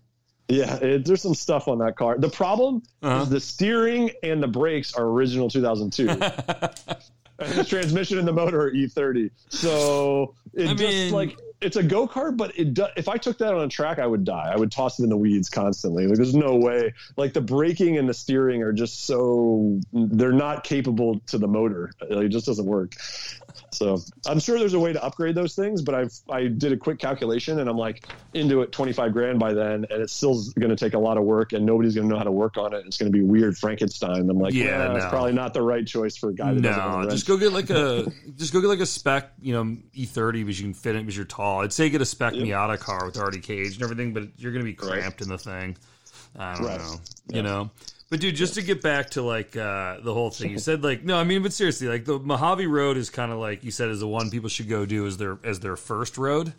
Yeah, 0.52 0.76
it, 0.78 1.06
there's 1.06 1.22
some 1.22 1.36
stuff 1.36 1.68
on 1.68 1.78
that 1.80 1.96
car. 1.96 2.18
The 2.18 2.30
problem 2.30 2.82
Uh-huh. 3.04 3.22
is 3.24 3.30
the 3.30 3.40
steering 3.40 4.10
and 4.24 4.42
the 4.42 4.48
brakes 4.48 4.94
are 4.96 5.06
original 5.06 5.48
2002. 5.48 6.08
and 7.42 7.52
the 7.54 7.64
transmission 7.64 8.18
and 8.20 8.28
the 8.28 8.34
motor 8.34 8.62
are 8.62 8.72
E30. 8.72 9.32
So 9.50 10.36
it 10.54 10.70
I 10.70 10.74
just 10.74 10.80
mean- 10.80 11.14
like 11.14 11.38
it's 11.62 11.76
a 11.76 11.84
go 11.84 12.08
kart, 12.08 12.38
but 12.38 12.58
it 12.58 12.74
do, 12.74 12.86
if 12.96 13.10
I 13.10 13.18
took 13.18 13.38
that 13.40 13.54
on 13.54 13.62
a 13.62 13.68
track, 13.68 14.00
I 14.00 14.08
would 14.08 14.24
die. 14.24 14.50
I 14.54 14.56
would 14.56 14.72
toss 14.72 14.98
it 15.00 15.04
in 15.04 15.10
the 15.10 15.18
weeds 15.18 15.50
constantly. 15.50 16.08
Like 16.08 16.16
there's 16.16 16.34
no 16.36 16.56
way. 16.56 16.94
Like 17.18 17.34
the 17.34 17.42
braking 17.42 17.98
and 17.98 18.08
the 18.08 18.14
steering 18.14 18.64
are 18.64 18.72
just 18.72 19.06
so 19.06 19.82
they're 19.92 20.32
not 20.32 20.64
capable 20.64 21.20
to 21.28 21.38
the 21.38 21.48
motor. 21.48 21.92
It 22.02 22.30
just 22.30 22.46
doesn't 22.46 22.66
work. 22.66 22.96
So 23.72 23.98
I'm 24.26 24.40
sure 24.40 24.58
there's 24.60 24.74
a 24.74 24.80
way 24.80 24.94
to 24.94 25.04
upgrade 25.04 25.36
those 25.36 25.56
things, 25.56 25.82
but 25.82 25.94
I've 25.96 26.14
I 26.30 26.48
did 26.48 26.72
a 26.72 26.78
quick 26.78 27.00
calculation 27.00 27.60
and 27.60 27.70
I'm 27.70 27.78
like 27.78 28.08
into 28.34 28.62
it 28.62 28.72
25 28.72 29.14
grand 29.14 29.40
by 29.40 29.54
then, 29.54 29.86
and 29.90 30.02
it's 30.02 30.14
still 30.14 30.42
going 30.60 30.70
to 30.70 30.76
take 30.76 30.94
a 30.94 31.00
lot 31.00 31.18
of 31.18 31.24
work, 31.24 31.54
and 31.54 31.66
nobody's 31.66 31.96
going 31.96 32.08
to 32.08 32.14
know 32.14 32.18
how 32.18 32.24
to 32.24 32.32
work 32.32 32.58
on 32.58 32.74
it. 32.74 32.84
It's 32.86 32.98
going 32.98 33.12
to 33.12 33.18
be 33.18 33.24
weird 33.24 33.58
Frankenstein. 33.58 34.30
I'm 34.30 34.40
like, 34.40 34.54
Yeah, 34.54 34.66
yeah, 34.66 34.96
it's 34.96 35.06
no. 35.06 35.10
probably 35.10 35.34
not 35.34 35.54
the 35.54 35.62
right 35.62 35.86
choice 35.86 36.18
for 36.18 36.30
a 36.30 36.34
guy 36.34 36.54
that 36.54 36.62
No, 36.62 37.08
just 37.10 37.28
go 37.28 37.38
get 37.38 37.54
like 37.54 37.70
a 37.70 38.12
just 38.36 38.54
go 38.54 38.62
get 38.62 38.68
like 38.68 38.80
a 38.80 38.86
spec, 38.86 39.32
you 39.42 39.54
know, 39.54 39.64
E30 39.96 40.34
because 40.46 40.60
you 40.60 40.66
can 40.68 40.74
fit 40.74 40.96
it 40.96 41.00
because 41.00 41.16
you're 41.16 41.26
tall. 41.26 41.62
I'd 41.62 41.74
say 41.74 41.90
get 41.90 42.02
a 42.02 42.06
spec 42.06 42.34
Miata 42.34 42.80
car 42.80 43.06
with 43.06 43.18
already 43.18 43.40
cage 43.40 43.74
and 43.76 43.84
everything, 43.84 44.14
but 44.14 44.24
you're 44.38 44.52
gonna 44.52 44.64
be 44.64 44.74
cramped 44.74 45.22
in 45.22 45.30
the 45.30 45.38
thing. 45.38 45.78
I 46.38 46.54
don't 46.54 46.66
Right. 46.66 46.78
know, 46.78 47.02
you 47.28 47.44
know. 47.44 47.72
But 48.10 48.20
dude, 48.22 48.36
just 48.36 48.56
to 48.56 48.62
get 48.64 48.82
back 48.82 49.12
to 49.12 49.22
like 49.22 49.56
uh, 49.56 50.00
the 50.02 50.14
whole 50.14 50.32
thing, 50.32 50.52
you 50.52 50.58
said 50.58 50.84
like 50.84 51.04
no, 51.04 51.18
I 51.18 51.24
mean, 51.24 51.44
but 51.44 51.54
seriously, 51.54 51.88
like 51.88 52.06
the 52.06 52.18
Mojave 52.20 52.66
Road 52.66 52.98
is 52.98 53.10
kind 53.10 53.32
of 53.32 53.38
like 53.38 53.64
you 53.64 53.72
said 53.72 53.90
is 53.90 54.00
the 54.00 54.08
one 54.08 54.30
people 54.32 54.50
should 54.50 54.68
go 54.68 54.86
do 54.86 55.06
as 55.06 55.18
their 55.18 55.38
as 55.44 55.60
their 55.60 55.76
first 55.76 56.18
road, 56.18 56.54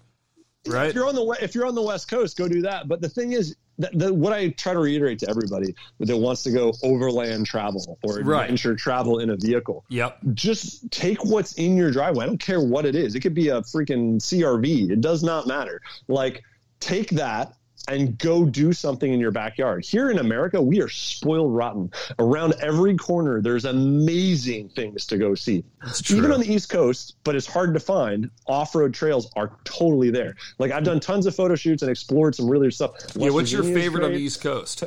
right? 0.67 0.89
if 0.89 0.95
you're 0.95 1.09
on 1.09 1.15
the 1.17 1.39
if 1.43 1.55
you're 1.57 1.67
on 1.67 1.75
the 1.75 1.83
west 1.83 2.09
coast 2.09 2.37
go 2.37 2.47
do 2.47 2.63
that. 2.63 2.87
But 2.87 3.01
the 3.01 3.09
thing 3.09 3.33
is 3.33 3.57
that 3.79 3.99
the, 3.99 4.13
what 4.13 4.33
i 4.33 4.51
try 4.51 4.75
to 4.75 4.79
reiterate 4.79 5.19
to 5.21 5.31
everybody 5.31 5.75
that 6.01 6.15
wants 6.17 6.43
to 6.43 6.51
go 6.53 6.73
overland 6.85 7.47
travel 7.47 7.99
or 8.05 8.21
Right. 8.21 8.43
adventure 8.43 8.77
travel 8.77 9.21
in 9.21 9.31
a 9.31 9.37
vehicle 9.37 9.85
Yep. 9.89 10.19
just 10.35 10.91
take 10.91 11.25
what's 11.25 11.55
in 11.55 11.77
your 11.79 11.91
driveway. 11.91 12.25
I 12.25 12.27
don't 12.29 12.39
care 12.39 12.61
what 12.61 12.85
it 12.85 12.95
is. 12.95 13.15
It 13.15 13.21
could 13.21 13.33
be 13.35 13.49
a 13.49 13.63
freaking 13.63 14.19
crv 14.19 14.91
it 14.91 15.01
does 15.01 15.23
not 15.25 15.47
matter. 15.49 15.81
Like 16.09 16.43
take 16.79 17.09
that 17.11 17.55
and 17.89 18.19
go 18.19 18.45
do 18.45 18.73
something 18.73 19.13
in 19.13 19.19
your 19.19 19.31
backyard. 19.31 19.85
Here 19.85 20.11
in 20.11 20.19
America, 20.19 20.61
we 20.61 20.81
are 20.81 20.89
spoiled 20.89 21.55
rotten. 21.55 21.91
Around 22.19 22.55
every 22.61 22.97
corner, 22.97 23.41
there's 23.41 23.65
amazing 23.65 24.69
things 24.71 25.07
to 25.07 25.19
go 25.19 25.35
see. 25.35 25.65
Even 26.11 26.33
on 26.33 26.41
the 26.41 26.53
East 26.53 26.69
Coast, 26.69 27.17
but 27.25 27.35
it's 27.35 27.47
hard 27.47 27.75
to 27.75 27.81
find. 27.81 28.31
Off-road 28.47 28.95
trails 28.95 29.31
are 29.37 29.57
totally 29.65 30.11
there. 30.11 30.37
Like 30.59 30.73
I've 30.73 30.85
done 30.85 31.01
tons 31.01 31.27
of 31.27 31.35
photo 31.35 31.55
shoots 31.55 31.83
and 31.83 31.91
explored 31.91 32.35
some 32.35 32.49
really 32.49 32.71
stuff. 32.71 32.93
Yeah. 33.15 33.31
What's 33.31 33.51
your 33.51 33.63
Virginia 33.63 33.83
favorite 33.83 34.05
on 34.05 34.13
the 34.13 34.19
East 34.19 34.41
Coast? 34.41 34.85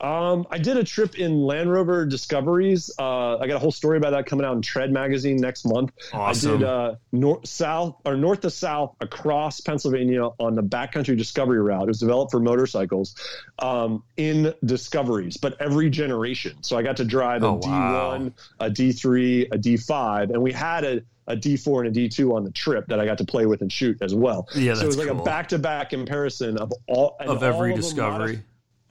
Um, 0.00 0.46
I 0.50 0.58
did 0.58 0.76
a 0.76 0.84
trip 0.84 1.18
in 1.18 1.44
Land 1.44 1.70
Rover 1.70 2.04
Discoveries. 2.04 2.90
Uh, 2.98 3.38
I 3.38 3.46
got 3.46 3.56
a 3.56 3.58
whole 3.58 3.70
story 3.70 3.96
about 3.96 4.10
that 4.10 4.26
coming 4.26 4.44
out 4.44 4.54
in 4.54 4.60
Tread 4.62 4.92
magazine 4.92 5.36
next 5.36 5.64
month. 5.64 5.92
Awesome. 6.12 6.50
I 6.50 6.56
did 6.58 6.66
uh, 6.66 6.94
north 7.12 7.46
south 7.48 7.96
or 8.04 8.16
north 8.16 8.40
to 8.40 8.50
south 8.50 8.96
across 9.00 9.60
Pennsylvania 9.60 10.28
on 10.38 10.56
the 10.56 10.62
backcountry 10.62 11.16
Discovery 11.16 11.60
route. 11.60 11.84
It 11.84 11.88
was 11.88 12.00
developed 12.00 12.32
for 12.32 12.40
motorcycles 12.40 13.14
um, 13.60 14.02
in 14.16 14.52
Discoveries, 14.64 15.36
but 15.36 15.60
every 15.60 15.88
generation. 15.90 16.56
So 16.62 16.76
I 16.76 16.82
got 16.82 16.96
to 16.98 17.04
drive 17.04 17.42
a 17.42 17.46
Oh, 17.46 17.60
wow. 17.62 18.18
D1, 18.18 18.32
a 18.60 18.70
D3, 18.70 19.46
a 19.52 19.58
D5, 19.58 20.30
and 20.34 20.42
we 20.42 20.52
had 20.52 20.84
a 20.84 21.02
a 21.26 21.34
D4 21.34 21.86
and 21.86 21.96
a 21.96 22.00
D2 22.00 22.34
on 22.34 22.44
the 22.44 22.50
trip 22.50 22.86
that 22.88 23.00
I 23.00 23.06
got 23.06 23.16
to 23.16 23.24
play 23.24 23.46
with 23.46 23.62
and 23.62 23.72
shoot 23.72 23.96
as 24.02 24.14
well. 24.14 24.46
Yeah, 24.54 24.74
so 24.74 24.82
it 24.82 24.86
was 24.88 24.98
like 24.98 25.08
cool. 25.08 25.22
a 25.22 25.24
back-to-back 25.24 25.88
comparison 25.88 26.58
of 26.58 26.70
all 26.86 27.16
Of 27.18 27.42
every 27.42 27.70
all 27.70 27.76
them 27.76 27.80
discovery. 27.80 28.40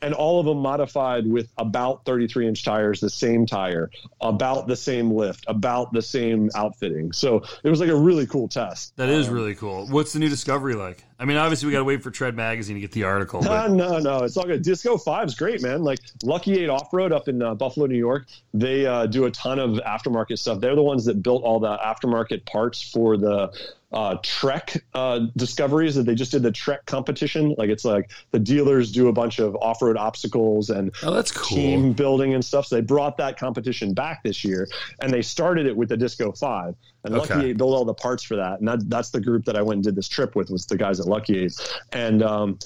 And 0.04 0.14
all 0.14 0.40
of 0.40 0.46
them 0.46 0.60
modified 0.60 1.26
with 1.26 1.50
about 1.58 2.06
33 2.06 2.48
inch 2.48 2.64
tires, 2.64 3.00
the 3.00 3.10
same 3.10 3.46
tire, 3.46 3.90
about 4.22 4.68
the 4.68 4.76
same 4.76 5.12
lift, 5.12 5.46
about 5.48 5.94
the 5.94 6.02
same 6.02 6.50
outfitting. 6.56 7.12
So 7.14 7.44
it 7.64 7.70
was 7.70 7.80
like 7.80 7.90
a 7.90 7.96
really 7.96 8.28
cool 8.28 8.48
test. 8.48 8.96
That 8.98 9.10
is 9.10 9.30
really 9.30 9.56
cool. 9.56 9.88
What's 9.88 10.14
the 10.14 10.20
new 10.20 10.30
Discovery 10.30 10.76
like? 10.76 11.04
I 11.24 11.26
mean, 11.26 11.38
obviously 11.38 11.68
we 11.68 11.72
got 11.72 11.78
to 11.78 11.86
wait 11.86 12.04
for 12.04 12.12
Tread 12.12 12.36
magazine 12.36 12.76
to 12.76 12.82
get 12.82 12.92
the 12.92 13.06
article. 13.06 13.42
No, 13.42 13.48
But 13.48 13.72
no, 13.72 13.98
no. 14.00 14.24
It's 14.26 14.36
all 14.36 14.44
good. 14.44 14.62
Disco 14.62 14.98
Five's 14.98 15.36
great, 15.36 15.62
man. 15.62 15.82
Like 15.82 16.00
Lucky 16.22 16.60
8 16.60 16.70
Off 16.70 16.94
Road 16.94 17.14
up 17.14 17.30
in 17.30 17.42
uh, 17.42 17.56
Buffalo, 17.56 17.86
New 17.86 17.98
York, 17.98 18.26
they 18.54 18.86
uh, 18.86 19.06
do 19.06 19.24
a 19.24 19.32
ton 19.32 19.58
of 19.58 19.78
aftermarket 19.86 20.38
stuff. 20.38 20.60
They're 20.60 20.76
the 20.76 20.84
ones 20.84 21.06
that 21.06 21.24
built 21.24 21.44
all 21.44 21.62
the 21.62 21.78
aftermarket 21.78 22.46
parts 22.46 22.82
for 22.82 23.16
the 23.16 23.54
uh, 23.94 24.18
Trek 24.22 24.84
uh, 24.94 25.28
discoveries 25.38 25.96
that 25.96 26.04
they 26.04 26.16
just 26.16 26.32
did 26.32 26.44
the 26.44 26.52
Trek 26.52 26.86
competition. 26.86 27.56
Like 27.58 27.70
it's 27.70 27.86
like 27.86 28.12
the 28.32 28.40
dealers 28.40 28.92
do 28.92 29.08
a 29.08 29.14
bunch 29.14 29.40
of 29.40 29.56
off 29.56 29.82
road 29.82 29.96
obstacles 29.96 30.72
and 30.72 30.94
oh, 31.04 31.14
that's 31.14 31.32
cool. 31.32 31.56
team 31.56 31.94
building 31.94 32.34
and 32.34 32.44
stuff. 32.44 32.66
So 32.66 32.76
they 32.76 32.82
brought 32.82 33.16
that 33.18 33.40
competition 33.40 33.94
back 33.94 34.24
this 34.24 34.44
year, 34.44 34.68
and 35.00 35.14
they 35.14 35.22
started 35.22 35.68
it 35.68 35.78
with 35.78 35.90
the 35.90 35.98
Disco 35.98 36.34
Five. 36.34 36.76
And 37.04 37.16
Lucky 37.16 37.34
Okay. 37.34 37.46
Eight 37.50 37.58
built 37.58 37.74
all 37.76 37.86
the 37.86 37.94
parts 37.94 38.24
for 38.24 38.36
that, 38.38 38.60
and 38.60 38.68
that, 38.68 38.90
that's 38.90 39.10
the 39.10 39.20
group 39.20 39.44
that 39.46 39.56
I 39.58 39.62
went 39.62 39.78
and 39.78 39.84
did 39.84 39.96
this 39.96 40.08
trip 40.08 40.36
with 40.36 40.50
was 40.50 40.66
the 40.66 40.78
guys 40.78 41.00
at 41.00 41.06
Lucky 41.06 41.38
Eight, 41.40 41.54
and 41.92 42.24
um, 42.24 42.58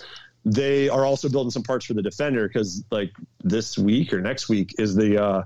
they 0.46 0.88
are 0.90 1.06
also 1.06 1.28
building 1.28 1.50
some 1.52 1.64
parts 1.64 1.86
for 1.88 1.94
the 1.96 2.02
Defender 2.04 2.48
because 2.48 2.84
like 2.92 3.12
this 3.44 3.78
week 3.78 4.14
or 4.14 4.22
next 4.22 4.48
week 4.48 4.76
is 4.78 4.96
the 4.96 5.22
uh, 5.22 5.44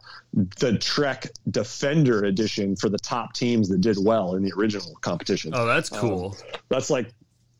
the 0.60 0.78
Trek 0.78 1.28
Defender 1.50 2.26
edition 2.26 2.76
for 2.76 2.90
the 2.90 3.00
top 3.00 3.34
teams 3.34 3.70
that 3.70 3.80
did 3.82 3.98
well 4.00 4.36
in 4.36 4.44
the 4.44 4.52
original 4.58 4.94
competition. 5.02 5.52
Oh, 5.56 5.66
that's 5.66 5.90
cool. 5.90 6.36
That's 6.70 6.90
like. 6.90 7.12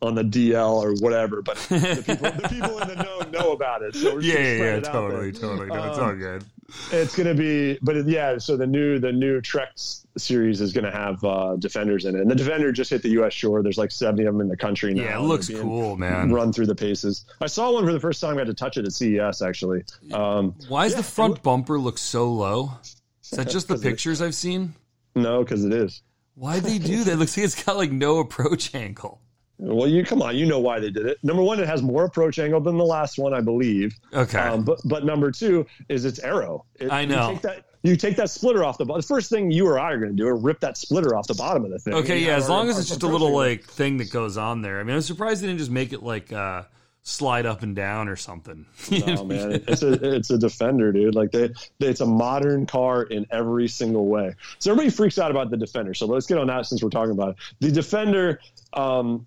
On 0.04 0.16
the 0.16 0.24
DL 0.24 0.82
or 0.82 0.94
whatever, 0.96 1.42
but 1.42 1.54
the 1.58 2.02
people, 2.04 2.32
the 2.32 2.48
people 2.48 2.76
in 2.80 2.88
the 2.88 2.96
know 3.04 3.20
know 3.30 3.52
about 3.52 3.82
it. 3.82 3.94
So 3.94 4.14
we're 4.14 4.20
just 4.20 4.34
yeah, 4.36 4.40
yeah, 4.40 4.52
yeah, 4.56 4.76
it 4.78 4.84
out 4.88 4.92
there. 4.92 5.30
totally, 5.30 5.32
totally. 5.32 5.66
No, 5.68 5.84
it's 5.84 5.96
Um, 5.98 6.04
all 6.04 6.16
good. 6.16 6.44
It's 6.90 7.16
going 7.16 7.26
to 7.28 7.34
be, 7.34 7.78
but 7.82 7.96
it- 7.96 8.06
yeah. 8.08 8.38
So 8.38 8.56
the 8.56 8.66
new 8.66 8.98
the 8.98 9.12
new 9.12 9.40
Trek 9.40 9.70
series 10.16 10.60
is 10.60 10.72
going 10.72 10.84
to 10.84 10.90
have 10.90 11.22
uh, 11.24 11.56
defenders 11.56 12.04
in 12.04 12.14
it, 12.14 12.20
and 12.20 12.30
the 12.30 12.34
defender 12.34 12.70
just 12.72 12.90
hit 12.90 13.02
the 13.02 13.08
U.S. 13.10 13.32
shore. 13.32 13.62
There's 13.62 13.78
like 13.78 13.90
70 13.90 14.24
of 14.24 14.34
them 14.34 14.40
in 14.40 14.48
the 14.48 14.56
country 14.56 14.92
now. 14.94 15.02
Yeah, 15.02 15.18
it 15.18 15.22
looks 15.22 15.48
cool, 15.48 15.96
man. 15.96 16.32
Run 16.32 16.52
through 16.52 16.66
the 16.66 16.74
paces. 16.74 17.24
I 17.40 17.46
saw 17.46 17.72
one 17.72 17.84
for 17.86 17.92
the 17.92 18.00
first 18.00 18.20
time. 18.20 18.36
I 18.36 18.40
had 18.40 18.46
to 18.48 18.54
touch 18.54 18.76
it 18.76 18.84
at 18.84 18.92
CES 18.92 19.42
actually. 19.42 19.84
Um, 20.12 20.54
Why 20.68 20.84
does 20.84 20.92
yeah, 20.92 20.98
the 20.98 21.04
front 21.04 21.42
bumper 21.42 21.78
look 21.78 21.98
so 21.98 22.30
low? 22.32 22.72
Is 22.82 23.30
that 23.30 23.48
just 23.48 23.68
the 23.68 23.78
pictures 23.82 24.20
I've 24.20 24.34
seen? 24.34 24.74
no, 25.14 25.42
because 25.44 25.64
it 25.64 25.72
is. 25.72 26.02
Why'd 26.34 26.62
they 26.62 26.78
do 26.78 27.04
that? 27.04 27.12
It 27.12 27.16
looks 27.16 27.36
like 27.36 27.44
it's 27.44 27.62
got 27.64 27.76
like 27.76 27.92
no 27.92 28.18
approach 28.18 28.74
angle. 28.74 29.20
Well, 29.58 29.86
you 29.88 30.04
come 30.04 30.22
on, 30.22 30.36
you 30.36 30.46
know 30.46 30.58
why 30.58 30.80
they 30.80 30.90
did 30.90 31.06
it. 31.06 31.18
Number 31.22 31.42
one, 31.42 31.60
it 31.60 31.66
has 31.68 31.82
more 31.82 32.04
approach 32.04 32.38
angle 32.38 32.60
than 32.60 32.76
the 32.78 32.84
last 32.84 33.18
one, 33.18 33.32
I 33.32 33.40
believe. 33.40 33.94
Okay. 34.12 34.38
Um, 34.38 34.64
but 34.64 34.80
but 34.84 35.04
number 35.04 35.30
two 35.30 35.66
is 35.88 36.04
its 36.04 36.18
aero. 36.18 36.64
It- 36.80 36.90
I 36.90 37.04
know. 37.04 37.28
You 37.28 37.34
take 37.34 37.42
that, 37.42 37.64
you 37.84 37.96
take 37.96 38.16
that 38.16 38.30
splitter 38.30 38.64
off 38.64 38.78
the 38.78 38.84
bottom. 38.84 39.00
The 39.00 39.06
first 39.06 39.30
thing 39.30 39.50
you 39.50 39.66
or 39.68 39.78
I 39.78 39.92
are 39.92 39.98
going 39.98 40.16
to 40.16 40.16
do 40.16 40.34
is 40.34 40.42
rip 40.42 40.60
that 40.60 40.76
splitter 40.76 41.14
off 41.14 41.26
the 41.26 41.34
bottom 41.34 41.64
of 41.64 41.70
the 41.70 41.78
thing. 41.78 41.94
Okay, 41.94 42.20
yeah, 42.24 42.36
as 42.36 42.48
long 42.48 42.68
as 42.68 42.78
it's 42.78 42.88
just 42.88 43.02
a 43.02 43.06
little 43.06 43.28
angle. 43.28 43.40
like 43.40 43.64
thing 43.64 43.98
that 43.98 44.10
goes 44.10 44.36
on 44.36 44.62
there. 44.62 44.80
I 44.80 44.82
mean, 44.84 44.96
I'm 44.96 45.02
surprised 45.02 45.42
they 45.42 45.46
didn't 45.48 45.58
just 45.58 45.70
make 45.70 45.92
it 45.92 46.02
like 46.02 46.32
uh 46.32 46.62
slide 47.04 47.46
up 47.46 47.62
and 47.64 47.74
down 47.74 48.08
or 48.08 48.14
something. 48.16 48.64
Oh 49.06 49.24
man, 49.24 49.62
it's 49.66 49.82
a 49.82 49.92
it's 50.16 50.30
a 50.30 50.38
defender, 50.38 50.92
dude. 50.92 51.14
Like 51.16 51.32
they, 51.32 51.48
they, 51.80 51.88
it's 51.88 52.00
a 52.00 52.06
modern 52.06 52.66
car 52.66 53.02
in 53.02 53.26
every 53.32 53.66
single 53.68 54.06
way. 54.06 54.34
So 54.60 54.70
everybody 54.70 54.90
freaks 54.90 55.18
out 55.18 55.30
about 55.32 55.50
the 55.50 55.56
defender. 55.56 55.94
So 55.94 56.06
let's 56.06 56.26
get 56.26 56.38
on 56.38 56.46
that 56.48 56.66
since 56.66 56.82
we're 56.82 56.90
talking 56.90 57.12
about 57.12 57.30
it. 57.30 57.36
The 57.60 57.72
defender, 57.72 58.40
um, 58.72 59.26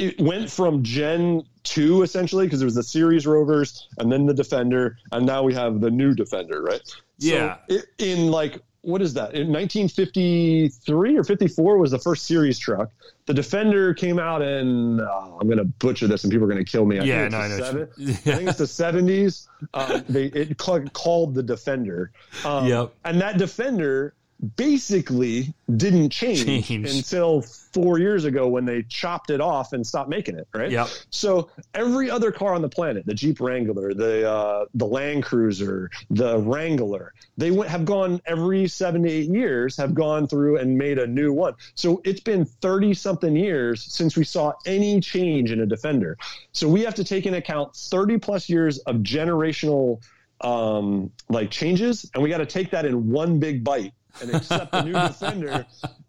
it, 0.00 0.20
went 0.20 0.50
from 0.50 0.82
Gen 0.82 1.42
two 1.62 2.02
essentially 2.02 2.46
because 2.46 2.62
it 2.62 2.64
was 2.64 2.74
the 2.74 2.82
series 2.82 3.26
rovers 3.26 3.86
and 3.98 4.10
then 4.10 4.26
the 4.26 4.34
defender, 4.34 4.96
and 5.12 5.26
now 5.26 5.42
we 5.42 5.52
have 5.54 5.80
the 5.80 5.90
new 5.90 6.14
defender, 6.14 6.62
right? 6.62 6.80
Yeah. 7.18 7.58
So 7.68 7.76
it, 7.76 7.84
in 7.98 8.30
like 8.30 8.60
what 8.82 9.02
is 9.02 9.12
that? 9.14 9.34
In 9.34 9.52
1953 9.52 11.18
or 11.18 11.24
54 11.24 11.78
was 11.78 11.90
the 11.90 11.98
first 11.98 12.24
series 12.26 12.58
truck. 12.58 12.90
The 13.26 13.34
Defender 13.34 13.92
came 13.94 14.18
out 14.18 14.40
in. 14.42 15.00
Uh, 15.00 15.36
I'm 15.38 15.46
going 15.46 15.58
to 15.58 15.64
butcher 15.66 16.08
this, 16.08 16.24
and 16.24 16.30
people 16.32 16.46
are 16.46 16.50
going 16.50 16.64
to 16.64 16.70
kill 16.70 16.86
me. 16.86 16.98
I 16.98 17.04
Yeah, 17.04 17.28
think 17.28 17.32
no, 17.32 17.40
it's 17.42 17.44
I 17.44 17.48
the 17.48 17.58
know 17.58 17.64
seven- 17.64 17.88
what 18.06 18.08
I 18.34 18.36
think 18.36 18.48
it's 18.48 18.58
the 18.58 18.64
70s. 18.64 19.48
Um, 19.74 20.04
they 20.08 20.24
it 20.26 20.56
ca- 20.56 20.80
called 20.94 21.34
the 21.34 21.42
Defender. 21.42 22.10
Um, 22.44 22.66
Yep. 22.66 22.94
And 23.04 23.20
that 23.20 23.36
Defender 23.38 24.14
basically 24.56 25.52
didn't 25.76 26.10
change, 26.10 26.66
Change. 26.66 26.88
until 26.90 27.42
four 27.42 27.98
years 27.98 28.24
ago 28.24 28.48
when 28.48 28.64
they 28.64 28.82
chopped 28.84 29.30
it 29.30 29.40
off 29.40 29.72
and 29.72 29.86
stopped 29.86 30.08
making 30.08 30.38
it. 30.38 30.48
Right. 30.54 30.70
Yep. 30.70 30.88
So 31.10 31.50
every 31.74 32.10
other 32.10 32.32
car 32.32 32.54
on 32.54 32.62
the 32.62 32.68
planet, 32.68 33.04
the 33.06 33.14
Jeep 33.14 33.40
Wrangler, 33.40 33.92
the 33.92 34.30
uh, 34.30 34.64
the 34.74 34.86
Land 34.86 35.24
Cruiser, 35.24 35.90
the 36.10 36.38
Wrangler, 36.38 37.12
they 37.36 37.50
went, 37.50 37.70
have 37.70 37.84
gone 37.84 38.20
every 38.24 38.66
seven 38.66 39.02
to 39.02 39.10
eight 39.10 39.28
years, 39.28 39.76
have 39.76 39.94
gone 39.94 40.26
through 40.26 40.58
and 40.58 40.76
made 40.76 40.98
a 40.98 41.06
new 41.06 41.32
one. 41.32 41.54
So 41.74 42.00
it's 42.04 42.20
been 42.20 42.44
thirty 42.44 42.94
something 42.94 43.36
years 43.36 43.82
since 43.82 44.16
we 44.16 44.24
saw 44.24 44.52
any 44.64 45.00
change 45.00 45.52
in 45.52 45.60
a 45.60 45.66
Defender. 45.66 46.16
So 46.52 46.66
we 46.66 46.82
have 46.82 46.94
to 46.94 47.04
take 47.04 47.26
into 47.26 47.38
account 47.38 47.76
thirty 47.76 48.18
plus 48.18 48.48
years 48.48 48.78
of 48.80 48.96
generational 48.96 50.00
um, 50.40 51.12
like 51.28 51.50
changes, 51.50 52.10
and 52.14 52.22
we 52.22 52.30
got 52.30 52.38
to 52.38 52.46
take 52.46 52.70
that 52.70 52.86
in 52.86 53.10
one 53.10 53.38
big 53.38 53.62
bite 53.62 53.92
and 54.20 54.34
accept 54.34 54.72
the 54.72 54.82
new 54.82 54.92
Defender 54.92 55.66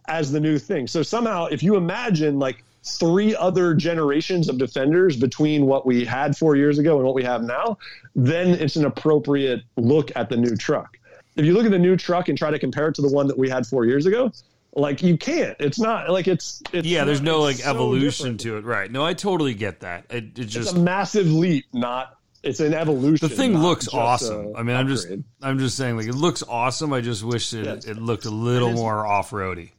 as 0.07 0.31
the 0.31 0.39
new 0.39 0.57
thing. 0.57 0.87
So 0.87 1.03
somehow, 1.03 1.45
if 1.45 1.61
you 1.63 1.75
imagine 1.75 2.39
like 2.39 2.63
three 2.83 3.35
other 3.35 3.73
generations 3.75 4.49
of 4.49 4.57
defenders 4.57 5.15
between 5.15 5.65
what 5.67 5.85
we 5.85 6.03
had 6.03 6.35
four 6.35 6.55
years 6.55 6.79
ago 6.79 6.97
and 6.97 7.05
what 7.05 7.13
we 7.15 7.23
have 7.23 7.43
now, 7.43 7.77
then 8.15 8.49
it's 8.49 8.75
an 8.75 8.85
appropriate 8.85 9.61
look 9.77 10.11
at 10.15 10.29
the 10.29 10.37
new 10.37 10.55
truck. 10.55 10.97
if 11.35 11.45
you 11.45 11.53
look 11.53 11.65
at 11.65 11.71
the 11.71 11.79
new 11.79 11.95
truck 11.95 12.27
and 12.27 12.37
try 12.37 12.49
to 12.51 12.59
compare 12.59 12.87
it 12.87 12.95
to 12.95 13.01
the 13.01 13.09
one 13.09 13.27
that 13.27 13.37
we 13.37 13.47
had 13.49 13.65
four 13.67 13.85
years 13.85 14.05
ago, 14.05 14.31
like 14.73 15.03
you 15.03 15.17
can't. 15.17 15.55
It's 15.59 15.79
not 15.79 16.09
like 16.09 16.27
it's. 16.27 16.63
it's 16.73 16.87
Yeah, 16.87 17.03
there's 17.03 17.21
not- 17.21 17.31
no 17.31 17.41
like 17.41 17.59
evolution 17.65 18.37
to 18.39 18.57
it, 18.57 18.63
right? 18.65 18.89
No, 18.91 19.05
I 19.05 19.13
totally 19.13 19.53
get 19.53 19.81
that. 19.81 20.05
It, 20.09 20.23
it 20.23 20.39
It's 20.39 20.53
just 20.53 20.75
a 20.75 20.79
massive 20.79 21.27
leap, 21.31 21.65
not. 21.73 22.17
It's 22.43 22.59
an 22.59 22.73
evolution. 22.73 23.27
the 23.27 23.35
thing 23.35 23.57
looks 23.57 23.87
awesome. 23.93 24.55
I 24.55 24.63
mean, 24.63 24.75
I'm 24.75 24.87
just. 24.87 25.07
I'm 25.41 25.59
just 25.59 25.77
saying 25.77 25.97
like 25.97 26.07
it 26.07 26.15
looks 26.15 26.43
awesome. 26.47 26.91
I 26.93 27.01
just 27.01 27.23
wish 27.23 27.53
it, 27.53 27.65
Yes. 27.65 27.85
it 27.85 27.97
looked 27.97 28.25
a 28.25 28.31
little 28.31 28.71
more 28.73 29.05
off 29.05 29.31
roady. 29.31 29.73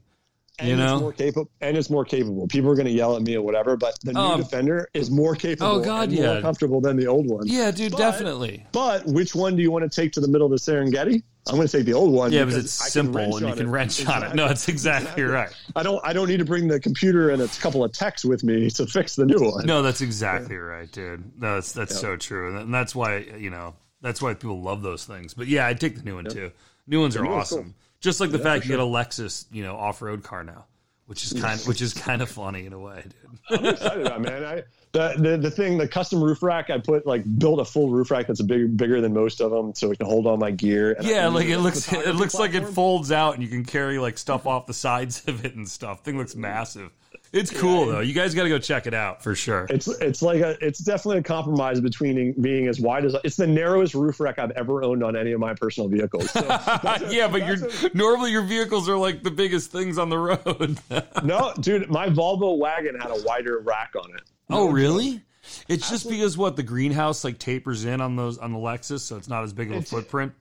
And 0.62 0.70
you 0.70 0.76
know? 0.76 0.94
it's 0.94 1.00
more 1.02 1.12
capable 1.12 1.50
and 1.60 1.76
it's 1.76 1.90
more 1.90 2.04
capable. 2.04 2.46
People 2.48 2.70
are 2.70 2.74
going 2.74 2.86
to 2.86 2.92
yell 2.92 3.16
at 3.16 3.22
me 3.22 3.36
or 3.36 3.42
whatever, 3.42 3.76
but 3.76 3.98
the 4.02 4.12
new 4.12 4.20
Um, 4.20 4.40
Defender 4.40 4.88
is 4.94 5.10
more 5.10 5.34
capable 5.36 5.72
Oh, 5.72 5.80
God, 5.84 6.08
and 6.08 6.18
yeah. 6.18 6.32
more 6.34 6.42
comfortable 6.42 6.80
than 6.80 6.96
the 6.96 7.06
old 7.06 7.26
one. 7.28 7.46
Yeah, 7.46 7.70
dude, 7.70 7.92
But- 7.92 7.98
definitely. 7.98 8.66
But 8.72 9.06
which 9.06 9.34
one 9.34 9.56
do 9.56 9.62
you 9.62 9.70
want 9.70 9.90
to 9.90 10.00
take 10.00 10.12
to 10.12 10.20
the 10.20 10.28
middle 10.28 10.46
of 10.46 10.50
the 10.52 10.72
Serengeti? 10.72 11.22
I'm 11.48 11.56
going 11.56 11.66
to 11.66 11.76
take 11.76 11.86
the 11.86 11.94
old 11.94 12.12
one. 12.12 12.30
Yeah, 12.30 12.44
because 12.44 12.64
it's 12.64 12.80
I 12.80 12.86
simple 12.88 13.36
and 13.36 13.48
you 13.48 13.54
can 13.56 13.68
wrench 13.68 14.06
on 14.06 14.22
it. 14.22 14.34
No, 14.36 14.46
it's 14.46 14.68
exactly 14.68 15.24
right. 15.24 15.50
I 15.74 15.82
don't. 15.82 16.00
I 16.04 16.12
don't 16.12 16.28
need 16.28 16.36
to 16.38 16.44
bring 16.44 16.68
the 16.68 16.78
computer 16.78 17.30
and 17.30 17.42
a 17.42 17.48
couple 17.48 17.82
of 17.82 17.90
techs 17.90 18.24
with 18.24 18.44
me 18.44 18.70
to 18.70 18.86
fix 18.86 19.16
the 19.16 19.26
new 19.26 19.50
one. 19.50 19.66
No, 19.66 19.82
that's 19.82 20.00
exactly 20.02 20.54
right, 20.56 20.88
dude. 20.92 21.32
No, 21.40 21.54
that's 21.54 21.72
that's 21.72 21.98
so 21.98 22.16
true, 22.16 22.56
and 22.56 22.72
that's 22.72 22.94
why 22.94 23.18
you 23.36 23.50
know 23.50 23.74
that's 24.00 24.22
why 24.22 24.34
people 24.34 24.62
love 24.62 24.82
those 24.82 25.04
things. 25.04 25.34
But 25.34 25.48
yeah, 25.48 25.66
I'd 25.66 25.80
take 25.80 25.96
the 25.96 26.04
new 26.04 26.14
one 26.14 26.26
too. 26.26 26.52
New 26.86 27.00
ones 27.00 27.16
are 27.16 27.24
new 27.24 27.30
one's 27.30 27.50
awesome. 27.52 27.64
cool. 27.64 27.72
Just 28.02 28.20
like 28.20 28.30
the 28.30 28.38
Yeah, 28.38 28.44
fact 28.44 28.64
you 28.64 28.70
get 28.70 28.80
a 28.80 28.82
Lexus, 28.84 29.46
you 29.50 29.62
know, 29.62 29.76
off 29.76 30.02
road 30.02 30.22
car 30.22 30.44
now, 30.44 30.66
which 31.06 31.24
is 31.24 31.32
kind 31.32 31.58
which 31.62 31.80
is 31.80 31.94
kind 31.94 32.20
of 32.20 32.28
funny 32.28 32.66
in 32.66 32.72
a 32.72 32.78
way, 32.78 33.02
dude. 33.04 33.38
I'm 33.58 33.64
excited 33.66 34.06
about 34.06 34.20
man. 34.20 34.44
I 34.44 34.62
the, 34.92 35.14
the 35.16 35.36
the 35.38 35.50
thing 35.50 35.78
the 35.78 35.88
custom 35.88 36.22
roof 36.22 36.42
rack 36.42 36.68
I 36.68 36.78
put 36.78 37.06
like 37.06 37.22
built 37.38 37.60
a 37.60 37.64
full 37.64 37.90
roof 37.90 38.10
rack 38.10 38.26
that's 38.26 38.40
a 38.40 38.44
big 38.44 38.76
bigger 38.76 39.00
than 39.00 39.14
most 39.14 39.40
of 39.40 39.50
them, 39.50 39.74
so 39.74 39.90
it 39.90 39.98
can 39.98 40.06
hold 40.06 40.26
all 40.26 40.36
my 40.36 40.50
gear. 40.50 40.92
And 40.92 41.06
I 41.06 41.10
Yeah, 41.10 41.24
can 41.24 41.32
like 41.34 41.46
it 41.46 41.58
looks 41.58 41.92
it 41.92 42.14
looks 42.14 42.34
like 42.34 42.54
it 42.54 42.66
folds 42.68 43.10
out 43.12 43.34
and 43.34 43.42
you 43.42 43.48
can 43.48 43.64
carry 43.64 43.98
like 43.98 44.18
stuff 44.18 44.46
off 44.46 44.66
the 44.66 44.74
sides 44.74 45.22
of 45.28 45.44
it 45.44 45.54
and 45.54 45.68
stuff. 45.68 46.04
Thing 46.04 46.18
looks 46.18 46.34
massive. 46.34 46.90
It's 47.32 47.50
cool 47.50 47.86
though. 47.86 48.00
You 48.00 48.12
guys 48.12 48.34
got 48.34 48.42
to 48.42 48.48
go 48.50 48.58
check 48.58 48.86
it 48.86 48.92
out 48.92 49.22
for 49.22 49.34
sure. 49.34 49.66
It's 49.70 49.88
it's 49.88 50.20
like 50.20 50.40
a 50.40 50.56
it's 50.64 50.80
definitely 50.80 51.18
a 51.18 51.22
compromise 51.22 51.80
between 51.80 52.32
being 52.40 52.66
as 52.68 52.78
wide 52.78 53.06
as 53.06 53.16
it's 53.24 53.36
the 53.36 53.46
narrowest 53.46 53.94
roof 53.94 54.20
rack 54.20 54.38
I've 54.38 54.50
ever 54.50 54.84
owned 54.84 55.02
on 55.02 55.16
any 55.16 55.32
of 55.32 55.40
my 55.40 55.54
personal 55.54 55.88
vehicles. 55.88 56.30
So 56.30 56.40
a- 56.48 57.00
yeah, 57.10 57.28
but 57.28 57.40
that's 57.40 57.82
your 57.82 57.90
a- 57.90 57.96
normally 57.96 58.32
your 58.32 58.42
vehicles 58.42 58.86
are 58.88 58.98
like 58.98 59.22
the 59.22 59.30
biggest 59.30 59.70
things 59.72 59.96
on 59.96 60.10
the 60.10 60.18
road. 60.18 60.78
no, 61.24 61.54
dude, 61.58 61.88
my 61.90 62.08
Volvo 62.10 62.58
wagon 62.58 63.00
had 63.00 63.10
a 63.10 63.22
wider 63.24 63.60
rack 63.60 63.92
on 63.96 64.10
it. 64.14 64.22
oh, 64.50 64.70
really? 64.70 65.22
It's 65.68 65.88
just 65.90 66.08
because 66.08 66.36
what 66.36 66.56
the 66.56 66.62
greenhouse 66.62 67.24
like 67.24 67.38
tapers 67.38 67.84
in 67.86 68.00
on 68.02 68.14
those 68.14 68.36
on 68.38 68.52
the 68.52 68.58
Lexus, 68.58 69.00
so 69.00 69.16
it's 69.16 69.28
not 69.28 69.42
as 69.42 69.52
big 69.54 69.68
of 69.68 69.74
a 69.74 69.78
It's- 69.78 69.90
footprint. 69.90 70.32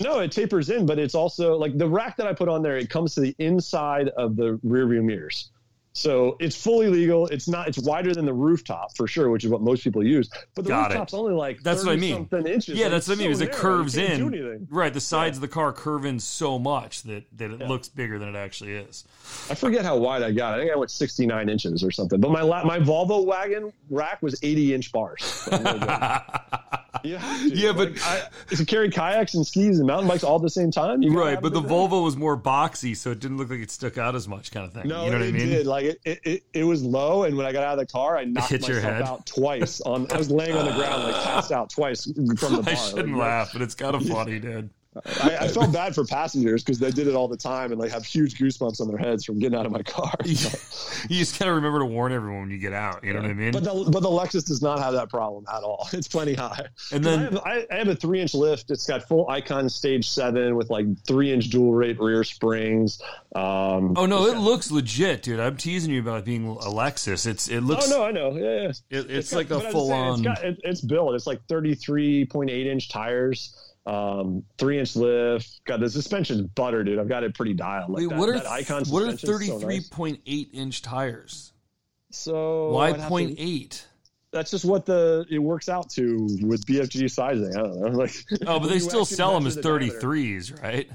No, 0.00 0.18
it 0.18 0.32
tapers 0.32 0.70
in, 0.70 0.86
but 0.86 0.98
it's 0.98 1.14
also 1.14 1.56
like 1.56 1.78
the 1.78 1.88
rack 1.88 2.16
that 2.16 2.26
I 2.26 2.32
put 2.32 2.48
on 2.48 2.62
there. 2.62 2.76
It 2.76 2.90
comes 2.90 3.14
to 3.14 3.20
the 3.20 3.32
inside 3.38 4.08
of 4.10 4.34
the 4.34 4.58
rear 4.64 4.88
view 4.88 5.02
mirrors, 5.04 5.50
so 5.96 6.36
it's 6.40 6.56
fully 6.60 6.88
legal. 6.88 7.26
It's 7.28 7.46
not. 7.48 7.68
It's 7.68 7.78
wider 7.78 8.12
than 8.12 8.26
the 8.26 8.32
rooftop 8.34 8.96
for 8.96 9.06
sure, 9.06 9.30
which 9.30 9.44
is 9.44 9.50
what 9.50 9.62
most 9.62 9.84
people 9.84 10.04
use. 10.04 10.28
But 10.54 10.64
the 10.64 10.68
Got 10.70 10.90
it. 10.90 10.94
rooftop's 10.94 11.14
only 11.14 11.34
like 11.34 11.62
That's 11.62 11.84
what 11.84 11.92
I 11.92 11.96
mean. 11.96 12.14
Something 12.28 12.46
inches. 12.46 12.76
Yeah, 12.76 12.86
Like, 12.86 12.92
that's 12.92 13.08
what 13.08 13.18
I 13.18 13.22
mean. 13.22 13.34
So 13.36 13.44
it 13.44 13.52
curves 13.52 13.96
in, 13.96 14.66
right? 14.70 14.92
The 14.92 15.00
sides 15.00 15.36
of 15.38 15.40
the 15.40 15.48
car 15.48 15.72
curve 15.72 16.04
in 16.04 16.18
so 16.18 16.58
much 16.58 17.02
that 17.04 17.24
that 17.38 17.50
it 17.52 17.60
Yeah. 17.60 17.68
looks 17.68 17.88
bigger 17.88 18.18
than 18.18 18.28
it 18.28 18.36
actually 18.36 18.72
is. 18.72 19.04
I 19.48 19.54
forget 19.54 19.84
how 19.84 19.96
wide 19.96 20.22
I 20.22 20.32
got. 20.32 20.54
I 20.54 20.58
think 20.60 20.72
I 20.72 20.76
went 20.76 20.90
69 20.90 21.48
inches 21.48 21.84
or 21.84 21.90
something. 21.90 22.20
But 22.20 22.30
my 22.32 22.42
la- 22.42 22.64
my 22.64 22.78
Volvo 22.80 23.24
wagon 23.24 23.72
rack 23.88 24.20
was 24.20 24.38
80 24.42 24.74
inch 24.74 24.90
bars. 24.92 25.46
Good. 25.48 25.62
You 27.04 27.16
have 27.16 27.40
to. 27.50 27.56
Yeah, 27.56 27.72
but- 27.72 27.92
Like, 27.92 28.02
I, 28.04 28.54
to 28.56 28.64
carry 28.64 28.90
kayaks 28.90 29.34
and 29.34 29.46
skis 29.46 29.78
and 29.78 29.86
mountain 29.86 30.08
bikes 30.08 30.22
all 30.24 30.36
at 30.36 30.42
the 30.42 30.50
same 30.50 30.70
time. 30.70 31.02
Right, 31.14 31.40
but 31.40 31.52
the 31.52 31.60
rack. 31.60 31.70
Volvo 31.70 32.04
was 32.04 32.16
more 32.16 32.36
boxy, 32.36 32.96
so 32.96 33.10
it 33.10 33.20
didn't 33.20 33.36
look 33.36 33.50
like 33.50 33.60
it 33.60 33.70
stuck 33.70 33.98
out 33.98 34.14
as 34.14 34.28
much, 34.28 34.50
kind 34.52 34.66
of 34.66 34.72
thing. 34.72 34.88
No, 34.88 35.04
you 35.04 35.10
know 35.10 35.18
what 35.18 35.26
it 35.26 35.34
I 35.34 35.38
mean? 35.38 35.48
did. 35.48 35.66
Like 35.66 35.84
it, 36.04 36.20
it, 36.24 36.42
it, 36.52 36.64
was 36.64 36.82
low, 36.82 37.24
and 37.24 37.36
when 37.36 37.46
I 37.46 37.52
got 37.52 37.64
out 37.64 37.72
of 37.78 37.78
the 37.86 37.92
car, 37.92 38.16
I 38.16 38.24
knocked 38.24 38.50
hit 38.50 38.66
your 38.68 38.76
myself 38.76 38.92
head? 38.94 39.02
out 39.02 39.26
twice. 39.26 39.80
On 39.80 40.10
I 40.12 40.16
was 40.16 40.30
laying 40.30 40.56
on 40.56 40.64
the 40.66 40.72
ground, 40.72 41.02
like 41.04 41.24
passed 41.24 41.50
out 41.52 41.70
twice 41.70 42.04
from 42.04 42.26
the 42.26 42.34
bar. 42.64 42.72
I 42.72 42.74
shouldn't 42.74 43.08
Like, 43.16 43.20
laugh, 43.28 43.50
but 43.52 43.62
it's 43.62 43.74
kind 43.74 43.94
of 43.96 44.06
funny, 44.08 44.38
dude. 44.38 44.70
I, 45.22 45.36
I 45.40 45.48
felt 45.48 45.72
bad 45.72 45.94
for 45.94 46.04
passengers 46.04 46.62
because 46.62 46.78
they 46.78 46.90
did 46.90 47.08
it 47.08 47.14
all 47.14 47.28
the 47.28 47.36
time, 47.36 47.72
and 47.72 47.80
they 47.80 47.88
have 47.88 48.04
huge 48.04 48.38
goosebumps 48.38 48.80
on 48.80 48.88
their 48.88 48.98
heads 48.98 49.24
from 49.24 49.38
getting 49.38 49.58
out 49.58 49.66
of 49.66 49.72
my 49.72 49.82
car. 49.82 50.12
you 50.24 50.34
just 51.08 51.38
gotta 51.38 51.52
remember 51.52 51.80
to 51.80 51.84
warn 51.86 52.12
everyone 52.12 52.42
when 52.42 52.50
you 52.50 52.58
get 52.58 52.72
out. 52.72 53.02
You 53.02 53.12
know 53.12 53.22
what 53.22 53.30
I 53.30 53.34
mean? 53.34 53.52
But 53.52 53.64
the 53.64 53.88
but 53.90 54.00
the 54.00 54.08
Lexus 54.08 54.46
does 54.46 54.62
not 54.62 54.78
have 54.78 54.94
that 54.94 55.08
problem 55.08 55.44
at 55.52 55.62
all. 55.62 55.88
It's 55.92 56.08
plenty 56.08 56.34
high. 56.34 56.66
And 56.92 57.06
I 57.06 57.10
then 57.10 57.20
have, 57.32 57.36
I, 57.44 57.66
I 57.70 57.76
have 57.76 57.88
a 57.88 57.94
three 57.96 58.20
inch 58.20 58.34
lift. 58.34 58.70
It's 58.70 58.86
got 58.86 59.06
full 59.08 59.28
Icon 59.28 59.68
Stage 59.68 60.08
Seven 60.08 60.56
with 60.56 60.70
like 60.70 60.86
three 61.06 61.32
inch 61.32 61.50
dual 61.50 61.72
rate 61.72 61.98
rear 62.00 62.24
springs. 62.24 63.00
Um, 63.34 63.94
Oh 63.96 64.06
no, 64.06 64.26
it 64.26 64.38
looks 64.38 64.70
legit, 64.70 65.22
dude. 65.22 65.40
I'm 65.40 65.56
teasing 65.56 65.92
you 65.92 66.00
about 66.00 66.20
it 66.20 66.24
being 66.24 66.46
a 66.46 66.54
Lexus. 66.70 67.26
It's 67.26 67.48
it 67.48 67.60
looks 67.62 67.90
oh 67.90 67.98
no, 67.98 68.04
I 68.04 68.10
know. 68.12 68.36
Yeah, 68.36 68.62
yeah. 68.62 68.98
it, 69.00 69.10
it's, 69.10 69.30
got- 69.30 69.36
like 69.36 69.50
a 69.50 69.68
I 69.68 69.70
full 69.72 69.88
saying, 69.88 70.02
on. 70.02 70.12
It's, 70.14 70.22
got, 70.22 70.44
it, 70.44 70.60
it's 70.64 70.80
built. 70.80 71.14
It's 71.14 71.26
like 71.26 71.46
33.8 71.46 72.66
inch 72.66 72.88
tires, 72.88 73.56
um, 73.86 74.44
three 74.58 74.78
inch 74.78 74.96
lift. 74.96 75.60
God, 75.64 75.80
the 75.80 75.90
suspension's 75.90 76.42
butter, 76.42 76.82
dude. 76.84 76.98
I've 76.98 77.08
got 77.08 77.22
it 77.24 77.34
pretty 77.34 77.54
dialed. 77.54 77.90
Like 77.90 78.00
Wait, 78.00 78.10
that, 78.10 78.18
what 78.18 78.28
are 78.28 78.34
that 78.34 78.46
Icon 78.46 78.84
what 78.86 79.02
are 79.02 79.10
suspension's 79.16 79.60
so 79.60 79.66
nice. 79.68 79.88
33.8 79.90 80.48
inch 80.54 80.82
tires? 80.82 81.52
So 82.10 82.70
Why 82.70 82.86
I'd 82.88 82.96
have 82.96 83.02
to- 83.04 83.08
point 83.08 83.34
eight? 83.38 83.86
That's 84.32 84.50
just 84.50 84.64
what 84.64 84.84
the 84.84 85.24
it 85.30 85.38
works 85.38 85.68
out 85.68 85.90
to 85.90 86.26
with 86.42 86.66
BFG 86.66 87.08
sizing. 87.08 87.56
I 87.56 87.60
don't 87.60 87.80
know. 87.80 87.88
Like, 87.98 88.12
Oh, 88.46 88.58
but 88.58 88.68
they 88.68 88.80
still 88.80 89.04
sell 89.04 89.32
them 89.34 89.46
as 89.46 89.56
33s, 89.56 90.60
right? 90.60 90.90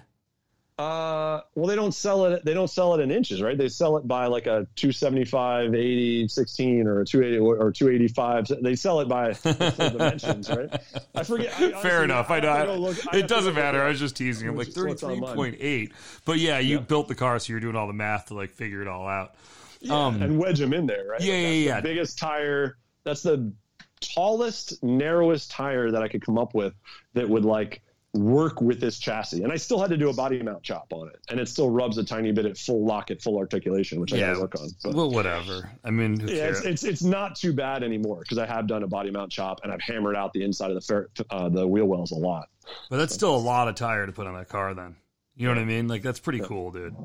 Uh, 0.80 1.41
well, 1.56 1.68
they 1.68 1.76
don't 1.76 1.93
sell 1.93 2.23
it. 2.26 2.45
They 2.45 2.53
don't 2.53 2.69
sell 2.69 2.93
it 2.93 3.01
in 3.01 3.11
inches, 3.11 3.41
right? 3.41 3.57
They 3.57 3.68
sell 3.68 3.97
it 3.97 4.07
by 4.07 4.27
like 4.27 4.47
a 4.47 4.65
275, 4.77 5.76
80, 5.76 6.27
16, 6.30 6.88
or 6.88 7.01
a 7.01 7.06
280 7.06 7.39
or 7.39 7.72
285. 7.73 8.47
They 8.64 8.76
sell 8.77 9.01
it 9.01 9.10
by 9.10 9.34
dimensions, 9.89 10.49
right? 10.49 10.73
I 11.14 11.23
forget. 11.23 11.51
I, 11.60 11.65
honestly, 11.65 11.81
Fair 11.81 12.03
enough. 12.06 12.31
I 12.31 12.39
know. 12.39 12.53
have 12.53 12.61
to 12.61 12.73
go 12.73 12.80
look- 12.80 13.14
it 13.14 13.27
doesn't 13.27 13.56
matter. 13.56 13.81
I 13.84 13.89
was 13.89 13.99
just 13.99 14.15
teasing. 14.15 14.47
I'm 14.47 14.56
like 14.56 14.68
What's- 14.68 14.77
what's 14.81 15.03
on 15.03 15.19
mine. 15.19 15.35
33.8. 15.35 15.91
But 16.23 16.39
yeah, 16.39 16.60
you 16.60 16.76
Yeah. 16.77 16.81
built 16.84 17.10
the 17.10 17.15
car, 17.15 17.38
so 17.39 17.51
you're 17.51 17.60
doing 17.60 17.76
all 17.76 17.88
the 17.88 17.93
math 17.93 18.27
to 18.27 18.35
like 18.35 18.51
figure 18.51 18.81
it 18.81 18.88
all 18.88 19.06
out. 19.07 19.35
Yeah, 19.81 19.95
Um, 20.06 20.22
and 20.22 20.39
wedge 20.39 20.60
them 20.60 20.73
in 20.73 20.85
there, 20.85 21.06
right? 21.07 21.19
yeah, 21.22 21.34
Like, 21.34 21.41
yeah, 21.43 21.49
yeah. 21.49 21.76
The 21.81 21.89
biggest 21.89 22.18
tire. 22.19 22.77
That's 23.03 23.23
the 23.23 23.51
tallest, 23.99 24.81
narrowest 24.84 25.51
tire 25.51 25.91
that 25.91 26.01
I 26.01 26.07
could 26.07 26.26
come 26.26 26.38
up 26.38 26.53
with 26.53 26.73
that 27.15 27.27
would 27.27 27.43
like 27.45 27.81
work 28.14 28.60
with 28.61 28.80
this 28.80 28.98
chassis. 28.98 29.44
And 29.44 29.52
I 29.52 29.57
still 29.57 29.80
had 29.80 29.90
to 29.91 29.98
do 29.98 30.10
a 30.10 30.14
body 30.14 30.41
mount 30.41 30.64
chop 30.64 30.91
on 30.91 31.07
it, 31.10 31.19
and 31.30 31.40
it 31.40 31.48
still 31.48 31.69
rubs 31.69 31.98
a 31.98 32.03
tiny 32.03 32.31
bit 32.31 32.45
at 32.45 32.57
full 32.57 32.84
lock 32.86 33.11
at 33.11 33.22
full 33.22 33.38
articulation, 33.38 33.99
which 34.02 34.14
I 34.14 34.18
Yeah. 34.18 34.27
got 34.27 34.34
to 34.34 34.40
work 34.41 34.56
on. 34.60 34.69
But 34.84 34.94
Well, 34.95 35.11
whatever. 35.11 35.69
I 35.84 35.91
mean, 35.91 36.19
yeah, 36.27 36.45
it's, 36.49 36.61
it's 36.61 36.84
it's 36.84 37.03
not 37.03 37.36
too 37.36 37.53
bad 37.53 37.84
anymore 37.84 38.19
because 38.22 38.38
I 38.38 38.45
have 38.48 38.68
done 38.68 38.84
a 38.84 38.88
body 38.88 39.11
mount 39.11 39.31
chop 39.31 39.60
and 39.64 39.72
I've 39.72 39.81
hammered 39.81 40.15
out 40.15 40.34
the 40.34 40.44
inside 40.44 40.72
of 40.72 40.76
the 40.76 40.81
fair, 40.81 41.10
uh, 41.30 41.49
the 41.49 41.68
wheel 41.68 41.86
wells 41.86 42.11
a 42.11 42.15
lot. 42.15 42.49
But 42.90 42.98
that's 42.98 43.14
still 43.14 43.36
a 43.36 43.38
lot 43.38 43.68
of 43.68 43.76
tire 43.76 44.06
to 44.06 44.11
put 44.11 44.26
on 44.27 44.36
that 44.36 44.49
car. 44.49 44.73
Then 44.73 44.95
you 45.36 45.48
know 45.48 45.53
what 45.53 45.61
I 45.61 45.65
mean? 45.65 45.88
Like 45.88 46.02
that's 46.02 46.19
pretty 46.19 46.40
cool, 46.40 46.72
dude. 46.72 46.95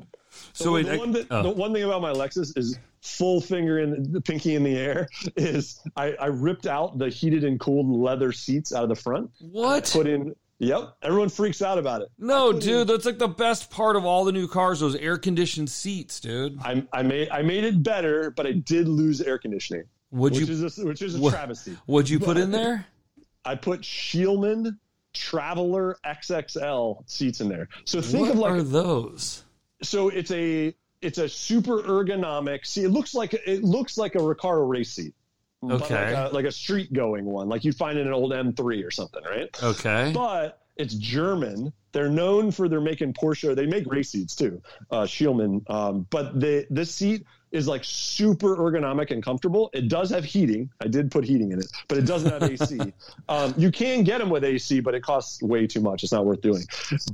So 0.53 0.73
wait, 0.73 0.87
the, 0.87 0.95
I- 0.95 0.97
one 0.97 1.13
that, 1.13 1.27
oh. 1.31 1.43
the 1.43 1.51
one 1.51 1.73
thing 1.73 1.85
about 1.85 2.03
my 2.03 2.13
Lexus 2.13 2.57
is 2.59 2.79
full 3.03 3.41
finger 3.43 3.79
in 3.81 4.11
the 4.13 4.21
pinky 4.21 4.55
in 4.55 4.65
the 4.65 4.77
air 4.77 5.07
is 5.37 5.79
I, 5.97 6.15
I 6.15 6.27
ripped 6.27 6.67
out 6.67 6.97
the 6.99 7.11
heated 7.11 7.45
and 7.45 7.61
cooled 7.61 7.87
leather 7.89 8.33
seats 8.33 8.73
out 8.73 8.83
of 8.83 8.89
the 8.89 8.97
front. 8.97 9.31
what? 9.39 9.91
Put 9.93 10.07
in. 10.07 10.35
Yep, 10.61 10.97
everyone 11.03 11.29
freaks 11.31 11.63
out 11.63 11.79
about 11.79 12.03
it. 12.03 12.09
No, 12.19 12.51
I 12.51 12.53
put 12.53 12.63
in- 12.63 12.69
dude, 12.69 12.89
that's 12.89 13.05
like 13.05 13.19
the 13.19 13.29
best 13.29 13.71
part 13.71 13.97
of 13.97 14.05
all 14.05 14.25
the 14.25 14.33
new 14.33 14.47
cars. 14.49 14.81
Those 14.81 14.95
air 14.97 15.19
conditioned 15.19 15.69
seats, 15.69 16.21
dude. 16.21 16.59
I, 16.63 16.85
I 16.93 17.03
made 17.03 17.29
I 17.31 17.43
made 17.43 17.65
it 17.65 17.83
better, 17.83 18.31
but 18.31 18.47
I 18.47 18.53
did 18.53 18.87
lose 18.89 19.21
air 19.21 19.39
conditioning, 19.39 19.85
Would 20.13 20.33
which 20.35 20.47
you? 20.49 20.53
is 20.65 20.79
a, 20.79 20.87
which 20.87 21.03
is 21.03 21.17
a 21.17 21.19
what- 21.21 21.33
travesty. 21.33 21.77
What'd 21.87 22.09
you 22.09 22.21
put 22.21 22.37
in 22.37 22.51
there? 22.53 22.87
I 23.45 23.57
put 23.57 23.85
Scheel-Mann 23.85 24.79
Traveler 25.13 25.99
XXL 26.07 27.09
seats 27.11 27.41
in 27.41 27.49
there. 27.49 27.69
So 27.85 28.01
think 28.01 28.23
what 28.23 28.31
of 28.33 28.39
like 28.39 28.53
are 28.53 28.63
those? 28.63 29.45
so 29.83 30.09
it's 30.09 30.31
a 30.31 30.75
it's 31.03 31.19
a 31.19 31.29
super 31.29 31.83
ergonomic. 31.83 32.65
See, 32.65 32.83
it 32.85 32.89
looks 32.91 33.15
like 33.15 33.35
it 33.35 33.63
looks 33.65 33.99
like 33.99 34.15
a 34.15 34.19
Recaro 34.19 34.67
race 34.69 34.93
seat, 34.93 35.15
but 35.15 35.24
Okay. 35.71 36.15
like 36.15 36.33
a, 36.33 36.35
like 36.35 36.45
a 36.45 36.53
street 36.53 36.93
going 36.93 37.25
one, 37.25 37.49
like 37.49 37.65
you 37.65 37.73
find 37.73 37.99
in 37.99 38.07
an 38.07 38.13
old 38.13 38.33
M3 38.33 38.85
or 38.85 38.91
something, 38.91 39.23
right? 39.25 39.49
Okay. 39.63 40.13
But 40.15 40.61
it's 40.77 40.95
German. 40.95 41.73
They're 41.93 42.11
known 42.11 42.51
for 42.51 42.69
their 42.69 42.81
making 42.81 43.13
Porsche. 43.15 43.55
They 43.55 43.67
make 43.67 43.87
race 43.87 44.11
seats 44.11 44.35
too, 44.35 44.61
uh, 44.91 45.07
Scheel-Mann. 45.07 45.65
Um, 45.69 46.07
but 46.11 46.41
the 46.41 46.67
this 46.71 46.93
seat 46.93 47.25
is 47.53 47.69
like 47.69 47.85
super 47.85 48.57
ergonomic 48.57 49.13
and 49.13 49.23
comfortable. 49.23 49.71
It 49.73 49.89
does 49.89 50.11
have 50.11 50.25
heating. 50.25 50.71
I 50.81 50.89
did 50.89 51.13
put 51.13 51.23
heating 51.23 51.53
in 51.53 51.61
it, 51.61 51.67
but 51.87 51.99
it 51.99 52.05
doesn't 52.05 52.33
have 52.33 52.43
AC. 52.51 52.81
um, 53.29 53.55
you 53.57 53.71
can 53.71 54.03
get 54.03 54.19
them 54.19 54.29
with 54.29 54.43
AC, 54.43 54.81
but 54.81 54.97
it 54.97 55.05
costs 55.05 55.41
way 55.41 55.69
too 55.69 55.81
much. 55.81 56.03
It's 56.03 56.11
not 56.11 56.27
worth 56.27 56.41
doing. 56.41 56.65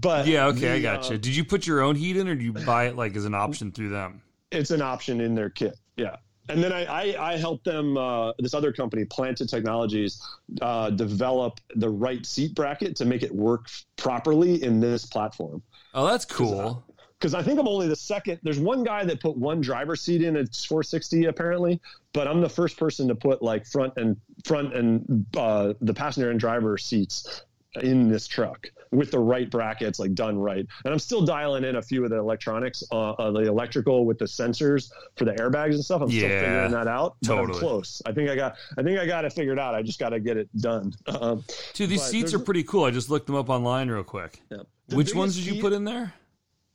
But 0.01 0.27
Yeah, 0.27 0.47
okay, 0.47 0.73
I 0.73 0.81
got 0.81 1.11
you. 1.11 1.19
Did 1.19 1.37
you 1.37 1.45
put 1.45 1.67
your 1.67 1.83
own 1.83 1.95
heat 1.95 2.17
in, 2.17 2.27
or 2.27 2.35
do 2.35 2.43
you 2.43 2.55
buy 2.55 2.87
it 2.87 2.97
like 2.97 3.15
as 3.17 3.27
an 3.27 3.35
option 3.35 3.70
through 3.70 3.91
them? 3.91 4.23
it's 4.51 4.70
an 4.70 4.83
option 4.83 5.20
in 5.20 5.35
their 5.35 5.51
kit. 5.51 5.79
Yeah. 5.97 6.17
And 6.51 6.62
then 6.62 6.73
I, 6.73 6.85
I, 6.85 7.33
I 7.33 7.37
helped 7.37 7.65
them, 7.65 7.97
uh, 7.97 8.33
this 8.39 8.55
other 8.55 8.73
company, 8.73 9.05
Planted 9.05 9.49
Technologies, 9.49 10.23
uh, 10.61 10.91
develop 10.91 11.61
the 11.77 11.89
right 11.89 12.25
seat 12.25 12.55
bracket 12.55 12.97
to 12.97 13.05
make 13.05 13.23
it 13.23 13.35
work 13.35 13.69
properly 13.97 14.62
in 14.62 14.81
this 14.81 15.07
platform. 15.07 15.62
Oh, 15.95 16.07
that's 16.07 16.25
cool. 16.25 16.85
Because 17.19 17.35
I 17.35 17.43
think 17.43 17.59
I'm 17.59 17.69
only 17.69 17.87
the 17.87 17.97
second. 17.97 18.41
There's 18.43 18.59
one 18.59 18.83
guy 18.83 19.05
that 19.05 19.20
put 19.20 19.37
one 19.37 19.61
driver 19.61 19.95
seat 19.95 20.23
in 20.23 20.37
a 20.37 20.47
460 20.47 21.27
apparently, 21.27 21.81
but 22.15 22.27
I'm 22.27 22.41
the 22.41 22.49
first 22.49 22.79
person 22.79 23.09
to 23.09 23.15
put 23.15 23.43
like 23.43 23.67
front 23.67 23.93
and 23.97 24.17
front 24.45 24.75
and 24.75 25.27
uh, 25.37 25.75
the 25.83 25.93
passenger 25.93 26.31
and 26.31 26.41
driver 26.41 26.79
seats 26.79 27.43
in 27.83 28.09
this 28.09 28.27
truck 28.27 28.67
with 28.93 29.10
the 29.10 29.19
right 29.19 29.51
brackets, 29.51 29.99
like 29.99 30.15
done 30.15 30.39
right. 30.39 30.67
And 30.85 30.93
I'm 30.93 30.99
still 30.99 31.25
dialing 31.25 31.65
in 31.65 31.77
a 31.77 31.83
few 31.83 32.02
of 32.05 32.10
the 32.10 32.17
electronics, 32.19 32.83
uh, 32.91 33.10
uh, 33.12 33.31
the 33.31 33.41
electrical 33.41 34.05
with 34.05 34.19
the 34.19 34.25
sensors 34.25 34.91
for 35.17 35.25
the 35.25 35.33
airbags 35.33 35.75
and 35.75 35.85
stuff. 35.85 36.02
I'm 36.02 36.10
still 36.10 36.28
figuring 36.28 36.73
that 36.73 36.89
out. 36.89 37.17
totally. 37.25 37.59
close. 37.59 38.02
I 38.07 38.12
think 38.12 38.28
I 38.31 38.36
got. 38.36 38.57
I 38.78 38.83
think 38.83 38.99
I 38.99 39.07
got 39.07 39.25
it 39.25 39.33
figured 39.33 39.59
out. 39.59 39.75
I 39.75 39.83
just 39.83 39.99
got 39.99 40.10
to 40.10 40.20
get 40.20 40.36
it 40.36 40.49
done. 40.60 40.93
Um, 41.07 41.44
Dude, 41.75 41.91
these 41.91 42.02
seats 42.02 42.35
are 42.35 42.39
pretty 42.39 42.62
cool. 42.65 42.85
I 42.85 42.91
just 42.91 43.10
looked 43.10 43.27
them 43.27 43.36
up 43.36 43.49
online 43.49 43.89
real 43.91 44.02
quick. 44.05 44.41
The 44.49 44.97
Which 44.97 45.15
ones 45.15 45.36
did 45.36 45.47
you 45.47 45.52
seat- 45.55 45.60
put 45.60 45.73
in 45.73 45.85
there? 45.85 46.12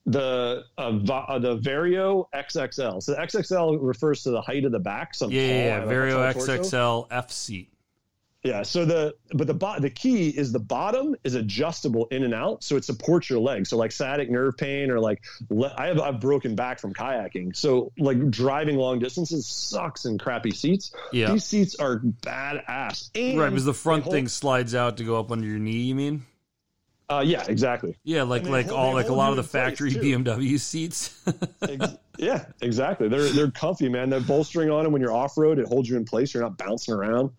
the 0.05 0.63
uh, 0.77 0.81
uh, 1.09 1.39
the 1.39 1.57
Vario 1.57 2.25
XXL. 2.33 3.01
So 3.01 3.13
the 3.13 3.17
XXL 3.21 3.79
refers 3.81 4.23
to 4.23 4.31
the 4.31 4.41
height 4.41 4.63
of 4.65 4.71
the 4.71 4.79
back. 4.79 5.15
So 5.15 5.29
Yeah, 5.29 5.41
yeah, 5.41 5.63
yeah. 5.79 5.85
Vario. 5.85 6.33
XXL 6.33 7.07
F 7.11 7.31
seat. 7.31 7.69
Yeah. 8.45 8.61
So 8.61 8.85
the 8.85 9.15
but 9.33 9.47
the 9.47 9.55
bo- 9.55 9.79
the 9.79 9.89
key 9.89 10.29
is 10.29 10.51
the 10.51 10.59
bottom 10.59 11.15
is 11.23 11.33
adjustable 11.33 12.05
in 12.11 12.23
and 12.23 12.33
out, 12.33 12.63
so 12.63 12.75
it 12.75 12.85
supports 12.85 13.27
your 13.27 13.39
legs. 13.39 13.69
So 13.69 13.77
like 13.77 13.91
sciatic 13.91 14.29
nerve 14.29 14.55
pain 14.55 14.91
or 14.91 14.99
like 14.99 15.23
le- 15.49 15.73
I 15.75 15.87
have 15.87 15.99
I've 15.99 16.19
broken 16.21 16.55
back 16.55 16.79
from 16.79 16.93
kayaking. 16.93 17.55
So 17.55 17.91
like 17.97 18.29
driving 18.29 18.77
long 18.77 18.99
distances 18.99 19.47
sucks 19.47 20.05
in 20.05 20.19
crappy 20.19 20.51
seats. 20.51 20.93
Yeah. 21.11 21.31
These 21.33 21.43
seats 21.43 21.75
are 21.75 21.97
badass. 21.99 23.09
And 23.15 23.39
Right, 23.39 23.49
because 23.49 23.65
the 23.65 23.73
front 23.73 24.03
hold- 24.03 24.13
thing 24.13 24.27
slides 24.27 24.75
out 24.75 24.97
to 24.97 25.03
go 25.03 25.19
up 25.19 25.31
under 25.31 25.47
your 25.47 25.59
knee, 25.59 25.81
you 25.81 25.95
mean? 25.95 26.25
Uh, 27.07 27.23
yeah, 27.25 27.43
exactly. 27.47 27.95
Yeah, 28.03 28.23
like 28.23 28.43
And 28.43 28.51
like 28.51 28.67
hold- 28.67 28.79
all 28.79 28.93
like 28.93 29.09
a 29.09 29.13
lot 29.13 29.29
of 29.31 29.37
the 29.37 29.43
factory. 29.43 29.91
BMW 29.91 30.59
seats. 30.59 31.19
Ex- 31.61 31.97
yeah, 32.17 32.45
exactly. 32.61 33.09
They're 33.09 33.29
they're 33.29 33.51
comfy, 33.51 33.89
man. 33.89 34.09
They're 34.09 34.21
bolstering 34.21 34.69
on 34.71 34.83
them 34.83 34.91
when 34.93 35.01
you're 35.01 35.11
off 35.11 35.37
road, 35.37 35.59
it 35.59 35.67
holds 35.67 35.89
you 35.89 35.97
in 35.97 36.05
place. 36.05 36.33
You're 36.33 36.43
not 36.43 36.57
bouncing 36.57 36.93
around. 36.93 37.31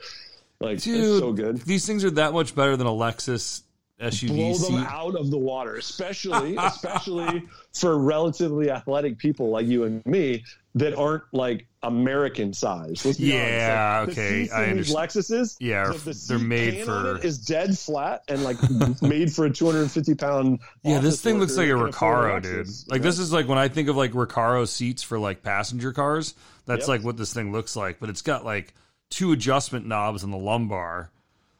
Like 0.61 0.81
Dude, 0.81 1.01
it's 1.01 1.19
so 1.19 1.33
good. 1.33 1.59
These 1.63 1.87
things 1.87 2.05
are 2.05 2.11
that 2.13 2.33
much 2.33 2.55
better 2.55 2.77
than 2.77 2.87
a 2.87 2.91
Lexus 2.91 3.63
SUV 4.01 4.29
Blow 4.59 4.69
them 4.77 4.87
out 4.87 5.15
of 5.15 5.31
the 5.31 5.39
water, 5.39 5.77
especially 5.77 6.57
especially 6.61 7.43
for 7.75 7.97
relatively 7.99 8.71
athletic 8.71 9.19
people 9.19 9.49
like 9.51 9.67
you 9.67 9.85
and 9.85 10.05
me 10.05 10.45
that 10.75 10.95
aren't 10.95 11.23
like 11.33 11.67
American 11.83 12.53
size. 12.53 13.19
Yeah. 13.19 14.01
Like, 14.01 14.11
okay, 14.11 14.51
I 14.51 14.75
these 14.75 14.93
Lexuses, 14.95 15.57
Yeah, 15.61 15.87
the, 15.93 15.99
the 16.11 16.25
they're 16.29 16.39
made 16.39 16.85
for- 16.85 17.17
is 17.25 17.39
dead 17.39 17.79
flat 17.79 18.23
and 18.29 18.45
like 18.45 18.59
made 19.03 19.33
for 19.33 19.47
a 19.47 19.51
250 19.51 20.15
pound. 20.15 20.59
Yeah, 20.83 20.99
this 20.99 21.23
thing 21.23 21.39
looks 21.39 21.57
like 21.57 21.69
a 21.69 21.73
Recaro, 21.73 22.43
dude. 22.43 22.69
Like 22.89 23.01
this 23.01 23.19
is 23.19 23.33
like 23.33 23.49
when 23.49 23.57
I 23.59 23.69
think 23.69 23.89
of 23.89 23.97
like 23.97 24.13
Recaro 24.13 24.69
seats 24.69 25.03
for 25.03 25.19
like 25.19 25.43
passenger 25.43 25.93
cars. 25.95 26.35
That's 26.67 26.81
Yep. 26.83 26.89
like 26.89 27.03
what 27.05 27.17
this 27.17 27.33
thing 27.33 27.53
looks 27.53 27.77
like. 27.77 27.99
But 28.01 28.11
it's 28.11 28.23
got 28.23 28.45
like 28.45 28.75
two 29.11 29.33
adjustment 29.33 29.87
knobs 29.87 30.25
in 30.25 30.31
the 30.31 30.39
lumbar. 30.39 31.11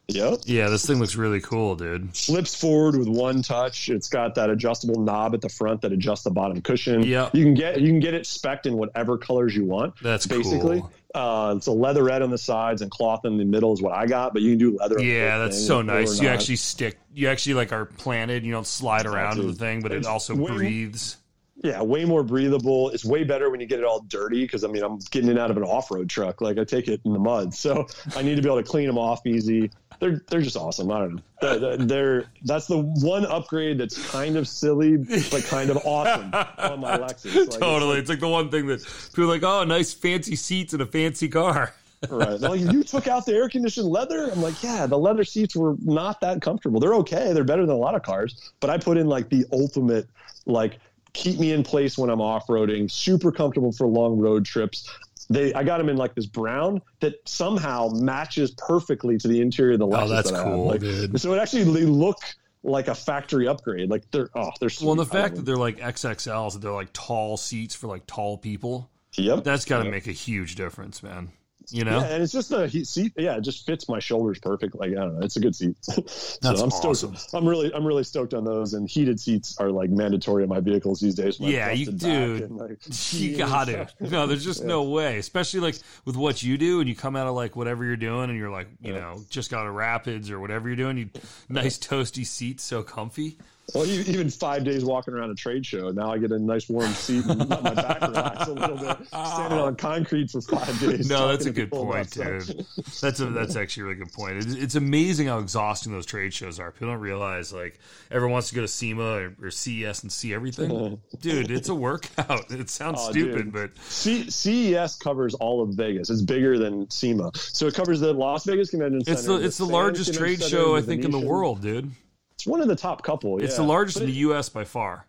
Yep. 0.09 0.43
Yeah, 0.45 0.69
this 0.69 0.87
thing 0.87 1.01
looks 1.01 1.17
really 1.17 1.41
cool, 1.41 1.75
dude. 1.75 2.17
flips 2.17 2.55
forward 2.55 2.97
with 2.97 3.09
one 3.09 3.43
touch. 3.43 3.89
It's 3.89 4.09
got 4.09 4.37
that 4.37 4.51
adjustable 4.51 5.01
knob 5.01 5.35
at 5.35 5.41
the 5.41 5.49
front 5.49 5.81
that 5.81 5.93
adjusts 5.93 6.23
the 6.23 6.31
bottom 6.31 6.63
cushion. 6.63 7.03
Yeah. 7.03 7.29
you 7.33 7.43
can 7.43 7.55
get 7.55 7.81
you 7.81 7.89
can 7.89 7.99
get 7.99 8.15
it 8.15 8.23
specced 8.23 8.67
in 8.67 8.77
whatever 8.77 9.19
colors 9.19 9.57
you 9.57 9.65
want. 9.65 9.95
That's 10.01 10.27
basically. 10.27 10.81
cool. 10.81 10.93
Uh, 11.13 11.55
it's 11.57 11.67
a 11.67 11.73
leatherette 11.73 12.23
on 12.23 12.31
the 12.31 12.39
sides 12.39 12.83
and 12.83 12.91
cloth 12.91 13.25
in 13.25 13.37
the 13.39 13.45
middle 13.45 13.73
is 13.73 13.83
what 13.83 13.95
I 13.95 14.07
got, 14.07 14.33
but 14.33 14.43
you 14.43 14.51
can 14.51 14.59
do 14.59 14.77
leather. 14.77 15.03
Yeah, 15.03 15.39
that's 15.39 15.67
so 15.67 15.83
nice. 15.83 16.21
You 16.21 16.29
not. 16.29 16.35
actually 16.35 16.57
stick. 16.57 16.99
You 17.13 17.29
actually 17.29 17.55
like 17.55 17.73
are 17.73 17.87
planted. 17.87 18.45
You 18.45 18.53
don't 18.53 18.67
slide 18.67 19.07
around 19.07 19.41
in 19.41 19.47
the 19.49 19.55
thing, 19.55 19.81
but 19.81 19.93
it 19.93 20.07
also 20.07 20.37
breathes. 20.37 21.17
Yeah, 21.63 21.83
way 21.83 22.05
more 22.05 22.23
breathable. 22.23 22.91
It's 22.91 23.05
way 23.05 23.25
better 23.25 23.51
when 23.51 23.61
you 23.61 23.67
get 23.67 23.79
it 23.79 23.85
all 23.85 24.01
dirty 24.01 24.43
because 24.43 24.63
I 24.65 24.69
mean 24.69 24.83
I'm 24.83 24.99
getting 25.11 25.31
it 25.31 25.39
out 25.39 25.51
of 25.51 25.57
an 25.57 25.63
off 25.63 25.91
road 25.91 26.09
truck. 26.09 26.41
Like 26.41 26.59
I 26.59 26.65
take 26.65 26.89
it 26.89 27.01
in 27.05 27.13
the 27.13 27.19
mud, 27.19 27.55
so 27.55 27.87
I 28.15 28.23
need 28.23 28.37
to 28.37 28.43
be 28.43 28.49
able 28.49 28.63
to 28.63 28.69
clean 28.69 28.87
them 28.87 28.99
off 28.99 29.27
easy. 29.27 29.71
They're 29.99 30.23
they're 30.29 30.43
just 30.43 30.57
awesome. 30.57 30.91
I 30.93 30.99
don't 30.99 31.15
know. 31.15 31.59
They're, 31.59 31.77
they're 31.77 32.25
that's 32.45 32.67
the 32.67 32.79
one 32.79 33.25
upgrade 33.25 33.79
that's 33.79 34.11
kind 34.11 34.37
of 34.37 34.47
silly 34.47 34.99
but 34.99 35.45
kind 35.45 35.71
of 35.71 35.79
awesome 35.79 36.33
on 36.59 36.81
my 36.81 36.99
Lexus. 36.99 37.35
Like, 37.35 37.47
it's 37.47 37.57
totally. 37.57 37.99
It's 37.99 38.11
like 38.11 38.21
the 38.21 38.29
one 38.29 38.51
thing 38.51 38.67
that 38.67 38.85
people 39.15 39.25
are 39.25 39.29
like, 39.29 39.43
oh, 39.43 39.65
nice 39.65 39.95
fancy 39.95 40.37
seats 40.37 40.75
in 40.75 40.81
a 40.81 40.87
fancy 40.87 41.29
car. 41.29 41.75
Right. 42.11 42.39
Like, 42.39 42.61
you 42.61 42.85
took 42.85 43.09
out 43.09 43.25
the 43.25 43.33
air 43.33 43.49
conditioned 43.49 43.87
leather? 43.87 44.31
I'm 44.31 44.43
like, 44.43 44.63
yeah, 44.63 44.87
the 44.87 44.99
leather 44.99 45.25
seats 45.25 45.57
were 45.57 45.77
not 45.81 46.21
that 46.21 46.43
comfortable. 46.43 46.79
They're 46.79 46.95
okay. 46.97 47.33
They're 47.33 47.43
better 47.43 47.65
than 47.65 47.75
a 47.75 47.79
lot 47.79 47.95
of 47.95 48.03
cars. 48.03 48.53
But 48.61 48.69
I 48.69 48.77
put 48.77 48.99
in 48.99 49.07
like 49.07 49.31
the 49.31 49.47
ultimate, 49.51 50.07
like, 50.45 50.79
keep 51.17 51.41
me 51.41 51.53
in 51.53 51.63
place 51.63 51.97
when 51.99 52.11
I'm 52.11 52.21
off 52.21 52.47
roading, 52.47 52.91
super 52.91 53.33
comfortable 53.33 53.73
for 53.73 53.87
long 53.89 54.19
road 54.19 54.45
trips. 54.45 54.89
They, 55.29 55.53
I 55.55 55.65
got 55.65 55.79
them 55.79 55.89
in 55.89 55.97
like 55.97 56.15
this 56.15 56.27
brown 56.27 56.81
that 57.01 57.15
somehow 57.27 57.89
matches 57.89 58.53
perfectly 58.57 59.19
to 59.19 59.27
the 59.27 59.41
interior 59.41 59.73
of 59.73 59.81
the 59.81 59.87
oh, 59.87 59.91
Lexus. 59.91 60.03
Oh, 60.03 60.09
that's 60.09 60.31
that 60.31 60.41
I 60.41 60.45
cool, 60.45 60.67
Like, 60.67 60.81
dude. 60.81 61.21
So 61.21 61.33
it 61.35 61.39
actually 61.39 61.65
they 61.65 61.85
look 61.85 62.19
like 62.63 62.87
a 62.89 62.95
factory 62.95 63.49
upgrade. 63.49 63.91
Like 63.91 64.09
they're 64.13 64.29
oh 64.37 64.51
they're 64.61 64.69
sweet. 64.69 64.87
Well, 64.87 64.93
and 64.93 65.01
the 65.01 65.07
fact 65.13 65.37
that 65.37 65.43
they're 65.43 65.57
like 65.57 65.79
XXLs, 65.79 66.53
that 66.53 66.61
they're 66.61 66.71
like 66.71 66.93
tall 66.93 67.37
seats 67.37 67.75
for 67.75 67.87
like 67.89 68.07
tall 68.07 68.39
people, 68.39 68.91
yep 69.17 69.43
that's 69.43 69.65
got 69.65 69.79
to 69.79 69.85
Yep. 69.85 69.93
make 69.93 70.07
a 70.07 70.13
huge 70.13 70.55
difference, 70.55 71.03
man. 71.03 71.33
You 71.71 71.85
know? 71.85 71.99
Yeah, 72.01 72.07
and 72.07 72.23
it's 72.23 72.33
just 72.33 72.53
a 72.53 72.69
seat. 72.85 73.13
Yeah, 73.17 73.37
it 73.37 73.41
just 73.43 73.67
fits 73.67 73.89
my 73.89 73.99
shoulders 73.99 74.39
perfect. 74.39 74.75
Like 74.75 74.91
I 74.93 74.95
don't 74.95 75.19
know, 75.19 75.25
it's 75.25 75.37
a 75.37 75.41
good 75.41 75.55
seat. 75.55 75.77
so 75.81 76.01
That's 76.43 76.61
I'm 76.61 76.71
stoked. 76.71 77.05
I'm 77.35 77.47
really, 77.47 77.73
I'm 77.75 77.85
really 77.85 78.05
stoked 78.05 78.35
on 78.35 78.45
those. 78.45 78.75
And 78.75 78.89
heated 78.89 79.19
seats 79.21 79.57
are 79.59 79.71
like 79.71 79.91
mandatory 79.91 80.43
in 80.43 80.49
my 80.49 80.61
vehicles 80.61 81.01
these 81.01 81.15
days. 81.15 81.41
Yeah, 81.41 81.71
you 81.73 81.91
do. 81.93 82.47
like, 82.51 82.79
You 83.13 83.37
got 83.37 83.67
to. 83.69 83.89
No, 84.01 84.27
there's 84.27 84.45
just 84.45 84.65
no 84.65 84.85
way. 84.85 85.19
Especially 85.19 85.61
like 85.61 85.77
with 86.05 86.17
what 86.17 86.43
you 86.43 86.57
do, 86.59 86.81
and 86.81 86.89
you 86.89 86.95
come 86.95 87.17
out 87.17 87.27
of 87.27 87.35
like 87.35 87.57
whatever 87.57 87.85
you're 87.85 87.97
doing, 87.97 88.31
and 88.31 88.39
you're 88.39 88.51
like, 88.51 88.69
you 88.81 88.93
Yeah. 88.95 89.01
know, 89.01 89.25
just 89.29 89.51
got 89.51 89.67
a 89.67 89.71
rapids 89.71 90.31
or 90.31 90.39
whatever 90.41 90.69
you're 90.69 90.77
doing. 90.77 90.99
You 90.99 91.11
nice 91.49 91.79
toasty 91.79 92.25
seats, 92.27 92.63
so 92.63 92.83
comfy. 92.83 93.39
Well, 93.75 93.85
even 93.85 94.31
five 94.31 94.63
days 94.65 94.85
walking 94.85 95.13
around 95.13 95.31
a 95.31 95.35
trade 95.35 95.67
show, 95.67 95.91
now 95.91 96.13
I 96.13 96.19
get 96.19 96.31
a 96.31 96.39
nice 96.39 96.69
warm 96.69 96.93
seat 96.93 97.25
and 97.27 97.49
let 97.51 97.63
my 97.65 97.75
back 97.75 98.01
relax 98.01 98.47
a 98.49 98.53
little 98.53 98.77
bit. 98.77 98.97
Oh. 99.13 99.35
Standing 99.35 99.59
on 99.61 99.77
concrete 99.77 100.31
for 100.31 100.41
five 100.41 100.79
days. 100.81 101.09
No, 101.09 101.29
that's 101.29 101.47
a 101.47 101.51
good 101.51 101.71
point, 101.71 102.11
dude. 102.11 102.65
That's 103.01 103.21
a 103.21 103.27
that's 103.27 103.57
actually 103.57 103.83
a 103.83 103.87
really 103.87 103.99
good 103.99 104.13
point. 104.13 104.37
It's, 104.39 104.55
it's 104.55 104.75
amazing 104.75 105.29
how 105.29 105.39
exhausting 105.39 105.93
those 105.93 106.07
trade 106.07 106.35
shows 106.35 106.59
are. 106.61 106.71
People 106.71 106.89
don't 106.89 107.01
realize 107.01 107.53
like 107.53 107.79
everyone 108.11 108.33
wants 108.33 108.49
to 108.51 108.55
go 108.55 108.61
to 108.61 108.69
SEMA 108.69 109.03
or, 109.03 109.35
or 109.43 109.51
CES 109.51 110.03
and 110.03 110.13
see 110.13 110.35
everything. 110.35 111.01
Dude, 111.21 111.51
it's 111.51 111.69
a 111.69 111.75
workout. 111.75 112.51
It 112.51 112.69
sounds 112.71 112.99
Oh, 113.01 113.11
stupid, 113.11 113.45
dude. 113.45 113.53
but 113.53 113.71
C- 113.85 114.31
CES 114.31 114.97
covers 114.97 115.35
all 115.35 115.63
of 115.63 115.71
Vegas. 115.71 116.11
It's 116.11 116.23
bigger 116.23 116.59
than 116.59 116.91
SEMA, 116.91 117.31
so 117.35 117.67
it 117.67 117.75
covers 117.75 118.01
the 118.01 118.13
Las 118.13 118.45
Vegas 118.45 118.71
Convention 118.71 119.05
Center. 119.05 119.19
it's 119.19 119.27
the 119.27 119.35
it's 119.37 119.59
the 119.59 119.65
largest 119.67 120.15
trade 120.15 120.43
show 120.43 120.77
I 120.77 120.81
the 120.81 120.87
think 120.87 121.05
in 121.05 121.11
the 121.11 121.21
world, 121.21 121.63
dude. 121.63 121.91
It's 122.37 122.47
one 122.47 122.61
of 122.61 122.69
the 122.69 122.77
top 122.77 123.03
couple. 123.03 123.39
It's 123.39 123.53
yeah. 123.55 123.63
the 123.63 123.69
largest 123.69 123.97
But 123.99 124.05
in 124.05 124.11
the 124.11 124.17
U.S. 124.19 124.49
by 124.49 124.65
far. 124.65 125.07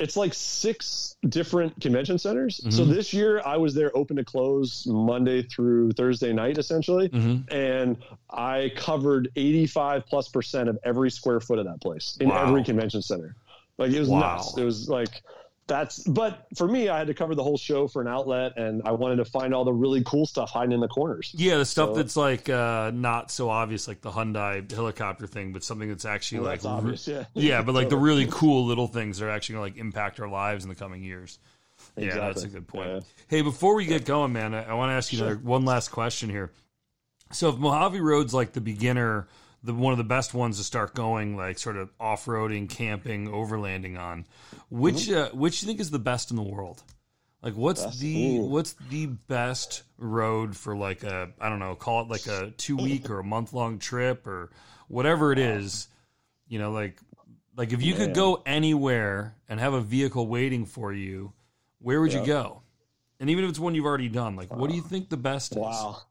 it's 0.00 0.16
like 0.16 0.34
six 0.34 1.14
different 1.28 1.80
convention 1.80 2.18
centers. 2.18 2.58
Mm-hmm. 2.60 2.70
So 2.72 2.84
this 2.84 3.12
year 3.14 3.40
I 3.44 3.56
was 3.56 3.74
there 3.74 3.96
open 3.96 4.16
to 4.16 4.24
close 4.24 4.84
Monday 4.88 5.42
through 5.42 5.92
Thursday 5.92 6.32
night 6.32 6.58
essentially. 6.58 7.08
Mm-hmm. 7.10 7.54
And 7.54 7.98
I 8.28 8.72
covered 8.76 9.30
85 9.36 10.04
plus 10.06 10.28
percent 10.28 10.68
of 10.68 10.78
every 10.84 11.10
square 11.10 11.38
foot 11.40 11.60
of 11.60 11.66
that 11.66 11.80
place 11.80 12.16
in 12.20 12.28
Wow. 12.28 12.48
every 12.48 12.64
convention 12.64 13.02
center. 13.02 13.36
Like 13.78 13.92
it 13.92 14.00
was 14.00 14.08
Wow. 14.08 14.18
nuts. 14.36 14.58
It 14.58 14.64
was 14.64 14.88
like 14.88 15.22
that's 15.66 16.00
but 16.00 16.46
for 16.56 16.68
me 16.68 16.88
I 16.88 16.98
had 16.98 17.06
to 17.06 17.14
cover 17.14 17.34
the 17.34 17.42
whole 17.42 17.56
show 17.56 17.88
for 17.88 18.02
an 18.02 18.08
outlet 18.08 18.58
and 18.58 18.82
I 18.84 18.92
wanted 18.92 19.16
to 19.16 19.24
find 19.24 19.54
all 19.54 19.64
the 19.64 19.72
really 19.72 20.02
cool 20.04 20.26
stuff 20.26 20.50
hiding 20.50 20.72
in 20.72 20.80
the 20.80 20.88
corners. 20.88 21.30
Yeah, 21.36 21.56
the 21.56 21.64
stuff 21.64 21.90
So- 21.90 21.94
that's 21.94 22.16
like 22.16 22.48
uh, 22.48 22.90
not 22.94 23.30
so 23.30 23.48
obvious, 23.48 23.88
like 23.88 24.00
the 24.02 24.10
Hyundai 24.10 24.70
helicopter 24.70 25.26
thing, 25.26 25.52
but 25.52 25.64
something 25.64 25.88
that's 25.88 26.04
actually 26.04 26.40
Well, 26.40 26.48
like 26.50 26.60
that's 26.60 26.66
obvious, 26.66 27.08
yeah. 27.08 27.24
yeah, 27.34 27.62
but 27.62 27.74
like 27.74 27.88
the 27.88 27.96
really 27.96 28.26
cool 28.30 28.66
little 28.66 28.86
things 28.88 29.18
that 29.18 29.26
are 29.26 29.30
actually 29.30 29.54
to 29.56 29.60
like 29.60 29.76
impact 29.76 30.20
our 30.20 30.28
lives 30.28 30.64
in 30.64 30.68
the 30.68 30.76
coming 30.76 31.02
years. 31.02 31.38
Yeah, 31.96 32.14
that's 32.14 32.44
a 32.44 32.48
good 32.48 32.66
point. 32.68 32.88
Yeah. 32.88 33.00
Hey, 33.28 33.42
before 33.42 33.74
we 33.74 33.84
get 33.86 34.04
going, 34.04 34.32
man, 34.32 34.54
I, 34.54 34.64
I 34.64 34.74
want 34.74 34.90
to 34.90 34.94
ask 34.94 35.12
you 35.12 35.18
another 35.20 35.36
one 35.36 35.64
last 35.64 35.88
question 35.90 36.30
here. 36.30 36.50
So, 37.32 37.48
if 37.48 37.56
Mojave 37.56 38.00
Road's 38.00 38.32
like 38.32 38.52
the 38.52 38.60
beginner, 38.60 39.26
the 39.64 39.74
one 39.74 39.92
of 39.92 39.98
the 39.98 40.04
best 40.04 40.34
ones 40.34 40.58
to 40.58 40.64
start 40.64 40.94
going, 40.94 41.36
like 41.36 41.58
sort 41.58 41.76
of 41.76 41.90
off 41.98 42.26
roading, 42.26 42.68
camping, 42.68 43.28
overlanding 43.28 43.98
on, 43.98 44.26
which 44.70 45.10
uh, 45.10 45.30
which 45.30 45.62
you 45.62 45.66
think 45.66 45.80
is 45.80 45.90
the 45.90 45.98
best 45.98 46.30
in 46.30 46.36
the 46.36 46.42
world? 46.42 46.82
Like, 47.42 47.54
what's 47.54 47.80
Mm-hmm. 47.80 47.88
Best? 47.90 48.00
the 48.00 48.36
Ooh. 48.38 48.44
what's 48.44 48.72
the 48.90 49.06
best 49.06 49.82
road 49.98 50.56
for 50.56 50.76
like 50.76 51.02
a 51.02 51.30
I 51.40 51.48
don't 51.48 51.58
know, 51.58 51.74
call 51.74 52.02
it 52.02 52.08
like 52.08 52.26
a 52.26 52.52
two 52.56 52.76
week 52.76 53.10
or 53.10 53.18
a 53.18 53.24
month 53.24 53.52
long 53.52 53.78
trip 53.78 54.26
or 54.26 54.50
whatever 54.88 55.32
it 55.32 55.38
is, 55.38 55.88
you 56.46 56.58
know, 56.58 56.70
like 56.70 56.98
like 57.56 57.72
if 57.72 57.82
you 57.82 57.94
could 57.94 58.14
go 58.14 58.42
anywhere 58.46 59.34
and 59.48 59.60
have 59.60 59.74
a 59.74 59.80
vehicle 59.80 60.26
waiting 60.26 60.66
for 60.66 60.92
you, 60.92 61.32
where 61.80 62.00
would 62.00 62.12
you 62.12 62.24
go? 62.24 62.60
and 63.20 63.30
even 63.30 63.44
if 63.44 63.50
it's 63.50 63.58
one 63.60 63.74
you've 63.74 63.86
already 63.86 64.08
done, 64.08 64.36
like 64.36 64.54
what 64.54 64.68
do 64.68 64.76
you 64.76 64.82
think 64.82 65.08
the 65.08 65.16
best 65.16 65.52
is? 65.52 65.58
Wow. 65.58 66.02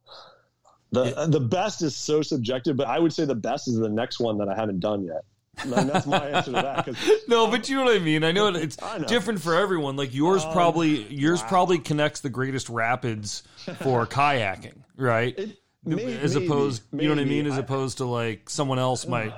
The 0.94 1.26
the 1.28 1.40
best 1.40 1.82
is 1.82 1.96
so 1.96 2.22
subjective, 2.22 2.78
but 2.78 2.88
I 2.88 3.00
would 3.00 3.12
say 3.14 3.26
the 3.26 3.36
best 3.36 3.68
is 3.68 3.78
the 3.78 3.90
next 3.90 4.20
one 4.20 4.38
that 4.38 4.48
I 4.50 4.56
haven't 4.56 4.80
done 4.80 5.04
yet. 5.04 5.24
And 5.64 5.72
that's 5.72 6.08
my 6.08 6.18
answer 6.30 6.52
to 6.52 6.62
that. 6.62 7.22
No, 7.28 7.46
but 7.48 7.70
you 7.70 7.76
know 7.76 7.84
what 7.86 7.96
I 7.96 8.00
mean. 8.00 8.24
I 8.24 8.32
know 8.32 8.48
it's 8.48 8.78
I 8.82 8.98
know. 8.98 9.08
different 9.08 9.40
for 9.42 9.56
everyone. 9.56 9.96
Like 9.96 10.14
yours 10.14 10.44
Um, 10.44 10.52
probably 10.54 11.04
yours 11.14 11.42
wow. 11.44 11.48
probably 11.50 11.78
connects 11.80 12.22
the 12.22 12.30
greatest 12.30 12.70
rapids 12.70 13.44
for 13.82 14.06
kayaking, 14.18 14.78
right? 14.98 15.38
It- 15.38 15.58
may- 15.86 16.18
as 16.20 16.34
maybe, 16.34 16.48
opposed, 16.48 16.82
you 16.94 17.04
know 17.04 17.10
what 17.10 17.20
I 17.20 17.26
mean, 17.26 17.46
as 17.46 17.54
I- 17.54 17.60
opposed 17.60 17.98
to 18.00 18.06
like 18.06 18.50
someone 18.50 18.80
else 18.80 19.06
might 19.08 19.34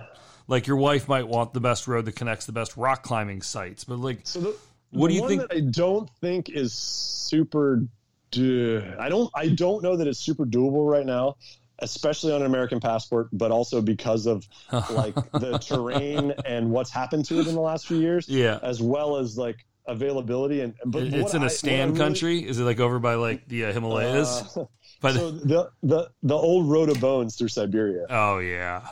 like 0.47 0.67
your 0.67 0.77
wife 0.77 1.07
might 1.09 1.27
want 1.27 1.53
the 1.53 1.59
best 1.59 1.87
road 1.87 2.05
that 2.05 2.15
connects 2.15 2.45
the 2.45 2.51
best 2.53 2.77
rock 2.77 3.03
climbing 3.03 3.41
sites. 3.41 3.83
But 3.83 3.99
like 3.99 4.19
So 4.23 4.39
the, 4.39 4.55
What 4.91 5.07
the 5.09 5.15
do 5.15 5.21
you 5.21 5.27
think- 5.27 5.41
That 5.41 5.51
I 5.55 5.59
don't 5.61 6.09
think 6.21 6.49
is 6.49 6.71
super. 6.73 7.83
Du- 8.35 8.93
I 8.99 9.09
don't. 9.09 9.29
I 9.33 9.47
don't 9.49 9.81
know 9.83 9.95
that 9.97 10.07
it's 10.07 10.19
super 10.19 10.45
doable 10.45 10.89
right 10.89 11.05
now, 11.05 11.37
especially 11.79 12.33
on 12.33 12.41
an 12.41 12.45
American 12.47 12.79
passport, 12.79 13.29
but 13.31 13.51
also 13.51 13.81
because 13.81 14.25
of 14.25 14.45
like 14.91 15.15
the 15.31 15.57
terrain 15.59 16.33
and 16.45 16.69
what's 16.71 16.91
happened 16.91 17.25
to 17.25 17.39
it 17.39 17.47
in 17.47 17.55
the 17.55 17.61
last 17.61 17.87
few 17.87 17.97
years, 17.99 18.27
Yeah. 18.27 18.59
as 18.61 18.81
well 18.81 19.17
as 19.17 19.37
like 19.37 19.57
availability 19.87 20.61
and. 20.61 20.73
But 20.85 21.03
it's 21.03 21.33
in 21.33 21.43
a 21.43 21.49
stand 21.49 21.91
really- 21.93 22.05
country. 22.05 22.39
Is 22.47 22.59
it 22.59 22.63
like 22.63 22.79
over 22.79 22.99
by 22.99 23.15
like 23.15 23.47
the 23.47 23.65
uh, 23.65 23.73
Himalayas? 23.73 24.57
Uh, 24.57 24.65
by 25.01 25.11
the, 25.13 25.19
so 25.19 25.31
the 25.31 25.69
the 25.83 26.09
the 26.23 26.35
old 26.35 26.69
road 26.69 26.89
of 26.89 26.99
bones 26.99 27.35
through 27.37 27.49
Siberia. 27.49 28.05
oh 28.09 28.39
yeah. 28.39 28.87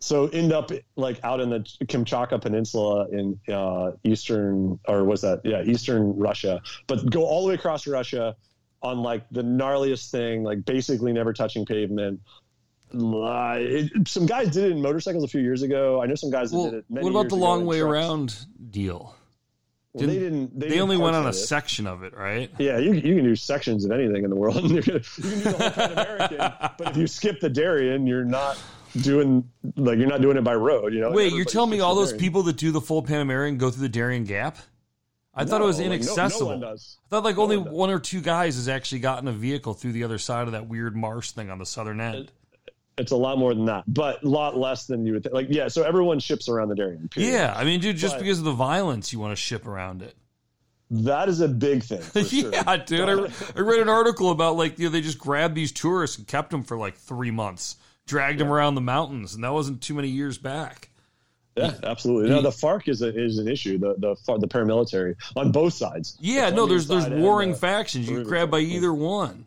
so 0.00 0.28
end 0.28 0.52
up 0.52 0.70
like 0.96 1.18
out 1.24 1.40
in 1.40 1.50
the 1.50 1.60
Kamchatka 1.84 2.40
Peninsula 2.40 3.08
in 3.10 3.38
uh, 3.52 3.92
eastern 4.04 4.78
or 4.86 5.04
was 5.04 5.22
that 5.22 5.40
yeah 5.44 5.62
eastern 5.62 6.16
Russia, 6.16 6.60
but 6.86 7.08
go 7.10 7.24
all 7.24 7.42
the 7.42 7.48
way 7.48 7.54
across 7.54 7.86
Russia 7.86 8.36
on 8.82 9.02
like 9.02 9.24
the 9.30 9.42
gnarliest 9.42 10.10
thing, 10.10 10.42
like 10.42 10.64
basically 10.64 11.12
never 11.12 11.32
touching 11.32 11.66
pavement. 11.66 12.20
Uh, 12.92 13.54
it, 13.58 14.08
some 14.08 14.26
guys 14.26 14.48
did 14.50 14.64
it 14.64 14.72
in 14.72 14.82
motorcycles 14.82 15.22
a 15.22 15.28
few 15.28 15.40
years 15.40 15.62
ago. 15.62 16.02
I 16.02 16.06
know 16.06 16.14
some 16.16 16.30
guys 16.30 16.50
that 16.50 16.56
Well, 16.56 16.70
did 16.70 16.74
it. 16.78 16.84
Many 16.90 17.04
what 17.04 17.10
about 17.10 17.28
the 17.28 17.36
long 17.36 17.64
way 17.66 17.78
trucks. 17.80 17.92
around 17.92 18.46
deal? 18.70 19.14
Well, 19.92 20.06
they 20.06 20.18
didn't. 20.18 20.58
They, 20.58 20.68
They 20.68 20.74
did 20.74 20.80
only 20.82 20.96
went 20.96 21.14
on 21.16 21.26
a 21.26 21.30
it. 21.30 21.32
section 21.34 21.86
of 21.86 22.02
it, 22.04 22.16
right? 22.16 22.50
Yeah, 22.58 22.78
you, 22.78 22.92
you 22.94 23.14
can 23.16 23.24
do 23.24 23.34
sections 23.36 23.84
of 23.84 23.90
anything 23.92 24.24
in 24.24 24.30
the 24.30 24.36
world. 24.36 24.56
Gonna, 24.62 24.74
you 24.74 24.82
can 24.82 24.92
do 25.02 25.40
the 25.40 25.50
whole 25.50 25.70
Pan 25.70 25.92
American, 25.92 26.38
but 26.78 26.90
if 26.90 26.96
you 26.96 27.06
skip 27.06 27.40
the 27.40 27.48
Darien, 27.50 28.06
you're 28.06 28.24
not 28.24 28.56
doing 29.00 29.48
like 29.76 29.98
you're 29.98 30.08
not 30.08 30.20
doing 30.20 30.36
it 30.36 30.42
by 30.44 30.54
road. 30.54 30.92
You 30.94 31.00
know. 31.00 31.10
Wait, 31.12 31.32
you're 31.32 31.44
telling 31.44 31.70
me 31.70 31.80
all 31.80 31.94
those 31.94 32.12
people 32.12 32.42
that 32.44 32.56
do 32.56 32.70
the 32.72 32.80
full 32.80 33.02
Pan 33.02 33.20
American 33.20 33.58
go 33.58 33.70
through 33.70 33.82
the 33.82 33.88
Darien 33.88 34.24
Gap? 34.24 34.58
I 35.34 35.44
thought 35.44 35.60
it 35.60 35.64
was 35.64 35.78
No, 35.78 35.84
like, 35.86 35.90
no- 35.90 35.94
inaccessible. 36.06 36.58
No. 36.58 36.68
I 36.72 36.76
thought 37.08 37.24
like 37.24 37.36
No 37.36 37.42
only 37.42 37.56
one 37.56 37.72
one 37.72 37.90
or 37.90 37.98
two 38.00 38.20
guys 38.20 38.56
has 38.56 38.68
actually 38.68 38.98
gotten 39.00 39.28
a 39.28 39.32
vehicle 39.32 39.74
through 39.74 39.92
the 39.92 40.04
other 40.04 40.18
side 40.18 40.46
of 40.46 40.52
that 40.52 40.66
weird 40.68 40.96
marsh 40.96 41.30
thing 41.30 41.50
on 41.50 41.58
the 41.58 41.66
southern 41.66 42.00
end. 42.00 42.32
It's 42.98 43.12
a 43.12 43.16
lot 43.16 43.38
more 43.38 43.54
than 43.54 43.64
that, 43.66 43.84
but 43.86 44.22
a 44.22 44.28
lot 44.28 44.58
less 44.58 44.86
than 44.86 45.06
you 45.06 45.14
would 45.14 45.22
think. 45.22 45.34
Like, 45.34 45.46
yeah, 45.48 45.68
so 45.68 45.82
everyone 45.84 46.18
ships 46.18 46.48
around 46.48 46.68
the 46.68 46.74
Darien. 46.74 47.08
Period. 47.08 47.32
Yeah, 47.32 47.54
I 47.56 47.64
mean, 47.64 47.80
dude, 47.80 47.96
just 47.96 48.14
But- 48.16 48.20
because 48.22 48.38
of 48.40 48.44
the 48.44 48.52
violence, 48.52 49.12
you 49.12 49.18
want 49.20 49.32
to 49.32 49.36
ship 49.36 49.66
around 49.66 50.02
it. 50.02 50.14
that 50.90 51.28
is 51.28 51.40
a 51.40 51.48
big 51.48 51.82
thing. 51.84 52.00
For 52.02 52.22
sure. 52.24 52.52
yeah, 52.52 52.76
dude. 52.76 53.08
I, 53.08 53.12
I 53.56 53.60
read 53.60 53.80
an 53.80 53.88
article 53.88 54.30
about 54.32 54.56
like 54.56 54.78
you 54.78 54.86
know, 54.86 54.90
they 54.90 55.00
just 55.00 55.18
grabbed 55.18 55.54
these 55.54 55.72
tourists 55.72 56.18
and 56.18 56.26
kept 56.26 56.50
them 56.50 56.62
for 56.64 56.76
like 56.76 56.96
three 56.96 57.30
months, 57.30 57.76
dragged 58.06 58.40
them 58.40 58.52
around 58.52 58.74
the 58.74 58.80
mountains, 58.82 59.34
and 59.34 59.44
that 59.44 59.52
wasn't 59.52 59.80
too 59.80 59.94
many 59.94 60.08
years 60.08 60.36
back. 60.36 60.89
Yeah, 61.60 61.74
absolutely. 61.82 62.30
No, 62.30 62.42
the 62.42 62.50
FARC 62.50 62.88
is 62.88 63.02
a, 63.02 63.08
is 63.16 63.38
an 63.38 63.48
issue. 63.48 63.78
The 63.78 63.94
the 63.98 64.38
the 64.38 64.48
paramilitary 64.48 65.16
on 65.36 65.52
both 65.52 65.74
sides. 65.74 66.16
Yeah, 66.20 66.50
The 66.50 66.56
no, 66.56 66.66
there's 66.66 66.86
there's 66.88 67.04
and 67.04 67.22
warring 67.22 67.52
the- 67.52 67.56
factions. 67.58 68.08
You 68.08 68.24
grabbed 68.24 68.50
by 68.50 68.60
either 68.60 68.92
one. 68.92 69.46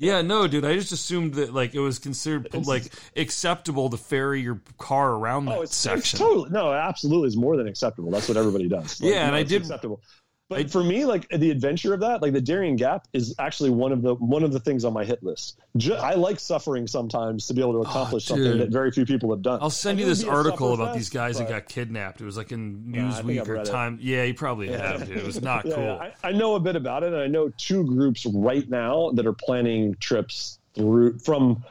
Yeah, 0.00 0.22
no, 0.22 0.46
dude. 0.46 0.64
I 0.64 0.74
just 0.74 0.92
assumed 0.92 1.34
that 1.34 1.52
like 1.52 1.74
it 1.74 1.80
was 1.80 1.98
considered 1.98 2.54
like 2.66 2.84
acceptable 3.16 3.90
to 3.90 3.96
ferry 3.96 4.40
your 4.40 4.60
car 4.78 5.10
around 5.12 5.48
oh, 5.48 5.50
that 5.50 5.58
Oh, 5.58 5.62
it's, 5.62 5.72
it's 5.72 5.76
section. 5.78 6.18
totally 6.20 6.50
no, 6.50 6.72
absolutely 6.72 7.26
is 7.28 7.36
more 7.36 7.56
than 7.56 7.66
acceptable. 7.66 8.10
That's 8.12 8.28
what 8.28 8.36
everybody 8.36 8.68
does. 8.68 9.00
Like, 9.00 9.12
Yeah, 9.12 9.22
and 9.24 9.32
no, 9.32 9.36
I 9.38 9.40
it's 9.40 9.50
did- 9.50 9.62
acceptable. 9.62 10.00
But 10.48 10.70
for 10.70 10.82
me, 10.82 11.04
like 11.04 11.28
the 11.28 11.50
adventure 11.50 11.92
of 11.92 12.00
that, 12.00 12.22
like 12.22 12.32
the 12.32 12.40
Darien 12.40 12.76
Gap, 12.76 13.06
is 13.12 13.34
actually 13.38 13.68
one 13.68 13.92
of 13.92 14.00
the 14.00 14.14
one 14.14 14.42
of 14.42 14.50
the 14.52 14.58
things 14.60 14.82
on 14.84 14.94
my 14.94 15.04
hit 15.04 15.22
list. 15.22 15.60
I 16.00 16.14
like 16.14 16.40
suffering 16.40 16.86
sometimes 16.86 17.46
to 17.48 17.54
be 17.54 17.60
able 17.60 17.72
to 17.74 17.78
oh, 17.80 17.82
accomplish 17.82 18.24
something 18.24 18.46
Oh, 18.46 18.52
dude. 18.52 18.62
that 18.62 18.70
very 18.70 18.90
few 18.90 19.04
people 19.04 19.30
have 19.30 19.42
done. 19.42 19.58
I'll 19.60 19.68
send 19.68 20.00
you 20.00 20.06
this 20.06 20.24
article 20.24 20.72
about 20.72 20.94
these 20.94 21.08
fest, 21.08 21.12
guys 21.14 21.38
that 21.38 21.50
got 21.50 21.68
kidnapped. 21.68 22.22
It 22.22 22.24
was 22.24 22.38
like 22.38 22.50
in 22.52 22.90
Nah, 22.92 23.08
I 23.08 23.10
think 23.22 23.26
Newsweek 23.26 23.40
I've 23.42 23.48
or 23.48 23.52
read 23.54 23.66
it. 23.66 23.70
Time. 23.70 23.98
Yeah, 24.00 24.22
you 24.24 24.32
probably 24.32 24.68
have, 24.68 25.06
dude. 25.06 25.18
It 25.18 25.26
was 25.26 25.42
not 25.42 25.64
Yeah, 25.66 25.74
cool. 25.74 25.84
yeah, 25.84 26.10
I, 26.24 26.28
I 26.28 26.32
know 26.32 26.54
a 26.54 26.60
bit 26.60 26.76
about 26.76 27.02
it, 27.02 27.12
and 27.12 27.20
I 27.20 27.26
know 27.26 27.50
two 27.58 27.84
groups 27.84 28.24
right 28.24 28.66
now 28.70 29.10
that 29.14 29.26
are 29.26 29.34
planning 29.34 29.96
trips 30.00 30.60
through 30.74 31.18
from 31.18 31.62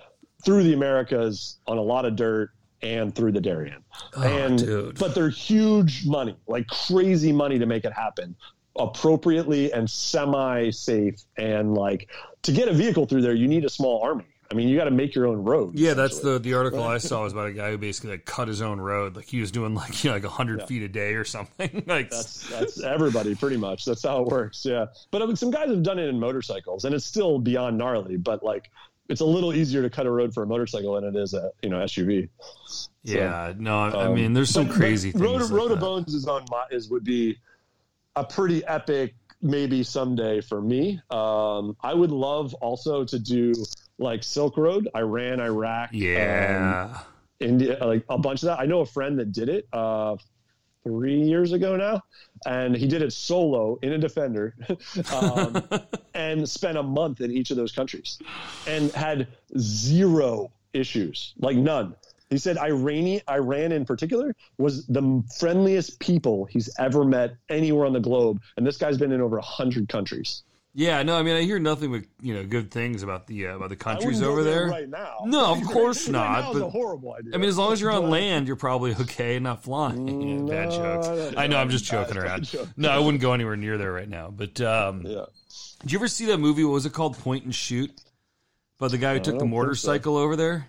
through 0.46 0.62
the 0.64 0.74
Americas 0.74 1.58
on 1.66 1.80
a 1.80 1.82
lot 1.82 2.06
of 2.06 2.16
dirt 2.16 2.52
and 2.84 3.16
through 3.16 3.32
the 3.32 3.42
Darien. 3.42 3.84
Oh, 4.16 4.22
and 4.22 4.62
Oh, 4.62 4.66
dude. 4.66 5.00
but 5.00 5.16
they're 5.16 5.30
huge 5.30 6.06
money, 6.06 6.38
like 6.48 6.68
crazy 6.68 7.32
money 7.32 7.58
to 7.58 7.66
make 7.66 7.86
it 7.86 7.92
happen 7.94 8.36
appropriately 8.80 9.72
and 9.74 9.90
semi 9.90 10.70
safe. 10.72 11.16
And 11.38 11.74
like 11.74 12.10
to 12.44 12.52
get 12.52 12.68
a 12.68 12.74
vehicle 12.74 13.06
through 13.06 13.22
there, 13.22 13.34
you 13.36 13.48
need 13.48 13.66
a 13.66 13.70
small 13.70 14.02
army. 14.04 14.26
I 14.50 14.54
mean, 14.54 14.70
you 14.70 14.78
got 14.78 14.86
to 14.86 14.92
make 14.92 15.14
your 15.14 15.28
own 15.28 15.44
road. 15.44 15.78
Yeah, 15.78 15.94
that's 15.94 16.20
the 16.20 16.40
the 16.40 16.54
article 16.54 16.82
I 16.82 17.00
saw 17.00 17.24
was 17.24 17.34
about 17.34 17.48
a 17.50 17.52
guy 17.52 17.70
who 17.72 17.78
basically 17.78 18.12
like 18.12 18.24
cut 18.26 18.48
his 18.48 18.62
own 18.62 18.80
road. 18.80 19.18
Like 19.18 19.26
he 19.26 19.42
was 19.42 19.52
doing 19.52 19.76
like 19.76 20.04
you 20.04 20.10
know, 20.12 20.16
like 20.16 20.24
hundred 20.24 20.64
feet 20.64 20.84
a 20.84 20.88
day 20.88 21.16
or 21.16 21.26
something. 21.26 21.84
like 21.88 22.10
That's 22.10 22.50
that's 22.50 22.82
everybody 22.82 23.36
pretty 23.36 23.58
much. 23.58 23.84
That's 23.84 24.04
how 24.04 24.22
it 24.22 24.28
works. 24.30 24.64
Yeah, 24.64 24.86
but 25.12 25.22
I 25.22 25.26
mean, 25.26 25.36
some 25.36 25.52
guys 25.52 25.68
have 25.70 25.84
done 25.84 26.00
it 26.00 26.08
in 26.08 26.18
motorcycles, 26.18 26.86
and 26.86 26.96
it's 26.96 27.06
still 27.06 27.40
beyond 27.40 27.78
gnarly. 27.78 28.16
But 28.16 28.42
like, 28.42 28.72
it's 29.10 29.20
a 29.20 29.26
little 29.26 29.54
easier 29.54 29.82
to 29.82 29.90
cut 29.90 30.06
a 30.06 30.12
road 30.12 30.34
for 30.34 30.44
a 30.44 30.48
motorcycle 30.48 30.94
than 30.94 31.04
it 31.04 31.18
is 31.22 31.34
a 31.34 31.52
you 31.62 31.70
know 31.70 31.80
SUV. 31.80 32.30
yeah, 33.04 33.52
no, 33.58 33.78
I 33.80 34.06
Um, 34.06 34.16
mean 34.16 34.32
there's 34.34 34.50
some 34.50 34.68
but- 34.68 34.76
crazy 34.78 35.12
but 35.12 35.20
things. 35.22 35.30
Road, 35.30 35.42
like 35.42 35.52
Road 35.52 35.72
of. 35.72 35.80
Bones 35.82 36.14
is 36.14 36.26
on 36.26 36.46
my 36.50 36.64
is 36.72 36.90
would 36.90 37.04
be 37.04 37.38
a 38.18 38.24
pretty 38.24 38.66
epic 38.66 39.14
maybe 39.42 39.84
someday 39.84 40.42
for 40.42 40.60
me. 40.62 41.00
Um, 41.12 41.78
I 41.82 41.94
would 41.94 42.12
love 42.12 42.56
also 42.56 43.06
to 43.06 43.20
do 43.20 43.54
like 44.00 44.24
Silk 44.24 44.58
Road, 44.58 44.90
Iran, 44.96 45.40
Iraq, 45.40 45.90
um, 45.92 45.96
Yeah. 45.98 47.00
India, 47.40 47.78
like 47.80 48.04
a 48.10 48.18
bunch 48.18 48.42
of 48.42 48.48
that. 48.48 48.60
I 48.60 48.66
know 48.66 48.80
a 48.82 48.86
friend 48.86 49.20
that 49.20 49.32
did 49.32 49.50
it 49.50 49.68
uh, 49.72 50.18
three 50.84 51.22
years 51.22 51.54
ago 51.54 51.76
now, 51.76 52.02
and 52.48 52.76
he 52.76 52.88
did 52.88 53.04
it 53.04 53.14
solo 53.14 53.78
in 53.84 53.94
a 53.94 53.98
Defender, 54.00 54.56
um, 55.14 55.62
and 56.16 56.50
spent 56.50 56.80
a 56.80 56.84
month 56.84 57.22
in 57.22 57.32
each 57.32 57.52
of 57.52 57.58
those 57.58 57.72
countries, 57.72 58.18
and 58.66 58.92
had 58.94 59.28
zero 59.60 60.52
issues, 60.74 61.36
like 61.38 61.58
none. 61.58 61.96
He 62.30 62.38
said 62.38 62.58
Irani, 62.58 63.22
Iran 63.30 63.72
in 63.72 63.86
particular 63.86 64.36
was 64.58 64.86
the 64.88 65.24
friendliest 65.40 66.00
people 66.00 66.46
he's 66.46 66.70
ever 66.78 67.06
met 67.06 67.36
anywhere 67.50 67.86
on 67.86 67.94
the 67.94 68.00
globe, 68.02 68.42
and 68.58 68.68
this 68.68 68.78
guy's 68.78 68.98
been 68.98 69.12
in 69.14 69.22
over 69.22 69.38
a 69.38 69.42
hundred 69.42 69.88
countries. 69.88 70.44
Yeah, 70.74 71.02
no, 71.02 71.16
I 71.18 71.24
mean 71.24 71.36
I 71.38 71.42
hear 71.42 71.58
nothing 71.58 71.92
but 71.92 72.04
you 72.22 72.36
know 72.36 72.44
good 72.46 72.70
things 72.70 73.02
about 73.02 73.26
the 73.26 73.48
uh, 73.48 73.56
about 73.56 73.70
the 73.70 73.76
countries 73.78 74.22
over 74.22 74.44
there. 74.44 74.68
right 74.68 74.88
now. 74.90 75.20
No, 75.26 75.54
of 75.54 75.64
course 75.72 76.08
Right 76.08 76.12
not, 76.12 76.52
is 76.52 76.58
a 76.58 76.60
but- 76.66 76.70
horrible 76.70 77.14
idea. 77.14 77.32
I 77.34 77.38
mean, 77.38 77.50
as 77.50 77.58
long 77.58 77.74
as 77.74 77.82
you're 77.82 77.90
on 77.92 78.04
But- 78.04 78.10
land, 78.12 78.46
you're 78.46 78.58
probably 78.58 78.94
okay, 78.94 79.40
not 79.40 79.64
flying. 79.64 80.08
Yeah, 80.48 80.56
bad 80.66 80.70
No, 80.70 80.76
jokes. 80.76 81.08
no, 81.08 81.30
no, 81.32 81.38
I 81.38 81.48
know, 81.48 81.58
I'm 81.58 81.70
just 81.70 81.92
no, 81.92 82.00
joking 82.04 82.16
bad 82.16 82.24
around. 82.26 82.74
No, 82.78 82.90
I 82.90 83.00
wouldn't 83.00 83.22
go 83.22 83.34
anywhere 83.34 83.56
near 83.56 83.78
there 83.80 83.92
right 83.92 84.08
now. 84.10 84.30
But 84.30 84.60
um, 84.62 85.02
Yeah. 85.04 85.26
did 85.82 85.94
you 85.94 85.98
ever 85.98 86.08
see 86.10 86.26
that 86.26 86.38
movie? 86.40 86.64
What 86.64 86.74
was 86.74 86.86
it 86.86 86.94
called? 86.94 87.18
Point 87.18 87.46
and 87.46 87.56
Shoot. 87.56 87.90
About 88.80 88.92
the 88.92 89.00
guy 89.00 89.14
who 89.14 89.20
took 89.20 89.34
the 89.36 89.40
don't 89.40 89.50
so. 89.50 89.56
motorcycle 89.56 90.18
over 90.18 90.36
there. 90.36 90.68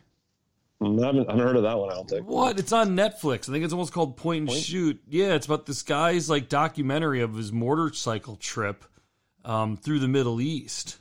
I 0.81 0.87
haven't, 0.87 1.29
I 1.29 1.33
haven't 1.33 1.39
heard 1.41 1.57
of 1.57 1.63
that 1.65 1.77
one. 1.77 1.91
I 1.91 1.95
don't 1.95 2.09
think. 2.09 2.27
What? 2.27 2.59
It's 2.59 2.73
on 2.73 2.91
Netflix. 2.97 3.49
I 3.49 3.53
think 3.53 3.65
it's 3.65 3.73
almost 3.73 3.93
called 3.93 4.17
Point 4.17 4.49
and 4.49 4.59
Shoot. 4.59 5.01
Yeah, 5.09 5.35
it's 5.35 5.47
about 5.47 5.67
this 5.67 5.83
guy's 5.83 6.31
like 6.31 6.49
documentary 6.49 7.21
of 7.21 7.35
his 7.35 7.53
motorcycle 7.53 8.37
trip 8.37 8.85
um, 9.45 9.77
through 9.77 9.99
the 9.99 10.09
Middle 10.09 10.41
East. 10.41 10.99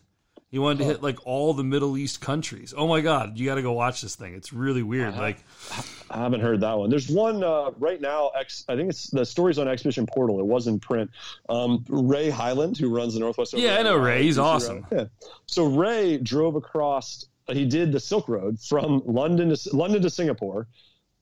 He 0.50 0.60
wanted 0.60 0.80
to 0.80 0.86
hit 0.86 1.04
like 1.04 1.28
all 1.28 1.54
the 1.54 1.64
Middle 1.64 1.98
East 1.98 2.22
countries. 2.22 2.74
Oh 2.76 2.88
my 2.88 3.02
god, 3.02 3.38
you 3.38 3.46
got 3.46 3.56
to 3.56 3.62
go 3.62 3.74
watch 3.74 4.02
this 4.02 4.16
thing. 4.16 4.34
It's 4.34 4.54
really 4.54 4.82
weird. 4.82 5.16
Like, 5.16 5.44
I 6.10 6.20
haven't 6.20 6.40
heard 6.40 6.62
that 6.62 6.78
one. 6.78 6.90
There's 6.90 7.10
one 7.10 7.44
uh, 7.44 7.72
right 7.78 8.00
now. 8.00 8.30
Ex, 8.30 8.64
I 8.70 8.78
think 8.78 8.90
it's 8.90 9.10
the 9.10 9.26
stories 9.26 9.60
on 9.60 9.68
Expedition 9.68 10.08
Portal. 10.08 10.40
It 10.40 10.46
was 10.46 10.68
in 10.68 10.80
print. 10.80 11.12
Um, 11.50 11.84
Ray 11.90 12.30
Hyland, 12.30 12.78
who 12.78 12.96
runs 12.96 13.14
the 13.14 13.20
Northwest. 13.20 13.54
Yeah, 13.54 13.78
I 13.78 13.84
know 13.84 13.98
Ray. 13.98 14.24
He's 14.24 14.38
awesome. 14.38 14.88
Yeah. 14.90 15.06
So 15.48 15.66
Ray 15.66 16.18
drove 16.18 16.56
across. 16.56 17.26
Uh, 17.48 17.54
he 17.54 17.66
did 17.66 17.92
the 17.92 18.00
Silk 18.00 18.28
Road 18.28 18.60
from 18.60 19.02
London 19.06 19.56
to 19.56 19.76
London 19.76 20.02
to 20.02 20.10
Singapore 20.10 20.68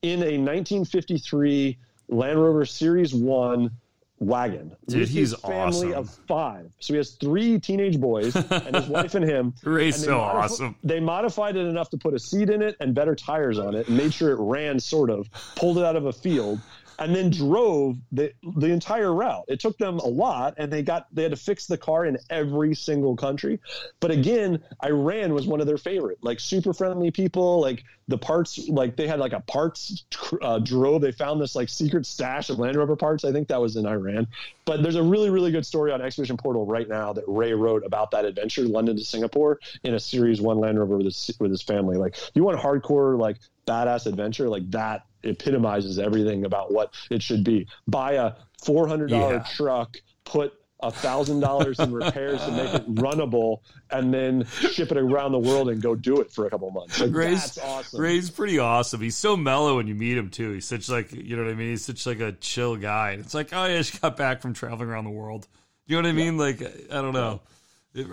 in 0.02 0.20
a 0.22 0.38
1953 0.38 1.78
Land 2.10 2.42
Rover 2.42 2.66
Series 2.66 3.14
One 3.14 3.72
wagon. 4.20 4.76
Dude, 4.88 5.08
he's 5.10 5.32
his 5.32 5.40
family 5.42 5.90
awesome. 5.90 5.94
of 5.94 6.10
five. 6.28 6.72
So 6.80 6.94
he 6.94 6.98
has 6.98 7.12
three 7.12 7.60
teenage 7.60 8.00
boys 8.00 8.36
and 8.52 8.76
his 8.76 8.88
wife 8.88 9.16
and 9.16 9.26
him. 9.26 9.54
Ray's 9.64 9.95
And 9.95 10.06
so 10.06 10.18
modif- 10.18 10.34
awesome. 10.34 10.76
They 10.84 11.00
modified 11.00 11.56
it 11.58 11.66
enough 11.66 11.90
to 11.92 11.98
put 11.98 12.14
a 12.14 12.20
seat 12.20 12.50
in 12.50 12.62
it 12.62 12.76
and 12.80 12.94
better 12.95 13.16
tires 13.16 13.60
on 13.60 13.76
it, 13.76 13.88
and 13.88 13.98
made 13.98 14.14
sure 14.14 14.32
it 14.32 14.40
ran 14.40 14.80
sort 14.80 15.10
of. 15.10 15.28
Pulled 15.56 15.78
it 15.80 15.84
out 15.84 15.95
of 15.95 16.06
a 16.06 16.14
field, 16.14 16.60
and 17.00 17.16
then 17.16 17.30
drove 17.30 17.98
the 18.12 18.32
the 18.58 18.68
entire 18.68 19.14
route. 19.14 19.46
It 19.48 19.60
took 19.60 19.78
them 19.78 20.00
a 20.00 20.08
lot, 20.08 20.56
and 20.58 20.72
they 20.72 20.82
got 20.82 21.08
they 21.14 21.24
had 21.24 21.32
to 21.32 21.38
fix 21.38 21.68
the 21.68 21.78
car 21.78 22.06
in 22.06 22.18
every 22.30 22.76
single 22.76 23.16
country. 23.16 23.60
But 24.00 24.12
again, 24.12 24.62
Iran 24.84 25.34
was 25.34 25.48
one 25.48 25.62
of 25.62 25.68
their 25.68 25.78
favorite, 25.78 26.20
like 26.22 26.40
super 26.40 26.74
friendly 26.74 27.12
people. 27.12 27.60
Like 27.62 27.84
the 28.08 28.18
parts, 28.18 28.68
like 28.70 28.96
they 28.96 29.08
had 29.08 29.20
like 29.20 29.34
a 29.34 29.42
parts 29.42 30.06
uh, 30.42 30.60
drove. 30.60 31.02
They 31.02 31.12
found 31.12 31.42
this 31.42 31.56
like 31.56 31.70
secret 31.70 32.06
stash 32.06 32.50
of 32.50 32.60
Land 32.60 32.78
Rover 32.78 32.96
parts. 32.96 33.26
I 33.26 33.32
think 33.32 33.48
that 33.48 33.60
was 33.60 33.76
in 33.76 33.86
Iran. 33.86 34.28
But 34.66 34.84
there's 34.84 34.96
a 34.96 35.04
really 35.04 35.30
really 35.30 35.52
good 35.52 35.66
story 35.66 35.92
on 35.92 36.02
Expedition 36.02 36.38
Portal 36.38 36.66
right 36.66 36.88
now 36.88 37.14
that 37.14 37.24
Ray 37.28 37.54
wrote 37.54 37.86
about 37.86 38.12
that 38.12 38.26
adventure, 38.26 38.64
London 38.64 38.96
to 38.98 39.04
Singapore, 39.04 39.60
in 39.84 39.94
a 39.94 40.00
Series 40.00 40.42
One 40.42 40.60
Land 40.60 40.80
Rover 40.80 40.98
with 40.98 41.06
his 41.06 41.32
with 41.40 41.52
his 41.52 41.62
family. 41.62 41.98
Like 41.98 42.16
you 42.34 42.44
want 42.44 42.60
hardcore 42.60 43.20
like 43.20 43.38
badass 43.66 44.06
adventure 44.06 44.48
like 44.48 44.70
that 44.72 45.06
epitomizes 45.26 46.00
everything 46.00 46.45
about 46.45 46.72
what 46.74 46.94
it 47.10 47.22
should 47.22 47.44
be. 47.44 47.68
Buy 47.88 48.14
a 48.14 48.34
four 48.64 48.88
hundred 48.88 49.10
dollar 49.10 49.36
Yeah. 49.36 49.44
truck, 49.56 49.98
put 50.24 50.54
a 50.82 50.92
thousand 50.92 51.40
dollars 51.40 51.80
in 51.80 51.92
repairs 51.94 52.44
to 52.45 52.52
make 52.52 52.74
it 52.74 52.95
runnable, 52.95 53.60
and 53.90 54.14
then 54.14 54.45
ship 54.45 54.92
it 54.92 54.98
around 54.98 55.32
the 55.32 55.40
world 55.40 55.70
and 55.70 55.82
go 55.82 55.95
do 55.95 56.20
it 56.20 56.32
for 56.32 56.45
a 56.45 56.50
couple 56.50 56.70
months. 56.70 57.00
Like, 57.00 57.14
Ray's, 57.14 57.40
that's 57.56 57.58
awesome. 57.60 58.02
Ray's 58.02 58.30
pretty 58.30 58.60
awesome. 58.60 59.00
He's 59.02 59.16
so 59.16 59.38
mellow 59.38 59.78
when 59.78 59.88
you 59.88 59.95
meet 59.95 60.18
him 60.18 60.30
too. 60.30 60.52
He's 60.52 60.66
such 60.66 60.90
like 60.90 61.12
you 61.14 61.36
know 61.38 61.44
what 61.44 61.52
I 61.52 61.56
mean. 61.56 61.70
He's 61.70 61.86
such 61.86 62.06
like 62.06 62.20
a 62.20 62.34
chill 62.34 62.76
guy. 62.76 63.12
And 63.12 63.24
it's 63.24 63.34
like 63.34 63.54
oh 63.54 63.66
yeah, 63.66 63.76
I 63.76 63.78
just 63.78 64.02
got 64.02 64.18
back 64.18 64.42
from 64.42 64.54
traveling 64.54 64.90
around 64.90 65.06
the 65.06 65.12
world. 65.12 65.48
You 65.88 65.95
know 65.95 66.04
what 66.04 66.10
I 66.10 66.14
mean? 66.14 66.38
Like 66.38 66.62
I 66.62 67.02
don't 67.02 67.14
know. 67.14 67.36
It- 67.36 67.52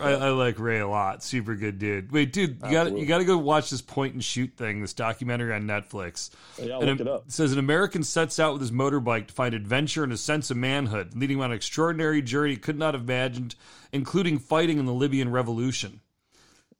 I, 0.00 0.12
I 0.12 0.28
like 0.30 0.60
Ray 0.60 0.78
a 0.78 0.86
lot. 0.86 1.24
Super 1.24 1.56
good 1.56 1.78
dude. 1.78 2.12
Wait, 2.12 2.32
dude, 2.32 2.60
you 2.64 2.70
got 2.70 2.96
you 2.96 3.04
got 3.04 3.18
to 3.18 3.24
go 3.24 3.36
watch 3.36 3.70
this 3.70 3.82
point 3.82 4.14
and 4.14 4.22
shoot 4.22 4.52
thing. 4.56 4.80
This 4.80 4.92
documentary 4.92 5.52
on 5.52 5.62
Netflix. 5.62 6.30
Yeah, 6.56 6.78
And 6.78 6.86
look 6.86 7.00
it 7.00 7.08
up. 7.08 7.24
says 7.26 7.52
an 7.52 7.58
American 7.58 8.04
sets 8.04 8.38
out 8.38 8.52
with 8.52 8.62
his 8.62 8.70
motorbike 8.70 9.26
to 9.26 9.34
find 9.34 9.54
adventure 9.54 10.04
and 10.04 10.12
a 10.12 10.16
sense 10.16 10.50
of 10.52 10.56
manhood, 10.56 11.16
leading 11.16 11.38
him 11.38 11.42
on 11.42 11.50
an 11.50 11.56
extraordinary 11.56 12.22
journey 12.22 12.50
he 12.50 12.56
could 12.56 12.78
not 12.78 12.94
have 12.94 13.02
imagined, 13.02 13.56
including 13.92 14.38
fighting 14.38 14.78
in 14.78 14.86
the 14.86 14.94
Libyan 14.94 15.32
Revolution. 15.32 16.00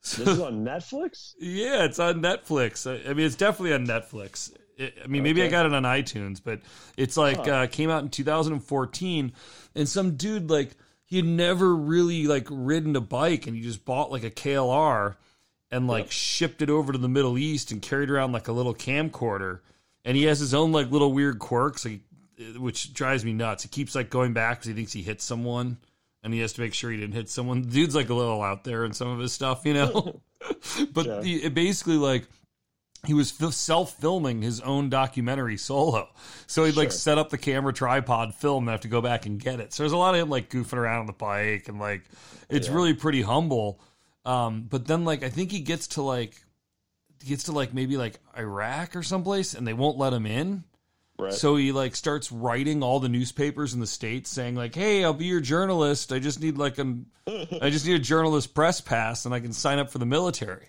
This 0.02 0.18
is 0.18 0.40
on 0.40 0.64
Netflix. 0.64 1.34
Yeah, 1.38 1.84
it's 1.84 1.98
on 1.98 2.22
Netflix. 2.22 2.88
I, 2.90 3.08
I 3.10 3.14
mean, 3.14 3.26
it's 3.26 3.36
definitely 3.36 3.72
on 3.74 3.86
Netflix. 3.86 4.52
It, 4.76 4.94
I 5.04 5.06
mean, 5.06 5.22
maybe 5.22 5.42
I 5.42 5.48
got 5.48 5.66
it 5.66 5.74
on 5.74 5.82
iTunes, 5.84 6.40
but 6.42 6.60
it's 6.96 7.16
like 7.16 7.46
uh, 7.46 7.66
came 7.68 7.90
out 7.90 8.02
in 8.02 8.08
2014, 8.08 9.32
and 9.74 9.88
some 9.88 10.16
dude 10.16 10.50
like 10.50 10.70
he 11.12 11.18
had 11.18 11.26
never 11.26 11.76
really 11.76 12.26
like 12.26 12.46
ridden 12.50 12.96
a 12.96 13.00
bike, 13.02 13.46
and 13.46 13.54
he 13.54 13.60
just 13.62 13.84
bought 13.84 14.10
like 14.10 14.24
a 14.24 14.30
KLR 14.30 15.16
and 15.70 15.86
like 15.86 16.10
shipped 16.10 16.62
it 16.62 16.70
over 16.70 16.90
to 16.90 16.96
the 16.98 17.06
Middle 17.06 17.36
East 17.36 17.70
and 17.70 17.82
carried 17.82 18.10
around 18.10 18.32
like 18.32 18.48
a 18.48 18.52
little 18.52 18.74
camcorder, 18.74 19.60
and 20.06 20.16
he 20.16 20.22
has 20.22 20.40
his 20.40 20.54
own 20.54 20.72
like 20.72 20.90
little 20.90 21.12
weird 21.12 21.38
quirks, 21.38 21.84
like, 21.84 22.00
which 22.58 22.94
drives 22.94 23.26
me 23.26 23.34
nuts. 23.34 23.62
He 23.62 23.68
keeps 23.68 23.94
like 23.94 24.08
going 24.08 24.32
back 24.32 24.60
because 24.60 24.68
he 24.68 24.72
thinks 24.72 24.94
he 24.94 25.02
hit 25.02 25.20
someone. 25.20 25.76
And 26.24 26.32
he 26.32 26.40
has 26.40 26.54
to 26.54 26.60
make 26.62 26.72
sure 26.72 26.90
he 26.90 26.96
didn't 26.96 27.14
hit 27.16 27.28
someone. 27.28 27.60
The 27.62 27.68
dude's 27.68 27.94
like 27.96 28.08
a 28.08 28.14
little 28.14 28.40
out 28.42 28.62
there 28.64 28.84
in 28.86 28.92
some 28.94 29.08
of 29.08 29.18
his 29.18 29.32
stuff, 29.32 29.66
you 29.66 29.74
know. 29.74 30.22
but 30.94 31.04
Yeah. 31.04 31.20
it 31.24 31.52
basically 31.52 31.96
like 31.96 32.26
he 33.04 33.14
was 33.14 33.32
self 33.56 33.94
filming 33.98 34.42
his 34.42 34.60
own 34.60 34.88
documentary 34.88 35.56
solo. 35.56 36.08
So 36.46 36.64
he'd 36.64 36.76
like 36.76 36.92
set 36.92 37.18
up 37.18 37.30
the 37.30 37.38
camera 37.38 37.72
tripod, 37.72 38.34
film, 38.34 38.64
and 38.64 38.70
have 38.70 38.82
to 38.82 38.88
go 38.88 39.00
back 39.00 39.26
and 39.26 39.40
get 39.40 39.58
it. 39.58 39.72
So 39.72 39.82
there's 39.82 39.92
a 39.92 39.96
lot 39.96 40.14
of 40.14 40.20
him 40.20 40.30
like 40.30 40.50
goofing 40.50 40.78
around 40.78 41.00
on 41.00 41.06
the 41.06 41.12
bike 41.12 41.68
and 41.68 41.80
like 41.80 42.02
it's 42.48 42.68
really 42.68 42.94
pretty 42.94 43.22
humble. 43.22 43.80
Um, 44.24 44.66
but 44.70 44.86
then 44.86 45.04
like 45.04 45.24
I 45.24 45.30
think 45.30 45.50
he 45.50 45.60
gets 45.60 45.88
to 45.88 46.02
like 46.02 46.40
he 47.22 47.30
gets 47.30 47.44
to 47.44 47.52
like 47.52 47.74
maybe 47.74 47.96
like 47.96 48.20
Iraq 48.38 48.94
or 48.94 49.02
someplace 49.02 49.54
and 49.54 49.66
they 49.66 49.72
won't 49.72 49.98
let 49.98 50.12
him 50.12 50.26
in. 50.26 50.64
Right. 51.18 51.32
So 51.32 51.56
he 51.56 51.72
like 51.72 51.96
starts 51.96 52.30
writing 52.30 52.82
all 52.82 53.00
the 53.00 53.08
newspapers 53.08 53.74
in 53.74 53.80
the 53.80 53.86
states 53.86 54.30
saying 54.30 54.54
like, 54.54 54.74
"Hey, 54.74 55.04
I'll 55.04 55.12
be 55.12 55.26
your 55.26 55.40
journalist. 55.40 56.12
I 56.12 56.20
just 56.20 56.40
need 56.40 56.56
like 56.56 56.78
an 56.78 57.06
I 57.26 57.70
just 57.70 57.86
need 57.86 57.96
a 57.96 58.00
journalist 58.00 58.54
press 58.54 58.80
pass 58.80 59.24
and 59.24 59.34
I 59.34 59.40
can 59.40 59.52
sign 59.52 59.80
up 59.80 59.90
for 59.90 59.98
the 59.98 60.06
military." 60.06 60.68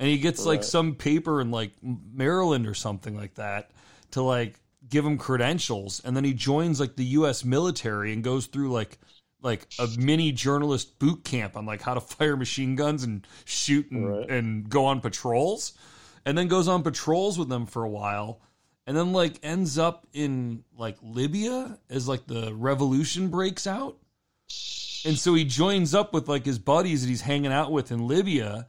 And 0.00 0.08
he 0.08 0.18
gets 0.18 0.44
like 0.44 0.64
some 0.64 0.94
paper 0.96 1.40
in 1.40 1.50
like 1.50 1.72
Maryland 1.82 2.66
or 2.66 2.74
something 2.74 3.16
like 3.16 3.34
that 3.34 3.70
to 4.12 4.22
like 4.22 4.58
give 4.88 5.04
him 5.06 5.18
credentials. 5.18 6.02
And 6.04 6.16
then 6.16 6.24
he 6.24 6.34
joins 6.34 6.80
like 6.80 6.96
the 6.96 7.04
US 7.04 7.44
military 7.44 8.12
and 8.12 8.22
goes 8.22 8.46
through 8.46 8.72
like 8.72 8.98
like 9.40 9.66
a 9.78 9.86
mini 9.98 10.32
journalist 10.32 10.98
boot 10.98 11.22
camp 11.22 11.56
on 11.56 11.66
like 11.66 11.82
how 11.82 11.94
to 11.94 12.00
fire 12.16 12.36
machine 12.36 12.74
guns 12.76 13.04
and 13.04 13.26
shoot 13.44 13.90
and, 13.90 14.08
Right. 14.08 14.30
and 14.30 14.68
go 14.68 14.86
on 14.86 15.00
patrols. 15.00 15.72
And 16.26 16.36
then 16.38 16.48
goes 16.48 16.68
on 16.68 16.82
patrols 16.82 17.38
with 17.38 17.48
them 17.50 17.66
for 17.66 17.84
a 17.84 17.88
while. 17.88 18.40
And 18.86 18.96
then 18.96 19.12
like 19.12 19.38
ends 19.42 19.78
up 19.78 20.06
in 20.12 20.64
like 20.76 20.96
Libya 21.02 21.78
as 21.88 22.08
like 22.08 22.26
the 22.26 22.52
revolution 22.54 23.28
breaks 23.28 23.66
out. 23.66 23.98
And 25.06 25.18
so 25.18 25.34
he 25.34 25.44
joins 25.44 25.94
up 25.94 26.14
with 26.14 26.28
like 26.28 26.44
his 26.46 26.58
buddies 26.58 27.02
that 27.02 27.08
he's 27.08 27.20
hanging 27.20 27.52
out 27.52 27.70
with 27.70 27.92
in 27.92 28.06
Libya 28.06 28.66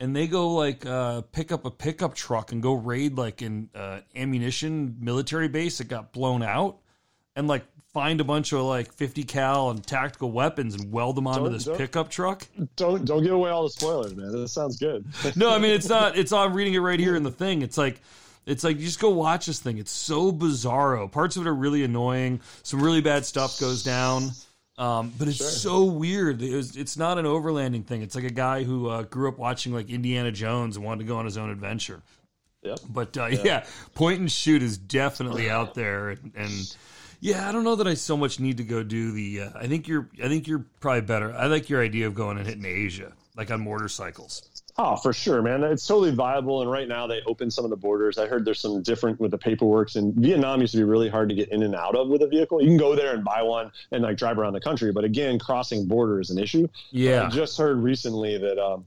and 0.00 0.14
they 0.14 0.26
go 0.26 0.52
like 0.54 0.84
uh, 0.86 1.22
pick 1.32 1.50
up 1.52 1.64
a 1.64 1.70
pickup 1.70 2.14
truck 2.14 2.52
and 2.52 2.62
go 2.62 2.72
raid 2.74 3.16
like 3.18 3.42
an 3.42 3.68
uh, 3.74 4.00
ammunition 4.14 4.96
military 5.00 5.48
base 5.48 5.78
that 5.78 5.88
got 5.88 6.12
blown 6.12 6.42
out 6.42 6.78
and 7.36 7.48
like 7.48 7.64
find 7.92 8.20
a 8.20 8.24
bunch 8.24 8.52
of 8.52 8.60
like 8.60 8.92
50 8.92 9.24
cal 9.24 9.70
and 9.70 9.84
tactical 9.84 10.30
weapons 10.30 10.74
and 10.74 10.92
weld 10.92 11.16
them 11.16 11.26
onto 11.26 11.44
Don't- 11.44 11.52
this 11.52 11.64
don't- 11.64 11.78
pickup 11.78 12.10
truck. 12.10 12.46
don't 12.76 13.04
don't 13.04 13.22
give 13.22 13.32
away 13.32 13.50
all 13.50 13.64
the 13.64 13.70
spoilers, 13.70 14.14
man. 14.14 14.30
That 14.30 14.48
sounds 14.48 14.78
good. 14.78 15.04
No, 15.36 15.50
I 15.50 15.58
mean 15.58 15.72
it's 15.72 15.88
not. 15.88 16.16
It's 16.16 16.32
I'm 16.32 16.54
reading 16.54 16.74
it 16.74 16.80
right 16.80 17.00
here 17.00 17.16
in 17.16 17.22
the 17.22 17.30
thing. 17.30 17.62
It's 17.62 17.78
like, 17.78 18.00
it's 18.46 18.62
like 18.64 18.78
you 18.78 18.84
just 18.84 19.00
go 19.00 19.10
watch 19.10 19.46
this 19.46 19.58
thing. 19.58 19.78
It's 19.78 19.90
so 19.90 20.32
bizarro. 20.32 21.10
Parts 21.10 21.36
of 21.36 21.46
it 21.46 21.48
are 21.48 21.54
really 21.54 21.82
annoying. 21.84 22.40
Some 22.62 22.80
really 22.82 23.00
bad 23.00 23.24
stuff 23.26 23.58
goes 23.60 23.82
down. 23.82 24.30
Um, 24.78 25.12
but 25.18 25.26
it's 25.26 25.60
so 25.60 25.84
weird. 25.84 26.40
It 26.40 26.54
was, 26.54 26.76
it's 26.76 26.96
not 26.96 27.18
an 27.18 27.24
overlanding 27.24 27.84
thing. 27.84 28.02
It's 28.02 28.14
like 28.14 28.24
a 28.24 28.30
guy 28.30 28.62
who 28.62 28.88
uh, 28.88 29.02
grew 29.02 29.28
up 29.28 29.36
watching 29.36 29.74
like 29.74 29.90
Indiana 29.90 30.30
Jones 30.30 30.76
and 30.76 30.84
wanted 30.84 31.00
to 31.00 31.08
go 31.08 31.16
on 31.16 31.24
his 31.24 31.36
own 31.36 31.50
adventure. 31.50 32.00
Yep. 32.62 32.78
But 32.88 33.16
uh, 33.16 33.26
yeah. 33.26 33.64
point 33.94 34.20
and 34.20 34.30
shoot 34.30 34.62
is 34.62 34.78
definitely 34.78 35.50
out 35.50 35.74
there, 35.74 36.10
and, 36.10 36.32
and 36.36 36.76
yeah, 37.20 37.48
I 37.48 37.52
don't 37.52 37.64
know 37.64 37.76
that 37.76 37.88
I 37.88 37.94
so 37.94 38.16
much 38.16 38.38
need 38.38 38.58
to 38.58 38.64
go 38.64 38.82
do 38.82 39.12
the. 39.12 39.42
Uh, 39.42 39.50
I 39.56 39.66
think 39.66 39.88
you're. 39.88 40.08
I 40.22 40.28
think 40.28 40.46
you're 40.46 40.64
probably 40.80 41.02
better. 41.02 41.32
I 41.32 41.46
like 41.46 41.68
your 41.68 41.82
idea 41.82 42.06
of 42.06 42.14
going 42.14 42.38
and 42.38 42.46
hitting 42.46 42.64
Asia, 42.64 43.12
like 43.36 43.50
on 43.50 43.62
motorcycles. 43.62 44.57
Oh, 44.80 44.94
for 44.94 45.12
sure, 45.12 45.42
man. 45.42 45.64
It's 45.64 45.84
totally 45.84 46.12
viable. 46.12 46.62
And 46.62 46.70
right 46.70 46.86
now 46.86 47.08
they 47.08 47.20
open 47.26 47.50
some 47.50 47.64
of 47.64 47.70
the 47.70 47.76
borders. 47.76 48.16
I 48.16 48.28
heard 48.28 48.44
there's 48.44 48.60
some 48.60 48.80
different 48.80 49.18
with 49.18 49.32
the 49.32 49.38
paperwork. 49.38 49.92
And 49.96 50.14
Vietnam 50.14 50.60
used 50.60 50.70
to 50.72 50.76
be 50.78 50.84
really 50.84 51.08
hard 51.08 51.28
to 51.30 51.34
get 51.34 51.48
in 51.48 51.64
and 51.64 51.74
out 51.74 51.96
of 51.96 52.08
with 52.08 52.22
a 52.22 52.28
vehicle. 52.28 52.62
You 52.62 52.68
can 52.68 52.76
go 52.76 52.94
there 52.94 53.12
and 53.12 53.24
buy 53.24 53.42
one 53.42 53.72
and 53.90 54.04
like 54.04 54.16
drive 54.16 54.38
around 54.38 54.52
the 54.52 54.60
country. 54.60 54.92
But 54.92 55.02
again, 55.02 55.40
crossing 55.40 55.86
border 55.86 56.20
is 56.20 56.30
an 56.30 56.38
issue. 56.38 56.68
Yeah. 56.90 57.26
I 57.26 57.28
just 57.28 57.58
heard 57.58 57.78
recently 57.78 58.38
that 58.38 58.58
um, 58.58 58.86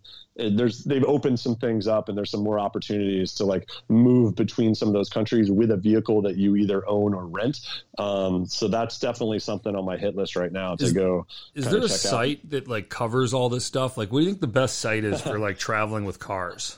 there's 0.50 0.84
they've 0.84 1.04
opened 1.06 1.40
some 1.40 1.56
things 1.56 1.88
up 1.88 2.10
and 2.10 2.18
there's 2.18 2.32
some 2.32 2.44
more 2.44 2.60
opportunities 2.60 3.34
to 3.36 3.46
like 3.46 3.70
move 3.90 4.36
between 4.36 4.76
some 4.76 4.88
of 4.88 4.94
those 4.94 5.10
countries 5.10 5.52
with 5.52 5.72
a 5.72 5.78
vehicle 5.78 6.22
that 6.24 6.38
you 6.38 6.56
either 6.56 6.88
own 6.88 7.14
or 7.14 7.28
rent. 7.28 7.60
Um, 7.98 8.46
so 8.46 8.68
that's 8.68 9.00
definitely 9.00 9.40
something 9.40 9.76
on 9.76 9.86
my 9.86 9.98
hit 9.98 10.16
list 10.16 10.36
right 10.36 10.52
now 10.52 10.76
to 10.76 10.86
Is- 10.86 10.94
go. 10.94 11.28
Is 11.56 11.66
there 11.70 11.80
a 11.80 11.82
check 11.84 11.92
out. 11.92 11.98
site 11.98 12.50
that 12.50 12.68
like 12.68 12.90
covers 12.90 13.34
all 13.34 13.50
this 13.50 13.66
stuff? 13.66 13.98
Like, 13.98 14.12
what 14.12 14.20
do 14.20 14.26
you 14.26 14.32
think 14.32 14.42
the 14.42 14.48
best 14.48 14.80
site 14.80 15.04
is 15.04 15.22
for 15.22 15.40
like 15.40 15.58
traveling 15.58 16.06
with 16.06 16.20
cars? 16.20 16.78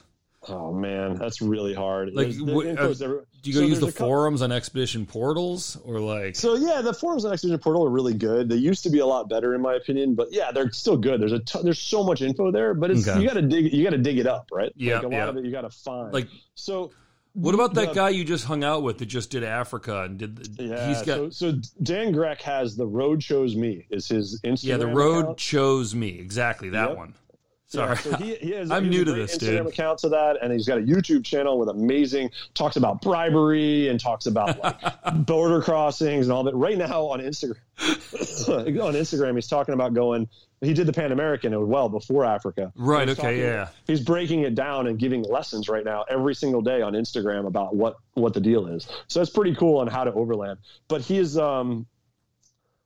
Oh 0.50 0.74
man, 0.74 1.16
that's 1.16 1.42
really 1.42 1.74
hard. 1.74 2.14
Like, 2.14 2.36
what- 2.40 2.66
uh, 2.68 2.88
Do 2.94 3.24
you 3.44 3.54
go 3.54 3.60
so 3.62 3.66
use 3.66 3.80
the 3.80 3.86
there's 3.86 3.96
a 3.96 3.98
cou- 3.98 4.04
forums 4.06 4.42
on 4.42 4.52
Expedition 4.52 5.06
Portals 5.06 5.78
or 5.86 6.00
like? 6.00 6.36
So 6.36 6.56
yeah, 6.56 6.82
the 6.82 6.94
forums 6.94 7.24
on 7.26 7.32
Expedition 7.32 7.60
Portal 7.60 7.86
are 7.86 7.90
really 7.90 8.14
good. 8.14 8.50
They 8.50 8.56
used 8.58 8.84
to 8.84 8.90
be 8.90 9.00
a 9.00 9.06
lot 9.06 9.30
better 9.30 9.56
in 9.56 9.62
my 9.62 9.76
opinion, 9.76 10.16
but 10.16 10.28
yeah, 10.32 10.52
they're 10.52 10.72
still 10.72 10.98
good. 10.98 11.22
There's 11.22 11.32
a 11.34 11.42
there's 11.64 11.80
so 11.80 12.04
much 12.04 12.22
info 12.22 12.52
there, 12.52 12.74
but 12.74 12.92
it's 12.92 13.08
Okay. 13.08 13.22
you 13.22 13.28
got 13.28 13.36
to 13.36 13.42
dig 13.42 13.72
you 13.74 13.84
got 13.84 13.92
to 13.92 13.98
dig 13.98 14.18
it 14.20 14.28
up, 14.28 14.50
right? 14.52 14.72
Yeah, 14.76 14.96
like 14.96 15.04
a 15.04 15.08
lot 15.08 15.14
yeah. 15.14 15.28
of 15.30 15.38
it 15.38 15.46
you 15.46 15.52
got 15.52 15.62
to 15.62 15.70
find. 15.70 16.12
Like- 16.14 16.28
so, 16.56 16.92
What 17.36 17.56
about 17.56 17.74
that 17.76 17.90
the- 17.90 17.94
guy 17.96 18.10
you 18.10 18.24
just 18.26 18.46
hung 18.46 18.64
out 18.64 18.84
with 18.84 18.98
that 19.00 19.06
just 19.08 19.30
did 19.32 19.44
Africa 19.44 20.04
and 20.04 20.18
did? 20.20 20.36
The, 20.58 20.64
Yeah, 20.66 20.88
he's 20.90 21.02
got 21.04 21.34
so, 21.34 21.52
so 21.52 21.52
Dan 21.82 22.14
Grec 22.14 22.42
has 22.42 22.76
the 22.76 22.86
Road 22.86 23.22
Chose 23.22 23.56
Me 23.56 23.88
is 23.90 24.08
his 24.10 24.40
Instagram. 24.42 24.64
yeah. 24.64 24.78
The 24.78 24.88
road 24.88 25.20
account. 25.24 25.38
chose 25.38 25.96
me 25.96 26.10
exactly 26.20 26.70
that 26.70 26.90
Yep. 26.90 26.98
one. 26.98 27.14
Yeah, 27.74 27.96
Sorry, 27.96 27.98
so 27.98 28.16
he, 28.24 28.36
he 28.36 28.52
has, 28.52 28.70
I'm 28.72 28.90
new 28.90 29.04
to 29.04 29.12
this, 29.14 29.38
Instagram 29.38 29.64
dude. 29.64 29.68
account 29.74 30.00
to 30.00 30.10
that, 30.10 30.38
and 30.42 30.52
he's 30.54 30.68
got 30.68 30.78
a 30.78 30.82
YouTube 30.82 31.24
channel 31.26 31.58
with 31.58 31.70
amazing 31.70 32.30
talks 32.54 32.76
about 32.76 33.02
bribery 33.02 33.88
and 33.88 34.00
talks 34.00 34.26
about 34.26 34.62
like 34.64 34.78
border 35.26 35.62
crossings 35.62 36.28
and 36.28 36.34
all 36.34 36.44
that. 36.44 36.56
Right 36.56 36.78
now 36.78 37.08
on 37.08 37.20
Instagram, 37.20 37.56
on 38.50 38.94
Instagram, 38.94 39.36
he's 39.36 39.48
talking 39.48 39.74
about 39.74 39.94
going. 39.94 40.28
He 40.62 40.74
did 40.74 40.88
the 40.88 40.94
Pan 40.94 41.12
American 41.12 41.68
well 41.68 41.90
before 41.90 42.24
Africa. 42.24 42.72
Right, 42.76 43.10
He's 43.10 43.20
okay, 43.20 43.28
talking- 43.28 43.40
yeah. 43.40 43.68
He's 43.86 44.00
breaking 44.00 44.44
it 44.44 44.56
down 44.56 44.88
and 44.88 44.98
giving 44.98 45.24
lessons 45.24 45.68
right 45.68 45.84
now 45.84 46.04
every 46.10 46.36
single 46.36 46.62
day 46.62 46.82
on 46.82 46.94
Instagram 46.94 47.48
about 47.48 47.76
what 47.76 47.98
what 48.14 48.34
the 48.34 48.40
deal 48.40 48.68
is. 48.68 48.88
So 49.08 49.20
that's 49.20 49.30
pretty 49.30 49.56
cool 49.56 49.80
on 49.80 49.88
how 49.88 50.06
to 50.06 50.14
overland. 50.14 50.60
But 50.88 51.02
he 51.02 51.18
is 51.18 51.38
um 51.38 51.86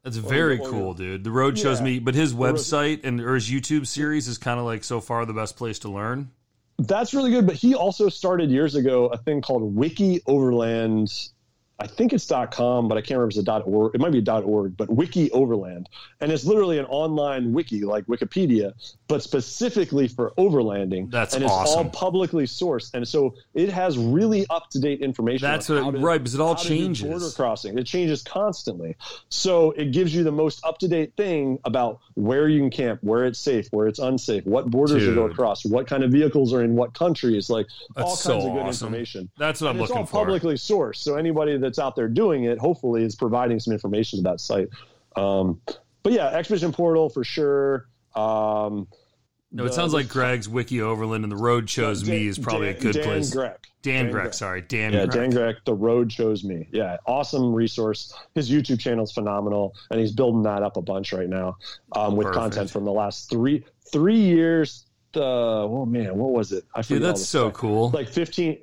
that's 0.08 0.26
oh, 0.26 0.30
very 0.30 0.58
or- 0.58 0.68
oh, 0.68 0.72
cool, 0.72 0.94
dude. 0.94 1.24
The 1.26 1.32
road 1.32 1.58
chose 1.58 1.80
Yeah. 1.80 1.86
me, 1.86 2.00
but 2.00 2.16
his 2.16 2.34
website 2.34 3.02
and 3.04 3.20
or 3.20 3.36
his 3.36 3.50
YouTube 3.50 3.86
series 3.86 4.30
is 4.30 4.38
kind 4.38 4.58
of 4.58 4.66
like 4.66 4.86
so 4.86 5.02
far 5.02 5.26
the 5.26 5.34
best 5.34 5.58
place 5.58 5.80
to 5.80 5.90
learn. 5.90 6.32
That's 6.80 7.14
really 7.14 7.32
good. 7.32 7.46
But 7.46 7.56
he 7.56 7.76
also 7.76 8.08
started 8.08 8.50
years 8.50 8.76
ago 8.76 9.08
a 9.08 9.18
thing 9.18 9.42
called 9.42 9.76
Wiki 9.76 10.22
Overland 10.26 11.12
I 11.80 11.86
think 11.86 12.12
it's 12.12 12.28
.com, 12.52 12.88
but 12.88 12.98
I 12.98 13.02
can't 13.02 13.20
remember 13.20 13.32
if 13.34 13.38
it's 13.38 13.48
a 13.48 13.60
.org. 13.60 13.94
It 13.94 14.02
might 14.02 14.12
be 14.12 14.28
.org, 14.28 14.76
but 14.76 14.90
Wiki 14.90 15.30
Overland, 15.32 15.90
and 16.22 16.32
it's 16.32 16.44
literally 16.44 16.80
an 16.80 16.86
online 16.86 17.54
wiki 17.54 17.84
like 17.84 18.06
Wikipedia, 18.08 18.74
but 19.08 19.22
specifically 19.22 20.08
for 20.08 20.32
overlanding. 20.40 21.12
That's 21.12 21.36
and 21.36 21.44
it's 21.44 21.54
awesome. 21.54 21.86
all 21.86 21.92
publicly 21.92 22.46
sourced, 22.46 22.92
and 22.96 23.08
so 23.08 23.36
it 23.54 23.70
has 23.70 23.96
really 23.98 24.48
up 24.50 24.70
to 24.72 24.80
date 24.80 25.02
information. 25.02 25.48
That's 25.48 25.70
what- 25.70 25.92
to- 25.92 26.00
right, 26.00 26.18
because 26.18 26.34
it 26.34 26.42
all 26.42 26.56
changes. 26.56 27.08
Border 27.08 27.30
crossing, 27.36 27.78
it 27.78 27.86
changes 27.86 28.24
constantly, 28.24 28.96
so 29.30 29.72
it 29.72 29.92
gives 29.92 30.16
you 30.16 30.24
the 30.24 30.32
most 30.32 30.66
up 30.66 30.80
to 30.80 30.88
date 30.88 31.14
thing 31.16 31.60
about 31.64 32.00
where 32.16 32.48
you 32.50 32.60
can 32.60 32.72
camp, 32.72 33.00
where 33.04 33.26
it's 33.26 33.38
safe, 33.40 33.68
where 33.70 33.86
it's 33.88 34.00
unsafe, 34.00 34.46
what 34.48 34.66
borders 34.72 35.04
to 35.04 35.14
go 35.14 35.24
Dude. 35.28 35.34
across, 35.34 35.64
what 35.64 35.86
kind 35.86 36.04
of 36.04 36.12
vehicles 36.12 36.54
are 36.54 36.64
in 36.64 36.76
what 36.76 36.96
countries, 36.96 37.52
like 37.52 37.68
all 37.96 38.04
kinds 38.06 38.20
so 38.22 38.38
of 38.38 38.42
good 38.44 38.50
awesome. 38.62 38.88
information. 38.88 39.30
That's 39.38 39.62
what 39.62 39.68
I'm 39.70 39.76
And 39.76 39.84
it's 39.84 39.92
all 39.92 40.06
for. 40.08 40.20
publicly 40.26 40.56
sourced, 40.56 40.96
so 40.98 41.16
anybody 41.16 41.56
that's 41.68 41.80
out 41.80 41.96
there 41.96 42.08
doing 42.08 42.46
it, 42.46 42.58
hopefully, 42.60 43.04
is 43.04 43.16
providing 43.16 43.60
some 43.60 43.74
information 43.74 44.20
to 44.20 44.24
that 44.24 44.40
site. 44.40 44.70
Um, 45.16 45.62
but 46.04 46.14
yeah, 46.14 46.28
Expedition 46.30 46.72
Portal 46.72 47.10
for 47.10 47.24
sure. 47.24 47.88
Um, 48.16 48.88
No, 49.52 49.64
it 49.64 49.68
the- 49.68 49.74
sounds 49.74 49.94
like 49.94 50.08
Greg's 50.10 50.48
Wiki 50.50 50.82
Overland 50.82 51.24
and 51.24 51.32
the 51.32 51.38
Road 51.38 51.68
Chose 51.68 52.02
Dan- 52.02 52.12
Me 52.12 52.28
is 52.28 52.38
probably 52.38 52.68
Dan- 52.68 52.76
a 52.78 52.80
good 52.80 52.94
Dan 52.96 53.04
place. 53.04 53.34
Grec. 53.36 53.56
Dan, 53.82 54.06
Dan 54.06 54.12
Greg, 54.12 54.28
Grec. 54.30 54.34
sorry, 54.36 54.62
Dan. 54.62 54.92
Yeah, 54.94 55.06
Grec. 55.06 55.12
Dan 55.14 55.30
Greg. 55.30 55.56
The 55.66 55.74
Road 55.74 56.10
Chose 56.10 56.44
Me. 56.44 56.68
Yeah, 56.72 56.98
awesome 57.06 57.54
resource. 57.54 58.14
His 58.36 58.50
YouTube 58.52 58.80
channel 58.80 59.04
is 59.06 59.12
phenomenal, 59.12 59.74
and 59.92 60.00
he's 60.00 60.12
building 60.12 60.44
that 60.44 60.64
up 60.64 60.76
a 60.78 60.82
bunch 60.82 61.14
right 61.14 61.30
now 61.30 61.58
um, 61.94 62.16
with 62.18 62.28
Perfect. 62.28 62.42
content 62.42 62.70
from 62.70 62.84
the 62.86 62.92
last 62.92 63.30
three 63.30 63.64
three 63.92 64.20
years. 64.20 64.84
Uh, 65.16 65.22
oh 65.64 65.86
man, 65.86 66.18
what 66.18 66.32
was 66.32 66.52
it? 66.52 66.66
I 66.76 66.82
forget 66.82 67.00
Dude, 67.00 67.10
that's 67.10 67.26
so 67.26 67.48
stuff. 67.50 67.54
cool. 67.60 67.90
Like 67.92 68.10
15, 68.10 68.58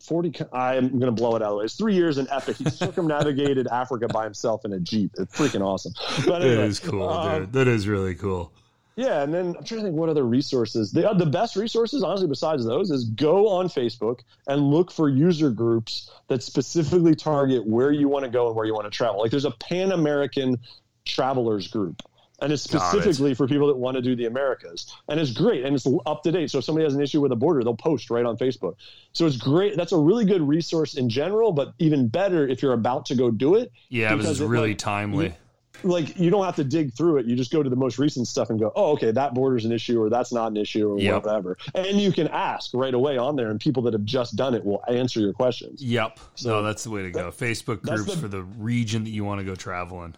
40. 0.00 0.32
I'm 0.52 0.90
going 0.90 1.00
to 1.00 1.12
blow 1.12 1.36
it 1.36 1.42
out 1.42 1.46
of 1.46 1.50
the 1.50 1.56
way. 1.56 1.64
It's 1.64 1.74
three 1.74 1.94
years 1.94 2.18
in 2.18 2.28
Epic. 2.30 2.56
He 2.56 2.70
circumnavigated 2.70 3.66
Africa 3.72 4.08
by 4.08 4.24
himself 4.24 4.64
in 4.64 4.72
a 4.72 4.80
Jeep. 4.80 5.12
It's 5.18 5.36
freaking 5.36 5.60
awesome. 5.62 5.92
But 6.26 6.42
anyway, 6.42 6.66
is 6.66 6.80
cool, 6.80 7.08
um, 7.08 7.40
dude. 7.40 7.52
That 7.52 7.68
is 7.68 7.88
really 7.88 8.14
cool. 8.14 8.52
yeah, 8.96 9.22
and 9.22 9.32
then 9.34 9.54
I'm 9.58 9.64
trying 9.64 9.80
to 9.80 9.86
think 9.86 9.96
what 9.96 10.08
other 10.08 10.24
resources. 10.24 10.92
The, 10.92 11.10
uh, 11.10 11.14
the 11.14 11.26
best 11.26 11.56
resources, 11.56 12.02
honestly, 12.02 12.28
besides 12.28 12.64
those, 12.64 12.90
is 12.90 13.04
go 13.06 13.48
on 13.48 13.68
Facebook 13.68 14.20
and 14.46 14.70
look 14.70 14.90
for 14.90 15.08
user 15.08 15.50
groups 15.50 16.10
that 16.28 16.42
specifically 16.42 17.14
target 17.14 17.66
where 17.66 17.90
you 17.90 18.08
want 18.08 18.24
to 18.24 18.30
go 18.30 18.46
and 18.46 18.56
where 18.56 18.66
you 18.66 18.74
want 18.74 18.86
to 18.86 18.90
travel. 18.96 19.20
Like 19.20 19.30
there's 19.30 19.44
a 19.44 19.50
Pan 19.52 19.92
American 19.92 20.58
travelers 21.04 21.68
group. 21.68 22.02
And 22.40 22.52
it's 22.52 22.66
Got 22.68 22.94
it. 22.94 23.00
specifically 23.02 23.34
for 23.34 23.48
people 23.48 23.66
that 23.66 23.76
want 23.76 23.96
to 23.96 24.02
do 24.02 24.14
the 24.14 24.26
Americas. 24.26 24.86
And 25.08 25.18
it's 25.18 25.32
great 25.32 25.64
and 25.64 25.74
it's 25.74 25.86
up 26.06 26.22
to 26.22 26.30
date. 26.30 26.50
So 26.52 26.58
if 26.58 26.64
somebody 26.64 26.84
has 26.84 26.94
an 26.94 27.00
issue 27.02 27.20
with 27.20 27.32
a 27.32 27.36
border, 27.36 27.64
they'll 27.64 27.74
post 27.74 28.10
right 28.10 28.24
on 28.24 28.36
Facebook. 28.36 28.76
So 29.12 29.26
it's 29.26 29.36
great. 29.36 29.76
That's 29.76 29.90
a 29.92 29.98
really 29.98 30.24
good 30.24 30.42
resource 30.46 30.94
in 30.94 31.08
general, 31.08 31.50
but 31.50 31.74
even 31.80 32.06
better 32.08 32.46
if 32.46 32.62
you're 32.62 32.74
about 32.74 33.06
to 33.06 33.16
go 33.16 33.30
do 33.32 33.56
it 33.56 33.72
Yeah, 33.88 34.14
because 34.14 34.40
it, 34.40 34.46
really 34.46 34.68
like, 34.68 34.78
timely. 34.78 35.34
like 35.82 36.16
you 36.16 36.30
don't 36.30 36.44
have 36.44 36.54
to 36.56 36.64
dig 36.64 36.92
through 36.94 37.16
it. 37.18 37.26
You 37.26 37.34
just 37.34 37.50
go 37.50 37.60
to 37.60 37.68
the 37.70 37.74
most 37.76 37.98
recent 37.98 38.28
stuff 38.28 38.50
and 38.50 38.58
go, 38.60 38.70
oh, 38.76 38.92
okay, 38.92 39.10
that 39.10 39.34
border's 39.34 39.64
an 39.64 39.72
issue 39.72 40.00
or 40.00 40.08
that's 40.08 40.32
not 40.32 40.52
an 40.52 40.56
issue 40.58 40.92
or 40.92 40.98
Yep. 41.00 41.24
whatever. 41.24 41.56
And 41.74 42.00
you 42.00 42.12
can 42.12 42.28
ask 42.28 42.70
right 42.72 42.94
away 42.94 43.16
on 43.18 43.34
there, 43.34 43.50
and 43.50 43.58
people 43.58 43.82
that 43.84 43.94
have 43.94 44.04
just 44.04 44.36
done 44.36 44.54
it 44.54 44.64
will 44.64 44.82
answer 44.88 45.18
your 45.18 45.32
questions. 45.32 45.82
Yep. 45.82 46.20
So- 46.36 46.48
no, 46.50 46.62
that's 46.62 46.84
the 46.84 46.90
way 46.90 47.02
to 47.02 47.10
go. 47.10 47.30
Facebook 47.32 47.82
groups 47.82 48.14
the- 48.14 48.16
for 48.20 48.28
the 48.28 48.42
region 48.42 49.02
that 49.04 49.10
you 49.10 49.24
want 49.24 49.40
to 49.40 49.44
go 49.44 49.56
travel 49.56 50.04
in. 50.04 50.14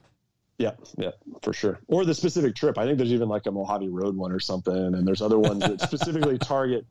Yeah, 0.60 0.72
yeah, 0.98 1.12
for 1.40 1.55
sure. 1.55 1.80
Or 1.89 2.05
the 2.05 2.14
specific 2.14 2.55
trip. 2.55 2.76
I 2.76 2.84
think 2.84 2.98
there's 2.98 3.14
even 3.14 3.30
like 3.30 3.47
a 3.47 3.50
Mojave 3.50 3.89
Road 3.89 4.14
one 4.14 4.30
or 4.30 4.39
something, 4.39 4.74
and 4.74 5.08
there's 5.08 5.22
other 5.22 5.39
ones 5.39 5.60
that 5.60 5.80
specifically 5.80 6.36
target 6.55 6.84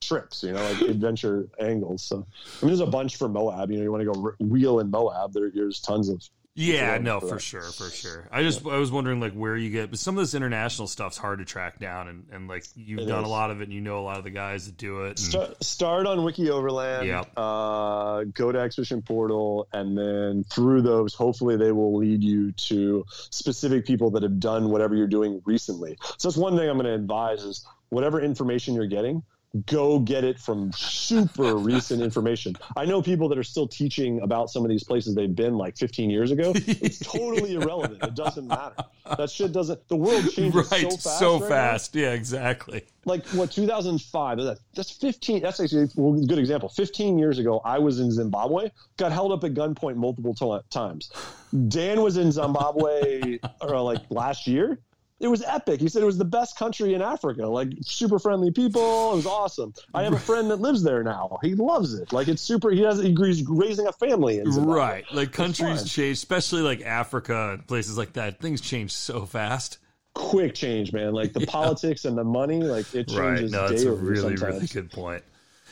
trips, 0.00 0.44
you 0.44 0.52
know, 0.52 0.62
like 0.62 0.82
adventure 0.82 1.48
angles. 1.58 2.04
So, 2.04 2.18
I 2.18 2.64
mean, 2.64 2.68
there's 2.68 2.78
a 2.78 2.86
bunch 2.86 3.16
for 3.16 3.28
Moab. 3.28 3.72
You 3.72 3.78
know, 3.78 3.82
you 3.82 3.90
want 3.90 4.02
to 4.02 4.12
go 4.12 4.32
wheel 4.38 4.78
in 4.78 4.92
Moab. 4.92 5.32
There, 5.32 5.50
there's 5.52 5.80
tons 5.80 6.08
of. 6.08 6.22
Yeah, 6.58 6.96
no, 6.96 7.20
for 7.20 7.28
for 7.28 7.38
sure, 7.38 7.60
for 7.62 7.90
sure. 7.90 8.26
I 8.32 8.42
just 8.42 8.66
I 8.66 8.78
was 8.78 8.90
wondering 8.90 9.20
like 9.20 9.34
where 9.34 9.56
you 9.56 9.68
get, 9.70 9.90
but 9.90 9.98
some 9.98 10.16
of 10.16 10.22
this 10.22 10.32
international 10.34 10.88
stuff's 10.88 11.18
hard 11.18 11.40
to 11.40 11.44
track 11.44 11.78
down, 11.78 12.08
and 12.08 12.26
and 12.32 12.48
like 12.48 12.64
you've 12.74 13.00
It 13.00 13.06
done 13.06 13.24
a 13.24 13.28
lot 13.28 13.50
of 13.50 13.60
it, 13.60 13.64
and 13.64 13.72
you 13.74 13.82
know 13.82 14.00
a 14.00 14.00
lot 14.00 14.16
of 14.16 14.24
the 14.24 14.30
guys 14.30 14.64
that 14.66 14.78
do 14.78 15.04
it. 15.04 15.08
and- 15.10 15.18
Start, 15.18 15.62
start 15.64 16.06
on 16.06 16.24
Wiki 16.24 16.48
Overland. 16.48 17.06
Yep. 17.06 17.30
Uh, 17.36 18.24
go 18.32 18.50
to 18.50 18.58
Expedition 18.58 19.02
Portal, 19.02 19.68
and 19.72 19.96
then 19.98 20.44
through 20.44 20.80
those, 20.80 21.12
hopefully, 21.14 21.56
they 21.56 21.72
will 21.72 21.94
lead 21.98 22.24
you 22.24 22.52
to 22.52 23.04
specific 23.10 23.84
people 23.84 24.10
that 24.12 24.22
have 24.22 24.40
done 24.40 24.70
whatever 24.70 24.94
you're 24.96 25.06
doing 25.06 25.42
recently. 25.44 25.98
So 26.16 26.28
that's 26.28 26.38
one 26.38 26.56
thing 26.56 26.68
I'm 26.70 26.76
going 26.76 26.86
to 26.86 26.94
advise: 26.94 27.42
is 27.42 27.66
whatever 27.90 28.18
information 28.20 28.74
you're 28.74 28.86
getting, 28.86 29.22
go 29.64 29.98
get 29.98 30.24
it 30.24 30.38
from 30.38 30.72
super 30.74 31.56
recent 31.56 32.02
information. 32.02 32.54
I 32.76 32.84
know 32.84 33.00
people 33.02 33.28
that 33.30 33.38
are 33.38 33.44
still 33.44 33.66
teaching 33.68 34.20
about 34.20 34.50
some 34.50 34.64
of 34.64 34.68
these 34.70 34.84
places 34.84 35.14
they've 35.14 35.34
been 35.34 35.56
like 35.56 35.76
15 35.76 36.10
years 36.10 36.30
ago. 36.30 36.52
It's 36.54 36.98
totally 36.98 37.54
irrelevant. 37.60 38.02
It 38.02 38.14
doesn't 38.14 38.46
matter. 38.46 38.76
That 39.16 39.30
shit 39.30 39.52
doesn't. 39.52 39.86
The 39.88 39.96
world 39.96 40.30
changes 40.32 40.70
right, 40.70 40.90
so 40.92 40.96
fast. 40.98 41.18
so 41.18 41.32
right 41.34 41.40
now 41.42 41.48
fast. 41.48 41.94
Yeah, 41.94 42.12
exactly. 42.12 42.84
like 43.04 43.24
what 43.28 43.50
2005 43.52 44.38
that's 44.74 44.90
15 44.90 45.42
that's 45.42 45.60
actually 45.60 45.84
a 45.84 46.26
good 46.26 46.38
example 46.38 46.68
15 46.68 47.18
years 47.18 47.38
ago 47.38 47.60
i 47.64 47.78
was 47.78 48.00
in 48.00 48.10
zimbabwe 48.10 48.68
got 48.96 49.12
held 49.12 49.30
up 49.30 49.44
at 49.44 49.54
gunpoint 49.54 49.94
multiple 49.96 50.34
to- 50.34 50.60
times 50.70 51.12
dan 51.68 52.02
was 52.02 52.16
in 52.16 52.32
zimbabwe 52.32 53.38
uh, 53.62 53.82
like 53.82 54.00
last 54.10 54.46
year 54.48 54.80
it 55.20 55.28
was 55.28 55.42
epic 55.42 55.80
he 55.80 55.88
said 55.88 56.02
it 56.02 56.06
was 56.06 56.18
the 56.18 56.24
best 56.24 56.58
country 56.58 56.94
in 56.94 57.02
africa 57.02 57.46
like 57.46 57.68
super 57.80 58.18
friendly 58.18 58.50
people 58.50 59.12
it 59.12 59.16
was 59.16 59.26
awesome 59.26 59.72
i 59.94 60.02
have 60.02 60.12
a 60.12 60.18
friend 60.18 60.50
that 60.50 60.60
lives 60.60 60.82
there 60.82 61.02
now 61.02 61.38
he 61.42 61.54
loves 61.54 61.94
it 61.94 62.12
like 62.12 62.28
it's 62.28 62.42
super 62.42 62.70
he 62.70 62.82
has 62.82 62.98
he's 62.98 63.42
raising 63.48 63.86
a 63.86 63.92
family. 63.92 64.42
Right, 64.44 65.04
like 65.12 65.32
countries 65.32 65.90
change, 65.90 66.16
especially 66.18 66.62
like 66.62 66.82
Africa 66.82 67.54
and 67.54 67.66
places 67.66 67.98
like 67.98 68.14
that. 68.14 68.40
Things 68.40 68.60
change 68.60 68.92
so 68.92 69.26
fast. 69.26 69.78
quick 70.14 70.54
change 70.54 70.92
man 70.92 71.12
like 71.12 71.32
the 71.32 71.46
politics 71.46 72.04
and 72.04 72.16
the 72.16 72.24
money 72.24 72.62
like 72.62 72.86
it 72.94 73.08
changes. 73.08 73.52
Right. 73.52 73.62
No, 73.62 73.68
that's 73.68 73.82
a 73.82 73.92
really, 73.92 74.36
sometimes. 74.36 74.54
really 74.54 74.66
good 74.66 74.90
point. 74.90 75.22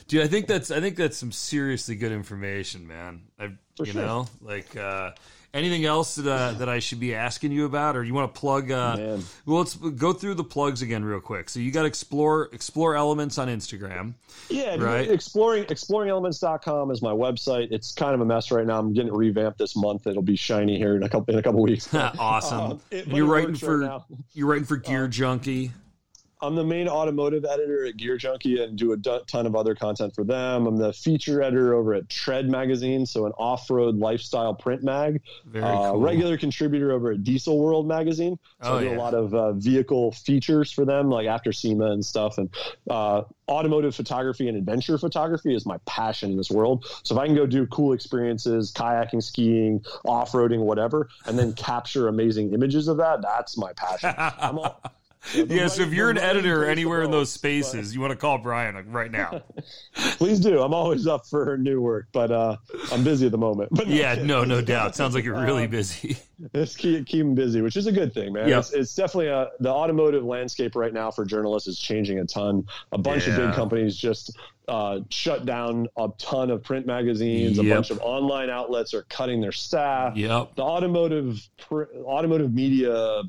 Dude, 0.07 0.23
I 0.23 0.27
think 0.29 0.47
that's 0.47 0.71
I 0.71 0.81
think 0.81 0.97
that's 0.97 1.17
some 1.17 1.33
seriously 1.33 1.95
good 1.97 2.13
information, 2.13 2.87
man. 2.87 3.23
I, 3.39 3.49
For 3.77 3.87
you 3.87 3.93
sure. 3.93 4.03
know, 4.03 4.27
like 4.43 4.77
uh, 4.77 5.13
anything 5.55 5.87
else 5.87 6.17
that 6.17 6.31
uh, 6.31 6.53
that 6.53 6.69
I 6.69 6.79
should 6.81 7.01
be 7.01 7.15
asking 7.15 7.53
you 7.53 7.65
about, 7.65 7.97
or 7.97 8.05
you 8.05 8.13
want 8.13 8.35
to 8.35 8.39
plug? 8.39 8.71
Uh, 8.71 9.19
well, 9.47 9.59
let's 9.59 9.75
go 9.77 10.13
through 10.13 10.35
the 10.35 10.45
plugs 10.45 10.83
again 10.83 11.05
real 11.05 11.21
quick. 11.21 11.49
So 11.49 11.59
you 11.59 11.71
got 11.71 11.87
explore 11.87 12.51
explore 12.53 12.97
elements 12.97 13.39
on 13.39 13.49
Instagram. 13.49 14.13
Yeah, 14.51 14.77
Right. 14.77 15.11
exploring 15.11 15.65
exploringelements.com 15.65 16.91
is 16.91 17.01
my 17.01 17.13
website. 17.13 17.69
It's 17.71 17.93
kind 17.93 18.15
of 18.15 18.21
a 18.21 18.27
mess 18.27 18.51
right 18.51 18.67
now. 18.67 18.79
I'm 18.79 18.93
getting 18.93 19.09
it 19.09 19.15
revamped 19.15 19.59
this 19.59 19.75
month. 19.75 20.07
It'll 20.07 20.23
be 20.23 20.37
shiny 20.37 20.77
here 20.77 20.97
in 20.97 21.03
a 21.03 21.09
couple 21.09 21.33
in 21.33 21.39
a 21.39 21.43
couple 21.43 21.63
weeks. 21.63 21.93
awesome. 21.95 22.61
Um, 22.73 22.81
it- 22.91 23.07
you're 23.09 23.25
writing 23.27 23.53
works 23.53 23.63
right 23.63 24.03
for 24.03 24.05
you're 24.35 24.49
writing 24.49 24.67
for 24.67 24.79
GearJunkie. 24.81 25.71
I'm 26.45 26.55
the 26.55 26.65
main 26.65 26.89
automotive 26.89 27.45
editor 27.45 27.87
at 27.87 27.97
GearJunkie 27.97 28.63
and 28.63 28.77
do 28.77 28.93
a 28.93 28.97
ton 29.27 29.47
of 29.47 29.57
other 29.57 29.75
content 29.75 30.15
for 30.15 30.25
them. 30.25 30.67
I'm 30.67 30.77
the 30.77 30.93
feature 30.93 31.43
editor 31.43 31.75
over 31.75 31.95
at 31.95 32.09
Tread 32.09 32.51
Magazine, 32.51 33.07
so 33.07 33.25
an 33.27 33.33
off-road 33.39 33.97
lifestyle 33.97 34.53
print 34.55 34.83
mag. 34.83 35.23
Very 35.47 35.65
Uh, 35.65 35.93
cool. 35.93 36.01
Regular 36.01 36.37
contributor 36.37 36.93
over 36.93 37.13
at 37.13 37.25
Diesel 37.25 37.59
World 37.59 37.89
Magazine. 37.89 38.39
So 38.63 38.73
Oh, 38.73 38.77
I 38.77 38.81
do 38.81 38.87
yeah. 38.91 38.97
a 38.97 38.99
lot 38.99 39.15
of 39.15 39.35
uh, 39.35 39.53
vehicle 39.55 40.13
features 40.13 40.71
for 40.71 40.85
them, 40.85 41.09
like 41.11 41.27
after 41.27 41.51
SEMA 41.53 41.93
and 41.93 42.05
stuff. 42.05 42.37
And 42.39 42.51
uh, 42.91 43.23
automotive 43.49 43.95
photography 43.95 44.49
and 44.49 44.57
adventure 44.59 44.99
photography 44.99 45.55
is 45.55 45.65
my 45.65 45.79
passion 45.87 46.31
in 46.33 46.37
this 46.37 46.51
world. 46.51 46.85
So 47.05 47.15
if 47.15 47.21
I 47.21 47.27
can 47.27 47.35
go 47.35 47.47
do 47.47 47.67
cool 47.69 47.93
experiences, 47.95 48.71
kayaking, 48.73 49.23
skiing, 49.23 49.83
off-roading, 50.05 50.61
whatever, 50.61 51.09
and 51.27 51.39
then 51.39 51.55
capture 51.55 52.09
amazing 52.09 52.53
images 52.53 52.89
of 52.89 52.99
that, 52.99 53.23
that's 53.23 53.57
my 53.57 53.73
passion. 53.75 54.15
I'm 55.33 55.41
all, 55.41 55.47
the 55.47 55.55
yeah, 55.55 55.67
so 55.69 55.83
if 55.83 55.93
you're 55.93 56.11
an 56.11 56.19
editor 56.19 56.65
anywhere 56.65 57.03
in 57.03 57.11
those 57.11 57.31
spaces, 57.31 57.95
you 57.95 58.01
want 58.01 58.13
to 58.13 58.17
call 58.17 58.39
Bryon 58.39 58.75
like 58.75 58.87
right 58.89 59.11
now. 59.11 59.43
Please 60.17 60.41
do. 60.41 60.61
I'm 60.61 60.75
always 60.75 61.07
up 61.07 61.27
for 61.27 61.57
new 61.57 61.81
work, 61.81 62.09
but 62.13 62.31
uh, 62.31 62.57
I'm 62.93 63.05
busy 63.05 63.27
at 63.27 63.33
the 63.33 63.39
moment. 63.39 63.71
But 63.73 63.87
yeah, 63.89 64.15
no, 64.15 64.45
no 64.45 64.61
doubt. 64.61 64.97
Sounds 64.97 65.15
like 65.15 65.25
you're 65.25 65.41
really 65.41 65.67
busy. 65.67 66.17
It's 66.53 66.75
keep, 66.75 67.07
keep 67.07 67.21
them 67.21 67.37
busy, 67.37 67.63
which 67.63 67.77
is 67.77 67.87
a 67.87 67.93
good 67.93 68.13
thing, 68.13 68.33
man. 68.33 68.49
Yep. 68.49 68.59
It's, 68.59 68.73
it's 68.73 68.95
definitely 68.97 69.29
a, 69.29 69.51
the 69.61 69.71
automotive 69.71 70.25
landscape 70.25 70.75
right 70.75 70.93
now 70.93 71.13
for 71.13 71.25
journalists 71.25 71.69
is 71.69 71.79
changing 71.79 72.19
a 72.19 72.25
ton. 72.25 72.67
A 72.91 72.99
bunch 72.99 73.29
of 73.29 73.37
big 73.37 73.55
companies 73.55 73.97
just 73.97 74.37
uh, 74.67 75.01
shut 75.11 75.47
down 75.47 75.87
a 75.97 76.09
ton 76.19 76.51
of 76.51 76.63
print 76.63 76.87
magazines. 76.87 77.57
Yep. 77.57 77.67
A 77.67 77.75
bunch 77.75 77.91
of 77.91 78.01
online 78.01 78.51
outlets 78.51 78.95
are 78.95 79.03
cutting 79.05 79.41
their 79.41 79.53
staff. 79.53 80.17
Yep. 80.17 80.57
The 80.57 80.63
automotive 80.63 81.49
pr- 81.57 81.85
automotive 82.05 82.53
media 82.53 83.23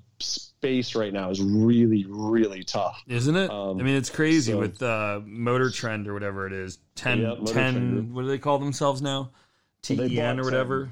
space 0.66 0.96
right 0.96 1.14
now 1.14 1.30
is 1.30 1.42
really, 1.42 2.06
really 2.10 2.64
tough. 2.64 3.04
Isn't 3.08 3.36
it? 3.36 3.50
Um, 3.52 3.80
I 3.80 3.84
mean, 3.84 3.96
it's 3.96 4.10
crazy 4.10 4.52
so- 4.52 4.60
with 4.60 4.82
uh, 4.82 5.22
Motor 5.26 5.70
Trend 5.70 6.08
or 6.08 6.14
whatever 6.14 6.48
it 6.48 6.54
is. 6.54 6.80
10, 6.96 7.20
Yep, 7.22 7.40
Motor 7.40 7.54
10 7.54 8.14
what 8.14 8.22
do 8.24 8.28
they 8.28 8.38
call 8.40 8.58
themselves 8.58 9.02
now? 9.02 9.32
TEN 9.84 10.00
or 10.00 10.08
10. 10.10 10.42
whatever. 10.44 10.92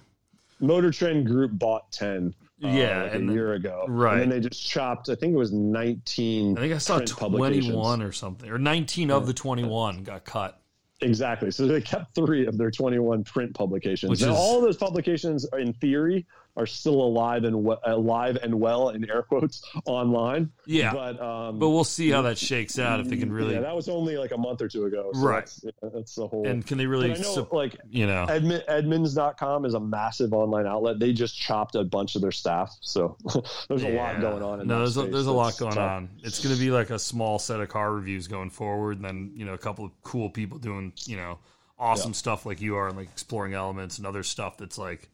Motor 0.60 0.92
Trend 0.92 1.26
Group 1.26 1.52
bought 1.58 1.92
ten. 1.92 2.34
uh, 2.64 2.68
Yeah, 2.68 3.04
like 3.04 3.14
and 3.16 3.24
a 3.24 3.26
then- 3.26 3.32
year 3.36 3.54
ago, 3.54 3.86
right. 3.88 4.22
And 4.22 4.32
then 4.32 4.42
they 4.42 4.48
just 4.48 4.66
chopped. 4.70 5.10
I 5.10 5.16
think 5.16 5.34
it 5.34 5.38
was 5.38 5.52
nineteen. 5.52 6.56
I 6.58 6.62
think 6.62 6.74
I 6.74 6.78
saw 6.78 7.00
21 7.00 8.02
or 8.04 8.12
something, 8.12 8.50
or 8.50 8.60
19 8.60 9.10
of 9.12 9.26
the 9.26 9.34
21 9.34 10.04
got 10.04 10.24
cut. 10.26 10.62
Exactly. 11.02 11.50
So 11.52 11.66
they 11.68 11.82
kept 11.82 12.14
three 12.16 12.46
of 12.46 12.58
their 12.58 12.70
21 12.72 13.24
print 13.24 13.54
publications. 13.56 14.10
Which 14.12 14.22
now, 14.22 14.32
is- 14.32 14.38
all 14.38 14.62
those 14.62 14.78
publications, 14.78 15.46
in 15.58 15.74
theory, 15.74 16.26
are 16.56 16.68
still 16.68 17.02
alive 17.02 17.44
and 17.46 17.64
we- 17.64 17.76
alive 17.84 18.38
and 18.44 18.54
well 18.60 18.90
in 18.90 19.10
air 19.10 19.24
quotes 19.24 19.64
online. 19.86 20.52
Yeah. 20.68 20.94
but 20.94 21.20
um, 21.20 21.58
But 21.58 21.70
we'll 21.70 21.84
see 21.84 22.12
how 22.12 22.22
that 22.24 22.38
shakes 22.38 22.78
out 22.78 23.00
if 23.00 23.08
they 23.10 23.18
can 23.18 23.34
really 23.34 23.56
yeah, 23.56 23.62
that 23.62 23.76
was 23.76 23.90
only 23.90 24.18
like 24.18 24.32
a 24.32 24.38
month 24.38 24.62
or 24.62 24.68
two 24.68 24.86
ago. 24.86 25.10
So 25.14 25.20
Right. 25.20 25.40
That's, 25.40 25.64
yeah, 25.64 25.90
that's 25.94 26.16
the 26.16 26.28
whole. 26.28 26.48
and 26.48 26.66
can 26.66 26.78
they 26.78 26.86
really 26.86 27.12
I 27.12 27.18
know, 27.18 27.48
like 27.52 27.76
you 27.90 28.06
know 28.06 28.26
Edmund, 28.30 28.64
Edmunds.com 28.68 29.66
is 29.66 29.74
a 29.74 29.80
massive 29.80 30.32
online 30.34 30.68
outlet. 30.68 31.00
They 31.00 31.12
just 31.14 31.36
chopped 31.40 31.76
a 31.76 31.84
bunch 31.84 32.16
of 32.16 32.22
their 32.22 32.32
staff, 32.32 32.72
so 32.82 33.18
there's 33.68 33.84
a 33.84 33.90
lot 33.90 34.22
going 34.22 34.44
on. 34.44 34.62
In 34.62 34.68
no, 34.68 34.78
there's 34.80 34.98
a, 34.98 35.04
there's 35.04 35.26
a 35.28 35.32
lot 35.32 35.58
going 35.58 35.74
tough. 35.74 35.92
on. 35.92 36.10
It's 36.24 36.44
going 36.44 36.54
to 36.56 36.62
be 36.62 36.70
like 36.72 36.90
a 36.92 37.00
small 37.00 37.40
set 37.40 37.60
of 37.62 37.70
car 37.70 37.94
reviews 37.94 38.28
going 38.28 38.50
forward, 38.52 38.98
and 38.98 39.06
then 39.06 39.32
you 39.36 39.46
know 39.46 39.54
a 39.54 39.58
couple 39.58 39.86
of 39.86 39.92
cool 40.04 40.30
people 40.30 40.60
doing 40.60 40.94
you 41.06 41.18
know 41.18 41.40
awesome 41.80 42.14
stuff 42.14 42.46
like 42.46 42.62
you 42.62 42.76
are, 42.76 42.88
and 42.90 42.98
like 42.98 43.08
exploring 43.08 43.54
elements 43.56 43.98
and 43.98 44.06
other 44.06 44.22
stuff 44.24 44.58
that's 44.58 44.78
like. 44.78 45.10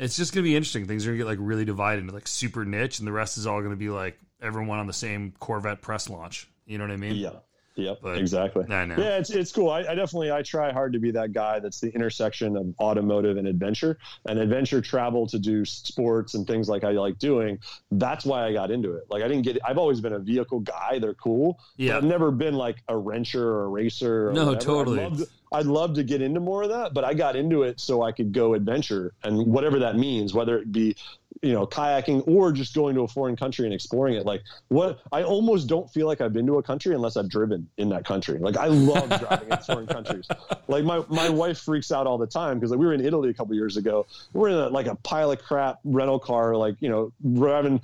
It's 0.00 0.16
just 0.16 0.32
going 0.34 0.42
to 0.44 0.48
be 0.48 0.56
interesting. 0.56 0.86
Things 0.86 1.06
are 1.06 1.10
going 1.10 1.18
to 1.18 1.24
get 1.24 1.28
like 1.28 1.38
really 1.40 1.64
divided 1.64 2.00
into 2.02 2.14
like 2.14 2.26
super 2.26 2.64
niche, 2.64 2.98
and 2.98 3.06
the 3.06 3.12
rest 3.12 3.38
is 3.38 3.46
all 3.46 3.58
going 3.60 3.70
to 3.72 3.76
be 3.76 3.90
like 3.90 4.18
everyone 4.42 4.78
on 4.78 4.86
the 4.86 4.92
same 4.92 5.32
Corvette 5.38 5.82
press 5.82 6.08
launch. 6.08 6.48
You 6.66 6.78
know 6.78 6.84
what 6.84 6.90
I 6.92 6.96
mean? 6.96 7.14
Yeah. 7.16 7.30
Yep. 7.76 7.98
But- 8.02 8.18
exactly. 8.18 8.64
I 8.68 8.84
know. 8.84 8.96
Yeah, 8.98 9.18
it's 9.18 9.30
it's 9.30 9.52
cool. 9.52 9.70
I, 9.70 9.80
I 9.80 9.94
definitely 9.94 10.30
I 10.32 10.42
try 10.42 10.70
hard 10.72 10.92
to 10.92 10.98
be 10.98 11.12
that 11.12 11.32
guy 11.32 11.60
that's 11.60 11.80
the 11.80 11.88
intersection 11.94 12.56
of 12.56 12.74
automotive 12.80 13.36
and 13.38 13.46
adventure 13.46 13.96
and 14.28 14.38
adventure 14.38 14.80
travel 14.82 15.26
to 15.28 15.38
do 15.38 15.64
sports 15.64 16.34
and 16.34 16.46
things 16.46 16.68
like 16.68 16.84
I 16.84 16.90
like 16.90 17.18
doing. 17.18 17.58
That's 17.92 18.26
why 18.26 18.44
I 18.44 18.52
got 18.52 18.70
into 18.70 18.94
it. 18.96 19.04
Like 19.08 19.22
I 19.22 19.28
didn't 19.28 19.44
get. 19.44 19.58
I've 19.64 19.78
always 19.78 20.00
been 20.00 20.12
a 20.12 20.18
vehicle 20.18 20.60
guy. 20.60 20.98
They're 20.98 21.14
cool. 21.14 21.58
but 21.78 21.84
Yeah. 21.84 21.96
I've 21.96 22.04
never 22.04 22.30
been 22.30 22.54
like 22.54 22.82
a 22.88 22.94
wrencher 22.94 23.36
or 23.40 23.64
a 23.64 23.68
racer. 23.68 24.28
Or 24.30 24.32
No, 24.32 24.46
whatever. 24.46 24.64
totally. 24.64 25.00
I'd 25.00 25.10
love, 25.12 25.18
to, 25.18 25.26
I'd 25.52 25.66
love 25.66 25.94
to 25.94 26.04
get 26.04 26.22
into 26.22 26.40
more 26.40 26.62
of 26.62 26.68
that, 26.68 26.94
but 26.94 27.04
I 27.04 27.14
got 27.14 27.34
into 27.36 27.62
it 27.64 27.80
so 27.80 28.02
I 28.02 28.12
could 28.12 28.32
go 28.32 28.54
adventure 28.54 29.12
and 29.24 29.46
whatever 29.46 29.80
that 29.80 29.96
means, 29.96 30.32
whether 30.32 30.58
it 30.58 30.70
be 30.70 30.96
you 31.42 31.52
know 31.52 31.66
kayaking 31.66 32.26
or 32.28 32.52
just 32.52 32.74
going 32.74 32.94
to 32.94 33.02
a 33.02 33.08
foreign 33.08 33.36
country 33.36 33.64
and 33.64 33.74
exploring 33.74 34.14
it. 34.14 34.26
Like 34.26 34.42
what 34.68 35.00
i 35.12 35.22
almost 35.22 35.68
don't 35.68 35.90
feel 35.90 36.06
like 36.06 36.20
i've 36.20 36.32
been 36.32 36.46
to 36.46 36.58
a 36.58 36.62
country 36.62 36.94
unless 36.94 37.16
i've 37.16 37.28
driven 37.28 37.68
in 37.78 37.88
that 37.90 38.04
country. 38.04 38.38
Like 38.38 38.56
i 38.56 38.66
love 38.66 39.08
driving 39.20 39.48
in 39.50 39.58
foreign 39.58 39.86
countries. 39.86 40.28
Like 40.68 40.84
my, 40.84 41.02
my 41.08 41.28
wife 41.28 41.58
freaks 41.58 41.92
out 41.92 42.06
all 42.06 42.18
the 42.18 42.26
time 42.26 42.58
because 42.58 42.70
like, 42.70 42.80
we 42.80 42.86
were 42.86 42.94
in 42.94 43.04
italy 43.04 43.30
a 43.30 43.34
couple 43.34 43.54
years 43.54 43.76
ago. 43.76 44.06
We're 44.32 44.48
in 44.48 44.54
a, 44.54 44.68
like 44.68 44.86
a 44.86 44.96
pile 44.96 45.30
of 45.30 45.42
crap 45.42 45.78
rental 45.84 46.18
car 46.18 46.56
like 46.56 46.76
you 46.80 46.88
know 46.88 47.12
driving 47.34 47.80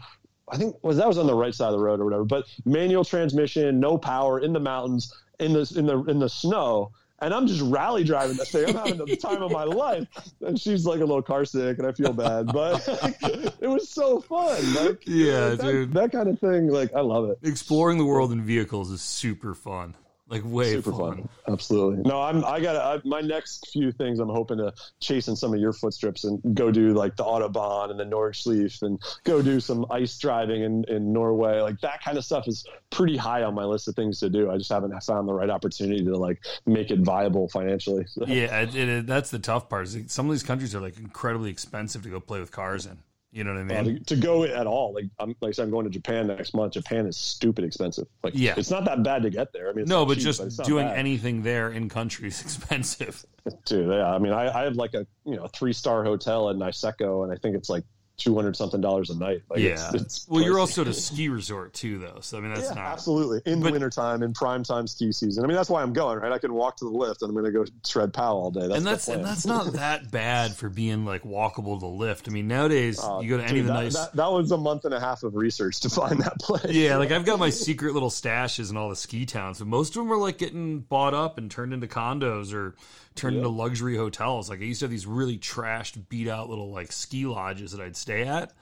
I 0.48 0.56
think 0.56 0.76
was 0.82 0.98
that 0.98 1.08
was 1.08 1.18
on 1.18 1.26
the 1.26 1.34
right 1.34 1.54
side 1.54 1.68
of 1.68 1.72
the 1.72 1.84
road 1.84 2.00
or 2.00 2.04
whatever, 2.04 2.24
but 2.24 2.46
manual 2.64 3.04
transmission, 3.04 3.80
no 3.80 3.98
power 3.98 4.38
in 4.38 4.52
the 4.52 4.60
mountains, 4.60 5.12
in 5.40 5.52
the 5.52 5.72
in 5.76 5.86
the 5.86 6.04
in 6.04 6.18
the 6.20 6.28
snow, 6.28 6.92
and 7.20 7.32
I'm 7.32 7.46
just 7.46 7.60
rally 7.62 8.04
driving 8.04 8.36
that 8.36 8.48
thing. 8.48 8.68
I'm 8.70 8.74
having 8.76 8.98
the 8.98 9.16
time 9.16 9.42
of 9.42 9.50
my 9.52 9.64
life, 9.64 10.06
and 10.40 10.58
she's 10.60 10.84
like 10.86 10.98
a 11.00 11.04
little 11.04 11.22
car 11.22 11.44
sick, 11.44 11.78
and 11.78 11.86
I 11.86 11.92
feel 11.92 12.12
bad, 12.12 12.46
but 12.46 12.86
it 13.60 13.66
was 13.68 13.88
so 13.88 14.20
fun. 14.20 14.74
Like, 14.74 15.02
Yeah, 15.06 15.50
that, 15.50 15.60
dude. 15.60 15.92
that 15.94 16.12
kind 16.12 16.28
of 16.28 16.38
thing. 16.38 16.68
Like, 16.68 16.92
I 16.94 17.00
love 17.00 17.28
it. 17.30 17.38
Exploring 17.42 17.98
the 17.98 18.04
world 18.04 18.32
in 18.32 18.42
vehicles 18.42 18.90
is 18.90 19.00
super 19.02 19.54
fun. 19.54 19.94
Like 20.28 20.42
way 20.44 20.72
Super 20.72 20.90
fun. 20.90 20.98
fun. 20.98 21.28
Absolutely. 21.48 22.02
No, 22.04 22.20
I'm. 22.20 22.44
I 22.44 22.58
got 22.58 22.74
I, 22.74 23.00
my 23.08 23.20
next 23.20 23.68
few 23.72 23.92
things. 23.92 24.18
I'm 24.18 24.28
hoping 24.28 24.58
to 24.58 24.74
chase 25.00 25.28
in 25.28 25.36
some 25.36 25.54
of 25.54 25.60
your 25.60 25.72
footsteps 25.72 26.24
and 26.24 26.40
go 26.52 26.72
do 26.72 26.94
like 26.94 27.14
the 27.14 27.22
Autobahn 27.22 27.92
and 27.92 28.00
the 28.00 28.04
Nordschleife 28.04 28.82
and 28.82 29.00
go 29.22 29.40
do 29.40 29.60
some 29.60 29.86
ice 29.88 30.18
driving 30.18 30.62
in, 30.62 30.84
in 30.88 31.12
Norway. 31.12 31.60
Like 31.60 31.80
that 31.82 32.02
kind 32.02 32.18
of 32.18 32.24
stuff 32.24 32.48
is 32.48 32.66
pretty 32.90 33.16
high 33.16 33.44
on 33.44 33.54
my 33.54 33.64
list 33.64 33.86
of 33.86 33.94
things 33.94 34.18
to 34.18 34.28
do. 34.28 34.50
I 34.50 34.58
just 34.58 34.70
haven't 34.72 35.00
found 35.04 35.28
the 35.28 35.32
right 35.32 35.50
opportunity 35.50 36.04
to 36.04 36.16
like 36.16 36.44
make 36.66 36.90
it 36.90 37.00
viable 37.00 37.48
financially. 37.48 38.04
So, 38.08 38.24
Yeah, 38.26 38.62
it, 38.62 38.74
it, 38.74 39.06
that's 39.06 39.30
the 39.30 39.38
tough 39.38 39.68
part. 39.68 39.86
Some 40.08 40.26
of 40.26 40.32
these 40.32 40.42
countries 40.42 40.74
are 40.74 40.80
like 40.80 40.98
incredibly 40.98 41.50
expensive 41.50 42.02
to 42.02 42.08
go 42.08 42.18
play 42.18 42.40
with 42.40 42.50
cars 42.50 42.84
in. 42.86 42.98
You 43.36 43.44
know 43.44 43.52
what 43.52 43.70
I 43.70 43.80
uh, 43.80 43.82
mean? 43.82 43.98
to, 43.98 44.04
to 44.04 44.16
go 44.16 44.44
at 44.44 44.66
all, 44.66 44.94
like 44.94 45.04
I'm 45.18 45.36
like 45.42 45.50
I 45.50 45.52
said, 45.52 45.64
I'm 45.64 45.70
going 45.70 45.84
to 45.84 45.90
Japan 45.90 46.26
next 46.26 46.54
month. 46.54 46.72
Japan 46.72 47.06
is 47.06 47.18
stupid 47.18 47.66
expensive. 47.66 48.06
Like, 48.22 48.32
Yeah. 48.34 48.54
it's 48.56 48.70
not 48.70 48.86
that 48.86 49.02
bad 49.02 49.24
to 49.24 49.30
get 49.30 49.52
there. 49.52 49.68
I 49.68 49.72
mean, 49.74 49.82
it's 49.82 49.90
no, 49.90 50.06
but 50.06 50.14
cheap, 50.14 50.24
just 50.24 50.40
it's 50.40 50.56
doing 50.56 50.86
bad. 50.86 50.96
anything 50.96 51.42
there 51.42 51.70
in 51.70 51.90
country 51.90 52.28
is 52.28 52.40
expensive. 52.46 53.26
Dude, 53.66 53.88
yeah. 53.90 54.10
I 54.10 54.18
mean, 54.18 54.32
I, 54.32 54.48
I 54.58 54.64
have 54.64 54.76
like 54.76 54.94
a 54.94 55.06
you 55.26 55.36
know 55.36 55.48
three 55.48 55.74
star 55.74 56.02
hotel 56.02 56.48
in 56.48 56.56
Niseko, 56.56 57.24
and 57.24 57.32
I 57.32 57.36
think 57.36 57.56
it's 57.56 57.68
like 57.68 57.84
two 58.16 58.34
hundred 58.34 58.56
something 58.56 58.80
dollars 58.80 59.10
a 59.10 59.16
night. 59.16 59.42
Like, 59.50 59.60
yeah. 59.60 59.90
It's, 59.92 59.94
it's 59.94 60.28
well, 60.28 60.42
you're 60.42 60.58
also 60.58 60.82
at 60.82 60.88
a 60.88 60.92
ski 60.94 61.28
resort 61.28 61.74
too, 61.74 61.98
though. 61.98 62.18
So 62.20 62.38
I 62.38 62.40
mean, 62.40 62.54
that's 62.54 62.68
yeah, 62.68 62.74
not. 62.74 62.86
absolutely 62.92 63.40
in 63.50 63.60
but- 63.62 63.72
wintertime 63.72 64.22
in 64.22 64.32
prime 64.32 64.62
time 64.64 64.86
ski 64.86 65.12
season. 65.12 65.44
I 65.44 65.46
mean, 65.46 65.56
that's 65.56 65.68
why 65.68 65.82
I'm 65.82 65.92
going. 65.92 66.18
Right, 66.18 66.32
I 66.32 66.38
can 66.38 66.54
walk 66.54 66.76
to 66.78 66.84
the 66.84 66.90
lift, 66.90 67.22
and 67.22 67.28
I'm 67.28 67.34
going 67.34 67.52
to 67.52 67.52
go 67.52 67.64
shred 67.86 68.12
pow 68.14 68.34
all 68.36 68.50
day. 68.50 68.66
That's 68.66 68.76
and 68.78 68.86
that's 68.86 69.08
and 69.08 69.24
that's 69.24 69.46
not 69.46 69.72
that 69.74 70.10
bad 70.10 70.54
for 70.54 70.68
being 70.68 71.04
like 71.04 71.22
walkable 71.24 71.78
to 71.80 71.86
lift. 71.86 72.28
I 72.28 72.30
mean, 72.32 72.48
nowadays 72.48 72.98
Uh, 73.02 73.20
you 73.20 73.28
go 73.28 73.36
to 73.36 73.44
any 73.44 73.52
dude, 73.54 73.60
of 73.62 73.66
the 73.66 73.72
that, 73.74 73.82
nice. 73.84 73.94
that, 73.94 74.16
that 74.16 74.32
was 74.32 74.50
a 74.50 74.56
month 74.56 74.84
and 74.84 74.94
a 74.94 75.00
half 75.00 75.22
of 75.22 75.34
research 75.34 75.80
to 75.80 75.90
find 75.90 76.20
that 76.20 76.38
place. 76.38 76.72
yeah, 76.72 76.96
like 76.96 77.10
I've 77.10 77.24
got 77.24 77.38
my 77.38 77.50
secret 77.50 77.92
little 77.94 78.10
stashes 78.10 78.70
in 78.70 78.76
all 78.76 78.88
the 78.88 78.96
ski 78.96 79.26
towns, 79.26 79.58
but 79.58 79.68
most 79.68 79.90
of 79.90 80.02
them 80.02 80.12
are 80.12 80.16
like 80.16 80.38
getting 80.38 80.80
bought 80.80 81.14
up 81.14 81.38
and 81.38 81.50
turned 81.50 81.72
into 81.74 81.86
condos 81.86 82.54
or 82.54 82.74
turned 83.16 83.36
into 83.36 83.48
luxury 83.48 83.96
hotels. 83.96 84.48
Like 84.48 84.60
I 84.60 84.64
used 84.64 84.80
to 84.80 84.84
have 84.86 84.90
these 84.90 85.06
really 85.06 85.38
trashed, 85.38 86.08
beat 86.08 86.28
out 86.28 86.48
little 86.48 86.70
like 86.70 86.92
ski 86.92 87.26
lodges 87.26 87.72
that 87.72 87.80
I'd 87.80 87.96
stay 87.96 88.22
at. 88.22 88.52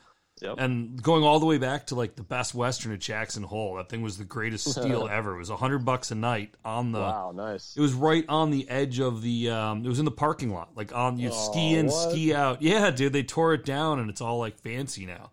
Yep. 0.42 0.56
And 0.58 1.00
going 1.00 1.22
all 1.22 1.38
the 1.38 1.46
way 1.46 1.58
back 1.58 1.86
to 1.86 1.94
like 1.94 2.16
the 2.16 2.22
Best 2.24 2.54
Western 2.54 2.92
at 2.92 2.98
Jackson 2.98 3.44
Hole, 3.44 3.76
that 3.76 3.88
thing 3.88 4.02
was 4.02 4.18
the 4.18 4.24
greatest 4.24 4.68
steal 4.70 5.08
ever. 5.10 5.34
It 5.36 5.38
was 5.38 5.50
a 5.50 5.56
hundred 5.56 5.84
bucks 5.84 6.10
a 6.10 6.16
night 6.16 6.54
on 6.64 6.92
the. 6.92 6.98
Wow, 6.98 7.32
nice. 7.34 7.74
It 7.76 7.80
was 7.80 7.92
right 7.92 8.24
on 8.28 8.50
the 8.50 8.68
edge 8.68 8.98
of 8.98 9.22
the. 9.22 9.50
Um, 9.50 9.84
it 9.84 9.88
was 9.88 10.00
in 10.00 10.04
the 10.04 10.10
parking 10.10 10.52
lot, 10.52 10.70
like 10.76 10.94
on 10.94 11.18
you 11.18 11.32
ski 11.32 11.74
in, 11.74 11.86
what? 11.86 12.10
ski 12.10 12.34
out. 12.34 12.62
Yeah, 12.62 12.90
dude, 12.90 13.12
they 13.12 13.22
tore 13.22 13.54
it 13.54 13.64
down 13.64 14.00
and 14.00 14.10
it's 14.10 14.20
all 14.20 14.38
like 14.38 14.58
fancy 14.58 15.06
now. 15.06 15.30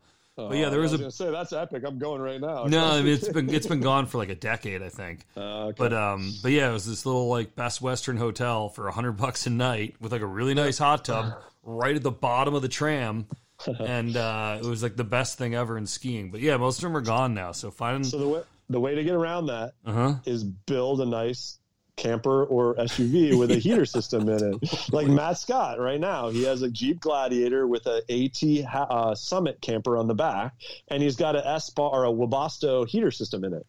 But 0.49 0.57
yeah, 0.57 0.69
there 0.69 0.79
I 0.79 0.83
was 0.83 0.91
was 0.93 1.01
a 1.01 1.11
say 1.11 1.31
that's 1.31 1.53
epic. 1.53 1.83
I'm 1.85 1.97
going 1.99 2.21
right 2.21 2.39
now. 2.39 2.65
no, 2.65 2.85
I 2.85 3.01
mean, 3.01 3.13
it's 3.13 3.29
been 3.29 3.53
it's 3.53 3.67
been 3.67 3.81
gone 3.81 4.05
for 4.05 4.17
like 4.17 4.29
a 4.29 4.35
decade, 4.35 4.81
I 4.81 4.89
think. 4.89 5.25
Uh, 5.41 5.67
okay. 5.67 5.75
But 5.77 5.93
um, 5.93 6.33
but 6.43 6.51
yeah, 6.51 6.69
it 6.69 6.73
was 6.73 6.85
this 6.85 7.05
little 7.05 7.27
like 7.27 7.55
Best 7.55 7.81
Western 7.81 8.17
hotel 8.17 8.69
for 8.69 8.89
hundred 8.91 9.13
bucks 9.13 9.47
a 9.47 9.49
night 9.49 9.95
with 9.99 10.11
like 10.11 10.21
a 10.21 10.25
really 10.25 10.53
nice 10.53 10.77
hot 10.77 11.05
tub 11.05 11.33
right 11.63 11.95
at 11.95 12.03
the 12.03 12.11
bottom 12.11 12.53
of 12.53 12.61
the 12.61 12.67
tram, 12.67 13.27
and 13.79 14.15
uh, 14.15 14.59
it 14.61 14.65
was 14.65 14.83
like 14.83 14.95
the 14.95 15.03
best 15.03 15.37
thing 15.37 15.55
ever 15.55 15.77
in 15.77 15.85
skiing. 15.87 16.29
But 16.29 16.41
yeah, 16.41 16.57
most 16.57 16.77
of 16.77 16.83
them 16.83 16.95
are 16.97 17.01
gone 17.01 17.33
now. 17.33 17.53
So 17.53 17.71
finding 17.71 18.03
so 18.03 18.17
the 18.17 18.27
way 18.27 18.41
the 18.69 18.79
way 18.79 18.95
to 18.95 19.03
get 19.03 19.15
around 19.15 19.47
that 19.47 19.73
is 19.85 20.43
uh 20.43 20.45
huh 20.45 20.51
build 20.65 21.01
a 21.01 21.05
nice 21.05 21.59
camper 22.01 22.43
or 22.45 22.75
SUV 22.75 23.37
with 23.39 23.51
a 23.51 23.55
heater 23.57 23.85
system 23.85 24.27
in 24.27 24.43
it. 24.53 24.91
Like 24.93 25.07
Matt 25.07 25.37
Scott 25.37 25.79
right 25.79 25.99
now, 25.99 26.29
he 26.29 26.43
has 26.43 26.61
a 26.63 26.69
Jeep 26.69 26.99
Gladiator 26.99 27.67
with 27.67 27.85
a 27.85 28.01
AT 28.09 28.41
uh, 28.89 29.15
Summit 29.15 29.61
camper 29.61 29.95
on 29.97 30.07
the 30.07 30.15
back, 30.15 30.53
and 30.89 31.01
he's 31.01 31.15
got 31.15 31.35
a 31.35 31.41
Espar 31.41 31.91
or 31.93 32.05
a 32.05 32.11
Webasto 32.11 32.87
heater 32.87 33.11
system 33.11 33.43
in 33.43 33.53
it. 33.53 33.65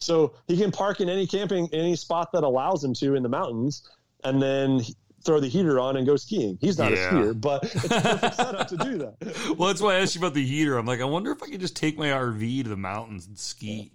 So 0.00 0.34
he 0.46 0.58
can 0.58 0.72
park 0.72 1.00
in 1.00 1.08
any 1.08 1.26
camping 1.26 1.68
any 1.72 1.96
spot 1.96 2.32
that 2.32 2.42
allows 2.44 2.84
him 2.84 2.92
to 2.94 3.14
in 3.14 3.22
the 3.22 3.28
mountains, 3.30 3.88
and 4.24 4.42
then 4.42 4.82
throw 5.24 5.40
the 5.40 5.48
heater 5.48 5.80
on 5.80 5.96
and 5.96 6.06
go 6.06 6.16
skiing. 6.16 6.56
He's 6.60 6.78
not 6.78 6.92
Yeah. 6.92 6.98
a 7.08 7.12
skier, 7.12 7.40
but 7.40 7.64
it's 7.64 7.84
a 7.86 7.88
perfect 7.88 8.34
setup 8.36 8.68
to 8.68 8.76
do 8.76 8.98
that. 8.98 9.56
Well, 9.58 9.68
that's 9.68 9.80
why 9.80 9.94
I 9.96 10.00
asked 10.00 10.14
you 10.14 10.20
about 10.20 10.34
the 10.34 10.44
heater. 10.44 10.76
I'm 10.78 10.86
like, 10.86 11.00
I 11.00 11.04
wonder 11.04 11.32
if 11.32 11.42
I 11.42 11.48
could 11.48 11.60
just 11.60 11.74
take 11.76 11.98
my 11.98 12.08
RV 12.08 12.62
to 12.64 12.68
the 12.68 12.76
mountains 12.76 13.26
and 13.26 13.36
ski. 13.38 13.90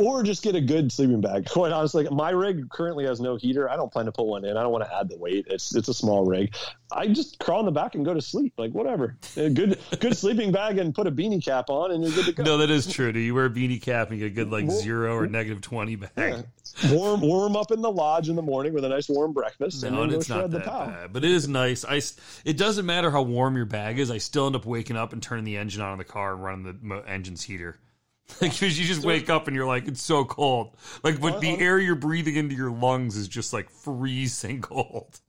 Or 0.00 0.22
just 0.22 0.42
get 0.42 0.54
a 0.54 0.60
good 0.60 0.90
sleeping 0.90 1.20
bag. 1.20 1.46
Quite 1.50 1.72
honestly, 1.72 2.08
my 2.10 2.30
rig 2.30 2.70
currently 2.70 3.06
has 3.06 3.20
no 3.20 3.36
heater. 3.36 3.70
I 3.70 3.76
don't 3.76 3.92
plan 3.92 4.06
to 4.06 4.12
put 4.12 4.26
one 4.26 4.44
in. 4.44 4.56
I 4.56 4.62
don't 4.62 4.72
want 4.72 4.84
to 4.84 4.94
add 4.94 5.08
the 5.08 5.16
weight. 5.16 5.46
It's 5.48 5.74
it's 5.74 5.88
a 5.88 5.94
small 5.94 6.24
rig. 6.24 6.54
I 6.92 7.06
just 7.06 7.38
crawl 7.38 7.60
in 7.60 7.66
the 7.66 7.72
back 7.72 7.94
and 7.94 8.04
go 8.04 8.14
to 8.14 8.20
sleep. 8.20 8.54
Like 8.58 8.72
whatever. 8.72 9.16
A 9.36 9.50
good 9.50 9.78
good 10.00 10.16
sleeping 10.16 10.52
bag 10.52 10.78
and 10.78 10.94
put 10.94 11.06
a 11.06 11.10
beanie 11.10 11.44
cap 11.44 11.70
on 11.70 11.92
and 11.92 12.02
you're 12.02 12.12
good 12.12 12.26
to 12.26 12.32
go. 12.32 12.42
No, 12.42 12.58
that 12.58 12.70
is 12.70 12.92
true. 12.92 13.12
Do 13.12 13.20
you 13.20 13.34
wear 13.34 13.46
a 13.46 13.50
beanie 13.50 13.80
cap 13.80 14.10
and 14.10 14.18
get 14.18 14.26
a 14.26 14.30
good 14.30 14.50
like 14.50 14.70
zero 14.70 15.16
or 15.16 15.26
negative 15.26 15.60
twenty 15.60 15.96
bag? 15.96 16.10
Yeah. 16.16 16.42
Warm 16.92 17.20
warm 17.20 17.56
up 17.56 17.70
in 17.70 17.80
the 17.80 17.90
lodge 17.90 18.28
in 18.28 18.36
the 18.36 18.42
morning 18.42 18.72
with 18.72 18.84
a 18.84 18.88
nice 18.88 19.08
warm 19.08 19.32
breakfast 19.32 19.82
No, 19.82 20.02
and 20.02 20.12
it's 20.12 20.28
not 20.28 20.50
that 20.50 20.64
bad, 20.64 21.12
but 21.12 21.24
it 21.24 21.30
is 21.30 21.48
nice. 21.48 21.84
I 21.84 22.00
it 22.44 22.56
doesn't 22.56 22.86
matter 22.86 23.10
how 23.10 23.22
warm 23.22 23.56
your 23.56 23.66
bag 23.66 23.98
is. 23.98 24.10
I 24.10 24.18
still 24.18 24.46
end 24.46 24.56
up 24.56 24.64
waking 24.64 24.96
up 24.96 25.12
and 25.12 25.22
turning 25.22 25.44
the 25.44 25.56
engine 25.56 25.82
on 25.82 25.92
in 25.92 25.98
the 25.98 26.04
car 26.04 26.34
and 26.34 26.42
running 26.42 26.80
the 26.88 27.02
engine's 27.08 27.42
heater. 27.42 27.76
Like, 28.40 28.52
because 28.52 28.78
you 28.78 28.84
just 28.86 29.04
wake 29.04 29.28
up 29.30 29.46
and 29.46 29.56
you're 29.56 29.66
like, 29.66 29.86
it's 29.88 30.02
so 30.02 30.24
cold. 30.24 30.76
Like, 31.02 31.20
but 31.20 31.40
the 31.40 31.58
air 31.58 31.78
you're 31.78 31.94
breathing 31.94 32.36
into 32.36 32.54
your 32.54 32.70
lungs 32.70 33.16
is 33.16 33.28
just 33.28 33.52
like 33.52 33.68
freezing 33.70 34.60
cold. 34.62 35.20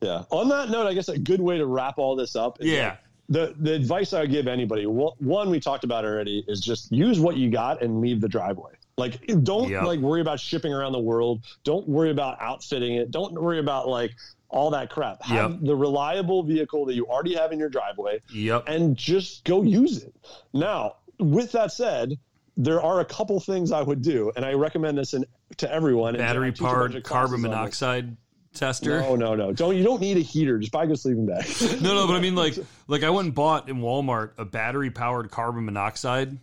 Yeah. 0.00 0.24
On 0.30 0.48
that 0.48 0.68
note, 0.70 0.86
I 0.86 0.94
guess 0.94 1.08
a 1.08 1.18
good 1.18 1.40
way 1.40 1.58
to 1.58 1.66
wrap 1.66 1.98
all 1.98 2.16
this 2.16 2.34
up 2.36 2.60
is 2.60 2.68
Yeah. 2.68 2.88
like, 2.90 2.98
the 3.28 3.54
the 3.60 3.72
advice 3.72 4.12
I 4.12 4.22
would 4.22 4.30
give 4.30 4.46
anybody, 4.48 4.84
one 4.86 5.12
one 5.20 5.48
we 5.48 5.60
talked 5.60 5.84
about 5.84 6.04
already, 6.04 6.44
is 6.48 6.60
just 6.60 6.90
use 6.92 7.20
what 7.20 7.36
you 7.36 7.48
got 7.50 7.80
and 7.82 8.00
leave 8.00 8.20
the 8.20 8.28
driveway. 8.28 8.72
Like 8.98 9.24
don't 9.44 9.70
Yep. 9.70 9.84
like 9.84 10.00
worry 10.00 10.20
about 10.20 10.38
shipping 10.40 10.72
around 10.74 10.92
the 10.92 10.98
world. 11.00 11.42
Don't 11.64 11.88
worry 11.88 12.10
about 12.10 12.36
outfitting 12.42 12.96
it. 12.96 13.10
Don't 13.10 13.32
worry 13.32 13.58
about 13.60 13.88
like 13.88 14.10
all 14.48 14.70
that 14.70 14.90
crap. 14.90 15.22
Have 15.22 15.52
Yep. 15.52 15.60
the 15.62 15.76
reliable 15.76 16.42
vehicle 16.42 16.84
that 16.86 16.94
you 16.94 17.06
already 17.06 17.34
have 17.34 17.52
in 17.52 17.58
your 17.58 17.70
driveway 17.70 18.20
Yep. 18.34 18.64
and 18.68 18.96
just 18.98 19.44
go 19.44 19.62
use 19.62 20.02
it. 20.02 20.14
Now, 20.52 20.96
with 21.18 21.52
that 21.52 21.72
said, 21.72 22.18
there 22.56 22.82
are 22.82 23.00
a 23.00 23.04
couple 23.04 23.38
things 23.40 23.72
I 23.72 23.82
would 23.82 24.02
do, 24.02 24.32
and 24.36 24.44
I 24.44 24.52
recommend 24.52 24.98
this 24.98 25.14
in, 25.14 25.24
to 25.58 25.72
everyone. 25.72 26.16
Battery 26.16 26.52
powered 26.52 27.02
carbon 27.02 27.02
classes 27.02 27.32
on 27.34 27.42
this. 27.42 27.50
monoxide 27.50 28.16
tester. 28.54 29.00
No, 29.00 29.16
no, 29.16 29.34
no. 29.34 29.52
Don't 29.52 29.76
you 29.76 29.82
don't 29.82 30.00
need 30.00 30.18
a 30.18 30.20
heater. 30.20 30.58
Just 30.58 30.72
buy 30.72 30.84
a 30.84 30.86
good 30.86 30.98
sleeping 30.98 31.26
bag. 31.26 31.46
No, 31.80 31.94
no, 31.94 32.06
but 32.06 32.14
I 32.16 32.20
mean 32.20 32.34
like 32.34 32.54
like 32.86 33.02
I 33.02 33.10
went 33.10 33.26
and 33.26 33.34
bought 33.34 33.68
in 33.68 33.78
Walmart 33.78 34.32
a 34.38 34.44
battery 34.44 34.90
powered 34.90 35.30
carbon 35.30 35.64
monoxide 35.64 36.36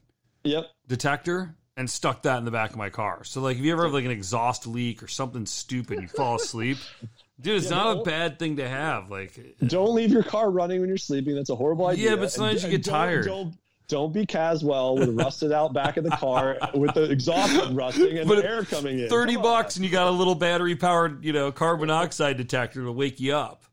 yep. 0.43 0.65
detector 0.87 1.55
and 1.77 1.87
stuck 1.89 2.23
that 2.23 2.39
in 2.39 2.45
the 2.45 2.51
back 2.51 2.71
of 2.71 2.77
my 2.77 2.89
car. 2.89 3.23
So 3.23 3.41
like 3.41 3.57
if 3.57 3.63
you 3.63 3.71
ever 3.71 3.83
have 3.83 3.93
like 3.93 4.05
an 4.05 4.11
exhaust 4.11 4.65
leak 4.65 5.03
or 5.03 5.07
something 5.07 5.45
stupid, 5.45 6.01
you 6.01 6.07
fall 6.07 6.35
asleep. 6.37 6.77
Dude, 7.41 7.55
it's 7.57 7.69
Yeah, 7.69 7.77
not 7.77 7.97
a 7.99 8.01
bad 8.01 8.37
thing 8.39 8.57
to 8.57 8.67
have. 8.67 9.09
Like 9.11 9.39
Don't 9.65 9.93
leave 9.95 10.11
your 10.11 10.23
car 10.23 10.49
running 10.51 10.79
when 10.81 10.89
you're 10.89 10.97
sleeping. 10.97 11.35
That's 11.35 11.49
a 11.51 11.55
horrible 11.55 11.85
idea. 11.87 12.09
Yeah, 12.09 12.15
but 12.17 12.31
sometimes 12.31 12.63
And 12.63 12.73
you 12.73 12.79
get 12.79 12.85
don't- 12.85 12.93
tired. 12.93 13.25
Don't, 13.25 13.55
don't 13.89 14.13
be 14.13 14.25
Caswell 14.25 14.95
with 14.97 15.09
rusted 15.19 15.51
out 15.51 15.73
back 15.73 15.97
of 15.97 16.03
the 16.05 16.11
car 16.11 16.57
with 16.73 16.93
the 16.93 17.03
exhaust 17.11 17.71
rusting 17.73 18.19
and 18.19 18.27
But 18.29 18.37
the 18.43 18.49
air 18.49 18.63
coming 18.63 18.99
in. 18.99 19.09
30 19.09 19.33
Come 19.33 19.37
on. 19.45 19.51
bucks 19.51 19.75
and 19.75 19.83
you 19.83 19.91
got 19.91 20.07
a 20.07 20.11
little 20.11 20.35
battery 20.35 20.75
powered, 20.75 21.25
you 21.25 21.33
know, 21.33 21.51
carbon 21.51 21.87
monoxide 21.87 22.37
detector 22.37 22.83
to 22.85 22.91
wake 22.91 23.19
you 23.19 23.35
up. 23.35 23.63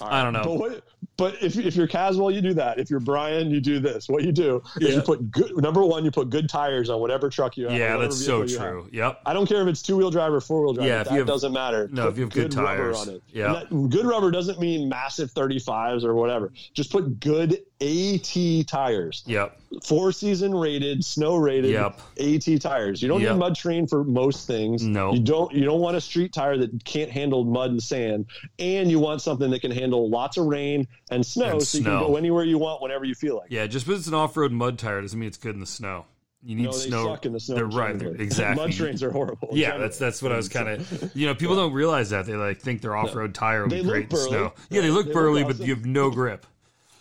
I 0.00 0.22
don't 0.24 0.32
know. 0.32 0.42
But, 0.44 0.58
what, 0.58 0.84
but 1.16 1.42
if, 1.42 1.56
if 1.56 1.76
you're 1.76 1.86
Caswell, 1.86 2.30
you 2.32 2.40
do 2.40 2.54
that. 2.54 2.80
If 2.80 2.90
you're 2.90 2.98
Bryon, 2.98 3.48
you 3.50 3.60
do 3.60 3.78
this. 3.78 4.08
What 4.08 4.24
you 4.24 4.32
do 4.32 4.60
is 4.80 4.88
Yeah. 4.88 4.94
you 4.96 5.02
put 5.02 5.30
good. 5.30 5.56
Number 5.56 5.84
one, 5.84 6.04
you 6.04 6.10
put 6.10 6.30
good 6.30 6.48
tires 6.48 6.90
on 6.90 6.98
whatever 7.00 7.30
truck 7.30 7.56
you 7.56 7.68
have. 7.68 7.78
Yeah, 7.78 7.96
that's 7.98 8.24
so 8.24 8.44
true. 8.44 8.88
Yep. 8.90 9.20
I 9.24 9.32
don't 9.32 9.46
care 9.46 9.62
if 9.62 9.68
it's 9.68 9.82
two 9.82 9.96
wheel 9.96 10.10
drive 10.10 10.32
or 10.32 10.40
four 10.40 10.64
wheel 10.64 10.72
drive. 10.72 10.86
Yeah, 10.88 11.02
that 11.04 11.12
have- 11.12 11.26
doesn't 11.28 11.52
matter. 11.52 11.88
No, 11.92 12.04
Put 12.06 12.12
if 12.12 12.18
you 12.18 12.24
have 12.24 12.32
good 12.32 12.54
rubber 12.54 12.66
tires. 12.92 12.96
on 12.96 13.08
it. 13.10 13.22
Yeah. 13.28 13.52
That- 13.52 13.88
good 13.90 14.06
rubber 14.06 14.32
doesn't 14.32 14.58
mean 14.58 14.88
massive 14.88 15.30
35s 15.32 16.02
or 16.04 16.14
whatever. 16.14 16.52
Just 16.72 16.90
put 16.90 17.20
good 17.20 17.60
AT 17.84 18.64
tires. 18.66 19.22
Yep. 19.26 19.56
Four 19.84 20.12
season 20.12 20.54
rated, 20.54 21.04
snow 21.04 21.36
rated 21.36 21.72
Yep. 21.72 22.00
AT 22.18 22.58
tires. 22.58 23.02
You 23.02 23.08
don't 23.08 23.20
Yep. 23.20 23.32
need 23.32 23.38
mud 23.38 23.56
train 23.56 23.86
for 23.86 24.04
most 24.04 24.46
things. 24.46 24.82
No. 24.82 25.12
You 25.12 25.20
don't 25.20 25.52
you 25.52 25.64
don't 25.64 25.80
want 25.80 25.96
a 25.96 26.00
street 26.00 26.32
tire 26.32 26.56
that 26.58 26.84
can't 26.84 27.10
handle 27.10 27.44
mud 27.44 27.70
and 27.70 27.82
sand. 27.82 28.26
And 28.58 28.90
you 28.90 28.98
want 29.00 29.20
something 29.22 29.50
that 29.50 29.60
can 29.60 29.70
handle 29.70 30.08
lots 30.08 30.36
of 30.36 30.46
rain 30.46 30.86
and 31.10 31.24
snow 31.24 31.50
And 31.52 31.62
so 31.62 31.78
you 31.78 31.84
can 31.84 31.98
go 31.98 32.16
anywhere 32.16 32.44
you 32.44 32.58
want 32.58 32.80
whenever 32.82 33.04
you 33.04 33.14
feel 33.14 33.36
like. 33.36 33.50
Yeah, 33.50 33.66
just 33.66 33.86
because 33.86 34.00
it's 34.00 34.08
an 34.08 34.14
off 34.14 34.36
road 34.36 34.52
mud 34.52 34.78
tire 34.78 35.00
doesn't 35.00 35.18
mean 35.18 35.26
it's 35.26 35.36
good 35.38 35.54
in 35.54 35.60
the 35.60 35.66
snow. 35.66 36.06
You 36.46 36.56
need 36.56 36.64
No, 36.64 36.70
snow. 36.72 37.16
the 37.22 37.40
snow. 37.40 37.54
They're 37.54 37.64
right. 37.64 37.98
They're, 37.98 38.08
exactly. 38.14 38.62
Mud 38.66 38.74
trains 38.74 39.02
are 39.02 39.10
horrible. 39.10 39.48
Yeah, 39.52 39.68
generally. 39.68 39.82
that's 39.86 39.98
that's 39.98 40.22
what 40.22 40.30
I 40.30 40.36
was 40.36 40.48
kind 40.50 40.68
of. 40.68 41.10
You 41.16 41.26
know, 41.26 41.34
people 41.34 41.56
don't 41.56 41.72
realize 41.72 42.10
that 42.10 42.26
they 42.26 42.34
like 42.34 42.60
think 42.60 42.82
their 42.82 42.94
off 42.94 43.14
road 43.14 43.34
tire 43.34 43.62
would 43.62 43.70
They 43.70 43.80
be 43.80 43.88
great 43.88 44.10
in 44.12 44.16
snow. 44.16 44.52
Yeah, 44.70 44.82
they 44.82 44.90
look 44.90 45.06
they 45.06 45.12
look 45.12 45.14
burly, 45.14 45.42
but 45.44 45.58
you 45.60 45.74
have 45.74 45.86
no 45.86 46.10
grip. 46.10 46.46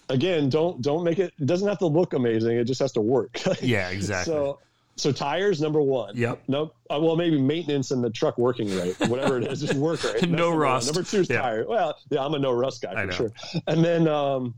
Again, 0.10 0.50
don't 0.50 0.82
don't 0.82 1.04
make 1.04 1.20
it. 1.20 1.34
It 1.40 1.46
doesn't 1.46 1.68
have 1.68 1.80
to 1.80 1.88
look 1.88 2.14
amazing. 2.14 2.58
It 2.58 2.66
just 2.66 2.82
has 2.82 2.92
to 2.94 3.02
work. 3.02 3.40
Yeah, 3.62 3.90
exactly. 3.90 4.34
So 4.34 4.60
so 4.96 5.12
tires 5.12 5.60
number 5.62 5.82
one. 5.82 6.16
Yep. 6.16 6.44
Nope. 6.48 6.76
Uh, 6.90 7.00
well, 7.02 7.16
maybe 7.16 7.42
maintenance 7.42 7.90
and 7.92 8.04
the 8.04 8.10
truck 8.12 8.38
working 8.38 8.76
right, 8.78 8.96
whatever 9.10 9.40
it 9.40 9.48
is, 9.48 9.62
just 9.62 9.74
work 9.74 10.04
right. 10.04 10.22
No 10.30 10.30
number 10.30 10.50
one. 10.50 10.58
rust. 10.60 10.94
Number 10.94 11.10
two 11.10 11.22
is 11.22 11.30
Yeah. 11.30 11.42
tire. 11.42 11.66
Well, 11.68 11.98
yeah, 12.12 12.24
I'm 12.24 12.34
a 12.36 12.40
no 12.40 12.52
rust 12.52 12.82
guy 12.84 13.06
for 13.06 13.12
sure. 13.12 13.32
And 13.68 13.84
then 13.84 14.08
um, 14.08 14.54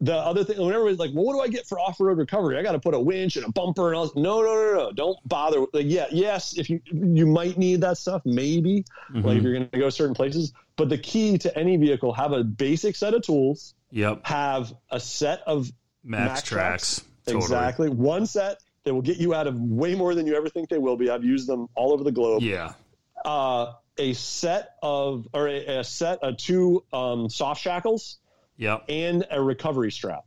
the 0.00 0.14
other 0.14 0.44
thing, 0.44 0.60
whenever 0.60 0.88
it's 0.88 0.98
like, 0.98 1.10
well, 1.14 1.24
what 1.24 1.32
do 1.34 1.40
I 1.40 1.48
get 1.48 1.66
for 1.66 1.78
off 1.80 1.98
road 2.00 2.18
recovery? 2.18 2.58
I 2.58 2.62
got 2.62 2.72
to 2.72 2.78
put 2.78 2.92
a 2.94 3.00
winch 3.00 3.36
and 3.36 3.46
a 3.46 3.50
bumper 3.52 3.88
and 3.88 3.96
all. 3.96 4.04
This. 4.06 4.14
No, 4.16 4.42
no, 4.42 4.54
no, 4.54 4.74
no. 4.74 4.92
Don't 4.92 5.16
bother. 5.26 5.60
Like, 5.72 5.86
yeah, 5.86 6.06
yes, 6.10 6.58
if 6.58 6.68
you 6.68 6.80
you 6.92 7.26
might 7.26 7.56
need 7.56 7.80
that 7.80 7.96
stuff, 7.98 8.22
maybe 8.24 8.84
Mm-hmm. 9.12 9.26
like 9.26 9.38
if 9.38 9.42
you're 9.42 9.52
going 9.54 9.68
to 9.70 9.78
go 9.78 9.88
certain 9.88 10.14
places. 10.14 10.52
But 10.76 10.88
the 10.90 10.98
key 10.98 11.38
to 11.38 11.58
any 11.58 11.76
vehicle, 11.78 12.12
have 12.12 12.32
a 12.32 12.44
basic 12.44 12.96
set 12.96 13.14
of 13.14 13.22
tools 13.22 13.74
Yep. 13.92 14.26
have 14.26 14.74
a 14.90 15.00
set 15.00 15.40
of 15.46 15.70
Max, 16.04 16.42
MAXTRAX. 16.50 17.04
Totally. 17.24 17.42
exactly 17.44 17.88
one 17.88 18.26
set 18.26 18.58
that 18.84 18.92
will 18.94 19.02
get 19.02 19.16
you 19.16 19.32
out 19.34 19.46
of 19.46 19.58
way 19.58 19.94
more 19.94 20.14
than 20.14 20.26
you 20.26 20.36
ever 20.36 20.48
think 20.48 20.68
they 20.68 20.78
will 20.78 20.96
be. 20.96 21.08
I've 21.08 21.24
used 21.24 21.48
them 21.48 21.68
all 21.74 21.92
over 21.92 22.04
the 22.04 22.12
globe. 22.12 22.42
Yeah. 22.42 22.74
Uh, 23.24 23.72
a 23.98 24.12
set 24.12 24.74
of 24.82 25.26
or 25.32 25.48
a, 25.48 25.78
a 25.78 25.84
set 25.84 26.18
of 26.22 26.36
two 26.36 26.84
um, 26.92 27.30
soft 27.30 27.62
shackles 27.62 28.18
Yep. 28.58 28.84
and 28.88 29.26
a 29.30 29.40
recovery 29.42 29.92
strap. 29.92 30.24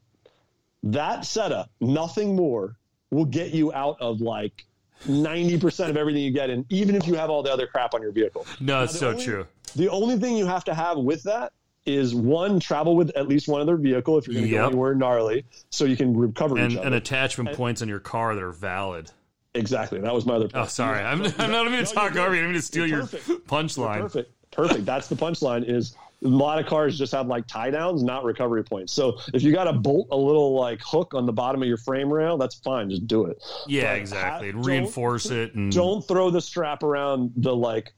That 0.84 1.26
setup, 1.26 1.70
nothing 1.82 2.36
more, 2.36 2.76
will 3.12 3.26
get 3.26 3.52
you 3.54 3.74
out 3.74 3.98
of 4.00 4.22
like. 4.22 4.66
90% 5.08 5.90
of 5.90 5.96
everything 5.96 6.22
you 6.22 6.32
get 6.32 6.50
in, 6.50 6.66
even 6.70 6.94
if 6.94 7.08
you 7.08 7.14
have 7.16 7.30
all 7.30 7.42
the 7.42 7.50
other 7.52 7.66
crap 7.66 7.94
on 7.94 8.02
your 8.02 8.12
vehicle. 8.12 8.46
No, 8.60 8.84
it's 8.84 9.00
so 9.00 9.12
only- 9.12 9.24
true. 9.24 9.48
The 9.78 9.88
only 9.88 10.18
thing 10.18 10.36
you 10.36 10.46
have 10.46 10.66
to 10.66 10.74
have 10.74 10.98
with 10.98 11.24
that 11.24 11.54
is 11.86 12.14
one, 12.14 12.60
travel 12.60 12.98
with 12.98 13.10
at 13.16 13.26
least 13.28 13.48
one 13.48 13.62
other 13.62 13.78
vehicle 13.78 14.18
if 14.18 14.28
you're 14.28 14.34
going 14.34 14.46
to 14.46 14.52
Yep. 14.52 14.62
go 14.62 14.68
anywhere 14.68 14.96
gnarly, 14.96 15.46
so 15.70 15.86
you 15.86 15.96
can 15.96 16.16
recover 16.18 16.58
And, 16.58 16.74
each 16.74 16.78
other. 16.78 16.88
and 16.88 16.96
attachment 16.96 17.54
points 17.54 17.82
on 17.82 17.88
your 17.88 18.00
car 18.02 18.36
that 18.36 18.44
are 18.44 18.52
valid. 18.52 19.10
exactly. 19.56 20.00
That 20.02 20.14
was 20.14 20.26
my 20.26 20.34
other 20.36 20.46
oh, 20.48 20.50
point. 20.50 20.66
Oh, 20.66 20.68
sorry. 20.68 21.02
I'm, 21.02 21.22
I'm 21.40 21.50
not 21.52 21.62
even 21.62 21.72
going 21.72 21.86
to 21.86 21.94
talk 21.94 22.16
over 22.18 22.36
you. 22.36 22.42
I'm 22.42 22.48
going 22.48 22.54
to 22.56 22.62
steal 22.62 22.86
You're 22.86 23.00
your 23.00 23.08
punchline. 23.08 24.02
Perfect. 24.02 24.32
Perfect. 24.52 24.86
That's 24.86 25.08
the 25.08 25.16
punchline 25.16 25.64
is 25.68 25.96
a 26.24 26.28
lot 26.28 26.60
of 26.60 26.66
cars 26.66 26.98
just 26.98 27.14
have 27.14 27.28
like 27.28 27.48
tie 27.48 27.70
downs, 27.72 28.04
not 28.04 28.24
recovery 28.26 28.64
points. 28.64 28.92
So 28.94 29.18
if 29.34 29.42
you 29.42 29.52
got 29.54 29.66
to 29.66 29.74
bolt 29.74 30.08
a 30.12 30.18
little 30.18 30.54
like 30.54 30.82
hook 30.84 31.14
on 31.14 31.26
the 31.26 31.32
bottom 31.34 31.62
of 31.62 31.68
your 31.68 31.78
frame 31.78 32.12
rail, 32.12 32.38
that's 32.38 32.56
fine. 32.56 32.90
Just 32.90 33.08
do 33.08 33.26
it. 33.26 33.42
Yeah, 33.68 33.94
But 33.94 34.00
exactly. 34.00 34.52
ha- 34.52 34.58
And 34.58 34.66
reinforce 34.66 35.28
it. 35.28 35.54
And 35.56 35.72
Don't 35.72 36.06
throw 36.06 36.30
the 36.30 36.42
strap 36.42 36.84
around 36.84 37.32
the 37.38 37.56
like 37.56 37.94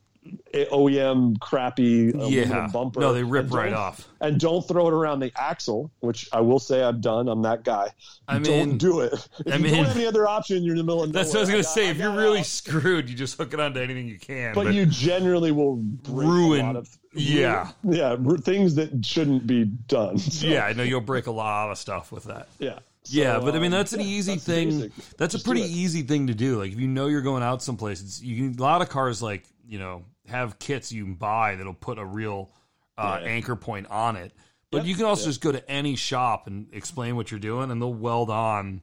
OEM 0.54 1.40
crappy 1.40 2.12
yeah. 2.16 2.68
bumper. 2.72 3.00
No, 3.00 3.14
they 3.14 3.24
rip 3.24 3.52
right 3.52 3.74
off. 3.74 4.08
And 4.20 4.40
don't 4.40 4.66
throw 4.68 4.88
it 4.88 4.94
around 4.94 5.20
the 5.20 5.32
axle, 5.36 5.92
which 6.02 6.30
I 6.32 6.42
will 6.42 6.60
say 6.60 6.84
I've 6.84 7.02
done. 7.02 7.28
I'm 7.28 7.42
that 7.44 7.64
guy. 7.64 7.90
I 8.28 8.40
mean- 8.40 8.44
don't 8.44 8.78
do 8.78 9.00
it. 9.02 9.14
If 9.14 9.54
I 9.54 9.58
you 9.58 9.64
mean- 9.64 9.74
don't 9.76 9.86
have 9.86 9.96
any 9.96 10.06
other 10.06 10.28
option, 10.28 10.64
you're 10.64 10.74
in 10.74 10.78
the 10.78 10.84
middle 10.84 11.04
of 11.04 11.10
nowhere. 11.10 11.24
That's 11.24 11.34
what 11.34 11.40
I 11.40 11.42
was 11.42 11.50
going 11.50 11.64
to 11.64 11.70
say. 11.70 11.90
If 11.90 11.98
you're 11.98 12.12
really 12.16 12.40
out. 12.40 12.46
screwed, 12.46 13.10
you 13.10 13.16
just 13.16 13.38
hook 13.38 13.54
it 13.54 13.60
onto 13.60 13.80
anything 13.80 14.08
you 14.08 14.20
can. 14.20 14.54
but, 14.54 14.66
But, 14.66 14.74
you 14.74 14.86
generally 14.86 15.52
will 15.52 15.84
Ruin- 16.08 16.62
a 16.62 16.64
lot 16.66 16.76
of 16.76 16.98
yeah. 17.14 17.72
yeah 17.84 18.16
r- 18.26 18.38
things 18.38 18.76
that 18.76 19.04
shouldn't 19.06 19.48
be 19.48 19.66
done. 19.66 20.18
So, 20.32 20.48
yeah, 20.48 20.66
I 20.66 20.74
know 20.74 20.84
you'll 20.84 21.02
break 21.02 21.28
a 21.28 21.32
lot 21.32 21.72
of 21.72 21.78
stuff 21.78 22.12
with 22.12 22.26
that. 22.26 22.48
yeah, 22.60 22.80
yeah, 23.06 23.40
but 23.40 23.56
I 23.56 23.60
mean 23.60 23.66
um, 23.66 23.72
that's 23.72 23.94
an 23.94 24.00
yeah, 24.00 24.06
easy 24.06 24.34
that's 24.34 24.46
thing. 24.46 24.92
That's 25.18 25.34
a 25.34 25.40
pretty 25.40 25.62
easy 25.64 26.04
thing 26.04 26.28
to 26.28 26.34
do. 26.36 26.58
Like 26.60 26.72
if 26.72 26.80
you 26.80 26.88
know 26.88 27.08
you're 27.08 27.22
going 27.22 27.44
out 27.44 27.62
someplace, 27.64 28.02
it's 28.02 28.22
you 28.22 28.50
can, 28.52 28.60
a 28.60 28.62
lot 28.62 28.82
of 28.82 28.90
cars 28.90 29.22
like 29.22 29.44
you 29.68 29.80
know 29.80 30.04
have 30.32 30.58
kits 30.60 30.92
you 30.92 31.04
can 31.06 31.16
buy 31.16 31.56
that'll 31.56 31.74
put 31.74 32.00
a 32.00 32.06
real 32.06 32.50
uh, 32.98 33.20
Yeah. 33.22 33.28
anchor 33.30 33.56
point 33.56 33.88
on 33.88 34.16
it. 34.16 34.32
But 34.72 34.80
Yep, 34.80 34.86
you 34.86 34.96
can 34.96 35.06
also 35.06 35.24
yep. 35.24 35.30
just 35.30 35.42
go 35.42 35.52
to 35.52 35.70
any 35.72 35.96
shop 35.96 36.48
and 36.48 36.68
explain 36.74 37.16
what 37.16 37.30
you're 37.32 37.40
doing, 37.40 37.72
and 37.72 37.82
they'll 37.82 37.94
weld 37.94 38.30
on 38.30 38.82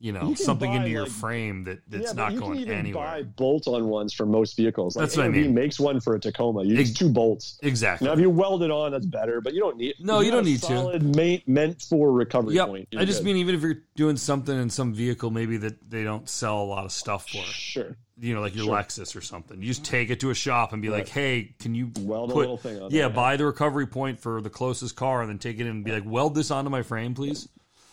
you 0.00 0.12
know 0.12 0.28
You 0.28 0.36
something 0.36 0.72
into 0.72 0.88
your 0.88 1.02
like- 1.02 1.10
frame 1.10 1.64
that 1.64 1.80
that's 1.88 2.06
yeah, 2.06 2.12
not 2.12 2.32
you 2.32 2.38
going 2.38 2.52
can 2.52 2.60
even 2.62 2.74
anywhere. 2.78 3.04
buy 3.04 3.22
bolt-on 3.24 3.88
ones 3.88 4.12
for 4.14 4.26
most 4.26 4.56
vehicles. 4.56 4.94
Like 4.94 5.02
That's 5.02 5.16
what 5.16 5.26
I 5.26 5.28
mean. 5.28 5.52
makes 5.54 5.80
one 5.80 5.98
for 5.98 6.14
a 6.14 6.20
Tacoma. 6.20 6.62
You 6.62 6.76
use 6.76 6.94
two 6.94 7.08
bolts. 7.08 7.58
exactly. 7.64 8.06
Now, 8.06 8.14
if 8.14 8.20
you 8.20 8.30
weld 8.30 8.62
it 8.62 8.70
on, 8.70 8.92
that's 8.92 9.06
better. 9.06 9.40
But 9.40 9.54
you 9.54 9.60
don't 9.60 9.76
need. 9.76 9.96
No, 9.98 10.20
if 10.20 10.26
you 10.26 10.30
don't 10.30 10.44
need 10.44 10.60
to. 10.60 10.66
Solid 10.66 11.02
meant 11.48 11.82
for 11.82 12.12
recovery 12.12 12.54
Yep. 12.54 12.66
point. 12.68 12.88
I 12.96 13.04
just 13.04 13.20
good. 13.20 13.24
mean 13.26 13.36
even 13.38 13.56
if 13.56 13.62
you're 13.62 13.82
doing 13.96 14.16
something 14.16 14.56
in 14.56 14.70
some 14.70 14.94
vehicle, 14.94 15.32
maybe 15.32 15.56
that 15.56 15.90
they 15.90 16.04
don't 16.04 16.28
sell 16.28 16.62
a 16.62 16.64
lot 16.64 16.84
of 16.84 16.92
stuff 16.92 17.28
for. 17.28 17.42
sure. 17.42 17.96
You 18.20 18.34
know, 18.34 18.40
like 18.40 18.54
your 18.54 18.64
Sure. 18.64 18.76
Lexus 18.76 19.16
or 19.16 19.20
something. 19.20 19.60
You 19.60 19.68
just 19.68 19.82
mm-hmm. 19.82 19.90
take 19.90 20.10
it 20.10 20.20
to 20.20 20.30
a 20.30 20.34
shop 20.34 20.72
and 20.72 20.82
be 20.82 20.88
like, 20.88 21.08
"Hey, 21.08 21.54
can 21.58 21.74
you 21.74 21.90
Weld 22.00 22.32
a 22.32 22.34
little 22.34 22.56
thing 22.56 22.80
on 22.82 22.90
yeah, 22.90 23.02
there. 23.02 23.10
buy 23.10 23.36
the 23.36 23.46
recovery 23.46 23.86
point 23.86 24.20
for 24.20 24.40
the 24.40 24.50
closest 24.50 24.96
car, 24.96 25.20
and 25.20 25.30
then 25.30 25.38
take 25.38 25.58
it 25.58 25.62
in 25.62 25.68
and 25.68 25.84
be 25.84 25.92
like, 25.92 26.04
weld 26.04 26.34
this 26.34 26.50
onto 26.50 26.70
my 26.70 26.82
frame, 26.82 27.14
please." 27.14 27.48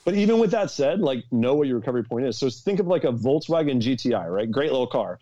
But 0.05 0.13
even 0.13 0.39
with 0.39 0.51
that 0.51 0.69
said, 0.69 0.99
like 1.01 1.23
know 1.31 1.55
what 1.55 1.67
your 1.67 1.77
recovery 1.79 2.03
point 2.03 2.25
is. 2.25 2.37
So 2.37 2.49
think 2.49 2.79
of 2.79 2.87
like 2.87 3.03
a 3.03 3.11
Volkswagen 3.11 3.81
GTI, 3.81 4.31
right? 4.31 4.49
Great 4.49 4.71
little 4.71 4.87
car. 4.87 5.19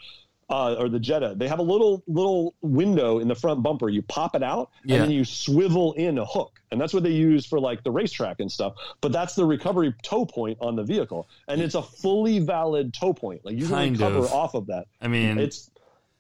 Uh, 0.54 0.76
or 0.76 0.88
the 0.88 1.00
Jetta, 1.00 1.34
they 1.36 1.48
have 1.48 1.58
a 1.58 1.64
little 1.64 2.04
little 2.06 2.54
window 2.62 3.18
in 3.18 3.28
the 3.28 3.34
front 3.34 3.64
bumper. 3.64 3.90
You 3.90 4.04
pop 4.04 4.36
it 4.36 4.44
out, 4.44 4.70
Yeah. 4.86 4.96
and 4.98 5.06
then 5.06 5.12
you 5.12 5.26
swivel 5.26 5.94
in 5.94 6.20
a 6.20 6.26
hook, 6.26 6.60
and 6.72 6.80
that's 6.80 6.94
what 6.94 7.02
they 7.02 7.10
use 7.12 7.44
for 7.44 7.60
like 7.60 7.84
the 7.84 7.90
racetrack 7.90 8.40
and 8.40 8.52
stuff. 8.52 8.74
But 9.02 9.12
that's 9.12 9.34
the 9.34 9.46
recovery 9.46 9.96
tow 10.04 10.26
point 10.26 10.60
on 10.62 10.76
the 10.76 10.84
vehicle, 10.84 11.28
and 11.48 11.60
it's 11.60 11.74
a 11.74 11.82
fully 11.82 12.38
valid 12.38 12.94
tow 12.94 13.14
point. 13.14 13.44
Like 13.44 13.56
you 13.56 13.62
can 13.66 13.70
Kind 13.76 13.98
recover 14.00 14.20
of. 14.20 14.32
off 14.32 14.54
of 14.54 14.68
that. 14.68 14.86
I 15.02 15.08
mean, 15.08 15.40
It's 15.40 15.72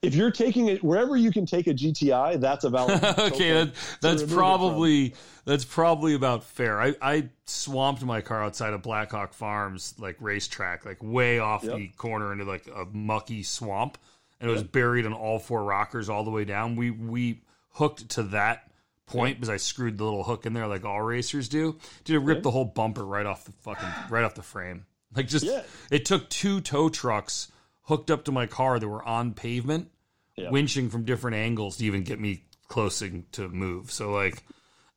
if 0.01 0.15
you're 0.15 0.31
taking 0.31 0.67
it 0.67 0.83
wherever 0.83 1.15
you 1.15 1.31
can 1.31 1.45
take 1.45 1.67
a 1.67 1.73
GTI, 1.73 2.39
that's 2.41 2.63
a 2.65 2.69
valid. 2.71 3.01
tow 3.01 3.09
okay, 3.27 3.53
point 3.53 3.73
that, 3.75 4.01
that's 4.01 4.23
probably 4.33 5.13
that's 5.45 5.63
probably 5.63 6.15
about 6.15 6.43
fair. 6.43 6.81
I, 6.81 6.95
I 7.01 7.29
swamped 7.45 8.03
my 8.03 8.21
car 8.21 8.43
outside 8.43 8.73
of 8.73 8.81
Blackhawk 8.81 9.33
Farms, 9.33 9.93
like 9.99 10.17
racetrack, 10.19 10.85
like 10.85 10.97
way 11.03 11.37
off 11.39 11.63
Yep. 11.63 11.75
the 11.75 11.87
corner 11.89 12.31
into 12.33 12.45
like 12.45 12.65
a 12.67 12.85
mucky 12.91 13.43
swamp, 13.43 13.97
and 14.43 14.51
it 14.51 14.53
was 14.53 14.63
buried 14.63 15.05
on 15.05 15.13
all 15.13 15.39
four 15.39 15.63
rockers 15.63 16.09
all 16.09 16.23
the 16.25 16.29
way 16.31 16.43
down. 16.45 16.75
We 16.75 16.91
we 16.91 17.41
hooked 17.71 18.09
to 18.09 18.23
that 18.23 18.69
point 19.05 19.37
because 19.37 19.49
I 19.49 19.57
screwed 19.57 19.97
the 19.97 20.03
little 20.03 20.23
hook 20.23 20.45
in 20.45 20.53
there 20.53 20.67
like 20.67 20.83
all 20.85 21.01
racers 21.01 21.47
do. 21.49 21.77
Dude, 22.03 22.17
it 22.21 22.25
ripped 22.25 22.43
the 22.43 22.51
whole 22.51 22.65
bumper 22.65 23.05
right 23.05 23.25
off 23.25 23.45
the 23.45 23.51
fucking 23.53 23.87
right 24.09 24.23
off 24.23 24.35
the 24.35 24.43
frame. 24.43 24.85
Like 25.15 25.27
just 25.27 25.45
Yeah. 25.45 25.63
it 25.91 26.05
took 26.05 26.29
two 26.29 26.59
tow 26.61 26.89
trucks 26.89 27.49
hooked 27.83 28.11
up 28.11 28.25
to 28.25 28.31
my 28.31 28.45
car 28.45 28.79
that 28.79 28.87
were 28.87 29.03
on 29.03 29.33
pavement, 29.33 29.89
Yeah. 30.35 30.49
winching 30.49 30.89
from 30.91 31.05
different 31.05 31.35
angles 31.37 31.77
to 31.77 31.85
even 31.85 32.03
get 32.03 32.19
me 32.19 32.43
close 32.67 33.01
to 33.33 33.47
move. 33.49 33.91
So 33.91 34.11
like 34.11 34.43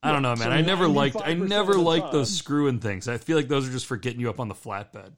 I 0.03 0.13
don't 0.13 0.23
know, 0.23 0.31
man. 0.37 0.39
so 0.49 0.51
I 0.51 0.61
never 0.61 0.87
liked 0.89 1.17
I 1.17 1.35
95% 1.35 1.49
never 1.49 1.71
of 1.73 1.77
the 1.79 1.83
liked 1.85 2.05
time- 2.07 2.13
those 2.13 2.37
screwing 2.37 2.79
things. 2.81 3.07
I 3.09 3.19
feel 3.19 3.37
like 3.37 3.49
those 3.49 3.69
are 3.69 3.73
just 3.73 3.87
for 3.87 3.97
getting 3.97 4.21
you 4.21 4.29
up 4.31 4.41
on 4.41 4.49
the 4.49 4.55
flatbed. 4.55 5.13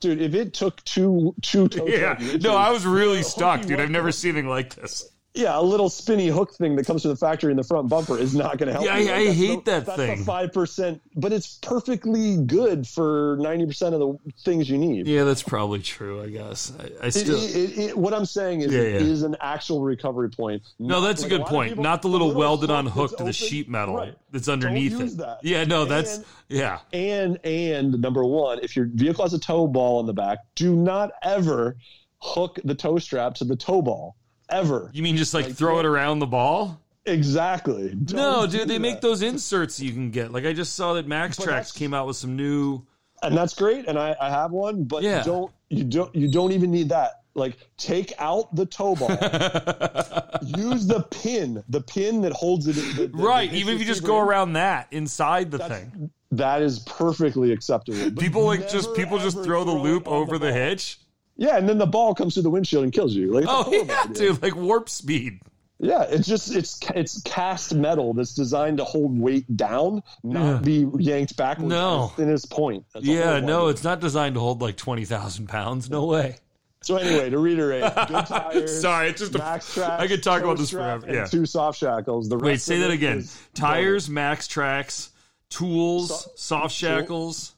Dude. 0.00 0.20
If 0.20 0.34
it 0.34 0.54
took 0.54 0.82
two 0.84 1.34
two 1.42 1.68
Yeah. 1.86 2.18
No, 2.40 2.56
I 2.56 2.70
was 2.70 2.86
really 2.86 3.22
stuck, 3.22 3.62
dude. 3.62 3.80
I've 3.80 3.90
never 3.90 4.12
seen 4.12 4.30
anything 4.32 4.48
like 4.48 4.74
this. 4.74 5.10
Yeah, 5.34 5.58
a 5.58 5.60
little 5.60 5.88
spinny 5.90 6.28
hook 6.28 6.54
thing 6.54 6.76
that 6.76 6.86
comes 6.86 7.02
from 7.02 7.10
the 7.10 7.16
factory 7.16 7.50
in 7.50 7.56
the 7.56 7.64
front 7.64 7.88
bumper 7.88 8.16
is 8.16 8.34
not 8.36 8.56
going 8.56 8.68
to 8.68 8.72
help. 8.72 8.84
Yeah, 8.84 8.98
you. 8.98 9.10
I, 9.10 9.16
I 9.16 9.32
hate 9.32 9.64
the- 9.64 9.70
that 9.72 9.86
that's 9.86 9.96
thing. 9.98 10.24
Five 10.24 10.52
percent, 10.52 11.02
but 11.16 11.32
it's 11.32 11.58
perfectly 11.58 12.36
good 12.36 12.86
for 12.86 13.36
ninety 13.40 13.66
percent 13.66 13.94
of 13.94 14.00
the 14.00 14.16
things 14.44 14.70
you 14.70 14.78
need. 14.78 15.06
Yeah, 15.08 15.24
that's 15.24 15.42
probably 15.42 15.80
true. 15.80 16.22
I 16.22 16.28
guess 16.28 16.72
I, 16.78 17.06
I 17.06 17.08
still. 17.08 17.36
it- 17.36 17.54
it- 17.56 17.78
it- 17.90 17.98
what 17.98 18.14
I'm 18.14 18.26
saying 18.26 18.60
is, 18.60 18.72
Yeah, 18.72 18.82
yeah. 18.82 18.86
is 18.98 19.22
an 19.24 19.36
actual 19.40 19.82
recovery 19.82 20.30
point. 20.30 20.62
no, 20.78 21.00
that's 21.00 21.22
Like, 21.22 21.32
a 21.32 21.38
good 21.38 21.46
point. 21.46 21.70
people- 21.70 21.82
Not 21.84 22.02
the 22.02 22.08
little, 22.08 22.32
welded 22.32 22.70
on 22.70 22.86
hook 22.86 23.10
that's 23.10 23.18
to 23.18 23.24
the 23.24 23.30
open. 23.30 23.32
sheet 23.32 23.68
metal 23.68 23.96
Right. 23.96 24.14
that's 24.30 24.48
underneath 24.48 25.00
it. 25.00 25.16
that. 25.18 25.40
Yeah, 25.42 25.64
no, 25.64 25.84
that's 25.84 26.16
And- 26.16 26.24
yeah. 26.48 26.78
And 26.92 27.38
and 27.44 28.00
number 28.00 28.24
one, 28.24 28.60
if 28.62 28.76
your 28.76 28.86
vehicle 28.86 29.24
has 29.24 29.34
a 29.34 29.38
tow 29.40 29.66
ball 29.66 29.98
in 30.00 30.06
the 30.06 30.12
back, 30.14 30.38
do 30.54 30.76
not 30.76 31.10
ever 31.22 31.76
hook 32.20 32.58
the 32.64 32.74
tow 32.74 32.98
strap 32.98 33.34
to 33.36 33.44
the 33.44 33.56
tow 33.56 33.82
ball. 33.82 34.14
Ever. 34.50 34.90
You 34.92 35.02
mean 35.02 35.16
just 35.16 35.34
like, 35.34 35.46
Like, 35.46 35.54
throw 35.54 35.78
it 35.80 35.86
around 35.86 36.18
the 36.18 36.26
ball? 36.26 36.80
Exactly. 37.06 37.94
No, 38.12 38.42
Don't 38.42 38.50
dude, 38.50 38.60
do 38.62 38.66
they 38.66 38.78
make 38.78 39.00
those 39.00 39.22
inserts 39.22 39.78
you 39.80 39.92
can 39.92 40.10
get. 40.10 40.32
Like 40.32 40.44
I 40.46 40.52
just 40.52 40.74
saw 40.74 40.94
that 40.94 41.06
Max 41.06 41.36
But 41.36 41.44
Tracks 41.44 41.70
came 41.72 41.92
out 41.94 42.06
with 42.06 42.16
some 42.16 42.34
new. 42.36 42.82
and 43.22 43.36
that's 43.36 43.54
great 43.54 43.86
and 43.88 43.98
I, 43.98 44.14
I 44.20 44.30
have 44.30 44.50
one 44.52 44.84
but 44.84 45.02
Yeah. 45.02 45.18
you 45.18 45.24
don't 45.24 45.52
you 45.70 45.84
don't 45.84 46.14
you 46.14 46.30
don't 46.30 46.52
even 46.52 46.70
need 46.70 46.90
that 46.90 47.22
like 47.34 47.56
take 47.78 48.12
out 48.18 48.54
the 48.54 48.64
tow 48.66 48.94
ball 48.94 49.08
use 50.42 50.86
the 50.86 51.04
pin 51.10 51.62
the 51.68 51.80
pin 51.80 52.20
that 52.22 52.32
holds 52.32 52.66
it 52.66 52.74
the- 52.74 53.06
the- 53.06 53.16
right, 53.22 53.50
the 53.50 53.56
even 53.58 53.74
if 53.74 53.80
you 53.80 53.86
just 53.86 54.04
go 54.04 54.20
in. 54.20 54.28
around 54.28 54.52
that 54.54 54.88
inside 54.90 55.50
the 55.50 55.58
That's- 55.58 55.80
thing. 55.80 56.10
that 56.32 56.62
is 56.62 56.80
perfectly 56.80 57.52
acceptable 57.52 58.10
But 58.10 58.18
People 58.22 58.44
like 58.44 58.68
just 58.68 58.94
people 58.94 59.18
just 59.18 59.36
ever 59.36 59.44
throw 59.44 59.64
the 59.64 59.72
loop 59.72 60.06
over 60.08 60.38
the, 60.38 60.52
hitch. 60.52 60.98
Yeah 61.36 61.56
and 61.56 61.68
then 61.68 61.78
the 61.78 61.86
ball 61.86 62.14
comes 62.14 62.34
through 62.34 62.44
the 62.44 62.50
windshield 62.50 62.84
and 62.84 62.92
kills 62.92 63.14
you 63.14 63.32
like, 63.32 63.44
Oh 63.48 63.70
yeah, 63.86 64.02
idea. 64.04 64.14
dude, 64.14 64.42
like 64.42 64.54
warp 64.56 64.88
speed. 64.88 65.40
yeah 65.80 66.02
it's 66.08 66.26
just 66.28 66.54
it's 66.54 66.78
it's 66.94 67.20
cast 67.22 67.74
metal 67.74 68.14
that's 68.14 68.34
designed 68.34 68.78
to 68.78 68.84
hold 68.84 69.18
weight 69.18 69.56
down 69.56 70.02
not 70.22 70.62
be 70.62 70.86
yanked 70.98 71.36
backwards 71.36 71.70
No. 71.70 72.12
at 72.16 72.28
its 72.28 72.46
point 72.46 72.84
That's 72.94 73.04
Yeah, 73.04 73.40
no, 73.40 73.68
it's 73.68 73.82
not 73.84 74.00
designed 74.00 74.34
to 74.36 74.40
hold 74.40 74.62
like 74.62 74.76
twenty 74.76 75.04
thousand 75.04 75.48
pounds. 75.48 75.90
No 75.90 76.06
way. 76.06 76.36
so 76.82 76.96
anyway 76.96 77.30
to 77.30 77.38
reiterate 77.38 77.82
good 78.08 78.26
tires 78.26 78.80
Sorry, 78.80 79.08
it's 79.08 79.20
just 79.20 79.34
a, 79.34 79.38
MAXTRAX, 79.38 79.98
I 80.00 80.06
could 80.06 80.22
talk 80.22 80.42
about 80.42 80.58
this 80.58 80.70
forever. 80.70 81.06
Yeah. 81.12 81.24
two 81.26 81.46
soft 81.46 81.78
shackles. 81.80 82.28
The 82.28 82.38
Wait, 82.38 82.60
say 82.60 82.78
that 82.80 82.90
again. 82.92 83.24
Tires, 83.54 84.08
MAXTRAX, 84.08 85.08
tools, 85.50 86.24
So- 86.24 86.30
soft 86.36 86.74
shackles. 86.74 87.53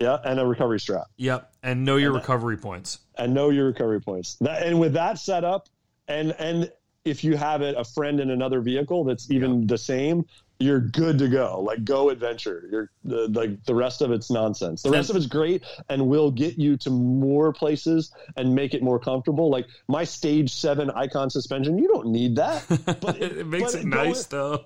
Yeah, 0.00 0.18
and 0.24 0.38
a 0.38 0.46
recovery 0.46 0.80
strap, 0.80 1.06
Yep, 1.16 1.52
and 1.62 1.84
know 1.84 1.96
your 1.96 2.12
recovery 2.12 2.56
points. 2.56 2.98
and 3.16 3.34
know 3.34 3.50
your 3.50 3.66
recovery 3.66 4.00
points. 4.00 4.36
That, 4.40 4.62
and 4.64 4.78
with 4.80 4.92
that 4.94 5.18
setup, 5.18 5.68
and 6.06 6.32
and 6.38 6.70
if 7.04 7.24
you 7.24 7.36
have 7.36 7.62
it, 7.62 7.74
a 7.76 7.84
friend 7.84 8.20
in 8.20 8.30
another 8.30 8.60
vehicle 8.60 9.04
that's 9.04 9.30
even 9.30 9.66
the 9.66 9.78
same, 9.78 10.26
you're 10.60 10.80
good 10.80 11.18
to 11.20 11.28
go. 11.28 11.60
Like 11.62 11.84
go 11.84 12.10
adventure. 12.10 12.68
You're 12.70 12.90
the 13.04 13.28
like 13.28 13.64
the 13.64 13.74
rest 13.74 14.02
of 14.02 14.10
it's 14.12 14.30
nonsense. 14.30 14.82
The 14.82 14.90
rest 14.90 15.08
of 15.10 15.16
it's 15.16 15.26
great 15.26 15.64
and 15.88 16.06
will 16.08 16.30
get 16.30 16.58
you 16.58 16.76
to 16.78 16.90
more 16.90 17.52
places 17.52 18.12
and 18.36 18.54
make 18.54 18.74
it 18.74 18.82
more 18.82 18.98
comfortable. 18.98 19.48
Like 19.50 19.66
my 19.88 20.04
stage 20.04 20.52
seven 20.52 20.90
icon 20.90 21.30
suspension, 21.30 21.78
you 21.78 21.88
don't 21.88 22.08
need 22.08 22.36
that. 22.36 22.64
But 23.00 23.20
it, 23.22 23.46
makes 23.46 23.72
but 23.72 23.80
it 23.82 23.90
go- 23.90 24.04
nice 24.04 24.24
though. 24.26 24.64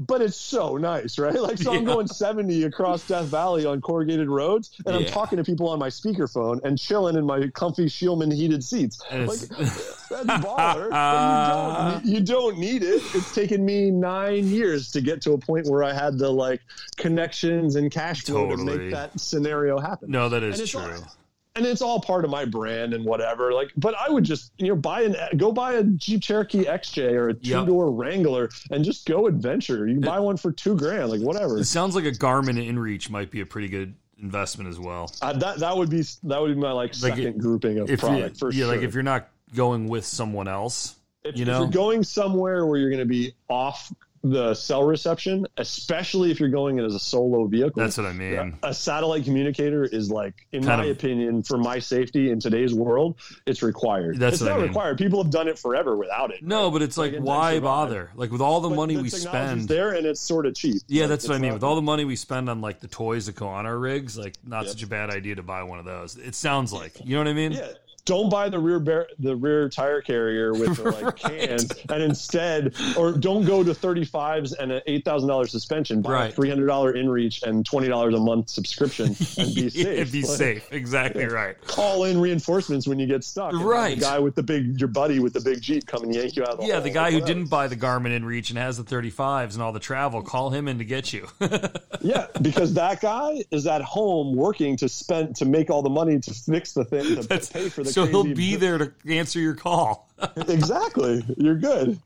But 0.00 0.22
it's 0.22 0.36
so 0.36 0.76
nice, 0.76 1.18
right? 1.18 1.34
Like, 1.48 1.58
so 1.58 1.72
I'm 1.74 1.84
going 1.84 2.06
70 2.06 2.62
across 2.64 3.04
Death 3.06 3.26
Valley 3.26 3.66
on 3.66 3.80
corrugated 3.80 4.28
roads, 4.28 4.70
and 4.86 4.94
I'm 4.94 5.04
talking 5.06 5.38
to 5.38 5.44
people 5.44 5.68
on 5.68 5.78
my 5.78 5.88
speakerphone 5.88 6.62
and 6.62 6.78
chilling 6.78 7.16
in 7.16 7.24
my 7.26 7.48
comfy 7.48 7.88
Scheel-Mann 7.88 8.30
heated 8.30 8.62
seats. 8.62 9.00
And 9.10 9.26
Like, 9.26 9.38
that's 9.48 10.08
baller. 10.44 10.90
but 10.90 11.16
you, 11.24 11.52
don't, 11.52 11.76
uh, 11.76 12.00
you 12.04 12.20
don't 12.20 12.58
need 12.58 12.82
it. 12.82 13.02
It's 13.14 13.34
taken 13.34 13.64
me 13.64 13.90
nine 13.90 14.46
years 14.46 14.92
to 14.92 15.00
get 15.00 15.20
to 15.22 15.32
a 15.32 15.38
point 15.38 15.66
where 15.66 15.82
I 15.82 15.92
had 15.92 16.16
the 16.18 16.30
like 16.30 16.60
connections 16.96 17.76
and 17.76 17.90
cash 17.90 18.22
flow 18.24 18.48
to 18.50 18.56
make 18.56 18.90
that 18.92 19.18
scenario 19.18 19.78
happen. 19.78 20.10
no, 20.10 20.28
that 20.28 20.42
is 20.42 20.60
it's 20.60 20.70
true. 20.70 20.80
all- 20.82 21.12
and 21.58 21.66
it's 21.66 21.82
all 21.82 22.00
part 22.00 22.24
of 22.24 22.30
my 22.30 22.44
brand 22.44 22.94
and 22.94 23.04
whatever. 23.04 23.52
Like, 23.52 23.72
but 23.76 23.94
I 23.94 24.08
would 24.10 24.24
just 24.24 24.52
you 24.58 24.68
know 24.68 24.76
buy 24.76 25.02
an 25.02 25.16
go 25.36 25.52
buy 25.52 25.74
a 25.74 25.82
Jeep 25.84 26.22
Cherokee 26.22 26.64
XJ 26.64 27.12
or 27.12 27.28
a 27.30 27.34
two 27.34 27.50
Yep. 27.50 27.66
door 27.66 27.90
Wrangler 27.92 28.48
and 28.70 28.84
just 28.84 29.06
go 29.06 29.26
adventure. 29.26 29.86
You 29.86 29.94
can 29.94 30.02
buy 30.02 30.20
one 30.20 30.36
for 30.36 30.52
two 30.52 30.76
grand, 30.76 31.10
like 31.10 31.20
whatever. 31.20 31.58
It 31.58 31.64
sounds 31.66 31.94
like 31.94 32.04
a 32.04 32.12
Garmin 32.12 32.56
InReach 32.66 33.10
might 33.10 33.30
be 33.30 33.40
a 33.40 33.46
pretty 33.46 33.68
good 33.68 33.94
investment 34.20 34.68
as 34.70 34.78
well. 34.80 35.12
Uh, 35.22 35.32
that 35.34 35.58
that 35.58 35.76
would 35.76 35.90
be 35.90 36.02
that 36.24 36.40
would 36.40 36.54
be 36.54 36.60
my 36.60 36.72
like 36.72 36.90
Like, 37.02 37.14
second 37.16 37.38
grouping 37.40 37.78
of 37.78 37.90
If 37.90 38.02
you, 38.02 38.08
product 38.08 38.38
for 38.38 38.50
yeah, 38.52 38.64
sure. 38.64 38.74
like 38.74 38.82
if 38.82 38.94
you're 38.94 39.02
not 39.02 39.28
going 39.54 39.88
with 39.88 40.04
someone 40.04 40.48
else, 40.48 40.96
if, 41.24 41.36
you 41.36 41.42
if 41.42 41.48
know? 41.48 41.58
you're 41.60 41.70
going 41.70 42.02
somewhere 42.04 42.66
where 42.66 42.78
you're 42.78 42.90
going 42.90 42.98
to 43.00 43.04
be 43.06 43.34
off 43.48 43.92
the 44.24 44.52
cell 44.54 44.82
reception, 44.84 45.46
especially 45.56 46.30
if 46.30 46.40
you're 46.40 46.48
going 46.48 46.78
in 46.78 46.84
as 46.84 46.94
a 46.94 46.98
solo 46.98 47.46
vehicle. 47.46 47.80
that's 47.82 47.96
what 47.96 48.06
I 48.06 48.12
mean. 48.12 48.58
a 48.62 48.74
satellite 48.74 49.24
communicator 49.24 49.84
is 49.84 50.10
like, 50.10 50.34
in 50.52 50.64
Kind 50.64 50.80
my 50.82 50.86
of- 50.86 50.96
opinion, 50.96 51.42
for 51.42 51.56
my 51.58 51.78
safety 51.78 52.30
in 52.30 52.40
today's 52.40 52.74
world, 52.74 53.16
it's 53.46 53.62
required. 53.62 54.18
That's 54.18 54.34
it's 54.34 54.42
what 54.42 54.50
I 54.50 54.54
not 54.54 54.60
mean. 54.60 54.68
required. 54.70 54.98
People 54.98 55.22
have 55.22 55.32
done 55.32 55.46
it 55.48 55.58
forever 55.58 55.96
without 55.96 56.32
it. 56.32 56.42
No, 56.42 56.70
but 56.70 56.82
it's 56.82 56.98
like, 56.98 57.12
Like, 57.12 57.22
why 57.22 57.60
bother? 57.60 58.10
Like 58.14 58.30
with 58.32 58.40
all 58.40 58.60
the 58.60 58.68
But 58.70 58.76
money 58.76 58.96
the 58.96 59.02
we 59.02 59.08
spend. 59.10 59.68
there 59.68 59.92
and 59.92 60.04
it's 60.06 60.20
sort 60.20 60.46
of 60.46 60.54
cheap. 60.54 60.82
Yeah, 60.88 61.02
Like, 61.02 61.10
that's 61.10 61.28
what 61.28 61.36
I 61.36 61.38
mean. 61.38 61.52
With 61.52 61.62
all 61.62 61.76
the 61.76 61.82
money 61.82 62.04
we 62.04 62.16
spend 62.16 62.50
on 62.50 62.60
like 62.60 62.80
the 62.80 62.88
toys 62.88 63.26
that 63.26 63.36
go 63.36 63.46
on 63.48 63.66
our 63.66 63.78
rigs, 63.78 64.18
like 64.18 64.34
not 64.44 64.62
Yep. 64.64 64.70
such 64.72 64.82
a 64.82 64.86
bad 64.88 65.10
idea 65.10 65.36
to 65.36 65.42
buy 65.42 65.62
one 65.62 65.78
of 65.78 65.84
those. 65.84 66.16
It 66.16 66.34
sounds 66.34 66.72
like 66.72 66.92
you 67.04 67.12
know 67.14 67.20
what 67.20 67.28
I 67.28 67.34
mean. 67.34 67.52
Yeah. 67.52 67.68
Don't 68.08 68.30
buy 68.30 68.48
the 68.48 68.58
rear 68.58 68.80
bar- 68.80 69.06
the 69.18 69.36
rear 69.36 69.68
tire 69.68 70.00
carrier 70.00 70.52
with 70.54 70.76
the 70.78 70.84
like 70.84 71.02
Right. 71.04 71.16
cans, 71.16 71.70
and 71.90 72.02
instead, 72.02 72.74
or 72.96 73.12
don't 73.12 73.44
go 73.44 73.62
to 73.62 73.72
35s 73.72 74.58
and 74.58 74.72
an 74.72 74.80
eight 74.86 75.04
thousand 75.04 75.28
dollars 75.28 75.50
suspension. 75.50 76.00
Buy 76.00 76.12
Right. 76.12 76.30
a 76.30 76.34
three 76.34 76.48
hundred 76.48 76.68
dollar 76.68 76.94
InReach 76.94 77.42
and 77.42 77.66
twenty 77.66 77.86
dollars 77.88 78.14
a 78.14 78.18
month 78.18 78.48
subscription, 78.48 79.08
and 79.08 79.54
be 79.54 79.70
Yeah, 79.74 79.84
safe. 79.84 80.12
be 80.12 80.22
Like, 80.22 80.36
safe. 80.38 80.72
Exactly 80.72 81.26
right. 81.26 81.60
Call 81.66 82.04
in 82.04 82.18
reinforcements 82.18 82.88
when 82.88 82.98
you 82.98 83.06
get 83.06 83.24
stuck. 83.24 83.52
Right. 83.52 83.96
The 83.98 84.00
guy 84.06 84.18
with 84.20 84.34
the 84.36 84.42
big, 84.42 84.80
your 84.80 84.88
buddy 84.88 85.18
with 85.18 85.34
the 85.34 85.40
big 85.40 85.60
Jeep, 85.60 85.86
come 85.86 86.02
and 86.04 86.14
yank 86.14 86.34
you 86.34 86.44
out 86.44 86.48
of 86.54 86.60
the 86.60 86.66
Yeah, 86.66 86.80
the 86.80 86.88
guy 86.90 87.10
who 87.10 87.20
didn't 87.20 87.48
buy 87.50 87.68
the 87.68 87.76
Garmin 87.76 88.18
InReach 88.18 88.48
and 88.48 88.58
has 88.58 88.78
the 88.78 88.84
35s 88.84 89.52
and 89.52 89.62
all 89.62 89.72
the 89.72 89.80
travel, 89.80 90.22
call 90.22 90.48
him 90.48 90.66
in 90.66 90.78
to 90.78 90.84
get 90.84 91.12
you. 91.12 91.28
Yeah, 92.00 92.28
because 92.40 92.74
that 92.74 93.00
guy 93.00 93.42
is 93.50 93.66
at 93.66 93.82
home 93.82 94.36
working 94.36 94.76
to 94.76 94.88
spend 94.88 95.34
to 95.36 95.44
make 95.44 95.68
all 95.68 95.82
the 95.82 95.90
money 95.90 96.20
to 96.20 96.32
fix 96.32 96.72
the 96.72 96.84
thing 96.84 97.02
to 97.16 97.22
That's- 97.26 97.50
pay 97.50 97.68
for 97.68 97.82
the. 97.82 97.90
so 97.90 97.97
he'll 98.06 98.22
crazy- 98.22 98.34
be 98.34 98.56
there 98.56 98.78
to 98.78 98.92
answer 99.08 99.38
your 99.40 99.54
call. 99.54 100.08
exactly. 100.36 101.24
You're 101.36 101.56
good. 101.56 101.98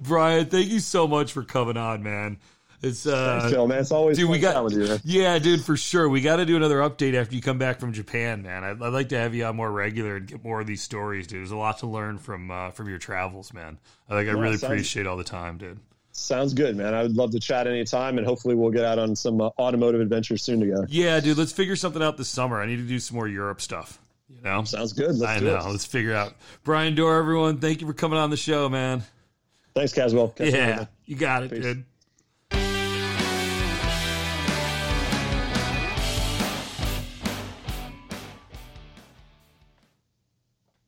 Bryon, 0.00 0.46
thank 0.46 0.68
you 0.68 0.80
so 0.80 1.06
much 1.06 1.32
for 1.32 1.42
coming 1.42 1.76
on, 1.76 2.02
man. 2.02 2.38
It's 2.80 3.06
uh 3.06 3.40
Thanks, 3.42 3.56
man. 3.56 3.72
It's 3.80 3.90
always 3.90 4.16
dude, 4.16 4.26
fun 4.26 4.32
we 4.32 4.38
got- 4.38 4.64
with 4.64 4.74
you. 4.74 4.98
Yeah, 5.04 5.38
dude, 5.40 5.64
for 5.64 5.76
sure. 5.76 6.08
We 6.08 6.20
got 6.20 6.36
to 6.36 6.46
do 6.46 6.56
another 6.56 6.78
update 6.78 7.14
after 7.14 7.34
you 7.34 7.42
come 7.42 7.58
back 7.58 7.80
from 7.80 7.92
Japan, 7.92 8.42
man. 8.42 8.62
I'd, 8.62 8.80
I'd 8.80 8.92
like 8.92 9.08
to 9.08 9.18
have 9.18 9.34
you 9.34 9.44
on 9.46 9.56
more 9.56 9.70
regular 9.70 10.16
and 10.16 10.26
get 10.28 10.44
more 10.44 10.60
of 10.60 10.66
these 10.68 10.80
stories, 10.82 11.26
dude. 11.26 11.40
There's 11.40 11.50
a 11.50 11.56
lot 11.56 11.78
to 11.78 11.86
learn 11.88 12.18
from 12.18 12.50
uh, 12.52 12.70
from 12.70 12.88
your 12.88 12.98
travels, 12.98 13.52
man. 13.52 13.78
I 14.08 14.16
think 14.16 14.28
I 14.28 14.32
really 14.32 14.56
sounds- 14.58 14.72
appreciate 14.72 15.06
all 15.08 15.16
the 15.16 15.24
time, 15.24 15.58
dude. 15.58 15.80
Sounds 16.12 16.52
good, 16.54 16.76
man. 16.76 16.94
I 16.94 17.02
would 17.02 17.14
love 17.16 17.30
to 17.32 17.38
chat 17.38 17.68
anytime, 17.68 18.18
and 18.18 18.26
hopefully 18.26 18.56
we'll 18.56 18.72
get 18.72 18.84
out 18.84 18.98
on 18.98 19.14
some 19.14 19.40
uh, 19.40 19.50
automotive 19.58 20.00
adventures 20.00 20.42
soon 20.42 20.58
together. 20.58 20.84
Yeah, 20.88 21.20
dude, 21.20 21.38
let's 21.38 21.52
figure 21.52 21.76
something 21.76 22.02
out 22.02 22.16
this 22.16 22.28
summer. 22.28 22.60
I 22.60 22.66
need 22.66 22.76
to 22.76 22.82
do 22.82 22.98
some 22.98 23.16
more 23.16 23.28
Europe 23.28 23.60
stuff. 23.60 24.00
You 24.28 24.42
know, 24.42 24.64
Sounds 24.64 24.92
good. 24.92 25.16
Let's 25.16 25.22
I 25.22 25.40
know. 25.44 25.56
it. 25.56 25.64
Let's 25.70 25.86
figure 25.86 26.14
out. 26.14 26.34
Bryon 26.64 26.94
Dorr, 26.94 27.18
everyone, 27.18 27.58
thank 27.58 27.80
you 27.80 27.86
for 27.86 27.94
coming 27.94 28.18
on 28.18 28.30
the 28.30 28.36
show, 28.36 28.68
man. 28.68 29.02
Thanks, 29.74 29.92
Caswell. 29.92 30.28
Catch 30.28 30.52
Yeah, 30.52 30.86
you 31.06 31.16
got 31.16 31.44
it, 31.44 31.50
Peace. 31.50 31.62
dude. 31.62 31.84